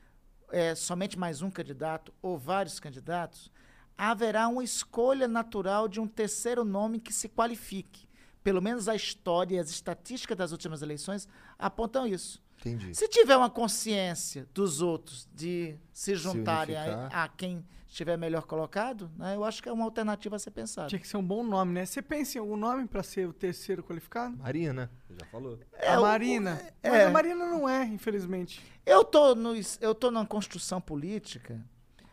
é, 0.50 0.74
somente 0.76 1.19
mais 1.19 1.42
um 1.42 1.51
candidato 1.51 2.14
ou 2.22 2.38
vários 2.38 2.80
candidatos, 2.80 3.51
haverá 3.98 4.48
uma 4.48 4.64
escolha 4.64 5.27
natural 5.27 5.90
de 5.90 6.00
um 6.00 6.08
terceiro 6.08 6.64
nome 6.64 7.01
que 7.01 7.11
se 7.11 7.27
qualifique. 7.27 8.08
Pelo 8.45 8.61
menos 8.61 8.88
a 8.88 8.95
história 8.95 9.58
e 9.58 9.59
as 9.59 9.69
estatísticas 9.69 10.38
das 10.38 10.53
últimas 10.53 10.82
eleições 10.82 11.27
apontam 11.59 12.08
isso. 12.08 12.42
Entendi. 12.59 12.95
Se 12.95 13.09
tiver 13.09 13.35
uma 13.35 13.50
consciência 13.50 14.48
dos 14.53 14.82
outros 14.82 15.27
de 15.35 15.76
se 15.92 16.16
juntarem 16.16 16.77
a, 16.77 16.80
unificar. 16.80 17.24
a 17.26 17.27
quem 17.27 17.66
estiver 17.88 18.17
melhor 18.17 18.43
colocado, 18.43 19.09
né, 19.17 19.35
eu 19.35 19.43
acho 19.43 19.61
que 19.64 19.69
é 19.69 19.72
uma 19.72 19.85
alternativa 19.85 20.35
a 20.35 20.40
ser 20.40 20.51
pensada. 20.51 20.88
Tinha 20.90 20.99
que 20.99 21.07
ser 21.07 21.17
um 21.17 21.24
bom 21.24 21.43
nome, 21.43 21.74
né? 21.74 21.85
Você 21.85 22.01
pensa 22.01 22.38
em 22.38 22.41
algum 22.41 22.57
nome 22.57 22.85
pra 22.88 23.01
ser 23.01 23.27
o 23.27 23.33
terceiro 23.33 23.82
qualificado? 23.83 24.35
Marina, 24.38 24.91
já 25.09 25.25
falou. 25.27 25.57
a 25.88 25.99
Marina. 25.99 26.61
é- 26.83 26.90
Mas 26.90 27.06
a 27.06 27.09
Marina 27.09 27.45
não 27.45 27.67
é, 27.67 27.85
infelizmente. 27.85 28.61
Eu 28.85 29.03
tô, 29.03 29.33
no, 29.35 29.53
eu 29.82 29.95
tô 29.95 30.11
numa 30.11 30.25
construção 30.25 30.80
política, 30.82 31.64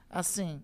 assim, 0.09 0.63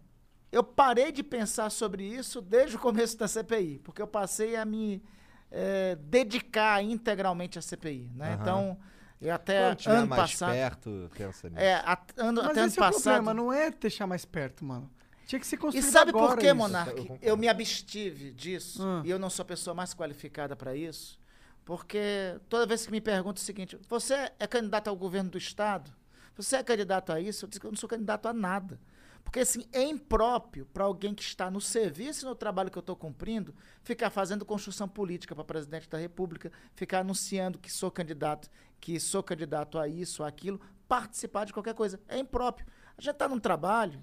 eu 0.52 0.62
parei 0.62 1.12
de 1.12 1.22
pensar 1.22 1.70
sobre 1.70 2.04
isso 2.04 2.40
desde 2.40 2.76
o 2.76 2.78
começo 2.78 3.16
da 3.18 3.26
CPI, 3.28 3.80
porque 3.80 4.00
eu 4.02 4.06
passei 4.06 4.56
a 4.56 4.64
me 4.64 5.02
eh, 5.50 5.96
dedicar 6.02 6.82
integralmente 6.82 7.58
à 7.58 7.62
CPI, 7.62 8.10
né? 8.14 8.34
Aham. 8.34 8.40
Então, 8.40 8.78
eu 9.20 9.34
até 9.34 9.74
Quando 9.74 9.88
ano 9.90 10.06
mais 10.06 10.22
passado... 10.32 10.52
perto, 10.52 11.10
pensa 11.16 11.48
nisso. 11.50 11.60
É, 11.60 11.74
a- 11.74 12.00
ano, 12.16 12.40
Mas 12.42 12.50
até 12.52 12.60
ano 12.60 12.68
esse 12.68 12.78
é 12.78 12.82
o 12.82 12.84
passado... 12.86 13.02
problema, 13.02 13.34
não 13.34 13.52
é 13.52 13.70
deixar 13.70 14.06
mais 14.06 14.24
perto, 14.24 14.64
mano. 14.64 14.90
Tinha 15.30 15.38
que 15.38 15.46
ser 15.46 15.54
E 15.54 15.58
construído 15.58 15.92
sabe 15.92 16.10
agora 16.10 16.32
por 16.32 16.38
que, 16.40 16.46
isso. 16.46 16.56
Monark? 16.56 17.18
Eu 17.22 17.36
me 17.36 17.48
abstive 17.48 18.32
disso 18.32 18.82
Ah. 18.82 19.00
e 19.04 19.10
eu 19.10 19.16
não 19.16 19.30
sou 19.30 19.44
a 19.44 19.46
pessoa 19.46 19.72
mais 19.72 19.94
qualificada 19.94 20.56
para 20.56 20.74
isso, 20.74 21.20
porque 21.64 22.36
toda 22.48 22.66
vez 22.66 22.84
que 22.84 22.90
me 22.90 23.00
perguntam 23.00 23.40
o 23.40 23.44
seguinte: 23.44 23.78
você 23.88 24.32
é 24.40 24.46
candidato 24.48 24.88
ao 24.88 24.96
governo 24.96 25.30
do 25.30 25.38
Estado? 25.38 25.92
Você 26.34 26.56
é 26.56 26.64
candidato 26.64 27.12
a 27.12 27.20
isso? 27.20 27.44
Eu 27.44 27.48
digo 27.48 27.60
que 27.60 27.66
eu 27.68 27.70
não 27.70 27.78
sou 27.78 27.88
candidato 27.88 28.26
a 28.26 28.32
nada. 28.32 28.80
Porque, 29.22 29.38
assim, 29.38 29.64
é 29.72 29.84
impróprio 29.84 30.66
para 30.66 30.82
alguém 30.82 31.14
que 31.14 31.22
está 31.22 31.48
no 31.48 31.60
serviço 31.60 32.24
e 32.24 32.28
no 32.28 32.34
trabalho 32.34 32.68
que 32.68 32.78
eu 32.78 32.80
estou 32.80 32.96
cumprindo 32.96 33.54
ficar 33.84 34.10
fazendo 34.10 34.44
construção 34.44 34.88
política 34.88 35.32
para 35.32 35.44
presidente 35.44 35.88
da 35.88 35.96
República, 35.98 36.50
ficar 36.74 37.00
anunciando 37.00 37.56
que 37.56 37.70
sou 37.70 37.88
candidato, 37.92 38.50
que 38.80 38.98
sou 38.98 39.22
candidato 39.22 39.78
a 39.78 39.86
isso, 39.86 40.24
a 40.24 40.26
aquilo, 40.26 40.60
participar 40.88 41.44
de 41.44 41.52
qualquer 41.52 41.74
coisa. 41.74 42.00
É 42.08 42.18
impróprio. 42.18 42.66
A 42.98 43.00
gente 43.00 43.12
está 43.12 43.28
num 43.28 43.38
trabalho 43.38 44.02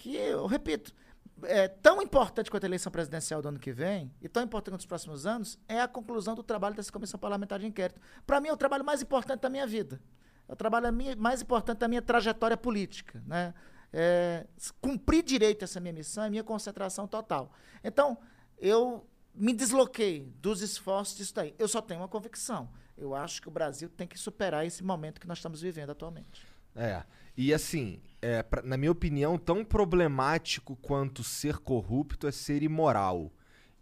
que, 0.00 0.16
eu 0.16 0.46
repito, 0.46 0.94
é 1.42 1.68
tão 1.68 2.00
importante 2.00 2.50
quanto 2.50 2.64
a 2.64 2.66
eleição 2.66 2.90
presidencial 2.90 3.42
do 3.42 3.48
ano 3.48 3.58
que 3.58 3.72
vem, 3.72 4.10
e 4.20 4.28
tão 4.28 4.42
importante 4.42 4.74
quanto 4.74 4.80
os 4.80 4.86
próximos 4.86 5.26
anos, 5.26 5.58
é 5.68 5.80
a 5.80 5.88
conclusão 5.88 6.34
do 6.34 6.42
trabalho 6.42 6.74
dessa 6.74 6.90
comissão 6.90 7.20
parlamentar 7.20 7.58
de 7.58 7.66
inquérito. 7.66 8.00
Para 8.26 8.40
mim, 8.40 8.48
é 8.48 8.52
o 8.52 8.56
trabalho 8.56 8.84
mais 8.84 9.02
importante 9.02 9.40
da 9.40 9.50
minha 9.50 9.66
vida. 9.66 10.00
É 10.48 10.52
o 10.52 10.56
trabalho 10.56 10.88
mais 11.18 11.42
importante 11.42 11.78
da 11.78 11.88
minha 11.88 12.02
trajetória 12.02 12.56
política. 12.56 13.22
Né? 13.26 13.54
É, 13.92 14.46
cumprir 14.80 15.22
direito 15.22 15.64
essa 15.64 15.80
minha 15.80 15.92
missão 15.92 16.24
é 16.24 16.30
minha 16.30 16.44
concentração 16.44 17.06
total. 17.06 17.52
Então, 17.84 18.18
eu 18.58 19.06
me 19.34 19.52
desloquei 19.52 20.32
dos 20.40 20.62
esforços 20.62 21.16
disso 21.16 21.34
daí. 21.34 21.54
Eu 21.58 21.68
só 21.68 21.80
tenho 21.80 22.00
uma 22.00 22.08
convicção. 22.08 22.70
Eu 22.96 23.14
acho 23.14 23.40
que 23.40 23.48
o 23.48 23.50
Brasil 23.50 23.88
tem 23.88 24.06
que 24.06 24.18
superar 24.18 24.66
esse 24.66 24.82
momento 24.82 25.20
que 25.20 25.26
nós 25.26 25.38
estamos 25.38 25.60
vivendo 25.60 25.90
atualmente. 25.90 26.46
É. 26.74 27.02
E 27.36 27.54
assim, 27.54 28.02
é, 28.22 28.42
pra- 28.42 28.62
na 28.62 28.76
minha 28.76 28.90
opinião, 28.92 29.38
tão 29.38 29.64
problemático 29.64 30.76
quanto 30.76 31.22
ser 31.24 31.58
corrupto 31.58 32.26
é 32.26 32.32
ser 32.32 32.62
imoral. 32.62 33.32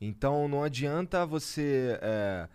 Então 0.01 0.47
não 0.49 0.63
adianta 0.63 1.27
você 1.27 1.99
é, 2.01 2.49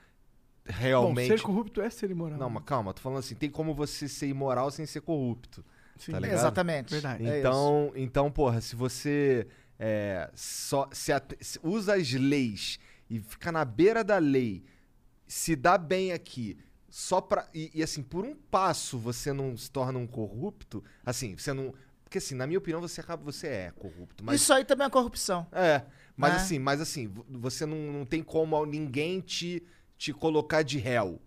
realmente. 0.66 1.30
Bom, 1.30 1.38
ser 1.38 1.44
corrupto 1.44 1.82
é 1.82 1.90
ser 1.90 2.10
imoral. 2.12 2.38
Não, 2.40 2.50
mas 2.50 2.64
calma, 2.64 2.94
tô 2.94 3.02
falando 3.02 3.20
assim, 3.20 3.36
tem 3.36 3.50
como 3.50 3.74
você 3.74 4.08
ser 4.08 4.28
imoral 4.28 4.72
sem 4.72 4.86
ser 4.86 5.02
corrupto. 5.02 5.64
Sim. 5.98 6.12
tá 6.14 6.20
ligado? 6.20 6.38
Exatamente. 6.40 6.92
Verdade. 6.92 7.26
É 7.28 7.40
Então, 7.40 7.92
então, 7.96 8.32
porra, 8.32 8.62
se 8.62 8.76
você 8.76 9.48
é, 9.78 10.30
só 10.34 10.88
se 10.92 11.12
se 11.42 11.60
usa 11.64 11.96
as 11.96 12.12
leis 12.14 12.80
e 13.10 13.20
fica 13.20 13.52
na 13.52 13.66
beira 13.66 14.04
da 14.04 14.18
lei, 14.18 14.64
se 15.28 15.56
dá 15.56 15.78
bem 15.78 16.12
aqui, 16.14 16.58
só 16.96 17.20
pra. 17.20 17.48
E, 17.52 17.72
e, 17.74 17.82
assim, 17.82 18.04
por 18.04 18.24
um 18.24 18.36
passo 18.36 19.00
você 19.00 19.34
não 19.34 19.58
se 19.58 19.72
torna 19.72 19.98
um 19.98 20.06
corrupto, 20.06 20.84
assim, 21.04 21.36
você 21.36 21.52
não. 21.52 21.74
Porque 22.04 22.20
assim, 22.20 22.36
na 22.36 22.46
minha 22.46 22.60
opinião, 22.60 22.80
você 22.80 23.02
acaba, 23.02 23.24
você 23.24 23.48
é 23.48 23.72
corrupto. 23.72 24.24
Mas, 24.24 24.40
Isso 24.42 24.54
aí 24.54 24.64
também 24.64 24.86
é 24.86 24.90
corrupção. 24.92 25.48
É, 25.52 25.82
mas 26.16 26.34
né? 26.34 26.38
assim, 26.38 26.60
mas 26.60 26.80
assim, 26.80 27.08
vo- 27.08 27.26
você 27.28 27.66
não, 27.66 27.76
não 27.92 28.06
tem 28.06 28.22
como 28.22 28.64
ninguém 28.64 29.20
te, 29.22 29.64
te 29.98 30.14
colocar 30.14 30.62
de 30.62 30.78
réu. 30.78 31.20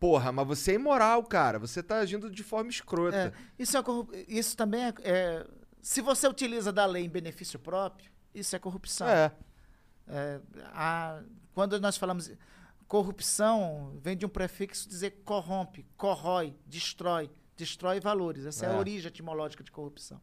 Porra, 0.00 0.32
mas 0.32 0.44
você 0.48 0.72
é 0.72 0.74
imoral, 0.74 1.22
cara. 1.22 1.60
Você 1.60 1.80
tá 1.80 1.98
agindo 1.98 2.28
de 2.28 2.42
forma 2.42 2.68
escrota. 2.68 3.16
É, 3.16 3.32
isso, 3.62 3.76
é 3.76 3.82
corrup- 3.84 4.12
isso 4.26 4.56
também 4.56 4.82
é, 4.86 4.94
é- 5.04 5.46
Se 5.80 6.00
você 6.00 6.26
utiliza 6.26 6.72
da 6.72 6.84
lei 6.86 7.04
em 7.04 7.08
benefício 7.08 7.56
próprio, 7.56 8.10
isso 8.34 8.56
é 8.56 8.58
corrupção. 8.58 9.08
É. 9.08 9.30
É, 10.08 10.40
a- 10.72 11.22
quando 11.54 11.78
nós 11.80 11.96
falamos. 11.96 12.28
Corrupção 12.88 13.92
vem 14.02 14.16
de 14.16 14.24
um 14.24 14.28
prefixo 14.30 14.88
dizer 14.88 15.20
corrompe, 15.24 15.84
corrói, 15.96 16.54
destrói, 16.66 17.30
destrói 17.54 18.00
valores. 18.00 18.46
Essa 18.46 18.64
é, 18.64 18.70
É. 18.70 18.72
a 18.72 18.78
origem 18.78 19.08
etimológica 19.08 19.62
de 19.62 19.70
corrupção. 19.70 20.18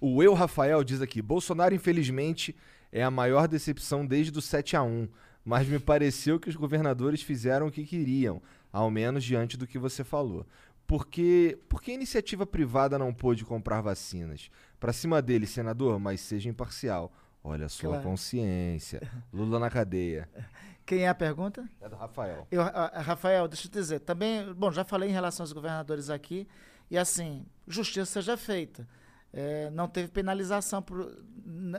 O 0.00 0.22
Eu 0.22 0.32
Rafael 0.32 0.84
diz 0.84 1.02
aqui: 1.02 1.20
Bolsonaro, 1.20 1.74
infelizmente, 1.74 2.54
é 2.92 3.02
a 3.02 3.10
maior 3.10 3.48
decepção 3.48 4.06
desde 4.06 4.38
o 4.38 4.40
7 4.42 4.76
a 4.76 4.82
1 4.82 5.08
mas 5.46 5.68
me 5.68 5.78
pareceu 5.78 6.40
que 6.40 6.48
os 6.48 6.56
governadores 6.56 7.20
fizeram 7.20 7.66
o 7.66 7.70
que 7.70 7.84
queriam, 7.84 8.40
ao 8.72 8.90
menos 8.90 9.22
diante 9.22 9.58
do 9.58 9.66
que 9.66 9.78
você 9.78 10.02
falou. 10.02 10.46
Porque, 10.86 11.58
por 11.68 11.82
que 11.82 11.90
a 11.90 11.94
iniciativa 11.94 12.46
privada 12.46 12.98
não 12.98 13.12
pôde 13.12 13.44
comprar 13.44 13.82
vacinas? 13.82 14.50
Pra 14.80 14.90
cima 14.90 15.20
dele, 15.20 15.46
senador, 15.46 15.98
mas 15.98 16.22
seja 16.22 16.48
imparcial. 16.48 17.12
Olha 17.42 17.66
a 17.66 17.68
sua 17.68 17.90
Claro. 17.90 18.04
consciência. 18.04 19.02
Lula 19.30 19.58
na 19.58 19.68
cadeia. 19.68 20.26
Quem 20.86 21.04
é 21.04 21.08
a 21.08 21.14
pergunta? 21.14 21.66
É 21.80 21.88
do 21.88 21.96
Rafael. 21.96 22.46
Eu, 22.50 22.60
a- 22.62 22.66
a- 22.68 23.00
Rafael, 23.00 23.48
deixa 23.48 23.66
eu 23.66 23.70
te 23.70 23.74
dizer, 23.74 24.00
também, 24.00 24.52
bom, 24.52 24.70
já 24.70 24.84
falei 24.84 25.08
em 25.08 25.12
relação 25.12 25.42
aos 25.44 25.52
governadores 25.52 26.10
aqui, 26.10 26.46
e 26.90 26.98
assim, 26.98 27.46
justiça 27.66 28.04
seja 28.06 28.36
feita. 28.36 28.86
É, 29.32 29.70
não 29.70 29.88
teve 29.88 30.08
penalização 30.08 30.80
por, 30.82 31.10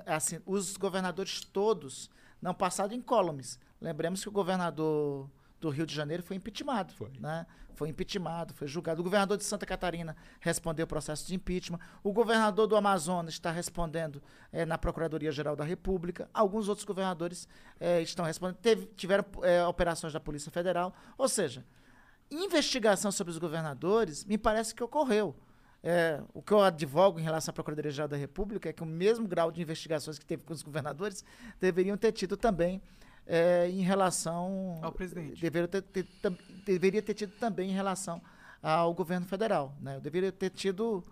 assim, 0.06 0.40
os 0.46 0.76
governadores 0.76 1.42
todos 1.46 2.10
não 2.42 2.54
passaram 2.54 2.94
incólumes. 2.94 3.60
Lembremos 3.80 4.22
que 4.24 4.28
o 4.30 4.32
governador 4.32 5.30
do 5.66 5.70
Rio 5.72 5.86
de 5.86 5.94
Janeiro 5.96 6.22
foi 6.24 6.36
impeachmentado, 6.36 6.94
foi. 6.94 7.12
né? 7.20 7.46
Foi 7.74 7.90
impeachmentado, 7.90 8.54
foi 8.54 8.68
julgado. 8.68 9.02
O 9.02 9.04
governador 9.04 9.36
de 9.38 9.44
Santa 9.44 9.66
Catarina 9.66 10.16
respondeu 10.40 10.86
o 10.86 10.88
processo 10.88 11.28
de 11.28 11.36
impeachment. 11.36 11.80
O 12.04 12.14
governador 12.14 12.68
do 12.68 12.76
Amazonas 12.78 13.34
está 13.34 13.52
respondendo 13.52 14.22
eh, 14.54 14.66
na 14.66 14.78
Procuradoria-Geral 14.78 15.56
da 15.58 15.64
República. 15.66 16.30
Alguns 16.34 16.70
outros 16.70 16.86
governadores 16.86 17.50
eh, 17.80 18.02
estão 18.02 18.24
respondendo. 18.24 18.58
Teve- 18.58 18.86
tiveram 18.96 19.26
eh, 19.44 19.66
operações 19.66 20.14
da 20.14 20.20
Polícia 20.22 20.50
Federal. 20.52 20.94
Ou 21.18 21.28
seja, 21.28 21.66
investigação 22.32 23.12
sobre 23.12 23.32
os 23.32 23.38
governadores 23.38 24.24
me 24.26 24.38
parece 24.38 24.74
que 24.74 24.84
ocorreu. 24.84 25.36
É, 25.84 26.20
o 26.34 26.42
que 26.42 26.52
eu 26.52 26.62
advogo 26.64 27.20
em 27.20 27.24
relação 27.24 27.52
à 27.52 27.54
Procuradoria-Geral 27.54 28.08
da 28.08 28.18
República 28.18 28.70
é 28.70 28.74
que 28.74 28.82
o 28.82 28.86
mesmo 28.88 29.28
grau 29.28 29.52
de 29.52 29.62
investigações 29.62 30.18
que 30.18 30.26
teve 30.26 30.44
com 30.44 30.52
os 30.54 30.64
governadores 30.64 31.24
deveriam 31.60 31.96
ter 31.96 32.12
tido 32.12 32.36
também 32.36 32.82
é, 33.28 33.70
em 33.70 33.82
relação 33.82 34.80
Ao 34.82 34.92
presidente. 34.92 35.42
Deveria 35.42 35.68
ter, 35.68 35.82
ter- 35.82 36.08
tam- 36.22 36.38
deveria 36.66 37.02
ter 37.02 37.14
tido 37.14 37.34
também 37.38 37.70
em 37.72 37.74
relação 37.74 38.22
ao 38.62 38.94
governo 38.94 39.26
federal. 39.26 39.76
Né? 39.82 39.96
Eu 39.98 40.02
deveria 40.02 40.32
ter 40.32 40.50
tido 40.50 41.04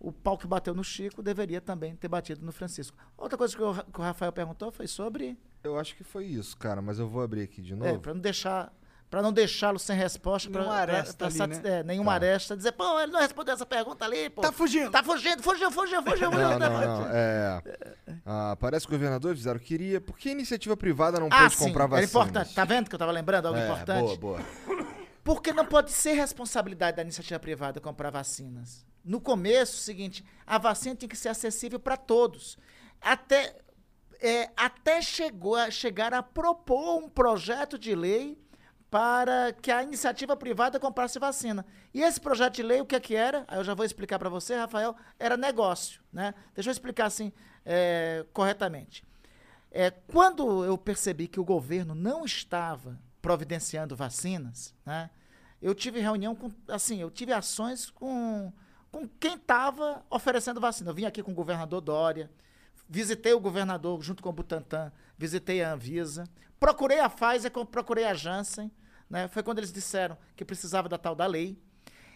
o 0.00 0.12
pau 0.12 0.38
que 0.38 0.46
bateu 0.46 0.74
no 0.74 0.84
Chico, 0.84 1.22
deveria 1.22 1.60
também 1.60 1.96
ter 1.96 2.06
batido 2.08 2.44
no 2.44 2.52
Francisco. 2.52 2.96
Outra 3.16 3.36
coisa 3.36 3.56
que 3.56 3.62
o, 3.62 3.74
que 3.74 4.00
o 4.00 4.02
Rafael 4.02 4.32
perguntou 4.32 4.70
foi 4.70 4.86
sobre. 4.86 5.36
Eu 5.62 5.76
acho 5.78 5.96
que 5.96 6.04
foi 6.04 6.24
isso, 6.26 6.56
cara, 6.56 6.80
mas 6.80 6.98
eu 7.00 7.08
vou 7.08 7.20
abrir 7.22 7.42
aqui 7.42 7.60
de 7.60 7.72
É, 7.72 7.76
novo. 7.76 7.98
para 8.00 8.14
não 8.14 8.20
deixar. 8.20 8.72
Para 9.10 9.22
não 9.22 9.32
deixá-lo 9.32 9.78
sem 9.78 9.96
resposta, 9.96 10.50
para 10.50 10.86
né? 10.86 11.62
é, 11.64 11.82
nenhuma 11.82 12.12
aresta, 12.12 12.54
dizer, 12.54 12.72
pô, 12.72 13.00
ele 13.00 13.10
não 13.10 13.20
respondeu 13.20 13.54
essa 13.54 13.64
pergunta 13.64 14.04
ali, 14.04 14.28
pô. 14.28 14.42
Tá 14.42 14.52
fugindo. 14.52 14.90
Tá 14.90 15.02
fugindo, 15.02 15.42
fugiu, 15.42 15.70
fugiu, 15.70 16.02
fugiu, 16.02 16.30
fugiu. 16.30 16.38
Não, 16.38 16.58
não, 16.58 16.80
não. 16.80 17.06
É, 17.10 17.62
ah, 18.26 18.54
parece 18.60 18.86
que 18.86 18.92
o 18.92 18.96
governador 18.98 19.34
fizeram 19.34 19.58
que 19.58 19.64
queria. 19.64 19.98
Por 19.98 20.18
que 20.18 20.28
a 20.28 20.32
iniciativa 20.32 20.76
privada 20.76 21.18
não 21.18 21.28
Ah, 21.30 21.38
pôde 21.44 21.56
sim, 21.56 21.64
comprar 21.64 21.84
era 21.84 21.90
vacinas? 21.90 22.10
importante. 22.10 22.54
Tá 22.54 22.64
vendo 22.66 22.88
que 22.90 22.94
eu 22.94 22.98
tava 22.98 23.10
lembrando 23.12 23.46
algo 23.46 23.58
É, 23.58 23.64
importante? 23.64 24.18
Boa, 24.18 24.38
boa. 24.38 24.86
Porque 25.24 25.54
não 25.54 25.64
pode 25.64 25.90
ser 25.90 26.12
responsabilidade 26.12 26.96
da 26.98 27.02
iniciativa 27.02 27.38
privada 27.40 27.80
comprar 27.80 28.10
vacinas. 28.10 28.86
No 29.02 29.20
começo, 29.22 29.76
o 29.76 29.80
seguinte, 29.80 30.22
a 30.46 30.58
vacina 30.58 30.94
tem 30.94 31.08
que 31.08 31.16
ser 31.16 31.30
acessível 31.30 31.80
para 31.80 31.96
todos. 31.96 32.58
Até, 33.00 33.56
é, 34.20 34.50
até 34.54 35.00
chegou 35.00 35.56
a, 35.56 35.70
chegar 35.70 36.12
a 36.12 36.22
propor 36.22 36.98
um 37.02 37.08
projeto 37.08 37.78
de 37.78 37.94
lei 37.94 38.38
para 38.90 39.52
que 39.52 39.70
a 39.70 39.82
iniciativa 39.82 40.36
privada 40.36 40.80
comprasse 40.80 41.18
vacina. 41.18 41.64
E 41.92 42.02
esse 42.02 42.20
projeto 42.20 42.54
de 42.54 42.62
lei, 42.62 42.80
o 42.80 42.86
que 42.86 42.96
é 42.96 43.00
que 43.00 43.14
era? 43.14 43.44
Aí 43.46 43.58
eu 43.58 43.64
já 43.64 43.74
vou 43.74 43.84
explicar 43.84 44.18
para 44.18 44.30
você, 44.30 44.56
Rafael, 44.56 44.96
era 45.18 45.36
negócio. 45.36 46.00
Né? 46.12 46.34
Deixa 46.54 46.70
eu 46.70 46.72
explicar 46.72 47.06
assim 47.06 47.32
é, 47.64 48.24
corretamente. 48.32 49.04
É, 49.70 49.90
quando 49.90 50.64
eu 50.64 50.78
percebi 50.78 51.28
que 51.28 51.38
o 51.38 51.44
governo 51.44 51.94
não 51.94 52.24
estava 52.24 52.98
providenciando 53.20 53.94
vacinas, 53.94 54.74
né, 54.86 55.10
eu 55.60 55.74
tive 55.74 56.00
reunião 56.00 56.34
com, 56.34 56.50
assim, 56.68 57.00
eu 57.00 57.10
tive 57.10 57.32
ações 57.32 57.90
com, 57.90 58.50
com 58.90 59.06
quem 59.20 59.34
estava 59.34 60.02
oferecendo 60.08 60.60
vacina. 60.60 60.90
Eu 60.90 60.94
vim 60.94 61.04
aqui 61.04 61.22
com 61.22 61.32
o 61.32 61.34
governador 61.34 61.82
Dória, 61.82 62.30
visitei 62.88 63.34
o 63.34 63.40
governador 63.40 64.00
junto 64.00 64.22
com 64.22 64.30
o 64.30 64.32
Butantan, 64.32 64.90
visitei 65.18 65.62
a 65.62 65.74
Anvisa, 65.74 66.24
procurei 66.58 67.00
a 67.00 67.08
Pfizer, 67.08 67.50
procurei 67.50 68.04
a 68.04 68.14
Janssen, 68.14 68.70
né, 69.08 69.28
foi 69.28 69.42
quando 69.42 69.58
eles 69.58 69.72
disseram 69.72 70.16
que 70.36 70.44
precisava 70.44 70.88
da 70.88 70.98
tal 70.98 71.14
da 71.14 71.26
lei. 71.26 71.58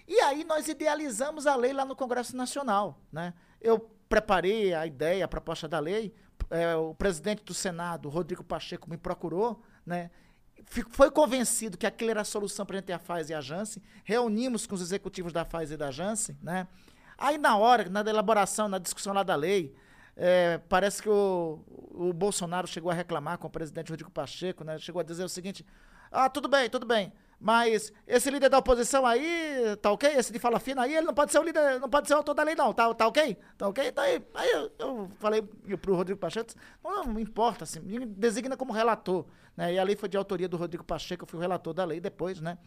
E 0.07 0.21
aí 0.21 0.45
nós 0.45 0.69
idealizamos 0.69 1.47
a 1.47 1.55
lei 1.55 1.73
lá 1.73 1.85
no 1.85 1.97
Congresso 1.97 2.37
Nacional, 2.37 3.01
né? 3.11 3.33
Eu 3.61 3.79
preparei 4.09 4.75
a 4.75 4.87
ideia, 4.87 5.25
a 5.25 5.29
proposta 5.29 5.69
da 5.69 5.79
lei, 5.79 6.15
é, 6.51 6.75
o 6.75 6.95
presidente 6.95 7.43
do 7.45 7.55
Senado, 7.55 8.09
Rodrigo 8.09 8.43
Pacheco, 8.43 8.91
me 8.91 8.97
procurou, 8.97 9.63
né? 9.87 10.11
Foi 10.91 11.11
convencido 11.11 11.79
que 11.79 11.87
aquilo 11.87 12.11
era 12.11 12.21
a 12.21 12.25
solução 12.25 12.67
para 12.67 12.77
a 12.77 12.79
gente 12.79 12.87
ter 12.87 12.93
a 12.93 12.99
Pfizer 12.99 13.31
e 13.31 13.35
a 13.35 13.41
Janssen. 13.41 13.83
Reunimos 14.05 14.67
com 14.67 14.75
os 14.75 14.83
executivos 14.83 15.33
da 15.33 15.45
Pfizer 15.45 15.75
e 15.75 15.77
da 15.77 15.91
Janssen, 15.91 16.37
né? 16.43 16.69
Aí 17.17 17.39
na 17.39 17.57
hora, 17.57 17.89
na 17.89 18.01
elaboração, 18.01 18.69
na 18.69 18.79
discussão 18.79 19.13
lá 19.13 19.23
da 19.23 19.35
lei, 19.35 19.75
é, 20.17 20.59
parece 20.69 21.03
que 21.03 21.09
o, 21.09 21.61
o 21.91 22.13
Bolsonaro 22.13 22.67
chegou 22.67 22.91
a 22.91 22.95
reclamar 22.95 23.39
com 23.39 23.47
o 23.47 23.51
presidente 23.51 23.91
Rodrigo 23.91 24.11
Pacheco, 24.11 24.65
né? 24.65 24.79
Chegou 24.79 25.01
a 25.01 25.03
dizer 25.03 25.25
o 25.25 25.29
seguinte: 25.29 25.65
ah, 26.11 26.29
tudo 26.29 26.49
bem, 26.49 26.69
tudo 26.69 26.87
bem. 26.87 27.13
Mas 27.41 27.93
esse 28.07 28.31
líder 28.31 28.49
da 28.49 28.59
oposição 28.59 29.05
aí, 29.05 29.77
tá 29.81 29.91
ok? 29.91 30.09
Esse 30.11 30.33
de 30.33 30.39
fala 30.39 30.61
fina 30.61 30.83
aí, 30.83 30.95
ele 30.95 31.07
não 31.07 31.15
pode 31.15 31.33
ser 31.33 31.41
o 31.41 31.43
líder, 31.43 31.81
não 31.81 31.89
pode 31.89 32.07
ser 32.07 32.15
o 32.15 32.19
autor 32.19 32.35
da 32.35 32.45
lei, 32.45 32.55
não. 32.55 32.73
Tá, 32.73 32.95
tá 32.95 33.09
ok? 33.09 33.37
Tá 33.59 33.67
ok? 33.67 33.89
Então 33.89 34.05
aí, 34.05 34.23
aí 34.35 34.51
eu, 34.53 34.71
eu 34.79 35.11
falei 35.19 35.43
pro 35.43 35.97
Rodrigo 35.97 36.21
Pacheco, 36.21 36.53
não, 36.85 37.05
não 37.05 37.19
importa, 37.19 37.65
assim, 37.65 37.81
me 37.81 38.07
designa 38.07 38.57
como 38.57 38.73
relator. 38.73 39.25
Né? 39.57 39.75
E 39.75 39.79
a 39.79 39.83
lei 39.83 39.97
foi 39.97 40.09
de 40.09 40.17
autoria 40.17 40.49
do 40.49 40.57
Rodrigo 40.57 40.85
Pacheco, 40.85 41.25
eu 41.25 41.27
fui 41.27 41.39
o 41.39 41.43
relator 41.43 41.75
da 41.75 41.85
lei 41.85 41.99
depois, 41.99 42.41
né? 42.41 42.59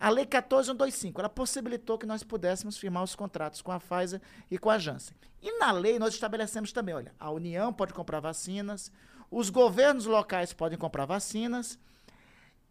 A 0.00 0.08
Lei 0.08 0.24
14125, 0.24 1.20
ela 1.20 1.28
possibilitou 1.28 1.98
que 1.98 2.06
nós 2.06 2.22
pudéssemos 2.22 2.78
firmar 2.78 3.02
os 3.02 3.14
contratos 3.14 3.60
com 3.60 3.70
a 3.70 3.78
Pfizer 3.78 4.18
e 4.50 4.56
com 4.56 4.70
a 4.70 4.78
Janssen. 4.78 5.14
E 5.42 5.58
na 5.58 5.70
lei 5.72 5.98
nós 5.98 6.14
estabelecemos 6.14 6.72
também, 6.72 6.94
olha, 6.94 7.14
a 7.20 7.30
União 7.30 7.70
pode 7.70 7.92
comprar 7.92 8.18
vacinas, 8.18 8.90
os 9.30 9.50
governos 9.50 10.06
locais 10.06 10.54
podem 10.54 10.78
comprar 10.78 11.04
vacinas 11.04 11.78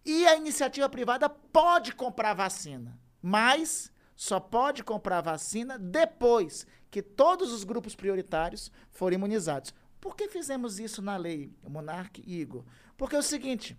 e 0.04 0.26
a 0.26 0.36
iniciativa 0.36 0.90
privada 0.90 1.30
pode 1.30 1.94
comprar 1.94 2.34
vacina, 2.34 3.00
mas 3.22 3.92
só 4.16 4.40
pode 4.40 4.84
comprar 4.84 5.22
vacina 5.22 5.78
depois 5.78 6.66
que 6.90 7.04
todos 7.04 7.54
os 7.54 7.64
grupos 7.64 7.96
prioritários 7.96 8.72
forem 8.90 9.18
imunizados. 9.18 9.72
Por 10.02 10.16
que 10.16 10.28
fizemos 10.30 10.80
isso 10.80 11.00
na 11.00 11.16
lei, 11.16 11.54
Monarque 11.68 12.24
e 12.26 12.42
Igor? 12.42 12.66
Porque 12.98 13.16
é 13.16 13.20
o 13.20 13.24
seguinte, 13.24 13.78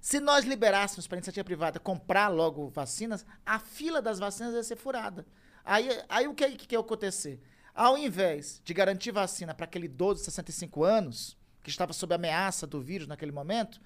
se 0.00 0.20
nós 0.20 0.44
liberássemos 0.44 1.06
para 1.06 1.16
a 1.16 1.18
iniciativa 1.18 1.44
privada 1.44 1.80
comprar 1.80 2.28
logo 2.28 2.68
vacinas, 2.68 3.26
a 3.44 3.58
fila 3.58 4.00
das 4.00 4.18
vacinas 4.18 4.54
ia 4.54 4.62
ser 4.62 4.76
furada. 4.76 5.26
Aí, 5.64 5.88
aí 6.08 6.28
o 6.28 6.34
que, 6.34 6.50
que, 6.52 6.74
ia 6.74 6.80
acontecer? 6.80 7.40
Ao 7.74 7.98
invés 7.98 8.60
de 8.64 8.72
garantir 8.72 9.10
vacina 9.10 9.54
para 9.54 9.64
aquele 9.64 9.86
idoso 9.86 10.20
de 10.20 10.24
65 10.26 10.84
anos, 10.84 11.36
que 11.62 11.70
estava 11.70 11.92
sob 11.92 12.14
ameaça 12.14 12.66
do 12.66 12.80
vírus 12.80 13.06
naquele 13.06 13.32
momento, 13.32 13.80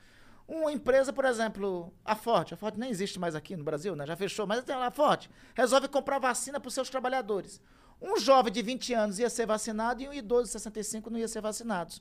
uma 0.46 0.72
empresa, 0.72 1.12
por 1.12 1.24
exemplo, 1.24 1.92
a 2.04 2.14
Ford, 2.14 2.52
a 2.52 2.56
Ford 2.56 2.76
nem 2.76 2.90
existe 2.90 3.18
mais 3.18 3.34
aqui 3.34 3.56
no 3.56 3.64
Brasil, 3.64 3.96
né? 3.96 4.06
já 4.06 4.16
fechou, 4.16 4.46
mas 4.46 4.62
tem 4.64 4.76
lá 4.76 4.88
a 4.88 4.90
Ford, 4.90 5.28
resolve 5.54 5.88
comprar 5.88 6.18
vacina 6.18 6.60
para 6.60 6.68
os 6.68 6.74
seus 6.74 6.90
trabalhadores. 6.90 7.60
Um 8.00 8.18
jovem 8.18 8.52
de 8.52 8.60
20 8.60 8.94
anos 8.94 9.18
ia 9.18 9.30
ser 9.30 9.46
vacinado 9.46 10.02
e 10.02 10.08
um 10.08 10.12
idoso 10.12 10.44
de 10.44 10.50
65 10.50 11.08
não 11.08 11.18
ia 11.18 11.28
ser 11.28 11.40
vacinado. 11.40 11.94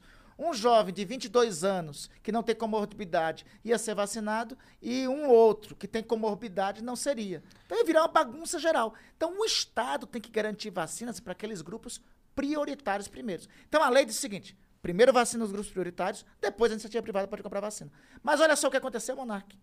Um 0.43 0.55
jovem 0.55 0.91
de 0.91 1.05
22 1.05 1.63
anos 1.63 2.09
que 2.23 2.31
não 2.31 2.41
tem 2.41 2.55
comorbidade 2.55 3.45
ia 3.63 3.77
ser 3.77 3.93
vacinado 3.93 4.57
e 4.81 5.07
um 5.07 5.27
outro 5.27 5.75
que 5.75 5.87
tem 5.87 6.01
comorbidade 6.01 6.83
não 6.83 6.95
seria. 6.95 7.43
Então 7.63 7.77
ia 7.77 7.85
virar 7.85 8.01
uma 8.01 8.07
bagunça 8.07 8.57
geral. 8.57 8.95
Então 9.15 9.39
o 9.39 9.45
Estado 9.45 10.07
tem 10.07 10.19
que 10.19 10.31
garantir 10.31 10.71
vacinas 10.71 11.19
para 11.19 11.33
aqueles 11.33 11.61
grupos 11.61 12.01
prioritários 12.33 13.07
primeiros. 13.07 13.47
Então 13.69 13.83
a 13.83 13.89
lei 13.89 14.03
diz 14.03 14.17
o 14.17 14.19
seguinte: 14.19 14.57
primeiro 14.81 15.13
vacina 15.13 15.43
os 15.43 15.51
grupos 15.51 15.69
prioritários, 15.69 16.25
depois 16.41 16.71
a 16.71 16.73
iniciativa 16.73 17.03
privada 17.03 17.27
pode 17.27 17.43
comprar 17.43 17.59
vacina. 17.59 17.91
Mas 18.23 18.41
olha 18.41 18.55
só 18.55 18.67
o 18.67 18.71
que 18.71 18.77
aconteceu, 18.77 19.15
Monark. 19.15 19.59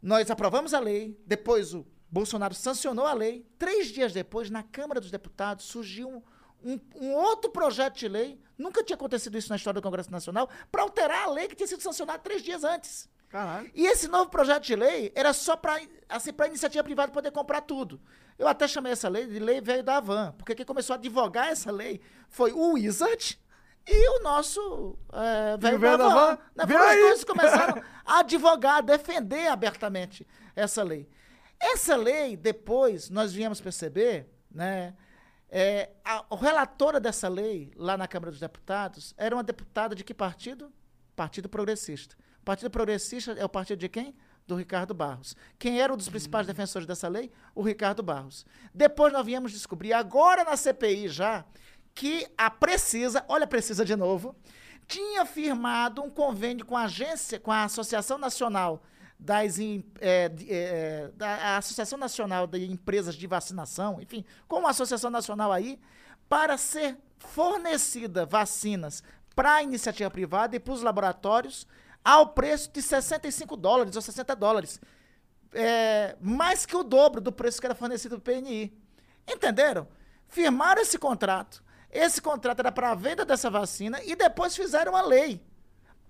Nós 0.00 0.30
aprovamos 0.30 0.74
a 0.74 0.78
lei, 0.78 1.20
depois 1.26 1.74
o 1.74 1.84
Bolsonaro 2.08 2.54
sancionou 2.54 3.06
a 3.06 3.12
lei. 3.14 3.44
Três 3.58 3.88
dias 3.88 4.12
depois, 4.12 4.48
na 4.48 4.62
Câmara 4.62 5.00
dos 5.00 5.10
Deputados, 5.10 5.64
surgiu 5.64 6.08
um, 6.08 6.22
um- 6.64 6.80
um 6.96 7.12
outro 7.14 7.50
projeto 7.50 7.96
de 7.96 8.08
lei, 8.08 8.40
nunca 8.56 8.82
tinha 8.82 8.94
acontecido 8.96 9.36
isso 9.36 9.48
na 9.50 9.56
história 9.56 9.80
do 9.80 9.84
Congresso 9.84 10.10
Nacional, 10.10 10.48
para 10.70 10.82
alterar 10.82 11.24
a 11.24 11.30
lei 11.30 11.48
que 11.48 11.54
tinha 11.54 11.66
sido 11.66 11.82
sancionada 11.82 12.18
três 12.18 12.42
dias 12.42 12.64
antes. 12.64 13.08
Caralho. 13.28 13.70
E 13.74 13.86
esse 13.86 14.08
novo 14.08 14.28
projeto 14.30 14.64
de 14.64 14.76
lei 14.76 15.10
era 15.14 15.32
só 15.32 15.56
para 15.56 15.80
assim, 16.08 16.30
a 16.36 16.46
iniciativa 16.46 16.84
privada 16.84 17.10
poder 17.10 17.30
comprar 17.30 17.62
tudo. 17.62 17.98
Eu 18.38 18.46
até 18.46 18.68
chamei 18.68 18.92
essa 18.92 19.08
lei 19.08 19.26
de 19.26 19.38
lei 19.38 19.60
velho 19.60 19.82
da 19.82 19.96
Havan, 19.96 20.34
porque 20.36 20.54
quem 20.54 20.66
começou 20.66 20.94
a 20.94 20.98
advogar 20.98 21.48
essa 21.48 21.72
lei 21.72 22.00
foi 22.28 22.52
o 22.52 22.72
Wizard 22.72 23.40
e 23.86 24.18
o 24.18 24.22
nosso 24.22 24.98
é, 25.12 25.56
velho 25.56 25.78
da 25.78 26.12
Havan. 26.12 26.38
Né? 26.54 26.64
Os 26.64 27.00
dois 27.00 27.24
começaram 27.24 27.82
a 28.04 28.18
advogar, 28.18 28.76
a 28.76 28.80
defender 28.82 29.46
abertamente 29.48 30.26
essa 30.54 30.82
lei. 30.82 31.08
Essa 31.58 31.96
lei, 31.96 32.36
depois, 32.36 33.08
nós 33.08 33.32
viemos 33.32 33.60
perceber, 33.60 34.28
né? 34.50 34.94
É, 35.54 35.90
a, 36.02 36.24
a 36.30 36.36
relatora 36.36 36.98
dessa 36.98 37.28
lei, 37.28 37.70
lá 37.76 37.94
na 37.94 38.08
Câmara 38.08 38.30
dos 38.30 38.40
Deputados, 38.40 39.12
era 39.18 39.36
uma 39.36 39.42
deputada 39.42 39.94
de 39.94 40.02
que 40.02 40.14
partido? 40.14 40.72
Partido 41.14 41.46
Progressista. 41.46 42.16
O 42.40 42.42
Partido 42.42 42.70
Progressista 42.70 43.32
é 43.32 43.44
o 43.44 43.48
partido 43.50 43.78
de 43.78 43.88
quem? 43.90 44.16
Do 44.46 44.56
Ricardo 44.56 44.94
Barros. 44.94 45.36
Quem 45.58 45.78
era 45.78 45.92
um 45.92 45.96
dos 45.96 46.08
principais 46.08 46.46
defensores 46.46 46.86
dessa 46.86 47.06
lei? 47.06 47.30
O 47.54 47.60
Ricardo 47.60 48.02
Barros. 48.02 48.46
Depois 48.72 49.12
nós 49.12 49.26
viemos 49.26 49.52
descobrir, 49.52 49.92
agora 49.92 50.42
na 50.42 50.56
CPI 50.56 51.08
já, 51.08 51.44
que 51.94 52.26
a 52.36 52.50
Precisa, 52.50 53.22
olha 53.28 53.44
a 53.44 53.46
Precisa 53.46 53.84
de 53.84 53.94
novo, 53.94 54.34
tinha 54.88 55.26
firmado 55.26 56.02
um 56.02 56.08
convênio 56.08 56.64
com 56.64 56.78
a 56.78 56.84
agência, 56.84 57.38
com 57.38 57.52
a 57.52 57.64
Associação 57.64 58.16
Nacional 58.16 58.82
das 59.22 59.56
é, 60.00 60.28
de- 60.28 60.52
é, 60.52 61.10
da 61.14 61.56
Associação 61.56 61.98
Nacional 61.98 62.46
de 62.46 62.64
Empresas 62.70 63.14
de 63.14 63.26
Vacinação, 63.26 64.00
enfim, 64.00 64.24
com 64.48 64.58
uma 64.58 64.70
associação 64.70 65.10
nacional 65.10 65.52
aí, 65.52 65.78
para 66.28 66.58
ser 66.58 66.96
fornecida 67.18 68.26
vacinas 68.26 69.02
para 69.34 69.54
a 69.54 69.62
iniciativa 69.62 70.10
privada 70.10 70.56
e 70.56 70.60
para 70.60 70.74
os 70.74 70.82
laboratórios 70.82 71.66
ao 72.04 72.28
preço 72.28 72.70
de 72.72 72.82
65 72.82 73.56
dólares 73.56 73.94
ou 73.94 74.02
60 74.02 74.34
dólares. 74.34 74.80
É, 75.54 76.16
mais 76.20 76.66
que 76.66 76.76
o 76.76 76.82
dobro 76.82 77.20
do 77.20 77.30
preço 77.30 77.60
que 77.60 77.66
era 77.66 77.74
fornecido 77.74 78.18
pelo 78.20 78.38
PNI. 78.42 78.76
Entenderam? 79.28 79.86
Firmaram 80.26 80.82
esse 80.82 80.98
contrato. 80.98 81.62
Esse 81.90 82.20
contrato 82.20 82.60
era 82.60 82.72
para 82.72 82.90
a 82.90 82.94
venda 82.94 83.24
dessa 83.24 83.48
vacina 83.50 84.02
e 84.02 84.16
depois 84.16 84.56
fizeram 84.56 84.92
uma 84.92 85.02
lei 85.02 85.40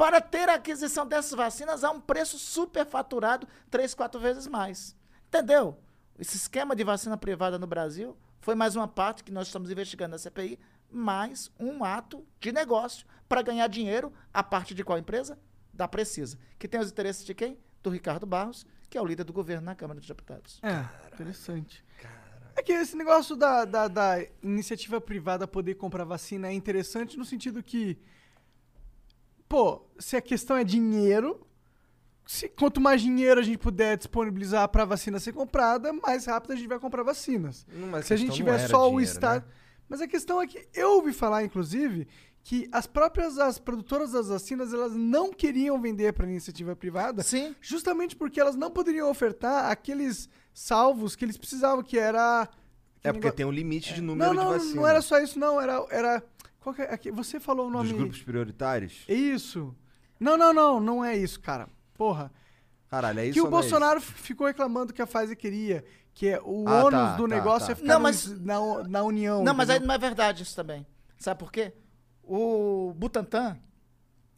para 0.03 0.21
ter 0.21 0.49
a 0.49 0.55
aquisição 0.55 1.07
dessas 1.07 1.31
vacinas 1.31 1.85
a 1.85 1.91
um 1.93 2.01
preço 2.01 2.37
superfaturado 2.37 3.47
três, 3.71 3.95
quatro 3.95 4.21
vezes 4.21 4.49
mais. 4.49 4.97
Entendeu? 5.29 5.79
Esse 6.19 6.37
esquema 6.37 6.75
de 6.75 6.83
vacina 6.83 7.17
privada 7.17 7.57
no 7.57 7.69
Brasil 7.69 8.17
foi 8.41 8.57
mais 8.57 8.75
uma 8.75 8.89
parte 8.89 9.23
que 9.23 9.31
nós 9.31 9.47
estamos 9.47 9.71
investigando 9.71 10.11
na 10.11 10.19
CPI, 10.19 10.59
mais 10.91 11.53
um 11.57 11.85
ato 11.85 12.27
de 12.41 12.51
negócio 12.51 13.07
para 13.29 13.43
ganhar 13.43 13.69
dinheiro 13.69 14.13
a 14.35 14.43
parte 14.43 14.75
de 14.75 14.83
qual 14.83 14.99
empresa? 14.99 15.39
Da 15.73 15.87
Precisa. 15.87 16.37
Que 16.59 16.67
tem 16.67 16.81
os 16.81 16.91
interesses 16.91 17.25
de 17.25 17.33
quem? 17.33 17.57
Do 17.81 17.89
Ricardo 17.89 18.27
Barros, 18.27 18.67
que 18.91 18.99
é 18.99 19.01
o 19.01 19.07
líder 19.07 19.23
do 19.23 19.33
governo 19.33 19.67
na 19.67 19.77
Câmara 19.77 20.01
dos 20.01 20.09
Deputados. 20.09 20.59
É, 20.65 20.85
interessante. 21.15 21.85
É 22.57 22.63
que 22.65 22.73
esse 22.73 22.97
negócio 22.97 23.37
da, 23.37 23.65
da, 23.65 23.87
da 23.87 24.27
iniciativa 24.43 25.01
privada 25.01 25.47
poder 25.47 25.77
comprar 25.77 26.03
vacina 26.03 26.49
é 26.49 26.53
interessante 26.53 27.17
no 27.17 27.25
sentido 27.25 27.63
que, 27.63 27.97
pô, 29.53 29.83
se 29.99 30.17
a 30.17 30.23
questão 30.23 30.57
é 30.57 30.65
dinheiro, 30.65 31.47
se, 32.27 32.49
quanto 32.49 32.81
mais 32.81 33.03
dinheiro 33.03 33.39
a 33.39 33.43
gente 33.43 33.59
puder 33.59 33.99
disponibilizar 33.99 34.67
para 34.71 34.83
a 34.85 34.87
vacina 34.87 35.21
ser 35.21 35.33
comprada, 35.35 35.93
mais 35.93 36.25
rápido 36.25 36.53
a 36.53 36.57
gente 36.57 36.67
vai 36.69 36.79
comprar 36.79 37.03
vacinas. 37.03 37.67
Não, 37.71 37.89
mas 37.89 38.05
a 38.05 38.07
se 38.07 38.15
a 38.15 38.17
gente 38.17 38.29
não 38.29 38.35
tiver 38.37 38.59
só 38.67 38.87
o 38.87 38.91
dinheiro, 38.93 39.13
Estado. 39.13 39.45
né? 39.45 39.53
Mas 39.91 40.01
a 40.01 40.09
questão 40.09 40.41
é 40.41 40.47
que 40.47 40.67
eu 40.73 40.93
ouvi 40.93 41.13
falar, 41.13 41.45
inclusive, 41.45 42.09
que 42.43 42.67
as 42.73 42.87
próprias 42.87 43.39
as 43.39 43.59
produtoras 43.59 44.13
das 44.13 44.29
vacinas 44.29 44.73
elas 44.73 44.95
não 44.95 45.31
queriam 45.31 45.79
vender 45.79 46.15
para 46.15 46.27
iniciativa 46.27 46.75
privada, 46.75 47.23
Sim. 47.23 47.55
justamente 47.61 48.17
porque 48.17 48.41
elas 48.41 48.57
não 48.57 48.71
poderiam 48.71 49.11
ofertar 49.11 49.71
aqueles 49.71 50.31
salvos 50.55 51.15
que 51.15 51.27
eles 51.27 51.37
precisavam, 51.37 51.83
que 51.85 51.99
era 51.99 52.49
É 53.05 53.13
porque 53.13 53.27
negócio- 53.27 53.37
tem 53.37 53.45
um 53.45 53.51
limite 53.53 53.93
de 53.93 54.01
número 54.01 54.33
não, 54.33 54.45
não, 54.45 54.53
de 54.53 54.59
vacinas. 54.61 54.75
não 54.77 54.87
era 54.89 55.03
só 55.03 55.19
isso, 55.21 55.39
não. 55.39 55.61
Era. 55.61 55.87
era 55.91 56.23
qual 56.63 56.75
que 56.75 56.83
é- 56.83 56.93
aqui, 56.95 57.11
você 57.11 57.39
falou 57.41 57.67
o 57.67 57.71
nome. 57.71 57.89
Dos 57.91 57.99
grupos 57.99 58.23
prioritários? 58.23 59.05
Isso. 59.09 59.75
Não, 60.19 60.37
não, 60.37 60.53
não. 60.53 60.81
Não 60.81 61.05
é 61.05 61.17
isso, 61.17 61.41
cara. 61.41 61.69
Porra. 61.95 62.33
Caralho, 62.89 63.21
é 63.21 63.25
isso 63.27 63.35
que 63.35 63.41
o 63.41 63.47
é 63.47 63.51
Bolsonaro 63.51 64.01
f- 64.01 64.13
ficou 64.13 64.47
reclamando 64.47 64.93
que 64.93 65.01
a 65.03 65.07
Pfizer 65.07 65.37
queria. 65.37 65.85
Que 66.15 66.29
é 66.29 66.41
o 66.45 66.69
Ah, 66.69 66.85
ônus 66.85 66.91
tá, 67.01 67.17
do 67.17 67.27
tá, 67.29 67.35
negócio 67.35 67.67
tá. 67.69 67.73
é 67.73 67.75
ficar 67.75 67.89
Não, 67.89 67.95
no- 67.97 68.03
mas- 68.03 68.27
na, 68.41 68.89
na 68.89 69.03
União. 69.03 69.43
Não, 69.43 69.55
mas 69.55 69.71
aí 69.71 69.81
não 69.81 69.95
é 69.95 69.99
verdade 69.99 70.43
isso 70.43 70.55
também. 70.55 70.87
Sabe 71.19 71.41
por 71.41 71.51
quê? 71.51 71.73
O 72.23 72.93
Butantan, 72.97 73.59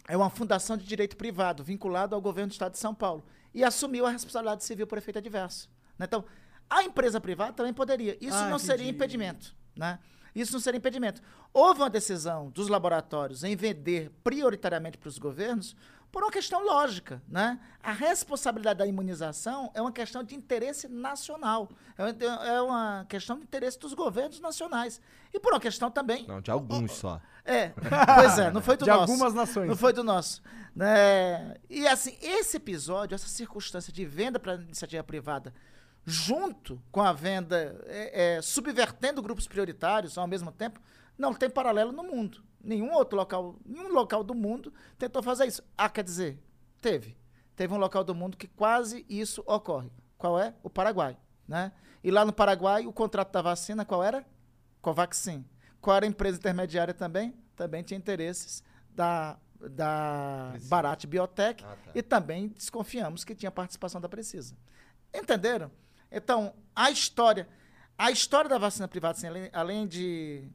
é 0.09 0.17
uma 0.17 0.31
fundação 0.31 0.77
de 0.77 0.85
direito 0.87 1.17
privado 1.17 1.65
vinculado 1.65 2.15
ao 2.15 2.21
governo 2.21 2.49
do 2.49 2.53
estado 2.53 2.73
de 2.73 2.79
São 2.79 2.95
Paulo 2.95 3.25
e 3.53 3.65
assumiu 3.65 4.07
a 4.07 4.11
responsabilidade 4.11 4.63
civil 4.65 4.87
por 4.87 4.99
efeito 4.99 5.19
adverso. 5.19 5.69
né? 5.99 6.07
Então, 6.07 6.25
a 6.71 6.83
empresa 6.83 7.21
privada 7.21 7.53
também 7.53 7.73
poderia. 7.73 8.17
Isso 8.21 8.37
Ah, 8.37 8.49
não 8.51 8.59
seria 8.59 8.85
entendi. 8.85 8.97
impedimento, 8.97 9.55
né? 9.77 9.99
Isso 10.35 10.53
não 10.53 10.61
seria 10.61 10.79
impedimento. 10.79 11.21
Houve 11.53 11.81
uma 11.81 11.91
decisão 11.91 12.51
dos 12.51 12.69
laboratórios 12.69 13.45
em 13.45 13.55
vender 13.55 14.11
prioritariamente 14.25 14.99
para 14.99 15.09
os 15.09 15.19
governos 15.19 15.77
por 16.11 16.23
uma 16.23 16.31
questão 16.31 16.65
lógica, 16.65 17.21
né? 17.29 17.59
A 17.83 17.91
responsabilidade 17.93 18.79
da 18.79 18.87
imunização 18.87 19.71
é 19.75 19.81
uma 19.81 19.91
questão 19.91 20.23
de 20.23 20.35
interesse 20.37 20.87
nacional, 20.89 21.69
é 21.99 22.61
uma- 22.63 23.01
é 23.03 23.05
questão 23.09 23.37
de 23.37 23.43
interesse 23.43 23.79
dos 23.81 23.95
governos 23.95 24.39
nacionais 24.41 25.01
e 25.33 25.41
por 25.41 25.53
uma 25.53 25.59
questão 25.61 25.91
também 25.91 26.25
Não, 26.27 26.41
de 26.41 26.53
alguns 26.53 26.93
só. 26.93 27.21
é, 27.45 27.71
pois 28.17 28.39
é, 28.39 28.51
não 28.53 28.63
foi 28.63 28.77
do 28.79 28.85
De 28.85 28.91
nosso. 28.91 29.01
algumas 29.11 29.35
nações. 29.35 29.69
Não 29.69 29.77
foi 29.77 29.93
do 29.93 30.05
nosso. 30.05 30.41
Né? 30.75 31.57
E 31.71 31.87
assim, 31.87 32.17
esse 32.21 32.57
episódio, 32.59 33.15
essa 33.15 33.29
circunstância 33.29 33.93
de 33.93 34.05
venda 34.05 34.39
para 34.39 34.55
iniciativa 34.55 35.03
privada, 35.03 35.53
junto 36.07 36.81
com 36.91 37.01
a 37.01 37.13
venda, 37.13 37.83
é, 37.87 38.37
é, 38.37 38.43
subvertendo 38.43 39.23
grupos 39.23 39.47
prioritários 39.47 40.19
ao 40.19 40.27
mesmo 40.27 40.53
tempo, 40.53 40.81
não 41.17 41.33
tem 41.33 41.49
paralelo 41.49 41.93
no 41.93 42.03
mundo. 42.03 42.43
Nenhum 42.61 42.93
outro 42.93 43.17
local, 43.17 43.57
nenhum 43.65 43.93
local 43.93 44.25
do 44.25 44.35
mundo 44.35 44.73
tentou 44.99 45.23
fazer 45.23 45.47
isso. 45.47 45.63
Ah, 45.77 45.89
quer 45.89 46.05
dizer, 46.05 46.43
teve. 46.81 47.17
Teve 47.57 47.73
um 47.73 47.79
local 47.79 48.03
do 48.03 48.15
mundo 48.15 48.37
que 48.37 48.49
quase 48.49 49.05
isso 49.09 49.43
ocorre. 49.47 49.93
Qual 50.19 50.39
é? 50.39 50.55
O 50.63 50.71
Paraguai. 50.71 51.17
Né? 51.47 51.73
E 52.03 52.11
lá 52.11 52.25
no 52.25 52.33
Paraguai, 52.33 52.87
o 52.87 52.93
contrato 52.93 53.33
da 53.33 53.43
vacina, 53.43 53.85
qual 53.85 54.03
era? 54.03 54.25
Covaxin. 54.81 55.45
Qual 55.81 55.97
era 55.97 56.05
a 56.05 56.09
empresa 56.09 56.39
intermediária 56.39 56.95
também? 56.95 57.35
Também 57.55 57.83
tinha 57.83 57.99
interesses 57.99 58.63
da, 58.91 59.39
da 59.61 60.55
Barat 60.65 61.05
Biotech 61.07 61.65
e 61.95 62.03
também 62.03 62.49
desconfiamos 62.49 63.25
que 63.25 63.35
tinha 63.35 63.51
participação 63.51 64.01
da 64.01 64.09
Precisa. 64.09 64.57
Entenderam? 65.15 65.71
Então, 66.15 66.55
a 66.75 66.91
história, 66.91 67.49
a 67.99 68.11
história 68.11 68.49
da 68.49 68.59
vacina 68.59 68.87
privada, 68.89 69.19
assim, 69.19 69.27
além, 69.27 69.51
além 69.53 69.87
de 69.87 70.49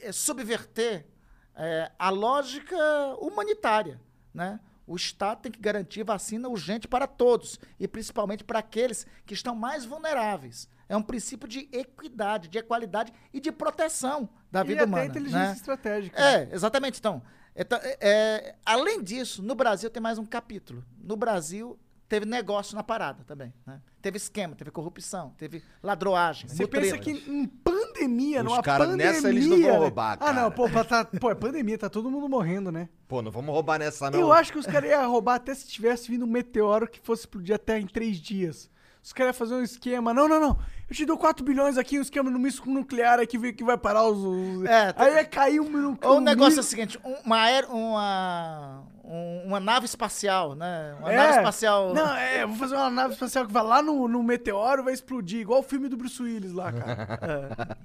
eh, 0.00 0.12
subverter 0.12 1.06
eh, 1.54 1.90
a 1.98 2.10
lógica 2.10 2.76
humanitária, 3.20 4.00
né? 4.34 4.60
O 4.86 4.96
Estado 4.96 5.42
tem 5.42 5.52
que 5.52 5.60
garantir 5.60 6.02
vacina 6.02 6.48
urgente 6.48 6.88
para 6.88 7.06
todos 7.06 7.60
e 7.78 7.86
principalmente 7.86 8.42
para 8.42 8.58
aqueles 8.58 9.06
que 9.24 9.34
estão 9.34 9.54
mais 9.54 9.84
vulneráveis. 9.84 10.68
É 10.88 10.96
um 10.96 11.02
princípio 11.02 11.46
de 11.48 11.68
equidade, 11.70 12.48
de 12.48 12.58
equalidade 12.58 13.12
e 13.32 13.38
de 13.38 13.52
proteção 13.52 14.28
da 14.50 14.62
E 14.62 14.64
vida 14.64 14.80
até 14.82 14.88
humana. 14.88 15.06
inteligência 15.06 15.46
né? 15.46 15.52
estratégica. 15.52 16.20
É, 16.20 16.48
exatamente. 16.52 16.98
Então, 16.98 17.22
então, 17.54 17.78
é, 17.82 17.98
é, 18.00 18.56
além 18.66 19.00
disso, 19.00 19.42
no 19.42 19.54
Brasil 19.54 19.88
tem 19.90 20.02
mais 20.02 20.18
um 20.18 20.26
capítulo. 20.26 20.84
No 20.98 21.16
Brasil 21.16 21.78
teve 22.10 22.26
negócio 22.26 22.74
na 22.74 22.82
parada 22.82 23.22
também. 23.24 23.54
né? 23.64 23.80
Teve 24.02 24.16
esquema, 24.16 24.56
teve 24.56 24.70
corrupção, 24.72 25.32
teve 25.38 25.62
ladroagem. 25.80 26.48
Você 26.48 26.66
pensa 26.66 26.98
que 26.98 27.12
em 27.12 27.46
pandemia, 27.46 28.40
Os 28.40 28.44
numa 28.44 28.62
cara 28.62 28.84
pandemia... 28.84 29.12
nessa 29.12 29.28
eles 29.28 29.46
não 29.46 29.62
vão 29.62 29.78
roubar, 29.78 30.18
Ah, 30.20 30.32
não, 30.32 30.50
cara. 30.50 30.50
pô, 30.50 30.84
tá, 30.84 31.04
pô, 31.04 31.30
é 31.30 31.34
pandemia, 31.36 31.78
tá 31.78 31.88
todo 31.88 32.10
mundo 32.10 32.28
morrendo, 32.28 32.72
né? 32.72 32.88
Pô, 33.06 33.22
não 33.22 33.30
vamos 33.30 33.54
roubar 33.54 33.78
nessa, 33.78 34.10
não. 34.10 34.18
Eu 34.18 34.32
acho 34.32 34.50
que 34.52 34.58
os 34.58 34.66
caras 34.66 34.90
iam 34.90 35.08
roubar 35.08 35.36
até 35.36 35.54
se 35.54 35.68
tivesse 35.68 36.10
vindo 36.10 36.24
um 36.24 36.28
meteoro 36.28 36.88
que 36.88 36.98
fosse 37.00 37.22
explodir 37.22 37.54
até 37.54 37.78
em 37.78 37.86
três 37.86 38.16
dias. 38.18 38.68
Os 39.02 39.12
caras 39.12 39.34
iam 39.34 39.38
fazer 39.38 39.54
um 39.54 39.62
esquema. 39.62 40.12
Não, 40.14 40.28
não, 40.28 40.38
não. 40.40 40.58
Eu 40.88 40.94
te 40.94 41.04
dou 41.06 41.16
4 41.16 41.44
bilhões 41.44 41.78
aqui, 41.78 41.98
um 41.98 42.02
esquema 42.02 42.30
no 42.30 42.38
míssil 42.38 42.64
nuclear 42.66 43.18
aí 43.20 43.26
que, 43.26 43.38
vai- 43.38 43.52
que 43.52 43.62
vai 43.64 43.78
parar 43.78 44.04
os. 44.04 44.18
os- 44.18 44.64
É, 44.68 44.92
aí 44.96 45.14
ia 45.14 45.24
cair 45.24 45.60
um. 45.60 45.90
um 45.92 45.98
Ou 46.02 46.16
o 46.16 46.20
negócio 46.20 46.58
é 46.58 46.60
o 46.60 46.64
seguinte, 46.64 46.98
um- 47.04 47.14
uma, 47.24 47.40
aer- 47.40 47.70
uma, 47.70 48.82
um- 49.04 49.42
uma 49.46 49.60
nave 49.60 49.86
espacial, 49.86 50.54
né? 50.54 50.94
Uma 50.98 51.12
É. 51.12 51.16
nave 51.16 51.36
espacial... 51.38 51.94
Não, 51.94 52.14
é, 52.14 52.42
eu 52.42 52.48
vou 52.48 52.56
fazer 52.56 52.74
uma 52.74 52.90
nave 52.90 53.14
espacial 53.14 53.46
que 53.46 53.52
vai 53.52 53.62
lá 53.62 53.80
no, 53.80 54.06
no 54.08 54.22
meteoro 54.22 54.82
e 54.82 54.84
vai 54.84 54.92
explodir, 54.94 55.40
igual 55.40 55.60
o 55.60 55.62
filme 55.62 55.88
do 55.88 55.96
Bruce 55.96 56.20
Willis 56.22 56.52
lá, 56.52 56.72
cara. 56.72 57.78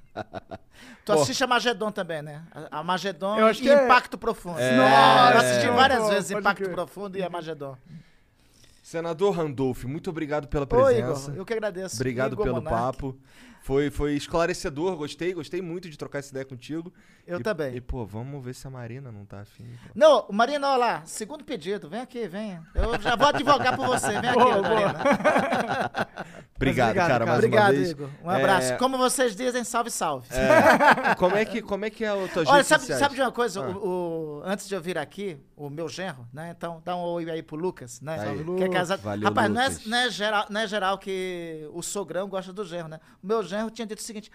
Tu 1.05 1.11
assiste 1.13 1.43
a 1.43 1.47
Magedon 1.47 1.91
também, 1.91 2.21
né? 2.23 2.41
A 2.71 2.83
Magedon 2.83 3.49
e 3.49 3.53
que 3.55 3.69
é- 3.69 3.85
Impacto 3.85 4.17
Profundo. 4.17 4.59
É. 4.59 4.75
Nossa, 4.75 5.31
eu 5.35 5.41
É. 5.41 5.45
assisti 5.51 5.67
várias 5.69 5.99
Pô, 6.03 6.09
vezes 6.09 6.29
pode 6.31 6.41
Impacto 6.41 6.63
crer. 6.63 6.73
Profundo 6.73 7.17
e 7.17 7.23
a 7.23 7.29
Magedon. 7.29 7.77
Senador 8.85 9.31
Randolph, 9.35 9.83
muito 9.85 10.11
obrigado 10.11 10.47
pela 10.47 10.67
presença. 10.67 11.31
Igor, 11.31 11.39
eu 11.39 11.43
que 11.43 11.53
agradeço. 11.53 11.95
Obrigado 11.95 12.33
Igor 12.33 12.45
pelo 12.45 12.57
Monark. 12.57 12.97
papo. 12.99 13.17
Foi, 13.65 13.89
foi 13.89 14.13
esclarecedor, 14.13 14.95
gostei, 14.95 15.33
gostei 15.33 15.59
muito 15.59 15.89
de 15.89 15.97
trocar 15.97 16.19
essa 16.19 16.29
ideia 16.29 16.45
contigo. 16.45 16.93
Eu 17.25 17.39
E- 17.39 17.41
também. 17.43 17.75
E, 17.75 17.81
pô, 17.81 18.05
vamos 18.05 18.45
ver 18.45 18.53
se 18.53 18.67
a 18.67 18.69
Marina 18.69 19.11
não 19.11 19.25
tá 19.25 19.39
afim. 19.41 19.63
pô. 19.63 19.89
Não, 19.95 20.27
Marina, 20.31 20.67
olha 20.67 20.77
lá, 20.77 21.01
segundo 21.05 21.43
pedido, 21.43 21.89
vem 21.89 21.99
aqui, 21.99 22.27
vem. 22.27 22.59
Eu 22.75 23.01
já 23.01 23.15
vou 23.15 23.25
advogar 23.27 23.75
por 23.75 23.87
você, 23.87 24.19
vem 24.21 24.29
aqui, 24.29 24.37
Boa, 24.37 24.61
Marina. 24.61 24.99
Obrigado, 26.55 26.89
obrigado, 26.89 27.07
cara, 27.07 27.25
mais 27.25 27.37
Obrigado, 27.39 27.63
uma 27.65 27.71
vez. 27.73 27.89
Igor. 27.91 28.09
Um 28.23 28.29
abraço. 28.29 28.73
É, 28.73 28.77
Como 28.77 28.97
vocês 28.99 29.35
dizem, 29.35 29.63
salve, 29.63 29.89
salve. 29.89 30.27
é, 30.31 31.15
como, 31.17 31.35
é 31.35 31.43
que, 31.43 31.61
como 31.61 31.85
é 31.85 31.89
que 31.89 32.05
é 32.05 32.09
a 32.09 32.27
tua 32.27 32.43
Olha, 32.47 32.63
sabe, 32.63 32.81
sociais? 32.81 32.99
sabe 32.99 33.15
de 33.15 33.21
uma 33.21 33.31
coisa? 33.31 33.61
Ah. 33.65 33.69
O, 33.69 33.87
o- 33.87 34.41
antes 34.45 34.67
de 34.67 34.75
eu 34.75 34.81
vir 34.81 34.97
aqui, 34.97 35.37
o 35.55 35.71
meu 35.71 35.89
genro, 35.89 36.27
né? 36.31 36.53
Então, 36.55 36.81
dá 36.85 36.95
um 36.95 37.01
oi 37.01 37.29
aí 37.31 37.41
pro 37.41 37.55
Lucas, 37.55 37.99
né? 37.99 38.19
Aí. 38.19 38.43
Que 38.57 38.63
é 38.65 38.69
casado. 38.69 39.01
Valeu, 39.01 39.27
Rapaz, 39.27 39.49
não 39.51 39.59
é, 39.61 39.67
Lucas. 39.69 39.85
não, 39.87 39.97
é 39.97 40.09
geral, 40.11 40.45
não 40.51 40.61
é 40.61 40.67
geral 40.67 40.97
que 40.99 41.67
o 41.73 41.81
sogrão 41.81 42.29
gosta 42.29 42.53
do 42.53 42.63
genro, 42.63 42.87
né? 42.89 42.99
O 43.23 43.27
meu 43.27 43.41
genro 43.43 43.54
tinha 43.69 43.85
dito 43.85 43.99
o 43.99 44.03
seguinte. 44.03 44.31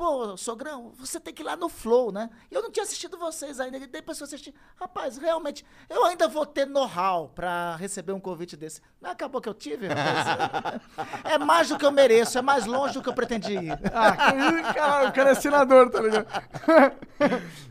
Pô, 0.00 0.34
sogrão, 0.34 0.92
você 0.98 1.20
tem 1.20 1.34
que 1.34 1.42
ir 1.42 1.44
lá 1.44 1.54
no 1.56 1.68
Flow, 1.68 2.10
né? 2.10 2.30
E 2.50 2.54
eu 2.54 2.62
não 2.62 2.70
tinha 2.70 2.84
assistido 2.84 3.18
vocês 3.18 3.60
ainda. 3.60 3.76
E 3.76 3.86
depois 3.86 4.16
que 4.16 4.22
eu 4.22 4.26
assisti, 4.26 4.54
rapaz, 4.76 5.18
realmente, 5.18 5.62
eu 5.90 6.06
ainda 6.06 6.26
vou 6.26 6.46
ter 6.46 6.66
know-how 6.66 7.28
pra 7.28 7.76
receber 7.76 8.12
um 8.12 8.18
convite 8.18 8.56
desse. 8.56 8.80
Mas 8.98 9.12
acabou 9.12 9.42
que 9.42 9.48
eu 9.50 9.52
tive, 9.52 9.88
rapaz. 9.88 10.80
É 11.22 11.36
mais 11.36 11.68
do 11.68 11.76
que 11.76 11.84
eu 11.84 11.90
mereço, 11.92 12.38
é 12.38 12.40
mais 12.40 12.64
longe 12.64 12.94
do 12.94 13.02
que 13.02 13.10
eu 13.10 13.12
pretendi 13.12 13.52
ir. 13.52 13.72
Ah, 13.92 14.72
cara, 14.72 15.08
o 15.10 15.12
cara 15.12 15.30
é 15.32 15.34
senador, 15.34 15.90
tá 15.90 16.00
ligado? 16.00 16.26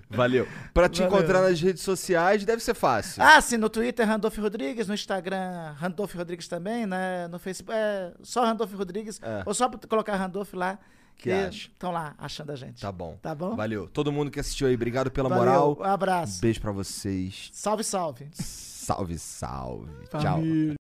Valeu. 0.08 0.48
Pra 0.72 0.88
te 0.88 1.01
Valeu. 1.01 1.17
encontrar 1.17 1.41
nas 1.41 1.59
redes 1.59 1.82
sociais, 1.82 2.45
deve 2.45 2.61
ser 2.61 2.75
fácil. 2.75 3.24
Ah, 3.24 3.41
sim, 3.41 3.58
no 3.58 3.72
Twitter, 3.72 4.08
Randolph 4.08 4.38
Rodrigues, 4.38 4.88
no 4.88 4.93
Instagram, 4.93 5.74
Randolph 5.77 6.14
Rodrigues 6.14 6.48
também, 6.48 6.85
né? 6.85 7.27
No 7.27 7.40
Facebook, 7.40 7.75
é 7.75 8.14
só 8.22 8.45
Randolph 8.45 8.74
Rodrigues, 8.74 9.19
É. 9.24 9.41
ou 9.48 9.53
só 9.56 9.67
colocar 9.90 10.16
Randolph 10.16 10.53
lá, 10.53 10.77
Que 11.19 11.30
estão 11.31 11.91
lá 11.91 12.15
achando 12.17 12.51
a 12.51 12.56
gente. 12.56 12.81
Tá 12.81 12.91
bom. 12.91 13.17
Tá 13.22 13.35
bom? 13.35 13.53
Valeu. 13.56 13.89
Todo 13.89 14.09
mundo 14.09 14.31
que 14.31 14.39
assistiu 14.39 14.67
aí, 14.67 14.75
obrigado 14.75 15.11
pela 15.11 15.27
Valeu, 15.27 15.43
moral. 15.45 15.77
um 15.77 15.83
abraço. 15.83 16.39
Beijo 16.39 16.61
pra 16.61 16.72
vocês. 16.72 17.49
Salve, 17.51 17.83
salve. 17.83 18.30
Salve, 18.33 19.19
salve. 19.19 20.07
Tchau. 20.09 20.22
Família. 20.22 20.75